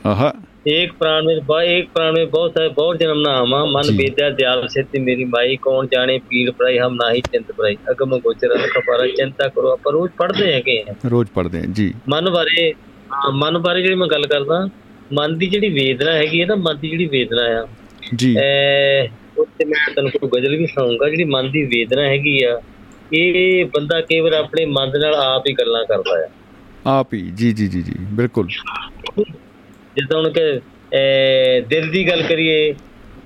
ਆਹਾ। 0.05 0.33
एक 0.68 0.90
प्राण 0.94 1.26
में 1.26 1.38
बा 1.46 1.58
एक 1.68 1.86
प्राण 1.92 2.12
में 2.14 2.30
बहुत 2.30 2.56
है 2.58 2.64
बहुत 2.70 2.98
जन्म 2.98 3.20
ना 3.20 3.30
हमा 3.34 3.60
मन 3.68 3.82
जी। 3.84 3.96
वेद्या 3.98 4.28
दयाल 4.32 4.66
सेति 4.68 5.00
मेरी 5.00 5.24
माई 5.26 5.56
कौन 5.62 5.86
जाने 5.92 6.16
पीड़ 6.26 6.50
पड़ाई 6.52 6.76
हम 6.78 6.94
ना 6.96 7.08
ही 7.10 7.20
चिंत 7.28 7.52
पड़ाई 7.52 7.78
अगम 7.90 8.16
गोचर 8.26 8.54
खपारा 8.70 9.06
चिंता 9.14 9.48
करो 9.50 9.72
ਆਪਾਂ 9.72 9.92
ਰੋਜ਼ 9.92 10.10
ਪੜ੍ਹਦੇ 10.18 10.52
ਹੈਗੇ 10.52 10.78
ਆ 10.82 10.94
ਰੋਜ਼ 11.10 11.30
ਪੜ੍ਹਦੇ 11.34 11.60
ਹਾਂ 11.60 11.66
ਜੀ 11.72 11.92
ਮਨ 12.08 12.30
ਬਾਰੇ 12.30 12.70
ਹਾਂ, 13.14 13.32
ਮਨ 13.34 13.58
ਬਾਰੇ 13.60 13.82
ਜਿਹੜੀ 13.82 13.94
ਮੈਂ 13.94 14.06
ਗੱਲ 14.08 14.26
ਕਰਦਾ 14.26 14.66
ਮਨ 15.12 15.36
ਦੀ 15.38 15.46
ਜਿਹੜੀ 15.46 15.68
ਵੇਦਨਾ 15.74 16.12
ਹੈਗੀ 16.12 16.40
ਹੈ 16.40 16.46
ਨਾ 16.46 16.54
ਮਨ 16.58 16.78
ਦੀ 16.78 16.88
ਜਿਹੜੀ 16.90 17.06
ਵੇਦਨਾ 17.08 17.46
ਆ 17.54 17.66
ਜੀ 18.16 18.34
ਐ 18.38 19.06
ਉੱਤੇ 19.38 19.64
ਮੈਂ 19.64 19.78
ਤੁਹਾਨੂੰ 19.86 20.10
ਕੋਈ 20.12 20.28
ਗਜ਼ਲ 20.34 20.56
ਵੀ 20.56 20.66
ਸੁਣਾਉਂਗਾ 20.66 21.08
ਜਿਹੜੀ 21.08 21.24
ਮਨ 21.30 21.50
ਦੀ 21.50 21.62
ਵੇਦਨਾ 21.68 22.02
ਹੈਗੀ 22.04 22.42
ਆ 22.44 22.60
ਇਹ 23.14 23.64
ਬੰਦਾ 23.74 24.00
ਕਈ 24.02 24.20
ਵਾਰ 24.20 24.32
ਆਪਣੇ 24.34 24.64
ਮਨ 24.68 24.90
ਦੇ 24.90 24.98
ਨਾਲ 24.98 25.14
ਆਪ 25.16 25.46
ਹੀ 25.46 25.52
ਗੱਲਾਂ 25.54 25.84
ਕਰਦਾ 25.86 26.18
ਆ 26.18 26.28
ਆਪ 26.90 27.14
ਹੀ 27.14 27.20
ਜੀ 27.36 27.52
ਜੀ 27.52 27.66
ਜੀ 27.68 27.82
ਜੀ 27.82 27.92
ਬਿਲਕੁਲ 28.12 28.48
ਜਿੱਦਾਂ 29.95 30.19
ਹੁਣ 30.19 30.29
ਕਿ 30.29 30.59
ਦਿਲ 31.69 31.89
ਦੀ 31.91 32.07
ਗੱਲ 32.09 32.21
ਕਰੀਏ 32.21 32.73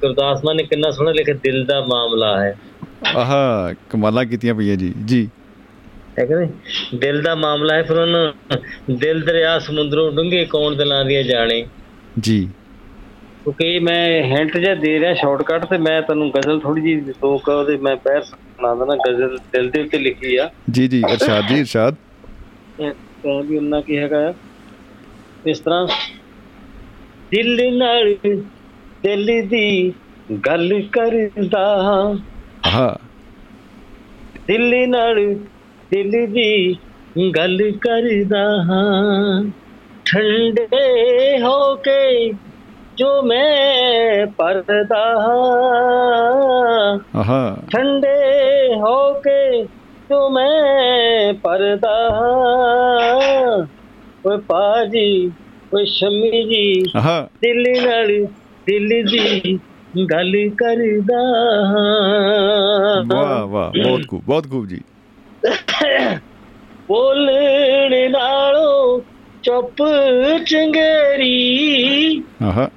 ਗੁਰਦਾਸ 0.01 0.43
ਮਾਨ 0.45 0.55
ਨੇ 0.55 0.63
ਕਿੰਨਾ 0.63 0.91
ਸੋਹਣਾ 0.91 1.11
ਲਿਖਿਆ 1.11 1.35
ਦਿਲ 1.43 1.63
ਦਾ 1.65 1.79
ਮਾਮਲਾ 1.81 2.39
ਹੈ। 2.43 2.57
ਆਹਾ 3.15 3.73
ਕਮਾਲਾਂ 3.89 4.25
ਕੀਤੀਆਂ 4.25 4.55
ਪਈਆਂ 4.55 4.75
ਜੀ 4.75 4.93
ਜੀ। 5.05 5.29
ਹੈ 6.19 6.25
ਕਿ 6.25 6.35
ਨਹੀਂ? 6.35 6.97
ਦਿਲ 6.97 7.21
ਦਾ 7.21 7.35
ਮਾਮਲਾ 7.35 7.75
ਹੈ 7.75 7.83
ਫਿਰ 7.83 7.97
ਉਹਨਾਂ 7.97 8.31
ਦਿਲ 8.91 9.21
ਦਰਿਆ 9.21 9.57
ਸਮੁੰਦਰੋਂ 9.59 10.11
ਡੂੰਘੇ 10.11 10.45
ਕੌਣ 10.45 10.75
ਦਿਲਾਂ 10.75 11.03
ਦੀਆਂ 11.05 11.23
ਜਾਣੇ। 11.23 11.65
ਜੀ। 12.19 12.39
ਕਿਉਂਕਿ 13.43 13.79
ਮੈਂ 13.79 14.23
ਹਿੰਟ 14.23 14.57
ਜਿਹਾ 14.57 14.75
ਦੇ 14.75 14.99
ਰਿਹਾ 14.99 15.13
ਸ਼ਾਰਟਕਟ 15.13 15.65
ਤੇ 15.65 15.77
ਮੈਂ 15.77 16.01
ਤੁਹਾਨੂੰ 16.01 16.29
ਗਜ਼ਲ 16.29 16.59
ਥੋੜੀ 16.59 16.81
ਜੀ 16.81 16.95
ਦੋ 16.95 17.37
ਕ 17.37 17.49
ਉਹਦੇ 17.49 17.77
ਮੈਂ 17.77 17.95
ਪੈਰ 17.95 18.21
ਸੁਣਾ 18.21 18.73
ਦਣਾ 18.75 18.95
ਗਜ਼ਲ 19.07 19.37
ਦਿਲ 19.53 19.69
ਦੇ 19.69 19.81
ਉੱਤੇ 19.81 19.97
ਲਿਖੀ 19.97 20.35
ਆ। 20.35 20.49
ਜੀ 20.71 20.87
ਜੀ 20.87 21.01
ਇਰਸ਼ਾਦ 21.11 21.47
ਜੀ 21.47 21.59
ਇਰਸ਼ਾਦ। 21.59 21.95
ਇਹ 22.79 22.91
ਤਾਂ 23.23 23.41
ਵੀ 23.43 23.57
ਉਹਨਾਂ 23.57 23.81
ਕੀ 23.81 23.97
ਹੈਗਾ 23.97 24.33
ਇਸ 25.47 25.59
ਤਰ੍ਹਾਂ 25.59 25.87
ਦਿਲ 27.31 27.77
ਨਾਲ 27.77 28.13
ਦਿਲ 29.03 29.25
ਦੀ 29.47 29.93
ਗੱਲ 30.45 30.81
ਕਰਦਾ 30.91 31.65
ਹਾਂ। 31.81 32.15
ਦਿਲ 34.47 34.89
ਨਾਲ 34.89 35.15
ਦਿਲ 35.91 36.11
ਦੀ 36.11 36.75
ਗੱਲ 37.35 37.59
ਕਰਦਾ 37.81 38.43
ਹਾਂ। 38.63 39.43
ਠੰਡੇ 40.05 40.67
ਹੋ 41.43 41.75
ਕੇ 41.75 42.33
ਜੋ 42.97 43.21
ਮੈਂ 43.21 44.27
ਪਰਦਾ 44.37 45.03
ਹਾਂ। 45.19 46.97
ਠੰਡੇ 47.71 48.17
ਹੋ 48.75 49.13
ਕੇ 49.19 49.63
ਜੋ 50.09 50.29
ਮੈਂ 50.29 51.33
ਪਰਦਾ 51.33 52.09
ਹਾਂ। 52.09 53.67
ਓਏ 54.25 54.37
ਪਾਜੀ 54.37 55.31
ਓਏ 55.75 55.85
ਸ਼ਮੀ 55.85 56.29
ਜੀ 56.29 56.83
ਦਿਲ 57.25 57.83
ਨਾਲ 57.85 58.25
ਦਿਲ 58.67 58.89
ਦੀ 58.89 59.59
ਗੱਲ 60.11 60.49
ਕਰਦਾ 60.49 61.21
ਵਾਹ 63.07 63.47
ਵਾਹ 63.47 63.71
ਬਹੁਤ 63.83 64.01
ਖੂਬ 64.07 64.23
ਬਹੁਤ 64.25 64.49
ਖੂਬ 64.49 64.67
ਜੀ। 64.67 64.81
ਬੋਲਣ 66.87 68.11
ਨਾਲੋਂ 68.11 69.01
ਚੁੱਪ 69.43 69.75
ਚੰਗੇਰੀ। 70.47 71.43
ਆਹਾ। 72.43 72.69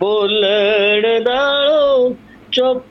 ਬੋਲਣ 0.00 1.22
ਨਾਲੋਂ 1.22 2.14
ਚੁੱਪ 2.52 2.90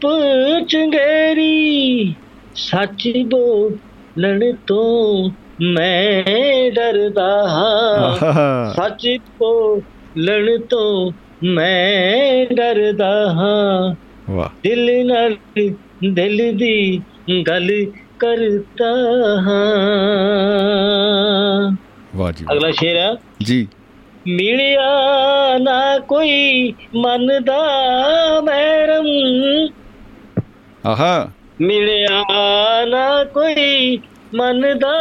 ਚੰਗੇਰੀ। 0.67 2.13
ਸੱਚ 2.55 3.09
ਬੋਲਣ 3.25 4.55
ਤੋਂ 4.67 5.29
ਮੈਂ 5.61 6.72
ਡਰਦਾ 6.72 7.49
ਹਾਂ। 7.49 8.73
ਸੱਚ 8.73 9.18
ਬੋਲਣ 9.40 10.61
ਤੋਂ 10.61 11.11
ਮੈਂ 11.44 12.45
ਡਰਦਾ 12.53 13.31
ਹਾਂ। 13.31 13.95
ਵਾਹ। 14.31 14.49
ਦਿਲ 14.64 15.07
ਨਾਲ 15.07 15.36
ਦਿਲ 16.14 16.57
ਦੀ 16.57 17.02
ਗੱਲ 17.48 17.86
ਕਰਦਾ 18.19 19.41
ਹਾਂ। 19.41 21.77
ਵਾਹ 22.15 22.31
ਜੀ। 22.31 22.45
ਅਗਲਾ 22.52 22.72
ਸ਼ੇਰ 22.72 22.98
ਹੈ 22.98 23.14
ਜੀ। 23.44 23.68
ਮਿਲਿਆ 24.27 24.91
ਨਾ 25.57 25.99
ਕੋਈ 25.99 26.73
ਮਨ 26.95 27.44
ਦਾ 27.44 27.61
ਮਹਿਰਮ। 28.41 29.06
ਆਹਾ। 30.86 31.31
ਮਿਲਿਆ 31.61 32.23
ਨਾ 32.86 33.23
ਕੋਈ 33.23 33.99
ਮਨ 34.35 34.80
ਦਾ 34.80 34.95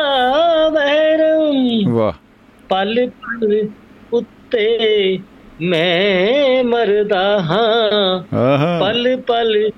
ਮਹਿਰਮ 0.70 1.92
ਵਾਹ। 1.92 2.12
ਪਲ 2.68 3.10
ਪਲ 3.10 3.68
ਉੱਤੇ 4.12 5.18
ਮੈਂ 5.62 6.64
ਮਰਦਾ 6.64 7.38
ਹਾਂ। 7.38 8.24
ਪਲ 8.80 9.16
ਪਲ 9.26 9.70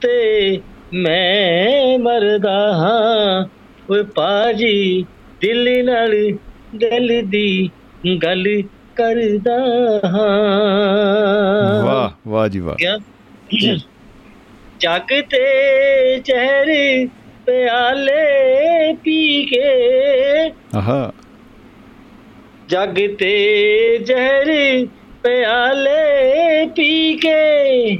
ਤੇ 0.00 0.60
ਮੈਂ 0.94 1.98
ਮਰਦਾ 1.98 2.72
ਹਾਂ। 2.72 3.44
ਓਏ 3.90 4.02
ਪਾਜੀ 4.02 5.06
ਦਿਲ 5.40 5.84
ਨਾਲ 5.84 6.10
ਦਿਲ 6.76 7.22
ਦੀ 7.28 7.70
ਗੱਲ 8.22 8.62
ਕਰਦਾ 8.96 9.56
ਹਾਂ। 10.04 11.84
ਵਾਹ 11.84 12.30
ਵਾਹ 12.30 12.48
ਜੀ 12.48 12.60
ਵਾਹ। 12.60 12.76
ਜਗ 14.80 15.20
ਤੇ 15.30 16.18
ਚਿਹਰੇ 16.20 17.08
ਪਿਆਲੇ 17.46 18.94
ਪੀ 18.94 19.44
ਕੇ 19.44 20.52
ਆਹਾ। 20.74 21.12
ਜਗ 22.68 23.16
ਤੇ 23.18 23.98
ਜ਼ਹਿਰ 23.98 24.86
ਪਿਆਲੇ 25.22 26.66
ਪੀ 26.66 27.14
ਕੇ 27.14 27.96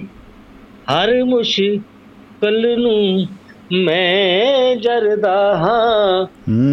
ਹਰ 0.92 1.24
ਮੁਸ਼ਕਲ 1.24 2.80
ਨੂੰ 2.80 3.26
ਮੈਂ 3.72 4.76
ਜਰਦਾ 4.76 5.56
ਹਾਂ। 5.56 6.26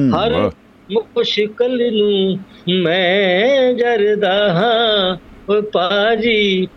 ਹਰ 0.10 0.52
ਮੁਸ਼ਕਲ 0.91 1.94
ਨੂੰ 1.96 2.40
ਮੈਂ 2.84 3.74
ਜਰਦਾ 3.74 4.54
ਹਾਂ। 4.54 5.18
ਓ 5.52 5.62
ਪਾਜੀ 5.62 6.68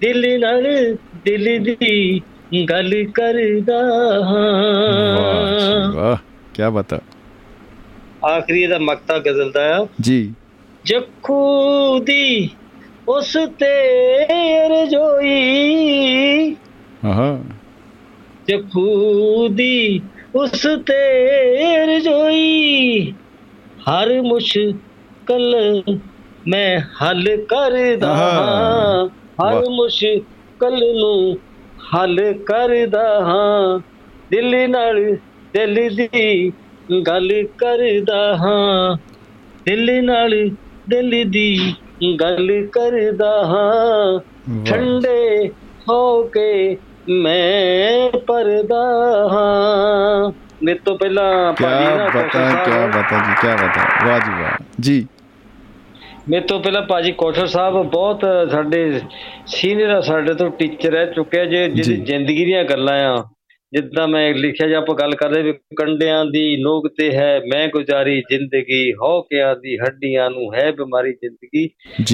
ਦਿਲ 0.00 0.40
ਨਾਲ 0.40 0.96
ਦਿਲ 1.24 1.64
ਦੀ 1.64 2.20
ਗੱਲ 2.70 3.04
ਕਰਦਾ 3.04 3.78
ਹਾਂ। 4.24 5.92
ਵਾਹ 5.92 6.16
ਕੀ 6.54 6.62
ਬਤਾ 6.72 7.00
ਆਖਰੀ 8.36 8.62
ਇਹਦਾ 8.62 8.78
ਮਕਤਾ 8.78 9.18
ਗਜ਼ਲ 9.18 9.50
ਦਾ 9.50 9.82
ਆ। 9.82 9.86
ਜੀ। 10.00 10.34
ਜੱਖੂ 10.84 11.42
ਦੀ 11.98 12.50
ਉਸ 13.08 13.36
ਤੇ 13.58 13.94
ਰਜੋਈ 14.68 15.36
ਆਹਾ। 17.06 17.44
ਜੱਖੂ 18.48 19.48
ਦੀ 19.48 20.00
ਉਸ 20.34 20.66
ਤੇ 20.86 21.26
ਰਜੋਈ 21.86 23.12
ਹਰ 23.90 24.22
ਮੁਸ਼ਕਲ 24.22 25.56
ਮੈਂ 26.48 26.80
ਹੱਲ 26.80 27.36
ਕਰਦਾ। 27.36 28.14
ਹਾਂ। 28.14 29.08
ਹਰ। 29.08 29.68
ਮੁਸ਼ਕਲ 29.68 30.98
ਨੂੰ 31.00 31.36
ਹੱਲ 31.94 32.18
ਕਰਦਾ 32.46 33.02
ਹਾਂ 33.24 33.78
ਦਿਲ 34.30 34.70
ਨਾਲ 34.70 35.00
ਦਿਲ 35.54 35.74
ਦੀ 35.96 36.52
ਗੱਲ 37.06 37.28
ਕਰਦਾ 37.58 38.36
ਹਾਂ। 38.36 38.96
ਦਿਲ 39.66 40.04
ਨਾਲ 40.04 40.34
ਦਿਲ 40.86 41.10
ਦੀ 41.30 41.74
ਗੱਲ 42.20 42.50
ਕਰਦਾ 42.72 43.32
ਹਾਂ। 43.46 44.20
ਠੰਡੇ 44.64 45.48
ਹੋ 45.88 46.22
ਕੇ 46.28 46.76
ਮੈਂ 47.12 48.10
ਪਰਦਾ 48.26 48.82
ਹਾਂ। 49.28 50.32
ਮੇਰੇ 50.62 50.78
ਤੋਂ 50.78 50.96
ਪਹਿਲਾਂ 50.98 51.52
ਕੀ 51.54 51.64
ਭਾਜੀ 51.64 51.84
ਨਾ 51.88 52.08
ਬਤਾ 52.08 52.48
ਕੀ 52.64 52.70
ਬਤਾ 52.92 53.18
ਜੀ 53.18 53.34
ਕੀ 53.34 53.54
ਬਤਾ। 53.56 53.86
ਵਾਹ 54.00 54.18
ਜੀ 54.20 54.30
ਵਾਹ। 54.32 54.56
ਜੀ। 54.80 55.06
ਮੇਰੇ 56.30 56.46
ਤੋਂ 56.46 56.60
ਪਹਿਲਾਂ 56.60 56.82
ਭਾਜੀ 56.82 57.12
ਕੋਠਰ 57.12 57.46
ਸਾਹਿਬ 57.46 57.82
ਬਹੁਤ 57.82 58.20
ਸਾਡੇ 58.50 59.00
ਸੀਨੀਅਰ 59.46 59.90
ਆ 59.90 60.00
ਸਾਡੇ 60.00 60.34
ਤੋਂ 60.34 60.50
ਟੀਚਰ 60.50 60.92
ਰਹਿ 60.92 61.06
ਚੁੱਕੇ 61.06 61.40
ਆ 61.40 61.44
ਜੇ 61.44 61.68
ਜਿਹਦੀ। 61.68 61.96
ਜ਼ਿੰਦਗੀ 61.96 62.44
ਦੀਆਂ 62.44 62.64
ਗੱਲਾਂ 62.64 62.94
ਆ। 62.94 63.24
ਜਿੱਦਾਂ 63.72 64.08
ਮੈਂ 64.08 64.34
ਲਿਖਿਆ 64.34 64.68
ਜੇ 64.68 64.74
ਆਪਾਂ 64.74 64.94
ਗੱਲ 64.94 65.14
ਕਰਦੇ 65.14 65.42
ਵੀ 65.42 65.52
ਕੰਡਿਆਂ 65.52 66.24
ਦੀ 66.24 66.56
ਨੋਕ 66.62 66.88
ਤੇ 66.98 67.12
ਹੈ 67.12 67.40
ਮੈਂ 67.54 67.68
ਗੁਜ਼ਾਰੀ 67.68 68.20
ਜ਼ਿੰਦਗੀ 68.20 68.92
ਹੋ 68.92 69.22
ਕਿਆ 69.22 69.54
ਦੀ 69.54 69.76
ਹੱਡੀਆਂ 69.76 70.30
ਨੂੰ 70.30 70.54
ਹੈ 70.54 70.72
ਬਿਮਾਰੀ 70.72 71.12
ਜ਼ਿੰਦਗੀ। 71.12 71.70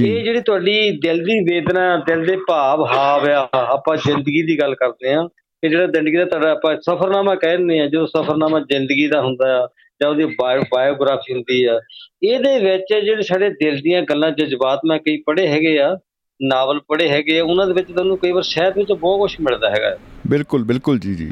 ਇਹ 0.07 0.25
ਜਿਹੜੀ 0.25 0.41
ਤੁਹਾਡੀ 0.41 0.91
ਦਿਲ 0.91 1.25
ਦੀ 1.25 1.55
ਵੇਦਨਾ 1.55 1.97
ਦਿਲ 1.97 2.27
ਦੇ 2.27 2.37
ਭਾਵ 2.49 2.85
ਹਾਵ 2.85 3.29
ਆ 3.29 3.49
ਆਪਾਂ 3.53 3.97
ਜ਼ਿੰਦਗੀ 3.97 4.43
ਦੀ 4.43 4.59
ਗੱਲ 4.61 4.75
ਕਰਦੇ 4.75 5.15
ਆ। 5.15 5.29
ਕਿ 5.63 5.69
ਜਿਹੜਾ 5.69 5.87
ਜ਼ਿੰਦਗੀ 5.87 6.17
ਦਾ 6.17 6.25
ਤੁਹਾਡਾ 6.25 6.51
ਆਪਾਂ 6.51 6.77
ਸਫਰਨਾਮਾ 6.77 7.35
ਕਹਿੰਦੇ 7.35 7.81
ਆ 7.81 7.87
ਜੋ 7.87 8.07
ਸਫਰਨਾਮਾ 8.07 8.61
ਜ਼ਿੰਦਗੀ 8.61 9.07
ਦਾ 9.07 9.23
ਹੁੰਦਾ 9.23 9.65
ਆ 9.65 9.69
ਜਾਂ 10.05 10.11
ਉਹਦੀ 10.11 10.25
ਬਾਇਓ 10.41 10.63
ਬਾਇਓਗ੍ਰਾਫੀ 10.75 11.33
ਹੁੰਦੀ 11.35 11.65
ਆ 11.65 11.79
ਇਹਦੇ 12.23 12.59
ਵਿੱਚ 12.59 12.95
ਜਿਹੜੇ 13.05 13.23
ਸਾਡੇ 13.23 13.49
ਦਿਲ 13.51 13.77
ਦੀਆਂ 13.77 14.03
ਗੱਲਾਂ 14.03 14.31
ਜਜ਼ਬਾਤ 14.31 14.81
ਮੈਂ 14.89 14.99
ਕਈ 14.99 15.17
ਪੜ੍ਹੇ 15.17 15.47
ਹੈਗੇ 15.47 15.79
ਆ 15.79 15.97
ਨਾਵਲ 16.43 16.81
ਪੜ੍ਹੇ 16.81 17.09
ਹੈਗੇ 17.09 17.39
ਆ 17.41 17.45
ਉਹਨਾਂ 17.45 17.67
ਦੇ 17.67 17.73
ਵਿੱਚ 17.73 17.93
ਤੁਹਾਨੂੰ 17.93 18.19
ਕਈ 18.19 18.33
ਵਾਰ 18.33 18.43
ਸ਼ਹਿਦ 18.43 18.79
ਵਿੱਚ 18.79 18.93
ਬਹੁਤ 18.93 19.19
ਕੁਝ 19.19 19.37
ਮਿਲਦਾ 19.41 19.71
ਹੈਗਾ। 19.71 19.97
ਬਿਲਕੁਲ 20.27 20.65
ਬਿਲਕੁਲ 20.65 20.99
ਜੀ 20.99 21.15
ਜੀ। 21.15 21.31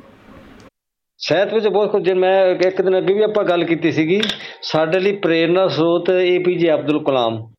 ਸ਼ਹਿਦ 1.21 1.55
ਵਿੱਚ 1.55 1.67
ਬਹੁਤ 1.69 1.91
ਕੁਝ 1.91 2.11
ਮੈਂ 2.11 2.35
ਇੱਕ 2.67 2.83
ਦਿਨ 2.83 2.99
ਅੱਗੇ 2.99 3.15
ਵੀ 3.15 3.23
ਆਪਾਂ 3.23 3.45
ਗੱਲ 3.45 3.65
ਕੀਤੀ 3.65 3.93
ਸੀਗੀ 3.93 4.21
ਸਾਡੇ 4.63 5.01
ਲਈ 5.01 5.13
ਪ੍ਰੇਰਨਾ 5.13 5.69
ਸਰੋਤ 5.69 6.11
ਏਪੀਜੇ 6.11 6.73
ਅਬਦੁਲ 6.75 7.05
ਕਲਾਮ। 7.05 7.53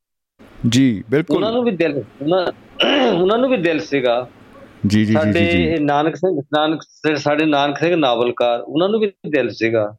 ਜੀ 0.69 0.91
ਉਹਨਾਂ 0.91 1.10
ਬਿਲਕੁਲ 1.10 1.52
ਨੂੰ 1.53 1.64
ਵੀ 1.64 1.72
ਦਿਲ 1.72 2.03
ਉਹਨਾਂ 2.22 2.45
ਉਹਨਾਂ 3.14 3.38
ਨੂੰ 3.38 3.49
ਵੀ 3.49 3.57
ਦਿਲ 3.57 3.80
ਸੀਗਾ। 3.80 4.30
ਜੀ 4.88 5.06
ਜੀ 5.06 5.06
ਜੀ 5.06 5.14
ਸਾਡੇ 5.14 5.77
ਨਾਨਕ 5.80 6.15
ਸਿੰਘ 6.15 6.41
ਨਾਨਕ 6.57 6.81
ਸਾਡੇ 7.15 7.45
ਨਾਨਕ 7.45 7.77
ਸਿੰਘ 7.77 7.95
ਨਾਵਲਕਾਰ 7.95 8.61
ਉਹਨਾਂ 8.61 8.90
ਨੂੰ 8.90 8.99
ਵੀ 8.99 9.11
ਦਿਲ 9.30 9.49
ਸੀਗਾ। 9.49 9.95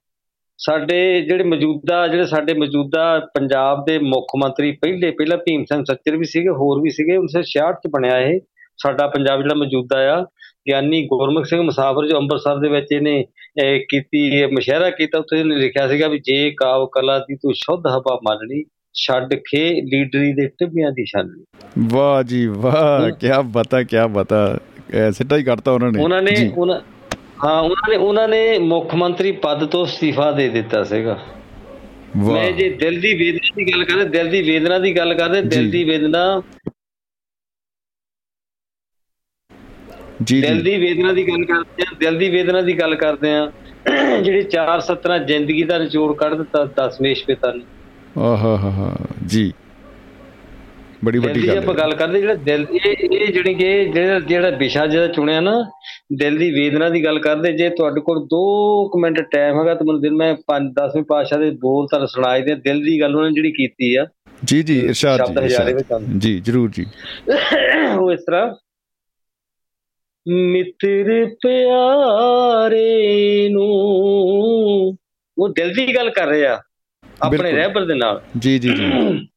ਸਾਡੇ 0.59 1.21
ਜਿਹੜੇ 1.21 1.45
ਮੌਜੂਦਾ 1.45 2.07
ਜਿਹੜੇ 2.09 2.27
ਸਾਡੇ 2.27 2.55
ਮੌਜੂਦਾ 2.55 3.21
ਪੰਜਾਬ 3.35 3.85
ਦੇ 3.85 3.99
ਮੁੱਖ 3.99 4.27
ਮੰਤਰੀ 4.39 4.73
ਪਹਿਲੇ 4.73 5.11
ਪਹਿਲਾਂ 5.11 5.39
ਭੀਮ 5.39 5.65
ਸਿੰਘ 5.65 5.85
ਸੱਚਰ 5.85 6.17
ਵੀ 6.17 6.25
ਸੀਗੇ 6.25 6.49
ਹੋਰ 6.49 6.81
ਵੀ 6.81 6.91
ਸੀਗੇ 6.91 7.17
1966 7.17 7.73
ਚ 7.75 7.91
ਬਣਿਆ 7.91 8.19
ਇਹ। 8.19 8.41
ਸਾਡਾ 8.77 9.07
ਪੰਜਾਬ 9.07 9.43
ਜਿਹੜਾ 9.43 9.55
ਮੌਜੂਦਾ 9.55 9.99
ਆ 10.15 10.23
ਗਿਆਨੀ 10.69 11.07
ਗੁਰਮੁਖ 11.07 11.45
ਸਿੰਘ 11.45 11.63
ਮੁਸਾਫਰ 11.63 12.07
ਜੋ 12.09 12.17
ਅੰਮ੍ਰਿਤਸਰ 12.17 12.59
ਦੇ 12.59 12.69
ਵਿੱਚ 12.69 12.87
ਇਹਨੇ 12.93 13.25
ਇਹ 13.65 13.81
ਕੀਤੀ 13.81 14.27
ਇਹ 14.39 14.47
ਮੁਸ਼ਾਇਰਾ 14.49 14.91
ਕੀਤਾ 14.91 15.19
ਉੱਥੇ 15.19 15.41
ਇਹਨੇ 15.41 15.57
ਲਿਖਿਆ 15.57 15.89
ਸੀਗਾ 15.89 16.09
ਵੀ 16.09 16.19
ਜੇ 16.19 16.51
ਕਾਵ 16.51 16.87
ਕਲਾ 16.87 17.19
ਦੀ 17.19 17.37
ਤੂੰ 17.37 17.53
ਸ਼ੁੱਧ 17.55 17.87
ਹਵਾ 17.87 18.21
ਮੰਨਣੀ 18.29 18.65
ਛੱਡ 18.95 19.35
ਕੇ 19.35 19.69
ਲੀਡਰੀ 19.75 20.33
ਦੇ 20.33 20.47
ਟਿੱਬਿਆਂ 20.49 20.91
ਦੀ 20.93 21.05
ਛਾਨਣੀ। 21.05 21.45
ਵਾਹ 21.93 22.23
ਜੀ 22.23 22.47
ਵਾਹ 22.47 23.11
ਕੀ 23.11 23.29
ਬਤਾ 23.53 23.83
ਕੀ 23.83 23.97
ਬਤਾ 24.11 24.59
ਸਿੱਧਾ 25.13 25.37
ਹੀ 25.37 25.43
ਕਰਤਾ 25.43 25.73
ਉਹਨਾਂ 25.73 25.93
ਨੇ। 25.93 26.03
ਉਹਨਾਂ 26.03 26.23
ਨੇ 26.23 26.53
ਹਾਂ 27.36 27.61
ਉਹਨਾਂ 27.61 27.89
ਨੇ 27.90 27.97
ਉਹਨਾਂ 27.97 28.27
ਨੇ 28.28 28.59
ਮੁੱਖ 28.61 28.94
ਮੰਤਰੀ 28.94 29.32
ਪਦ 29.39 29.65
ਤੋਂ 29.66 29.85
ਅਸਤੀਫਾ 29.85 30.31
ਦੇ 30.32 30.48
ਦਿੱਤਾ 30.48 30.82
ਸੀਗਾ। 30.85 31.19
ਮੈਂ 32.27 32.51
ਜੇ 32.52 32.69
ਦਿਲ 32.73 33.01
ਦੀ 33.01 33.12
ਵੇਦਨਾ 33.15 33.51
ਦੀ 33.56 33.65
ਗੱਲ 33.66 33.85
ਕਰਦੇ 33.85 34.05
ਦਿਲ 34.11 34.31
ਦੀ 34.31 34.40
ਵੇਦਨਾ 34.43 34.78
ਦੀ 34.78 34.97
ਗੱਲ 34.97 35.15
ਕਰਦੇ 35.15 35.40
ਦਿਲ। 35.44 35.70
ਦੀ 35.70 35.82
ਵੇਦਨਾ 35.85 36.24
ਜੀ 40.23 40.40
ਦਿਲ 40.40 40.62
ਦੀ 40.62 40.77
ਵੇਦਨਾ 40.78 41.12
ਦੀ 41.12 41.27
ਗੱਲ 41.28 41.44
ਕਰਦੇ 41.44 41.82
ਆ 41.82 41.94
ਦਿਲ 41.98 42.19
ਦੀ 42.19 42.28
ਵੇਦਨਾ 42.31 42.61
ਦੀ 42.62 42.78
ਗੱਲ 42.81 42.94
ਕਰਦੇ 42.97 43.32
ਆ 43.35 43.51
ਜਿਹੜੇ 44.20 44.43
ਚਾਰ 44.44 44.81
ਸਤਰਾਂ 44.82 45.19
ਜ਼ਿੰਦਗੀ 45.24 45.62
ਦਾ 45.65 45.78
ਨਿਚੋੜ 45.78 46.15
ਕੱਢ 46.16 46.35
ਦਿੱਤਾ 46.35 46.65
ਦਸਮੇਸ਼ 46.78 47.24
ਪਿਤਾ 47.24 47.52
ਨੇ। 47.52 47.65
ਆਹਾ 48.23 48.56
ਹਾ 48.59 48.94
ਜੀ। 49.27 49.52
ਬੜੀ 51.05 51.19
ਵੱਡੀ 51.19 51.49
ਗੱਲ 51.49 51.59
ਆਪਾਂ 51.59 51.75
ਗੱਲ 51.75 51.95
ਕਰਦੇ 51.95 52.21
ਜਿਹੜਾ 52.21 52.35
ਦਿਲ 52.35 52.67
ਇਹ 52.87 52.97
ਇਹ 53.13 53.33
ਜਿਹੜੀ 53.33 53.55
ਕਿ 53.55 53.85
ਜਿਹੜਾ 53.85 54.21
ਜਿਹੜਾ 54.21 54.51
ਵਿਸ਼ਾ 54.51 54.87
ਜਿਹੜਾ 54.87 55.07
ਚੁਣਿਆ 55.07 55.41
ਨਾ 55.41 55.71
ਦਿਲ 56.17 56.39
ਦੀ 56.39 56.51
ਵੇਦਨਾ 56.51 56.89
ਦੀ 56.89 57.05
ਗੱਲ 57.05 57.19
ਕਰਦੇ 57.19 57.53
ਜੇ 57.53 57.71
ਤੁਹਾਡੇ 57.71 58.01
ਕੋਲ 58.01 58.19
2 58.19 59.01
ਮਿੰਟ 59.01 59.21
ਟਾਈਮ 59.21 59.61
ਹੈਗਾ 59.61 59.75
ਤਾਂ 59.75 59.87
ਮੈਨੂੰ 59.87 60.01
ਦਿਨ 60.01 60.15
ਮੈਂ 60.15 60.29
5 60.29 60.67
10ਵੇਂ 60.67 61.03
ਪਾਸ਼ਾ 61.03 61.37
ਦੇ 61.37 61.51
ਬੋਲ 61.51 61.87
ਤੁਹਾਨੂੰ 61.87 62.09
ਸੁਣਾਈ 62.09 62.43
ਦੇ 62.43 62.55
ਦਿਲ 62.55 62.85
ਦੀ 62.85 63.01
ਗੱਲ 63.01 63.17
ਉਹਨਾਂ 63.17 63.31
ਨੇ 63.31 63.35
ਜਿਹੜੀ 63.35 63.53
ਕੀਤੀ 63.53 63.97
ਆ। 63.97 64.07
ਜੀ 64.45 64.63
ਜੀ 64.63 64.79
ਇਰਸ਼ਾਦ 64.79 65.47
ਜੀ। 65.47 65.55
ਜੀ। 66.19 66.41
ਜਰੂਰ 66.41 66.71
ਜੀ। 66.71 66.87
ਉਹ 67.99 68.13
ਇਸ 68.13 68.21
ਤਰ੍ਹਾਂ 68.21 68.55
ਮਿੱਤਰ 70.29 71.27
ਪਿਆਰੇ 71.27 73.49
ਨੂੰ 73.49 73.65
ਉਹ 75.39 75.49
ਦਿਲ 75.49 75.75
ਦੀ 75.75 75.95
ਗੱਲ 75.95 76.11
ਕਰ 76.11 76.27
ਰਹੇ 76.27 76.47
ਆਪਣੇ। 76.47 77.53
ਰਹਿਬਰ 77.53 77.85
ਦੇ 77.85 77.95
ਨਾਲ। 77.95 78.23
ਜੀ 78.39 78.59
ਜੀ 78.59 78.69
ਜੀ। 78.69 78.91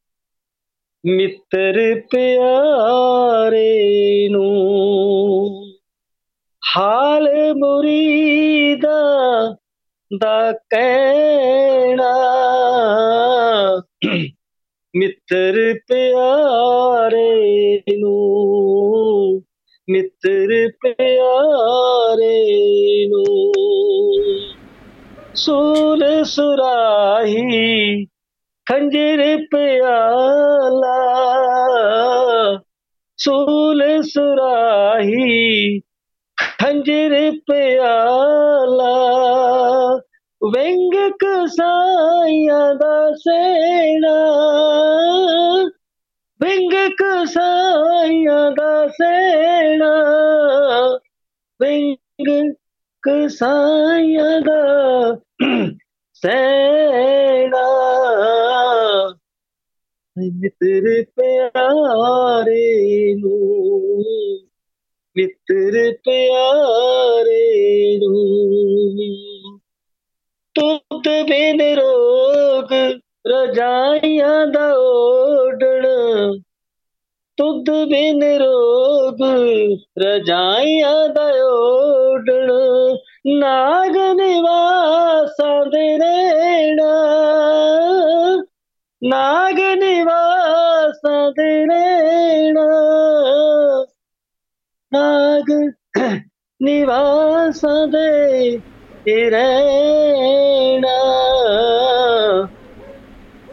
ਮਿੱਤਰ 1.06 2.00
ਪਿਆਰੇ 2.12 3.68
ਨੂੰ। 4.28 5.50
ਹਾਲ 6.76 7.54
ਮੁਰੀਦਾ 7.54 9.00
ਦਾ 10.20 10.52
ਕਹਿਣਾ। 10.52 12.14
ਮਿੱਤਰ 14.96 15.74
ਪਿਆਰੇ 15.88 17.78
ਨੂੰ। 17.98 19.42
ਮਿੱਤਰ 19.90 20.68
ਪਿਆਰੇ 20.68 22.46
ਨੂੰ। 23.08 23.52
ਸੂਲ 25.34 26.24
ਸੁਰਾਹੀ 26.24 28.06
ਖੰਜਰ 28.68 29.36
ਪਿਆਲਾ, 29.36 30.96
ਸੂਲ 33.16 34.02
ਸੁਰਾਹੀ, 34.02 35.78
ਖੰਜਰ 36.58 37.30
ਪਿਆਲਾ 37.30 38.94
ਵਿੰਗ 40.52 41.12
ਕਸਾਈਆਂ 41.12 42.74
ਦਾ 42.74 43.12
ਸੇਣਾ 43.12 44.16
ਵਿੰਗ 46.42 46.72
ਕਸਾਈਆਂ 46.90 48.50
ਦਾ 48.50 48.86
ਸੇਣਾ 48.86 49.94
ਵਿੰਗ 51.62 52.54
ਕਸਾਈਆਂ 53.02 54.40
ਦਾ 54.40 55.16
ਸੇਣਾ। 56.14 57.64
ਮਿੱਤਰ 60.18 61.04
ਪਿਆਰੇ 61.16 63.14
ਨੂੰ, 63.14 64.04
ਮਿੱਤਰ 65.16 65.92
ਪਿਆਰੇ 65.92 67.98
ਨੂੰ। 67.98 69.58
ਤੁਧ 70.54 71.06
ਬਿਨ 71.06 71.60
ਰੋਗ 71.60 72.98
ਰਜਾਈਆਂ 73.26 74.46
ਦਾ 74.46 74.74
ਓਡਣ 74.78 75.86
ਤੁਧ 77.36 77.70
ਬਿਨ 77.70 78.22
ਰੋਗ 78.22 79.16
ਰਜਾਈਆਂ 79.98 81.08
ਦਾ 81.08 81.32
ਓਡਣ 81.52 82.50
ਨਾਗ 83.26 84.16
ਨਿਵਾਸਾਂ 84.16 85.66
ਦੇ 85.66 85.98
ਰਹਿਣਾ 85.98 87.08
ਨਾਗ 89.04 89.58
ਨਿਵਾਸਾਂ 89.78 91.30
ਦੇ 91.30 91.66
ਰਹਿਣਾ 91.66 92.64
ਨਾਗ 94.92 95.50
ਨਿਵਾਸਾਂ 96.62 97.86
ਦੇ 97.86 98.60
ਰਹਿਣਾ 99.30 100.96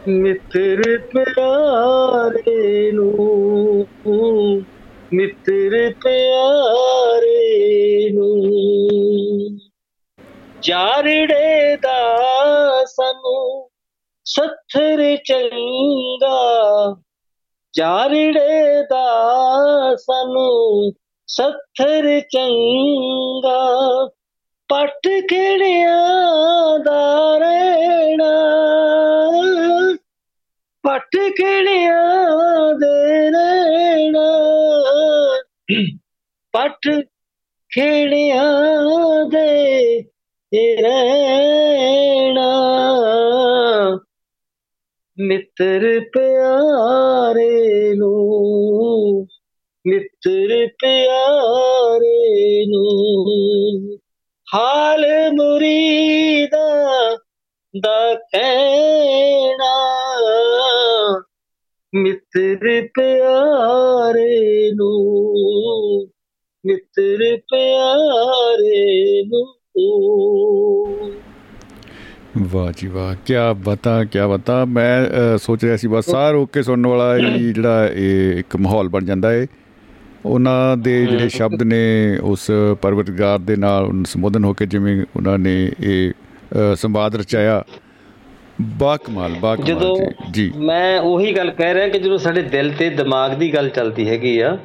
ਮਿੱਤਰ 0.08 0.82
ਪਿਆਰੇ 0.98 2.92
ਨੂੰ 2.92 3.86
ਮਿੱਤਰ 5.12 5.45
ਚੰਗਾ। 15.26 16.96
ਜਾਰੜੇ 17.76 18.82
ਦਾ 18.82 19.28
ਸਾਨੂੰ 19.96 20.92
ਸੱਥਰ 21.26 22.20
ਚੰਗਾ। 22.20 23.70
ਪੱਟ 24.68 25.08
ਕਿਹੜਿਆਂ 25.28 26.78
ਦਾ 26.78 27.38
ਰਹਿਣਾ। 27.38 28.32
ਪੱਟ 30.82 31.16
ਕਿਹੜਿਆਂ 31.16 32.74
ਦੇ 32.74 33.30
ਰਹਿਣਾ। 33.30 34.42
ਪੱਟ 36.52 37.00
ਖੇੜਿਆਂ 37.74 39.24
ਦੇ 39.28 40.00
ਰਹਿਣਾ। 40.82 42.52
ਮਿੱਤਰ 45.20 46.00
ਪਿਆਰੇ 46.00 47.94
ਨੂੰ, 47.94 49.26
ਮਿੱਤਰ 49.86 50.66
ਪਿਆਰੇ 50.66 52.66
ਨੂੰ, 52.66 53.98
ਹਾਲ 54.54 55.32
ਮੁਰੀਦਾ 55.32 57.16
ਦਾ 57.80 58.14
ਕਹਿਣਾ, 58.14 59.74
ਮਿੱਤਰ 61.94 62.82
ਪਿਆਰੇ 62.82 64.72
ਨੂੰ, 64.72 66.08
ਮਿੱਤਰ 66.66 67.36
ਪਿਆਰੇ 67.36 69.22
ਨੂੰ। 69.22 69.52
ਵਾਹ 72.38 72.72
ਜੀ 72.76 72.86
ਵਾਹ 72.86 73.14
ਕੀ 73.26 73.34
ਬਤਾ 73.64 74.02
ਕੀ 74.04 74.18
ਬਤਾ। 74.30 74.64
ਮੈਂ 74.64 75.38
ਸੋਚ 75.38 75.64
ਰਿਹਾ 75.64 75.76
ਸੀ 75.76 75.88
ਬਸ 75.88 76.10
ਸਾਰ 76.10 76.34
ਓਕੇ 76.34 76.62
ਸੁਣਨ 76.62 76.86
ਵਾਲਾ 76.86 77.18
ਜਿਹੜਾ 77.18 77.86
ਇਹ 77.86 78.38
ਇੱਕ 78.38 78.56
ਮਾਹੌਲ 78.56 78.88
ਬਣ 78.88 79.04
ਜਾਂਦਾ 79.04 79.30
ਹੈ 79.32 79.46
ਉਹਨਾਂ 80.24 80.76
ਦੇ 80.76 80.94
ਜਿਹੜੇ 81.06 81.28
ਸ਼ਬਦ 81.28 81.62
ਨੇ 81.62 82.18
ਉਸ 82.22 82.46
ਪਰਵਤਗਾਰ 82.82 83.38
ਦੇ 83.38 83.56
ਨਾਲ 83.56 83.90
ਸੰਬੋਧਨ 84.06 84.44
ਹੋ 84.44 84.52
ਕੇ 84.52 84.66
ਜਿਵੇਂ 84.66 85.04
ਉਹਨਾਂ 85.16 85.38
ਨੇ 85.38 85.54
ਇਹ 85.80 86.12
ਸੰਵਾਦ 86.76 87.16
ਰਚਾਇਆ। 87.16 87.62
ਬਾ 88.78 88.96
ਕਮਾਲ 88.96 89.32
ਬਾ 89.40 89.54
ਕਮਾਲ 89.56 89.66
ਜਦੋਂ 89.66 89.96
ਜੀ। 90.32 90.50
ਮੈਂ 90.56 90.98
ਉਹੀ 91.00 91.32
ਗੱਲ 91.36 91.50
ਕਹਿ 91.50 91.74
ਰਿਹਾ 91.74 91.88
ਕਿ 91.88 91.98
ਜਦੋਂ 91.98 92.18
ਸਾਡੇ 92.18 92.42
ਦਿਲ 92.42 92.72
ਤੇ 92.78 92.88
ਦਿਮਾਗ 92.90 93.34
ਦੀ 93.34 93.52
ਗੱਲ 93.54 93.68
ਚੱਲਦੀ 93.68 94.08
ਹੈਗੀ 94.08 94.38
ਆ 94.40 94.56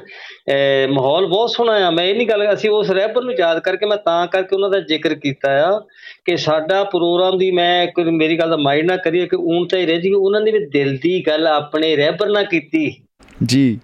ਮਾਹੌਲ 0.92 1.26
ਬਹੁਤ 1.26 1.50
ਸੋਹਣਾ 1.50 1.72
ਆ। 1.72 1.90
ਮੈਂ 1.90 2.06
ਇਹ 2.06 2.16
ਨਹੀਂ 2.16 2.28
ਗੱਲ 2.28 2.54
ਅਸੀਂ 2.54 2.70
ਉਸ 2.70 2.92
ਰਹਿਬਰ 2.92 3.24
ਨੂੰ 3.24 3.34
ਯਾਦ 3.40 3.60
ਕਰਕੇ 3.60 3.86
ਮੈਂ 3.86 3.98
ਤਾਂ 3.98 4.28
ਕਰਕੇ 4.28 4.56
ਉਹਨਾਂ 4.56 4.70
ਦਾ 4.70 4.80
ਜ਼ਿਕਰ 4.80 5.16
ਕੀਤਾ 5.16 5.52
ਆ 5.68 5.80
ਕਿ 6.26 6.38
ਸਾਡਾ 6.38 6.84
ਪ੍ਰੋਗਰਾਮ 6.84 7.38
ਦੀ 7.38 7.52
ਮੈਂ 7.52 7.88
ਮੇਰੀ 8.12 8.40
ਗੱਲ 8.40 8.50
ਦਾ 8.50 8.58
ਮਾਈਂਡ 8.58 8.86
ਨਾ 8.86 8.98
ਕਰੀਏ 8.98 9.26
ਕਿ 9.26 9.36
ਊਂ 9.36 9.66
ਤਾਂ 9.66 9.80
ਹੀ 9.80 9.86
ਰਹਿ 9.86 10.02
ਜੀ 10.02 10.14
ਉਹਨਾਂ 10.14 10.42
ਨੇ 10.42 10.52
ਵੀ 10.52 10.66
ਦਿਲ 10.66 10.98
ਦੀ 10.98 11.24
ਗੱਲ 11.28 11.48
ਆਪਣੇ 11.48 11.96
ਰਹਿਬਰ 11.96 12.30
ਨਾਲ 12.30 12.46
ਕੀਤੀ। 12.46 13.02
ਜੀ। 13.44 13.80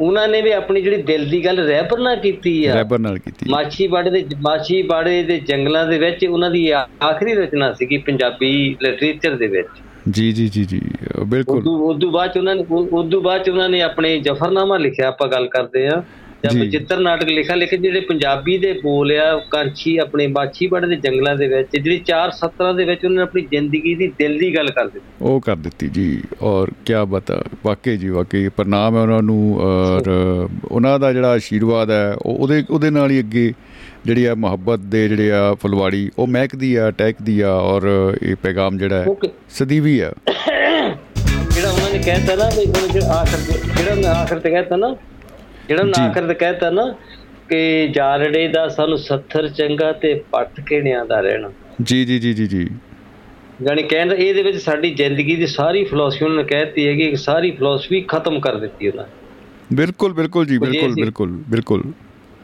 ਉਹਨਾਂ 0.00 0.28
ਨੇ 0.28 0.42
ਵੀ 0.42 0.50
ਆਪਣੀ 0.50 0.82
ਜਿਹੜੀ 0.82 1.02
ਦਿਲ 1.02 1.28
ਦੀ 1.30 1.44
ਗੱਲ 1.44 1.58
ਰਹਿਬਰ 1.58 1.98
ਨਾਲ 1.98 2.16
ਕੀਤੀ 2.16 2.66
ਆ। 2.66 2.74
ਰੈਬਰ 2.74 2.98
ਨਾਲ 2.98 3.18
ਕੀਤੀ। 3.18 3.50
ਮਾਛੀਵਾੜੇ 3.50 4.10
ਦੇ 4.10 4.24
ਮਾਛੀਵਾੜੇ 4.36 5.22
ਦੇ 5.22 5.38
ਜੰਗਲਾਂ 5.38 5.86
ਦੇ 5.86 5.98
ਵਿੱਚ 5.98 6.26
ਉਹਨਾਂ 6.26 6.50
ਦੀ 6.50 6.70
ਆਖਰੀ 6.70 7.34
ਰਚਨਾ 7.34 7.72
ਸੀਗੀ 7.72 7.96
ਪੰਜਾਬੀ 7.96 8.76
ਲਿਟਰੇਚਰ 8.82 9.36
ਦੇ 9.36 9.46
ਵਿੱਚ। 9.46 9.68
ਜੀ 10.10 10.32
ਜੀ 10.32 10.48
ਜੀ 10.48 10.64
ਜੀ 10.64 10.80
ਬਿਲਕੁਲ। 11.26 11.58
ਉਦੋਂ 11.58 11.78
ਉਦੋਂ 11.78 12.12
ਬਾਅਦ 12.12 12.36
ਉਹਨਾਂ 12.36 12.54
ਨੇ 12.56 12.64
ਉਦੋਂ 12.70 13.22
ਬਾਅਦ 13.22 13.42
ਚ 13.42 13.50
ਉਹਨਾਂ 13.50 13.68
ਨੇ 13.68 13.82
ਆਪਣੇ 13.82 14.18
ਜਫਰਨਾਮਾ 14.20 14.78
ਲਿਖਿਆ 14.78 15.08
ਆਪਾਂ 15.08 15.28
ਗੱਲ 15.28 15.46
ਕਰਦੇ 15.48 15.86
ਆ 15.86 16.02
ਜਾਂ। 16.44 16.60
ਬਚਿੱਤਰ 16.60 16.98
ਨਾਟਕ 16.98 17.28
ਲਿਖਿਆ 17.28 17.54
ਲੇਕਿਨ 17.54 17.82
ਜਿਹੜੇ 17.82 18.00
ਪੰਜਾਬੀ 18.00 18.58
ਦੇ 18.58 18.72
ਬੋਲ 18.72 19.12
ਆ 19.12 19.42
ਕਾਂਛੀ 19.50 19.96
ਆਪਣੇ 19.96 20.26
ਮਾਛੀਵਾੜੇ 20.26 20.86
ਦੇ 20.86 20.96
ਜੰਗਲਾਂ 20.96 21.36
ਦੇ 21.36 21.46
ਵਿੱਚ 21.46 21.82
ਜਿਹੜੀ 21.82 21.98
ਚਾਰ 21.98 22.30
ਸਤਰਾਂ 22.30 22.74
ਦੇ 22.74 22.84
ਵਿੱਚ 22.84 23.04
ਉਹਨਾਂ 23.04 23.16
ਨੇ 23.16 23.22
ਆਪਣੀ 23.22 23.42
ਜ਼ਿੰਦਗੀ 23.42 23.94
ਦੀ 23.94 24.06
ਦਿਲ 24.06 24.38
ਦੀ 24.38 24.56
ਗੱਲ 24.56 24.70
ਕਰ 24.70 24.84
ਦਿੱਤੀ। 24.88 25.24
ਉਹ 25.24 25.40
ਕਰ 25.40 25.56
ਦਿੱਤੀ 25.56 25.88
ਜੀ। 25.88 26.22
ਔਰ 26.42 26.70
ਕੀ 26.86 26.94
ਬਤਾ 27.08 27.42
ਵਾਕਈ 27.64 27.96
ਜੀ 27.96 28.08
ਵਾਕਈ। 28.08 28.48
ਪ੍ਰਣਾਮ 28.48 28.96
ਹੈ 28.96 29.02
ਉਹਨਾਂ 29.02 29.22
ਨੂੰ 29.22 29.60
ਔਰ 29.60 30.10
ਉਹਨਾਂ 30.70 30.98
ਦਾ 30.98 31.12
ਜਿਹੜਾ 31.12 31.28
ਆਸ਼ੀਰਵਾਦ 31.28 31.90
ਹੈ 31.90 32.14
ਉਹ 32.22 32.34
ਉਹਦੇ 32.34 32.64
ਉਹਦੇ 32.70 32.90
ਨਾਲ 32.90 33.10
ਹੀ 33.10 33.18
ਅੱਗੇ 33.18 33.52
ਜਿਹੜੀ 34.06 34.24
ਆ 34.24 34.34
ਮੁਹੱਬਤ 34.34 34.80
ਦੇ 34.86 35.06
ਜਿਹੜੇ 35.08 35.30
ਆ 35.32 35.54
ਫੁਲਵਾੜੀ 35.54 36.10
ਉਹ 36.18 36.26
ਮਹਿਕਦੀ 36.26 36.74
ਆ 36.74 36.90
ਟਹਿਕਦੀ 36.90 37.40
ਆ 37.40 37.50
ਔਰ 37.50 37.86
ਇਹ 38.22 38.36
ਪੈਗਾਮ 38.36 38.78
ਜਿਹੜਾ 38.78 39.02
ਹੈ 39.02 39.14
ਸਦੀਵੀ 39.50 39.98
ਆ। 40.00 40.12
ਜਿਹੜਾ 41.50 41.70
ਉਹਨਾਂ 41.70 41.90
ਨੇ 41.92 41.98
ਕਹਿਤਾ 41.98 42.34
ਨਾ 42.34 42.48
ਵੀ 42.48 42.64
ਉਹਨਾਂ 42.64 42.88
ਜਿਹੜਾ 42.88 43.12
ਆਖਰ 43.12 43.38
ਤੇ 43.48 43.58
ਜਿਹੜਾ 43.76 43.90
ਉਹਨੇ 43.92 44.06
ਆਖਰ 44.06 44.38
ਤੇ 44.38 44.50
ਕਹਿਤਾ 44.50 44.76
ਨਾ 44.76 44.94
ਜਿਹੜਾ 45.68 45.82
ਜੀ। 45.84 46.02
ਆਖਰ 46.02 46.26
ਤੇ 46.26 46.34
ਕਹਿਤਾ 46.34 46.70
ਨਾ 46.70 46.86
ਕਿ 47.48 47.88
ਜਾਰੜੇ 47.88 48.46
ਦਾ 48.48 48.66
ਸਾਨੂੰ 48.68 48.98
ਸੱਥਰ 48.98 49.48
ਚੰਗਾ 49.48 49.92
ਤੇ 49.92 50.14
ਪੱਟ 50.32 50.60
ਕਿਹੜਿਆਂ 50.60 51.04
ਦਾ 51.06 51.20
ਰਹਿਣਾ। 51.20 51.50
ਜੀ 51.82 52.04
ਜੀ 52.04 52.18
ਜੀ 52.18 52.32
ਜੀ 52.34 52.46
ਜੀ। 52.46 52.66
ਯਾਨੀ 53.62 53.82
ਕਹਿੰਦਾ 53.82 54.14
ਇਹਦੇ 54.14 54.42
ਵਿੱਚ 54.42 54.56
ਸਾਡੀ 54.56 54.90
ਜ਼ਿੰਦਗੀ 54.94 55.36
ਦੀ 55.36 55.46
ਸਾਰੀ 55.46 55.84
ਫਿਲਾਸਫੀ 55.84 56.24
ਉਹਨਾਂ 56.24 56.36
ਨੇ 56.36 56.44
ਕਹਿਤੀ 56.44 56.86
ਹੈਗੀ 56.86 57.10
ਕਿ 57.10 57.16
ਸਾਰੀ 57.16 57.50
ਫਿਲਾਸਫੀ 57.50 58.00
ਖਤਮ 58.08 58.40
ਕਰ 58.40 58.56
ਦਿੱਤੀ 58.56 58.88
ਉਹਨਾਂ 58.88 59.04
ਬਿਲਕੁਲ 59.72 60.12
ਬਿਲਕੁਲ 60.12 60.46
ਜੀ 60.46 60.58
ਬਿਲਕੁਲ 60.58 60.94
ਬਿਲਕੁਲ 60.94 61.30
ਬਿਲਕੁਲ। 61.48 61.82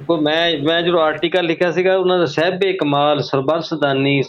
ਕੋ 0.06 0.16
ਮੈਂ 0.16 0.58
ਮੈਂ 0.58 0.82
ਜਦੋਂ 0.82 1.00
ਆਰਟੀਕਲ 1.00 1.44
ਲਿਖਿਆ 1.44 1.70
ਸੀਗਾ, 1.72 1.96
ਉਹਨਾਂ 1.96 2.18
ਦਾ 2.18 2.24
ਸਹਿਬੇ 2.24 2.72
ਕਮਾਲ, 2.72 3.20
ਸਰਬੰਸ 3.20 3.74
ਦਾਨੀ, 3.74 4.22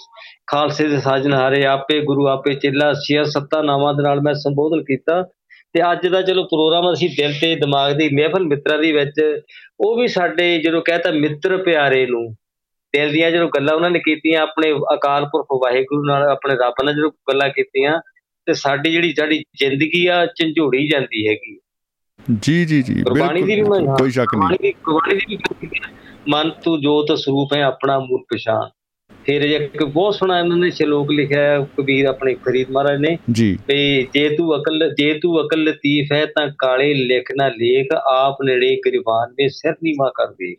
ਖਾਲਸੇ 0.47 0.87
ਦੇ 0.87 0.99
ਸਾਜਨਹਾਰੇ 0.99 1.65
ਆਪੇ 1.65 1.99
ਗੁਰੂ, 1.99 2.27
ਆਪੇ 2.27 2.53
ਚੇਲਾ 2.53 2.93
ਛੇ 2.93 3.23
ਸੱਤਾ 3.23 3.61
ਨਾਵਾਂ 3.61 3.93
ਦੇ 3.93 4.03
ਨਾਲ 4.03 4.21
ਮੈਂ 4.21 4.33
ਸੰਬੋਧਨ 4.33 4.83
ਕੀਤਾ। 4.83 5.21
ਤੇ 5.73 5.91
ਅੱਜ 5.91 6.07
ਦਾ 6.07 6.21
ਚਲੋ 6.21 6.43
ਪ੍ਰੋਗਰਾਮ 6.43 6.93
ਅਸੀਂ 6.93 7.09
ਦਿਲ 7.09 7.33
ਤੇ 7.41 7.55
ਦਿਮਾਗ 7.55 7.93
ਦੀ 7.93 8.09
ਮਹਿਫਲ 8.15 8.43
ਮਿੱਤਰਾਂ 8.43 8.79
ਦੀ 8.79 8.91
ਵਿੱਚ, 8.91 9.41
ਉਹ 9.79 9.97
ਵੀ 9.97 10.07
ਸਾਡੇ 10.07 10.57
ਜਦੋਂ 10.57 10.81
ਕਹਤਾ 10.81 11.11
ਮਿੱਤਰ 11.11 11.57
ਪਿਆਰੇ 11.57 12.05
ਨੂੰ, 12.05 12.35
ਦਿਲ 12.93 13.11
ਦੀਆਂ 13.11 13.31
ਜਦੋਂ 13.31 13.49
ਗੱਲਾਂ 13.49 13.75
ਉਹਨਾਂ 13.75 13.89
ਨੇ 13.89 13.99
ਕੀਤੀਆਂ, 13.99 14.41
ਆਪਣੇ 14.41 14.73
ਅਕਾਲ 14.93 15.25
ਪੁਰਖ 15.25 15.47
ਵਾਹਿਗੁਰੂ 15.63 16.05
ਨਾਲ, 16.05 16.23
ਆਪਣੇ 16.23 16.55
ਰੱਬ 16.55 16.73
ਨਾਲ 16.85 16.93
ਜਦੋਂ 16.93 17.11
ਗੱਲਾਂ 17.11 17.49
ਕੀਤੀਆਂ, 17.49 17.99
ਤੇ 18.45 18.53
ਸਾਡੀ 18.53 18.91
ਜਿਹੜੀ, 18.91 19.13
ਸਾਡੀ 19.19 19.43
ਜ਼ਿੰਦਗੀ 19.57 20.07
ਆ, 20.07 20.25
ਝੰਜੋੜੀ 20.25 20.87
ਜਾਂਦੀ 20.87 21.27
ਹੈਗੀ। 21.27 21.59
ਜੀ 22.41 22.65
ਜੀ 22.65 22.81
ਜੀ 22.81 22.93
ਗੁਰਬਾਣੀ 22.93 23.41
ਦੀ 23.41 23.55
ਵੀ 23.55 23.61
ਕੋਈ 23.99 24.11
ਸ਼ੱਕ 24.11 24.35
ਨਹੀਂ। 24.35 24.73
ਗੁਰਬਾਣੀ 24.83 25.35
ਦੀ 25.35 25.37
ਵੀ। 25.61 25.69
ਮਨ 26.29 26.49
ਤੂੰ 26.63 26.81
ਜੋਤ 26.81 27.11
ਸਰੂਪ 27.17 27.49
ਹੈ 27.55 27.61
ਆਪਣਾ 27.61 27.99
ਮੂਲ 27.99 28.19
ਪਛਾਣ। 28.21 28.69
ਫਿਰ 29.25 29.41
ਇੱਕ 29.41 29.83
ਬਹੁਤ 29.83 30.15
ਸੋਹਣਾ 30.15 30.39
ਇਹਨਾਂ 30.39 30.57
ਨੇ 30.57 30.71
ਸ਼ਲੋਕ 30.71 31.11
ਲਿਖਿਆ 31.11 31.41
ਹੈ 31.41 31.67
ਕਬੀਰ 31.77 32.05
ਆਪਣੇ 32.05 32.35
ਫਰੀਦ 32.35 32.71
ਮਹਾਰਾਜ 32.71 32.99
ਨੇ। 32.99 33.17
ਜੀ। 33.31 33.57
ਵੀ 33.67 34.07
ਜੇ 34.13 34.29
ਤੂੰ 34.29 34.55
ਅਕਲ 34.55 34.93
ਜੇ 34.97 35.13
ਤੂੰ 35.13 35.41
ਅਕਲ 35.41 35.63
ਲਤੀਫ 35.63 36.11
ਹੈ 36.11 36.25
ਤਾਂ 36.25 36.47
ਕਾਲੇ 36.57 36.93
ਲਿਖ 36.93 37.25
ਨਾ 37.37 37.47
ਲੇਖ 37.47 37.87
ਆਪ 37.93 38.37
ਨੇੜੇ 38.45 38.81
ਗਰੀਬਾਨ 38.85 39.33
ਦੇ 39.33 39.49
ਸਿਰ 39.49 39.71
ਨੀਵਾ 39.71 40.11
ਕਰ 40.15 40.27
ਦੇ। 40.27 40.55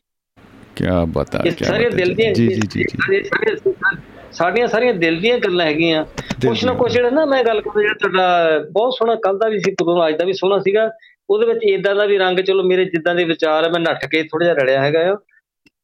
ਕੀ 0.77 0.85
ਬਤਾ 1.09 1.39
ਕੀ 1.39 1.51
ਸਾਰੇ 1.51 1.91
ਦਿਲ 1.91 2.15
ਦੀਆਂ 2.15 2.35
ਜੀ 2.35 2.49
ਜੀ 2.49 2.61
ਜੀ 2.71 2.85
ਸਾਡੀਆਂ 4.33 4.67
ਸਾਰੀਆਂ 4.67 4.95
ਦਿਲ 4.95 5.21
ਦੀਆਂ 5.21 5.39
ਗੱਲਾਂ 5.39 5.67
ਹੈਗੀਆਂ। 5.67 6.05
ਕੁਛ 6.49 6.65
ਨਾ। 6.65 6.73
ਕੁਛ 6.73 6.93
ਜਿਹੜਾ 6.93 7.11
ਨਾ 7.11 7.25
ਮੈਂ 7.25 7.45
ਗੱਲ 7.45 7.61
ਕਰਦਾ 7.61 7.81
ਜਿਹੜਾ 7.83 7.95
ਤੁਹਾਡਾ 7.95 8.59
ਬਹੁਤ 8.73 8.93
ਸੋਹਣਾ 8.93 9.15
ਕੱਲ 9.15 9.39
ਦਾ 9.39 9.49
ਵੀ 9.49 9.59
ਸੀ 9.59 9.71
ਪ੍ਰੋਗਰਾਮ 9.71 10.09
ਅੱਜ 10.09 10.17
ਦਾ 10.17 10.25
ਵੀ 10.25 10.33
ਸੋਹਣਾ 10.33 10.59
ਸੀਗਾ। 10.59 10.91
ਉਹਦੇ 11.31 11.47
ਵਿੱਚ 11.47 11.61
ਇਦਾਂ 11.65 11.95
ਦਾ 11.95 12.05
ਵੀ 12.05 12.19
ਰੰਗ 12.19 12.39
ਚਲੋ 12.39 12.63
ਮੇਰੇ 12.63 12.85
ਜਿੱਦਾਂ 12.85 13.15
ਦੇ 13.15 13.25
ਵਿਚਾਰ 13.25 13.65
ਆ 13.65 13.69
ਮੈਂ 13.69 13.81
ਨੱਠ 13.81 14.07
ਕੇ 14.07 14.23
ਥੋੜਾ 14.23 14.45
ਜਿਹਾ 14.45 14.55
ਰੜਿਆ 14.55 14.83
ਹੈਗਾ 14.85 15.13
ਆ। 15.13 15.17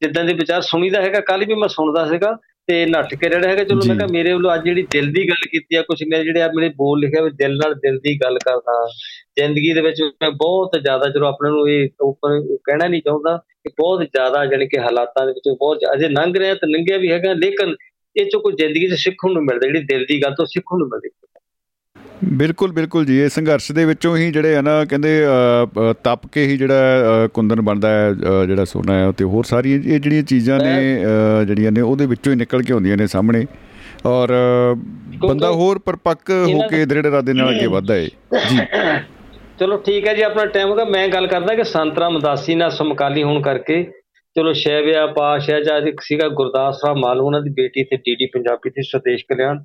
ਜਿੱਦਾਂ 0.03 0.25
ਦੇ 0.25 0.33
ਵਿਚਾਰ 0.33 0.61
ਸੁਣੀਦਾ 0.61 1.03
ਹੈਗਾ 1.03 1.21
ਕੱਲ 1.21 1.45
ਵੀ 1.45 1.55
ਮੈਂ 1.55 1.69
ਸੁਣਦਾ 1.69 2.07
ਸੀਗਾ 2.07 2.37
ਤੇ 2.67 2.87
ਨੱਠ 2.87 3.15
ਕੇ 3.15 3.29
ਰਹਿਣਾ 3.29 3.49
ਹੈਗਾ। 3.49 3.65
ਚਲੋ। 3.65 3.81
ਮੈਂ 3.89 3.97
ਕਿਹਾ 3.97 4.09
ਮੇਰੇ 4.13 4.33
ਵੱਲੋਂ 4.33 4.55
ਅੱਜ 4.55 4.65
ਜਿਹੜੀ 4.65 4.83
ਦਿਲ 4.83 5.13
ਦੀ 5.13 5.29
ਗੱਲ 5.29 5.49
ਕੀਤੀ 5.51 5.77
ਆ 5.77 5.83
ਕੁਝ 5.83 6.03
ਮੇਰੇ 6.03 6.25
ਜਿਹੜੇ 6.25 6.43
ਆ 6.43 6.49
ਮੇਰੇ 6.57 6.69
ਬੋਲ 6.69 7.01
ਲਿਖਿਆ 7.01 7.23
ਵੀ 7.23 7.31
ਦਿਲ 7.31 7.57
ਨਾਲ 7.57 7.75
ਦਿਲ 7.75 7.99
ਦੀ 7.99 8.19
ਗੱਲ 8.25 8.39
ਕਰਦਾ। 8.39 8.91
ਜ਼ਿੰਦਗੀ 9.39 9.73
ਦੇ 9.73 9.81
ਵਿੱਚ 9.81 10.03
ਮੈਂ 10.03 10.31
ਬਹੁਤ 10.31 10.71
ਜ਼ਿਆਦਾ 10.83 11.09
ਜਦੋਂ 11.09 11.29
ਆਪਣੇ 11.29 11.51
ਨੂੰ 11.51 11.69
ਇਹ 11.69 11.89
ਉੱਪਰ 12.01 12.57
ਕਹਿਣਾ 12.57 12.89
ਨਹੀਂ 12.89 13.03
ਚਾਹੁੰਦਾ 13.03 13.37
ਕਿ 13.37 13.71
ਬਹੁਤ 13.79 14.01
ਜ਼ਿਆਦਾ 14.01 14.47
ਜਾਣੀ 14.47 14.67
ਕਿ 14.69 14.81
ਹਾਲਾਤਾਂ 14.81 15.27
ਦੇ 15.27 15.33
ਵਿੱਚ 15.33 15.57
ਬਹੁਤ 15.59 15.79
ਅਜੇ 15.95 16.09
ਲੰਘ 16.09 16.39
ਰਿਹਾ 16.39 16.55
ਤੇ 16.55 16.79
ਲੰਘਿਆ 16.79 16.99
ਵੀ 16.99 17.13
ਹੈਗਾ 17.13 17.33
ਲੇਕਿਨ 17.33 17.77
ਇਹ 18.17 18.27
ਚੋਂ 18.27 18.41
ਕੋਈ 18.41 18.53
ਜ਼ਿੰਦਗੀ 18.53 18.89
'ਚ 18.89 18.95
ਸਿੱਖਣ 18.95 19.33
ਨੂੰ 19.33 19.43
ਮਿਲਦਾ 19.43 19.67
ਜਿਹੜੀ 19.67 19.81
ਦਿਲ 19.81 20.05
ਦੀ 20.05 20.23
ਗੱਲ 20.23 20.35
ਤੋਂ 20.35 20.47
ਸਿੱਖਣ 20.47 20.79
ਨੂੰ 20.79 20.89
ਮਿਲਦੀ। 20.89 21.11
ਬਿਲਕੁਲ 22.25 22.73
ਬਿਲਕੁਲ 22.73 23.05
ਜੀ। 23.07 23.19
ਇਹ 23.21 23.29
ਸੰਘਰਸ਼ 23.29 23.71
ਦੇ 23.73 23.85
ਵਿੱਚੋਂ 23.85 24.17
ਹੀ 24.17 24.31
ਜਿਹੜੇ 24.33 24.57
ਆ 24.57 24.61
ਨਾ 24.61 24.85
ਕਹਿੰਦੇ 24.85 25.11
ਤਪ 26.05 26.27
ਕੇ 26.33 26.47
ਹੀ 26.47 26.57
ਜਿਹੜਾ 26.57 27.29
ਕੁੰਦਨ 27.35 27.61
ਬਣਦਾ 27.61 27.89
ਹੈ 27.91 28.13
ਜਿਹੜਾ 28.47 28.65
ਸੋਨਾ 28.65 28.95
ਹੈ 28.95 29.11
ਤੇ 29.19 29.25
ਹੋਰ 29.25 29.45
ਸਾਰੀਆਂ 29.45 29.79
ਇਹ 29.79 30.01
ਜਿਹੜੀਆਂ 30.01 30.23
ਚੀਜ਼ਾਂ 30.23 30.59
ਨੇ 30.59 30.75
ਜਿਹੜੀਆਂ 31.47 31.73
ਨੇ 31.73 31.81
ਉਹਦੇ 31.81 32.07
ਵਿੱਚੋਂ 32.07 32.33
ਹੀ 32.33 32.39
ਨਿਕਲ 32.39 32.63
ਕੇ 32.63 32.73
ਆਉਂਦੀਆਂ 32.73 32.97
ਨੇ 32.97 33.07
ਸਾਹਮਣੇ। 33.07 33.45
ਔਰ 34.07 34.33
ਬੰਦਾ 35.19 35.51
ਹੋਰ 35.53 35.79
ਪਰਪੱਕ 35.87 36.31
ਹੋ 36.31 36.67
ਕੇ 36.71 36.85
ਦ੍ਰਿੜ 36.87 37.07
ਇਰਾਦੇ 37.07 37.33
ਨਾਲ 37.33 37.51
ਅੱਗੇ 37.51 37.67
ਵੱਧਦਾ 37.67 37.95
ਹੈ 37.95 38.01
ਜੀ। 38.01 38.59
ਚਲੋ 39.61 39.77
ਠੀਕ 39.87 40.07
ਹੈ 40.07 40.15
ਜੀ 40.15 40.23
ਆਪਣਾ 40.23 40.45
ਟਾਈਮ 40.47 40.69
ਹੋ 40.69 40.75
ਗਿਆ 40.77 40.85
ਮੈਂ 40.85 41.07
ਗੱਲ 41.09 41.27
ਕਰਦਾ 41.27 41.55
ਕਿ 41.55 41.65
ਸੰਤਰਾਮ 41.65 42.17
ਉਦਾਸੀ 42.17 42.55
ਨਾਲ 42.55 42.71
ਸਮਕਾਲੀ 42.71 43.23
ਹੋਣ 43.23 43.41
ਕਰਕੇ। 43.43 43.83
ਚਲੋ 44.37 44.53
ਸ਼ੈਵਿਆ 44.53 45.07
ਪਾਸ਼ਾ 45.07 45.61
ਜਾਂ 45.61 45.81
ਸੀਗਾ 46.03 46.29
ਗੁਰਦਾਸ 46.29 46.85
ਰਾਮ 46.87 46.99
ਮਾਲੂ 47.01 47.25
ਉਹਨਾਂ 47.27 47.41
ਦੀ 47.43 47.51
ਬੇਟੀ 47.51 47.85
ਤੇ 47.85 47.97
ਡੀਡੀ 47.97 48.27
ਪੰਜਾਬੀ 48.35 48.71
ਤੇ 48.71 48.83
ਸਤੇਸ਼ 48.83 49.25
ਕਲਿਆਣ। 49.29 49.59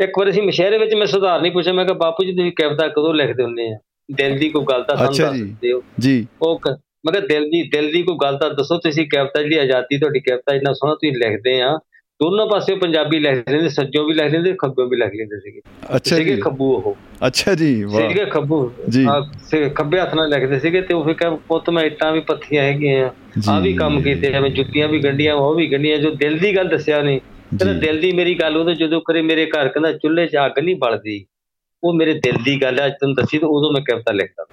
ਇੱਕ 0.00 0.18
ਵਾਰ 0.18 0.30
ਅਸੀਂ 0.30 0.42
ਮਸ਼ਹਰੇ 0.42 0.78
ਵਿੱਚ 0.78 0.94
ਮੈਂ 0.94 1.06
ਸੁਧਾਰ 1.06 1.40
ਨਹੀਂ 1.42 1.52
ਪੁੱਛਿਆ 1.52 1.72
ਮੈਂ 1.72 1.84
ਕਿਹਾ 1.84 1.96
ਬਾਪੂ 1.98 2.24
ਜੀ 2.24 2.32
ਤੁਸੀਂ 2.32 2.52
ਕਵਿਤਾ 2.52 2.88
ਕਦੋਂ 2.88 3.14
ਲਿਖਦੇ 3.14 3.42
ਹੁੰਦੇ 3.42 3.74
ਆ? 3.74 3.78
ਦਿਲ 4.14 4.38
ਦੀ 4.38 4.48
ਕੋਈ 4.48 4.64
ਗੱਲ 4.70 4.82
ਤਾਂ 4.82 4.96
ਸਾਨੂੰ 4.96 5.12
ਅੱਛਾ 5.12 5.26
ਦੱਸ 5.26 5.36
ਜੀ। 5.36 5.56
ਦਿਓ। 5.62 5.82
ਜੀ। 6.00 6.26
ਉਹ 6.42 6.60
ਮੈਂ 7.06 7.12
ਕਿਹਾ 7.12 7.26
ਦਿਲ 7.26 7.44
ਦੀ 7.44 7.68
ਦਿਲ 7.68 7.92
ਦੀ 7.92 8.02
ਕੋਈ 8.02 8.16
ਗੱਲ 8.22 8.36
ਤਾਂ 8.36 8.50
ਦੱਸੋ 8.50 8.78
ਤੁਸੀਂ 8.78 9.06
ਕਵਿਤਾ 9.06 9.42
ਜਿਹੜੀ 9.42 9.58
ਆਜ਼ਾਦੀ 9.58 9.98
ਤੁਹਾਡੀ 9.98 10.20
ਕਵਿਤਾ 10.20 10.54
ਇੰਨਾ 10.54 10.72
ਸੋਹਣਾ 10.72 10.94
ਤੁਸੀਂ 10.94 11.12
ਲਿਖਦੇ 11.16 11.60
ਆ। 11.60 11.78
ਦੋਨੋਂ 12.22 12.46
ਪਾਸੇ 12.50 12.74
ਪੰਜਾਬੀ 12.74 13.18
ਲਿਖ 13.18 13.50
ਲੈਂਦੇ 13.50 13.68
ਸੱਜੋਂ 13.68 14.04
ਵੀ 14.04 14.14
ਲਿਖ 14.14 14.32
ਲੈਂਦੇ 14.32 14.52
ਖੱਬੋਂ 14.52 14.86
ਵੀ 14.86 14.96
ਲਿਖ 14.96 15.10
ਲੈਂਦੇ 15.14 15.40
ਸੀਗੇ। 15.40 15.60
ਅੱਛਾ 15.96 16.16
ਸੀਗੇ 16.16 16.34
ਜੀ। 16.34 16.40
ਖੱਬੂ 16.40 16.74
ਉਹ। 16.74 16.96
ਅੱਛਾ 17.26 17.54
ਜੀ 17.54 17.84
ਵਾਹ। 17.84 18.08
ਸੀਗੇ 18.08 18.24
ਖੱਬੂ। 18.24 18.72
ਜੀ। 18.88 19.06
ਸੀ- 19.42 19.70
ਖੱਬੇ 19.70 20.00
ਹੱਥ 20.00 20.14
ਨਾਲ 20.14 20.28
ਲਿਖਦੇ 20.28 20.58
ਸੀਗੇ 20.58 20.80
ਤੇ 20.80 20.94
ਉਹ 20.94 21.04
ਫਿਰ 21.04 21.14
ਕਹ 21.14 21.36
ਪੁੱਤ 21.48 21.70
ਮੈਂ 21.70 21.84
ਇੱਟਾਂ 21.84 22.12
ਵੀ 22.12 22.20
ਪੱਥੀਆਂ 22.20 22.62
ਹੈਗੀਆਂ 22.62 23.08
ਆ। 23.08 23.10
ਆ 23.52 23.60
ਵੀ। 23.60 23.72
ਕੰਮ 23.72 24.02
ਕੀਤੇ 24.02 24.32
ਐਵੇਂ 24.32 24.50
ਜੁੱਤੀਆਂ 24.50 24.88
ਵੀ 24.88 24.98
ਗੰਢੀਆਂ 24.98 25.34
ਉਹ 25.34 25.54
ਵੀ 25.54 25.66
ਗੰਢੀਆਂ 25.66 25.96
ਜੋ 25.96 26.10
ਦਿਲ 26.10 26.38
ਦੀ 26.38 26.56
ਗੱਲ 26.56 26.68
ਦੱਸਿਆ 26.68 27.02
ਨਹੀਂ 27.02 27.20
ਕਹਿੰਦਾ। 27.58 27.80
ਦਿਲ 27.80 28.00
ਦੀ 28.00 28.12
ਮੇਰੀ 28.12 28.34
ਗੱਲ 28.34 28.56
ਉਹਦੇ 28.56 28.74
ਜਦੋਂ 28.74 29.00
ਕਰੇ 29.00 29.22
ਮੇਰੇ 29.22 29.46
ਘਰ 29.46 29.68
ਕਹਿੰਦਾ 29.68 29.92
ਚੁੱਲ੍ਹੇ 29.92 30.26
'ਚ 30.26 30.36
ਅੱਗ 30.46 30.58
ਨਹੀਂ 30.58 30.76
ਬਲਦੀ 30.76 31.24
ਉਹ 31.82 31.94
ਮੇਰੇ 31.94 32.14
ਦਿਲ 32.14 32.36
ਦੀ 32.44 32.62
ਗੱਲ 32.62 32.86
ਅੱਜ 32.86 32.92
ਤੈਨੂੰ 32.92 33.14
ਦੱਸੀ 33.14 33.38
ਤੇ 33.38 33.46
ਉਦੋਂ 33.46 33.72
ਮੈਂ 33.72 33.82
ਕਵਿਤਾ 33.82 34.12
ਲਿਖਦਾ 34.12 34.44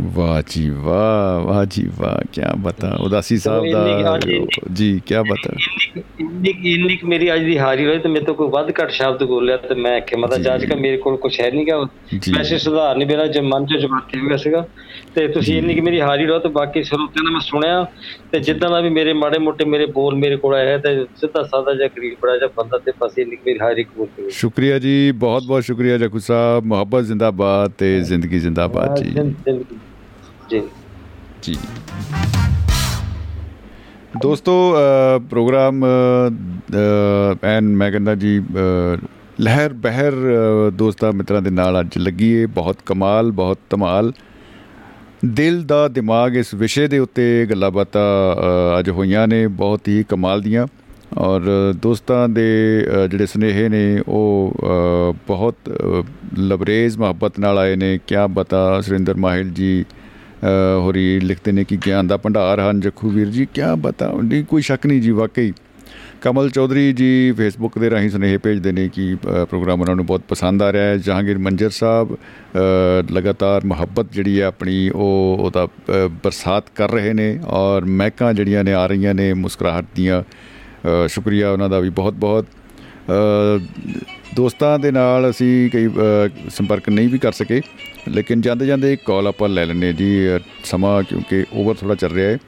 ਵਾਹ 0.00 0.42
ਜੀ 0.50 0.70
ਵਾਹ 0.70 1.40
ਵਾਹ 1.40 1.64
ਜੀ 1.64 1.90
ਵਾਹ 1.98 2.18
ਕੀ 2.32 2.40
ਬਤਾ 2.58 2.96
ਉਦਾਸੀ 3.00 3.36
ਸਾਹਿਬ 3.36 3.64
ਦਾ 3.72 4.18
ਜੀ 4.72 5.00
ਕੀ 5.06 5.14
ਬਤਾ। 5.14 5.52
ਇੰਨੀ 6.20 6.96
ਕੁ- 6.96 7.08
ਮੇਰੀ 7.08 7.34
ਅੱਜ 7.34 7.42
ਦੀ 7.44 7.58
ਹਾਜ਼ਰੀ 7.58 7.86
ਹੋਈ 7.86 7.98
ਤੇ 7.98 8.08
ਮੇਰੇ 8.08 8.24
ਤੋਂ 8.24 8.34
ਕੋਈ 8.34 8.48
ਵੱਧ 8.48 8.70
ਘੱਟ 8.70 8.90
ਸ਼ਬਦ 8.90 9.22
ਬੋਲਿਆ 9.24 9.56
ਤੇ 9.56 9.74
ਮੈਂ 9.74 9.96
ਆਖਿਆ 9.96 10.18
ਮਤਲਬ 10.18 10.36
ਜੀ। 10.36 10.42
ਜੱਜ 10.42 10.64
ਕਾ 10.64 10.74
ਮੇਰੇ 10.74 10.96
ਕੋਲ 10.96 11.16
ਕੁਝ 11.16 11.40
ਹੈ 11.40 11.50
ਨਹੀਂ 11.50 11.66
ਗਾ 11.66 11.78
ਵੈਸੇ 12.36 12.58
ਸੁਧਾਰ 12.58 12.96
ਨਹੀਂ 12.96 13.08
ਮੇਰਾ 13.08 13.26
ਜੇ 13.26 13.40
ਮਨ 13.40 13.66
ਚ 13.66 13.76
ਜਮਾਤੀ 13.76 14.20
ਹੋ 14.20 14.28
ਗਿਆ 14.28 14.36
ਸੀਗਾ। 14.36 14.66
ਤੇ 15.14 15.26
ਤੁਸੀਂ 15.28 15.58
ਇੰਨੀ 15.58 15.74
ਕਿ 15.74 15.80
ਮੇਰੀ 15.80 16.00
ਹਾਜ਼ਰੀ 16.00 16.26
ਰਹੋ 16.26 16.38
ਤੇ 16.38 16.48
ਬਾਕੀ 16.48 16.82
ਸਰੋਤਿਆਂ 16.82 17.24
ਦਾ 17.24 17.30
ਮੈਂ 17.30 17.40
ਸੁਣਿਆ 17.40 17.86
ਤੇ 18.32 18.40
ਜਿੱਦਾਂ 18.40 18.70
ਦਾ 18.70 18.80
ਵੀ 18.80 18.88
ਮੇਰੇ 18.88 19.12
ਮਾੜੇ 19.12 19.38
ਮੋਟੇ 19.38 19.64
ਮੇਰੇ 19.64 19.86
ਬੋਲ 19.86 20.14
ਮੇਰੇ 20.14 20.36
ਕੋਲ 20.36 20.54
ਆਇਆ 20.54 20.78
ਤੇ 20.78 21.04
ਸਿੱਧਾ 21.16 21.42
ਸਾਦਾ 21.42 21.74
ਜਿਹਾ 21.74 21.88
ਗਰੀਬ 21.88 22.14
ਬੜਾ 22.22 22.36
ਜਿਹਾ 22.36 22.48
ਬੰਦਾ 22.56 22.78
ਤੇ 22.78 22.92
ਬਸ 23.00 23.18
ਇੰਨੀ 23.18 23.36
ਕੁ 23.36 23.42
ਮੇਰੀ 23.46 23.58
ਹਾਜ਼ਰੀ 23.58 23.84
ਕਬੂਲ 23.84 24.06
ਕਰੋ 24.06 24.28
ਸ਼ੁਕਰੀਆ 24.30 24.78
ਜੀ 24.78 25.12
ਬਹੁਤ 25.12 25.42
ਬਹੁਤ 25.46 25.64
ਸ਼ੁਕਰੀਆ 25.64 25.98
ਜਕੂ 25.98 26.18
ਸਾਹਿਬ 26.18 26.64
ਮੁਹੱਬਤ 26.64 27.04
ਜ਼ਿੰਦਾਬਾਦ 27.04 27.72
ਤੇ 27.78 28.00
ਜ਼ਿੰਦਗੀ 28.00 28.38
ਜ਼ਿੰਦਾਬਾਦ 28.38 29.02
ਜੀ। 29.02 29.34
ਜੀ। 30.50 30.62
ਜੀ। 31.42 31.56
ਦੋਸਤੋ 34.22 34.74
ਅ, 34.74 35.18
ਪ੍ਰੋਗਰਾਮ 35.18 35.84
ਅ, 35.84 36.30
ਅ, 37.42 37.46
ਐਨ 37.46 37.76
ਮੈਂ 37.76 37.90
ਕਹਿੰਦਾ 37.90 38.14
ਜੀ 38.14 38.40
ਅ, 38.40 39.06
ਲਹਿਰ 39.40 39.72
ਬਹਿਰ 39.72 40.12
ਅ, 40.12 40.70
ਦੋਸਤਾਂ 40.70 41.12
ਮਿੱਤਰਾਂ 41.12 41.42
ਦੇ 41.42 41.50
ਨਾਲ 41.50 41.80
ਅੱਜ 41.80 41.98
ਲੱਗੀ 41.98 42.28
ਏ। 42.28 42.46
ਬਹੁਤ 42.46 42.76
ਕਮਾਲ 42.86 43.30
ਬਹੁਤ 43.30 43.58
ਧਮਾਲ। 43.70 44.12
ਦਿਲ 45.26 45.62
ਦਾ 45.62 45.88
ਦਿਮਾਗ 45.88 46.36
ਇਸ 46.36 46.54
ਵਿਸ਼ੇ 46.54 46.88
ਦੇ 46.88 46.98
ਉੱਤੇ 46.98 47.46
ਗੱਲਾਂ 47.50 47.70
ਬਾਤਾਂ 47.70 48.34
ਅ, 48.34 48.78
ਅੱਜ 48.78 48.90
ਹੋਈਆਂ 48.90 49.28
ਨੇ 49.28 49.46
ਬਹੁਤ 49.46 49.88
ਹੀ 49.88 50.04
ਕਮਾਲ 50.08 50.40
ਦੀਆਂ। 50.40 50.66
ਔਰ 51.18 51.42
ਦੋਸਤਾਂ 51.82 52.28
ਦੇ 52.28 52.82
ਅ, 53.04 53.06
ਜਿਹੜੇ 53.06 53.26
ਸੁਨੇਹੇ 53.26 53.68
ਨੇ 53.68 54.02
ਉਹ 54.08 54.54
ਅ, 54.62 55.16
ਬਹੁਤ 55.26 55.54
ਅ, 55.68 56.02
ਲਬਰੇਜ਼ 56.38 56.98
ਮੁਹੱਬਤ 56.98 57.38
ਨਾਲ 57.38 57.58
ਆਏ 57.58 57.76
ਨੇ। 57.76 57.98
ਕਿਆ 58.06 58.26
ਬਤਾ 58.26 58.80
ਸੁਰਿੰਦਰ 58.80 59.14
ਮਾਹਿਲ 59.14 59.50
ਜੀ 59.50 59.84
ਅ, 59.90 60.03
ਹੋਰੀ 60.80 61.20
ਲਿਖਦੇ 61.20 61.52
ਨੇ 61.52 61.64
ਕਿ 61.64 61.76
ਗਿਆਨ 61.76 62.06
ਦਾ 62.06 62.16
ਭੰਡਾਰ 62.16 62.60
ਹਨ 62.60 62.80
ਜੱਖੂ 62.80 63.10
ਵੀਰ 63.10 63.26
ਜੀ 63.26 63.46
ਕਿਆ 63.54 63.74
ਬਤਾ 63.74 64.12
ਨਹੀਂ 64.24 64.44
ਕੋਈ 64.44 64.62
ਸ਼ੱਕ 64.62 64.86
ਨਹੀਂ 64.86 65.00
ਜੀ 65.02 65.10
ਵਾਕਈ। 65.10 65.52
ਕਮਲ 66.20 66.50
ਚੌਧਰੀ 66.50 66.92
ਜੀ 66.92 67.32
ਫੇਸਬੁੱਕ 67.32 67.78
ਦੇ 67.78 67.90
ਰਾਹੀਂ 67.90 68.10
ਸੁਨੇਹੇ 68.10 68.38
ਭੇਜਦੇ 68.38 68.72
ਨੇ 68.72 68.88
ਕਿ 68.88 69.14
ਅ, 69.14 69.44
ਪ੍ਰੋਗਰਾਮ 69.44 69.80
ਉਹਨਾਂ 69.80 69.96
ਨੂੰ 69.96 70.06
ਬਹੁਤ 70.06 70.22
ਪਸੰਦ 70.28 70.62
ਆ 70.62 70.72
ਰਿਹਾ 70.72 70.82
ਹੈ। 70.84 70.96
ਜਹਾਂਗੀਰ 70.96 71.38
ਮੰਜਰ 71.38 71.70
ਸਾਹਿਬ 71.70 72.14
ਅ, 72.14 73.12
ਲਗਾਤਾਰ 73.12 73.64
ਮੁਹੱਬਤ 73.64 74.06
ਜਿਹੜੀ 74.12 74.40
ਹੈ 74.40 74.46
ਆਪਣੀ 74.46 74.88
ਉਹ 74.94 75.36
ਉਹਦਾ 75.40 75.64
ਅ, 75.64 76.08
ਬਰਸਾਤ 76.24 76.64
ਕਰ 76.74 76.90
ਰਹੇ 76.90 77.12
ਨੇ 77.12 77.38
ਔਰ 77.46 77.84
ਮਹਿਕਾਂ 77.84 78.34
ਜਿਹੜੀਆਂ 78.34 78.64
ਨੇ 78.64 78.72
ਆ 78.72 78.86
ਰਹੀਆਂ 78.86 79.14
ਨੇ 79.14 79.32
ਮੁਸਕਰਾਹਟ 79.34 79.84
ਦੀਆਂ 79.94 80.22
ਅ, 80.22 81.06
ਸ਼ੁਕਰੀਆ 81.08 81.50
ਉਹਨਾਂ 81.50 81.68
ਦਾ 81.68 81.80
ਵੀ 81.80 81.88
ਬਹੁਤ 81.90 82.14
ਬਹੁਤ 82.14 82.46
ਅ, 82.46 83.58
ਦੋਸਤਾਂ 84.36 84.78
ਦੇ 84.78 84.90
ਨਾਲ 84.90 85.28
ਅਸੀਂ 85.30 85.70
ਕਈ 85.70 85.88
ਸੰਪਰਕ 86.50 86.88
ਨਹੀਂ 86.88 87.08
ਵੀ 87.08 87.18
ਕਰ 87.18 87.32
ਸਕੇ 87.32 87.60
ਲੇਕਿਨ 88.08 88.40
ਜਾਂਦੇ 88.40 88.66
ਜਾਂਦੇ 88.66 88.92
ਇੱਕ 88.92 89.02
ਕਾਲ 89.06 89.26
ਆਪਾਂ 89.26 89.48
ਲੈ 89.48 89.64
ਲੈਂਦੇ 89.66 89.92
ਜੀ 89.92 90.08
ਸਮਾਂ 90.64 91.02
ਕਿਉਂਕਿ 91.02 91.44
ਓਵਰ 91.52 91.74
ਥੋੜਾ 91.74 91.94
ਚੱਲ 91.94 92.12
ਰਿਹਾ 92.12 92.30
ਹੈ। 92.30 92.38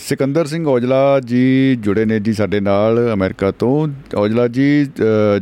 ਸਿਕੰਦਰ 0.00 0.46
ਸਿੰਘ 0.46 0.66
ਔਜਲਾ 0.68 0.98
ਜੀ 1.24 1.76
ਜੁੜੇ 1.80 2.04
ਨੇ 2.04 2.18
ਜੀ 2.20 2.32
ਸਾਡੇ 2.32 2.60
ਨਾਲ 2.60 2.98
ਅਮਰੀਕਾ 3.12 3.50
ਤੋਂ। 3.50 3.88
ਔਜਲਾ 4.16 4.46
ਜੀ 4.48 4.68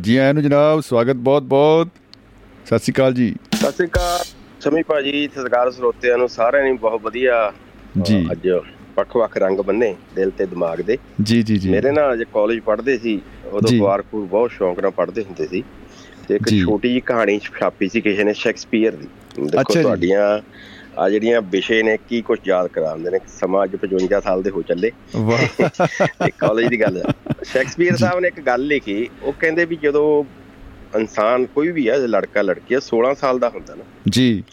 ਜੀ 0.01 0.17
ਆਇਆਂ 0.17 0.33
ਨੂੰ 0.33 0.43
ਜਨਾਬ 0.43 0.81
ਸਵਾਗਤ 0.81 1.15
ਬਹੁਤ 1.27 1.43
ਬਹੁਤ। 1.43 1.87
ਸਤਿ 2.65 2.79
ਸ਼੍ਰੀ 2.79 2.93
ਅਕਾਲ 2.93 3.13
ਜੀ। 3.13 3.33
ਸਤਿ 3.53 3.71
ਸ਼੍ਰੀ 3.71 3.87
ਅਕਾਲ। 3.87 4.23
ਸਮੀ 4.61 4.83
ਭਾਜੀ 4.83 5.27
ਸਤਿਕਾਰ 5.35 5.71
ਸਰੋਤਿਆਂ 5.71 6.17
ਨੂੰ 6.17 6.29
ਸਾਰਿਆਂ 6.29 6.63
ਨੂੰ 6.65 6.77
ਬਹੁਤ 6.77 7.01
ਵਧੀਆ। 7.01 7.51
ਜੀ। 8.01 8.25
ਅੱਜ 8.31 8.47
ਵੱਖ-ਵੱਖ 8.97 9.37
ਰੰਗ 9.37 9.59
ਬੰਨੇ 9.59 9.93
ਦਿਲ 10.15 10.29
ਤੇ 10.37 10.45
ਦਿਮਾਗ 10.45 10.81
ਦੇ। 10.81 10.97
ਜੀ 11.21 11.41
ਜੀ 11.43 11.57
ਜੀ। 11.57 11.69
ਮੇਰੇ 11.69 11.91
ਨਾਲ 11.91 12.17
ਜੇ 12.17 12.25
ਕਾਲਜ 12.33 12.59
ਪੜ੍ਹਦੇ 12.65 12.97
ਸੀ 12.97 13.19
ਉਦੋਂ 13.51 13.69
ਜੀ। 13.69 13.79
ਵਾਰਕੂਰ 13.79 14.25
ਬਹੁਤ 14.25 14.51
ਸ਼ੌਂਕ 14.51 14.79
ਨਾਲ 14.79 14.91
ਪੜ੍ਹਦੇ 14.91 15.23
ਹੁੰਦੇ 15.23 15.47
ਸੀ 15.47 15.63
ਤੇ 16.27 16.35
ਇੱਕ 16.35 16.49
ਜੀ। 16.49 16.61
ਛੋਟੀ 16.61 16.89
ਜਿਹੀ 16.89 16.99
ਕਹਾਣੀ 16.99 17.39
ਛਾਪੀ 17.39 17.89
ਸੀ 17.89 18.01
ਕਿਸੇ 18.01 18.23
ਨੇ 18.23 18.33
ਸ਼ੈਕਸਪੀਅਰ 18.33 18.91
ਦੀ। 18.91 19.07
ਦੇਖੋ 19.41 19.73
ਜੀ। 19.73 19.81
ਤੁਹਾਡੀਆਂ 19.81 20.39
ਆ 20.99 21.09
ਜਿਹੜੀਆਂ 21.09 21.41
ਵਿਸ਼ੇ 21.41 21.83
ਨੇ 21.83 21.97
ਕੀ 22.09 22.21
ਕੁਝ 22.21 22.39
ਯਾਦ 22.47 22.67
ਕਰਾਉਂਦੇ 22.67 23.11
ਨੇ 23.11 23.19
ਸਮਾਂ 23.27 23.63
ਅੱਜ 23.63 23.75
55 23.75 24.21
ਸਾਲ 24.21 24.43
ਦੇ 24.43 24.49
ਹੋ 24.49 24.61
ਚੱਲੇ। 24.61 24.91
ਵਾਹ। 25.15 25.63
ਇਹ 26.25 26.31
ਕਾਲਜ 26.37 26.65
ਦੀ 26.65 26.81
ਗੱਲ 26.81 26.97
ਹੈ 26.97 27.03
ਸ਼ੈਕਸਪੀਅਰ 27.43 27.95
ਸਾਹਿਬ 27.95 28.19
ਨੇ 28.19 28.27
ਇੱਕ 28.27 28.39
ਗੱਲ 28.41 28.61
ਲਿਖੀ 28.61 29.09
ਉਹ 29.23 29.33
ਕਹਿੰਦੇ 29.33 29.65
ਵੀ 29.65 29.75
ਜਦੋਂ 29.75 30.23
ਇਨਸਾਨ 30.99 31.45
ਕੋਈ 31.45 31.71
ਵੀ 31.71 31.89
ਹੈ 31.89 31.97
ਲੜਕਾ 31.97 32.41
ਲੜਕੀ 32.41 32.75
ਹੈ 32.75 32.79
16 32.79 33.13
ਸਾਲ 33.15 33.39
ਦਾ 33.39 33.49
ਹੁੰਦਾ 33.49 33.75
ਨਾ। 33.75 33.83
ਜੀ। 34.09 34.43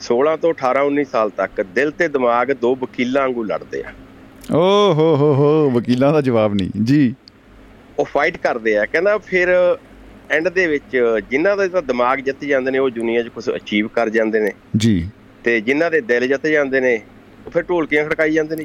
16 0.00 0.36
ਤੋਂ 0.36 0.50
18 0.50 0.84
19 0.86 1.04
ਸਾਲ 1.04 1.30
ਤੱਕ 1.30 1.62
ਦਿਲ 1.62 1.90
ਤੇ 1.90 2.08
ਦਿਮਾਗ 2.08 2.52
ਦੋ 2.52 2.74
ਵਕੀਲਾਂ 2.74 3.22
ਵਾਂਗੂ 3.22 3.42
ਲੜਦੇ 3.42 3.82
ਆ। 3.82 3.92
ਓ 4.56 4.92
ਹੋ 4.94 5.16
ਹੋ 5.16 5.34
ਹੋ 5.34 5.70
ਵਕੀਲਾਂ 5.70 6.12
ਦਾ 6.12 6.20
ਜਵਾਬ 6.20 6.54
ਨਹੀਂ। 6.54 6.70
ਜੀ। 6.84 7.14
ਉਹ 7.98 8.04
ਫਾਈਟ 8.04 8.36
ਕਰਦੇ 8.36 8.76
ਆ। 8.78 8.86
ਕਹਿੰਦਾ 8.86 9.18
ਫਿਰ 9.18 9.48
ਐਂਡ 10.30 10.48
ਦੇ 10.48 10.66
ਵਿੱਚ 10.66 10.96
ਜਿਨ੍ਹਾਂ 11.30 11.56
ਦਾ 11.56 11.68
ਤਾਂ 11.68 11.82
ਦਿਮਾਗ 11.82 12.18
ਜਿੱਤ 12.18 12.44
ਜਾਂਦੇ 12.44 12.70
ਨੇ 12.70 12.78
ਉਹ 12.78 12.90
ਦੁਨੀਆ 12.90 13.22
'ਚ 13.22 13.28
ਕੁਝ 13.28 13.48
ਅਚੀਵ 13.56 13.88
ਕਰ 13.88 14.08
ਜਾਂਦੇ 14.08 14.40
ਨੇ। 14.40 14.50
ਜੀ। 14.76 15.10
ਤੇ 15.44 15.60
ਜਿਨ੍ਹਾਂ 15.60 15.90
ਦੇ 15.90 16.00
ਦਿਲ 16.00 16.26
ਜਿੱਤ 16.28 16.46
ਜਾਂਦੇ 16.46 16.80
ਨੇ 16.80 17.00
ਉਹ 17.46 17.50
ਫਿਰ 17.50 17.62
ਢੋਲਕੀਆਂ 17.62 18.04
ਖੜਕਾਈ 18.04 18.32
ਜਾਂਦੇ 18.32 18.56
ਨੇ। 18.56 18.64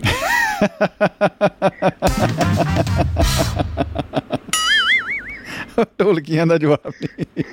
ਢੋਲਕੀਆਂ 6.00 6.48
ਦਾ 6.48 6.58
ਜਵਾਬ 6.58 6.94
ਨਹੀਂ। 7.02 7.44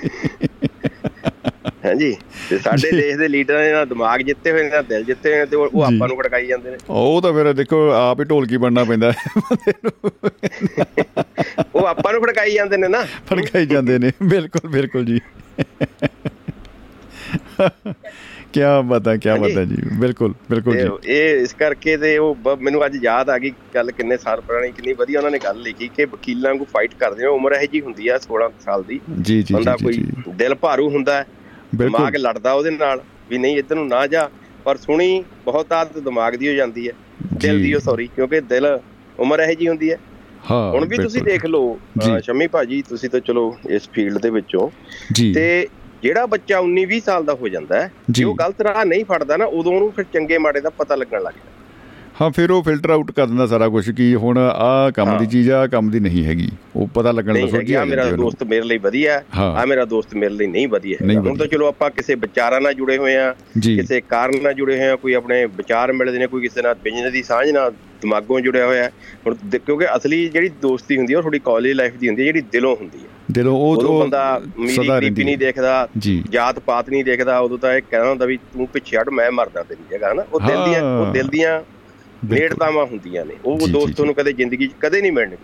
ਹਾਂਜੀ? 1.88 2.16
ਤੇ 2.50 2.58
ਸਾਡੇ 2.58 2.90
ਦੇਸ਼ 2.90 3.16
ਦੇ 3.16 3.28
ਲੀਡਰਾਂ 3.28 3.62
ਨੇ 3.62 3.72
ਨਾ 3.72 3.84
ਦਿਮਾਗ 3.84 4.20
ਜਿੱਤੇ 4.20 4.50
ਹੋਏ 4.50 4.62
ਨੇ 4.62 4.68
ਨਾ 4.68 4.82
ਦਿਲ 4.82 5.04
ਜਿੱਤੇ 5.04 5.30
ਹੋਏ 5.30 5.38
ਨੇ 5.38 5.46
ਤੇ 5.46 5.56
ਉਹ। 5.56 5.82
ਆਪਾਂ 5.82 6.08
ਨੂੰ 6.08 6.16
ਖੜਕਾਈ 6.16 6.46
ਜਾਂਦੇ 6.46 6.70
ਨੇ। 6.70 6.76
ਉਹ 6.90 7.22
ਤਾਂ 7.22 7.32
ਫਿਰ 7.32 7.52
ਦੇਖੋ 7.52 7.90
ਆਪ 7.90 8.20
ਹੀ 8.20 8.24
ਢੋਲਕੀ 8.24 8.56
ਬਣਨਾ 8.56 8.84
ਪੈਂਦਾ। 8.84 9.12
ਹੈ 9.12 9.24
ਉਹ 11.74 11.86
ਆਪਾਂ 11.86 12.12
ਨੂੰ 12.12 12.22
ਖੜਕਾਈ 12.22 12.52
ਜਾਂਦੇ 12.52 12.76
ਨੇ 12.76 12.88
ਨਾ। 12.88 13.04
ਫੜਕਾਈ 13.30 13.66
ਜਾਂਦੇ 13.66 13.98
ਨੇ। 13.98 14.12
ਬਿਲਕੁਲ 14.22 14.70
ਬਿਲਕੁਲ 14.70 15.04
ਜੀ। 15.04 15.20
ਕੀ 18.52 18.60
ਬਤਾ 18.84 19.16
ਕੀ। 19.16 19.38
ਬਤਾ 19.38 19.64
ਜੀ। 19.64 19.76
ਬਿਲਕੁਲ 19.98 20.34
ਬਿਲਕੁਲ 20.50 20.76
ਜੀ। 20.76 21.12
ਇਹ 21.12 21.40
ਇਸ 21.40 21.54
ਕਰਕੇ 21.54 21.96
ਤੇ 21.96 22.18
ਉਹ 22.18 22.36
ਮੈਨੂੰ 22.60 22.86
ਅੱਜ 22.86 22.98
ਯਾਦ 23.02 23.30
ਆ 23.30 23.38
ਗਈ 23.38 23.52
ਗੱਲ 23.74 23.90
ਕਿੰਨੇ 23.90 24.16
ਸਾਲ 24.16 24.40
ਪੁਰਾਣੀ 24.40 24.68
ਕਿੰਨੀ 24.68 24.92
ਵਧੀਆ 24.92 25.18
ਉਹਨਾਂ 25.18 25.30
ਨੇ 25.30 25.38
ਗੱਲ 25.38 25.60
ਲਿਖੀ 25.60 25.88
ਕਿ 25.88 26.04
ਵਕੀਲਾਂ 26.04 26.54
ਨੂੰ 26.54 26.66
ਫਾਈਟ 26.66 26.94
ਕਰਦੇ 26.94 27.22
ਨੇ 27.22 27.28
ਉਮਰ 27.28 27.52
ਇਹ 27.52 27.68
ਜੀ 27.72 27.80
ਹੁੰਦੀ 27.80 28.08
ਆ 28.08 28.18
16 28.18 28.50
ਸਾਲ 28.64 28.82
ਦੀ। 28.82 29.00
ਜੀ 29.22 29.42
ਜੀ 29.42 29.54
ਬੰਦਾ 29.54 29.76
ਕੋਈ 29.76 30.04
ਦਿਲ 30.28 30.54
ਭਾਰੂ 30.54 30.90
ਹੁੰਦਾ 30.90 31.14
ਹੈ। 31.16 31.26
ਦਿਮਾਗ 31.76 32.16
ਲੜਦਾ 32.16 32.52
ਉਹਦੇ 32.52 32.70
ਨਾਲ 32.70 33.00
ਵੀ 33.30 33.38
ਨਹੀਂ 33.38 33.56
ਇੱਧਰ 33.58 33.76
ਨੂੰ 33.76 33.86
ਨਾ 33.88 34.06
ਜਾ 34.06 34.28
ਪਰ 34.64 34.76
ਸੁਣੀ 34.76 35.24
ਬਹੁਤ 35.44 35.72
ਆਦਤ 35.72 35.98
ਦਿਮਾਗ 35.98 36.34
ਦੀ 36.34 36.48
ਹੋ 36.48 36.52
ਜਾਂਦੀ 36.54 36.88
ਹੈ 36.88 36.92
ਦਿਲ। 37.34 37.62
ਦੀ 37.62 37.74
ਉਹ 37.74 37.80
ਸੌਰੀ 37.80 38.06
ਕਿਉਂਕਿ 38.06 38.40
ਦਿਲ 38.40 38.66
ਉਮਰ 39.18 39.40
ਇਹ 39.40 39.56
ਜੀ 39.56 39.68
ਹੁੰਦੀ 39.68 39.90
ਹੈ 39.90 39.98
ਹਾਂ 40.50 40.70
ਹੁਣ 40.72 40.84
ਵੀ 40.84 40.96
ਤੁਸੀਂ। 40.96 41.22
ਦੇਖ 41.22 41.46
ਲਓ। 41.46 41.78
ਸ਼ਮੀ 42.22 42.46
ਭਾਜੀ 42.46 42.82
ਤੁਸੀਂ 42.82 43.10
ਤਾਂ 43.10 43.20
ਚਲੋ 43.20 43.56
ਇਸ 43.70 43.88
ਫੀਲਡ 43.92 44.18
ਦੇ 44.18 44.30
ਵਿੱਚੋਂ 44.30 44.68
ਜੀ 45.12 45.32
ਤੇ 45.34 45.68
ਜਿਹੜਾ 46.02 46.26
ਬੱਚਾ 46.26 46.60
19 46.60 46.84
20 46.86 47.00
ਸਾਲ 47.00 47.24
ਦਾ 47.24 47.34
ਹੋ 47.34 47.48
ਜਾਂਦਾ 47.48 47.80
ਹੈ 47.80 47.90
ਜੀ। 48.10 48.24
ਉਹ 48.24 48.34
ਗਲਤ 48.34 48.60
ਰਾਹ 48.60 48.84
ਨਹੀਂ 48.84 49.04
ਫੜਦਾ 49.04 49.36
ਨਾ 49.36 49.44
ਉਦੋਂ 49.44 49.72
ਉਹਨੂੰ 49.72 49.92
ਫਿਰ 49.92 50.04
ਚੰਗੇ 50.12 50.38
ਮਾੜੇ 50.38 50.60
ਦਾ 50.60 50.70
ਪਤਾ 50.70 50.94
ਲੱਗਣ 50.94 51.22
ਲੱਗ 51.22 51.34
ਜਾਂਦਾ 51.34 51.57
ਹਾਂ 52.20 52.30
ਫਿਰ 52.30 52.50
ਉਹ 52.50 52.62
ਫਿਲਟਰ 52.62 52.90
ਆਊਟ 52.90 53.10
ਕਰ 53.10 53.26
ਦਿੰਦਾ 53.26 53.46
ਸਾਰਾ 53.46 53.68
ਕੁਝ 53.68 53.90
ਕਿ 53.90 54.14
ਹੁਣ 54.14 54.38
ਆਹ 54.38 54.90
ਕੰਮ 54.92 55.08
ਦੀ 55.08 55.12
ਹਾਂ। 55.16 55.30
ਚੀਜ਼ 55.30 55.50
ਆ 55.50 55.66
ਕੰਮ 55.66 55.90
ਦੀ 55.90 56.00
ਨਹੀਂ 56.00 56.24
ਹੈਗੀ 56.24 56.48
ਉਹ 56.76 56.86
ਪਤਾ 56.94 57.10
ਲੱਗਣ 57.10 57.26
ਦਾ 57.26 57.32
ਨਹੀਂ 57.32 57.48
ਸੋਚੀ 57.48 57.58
ਹੈਗੀ 57.58 57.74
ਆ 57.74 57.80
ਆ 57.80 57.84
ਮੇਰਾ। 57.84 58.04
ਦੋਸਤ 58.12 58.42
ਮੇਰੇ 58.44 58.62
ਲਈ 58.62 58.78
ਵਧੀਆ 58.78 59.20
ਹਾਂ। 59.36 59.52
ਆ 59.54 59.64
ਮੇਰਾ 59.66 59.84
ਦੋਸਤ 59.84 60.14
ਮੇਰੇ 60.14 60.34
ਲਈ 60.34 60.46
ਨਹੀਂ 60.46 60.66
ਵਧੀਆ 60.68 60.96
ਹੈਗਾ। 61.02 61.20
ਹੁਣ। 61.20 61.36
ਤਾਂ 61.36 61.46
ਚਲੋ 61.46 61.66
ਆਪਾਂ 61.66 61.90
ਕਿਸੇ 61.90 62.14
ਵਿਚਾਰਾਂ 62.16 62.60
ਨਾਲ 62.60 62.74
ਜੁੜੇ 62.74 62.96
ਹੋਏ 62.98 63.14
ਆ 63.16 63.32
ਕਿਸੇ 63.60 64.00
ਕਾਰਨ 64.00 64.42
ਨਾਲ 64.42 64.54
ਜੁੜੇ 64.54 64.76
ਹੋਏ 64.78 64.88
ਆ 64.88 64.96
ਕੋਈ 64.96 65.12
ਆਪਣੇ 65.14 65.44
ਵਿਚਾਰ 65.56 65.92
ਮਿਲਦੇ 65.92 66.18
ਨੇ 66.18 66.26
ਕੋਈ 66.26 66.42
ਕਿਸੇ 66.42 66.62
ਨਾਲ 66.62 66.74
ਬਿਜ਼ਨਸ 66.84 67.12
ਦੀ 67.12 67.22
ਸਾਂਝ 67.22 67.48
ਨਾਲ 67.50 67.72
ਦਿਮਾਗੋਂ 68.02 68.40
ਜੁੜਿਆ 68.40 68.66
ਹੋਇਆ 68.66 68.82
ਹੈ। 68.84 68.90
ਹੁਣ 69.26 69.34
ਕਿਉਂਕਿ 69.56 69.86
ਅਸਲੀ 69.96 70.28
ਜਿਹੜੀ 70.28 70.48
ਦੋਸਤੀ 70.62 70.96
ਹੁੰਦੀ 70.96 71.12
ਹੈ 71.14 71.18
ਉਹ 71.18 71.22
ਥੋੜੀ 71.22 71.38
ਕਾਲਜ 71.38 71.72
ਲਾਈਫ 71.72 71.96
ਦੀ 71.96 72.08
ਹੁੰਦੀ 72.08 72.22
ਹੈ 72.22 72.26
ਜਿਹੜੀ 72.26 72.42
ਦਿਲੋਂ 72.52 72.74
ਹੁੰਦੀ 72.76 72.98
ਹੈ 72.98 73.06
ਦਿਲੋਂ 73.32 73.56
ਉਹ 73.56 73.82
ਉਹ 73.84 74.00
ਬੰਦਾ 74.00 74.40
ਮੀਰੀ 74.58 74.88
ਗਰੀਬੀ 74.88 75.24
ਨਹੀਂ 75.24 75.38
ਦੇਖਦਾ 75.38 75.88
ਜਾਤ 76.30 76.58
ਪਾਤ 76.58 76.90
ਨਹੀਂ 76.90 77.04
ਦੇਖਦਾ 77.04 77.38
ਉਦੋਂ 77.38 77.58
ਤਾਂ 77.58 77.74
ਇਹ 77.74 77.82
ਕਹਿੰਦਾ 77.82 78.08
ਹੁੰਦਾ 78.08 78.26
ਵੀ 78.26 78.36
ਤੂੰ 78.52 78.66
ਪਿੱਛੇ 78.68 78.96
ਹਟ 78.98 79.08
ਮੈਂ 79.10 79.30
ਮਰਦਾ 79.32 79.62
ਤੇਰੀ 79.62 79.82
ਜਗ੍ਹਾ 79.90 80.12
ਨਾ 80.14 80.24
ਉਹ 80.32 80.40
ਦਿਲ 80.40 80.64
ਦੀਆਂ 80.64 80.80
ਹਾਂ। 80.82 80.98
ਉਹ 80.98 81.12
ਦਿਲ 81.12 81.28
ਦੀਆਂ। 81.28 81.60
ਨੇੜਤਾਵਾਂ 82.24 82.86
ਹੁੰਦੀਆਂ 82.86 83.24
ਨੇ। 83.24 83.34
ਉਹ 83.44 83.68
ਦੋਸਤ। 83.68 83.96
ਤੁਹਾਨੂੰ 83.96 84.14
ਕਦੇ 84.14 84.32
ਜ਼ਿੰਦਗੀ 84.32 84.66
'ਚ 84.66 84.70
ਕਦੇ 84.80 85.00
ਨਹੀਂ 85.00 85.12
ਮਿਲਣਗੇ। 85.12 85.36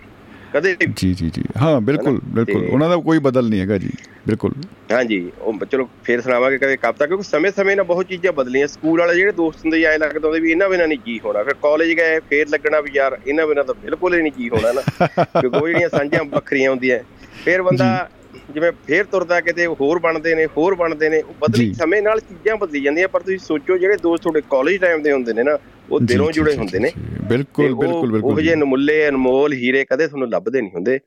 ਕਦੇ 0.53 0.77
ਜੀ 0.97 1.15
ਜੀ 1.15 1.31
ਜੀ। 1.31 1.43
ਹਾਂ 1.61 1.81
ਬਿਲਕੁਲ 1.81 2.21
ਬਿਲਕੁਲ। 2.25 2.69
ਉਹਨਾਂ 2.69 2.89
ਦਾ 2.89 2.97
ਕੋਈ 2.97 3.19
ਬਦਲ 3.19 3.49
ਨਹੀਂ 3.49 3.61
ਹੈਗਾ 3.61 3.79
ਜੀ। 3.79 3.91
ਬਿਲਕੁਲ। 4.27 4.53
ਹਾਂਜੀ 4.93 5.33
ਉਹ 5.41 5.67
ਚਲੋ 5.67 5.89
ਫੇਰ 6.05 6.21
ਸੁਣਾਵਾਂਗੇ 6.21 6.59
ਕਦੇ 6.59 6.77
ਕਵਿਤਾ 6.77 7.07
ਕਿਉਂਕਿ 7.07 7.25
ਸਮੇਂ-ਸਮੇਂ 7.25 7.77
ਨਾਲ 7.77 7.85
ਬਹੁਤ 7.85 8.09
ਚੀਜ਼ਾਂ 8.09 8.33
ਬਦਲੀਆਂ। 8.33 8.67
ਸਕੂਲ 8.67 9.01
ਵਾਲੇ 9.01 9.15
ਜਿਹੜੇ 9.15 9.33
ਦੋਸਤ 9.33 9.59
ਹੁੰਦੇ 9.59 9.83
ਐ 9.83 9.99
ਲੱਗਦਾ 9.99 10.29
ਹੁੰਦਾ 10.29 10.41
ਵੀ 10.41 10.51
ਇਹਨਾਂ 10.51 10.69
ਬਿਨਾਂ 10.69 10.89
ਨਹੀਂ 10.89 10.99
ਜੀ 11.07 11.21
ਹੋਣਾ। 11.25 11.43
ਫਿਰ 11.43 11.55
ਕਾਲਜ 11.55 11.93
ਗਏ 11.93 12.21
ਫੇਰ 12.21 12.49
ਲੱਗਣਾ 12.49 12.81
ਵੀ 12.81 12.91
ਯਾਰ 12.95 13.19
ਇਹਨਾਂ 13.27 13.47
ਬਿਨਾਂ 13.47 13.65
ਤਾਂ 13.65 13.75
ਬਿਲਕੁਲ 13.75 14.15
ਹੀ 14.15 14.23
ਨਹੀਂ 14.23 14.33
ਜੀ 14.39 14.49
ਹੋਣਾ 14.49 14.73
ਨਾ। 14.73 14.83
ਕਿਉਂਕਿ 15.41 15.59
ਉਹ 15.59 15.69
ਜਿਹੜੀਆਂ 15.69 15.89
ਸਾਂਝਾਂ 15.89 16.25
ਵੱਖਰੀਆਂ 16.25 16.71
ਹੁੰਦੀਆਂ। 16.71 16.99
ਫੇਰ 17.45 17.63
ਬੰਦਾ 17.63 18.11
ਜਿਵੇਂ 18.55 18.73
ਫੇਰ 18.87 19.05
ਤੁਰਦਾ 19.05 19.41
ਕਿਤੇ 19.41 19.67
ਹੋਰ 19.67 19.99
ਬਣਦੇ 19.99 20.35
ਨੇ 20.35 20.47
ਹੋਰ 20.47 20.75
ਬਣਦੇ 20.75 21.09
ਨੇ 21.09 21.23
ਉਹ 21.23 21.35
ਬਦਲੀ। 21.41 21.75
ਸਮੇਂ 21.75 22.03
ਨਾਲ 22.03 22.21
ਚੀਜ਼ਾਂ 22.21 22.57
ਬਦਲੀ 22.57 22.81
ਜਾਂਦੀਆਂ 22.81 23.09
ਪਰ 23.09 23.21
ਤੁਸੀਂ 23.21 23.39
ਸੋਚੋ 23.39 23.79
ਜਿਹੜੇ 23.79 23.97
ਦੋਸਤ 23.97 24.23
ਤੁਹਾਡੇ 24.23 24.41
ਕਾਲਜ 24.51 24.77
ਟਾਈਮ 24.77 25.03
ਦੇ 25.03 25.13
ਹੁੰਦੇ 25.13 25.33
ਨੇ 25.33 25.43
ਨਾ 25.43 25.59
ਉਹ 25.91 26.01
ਦਿਲੋਂ 26.01 26.33
ਜੁੜੇ 26.33 26.57
ਹੁੰਦੇ 26.57 26.79
ਨੇ 26.79 26.91
ਬਿਲਕੁਲ 27.29 27.73
ਉਹ- 27.73 27.81
ਬਿਲਕੁਲ 27.81 28.01
ਉਹ 28.01 28.13
ਬਿਲਕੁਲ 28.13 28.43
ਜਿਹੇ 28.43 28.55
ਜੀ। 28.55 28.61
ਨਮੁੱਲੇ 28.61 29.09
ਅਨਮੋਲ 29.09 29.53
ਹੀਰੇ 29.53 29.85
ਕਦੇ 29.85 30.07
ਤੁਹਾਨੂੰ 30.07 30.29
ਲੱਭਦੇ 30.31 30.61
ਨਹੀਂ 30.61 30.71
ਹੁੰਦੇ 30.75 30.99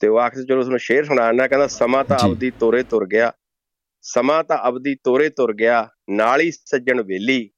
ਤੇ 0.00 0.08
ਉਹ 0.08 0.18
ਆਖਰ 0.18 0.42
ਚਲੋ 0.44 0.60
ਤੁਹਾਨੂੰ 0.60 0.78
ਸ਼ੇਰ 0.78 1.04
ਸੁਣਾਉਣਾ 1.04 1.46
ਕਹਿੰਦਾ 1.48 1.66
ਸਮਾਂ 1.66 2.04
ਤਾਂ। 2.04 2.18
ਆਪਦੀ 2.22 2.50
ਤੋਰੇ 2.50 2.82
ਤੁਰ 2.82 3.06
ਗਿਆ 3.06 3.32
ਸਮਾਂ 4.00 4.44
ਤਾਂ 4.44 4.58
ਆਪਦੀ 4.58 4.94
ਤੋਰੇ 5.04 5.28
ਤੁਰ 5.28 5.52
ਗਿਆ 5.54 5.88
ਨਾਲ 6.10 6.40
ਹੀ 6.40 6.50
ਸੱਜਣ 6.50 7.02
ਵੇਲੀ 7.02 7.50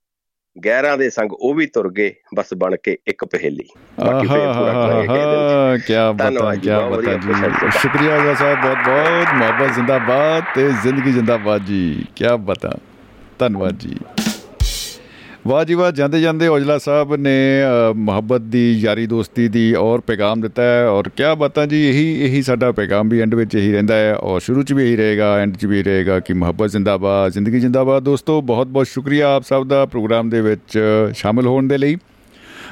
ਗਹਿਰਾਂ 0.64 0.98
ਦੇ 0.98 1.10
ਸੰਗ 1.10 1.32
ਉਹ 1.32 1.55
ਵੀ 1.55 1.66
ਤੁਰ 1.66 1.93
ਗਏ 1.93 2.14
ਬਸ 2.35 2.47
ਬਣ 2.56 2.76
ਕੇ 2.82 2.98
ਇੱਕ 3.06 3.24
ਪਹੇਲੀ। 3.24 3.68
ਬਾਕੀ 4.06 4.26
ਫੇਰ 4.26 4.39
ਪੂਰਾ 4.39 4.72
ਕਰਾਂਗੇ 4.72 5.78
ਕੀ 5.78 5.94
ਬਤਾ 6.14 6.55
ਕੀ 6.55 6.70
ਬਤਾ। 6.70 7.14
ਜੀ। 7.14 7.70
ਸ਼ੁਕਰੀਆ 7.70 8.18
ਜੀ 8.18 8.35
ਸਾਹਿਬ 8.39 8.60
ਬਹੁਤ 8.62 8.76
ਬਹੁਤ 8.76 9.35
ਮੁਹੱਬਤ 9.35 9.74
ਜ਼ਿੰਦਾਬਾਦ 9.74 10.43
ਤੇ 10.55 10.72
ਜ਼ਿੰਦਗੀ 10.82 11.12
ਜ਼ਿੰਦਾਬਾਦ 11.12 11.64
ਜੀ 11.64 12.06
ਕੀ 12.16 12.24
ਬਤਾ। 12.40 12.72
ਧੰਨਵਾਦ 13.39 13.78
ਜੀ। 13.78 13.97
ਵਾਹ 15.48 15.64
ਜੀ 15.64 15.74
ਵਾਹ 15.74 15.90
ਜਾਂਦੇ 15.92 16.20
ਜਾਂਦੇ 16.20 16.46
ਔਜਲਾ 16.48 16.76
ਸਾਹਿਬ 16.78 17.14
ਨੇ 17.16 17.30
ਅ, 17.62 17.92
ਮੁਹੱਬਤ 17.96 18.40
ਦੀ 18.40 18.62
ਯਾਰੀ 18.80 19.06
ਦੋਸਤੀ 19.06 19.48
ਦੀ 19.48 19.72
ਔਰ 19.74 20.00
ਪੈਗਾਮ 20.00 20.40
ਦਿੱਤਾ 20.40 20.62
ਹੈ 20.62 20.86
ਔਰ 20.88 21.08
ਕੀ 21.08 21.22
ਬਾਤਾਂ 21.38 21.66
ਜੀ 21.66 21.84
ਇਹੀ 21.88 22.24
ਇਹੀ 22.24 22.42
ਸਾਡਾ 22.42 22.70
ਪੈਗਾਮ 22.72 23.08
ਵੀ 23.08 23.20
ਐਂਡ 23.20 23.34
ਵਿੱਚ 23.34 23.54
ਇਹੀ 23.54 23.72
ਰਹਿੰਦਾ 23.72 23.94
ਹੈ 23.94 24.14
ਔਰ 24.14 24.40
ਸ਼ੁਰੂ 24.40 24.62
'ਚ 24.62 24.72
ਵੀ 24.72 24.82
ਇਹੀ 24.84 24.96
ਰਹੇਗਾ 24.96 25.34
ਐਂਡ 25.38 25.56
'ਚ 25.56 25.66
ਵੀ 25.66 25.82
ਰਹੇਗਾ 25.82 26.18
ਕਿ 26.20 26.32
ਮੁਹੱਬਤ 26.32 26.70
ਜ਼ਿੰਦਾਬਾਦ 26.70 27.32
ਜ਼ਿੰਦਗੀ 27.32 27.60
ਜ਼ਿੰਦਾਬਾਦ 27.60 28.02
ਦੋਸਤੋ 28.02 28.40
ਬਹੁਤ 28.42 28.66
ਬਹੁਤ 28.66 28.86
ਸ਼ੁਕਰੀਆ 28.86 29.28
ਆਪ 29.36 29.42
ਸਭ 29.42 29.66
ਦਾ 29.66 29.84
ਪ੍ਰੋਗਰਾਮ 29.86 30.30
ਦੇ 30.30 30.40
ਵਿੱਚ 30.40 30.78
ਸ਼ਾਮਿਲ 31.14 31.46
ਹੋਣ 31.46 31.68
ਦੇ 31.68 31.78
ਲਈ 31.78 31.96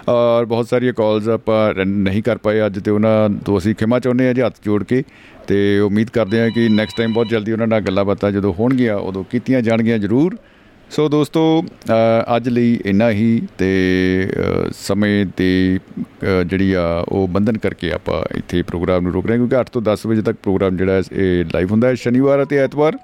ਔਰ 0.08 0.44
ਬਹੁਤ 0.44 0.68
ਸਾਰੀਆਂ 0.68 0.92
ਕਾਲਸ 0.92 1.28
ਆਪਾਂ 1.28 1.74
ਰਨ 1.74 1.88
ਨਹੀਂ 1.88 2.22
ਕਰ 2.22 2.38
ਪਾਏ 2.38 2.66
ਅੱਜ 2.66 2.78
ਤੇ 2.78 2.90
ਉਹਨਾਂ 2.90 3.28
ਤੋਂ 3.44 3.58
ਅਸੀਂ 3.58 3.74
ਖਿਮਾ 3.74 3.98
ਚਾਹੁੰਦੇ 3.98 4.26
ਹਾਂ 4.26 4.34
ਜੀ 4.34 4.42
ਹੱਥ 4.42 4.54
ਜੋੜ 4.64 4.82
ਕੇ 4.84 5.02
ਤੇ 5.46 5.78
ਉਮੀਦ 5.78 6.10
ਕਰਦੇ 6.10 6.40
ਹਾਂ 6.40 6.50
ਕਿ 6.50 6.68
ਨੈਕਸਟ 6.68 6.96
ਟਾਈਮ 6.96 7.12
ਬਹੁਤ 7.12 7.28
ਜਲਦੀ 7.28 7.52
ਉਹਨਾਂ 7.52 7.66
ਨਾਲ 7.66 7.80
ਗੱਲਾਂ 7.80 8.04
ਬਾਤਾਂ 8.04 8.30
ਜਦੋਂ 8.32 8.54
ਹੋਣਗੀਆਂ 8.58 8.96
ਉਦੋਂ 8.96 9.24
ਕੀਤੀਆਂ 9.30 9.62
ਜਾਣਗੀਆਂ 9.62 9.98
ਜ਼ਰੂਰ। 9.98 10.36
ਸੋ 10.90 11.08
ਦੋਸਤੋ 11.08 11.40
ਅ, 11.62 12.36
ਅੱਜ 12.36 12.48
ਲਈ 12.48 12.80
ਇੰਨਾ 12.84 13.10
ਹੀ 13.10 13.42
ਤੇ 13.58 13.68
ਅ, 14.36 14.70
ਸਮੇਂ 14.72 15.26
ਦੀ 15.36 15.78
ਅ, 15.78 16.42
ਜਿਹੜੀ 16.42 16.72
ਆ 16.72 17.04
ਉਹ 17.08 17.28
ਬੰਧਨ 17.28 17.58
ਕਰਕੇ 17.58 17.92
ਆਪਾਂ 17.92 18.22
ਇੱਥੇ 18.36 18.62
ਪ੍ਰੋਗਰਾਮ 18.62 19.02
ਨੂੰ 19.02 19.12
ਰੋਕ 19.12 19.26
ਰਹੇ 19.26 19.32
ਹਾਂ 19.32 19.38
ਕਿਉਂਕਿ 19.38 19.56
8 19.56 19.64
ਤੋਂ 19.72 19.82
10 19.82 20.06
ਵਜੇ 20.06 20.22
ਤੱਕ 20.22 20.36
ਪ੍ਰੋਗਰਾਮ 20.42 20.76
ਜਿਹੜਾ 20.76 20.92
ਹੈ 20.92 21.00
ਇਹ 21.12 21.44
ਲਾਈਵ 21.44 21.70
ਹੁੰਦਾ 21.70 21.88
ਹੈ 21.88 21.94
ਸ਼ਨੀਵਾਰ 21.94 22.42
ਅਤੇ 22.42 22.58
ਐਤਵਾਰ। 22.58 22.98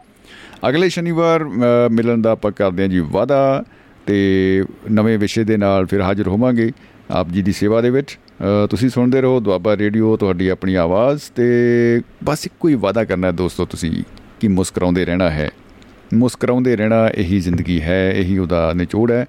ਅਗਲੇ 0.68 0.88
ਸ਼ਨੀਵਾਰ 0.88 1.42
ਅ, 1.42 1.88
ਮਿਲਣ 1.92 2.22
ਦਾ 2.22 2.30
ਆਪਾਂ 2.30 2.52
ਕਰਦੇ 2.52 2.82
ਹਾਂ 2.82 2.88
ਜੀ 2.88 2.98
ਵਾਅਦਾ 2.98 3.64
ਤੇ 4.06 4.64
ਨਵੇਂ 4.90 5.18
ਵਿਸ਼ੇ 5.18 5.44
ਦੇ 5.44 5.56
ਨਾਲ 5.56 5.86
ਫਿਰ 5.86 6.00
ਹਾਜ਼ਰ 6.00 6.28
ਹੋਵਾਂਗੇ 6.28 6.72
ਆਪ 7.10 7.28
ਜੀ 7.28 7.42
ਦੀ 7.42 7.52
ਸੇਵਾ 7.52 7.80
ਦੇ 7.80 7.90
ਵਿੱਚ। 7.90 8.18
ਅ, 8.42 8.66
ਤੁਸੀਂ 8.66 8.88
ਸੁਣਦੇ 8.90 9.20
ਰਹੋ 9.20 9.40
ਦੁਆਬਾ 9.40 9.76
ਰੇਡੀਓ 9.76 10.16
ਤੁਹਾਡੀ 10.16 10.48
ਆਪਣੀ 10.48 10.74
ਆਵਾਜ਼ 10.74 11.22
ਤੇ 11.36 12.00
ਬਸ 12.24 12.46
ਇੱਕੋ 12.46 12.68
ਹੀ 12.68 12.74
ਵਾਅਦਾ 12.74 13.04
ਕਰਨਾ 13.04 13.26
ਹੈ 13.26 13.32
ਦੋਸਤੋ 13.32 13.64
ਤੁਸੀਂ 13.64 14.02
ਕਿ 14.40 14.48
ਮੁਸਕਰਾਉਂਦੇ 14.48 15.04
ਰਹਿਣਾ 15.04 15.30
ਹੈ। 15.30 15.50
ਮੁਸਕਰਾਉਂਦੇ 16.13 16.75
ਰਹਿਣਾ 16.75 17.07
ਇਹੀ 17.15 17.39
ਜ਼ਿੰਦਗੀ 17.39 17.81
ਹੈ 17.81 18.11
ਇਹੀ 18.11 18.37
ਉਹਦਾ 18.37 18.73
ਨਿਚੋੜ 18.73 19.11
ਹੈ 19.11 19.25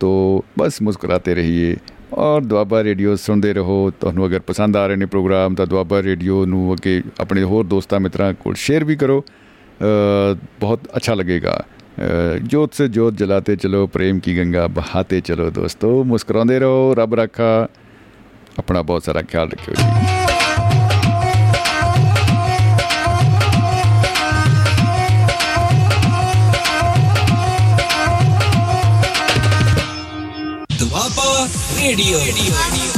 ਤੋ 0.00 0.44
ਬਸ 0.58 0.82
ਮੁਸਕਰਾਤੇ 0.82 1.34
ਰਹੀਏ 1.34 1.76
ਔਰ 2.12 2.40
ਦੁਆਬਾ 2.40 2.82
ਰੇਡੀਓ 2.84 3.14
ਸੁਣਦੇ 3.16 3.52
ਰਹੋ 3.54 3.92
ਤੁਹਾਨੂੰ 4.00 4.26
ਅਗਰ 4.26 4.40
ਪਸੰਦ 4.40 4.76
ਆ 4.76 4.86
ਰਹੇ 4.86 4.96
ਨੇ 4.96 5.06
ਪ੍ਰੋਗਰਾਮ 5.06 5.54
ਤਾਂ 5.54 5.66
ਦੁਆਬਾ 5.66 6.02
ਰੇਡੀਓ 6.02 6.44
ਨੂੰ 6.46 6.72
ਅੱਗੇ 6.74 7.02
ਆਪਣੇ 7.20 7.42
ਹੋਰ 7.42 7.64
ਦੋਸਤਾਂ 7.64 8.00
ਮਿੱਤਰਾਂ 8.00 8.34
ਕੋਲ 8.34 8.54
ਸ਼ੇਅਰ 8.54 8.84
ਵੀ 8.84 8.96
ਕਰੋ 8.96 9.20
ਅ, 9.20 10.34
ਬਹੁਤ 10.60 10.80
अच्छा 10.98 11.14
लगेगा 11.14 11.54
अ, 11.98 12.06
जोत 12.52 12.72
से 12.74 12.86
जोत 12.88 13.18
जलाते 13.18 13.54
चलो 13.56 13.80
प्रेम 13.96 14.20
की 14.20 14.32
गंगा 14.38 14.66
बहाते 14.78 15.20
चलो 15.30 15.48
दोस्तों 15.58 15.92
मुस्कुराते 16.04 16.58
रहो 16.64 16.80
रब 17.00 17.14
रखा 17.20 17.50
अपना 18.58 18.82
बहुत 18.82 19.10
सारा 19.10 19.22
ख्याल 19.32 19.48
रखियो 19.48 20.17
ਦੁਆਬਾ 31.89 32.19
ਰੇਡੀਓ 32.25 32.88